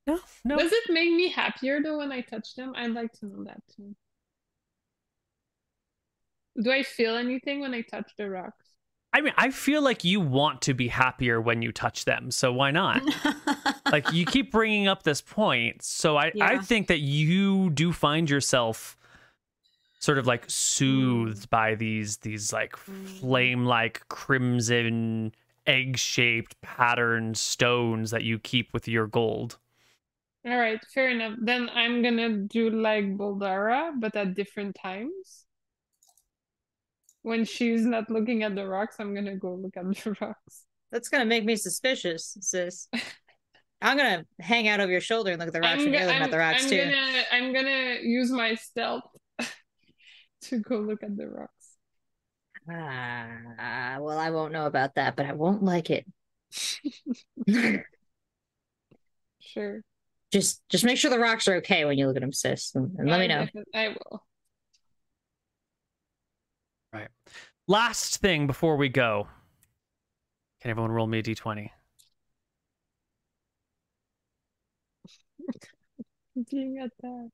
No, 0.06 0.18
no. 0.44 0.56
Does 0.56 0.72
it 0.72 0.92
make 0.92 1.12
me 1.12 1.28
happier 1.28 1.80
though 1.80 1.98
when 1.98 2.10
I 2.10 2.22
touch 2.22 2.56
them? 2.56 2.72
I'd 2.74 2.90
like 2.90 3.12
to 3.20 3.26
know 3.26 3.44
that 3.44 3.62
too. 3.76 3.94
Do 6.60 6.72
I 6.72 6.82
feel 6.82 7.16
anything 7.16 7.60
when 7.60 7.74
I 7.74 7.82
touch 7.82 8.10
the 8.18 8.28
rocks? 8.28 8.66
I 9.14 9.20
mean, 9.20 9.34
I 9.36 9.50
feel 9.50 9.82
like 9.82 10.04
you 10.04 10.20
want 10.20 10.62
to 10.62 10.74
be 10.74 10.88
happier 10.88 11.40
when 11.40 11.60
you 11.60 11.70
touch 11.70 12.06
them, 12.06 12.30
so 12.30 12.52
why 12.52 12.70
not? 12.70 13.02
like 13.92 14.10
you 14.12 14.24
keep 14.24 14.50
bringing 14.50 14.88
up 14.88 15.02
this 15.02 15.20
point, 15.20 15.82
so 15.82 16.16
I 16.16 16.32
I 16.40 16.58
think 16.58 16.88
that 16.88 17.00
you 17.00 17.70
do 17.70 17.92
find 17.92 18.28
yourself 18.28 18.96
sort 20.02 20.18
of 20.18 20.26
like 20.26 20.44
soothed 20.48 21.46
mm. 21.46 21.50
by 21.50 21.76
these 21.76 22.16
these 22.18 22.52
like 22.52 22.76
flame 22.76 23.64
like 23.64 24.00
mm. 24.00 24.08
crimson 24.08 25.32
egg 25.64 25.96
shaped 25.96 26.60
patterned 26.60 27.38
stones 27.38 28.10
that 28.10 28.24
you 28.24 28.38
keep 28.38 28.72
with 28.74 28.88
your 28.88 29.06
gold. 29.06 29.58
All 30.44 30.58
right, 30.58 30.80
fair 30.92 31.10
enough. 31.10 31.34
Then 31.40 31.70
I'm 31.72 32.02
gonna 32.02 32.30
do 32.30 32.68
like 32.68 33.16
Boldara, 33.16 33.92
but 33.98 34.16
at 34.16 34.34
different 34.34 34.74
times. 34.74 35.44
When 37.24 37.44
she's 37.44 37.86
not 37.86 38.10
looking 38.10 38.42
at 38.42 38.56
the 38.56 38.66
rocks, 38.66 38.96
I'm 38.98 39.14
gonna 39.14 39.36
go 39.36 39.54
look 39.54 39.76
at 39.76 39.84
the 39.84 40.16
rocks. 40.20 40.64
That's 40.90 41.08
gonna 41.08 41.26
make 41.26 41.44
me 41.44 41.54
suspicious, 41.54 42.36
sis. 42.40 42.88
I'm 43.80 43.96
gonna 43.96 44.26
hang 44.40 44.66
out 44.66 44.80
over 44.80 44.90
your 44.90 45.00
shoulder 45.00 45.30
and 45.30 45.38
look 45.38 45.46
at 45.46 45.54
the 45.54 45.60
rocks, 45.60 45.80
I'm, 45.80 45.84
and 45.86 45.92
go- 45.92 45.98
you're 45.98 46.06
looking 46.08 46.22
I'm, 46.22 46.24
at 46.24 46.30
the 46.32 46.38
rocks 46.38 46.64
I'm 46.64 46.70
too. 46.70 46.78
gonna 46.78 47.22
I'm 47.30 47.52
gonna 47.52 47.98
use 48.02 48.32
my 48.32 48.56
stealth 48.56 49.04
to 50.48 50.58
go 50.58 50.76
look 50.78 51.02
at 51.02 51.16
the 51.16 51.28
rocks. 51.28 51.76
Ah, 52.70 53.96
well, 54.00 54.18
I 54.18 54.30
won't 54.30 54.52
know 54.52 54.66
about 54.66 54.94
that, 54.94 55.16
but 55.16 55.26
I 55.26 55.32
won't 55.32 55.62
like 55.62 55.90
it. 55.90 56.06
Sure. 59.44 59.82
just, 60.32 60.62
just 60.70 60.84
make 60.84 60.96
sure 60.96 61.10
the 61.10 61.18
rocks 61.18 61.46
are 61.46 61.56
okay 61.56 61.84
when 61.84 61.98
you 61.98 62.06
look 62.06 62.16
at 62.16 62.22
them, 62.22 62.32
sis, 62.32 62.74
and, 62.74 62.96
and 62.96 63.10
let 63.10 63.20
me 63.20 63.26
know. 63.26 63.46
I 63.74 63.88
will. 63.88 64.24
Right. 66.92 67.08
Last 67.66 68.18
thing 68.18 68.46
before 68.46 68.76
we 68.76 68.88
go. 68.88 69.28
Can 70.62 70.70
everyone 70.70 70.92
roll 70.92 71.06
me 71.06 71.18
a 71.18 71.22
d20? 71.22 71.68
Looking 76.36 76.78
at 76.82 76.90
that. 77.02 77.30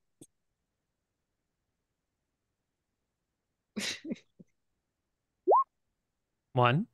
One, 6.52 6.86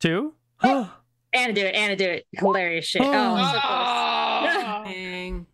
two. 0.00 0.34
Anna 0.62 1.52
do 1.52 1.60
it, 1.66 1.74
Anna 1.74 1.96
do 1.96 2.04
it. 2.08 2.26
Hilarious 2.32 2.86
shit. 2.86 3.02
Oh, 3.02 3.06
Oh. 3.12 3.36
so 3.36 3.52
close. 3.52 3.62
Ah! 3.64 4.82
Dang. 4.86 5.46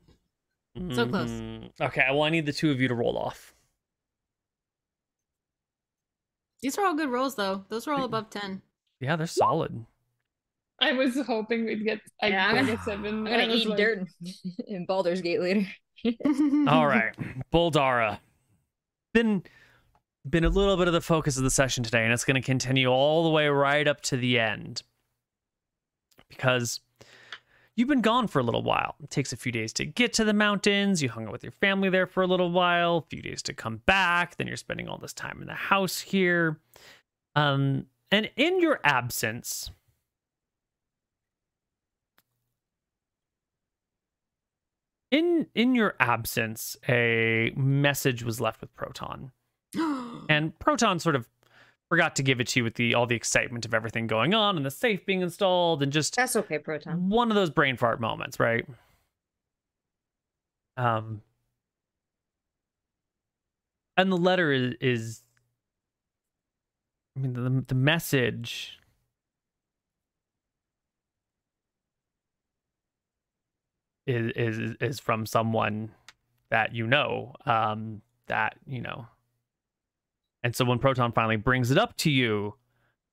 So 0.92 1.07
close. 1.08 1.31
Mhm. 1.31 1.70
Okay, 1.81 2.07
well, 2.10 2.23
I 2.23 2.31
need 2.31 2.47
the 2.47 2.52
two 2.52 2.70
of 2.70 2.81
you 2.81 2.89
to 2.89 2.94
roll 2.94 3.18
off. 3.18 3.55
These 6.62 6.78
are 6.78 6.86
all 6.86 6.94
good 6.94 7.08
rolls, 7.10 7.34
though. 7.34 7.65
Those 7.68 7.89
are 7.89 7.92
all 7.94 8.05
above 8.05 8.31
10. 8.31 8.62
Yeah, 9.00 9.16
they're 9.16 9.26
solid. 9.26 9.84
I 10.81 10.92
was 10.92 11.20
hoping 11.26 11.65
we'd 11.65 11.84
get 11.84 12.00
I 12.23 12.28
Yeah, 12.28 12.47
I'm 12.49 12.55
gonna- 12.55 12.66
get 12.76 12.81
seven. 12.84 13.07
I'm 13.07 13.24
gonna 13.24 13.52
eat 13.52 13.68
like, 13.68 13.78
dirt 13.78 14.07
in 14.66 14.86
Baldur's 14.86 15.20
Gate 15.20 15.41
later. 15.41 15.66
All 16.68 16.86
right, 16.86 17.15
Boldara. 17.52 18.18
Been 19.12 19.42
been 20.28 20.44
a 20.44 20.49
little 20.49 20.76
bit 20.76 20.86
of 20.86 20.94
the 20.94 21.01
focus 21.01 21.36
of 21.36 21.42
the 21.42 21.51
session 21.51 21.83
today, 21.83 22.05
and 22.05 22.12
it's 22.12 22.25
going 22.25 22.41
to 22.41 22.47
continue 22.47 22.89
all 22.89 23.25
the 23.25 23.31
way 23.31 23.49
right 23.49 23.86
up 23.89 24.01
to 24.02 24.17
the 24.17 24.39
end 24.39 24.83
because 26.28 26.81
you've 27.76 27.89
been 27.89 28.01
gone 28.01 28.28
for 28.28 28.39
a 28.39 28.42
little 28.42 28.62
while. 28.62 28.94
It 29.02 29.10
takes 29.10 29.33
a 29.33 29.36
few 29.36 29.52
days 29.52 29.73
to 29.75 29.84
get 29.84 30.12
to 30.15 30.25
the 30.25 30.33
mountains. 30.33 31.02
You 31.02 31.09
hung 31.09 31.26
out 31.26 31.33
with 31.33 31.42
your 31.42 31.52
family 31.52 31.89
there 31.89 32.07
for 32.07 32.23
a 32.23 32.26
little 32.26 32.51
while. 32.51 32.99
A 32.99 33.02
few 33.02 33.23
days 33.23 33.42
to 33.42 33.55
come 33.55 33.78
back. 33.86 34.36
Then 34.36 34.47
you're 34.47 34.57
spending 34.57 34.89
all 34.89 34.99
this 34.99 35.12
time 35.12 35.41
in 35.41 35.47
the 35.47 35.55
house 35.55 35.99
here. 35.99 36.60
Um, 37.34 37.86
and 38.10 38.31
in 38.36 38.60
your 38.60 38.81
absence. 38.84 39.70
In 45.10 45.47
in 45.55 45.75
your 45.75 45.94
absence, 46.01 46.75
a 46.89 47.52
message 47.55 48.23
was 48.23 48.41
left 48.41 48.62
with 48.62 48.75
Proton 48.75 49.33
and 50.28 50.59
Proton 50.59 50.99
sort 50.99 51.17
of 51.17 51.28
forgot 51.89 52.17
to 52.17 52.23
give 52.23 52.41
it 52.41 52.47
to 52.49 52.60
you 52.60 52.65
with 52.65 52.75
the 52.75 52.94
all 52.94 53.07
the 53.07 53.15
excitement 53.17 53.65
of 53.67 53.75
everything 53.75 54.07
going 54.07 54.33
on 54.34 54.57
and 54.57 54.65
the 54.65 54.70
safe 54.70 55.05
being 55.05 55.20
installed 55.20 55.83
and 55.83 55.92
just 55.92 56.17
That's 56.17 56.36
okay, 56.36 56.59
Proton. 56.59 57.09
one 57.09 57.31
of 57.31 57.34
those 57.34 57.51
brain 57.51 57.76
fart 57.76 58.01
moments, 58.01 58.41
right? 58.41 58.67
Um, 60.76 61.20
and 63.97 64.10
the 64.10 64.17
letter 64.17 64.51
is, 64.52 64.75
is 64.81 65.23
I 67.17 67.20
mean, 67.20 67.34
the 67.34 67.65
the 67.68 67.75
message 67.75 68.78
is 74.07 74.33
is 74.34 74.76
is 74.81 75.01
from 75.01 75.26
someone 75.26 75.91
that 76.51 76.75
you 76.75 76.86
know, 76.86 77.34
um, 77.47 78.02
that 78.26 78.57
you 78.67 78.81
know. 78.81 79.07
And 80.43 80.55
so 80.55 80.65
when 80.65 80.79
Proton 80.79 81.12
finally 81.12 81.37
brings 81.37 81.71
it 81.71 81.79
up 81.79 81.97
to 81.99 82.11
you, 82.11 82.55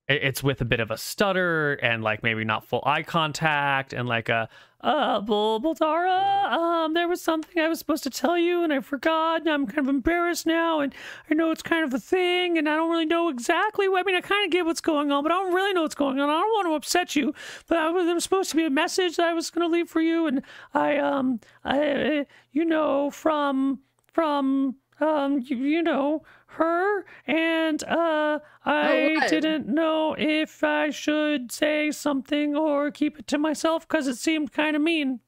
it's 0.10 0.42
with 0.42 0.60
a 0.60 0.66
bit 0.66 0.80
of 0.80 0.90
a 0.90 0.98
stutter 0.98 1.74
and 1.76 2.04
like 2.04 2.24
maybe 2.24 2.44
not 2.44 2.66
full 2.66 2.82
eye 2.84 3.04
contact 3.04 3.94
and 3.94 4.10
like 4.10 4.28
a 4.28 4.50
uh 4.82 5.20
Bul- 5.22 5.62
Boldara, 5.62 6.52
um 6.52 6.94
there 6.96 7.08
was 7.08 7.22
something 7.22 7.62
I 7.62 7.68
was 7.68 7.78
supposed 7.78 8.04
to 8.04 8.10
tell 8.10 8.36
you 8.38 8.64
and 8.64 8.74
I 8.74 8.80
forgot 8.80 9.42
and 9.42 9.50
I'm 9.50 9.68
kind 9.68 9.80
of 9.80 9.88
embarrassed 9.88 10.48
now 10.48 10.80
and 10.80 10.96
I 11.30 11.36
know 11.36 11.52
it's 11.52 11.62
kind 11.62 11.84
of 11.84 11.94
a 11.94 12.00
thing 12.00 12.58
and 12.58 12.68
I 12.68 12.76
don't 12.76 12.90
really 12.90 13.06
know 13.06 13.30
exactly 13.30 13.88
what 13.88 14.00
I 14.00 14.04
mean 14.04 14.16
I 14.16 14.22
kind 14.22 14.44
of 14.46 14.52
get 14.52 14.66
what's 14.66 14.82
going 14.82 15.12
on 15.12 15.22
but 15.22 15.32
I 15.32 15.36
don't 15.36 15.54
really 15.54 15.74
know 15.74 15.84
what's 15.84 15.96
going 15.96 16.20
on. 16.20 16.28
I 16.28 16.40
don't 16.40 16.50
want 16.54 16.68
to 16.68 16.74
upset 16.74 17.16
you 17.16 17.34
but 17.68 17.78
I 17.78 17.92
was, 17.92 18.06
there 18.06 18.16
was 18.16 18.24
supposed 18.24 18.50
to 18.52 18.56
be 18.56 18.66
a 18.66 18.70
message 18.72 19.18
that 19.18 19.28
I 19.28 19.34
was 19.34 19.52
going 19.52 19.70
to 19.70 19.72
leave 19.72 19.90
for 19.90 20.02
you 20.02 20.26
and 20.26 20.42
I 20.74 20.98
um 20.98 21.40
I 21.64 22.26
you 22.52 22.66
know 22.66 23.12
from 23.12 23.82
from 24.08 24.78
um 25.02 25.44
you, 25.46 25.58
you 25.58 25.84
know 25.84 26.24
her 26.60 27.06
and 27.26 27.84
uh 27.84 28.40
I 28.66 29.16
what? 29.16 29.30
didn't 29.30 29.68
know 29.68 30.14
if 30.18 30.64
I 30.64 30.90
should 30.92 31.52
say 31.52 31.90
something 31.92 32.56
or 32.56 32.92
keep 32.92 33.18
it 33.18 33.28
to 33.28 33.38
myself 33.38 33.88
because 33.88 34.08
it 34.08 34.18
seemed 34.18 34.52
kind 34.52 34.76
of 34.76 34.82
mean. 34.82 35.22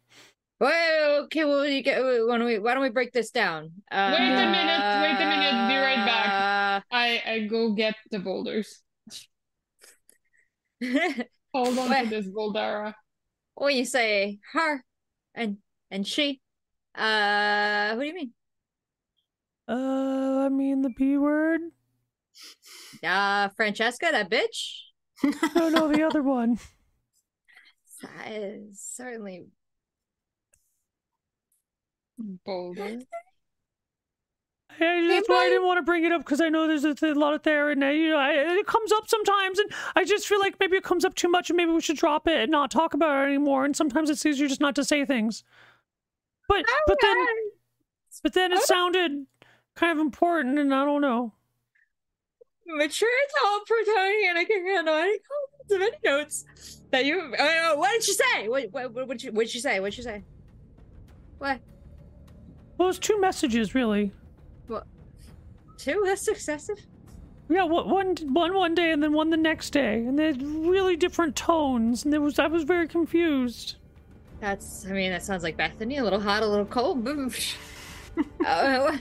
Well, 0.59 1.23
okay, 1.23 1.43
well, 1.43 1.65
you 1.65 1.81
get, 1.81 1.99
why 2.03 2.37
don't 2.37 2.45
we, 2.45 2.59
why 2.59 2.75
don't 2.75 2.83
we 2.83 2.89
break 2.89 3.13
this 3.13 3.31
down? 3.31 3.71
Uh, 3.91 4.13
Wait 4.13 4.27
a 4.27 4.45
minute, 4.45 5.01
wait 5.01 5.17
a 5.17 5.25
minute, 5.25 5.67
be 5.67 5.77
right 5.77 6.05
back. 6.05 6.27
Uh, 6.29 6.95
I 6.95 7.23
I 7.25 7.39
go 7.49 7.71
get 7.73 7.95
the 8.11 8.19
boulders. 8.19 8.83
Hold 11.53 11.79
on 11.79 11.89
Wait. 11.89 12.03
to 12.03 12.09
this 12.09 12.27
Boldara. 12.27 12.93
when 13.55 13.75
you 13.75 13.85
say 13.85 14.39
her 14.53 14.83
and 15.33 15.57
and 15.89 16.05
she, 16.07 16.39
uh, 16.95 17.93
what 17.95 18.01
do 18.03 18.07
you 18.07 18.13
mean? 18.15 18.33
Uh, 19.71 20.43
I 20.45 20.49
mean 20.49 20.81
the 20.81 20.89
B 20.89 21.17
word. 21.17 21.61
Uh, 23.03 23.49
Francesca, 23.49 24.09
that 24.11 24.29
bitch. 24.29 24.81
No, 25.55 25.69
no, 25.69 25.87
the 25.87 26.03
other 26.07 26.21
one. 26.21 26.59
That 28.01 28.31
is 28.31 28.79
certainly 28.79 29.45
Boulder. 32.45 32.99
Hey, 34.77 35.07
that's 35.07 35.27
why 35.27 35.45
I 35.45 35.49
didn't 35.49 35.65
want 35.65 35.79
to 35.79 35.81
bring 35.81 36.05
it 36.05 36.11
up 36.11 36.21
because 36.23 36.41
I 36.41 36.49
know 36.49 36.67
there's 36.67 36.85
a, 36.85 36.95
a 37.03 37.13
lot 37.13 37.33
of 37.33 37.43
there, 37.43 37.69
and 37.69 37.81
you 37.81 38.09
know, 38.09 38.17
I, 38.17 38.31
it 38.31 38.67
comes 38.67 38.91
up 38.91 39.07
sometimes, 39.07 39.59
and 39.59 39.71
I 39.95 40.05
just 40.05 40.27
feel 40.27 40.39
like 40.39 40.59
maybe 40.59 40.77
it 40.77 40.83
comes 40.83 41.03
up 41.03 41.15
too 41.15 41.29
much, 41.29 41.49
and 41.49 41.57
maybe 41.57 41.71
we 41.71 41.81
should 41.81 41.97
drop 41.97 42.27
it 42.27 42.37
and 42.37 42.51
not 42.51 42.71
talk 42.71 42.93
about 42.93 43.23
it 43.23 43.27
anymore. 43.27 43.65
And 43.65 43.75
sometimes 43.75 44.09
it's 44.09 44.25
easier 44.25 44.47
just 44.47 44.61
not 44.61 44.75
to 44.75 44.83
say 44.83 45.05
things. 45.05 45.43
But 46.47 46.65
but 46.87 46.97
then 47.01 47.27
but 48.23 48.33
then 48.33 48.53
it 48.53 48.61
sounded 48.61 49.25
kind 49.81 49.99
of 49.99 50.05
important, 50.05 50.59
and 50.59 50.73
I 50.73 50.85
don't 50.85 51.01
know. 51.01 51.33
mature 52.67 53.09
adult 53.09 53.67
I 53.71 54.45
can 54.47 54.65
handle 54.65 54.93
any 54.93 55.17
comments 55.27 55.71
of 55.73 55.81
any 55.81 55.97
notes 56.05 56.45
that 56.91 57.05
you. 57.05 57.19
Uh, 57.19 57.75
what 57.75 57.91
did 57.91 58.03
she 58.03 58.13
say? 58.13 58.47
What 58.47 58.71
what 58.71 58.93
what 58.93 59.07
did 59.09 59.21
she, 59.21 59.29
what 59.31 59.43
did 59.43 59.49
she 59.49 59.59
say? 59.59 59.79
What 59.79 59.87
did 59.87 59.95
she 59.95 60.01
say? 60.03 60.23
What 61.39 61.59
Well, 62.77 62.89
it's 62.89 62.99
two 62.99 63.19
messages 63.19 63.73
really. 63.73 64.11
What? 64.67 64.85
two? 65.77 66.03
That's 66.05 66.21
successive? 66.21 66.77
Yeah, 67.49 67.63
one 67.63 67.89
one 67.89 68.15
one 68.33 68.53
one 68.53 68.75
day, 68.75 68.91
and 68.91 69.01
then 69.01 69.13
one 69.13 69.31
the 69.31 69.37
next 69.37 69.71
day, 69.71 70.05
and 70.05 70.17
they're 70.17 70.33
really 70.33 70.95
different 70.95 71.35
tones, 71.35 72.03
and 72.03 72.13
there 72.13 72.21
was 72.21 72.37
I 72.37 72.47
was 72.47 72.63
very 72.63 72.87
confused. 72.87 73.77
That's. 74.39 74.85
I 74.85 74.91
mean, 74.91 75.11
that 75.11 75.23
sounds 75.23 75.41
like 75.41 75.57
Bethany. 75.57 75.97
A 75.97 76.03
little 76.03 76.19
hot, 76.19 76.43
a 76.43 76.47
little 76.47 76.65
cold. 76.65 77.07
uh, 78.45 78.97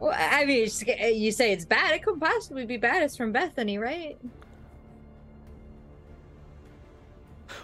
well, 0.00 0.14
I 0.16 0.44
mean, 0.46 0.64
it's- 0.64 0.82
you 1.14 1.30
say 1.30 1.52
it's 1.52 1.64
bad. 1.64 1.94
It 1.94 2.02
couldn't 2.02 2.20
possibly 2.20 2.66
be 2.66 2.76
bad. 2.78 3.02
It's 3.02 3.16
from 3.16 3.32
Bethany, 3.32 3.78
right? 3.78 4.18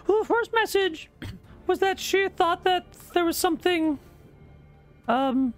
Well, 0.05 0.19
the 0.19 0.25
first 0.27 0.53
message 0.53 1.09
was 1.67 1.79
that 1.79 1.99
she 1.99 2.29
thought 2.29 2.63
that 2.63 2.85
there 3.13 3.25
was 3.25 3.37
something, 3.37 3.99
um, 5.07 5.53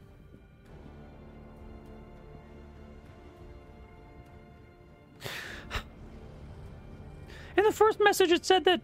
in 7.58 7.64
the 7.64 7.72
first 7.72 7.99
message 7.99 8.32
it 8.32 8.45
said 8.45 8.66
that 8.66 8.82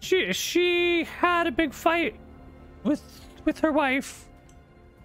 she 0.00 0.32
she 0.32 1.04
had 1.04 1.46
a 1.46 1.52
big 1.52 1.72
fight 1.72 2.16
with 2.84 3.02
with 3.44 3.58
her 3.60 3.72
wife. 3.72 4.26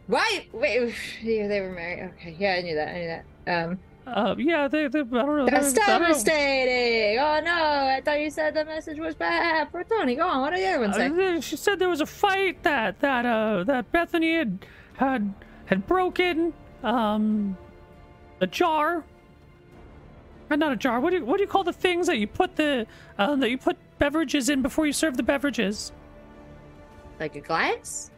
Why? 0.08 0.48
Wait, 0.54 0.94
yeah, 1.24 1.48
they 1.48 1.62
were 1.62 1.72
married. 1.72 2.12
Okay, 2.20 2.36
yeah, 2.38 2.54
I 2.54 2.62
knew 2.62 2.76
that. 2.76 2.88
I 2.90 3.00
knew 3.00 3.08
that. 3.08 3.26
Um, 3.66 3.80
Uh, 4.08 4.36
yeah, 4.38 4.68
they, 4.68 4.88
they 4.88 5.00
I 5.00 5.04
don't 5.04 5.38
know. 5.38 5.46
that's 5.48 5.74
they- 5.74 5.82
I 5.82 5.86
don't 5.88 6.02
know. 6.02 6.08
devastating. 6.10 7.18
Oh 7.20 7.40
no, 7.44 7.88
I 7.96 8.02
thought 8.06 8.20
you 8.20 8.30
said 8.30 8.54
the 8.54 8.64
message 8.66 9.00
was 9.00 9.16
bad. 9.16 9.72
Protoni, 9.72 10.16
go 10.16 10.28
on. 10.28 10.42
What 10.42 10.52
did 10.52 10.60
the 10.60 10.68
other 10.68 10.80
one 10.80 10.94
say? 10.94 11.08
Uh, 11.38 11.42
she 11.42 11.58
said 11.58 11.80
there 11.80 11.90
was 11.90 12.02
a 12.02 12.06
fight 12.06 12.62
that 12.64 13.00
that 13.00 13.26
uh 13.26 13.64
that 13.64 13.92
Bethany 13.92 14.36
had 14.36 14.66
had 14.94 15.34
had 15.66 15.88
broken 15.88 16.54
um 16.84 17.58
a 18.42 18.46
jar. 18.48 19.04
Uh, 20.52 20.56
not 20.56 20.72
a 20.72 20.76
jar. 20.76 21.00
What 21.00 21.10
do 21.10 21.18
you 21.18 21.26
what 21.26 21.38
do 21.38 21.44
you 21.44 21.50
call 21.50 21.64
the 21.64 21.74
things 21.74 22.06
that 22.06 22.20
you 22.20 22.28
put 22.28 22.56
the 22.56 22.86
uh, 23.18 23.36
that 23.38 23.50
you 23.50 23.58
put 23.58 23.76
beverages 23.98 24.50
in 24.50 24.62
before 24.62 24.86
you 24.86 24.94
serve 24.94 25.18
the 25.18 25.24
beverages 25.24 25.92
Like 27.20 27.36
a 27.36 27.42
glass? 27.42 28.12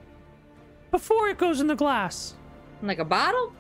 Before 0.92 1.30
it 1.30 1.38
goes 1.38 1.60
in 1.62 1.68
the 1.68 1.76
glass? 1.76 2.34
Like 2.82 3.00
a 3.00 3.06
bottle? 3.06 3.54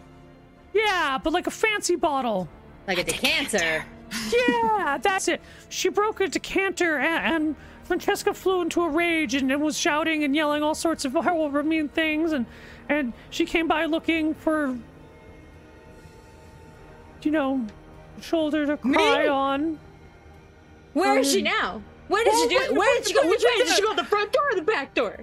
Yeah, 0.73 1.17
but 1.23 1.33
like 1.33 1.47
a 1.47 1.51
fancy 1.51 1.95
bottle. 1.95 2.47
Like 2.87 2.99
a 2.99 3.03
decanter? 3.03 3.85
Yeah, 4.31 4.97
that's 5.01 5.27
it. 5.27 5.41
She 5.69 5.89
broke 5.89 6.21
a 6.21 6.27
decanter, 6.27 6.97
and, 6.97 7.35
and 7.45 7.55
Francesca 7.83 8.33
flew 8.33 8.61
into 8.61 8.81
a 8.83 8.89
rage 8.89 9.33
and, 9.33 9.51
and 9.51 9.61
was 9.61 9.77
shouting 9.77 10.23
and 10.23 10.35
yelling 10.35 10.63
all 10.63 10.75
sorts 10.75 11.03
of 11.05 11.13
horrible, 11.13 11.63
mean 11.63 11.89
things. 11.89 12.31
And 12.31 12.45
and 12.89 13.11
she 13.31 13.45
came 13.45 13.67
by 13.67 13.85
looking 13.85 14.33
for, 14.33 14.77
you 17.23 17.31
know, 17.31 17.65
shoulder 18.21 18.65
to 18.65 18.77
cry 18.77 19.23
Me? 19.23 19.27
on. 19.27 19.79
Where 20.93 21.19
is 21.19 21.31
she 21.31 21.39
Um, 21.39 21.43
now? 21.45 21.81
Where 22.07 22.23
did 22.23 22.33
she 22.33 22.47
do? 22.47 22.55
wait, 22.55 22.71
Where 22.77 22.97
did 22.97 23.07
she 23.07 23.13
go? 23.13 23.27
Which 23.29 23.43
way 23.43 23.57
did 23.57 23.67
she 23.67 23.81
go? 23.81 23.93
The 23.93 24.05
front 24.05 24.31
door 24.31 24.43
or 24.51 24.55
the 24.55 24.61
back 24.61 24.93
door? 24.93 25.19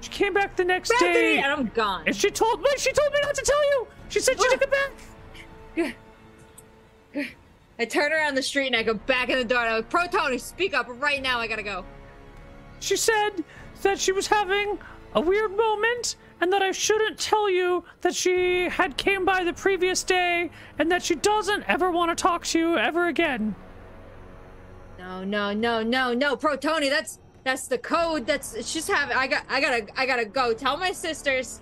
She 0.00 0.10
came 0.10 0.32
back 0.32 0.56
the 0.56 0.64
next 0.64 0.90
Bethany, 0.90 1.12
day, 1.12 1.38
and 1.38 1.46
I'm 1.52 1.66
gone. 1.68 2.04
and 2.06 2.16
she 2.16 2.30
told 2.30 2.60
me 2.60 2.68
she 2.78 2.92
told 2.92 3.12
me 3.12 3.20
not 3.22 3.34
to 3.34 3.42
tell 3.42 3.64
you. 3.70 3.86
She 4.08 4.20
said 4.20 4.40
she 4.40 4.48
took 4.48 4.62
it 4.62 4.70
back. 4.70 5.96
I 7.78 7.84
turn 7.86 8.12
around 8.12 8.34
the 8.34 8.42
street 8.42 8.66
and 8.66 8.76
I 8.76 8.82
go 8.82 8.94
back 8.94 9.30
in 9.30 9.38
the 9.38 9.44
door 9.44 9.60
and 9.64 9.68
I 9.74 9.80
go, 9.80 9.86
Protoni, 9.86 10.38
speak 10.38 10.74
up 10.74 10.86
right 10.88 11.22
now. 11.22 11.38
I 11.38 11.46
gotta 11.46 11.62
go. 11.62 11.84
She 12.80 12.96
said 12.96 13.42
that 13.82 13.98
she 13.98 14.12
was 14.12 14.26
having 14.26 14.78
a 15.14 15.20
weird 15.20 15.56
moment 15.56 16.16
and 16.40 16.52
that 16.52 16.62
I 16.62 16.72
shouldn't 16.72 17.18
tell 17.18 17.50
you 17.50 17.84
that 18.02 18.14
she 18.14 18.68
had 18.68 18.96
came 18.96 19.24
by 19.24 19.44
the 19.44 19.52
previous 19.52 20.02
day 20.02 20.50
and 20.78 20.90
that 20.90 21.02
she 21.02 21.14
doesn't 21.14 21.64
ever 21.68 21.90
want 21.90 22.16
to 22.16 22.22
talk 22.22 22.44
to 22.46 22.58
you 22.58 22.76
ever 22.76 23.08
again. 23.08 23.54
No, 24.98 25.24
no, 25.24 25.52
no, 25.52 25.82
no, 25.82 26.12
no, 26.12 26.36
Protoni. 26.36 26.90
That's 26.90 27.18
that's 27.50 27.66
the 27.66 27.78
code. 27.78 28.26
That's 28.26 28.54
it's 28.54 28.72
just 28.72 28.88
have. 28.88 29.10
I 29.10 29.26
got. 29.26 29.44
I 29.48 29.60
gotta. 29.60 29.86
I 29.96 30.06
gotta 30.06 30.24
go. 30.24 30.54
Tell 30.54 30.76
my 30.76 30.92
sisters. 30.92 31.60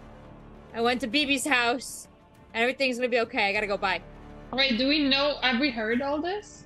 I 0.74 0.82
went 0.82 1.00
to 1.00 1.08
BB's 1.08 1.46
house, 1.46 2.08
and 2.52 2.62
everything's 2.62 2.96
gonna 2.98 3.08
be 3.08 3.20
okay. 3.20 3.48
I 3.48 3.52
gotta 3.54 3.66
go. 3.66 3.78
Bye. 3.78 4.02
Wait, 4.52 4.76
do 4.76 4.86
we 4.86 5.08
know? 5.08 5.36
Have 5.40 5.60
we 5.60 5.70
heard 5.70 6.02
all 6.02 6.20
this? 6.20 6.64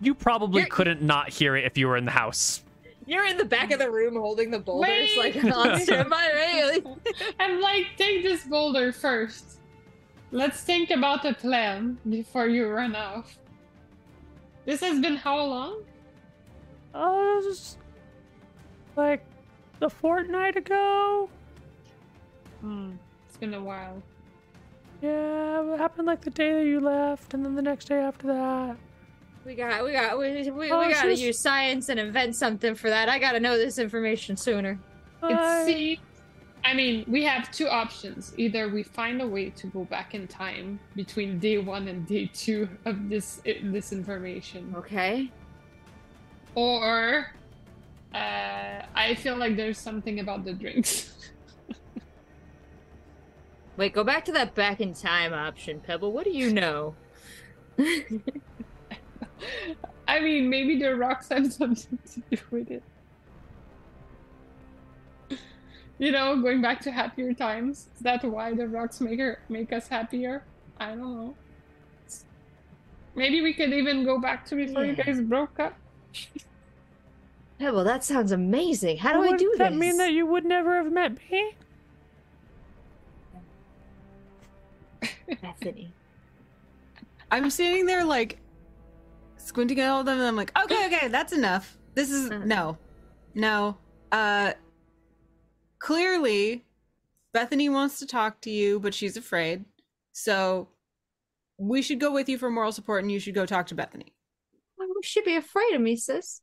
You 0.00 0.14
probably 0.14 0.60
You're- 0.62 0.70
couldn't 0.70 1.02
not 1.02 1.28
hear 1.28 1.54
it 1.56 1.64
if 1.66 1.76
you 1.76 1.86
were 1.86 1.98
in 1.98 2.06
the 2.06 2.10
house. 2.10 2.62
You're 3.06 3.26
in 3.26 3.36
the 3.36 3.44
back 3.44 3.72
of 3.72 3.78
the 3.78 3.90
room 3.90 4.14
holding 4.14 4.50
the 4.50 4.58
boulders, 4.58 5.10
Wait. 5.16 5.42
like 5.42 5.56
on 5.56 5.80
standby. 5.80 6.28
Right? 6.34 6.82
I'm 7.40 7.60
like, 7.60 7.86
take 7.98 8.22
this 8.22 8.44
boulder 8.44 8.92
first. 8.92 9.58
Let's 10.30 10.62
think 10.62 10.90
about 10.90 11.24
a 11.26 11.34
plan 11.34 11.98
before 12.08 12.46
you 12.46 12.68
run 12.68 12.94
off. 12.94 13.36
This 14.64 14.80
has 14.80 15.00
been 15.00 15.16
how 15.16 15.42
long? 15.42 15.82
Uh, 16.94 17.40
this 17.40 17.46
is 17.46 17.76
like 18.96 19.24
a 19.80 19.90
fortnight 19.90 20.56
ago. 20.56 21.28
Hmm, 22.60 22.92
it's 23.26 23.36
been 23.36 23.54
a 23.54 23.62
while. 23.62 24.02
Yeah, 25.02 25.74
it 25.74 25.78
happened 25.78 26.06
like 26.06 26.20
the 26.20 26.30
day 26.30 26.52
that 26.52 26.66
you 26.66 26.78
left, 26.80 27.32
and 27.32 27.44
then 27.44 27.54
the 27.54 27.62
next 27.62 27.86
day 27.86 27.98
after 28.00 28.26
that. 28.26 28.76
We 29.46 29.54
got. 29.54 29.82
We 29.84 29.92
got. 29.92 30.18
We, 30.18 30.50
we, 30.50 30.70
Oh, 30.70 30.80
we 30.86 30.92
gotta 30.92 31.08
she's- 31.08 31.20
use 31.20 31.38
science 31.38 31.88
and 31.88 31.98
invent 31.98 32.36
something 32.36 32.74
for 32.74 32.90
that. 32.90 33.08
I 33.08 33.18
gotta 33.18 33.40
know 33.40 33.56
this 33.56 33.78
information 33.78 34.36
sooner. 34.36 34.78
It 35.22 35.32
I- 35.32 35.64
seems. 35.64 35.98
I 36.62 36.74
mean, 36.74 37.06
we 37.08 37.24
have 37.24 37.50
two 37.50 37.68
options. 37.68 38.34
Either 38.36 38.68
we 38.68 38.82
find 38.82 39.22
a 39.22 39.26
way 39.26 39.48
to 39.48 39.66
go 39.68 39.84
back 39.86 40.14
in 40.14 40.28
time 40.28 40.78
between 40.94 41.38
day 41.38 41.56
one 41.56 41.88
and 41.88 42.06
day 42.06 42.30
two 42.34 42.68
of 42.84 43.08
this 43.08 43.40
this 43.62 43.92
information, 43.92 44.74
Okay. 44.76 45.30
or 46.54 47.32
uh, 48.14 48.82
I 48.94 49.16
feel 49.18 49.36
like 49.36 49.56
there's 49.56 49.78
something 49.78 50.20
about 50.20 50.44
the 50.44 50.52
drinks. 50.52 51.12
Wait. 53.76 53.92
Go 53.92 54.04
back 54.04 54.24
to 54.26 54.32
that 54.32 54.54
back 54.54 54.80
in 54.80 54.94
time 54.94 55.32
option, 55.32 55.80
Pebble. 55.80 56.12
What 56.12 56.24
do 56.24 56.30
you 56.30 56.52
know? 56.52 56.94
I 60.08 60.20
mean, 60.20 60.50
maybe 60.50 60.78
the 60.78 60.96
rocks 60.96 61.28
have 61.28 61.52
something 61.52 61.98
to 62.12 62.22
do 62.30 62.38
with 62.50 62.70
it. 62.70 62.82
You 65.98 66.12
know, 66.12 66.40
going 66.40 66.62
back 66.62 66.80
to 66.82 66.90
happier 66.90 67.34
times. 67.34 67.88
Is 67.94 68.00
that 68.00 68.24
why 68.24 68.54
the 68.54 68.66
rocks 68.66 69.00
make 69.00 69.20
her, 69.20 69.38
make 69.48 69.72
us 69.72 69.86
happier? 69.86 70.42
I 70.78 70.88
don't 70.88 71.16
know. 71.16 71.34
Maybe 73.14 73.42
we 73.42 73.52
could 73.52 73.72
even 73.72 74.04
go 74.04 74.18
back 74.18 74.44
to 74.46 74.56
before 74.56 74.84
you 74.84 74.94
guys 74.94 75.20
broke 75.20 75.60
up. 75.60 75.76
Pebble, 77.60 77.84
that 77.84 78.02
sounds 78.02 78.32
amazing. 78.32 78.96
How 78.96 79.12
do 79.12 79.22
I 79.22 79.28
Would 79.28 79.38
do 79.38 79.54
that 79.58 79.72
this? 79.72 79.78
mean 79.78 79.98
that 79.98 80.12
you 80.12 80.24
would 80.24 80.46
never 80.46 80.76
have 80.82 80.90
met 80.90 81.18
me? 81.30 81.52
Bethany. 85.42 85.92
I'm 87.30 87.50
standing 87.50 87.84
there 87.84 88.02
like 88.02 88.38
squinting 89.36 89.78
at 89.78 89.90
all 89.90 90.00
of 90.00 90.06
them 90.06 90.18
and 90.18 90.26
I'm 90.26 90.36
like, 90.36 90.56
okay, 90.64 90.86
okay, 90.86 91.08
that's 91.08 91.34
enough. 91.34 91.76
This 91.94 92.10
is 92.10 92.30
Uh. 92.30 92.38
no. 92.38 92.78
No. 93.34 93.76
Uh 94.10 94.54
clearly 95.78 96.64
Bethany 97.34 97.68
wants 97.68 97.98
to 97.98 98.06
talk 98.06 98.40
to 98.40 98.50
you, 98.50 98.80
but 98.80 98.94
she's 98.94 99.16
afraid. 99.18 99.66
So 100.12 100.68
we 101.58 101.82
should 101.82 102.00
go 102.00 102.10
with 102.10 102.28
you 102.28 102.38
for 102.38 102.50
moral 102.50 102.72
support 102.72 103.02
and 103.04 103.12
you 103.12 103.20
should 103.20 103.34
go 103.34 103.44
talk 103.44 103.66
to 103.66 103.74
Bethany. 103.74 104.14
Why 104.76 104.86
would 104.88 105.04
she 105.04 105.20
be 105.22 105.36
afraid 105.36 105.74
of 105.74 105.82
me, 105.82 105.94
sis? 105.96 106.40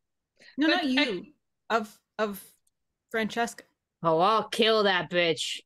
No, 0.58 0.68
But 0.68 0.74
not 0.76 0.84
I- 0.84 1.10
you. 1.10 1.26
Of 1.70 2.00
of 2.18 2.44
Francesca. 3.12 3.64
Oh, 4.04 4.20
I'll 4.20 4.48
kill 4.50 4.84
that 4.84 5.10
bitch. 5.10 5.60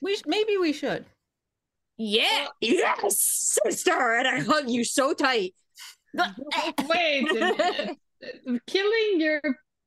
We 0.00 0.16
sh- 0.16 0.22
maybe 0.26 0.56
we 0.58 0.72
should. 0.72 1.04
Yeah, 1.96 2.46
yes, 2.60 3.18
sister, 3.64 3.92
and 4.16 4.26
I 4.28 4.40
hug 4.40 4.68
you 4.68 4.84
so 4.84 5.14
tight. 5.14 5.54
Eh, 6.18 6.72
wait. 6.88 7.26
Killing 8.66 9.20
your 9.20 9.40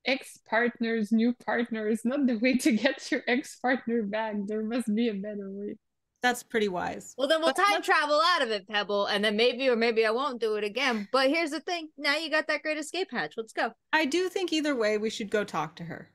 ex 0.05 0.39
partner's 0.49 1.11
new 1.11 1.33
partner 1.45 1.87
is 1.87 2.03
not 2.05 2.25
the 2.27 2.37
way 2.37 2.57
to 2.57 2.71
get 2.73 3.11
your 3.11 3.21
ex 3.27 3.57
partner 3.59 4.03
back. 4.03 4.35
There 4.45 4.63
must 4.63 4.93
be 4.93 5.09
a 5.09 5.13
better 5.13 5.49
way. 5.51 5.77
That's 6.25 6.41
pretty 6.41 6.69
wise. 6.69 7.13
Well, 7.19 7.27
then 7.27 7.39
we'll 7.39 7.53
But 7.53 7.63
time 7.63 7.83
travel 7.83 8.19
out 8.19 8.41
of 8.41 8.49
it, 8.49 8.67
Pebble, 8.67 9.05
and 9.05 9.23
then 9.23 9.35
maybe 9.35 9.69
or 9.69 9.75
maybe 9.75 10.07
I 10.07 10.09
won't 10.09 10.41
do 10.41 10.55
it 10.55 10.63
again. 10.63 11.07
But 11.11 11.29
here's 11.29 11.51
the 11.51 11.59
thing: 11.59 11.89
now 11.99 12.15
you 12.17 12.31
got 12.31 12.47
that 12.47 12.63
great 12.63 12.79
escape 12.79 13.09
hatch. 13.11 13.35
Let's 13.37 13.53
go. 13.53 13.73
I 13.93 14.05
do 14.05 14.27
think 14.27 14.51
either 14.51 14.75
way 14.75 14.97
we 14.97 15.11
should 15.11 15.29
go 15.29 15.43
talk 15.43 15.75
to 15.75 15.83
her. 15.83 16.09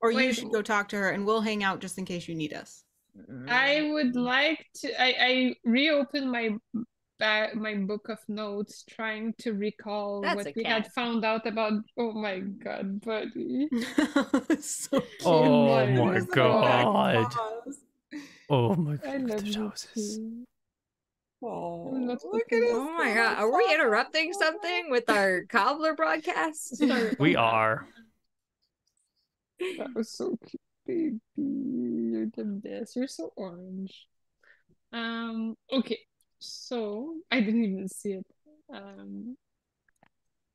Or 0.00 0.12
you 0.12 0.32
should 0.32 0.52
go 0.52 0.62
talk 0.62 0.88
to 0.90 0.96
her 0.96 1.10
and 1.10 1.26
we'll 1.26 1.40
hang 1.40 1.64
out 1.64 1.80
just 1.80 1.98
in 1.98 2.04
case 2.04 2.28
you 2.28 2.36
need 2.36 2.52
us. 2.52 2.84
I 3.48 3.90
would 3.92 4.14
like 4.14 4.64
to. 4.76 5.02
I, 5.02 5.14
I 5.18 5.54
reopened 5.64 6.30
my 6.30 6.50
ba- 7.18 7.50
my 7.54 7.74
book 7.78 8.08
of 8.10 8.20
notes, 8.28 8.84
trying 8.88 9.34
to 9.38 9.54
recall 9.54 10.20
That's 10.22 10.36
what 10.36 10.46
a 10.46 10.52
we 10.54 10.62
had 10.62 10.86
found 10.92 11.24
out 11.24 11.48
about. 11.48 11.82
Oh 11.98 12.12
my 12.12 12.38
god, 12.38 13.00
buddy! 13.00 13.68
Oh 14.14 14.56
so 14.60 15.00
cute. 15.00 15.22
Oh 15.24 15.66
my 15.66 15.96
Look 15.96 16.36
my 16.36 17.16
at 17.16 17.34
god. 17.34 17.74
Paws. 18.48 18.76
Oh 18.76 18.80
my 18.80 18.96
god, 18.96 19.22
love 19.22 19.40
the 19.40 19.46
you 19.46 19.58
noses. 19.58 20.20
Oh, 21.42 21.90
look 21.92 22.52
at 22.52 22.62
his 22.62 22.72
Oh 22.72 22.90
my 22.96 23.14
god, 23.14 23.38
are 23.38 23.56
we 23.56 23.72
interrupting 23.72 24.32
something 24.32 24.90
with 24.90 25.08
our 25.08 25.44
cobbler 25.48 25.94
broadcast? 25.94 26.82
We 27.18 27.36
are. 27.36 27.86
that. 29.60 29.78
That 29.78 29.94
was 29.94 30.10
so 30.10 30.36
cute, 30.46 30.60
baby. 30.86 31.20
You're 31.36 32.26
the 32.36 32.44
best. 32.44 32.96
You're 32.96 33.08
so 33.08 33.32
orange. 33.36 34.06
Um. 34.92 35.54
Okay. 35.72 35.98
So 36.40 37.16
I 37.30 37.40
didn't 37.40 37.64
even 37.64 37.88
see 37.88 38.12
it. 38.14 38.26
Um. 38.72 39.36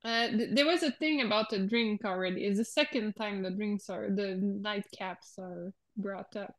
Uh, 0.04 0.28
th- 0.28 0.50
there 0.52 0.66
was 0.66 0.82
a 0.82 0.90
thing 0.92 1.22
about 1.22 1.48
the 1.48 1.60
drink 1.60 2.04
already. 2.04 2.44
It's 2.44 2.58
the 2.58 2.64
second 2.64 3.14
time 3.14 3.42
the 3.42 3.50
drinks 3.50 3.88
are 3.88 4.10
the 4.10 4.38
nightcaps 4.62 5.38
are 5.38 5.72
brought 5.96 6.36
up. 6.36 6.54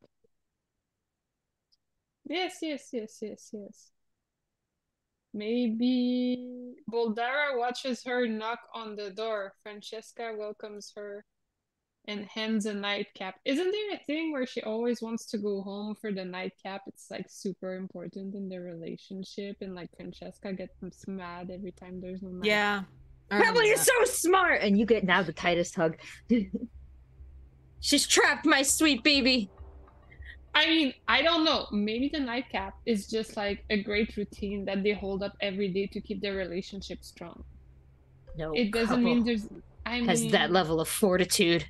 Yes, 2.25 2.57
yes, 2.61 2.89
yes, 2.91 3.19
yes, 3.21 3.49
yes. 3.53 3.91
Maybe 5.33 6.75
Boldara 6.91 7.57
watches 7.57 8.03
her 8.05 8.25
knock 8.25 8.59
on 8.73 8.95
the 8.95 9.11
door. 9.11 9.53
Francesca 9.63 10.33
welcomes 10.37 10.93
her 10.95 11.25
and 12.07 12.25
hands 12.25 12.65
a 12.65 12.73
nightcap. 12.73 13.35
Isn't 13.45 13.71
there 13.71 13.95
a 13.95 14.03
thing 14.05 14.31
where 14.31 14.45
she 14.45 14.61
always 14.61 15.01
wants 15.01 15.25
to 15.27 15.37
go 15.37 15.61
home 15.61 15.95
for 15.99 16.11
the 16.11 16.23
nightcap? 16.23 16.83
It's 16.87 17.07
like 17.09 17.25
super 17.29 17.75
important 17.75 18.35
in 18.35 18.47
their 18.47 18.61
relationship, 18.61 19.57
and 19.61 19.75
like 19.75 19.89
Francesca 19.95 20.53
gets 20.53 21.07
mad 21.07 21.51
every 21.51 21.71
time 21.71 21.99
there's 21.99 22.21
no 22.21 22.29
nightcap. 22.29 22.45
Yeah. 22.47 22.83
I 23.31 23.43
Pebble, 23.43 23.63
you're 23.63 23.77
so 23.77 24.05
smart, 24.05 24.61
and 24.61 24.77
you 24.77 24.85
get 24.85 25.03
now 25.03 25.23
the 25.23 25.33
tightest 25.33 25.75
hug. 25.75 25.97
She's 27.79 28.07
trapped, 28.07 28.45
my 28.45 28.61
sweet 28.61 29.03
baby. 29.03 29.49
I 30.55 30.67
mean, 30.67 30.93
I 31.07 31.21
don't 31.21 31.43
know. 31.43 31.67
Maybe 31.71 32.09
the 32.09 32.19
nightcap 32.19 32.75
is 32.85 33.07
just 33.07 33.35
like 33.35 33.65
a 33.69 33.83
great 33.83 34.15
routine 34.15 34.63
that 34.65 34.83
they 34.83 34.93
hold 34.93 35.21
up 35.21 35.33
every 35.41 35.67
day 35.67 35.87
to 35.87 35.99
keep 35.99 36.21
their 36.21 36.33
relationship 36.35 37.03
strong. 37.03 37.43
No, 38.37 38.53
It 38.53 38.71
doesn't 38.71 38.87
couple 38.87 39.03
mean 39.03 39.23
there's. 39.25 39.47
I 39.85 39.99
mean, 39.99 40.09
has 40.09 40.31
that 40.31 40.51
level 40.51 40.79
of 40.81 40.87
fortitude 40.87 41.65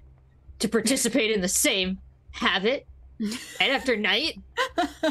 to 0.59 0.69
participate 0.69 1.31
in 1.31 1.41
the 1.41 1.47
same 1.47 1.99
habit 2.31 2.85
night 3.19 3.71
after 3.71 3.97
night. 3.97 4.39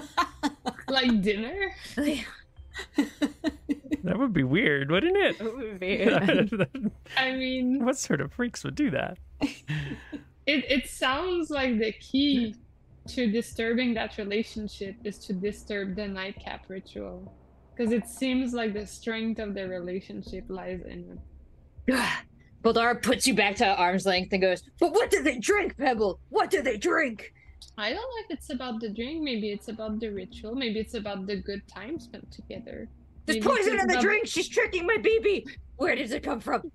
like 0.89 1.20
dinner. 1.23 1.75
That 4.03 4.19
would 4.19 4.35
be 4.35 4.44
weird, 4.44 4.91
wouldn't 4.91 5.17
it? 5.17 6.70
I 7.17 7.33
mean, 7.33 7.83
what 7.85 7.97
sort 7.97 8.20
of 8.20 8.33
freaks 8.33 8.62
would 8.62 8.75
do 8.75 8.91
that? 8.91 9.17
it 9.41 9.57
it 10.47 10.89
sounds 10.91 11.49
like 11.51 11.78
the 11.78 11.93
key 11.93 12.55
to 13.08 13.31
disturbing 13.31 13.94
that 13.94 14.16
relationship 14.18 14.97
is 15.05 15.18
to 15.18 15.33
disturb 15.33 15.94
the 15.97 16.07
nightcap 16.08 16.65
ritual 16.68 17.33
because 17.76 17.92
it 17.92 18.07
seems 18.08 18.55
like 18.55 18.73
the 18.73 18.86
strength 18.86 19.39
of 19.41 19.55
the 19.55 19.68
relationship 19.68 20.44
lies 20.49 20.81
in 20.89 21.18
it 21.89 22.00
Boldara 22.62 23.02
puts 23.02 23.26
you 23.26 23.34
back 23.34 23.57
to 23.57 23.66
arm's 23.66 24.07
length 24.07 24.33
and 24.33 24.41
goes, 24.41 24.62
But 24.81 24.92
what 24.92 25.10
do 25.10 25.23
they 25.23 25.39
drink, 25.39 25.76
Pebble? 25.76 26.18
What 26.31 26.49
do 26.50 26.62
they 26.62 26.76
drink? 26.78 27.33
i 27.78 27.89
don't 27.89 27.97
know 27.97 28.20
if 28.28 28.31
it's 28.39 28.50
about 28.50 28.78
the 28.78 28.91
drink 28.91 29.23
maybe 29.23 29.50
it's 29.50 29.68
about 29.68 29.99
the 29.99 30.08
ritual 30.08 30.55
maybe 30.55 30.78
it's 30.78 30.92
about 30.94 31.26
the 31.26 31.34
good 31.34 31.62
time 31.66 31.99
spent 31.99 32.31
together 32.31 32.89
There's 33.24 33.36
Maybe 33.36 33.47
poison 33.47 33.81
in 33.81 33.86
the 33.86 33.94
about- 33.94 34.02
drink. 34.02 34.26
She's 34.26 34.49
tricking 34.49 34.86
my 34.86 34.99
baby. 34.99 35.47
Where 35.76 35.97
does 35.97 36.12
it 36.12 36.23
come 36.23 36.41
from? 36.41 36.70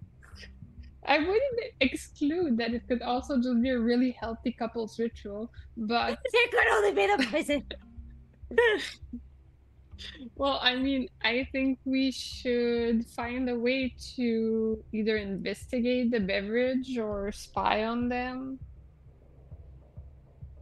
I 1.05 1.17
wouldn't 1.17 1.59
exclude 1.79 2.57
that 2.57 2.73
it 2.73 2.87
could 2.87 3.01
also 3.01 3.37
just 3.37 3.61
be 3.61 3.69
a 3.69 3.79
really 3.79 4.11
healthy 4.11 4.51
couples 4.51 4.99
ritual 4.99 5.51
but 5.77 6.19
It 6.25 6.51
could 6.51 6.67
only 6.67 6.93
be 6.93 7.07
the 7.07 7.25
poison. 7.31 7.63
Well, 10.35 10.59
I 10.61 10.75
mean, 10.75 11.09
I 11.23 11.47
think 11.51 11.79
we 11.85 12.11
should 12.11 13.05
find 13.07 13.49
a 13.49 13.57
way 13.57 13.93
to 14.15 14.83
either 14.93 15.17
investigate 15.17 16.11
the 16.11 16.19
beverage 16.19 16.97
or 16.97 17.31
spy 17.31 17.83
on 17.83 18.09
them. 18.09 18.59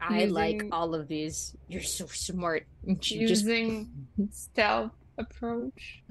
I 0.01 0.25
like 0.25 0.64
all 0.72 0.95
of 0.95 1.07
these. 1.07 1.56
You're 1.67 1.82
so 1.82 2.07
smart. 2.07 2.66
And 2.85 3.03
she 3.03 3.25
just 3.25 3.43
using 3.43 3.90
stealth 4.32 4.91
approach 5.17 6.03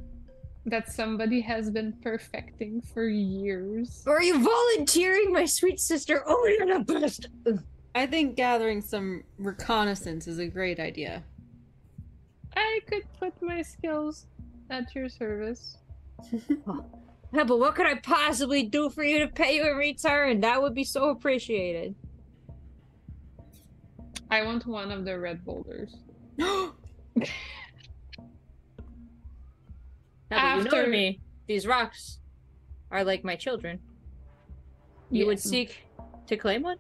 that 0.67 0.93
somebody 0.93 1.41
has 1.41 1.71
been 1.71 1.93
perfecting 2.03 2.83
for 2.83 3.09
years. 3.09 4.03
Are 4.07 4.23
you 4.23 4.43
volunteering, 4.43 5.33
my 5.33 5.45
sweet 5.45 5.81
sister? 5.81 6.25
Oh, 6.27 6.47
you're 6.47 6.79
the 6.79 6.85
best. 6.85 7.29
I 7.95 8.07
think 8.07 8.37
gathering 8.37 8.83
some 8.83 9.23
reconnaissance 9.39 10.27
is 10.27 10.39
a 10.39 10.47
great 10.47 10.81
idea. 10.81 11.23
I 12.57 12.81
could 12.87 13.05
put 13.19 13.41
my 13.41 13.63
skills 13.63 14.27
at 14.69 14.95
your 14.95 15.09
service. 15.09 15.79
Pebble, 17.33 17.59
what 17.61 17.75
could 17.75 17.87
I 17.87 17.95
possibly 17.97 18.65
do 18.65 18.91
for 18.91 19.05
you 19.05 19.21
to 19.21 19.29
pay 19.29 19.57
you 19.57 19.71
in 19.71 19.77
return? 19.77 20.41
That 20.41 20.61
would 20.61 20.75
be 20.75 20.85
so 20.85 21.11
appreciated. 21.11 21.95
I 24.31 24.43
want 24.43 24.67
one 24.67 24.91
of 24.91 25.05
the 25.05 25.19
red 25.19 25.45
boulders. 25.45 25.97
Pebble, 30.31 30.65
you 30.65 30.71
know 30.71 30.79
After- 30.79 30.91
me. 30.91 31.21
These 31.47 31.67
rocks 31.67 32.19
are 32.91 33.05
like 33.05 33.23
my 33.25 33.37
children. 33.37 33.79
You 35.11 35.27
would 35.27 35.39
seek 35.41 35.85
to 36.27 36.37
claim 36.37 36.63
one? 36.63 36.79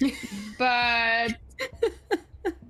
But 0.58 1.34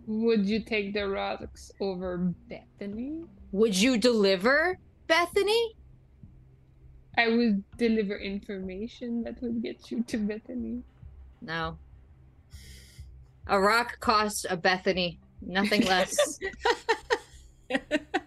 would 0.06 0.46
you 0.46 0.60
take 0.60 0.94
the 0.94 1.06
rocks 1.08 1.70
over 1.80 2.16
Bethany? 2.48 3.24
Would 3.52 3.76
you 3.76 3.98
deliver, 3.98 4.78
Bethany? 5.06 5.76
I 7.18 7.28
would 7.28 7.62
deliver 7.76 8.16
information 8.16 9.22
that 9.24 9.40
would 9.42 9.62
get 9.62 9.90
you 9.90 10.02
to 10.04 10.16
Bethany. 10.18 10.82
No. 11.42 11.76
A 13.46 13.60
rock 13.60 14.00
costs 14.00 14.46
a 14.48 14.56
Bethany, 14.56 15.20
nothing 15.42 15.84
less. 15.86 16.16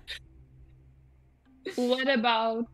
What 1.75 2.09
about 2.09 2.67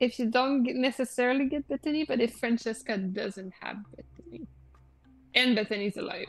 if 0.00 0.18
you 0.18 0.26
don't 0.30 0.64
necessarily 0.64 1.46
get 1.48 1.68
Bethany, 1.68 2.04
but 2.04 2.20
if 2.20 2.34
Francesca 2.34 2.98
doesn't 2.98 3.52
have 3.60 3.76
Bethany 3.96 4.46
and 5.34 5.54
Bethany's 5.56 5.96
alive? 5.96 6.26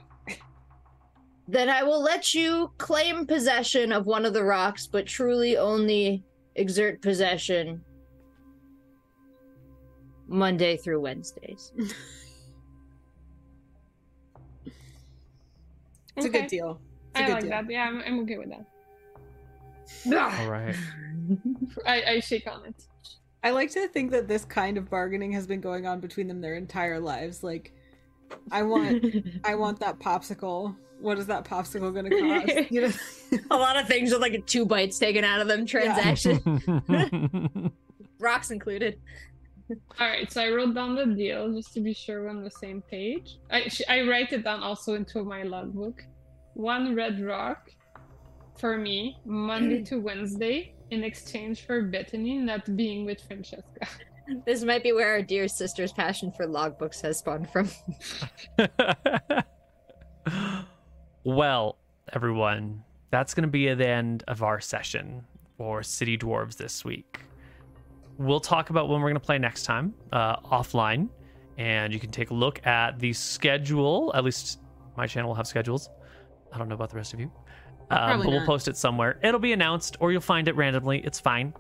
then 1.47 1.69
I 1.69 1.83
will 1.83 2.01
let 2.01 2.33
you 2.33 2.71
claim 2.77 3.25
possession 3.25 3.91
of 3.91 4.05
one 4.05 4.25
of 4.25 4.33
the 4.33 4.43
rocks, 4.43 4.87
but 4.87 5.05
truly 5.05 5.57
only 5.57 6.23
exert 6.55 7.01
possession 7.01 7.83
Monday 10.27 10.77
through 10.77 11.01
Wednesdays. 11.01 11.73
It's 16.15 16.27
a 16.27 16.29
good 16.29 16.47
deal. 16.47 16.79
It's 17.11 17.19
a 17.19 17.23
I 17.23 17.25
good 17.25 17.33
like 17.33 17.41
deal. 17.41 17.49
that. 17.49 17.71
Yeah, 17.71 17.83
I'm, 17.85 18.01
I'm 18.05 18.19
okay 18.21 18.37
with 18.37 18.49
that. 18.49 18.65
All 20.07 20.49
right. 20.49 20.75
I, 21.85 22.03
I 22.03 22.19
shake 22.19 22.47
on 22.47 22.65
it. 22.65 22.83
I 23.43 23.51
like 23.51 23.71
to 23.71 23.87
think 23.89 24.11
that 24.11 24.27
this 24.27 24.45
kind 24.45 24.77
of 24.77 24.89
bargaining 24.89 25.31
has 25.33 25.45
been 25.45 25.59
going 25.59 25.85
on 25.85 25.99
between 25.99 26.27
them 26.27 26.39
their 26.39 26.55
entire 26.55 26.99
lives. 26.99 27.43
Like, 27.43 27.73
I 28.51 28.63
want, 28.63 29.05
I 29.43 29.55
want 29.55 29.79
that 29.81 29.99
popsicle. 29.99 30.75
What 30.99 31.19
is 31.19 31.27
that 31.27 31.43
popsicle 31.43 31.93
going 31.93 32.09
to 32.09 32.19
cost? 32.19 32.71
You 32.71 32.81
know, 32.81 32.91
a 33.51 33.57
lot 33.57 33.77
of 33.77 33.87
things 33.87 34.11
with 34.11 34.21
like 34.21 34.45
two 34.45 34.65
bites 34.65 34.97
taken 34.97 35.25
out 35.25 35.41
of 35.41 35.47
them 35.47 35.65
transaction, 35.65 36.39
rocks 38.19 38.51
included. 38.51 38.99
All 39.99 40.07
right, 40.07 40.31
so 40.31 40.41
I 40.41 40.49
wrote 40.49 40.75
down 40.75 40.95
the 40.95 41.05
deal 41.05 41.51
just 41.53 41.73
to 41.73 41.81
be 41.81 41.93
sure 41.93 42.23
we're 42.23 42.29
on 42.29 42.43
the 42.43 42.51
same 42.51 42.81
page. 42.81 43.39
I 43.51 43.69
I 43.89 44.01
write 44.01 44.31
it 44.31 44.43
down 44.43 44.61
also 44.61 44.93
into 44.93 45.23
my 45.23 45.43
logbook. 45.43 46.03
One 46.53 46.95
red 46.95 47.19
rock 47.21 47.71
for 48.57 48.77
me 48.77 49.17
Monday 49.25 49.83
to 49.85 49.99
Wednesday 49.99 50.73
in 50.91 51.03
exchange 51.03 51.65
for 51.65 51.81
Bethany 51.81 52.37
not 52.37 52.75
being 52.75 53.05
with 53.05 53.21
Francesca. 53.21 53.63
This 54.45 54.63
might 54.63 54.83
be 54.83 54.93
where 54.93 55.09
our 55.09 55.21
dear 55.21 55.49
sister's 55.49 55.91
passion 55.91 56.31
for 56.31 56.47
logbooks 56.47 57.01
has 57.01 57.19
spawned 57.19 57.49
from. 57.49 57.69
well, 61.25 61.77
everyone, 62.13 62.83
that's 63.11 63.33
going 63.33 63.43
to 63.43 63.49
be 63.49 63.73
the 63.73 63.85
end 63.85 64.23
of 64.29 64.41
our 64.41 64.61
session 64.61 65.25
for 65.57 65.83
City 65.83 66.17
Dwarves 66.17 66.55
this 66.55 66.85
week. 66.85 67.19
We'll 68.17 68.39
talk 68.39 68.69
about 68.69 68.87
when 68.87 69.01
we're 69.01 69.09
going 69.09 69.19
to 69.19 69.25
play 69.25 69.39
next 69.39 69.63
time 69.63 69.93
uh, 70.13 70.37
offline, 70.39 71.09
and 71.57 71.93
you 71.93 71.99
can 71.99 72.09
take 72.09 72.29
a 72.29 72.33
look 72.33 72.65
at 72.65 72.99
the 72.99 73.11
schedule. 73.11 74.09
At 74.15 74.23
least 74.23 74.61
my 74.95 75.05
channel 75.05 75.29
will 75.29 75.35
have 75.35 75.47
schedules. 75.47 75.89
I 76.53 76.57
don't 76.57 76.69
know 76.69 76.75
about 76.75 76.91
the 76.91 76.97
rest 76.97 77.13
of 77.13 77.19
you, 77.19 77.29
um, 77.91 77.97
Probably 77.97 78.25
but 78.25 78.29
we'll 78.31 78.39
not. 78.39 78.45
post 78.47 78.67
it 78.67 78.77
somewhere. 78.77 79.19
It'll 79.23 79.39
be 79.39 79.53
announced, 79.53 79.97
or 79.99 80.11
you'll 80.11 80.21
find 80.21 80.47
it 80.47 80.55
randomly. 80.55 80.99
It's 81.05 81.19
fine. 81.19 81.53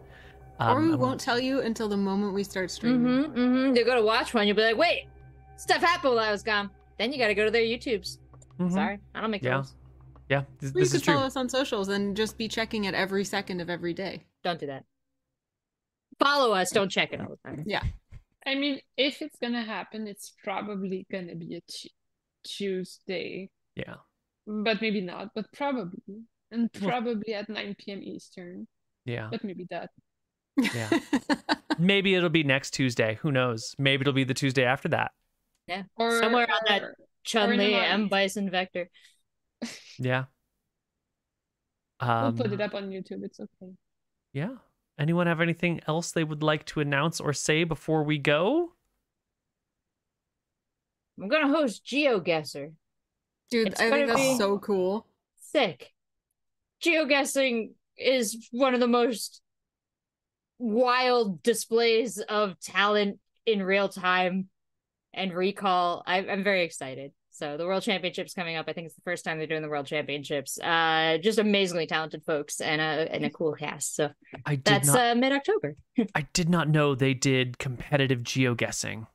or 0.59 0.69
Um, 0.69 0.85
we 0.87 0.91
and 0.93 1.01
won't 1.01 1.19
tell 1.19 1.39
you 1.39 1.61
until 1.61 1.87
the 1.89 1.97
moment 1.97 2.33
we 2.33 2.43
start 2.43 2.71
streaming. 2.71 3.23
Mm-hmm, 3.25 3.37
mm-hmm. 3.39 3.75
You 3.75 3.85
go 3.85 3.95
to 3.95 4.01
watch 4.03 4.33
one, 4.33 4.47
you'll 4.47 4.55
be 4.55 4.63
like, 4.63 4.77
wait, 4.77 5.07
stuff 5.57 5.81
happened 5.81 6.15
while 6.15 6.23
I 6.23 6.31
was 6.31 6.43
gone. 6.43 6.69
Then 6.97 7.11
you 7.11 7.17
got 7.19 7.27
to 7.27 7.35
go 7.35 7.43
to 7.45 7.51
their 7.51 7.63
YouTubes. 7.63 8.17
mhm. 8.59 8.71
Sorry, 8.71 8.99
I 9.15 9.21
don't 9.21 9.31
make 9.31 9.43
Yeah. 9.43 9.55
rules. 9.55 9.75
Yeah, 10.29 10.43
this, 10.59 10.71
Or 10.71 10.73
you 10.77 10.79
this 10.85 10.91
could 10.91 10.95
is 10.97 11.01
true. 11.01 11.13
follow 11.15 11.25
us 11.25 11.35
on 11.35 11.49
socials 11.49 11.89
and 11.89 12.15
just 12.15 12.37
be 12.37 12.47
checking 12.47 12.85
it 12.85 12.93
every 12.93 13.25
second 13.25 13.59
of 13.61 13.69
every 13.69 13.93
day. 13.93 14.23
Don't 14.43 14.59
do 14.59 14.67
that. 14.67 14.85
Follow 16.19 16.53
us. 16.53 16.69
Don't 16.71 16.89
check 16.89 17.11
it 17.13 17.19
all 17.19 17.27
the 17.29 17.49
time. 17.49 17.63
Yeah. 17.67 17.83
I 18.45 18.55
mean, 18.55 18.79
if 18.97 19.21
it's 19.21 19.37
gonna 19.39 19.63
happen, 19.63 20.07
it's 20.07 20.33
probably 20.43 21.05
gonna 21.11 21.35
be 21.35 21.55
a 21.55 21.61
Tuesday, 22.43 23.49
Yeah. 23.75 23.95
But 24.47 24.81
maybe 24.81 25.01
not. 25.01 25.29
But 25.35 25.51
probably, 25.53 25.99
and 26.51 26.69
Well- 26.81 26.89
probably 26.89 27.33
at 27.33 27.49
9 27.49 27.75
p.m. 27.79 28.01
Eastern. 28.03 28.67
Yeah. 29.05 29.27
But 29.31 29.43
maybe 29.43 29.67
that. 29.69 29.89
Yeah. 30.57 30.89
Maybe 31.79 32.13
it'll 32.13 32.29
be 32.29 32.43
next 32.43 32.71
Tuesday. 32.75 33.17
Who 33.23 33.31
knows? 33.31 33.75
Maybe 33.79 34.01
it'll 34.01 34.13
be 34.13 34.23
the 34.23 34.35
Tuesday 34.35 34.63
after 34.65 34.87
that. 34.89 35.11
Yeah. 35.67 35.83
Or 35.97 36.19
Somewhere 36.19 36.47
on 36.49 36.57
that 36.67 36.83
or- 36.83 36.95
Chun 37.23 37.49
Or 37.49 37.53
in 37.53 37.59
Li. 37.59 37.73
M 37.73 38.07
Bison 38.07 38.49
Vector. 38.51 38.89
Yeah. 39.97 40.25
we'll 42.01 42.09
Um, 42.11 42.37
put 42.37 42.51
it 42.53 42.61
up 42.61 42.75
on 42.75 42.89
YouTube. 42.91 43.23
It's 43.23 43.39
okay. 43.39 43.71
Yeah. 44.31 44.55
Anyone 44.99 45.25
have 45.25 45.41
anything 45.41 45.81
else 45.87 46.11
they 46.11 46.23
would 46.23 46.43
like 46.43 46.65
to 46.67 46.79
announce 46.81 47.19
or 47.19 47.33
say 47.33 47.63
before 47.63 48.03
we 48.03 48.19
go? 48.19 48.73
I'm 51.19 51.27
gonna 51.29 51.47
host 51.47 51.83
GeoGuessr. 51.85 52.73
Dude, 53.53 53.67
It's 53.67 53.79
I 53.79 53.91
think 53.91 54.07
that's 54.07 54.37
so 54.39 54.57
cool. 54.57 55.05
Sick. 55.39 55.91
GeoGuessing 56.83 57.73
is 57.95 58.49
one 58.51 58.73
of 58.73 58.79
the 58.79 58.87
most 58.87 59.41
wild 60.57 61.43
displays 61.43 62.17
of 62.17 62.59
talent 62.59 63.19
in 63.45 63.61
real 63.61 63.89
time 63.89 64.49
and 65.13 65.31
recall. 65.31 66.01
I, 66.07 66.25
I'm 66.25 66.43
very 66.43 66.63
excited. 66.63 67.11
So 67.29 67.57
the 67.57 67.67
World 67.67 67.83
Championships 67.83 68.33
coming 68.33 68.55
up. 68.55 68.65
I 68.67 68.73
think 68.73 68.87
it's 68.87 68.95
the 68.95 69.03
first 69.03 69.23
time 69.23 69.37
they're 69.37 69.45
doing 69.45 69.61
the 69.61 69.69
World 69.69 69.85
Championships. 69.85 70.59
Uh, 70.59 71.19
just 71.21 71.37
amazingly 71.37 71.85
talented 71.85 72.23
folks 72.25 72.59
and 72.59 72.81
a 72.81 73.13
and 73.13 73.23
a 73.23 73.29
cool 73.29 73.53
cast. 73.53 73.95
So 73.95 74.09
I 74.47 74.55
did 74.55 74.65
that's 74.65 74.87
not 74.87 75.11
uh, 75.11 75.15
mid 75.15 75.31
October. 75.31 75.75
I 76.15 76.25
did 76.33 76.49
not 76.49 76.69
know 76.69 76.95
they 76.95 77.13
did 77.13 77.59
competitive 77.59 78.21
geoguessing. 78.21 79.05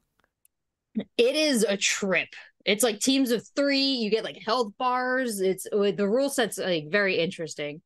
It 1.17 1.35
is 1.35 1.65
a 1.69 1.77
trip. 1.77 2.29
It's 2.65 2.85
like 2.85 3.01
teams 3.01 3.31
of 3.31 3.47
three. 3.57 3.95
You 3.95 4.11
get 4.11 4.25
like 4.25 4.39
health 4.45 4.73
bars. 4.79 5.41
It's 5.41 5.67
uh, 5.73 5.93
the 5.93 6.09
rule 6.09 6.29
set's 6.29 6.59
like 6.59 6.85
very 6.91 7.19
interesting. 7.19 7.83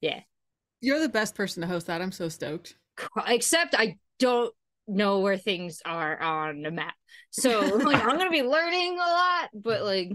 Yeah. 0.00 0.20
You're 0.80 1.00
the 1.00 1.08
best 1.08 1.34
person 1.34 1.60
to 1.62 1.66
host 1.66 1.86
that. 1.86 2.02
I'm 2.02 2.12
so 2.12 2.28
stoked. 2.28 2.76
Except 3.26 3.74
I 3.76 3.96
don't 4.18 4.52
know 4.88 5.20
where 5.20 5.38
things 5.38 5.80
are 5.84 6.20
on 6.20 6.62
the 6.62 6.70
map. 6.70 6.94
So 7.30 7.60
like 7.84 8.02
I'm 8.02 8.18
gonna 8.18 8.30
be 8.30 8.42
learning 8.42 8.94
a 8.94 9.08
lot, 9.08 9.50
but 9.54 9.84
like 9.84 10.12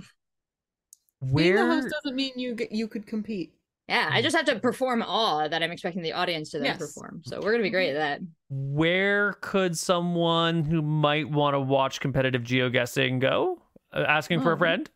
Being 1.33 1.55
the 1.55 1.65
host 1.65 1.89
doesn't 1.89 2.15
mean 2.15 2.33
you 2.35 2.55
get, 2.55 2.71
you 2.71 2.87
could 2.87 3.07
compete. 3.07 3.53
Yeah, 3.87 4.09
I 4.11 4.19
mm. 4.19 4.23
just 4.23 4.35
have 4.35 4.45
to 4.45 4.59
perform 4.59 5.01
all 5.01 5.47
that 5.47 5.63
I'm 5.63 5.71
expecting 5.71 6.01
the 6.01 6.13
audience 6.13 6.51
to 6.51 6.59
then 6.59 6.65
Yes. 6.65 6.77
perform. 6.77 7.21
So 7.25 7.39
we're 7.41 7.51
gonna 7.51 7.63
be 7.63 7.69
great 7.69 7.95
at 7.95 8.19
that. 8.19 8.21
where 8.49 9.33
could 9.41 9.77
someone 9.77 10.63
who 10.63 10.81
might 10.81 11.29
want 11.29 11.53
to 11.53 11.59
watch 11.59 11.99
competitive 11.99 12.43
geoguessing 12.43 13.19
go? 13.19 13.61
Uh, 13.93 14.05
asking 14.07 14.41
for 14.41 14.51
a 14.51 14.55
Oh. 14.55 14.57
friend? 14.57 14.89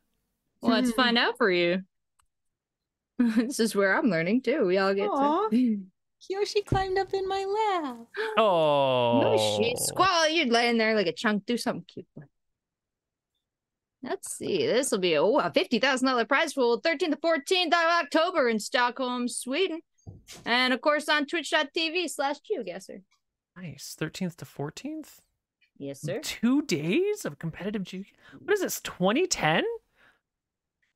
Well, 0.61 0.71
let's 0.73 0.91
find 0.91 1.17
hmm. 1.17 1.23
out 1.23 1.37
for 1.37 1.51
you. 1.51 1.83
this 3.19 3.59
is 3.59 3.75
where 3.75 3.97
I'm 3.97 4.09
learning 4.09 4.41
too. 4.41 4.65
We 4.65 4.77
all 4.77 4.93
get 4.93 5.09
Aw. 5.09 5.49
to 5.51 5.81
Yoshi 6.29 6.61
climbed 6.61 6.97
up 6.97 7.13
in 7.13 7.27
my 7.27 7.45
lap. 7.45 8.07
Oh. 8.37 9.21
No 9.21 9.57
she 9.57 9.75
Squall, 9.77 10.29
you're 10.29 10.47
laying 10.47 10.77
there 10.77 10.95
like 10.95 11.07
a 11.07 11.13
chunk. 11.13 11.45
Do 11.45 11.57
something 11.57 11.85
cute. 11.87 12.05
Boy. 14.03 14.09
Let's 14.09 14.31
see. 14.35 14.65
This 14.65 14.91
will 14.91 14.99
be 14.99 15.13
a, 15.13 15.21
oh, 15.21 15.39
a 15.39 15.51
$50,000 15.51 16.27
prize 16.27 16.53
pool 16.53 16.81
13th 16.81 16.99
to 17.11 17.17
14th 17.17 17.67
of 17.67 17.73
October 17.73 18.49
in 18.49 18.59
Stockholm, 18.59 19.27
Sweden. 19.27 19.81
And 20.45 20.73
of 20.73 20.81
course 20.81 21.07
on 21.09 21.25
twitch.tv 21.25 22.09
slash 22.09 22.37
geoguessr. 22.39 23.01
Nice. 23.55 23.95
13th 23.99 24.35
to 24.37 24.45
14th? 24.45 25.19
Yes, 25.77 26.01
sir. 26.01 26.19
Two 26.19 26.61
days 26.63 27.25
of 27.25 27.39
competitive 27.39 27.83
geo. 27.83 28.03
What 28.39 28.53
is 28.53 28.61
this? 28.61 28.79
2010? 28.81 29.63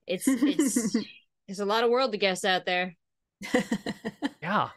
It's 0.08 0.27
it's 0.27 0.93
there's 1.48 1.59
a 1.59 1.66
lot 1.66 1.84
of 1.84 1.90
world 1.90 2.11
to 2.11 2.17
guess 2.17 2.45
out 2.45 2.66
there. 2.66 2.95
Yeah. 4.42 4.69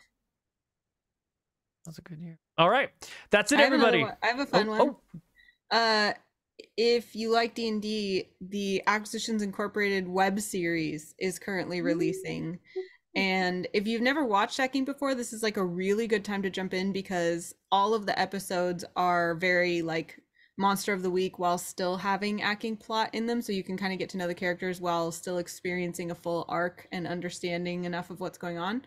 That 1.84 1.90
was 1.90 1.98
a 1.98 2.02
good 2.02 2.18
year. 2.20 2.38
All 2.56 2.70
right. 2.70 2.90
That's 3.30 3.52
it, 3.52 3.60
I 3.60 3.64
everybody. 3.64 4.02
I 4.22 4.26
have 4.26 4.40
a 4.40 4.46
fun 4.46 4.68
Oh, 4.68 4.70
one. 4.70 4.96
oh. 5.70 5.76
Uh, 5.76 6.12
if 6.76 7.14
you 7.14 7.32
like 7.32 7.54
D 7.54 7.68
and 7.68 7.82
D, 7.82 8.28
the 8.40 8.82
Acquisitions 8.86 9.42
Incorporated 9.42 10.08
web 10.08 10.40
series 10.40 11.14
is 11.18 11.38
currently 11.38 11.80
mm. 11.80 11.84
releasing. 11.84 12.58
And 13.14 13.66
if 13.72 13.86
you've 13.86 14.02
never 14.02 14.24
watched 14.24 14.60
game 14.72 14.84
before, 14.84 15.14
this 15.14 15.32
is 15.32 15.42
like 15.42 15.56
a 15.56 15.64
really 15.64 16.06
good 16.06 16.24
time 16.24 16.42
to 16.42 16.50
jump 16.50 16.72
in 16.72 16.92
because 16.92 17.54
all 17.72 17.94
of 17.94 18.06
the 18.06 18.18
episodes 18.18 18.84
are 18.94 19.34
very 19.34 19.82
like 19.82 20.20
monster 20.56 20.92
of 20.92 21.02
the 21.02 21.10
week 21.10 21.38
while 21.38 21.56
still 21.56 21.96
having 21.96 22.42
acting 22.42 22.76
plot 22.76 23.10
in 23.12 23.26
them 23.26 23.40
so 23.40 23.52
you 23.52 23.62
can 23.62 23.76
kind 23.76 23.92
of 23.92 23.98
get 23.98 24.08
to 24.10 24.16
know 24.16 24.26
the 24.26 24.34
characters 24.34 24.80
while 24.80 25.10
still 25.10 25.38
experiencing 25.38 26.10
a 26.10 26.14
full 26.14 26.44
arc 26.48 26.86
and 26.92 27.06
understanding 27.06 27.84
enough 27.84 28.10
of 28.10 28.20
what's 28.20 28.38
going 28.38 28.58
on. 28.58 28.82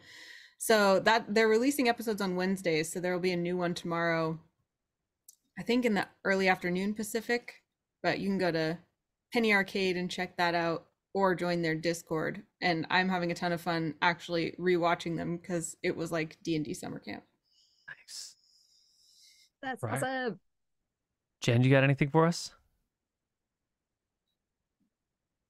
So 0.58 1.00
that 1.00 1.33
they're 1.33 1.48
releasing 1.48 1.90
episodes 1.90 2.22
on 2.22 2.35
Wednesdays, 2.35 2.91
so 2.91 3.00
there 3.00 3.14
will 3.14 3.19
be 3.19 3.32
a 3.32 3.38
new 3.38 3.58
one 3.58 3.74
tomorrow. 3.74 4.40
I 5.58 5.64
think 5.64 5.85
in 5.85 5.95
the 5.95 6.08
early 6.24 6.48
afternoon 6.48 6.93
Pacific, 6.93 7.61
but 8.04 8.20
you 8.20 8.28
can 8.28 8.38
go 8.38 8.52
to 8.52 8.78
Penny 9.34 9.54
Arcade 9.54 9.98
and 9.98 10.10
check 10.10 10.38
that 10.38 10.56
out 10.56 10.86
or 11.14 11.36
join 11.36 11.62
their 11.62 11.76
Discord. 11.76 12.44
And 12.62 12.86
I'm 12.90 13.10
having 13.10 13.32
a 13.32 13.36
ton 13.36 13.52
of 13.52 13.62
fun 13.62 13.96
actually 14.02 14.56
rewatching 14.60 15.18
them 15.18 15.38
because 15.38 15.76
it 15.84 15.96
was 15.96 16.12
like 16.12 16.38
D&D 16.44 16.74
summer 16.74 17.00
camp. 17.00 17.24
Nice. 17.88 18.36
That's 19.62 19.84
Right. 19.84 19.96
awesome. 20.02 20.40
Jen, 21.42 21.64
you 21.64 21.70
got 21.70 21.84
anything 21.84 22.10
for 22.10 22.26
us? 22.28 22.52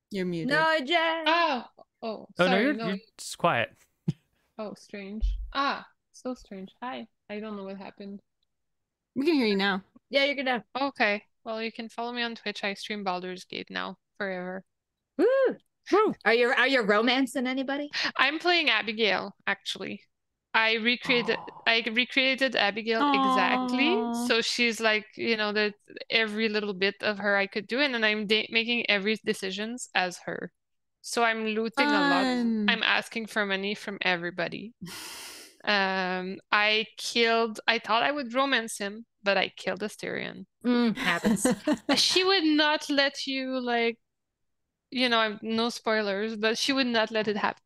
You're 0.10 0.26
muted. 0.26 0.50
No, 0.50 0.78
Jen. 0.80 1.24
Oh, 1.28 1.64
oh, 1.78 1.88
Oh, 2.02 2.28
sorry. 2.38 2.50
no, 2.50 2.60
you're, 2.60 2.74
no. 2.74 2.88
you're 2.88 2.98
just 3.18 3.38
quiet. 3.38 3.70
Oh, 4.58 4.74
strange. 4.76 5.40
Ah, 5.54 5.88
so 6.12 6.36
strange. 6.36 6.70
Hi. 6.84 7.08
I 7.32 7.40
don't 7.40 7.58
know 7.58 7.64
what 7.64 7.78
happened. 7.78 8.20
we 9.16 9.26
can 9.26 9.34
hear 9.34 9.48
you 9.48 9.56
now. 9.56 9.82
Yeah, 10.12 10.26
you're 10.26 10.36
gonna. 10.36 10.64
Okay. 10.80 11.24
Well, 11.44 11.62
you 11.62 11.72
can 11.72 11.90
follow 11.90 12.12
me 12.12 12.22
on 12.22 12.36
Twitch. 12.36 12.64
I 12.64 12.74
stream 12.76 13.04
Baldur's 13.04 13.46
Gate 13.46 13.70
now 13.70 13.98
forever. 14.18 14.64
Woo. 15.18 15.26
Woo. 15.92 16.14
Are 16.26 16.34
you 16.34 16.50
are 16.50 16.68
you 16.68 16.82
romancing 16.82 17.48
anybody? 17.48 17.90
I'm 18.18 18.40
playing 18.40 18.70
Abigail, 18.70 19.36
actually. 19.48 20.02
I 20.54 20.74
recreated 20.74 21.38
I 21.66 21.84
recreated 21.92 22.56
Abigail 22.56 23.02
exactly. 23.14 24.04
So 24.28 24.42
she's 24.42 24.80
like, 24.80 25.06
you 25.16 25.38
know, 25.38 25.52
the 25.54 25.74
every 26.10 26.50
little 26.50 26.74
bit 26.74 26.96
of 27.02 27.18
her 27.20 27.36
I 27.36 27.48
could 27.48 27.68
do, 27.68 27.80
and 27.80 27.94
then 27.94 28.04
I'm 28.04 28.28
da- 28.28 28.48
making 28.52 28.90
every 28.90 29.18
decisions 29.26 29.90
as 29.96 30.20
her. 30.26 30.52
So 31.02 31.24
I'm 31.24 31.46
looting 31.46 31.88
a 31.88 32.04
lot. 32.12 32.24
I'm 32.68 32.84
asking 32.84 33.26
for 33.28 33.46
money 33.46 33.74
from 33.76 33.98
everybody. 34.02 34.74
Um, 35.64 36.38
I 36.52 36.88
killed. 36.98 37.60
I 37.68 37.78
thought 37.78 38.02
I 38.02 38.12
would 38.12 38.34
romance 38.34 38.80
him, 38.80 39.06
but 39.24 39.38
I 39.38 39.50
killed 39.50 39.82
Astarion. 39.82 40.46
Mm, 40.66 40.98
happens. 40.98 41.46
She 41.96 42.24
would 42.24 42.44
not 42.44 42.90
let 42.90 43.28
you 43.28 43.60
like, 43.60 43.98
you 44.90 45.10
know, 45.10 45.20
I'm- 45.20 45.40
no 45.42 45.70
spoilers, 45.70 46.36
but 46.36 46.58
she 46.58 46.74
would 46.74 46.88
not 46.88 47.12
let 47.12 47.28
it 47.28 47.38
happen. 47.38 47.64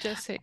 Just 0.00 0.24
saying. 0.24 0.40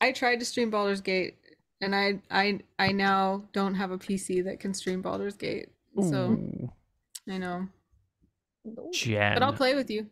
I 0.00 0.12
tried 0.12 0.40
to 0.40 0.44
stream 0.44 0.70
Baldur's 0.70 1.00
Gate 1.00 1.36
and 1.80 1.94
I 1.94 2.20
I 2.30 2.60
I 2.78 2.92
now 2.92 3.44
don't 3.52 3.74
have 3.74 3.90
a 3.90 3.98
PC 3.98 4.44
that 4.44 4.60
can 4.60 4.74
stream 4.74 5.02
Baldur's 5.02 5.36
Gate. 5.36 5.68
So 6.00 6.30
Ooh. 6.32 6.72
I 7.28 7.38
know. 7.38 7.68
Jen, 8.92 9.34
But 9.34 9.42
I'll 9.42 9.52
play 9.52 9.74
with 9.74 9.90
you. 9.90 10.06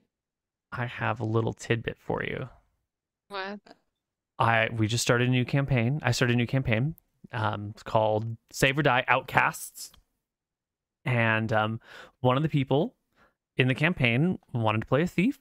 I 0.72 0.86
have 0.86 1.20
a 1.20 1.24
little 1.24 1.52
tidbit 1.52 1.96
for 1.98 2.22
you. 2.22 2.48
What? 3.28 3.60
I 4.38 4.68
we 4.72 4.86
just 4.86 5.02
started 5.02 5.28
a 5.28 5.30
new 5.30 5.44
campaign. 5.44 6.00
I 6.02 6.12
started 6.12 6.34
a 6.34 6.36
new 6.36 6.46
campaign. 6.46 6.94
Um, 7.32 7.72
it's 7.74 7.82
called 7.82 8.36
Save 8.50 8.78
or 8.78 8.82
Die 8.82 9.04
Outcasts, 9.08 9.92
and 11.04 11.52
um, 11.52 11.80
one 12.20 12.36
of 12.36 12.42
the 12.42 12.48
people 12.48 12.94
in 13.56 13.68
the 13.68 13.74
campaign 13.74 14.38
wanted 14.52 14.80
to 14.80 14.86
play 14.86 15.02
a 15.02 15.06
thief 15.06 15.38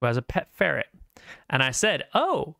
who 0.00 0.06
has 0.06 0.16
a 0.16 0.22
pet 0.22 0.48
ferret, 0.52 0.86
and 1.50 1.62
I 1.62 1.70
said, 1.70 2.04
"Oh, 2.14 2.56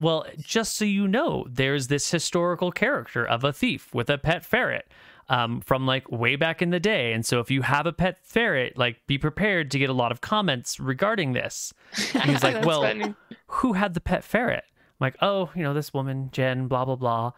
well, 0.00 0.26
just 0.38 0.76
so 0.76 0.84
you 0.84 1.08
know, 1.08 1.46
there's 1.50 1.88
this 1.88 2.10
historical 2.10 2.70
character 2.70 3.26
of 3.26 3.44
a 3.44 3.52
thief 3.52 3.92
with 3.94 4.10
a 4.10 4.18
pet 4.18 4.44
ferret." 4.44 4.86
Um, 5.28 5.60
from 5.60 5.86
like 5.86 6.10
way 6.10 6.34
back 6.34 6.60
in 6.60 6.70
the 6.70 6.80
day. 6.80 7.12
And 7.12 7.24
so 7.24 7.38
if 7.38 7.52
you 7.52 7.62
have 7.62 7.86
a 7.86 7.92
pet 7.92 8.18
ferret, 8.20 8.76
like 8.76 9.06
be 9.06 9.16
prepared 9.16 9.70
to 9.70 9.78
get 9.78 9.88
a 9.88 9.92
lot 9.92 10.10
of 10.10 10.20
comments 10.20 10.80
regarding 10.80 11.34
this. 11.34 11.72
And 12.14 12.24
he's 12.24 12.42
like, 12.42 12.64
well, 12.66 12.82
funny. 12.82 13.14
who 13.46 13.74
had 13.74 13.94
the 13.94 14.00
pet 14.00 14.24
ferret? 14.24 14.64
I'm 14.68 15.06
like, 15.06 15.16
oh, 15.22 15.50
you 15.54 15.62
know, 15.62 15.72
this 15.72 15.94
woman, 15.94 16.30
Jen, 16.32 16.66
blah, 16.66 16.84
blah, 16.84 16.96
blah. 16.96 17.30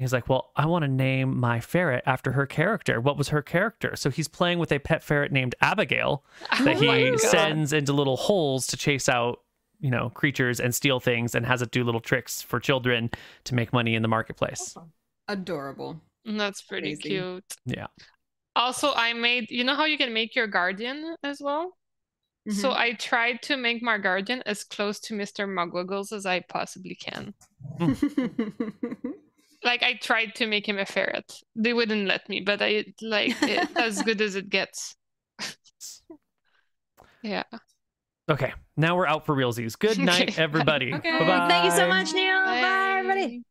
And 0.00 0.04
he's 0.06 0.14
like, 0.14 0.30
well, 0.30 0.50
I 0.56 0.64
want 0.64 0.82
to 0.84 0.88
name 0.88 1.38
my 1.38 1.60
ferret 1.60 2.02
after 2.06 2.32
her 2.32 2.46
character. 2.46 3.02
What 3.02 3.18
was 3.18 3.28
her 3.28 3.42
character? 3.42 3.96
So 3.96 4.08
he's 4.08 4.28
playing 4.28 4.58
with 4.58 4.72
a 4.72 4.78
pet 4.78 5.02
ferret 5.02 5.30
named 5.30 5.54
Abigail 5.60 6.24
that 6.64 6.78
Oh 6.78 6.80
he 6.80 7.18
sends 7.18 7.74
into 7.74 7.92
little 7.92 8.16
holes 8.16 8.66
to 8.68 8.78
chase 8.78 9.10
out, 9.10 9.40
you 9.78 9.90
know, 9.90 10.08
creatures 10.08 10.58
and 10.58 10.74
steal 10.74 11.00
things 11.00 11.34
and 11.34 11.44
has 11.44 11.60
it 11.60 11.70
do 11.70 11.84
little 11.84 12.00
tricks 12.00 12.40
for 12.40 12.58
children 12.58 13.10
to 13.44 13.54
make 13.54 13.74
money 13.74 13.94
in 13.94 14.00
the 14.00 14.08
marketplace. 14.08 14.74
Adorable. 15.28 16.00
That's 16.24 16.62
pretty 16.62 16.96
Crazy. 16.96 17.08
cute. 17.10 17.44
Yeah. 17.66 17.88
Also, 18.56 18.94
I 18.94 19.12
made, 19.12 19.50
you 19.50 19.64
know 19.64 19.74
how 19.74 19.84
you 19.84 19.98
can 19.98 20.14
make 20.14 20.34
your 20.34 20.46
guardian 20.46 21.14
as 21.22 21.42
well? 21.42 21.76
So 22.48 22.70
Mhm. 22.70 22.74
I 22.74 22.92
tried 22.94 23.42
to 23.42 23.58
make 23.58 23.82
my 23.82 23.98
guardian 23.98 24.42
as 24.46 24.64
close 24.64 24.98
to 25.00 25.14
Mr. 25.14 25.46
Mugwiggles 25.46 26.10
as 26.10 26.24
I 26.24 26.40
possibly 26.40 26.94
can. 26.94 27.34
Like 29.62 29.82
I 29.82 29.94
tried 29.94 30.34
to 30.36 30.46
make 30.46 30.68
him 30.68 30.78
a 30.78 30.86
ferret. 30.86 31.32
They 31.54 31.72
wouldn't 31.72 32.06
let 32.06 32.28
me, 32.28 32.40
but 32.40 32.62
I 32.62 32.86
like 33.02 33.36
it 33.42 33.76
as 33.76 34.02
good 34.06 34.20
as 34.20 34.34
it 34.34 34.48
gets. 34.48 34.96
yeah. 37.22 37.44
Okay. 38.30 38.52
Now 38.76 38.96
we're 38.96 39.06
out 39.06 39.26
for 39.26 39.34
realsies. 39.34 39.78
Good 39.78 39.98
night, 40.12 40.38
everybody. 40.38 40.94
Okay. 40.94 41.18
Bye-bye. 41.18 41.48
Thank 41.48 41.64
you 41.64 41.70
so 41.72 41.88
much, 41.88 42.12
Neil. 42.12 42.44
Bye, 42.44 42.96
everybody. 42.98 43.38
Bye. 43.38 43.42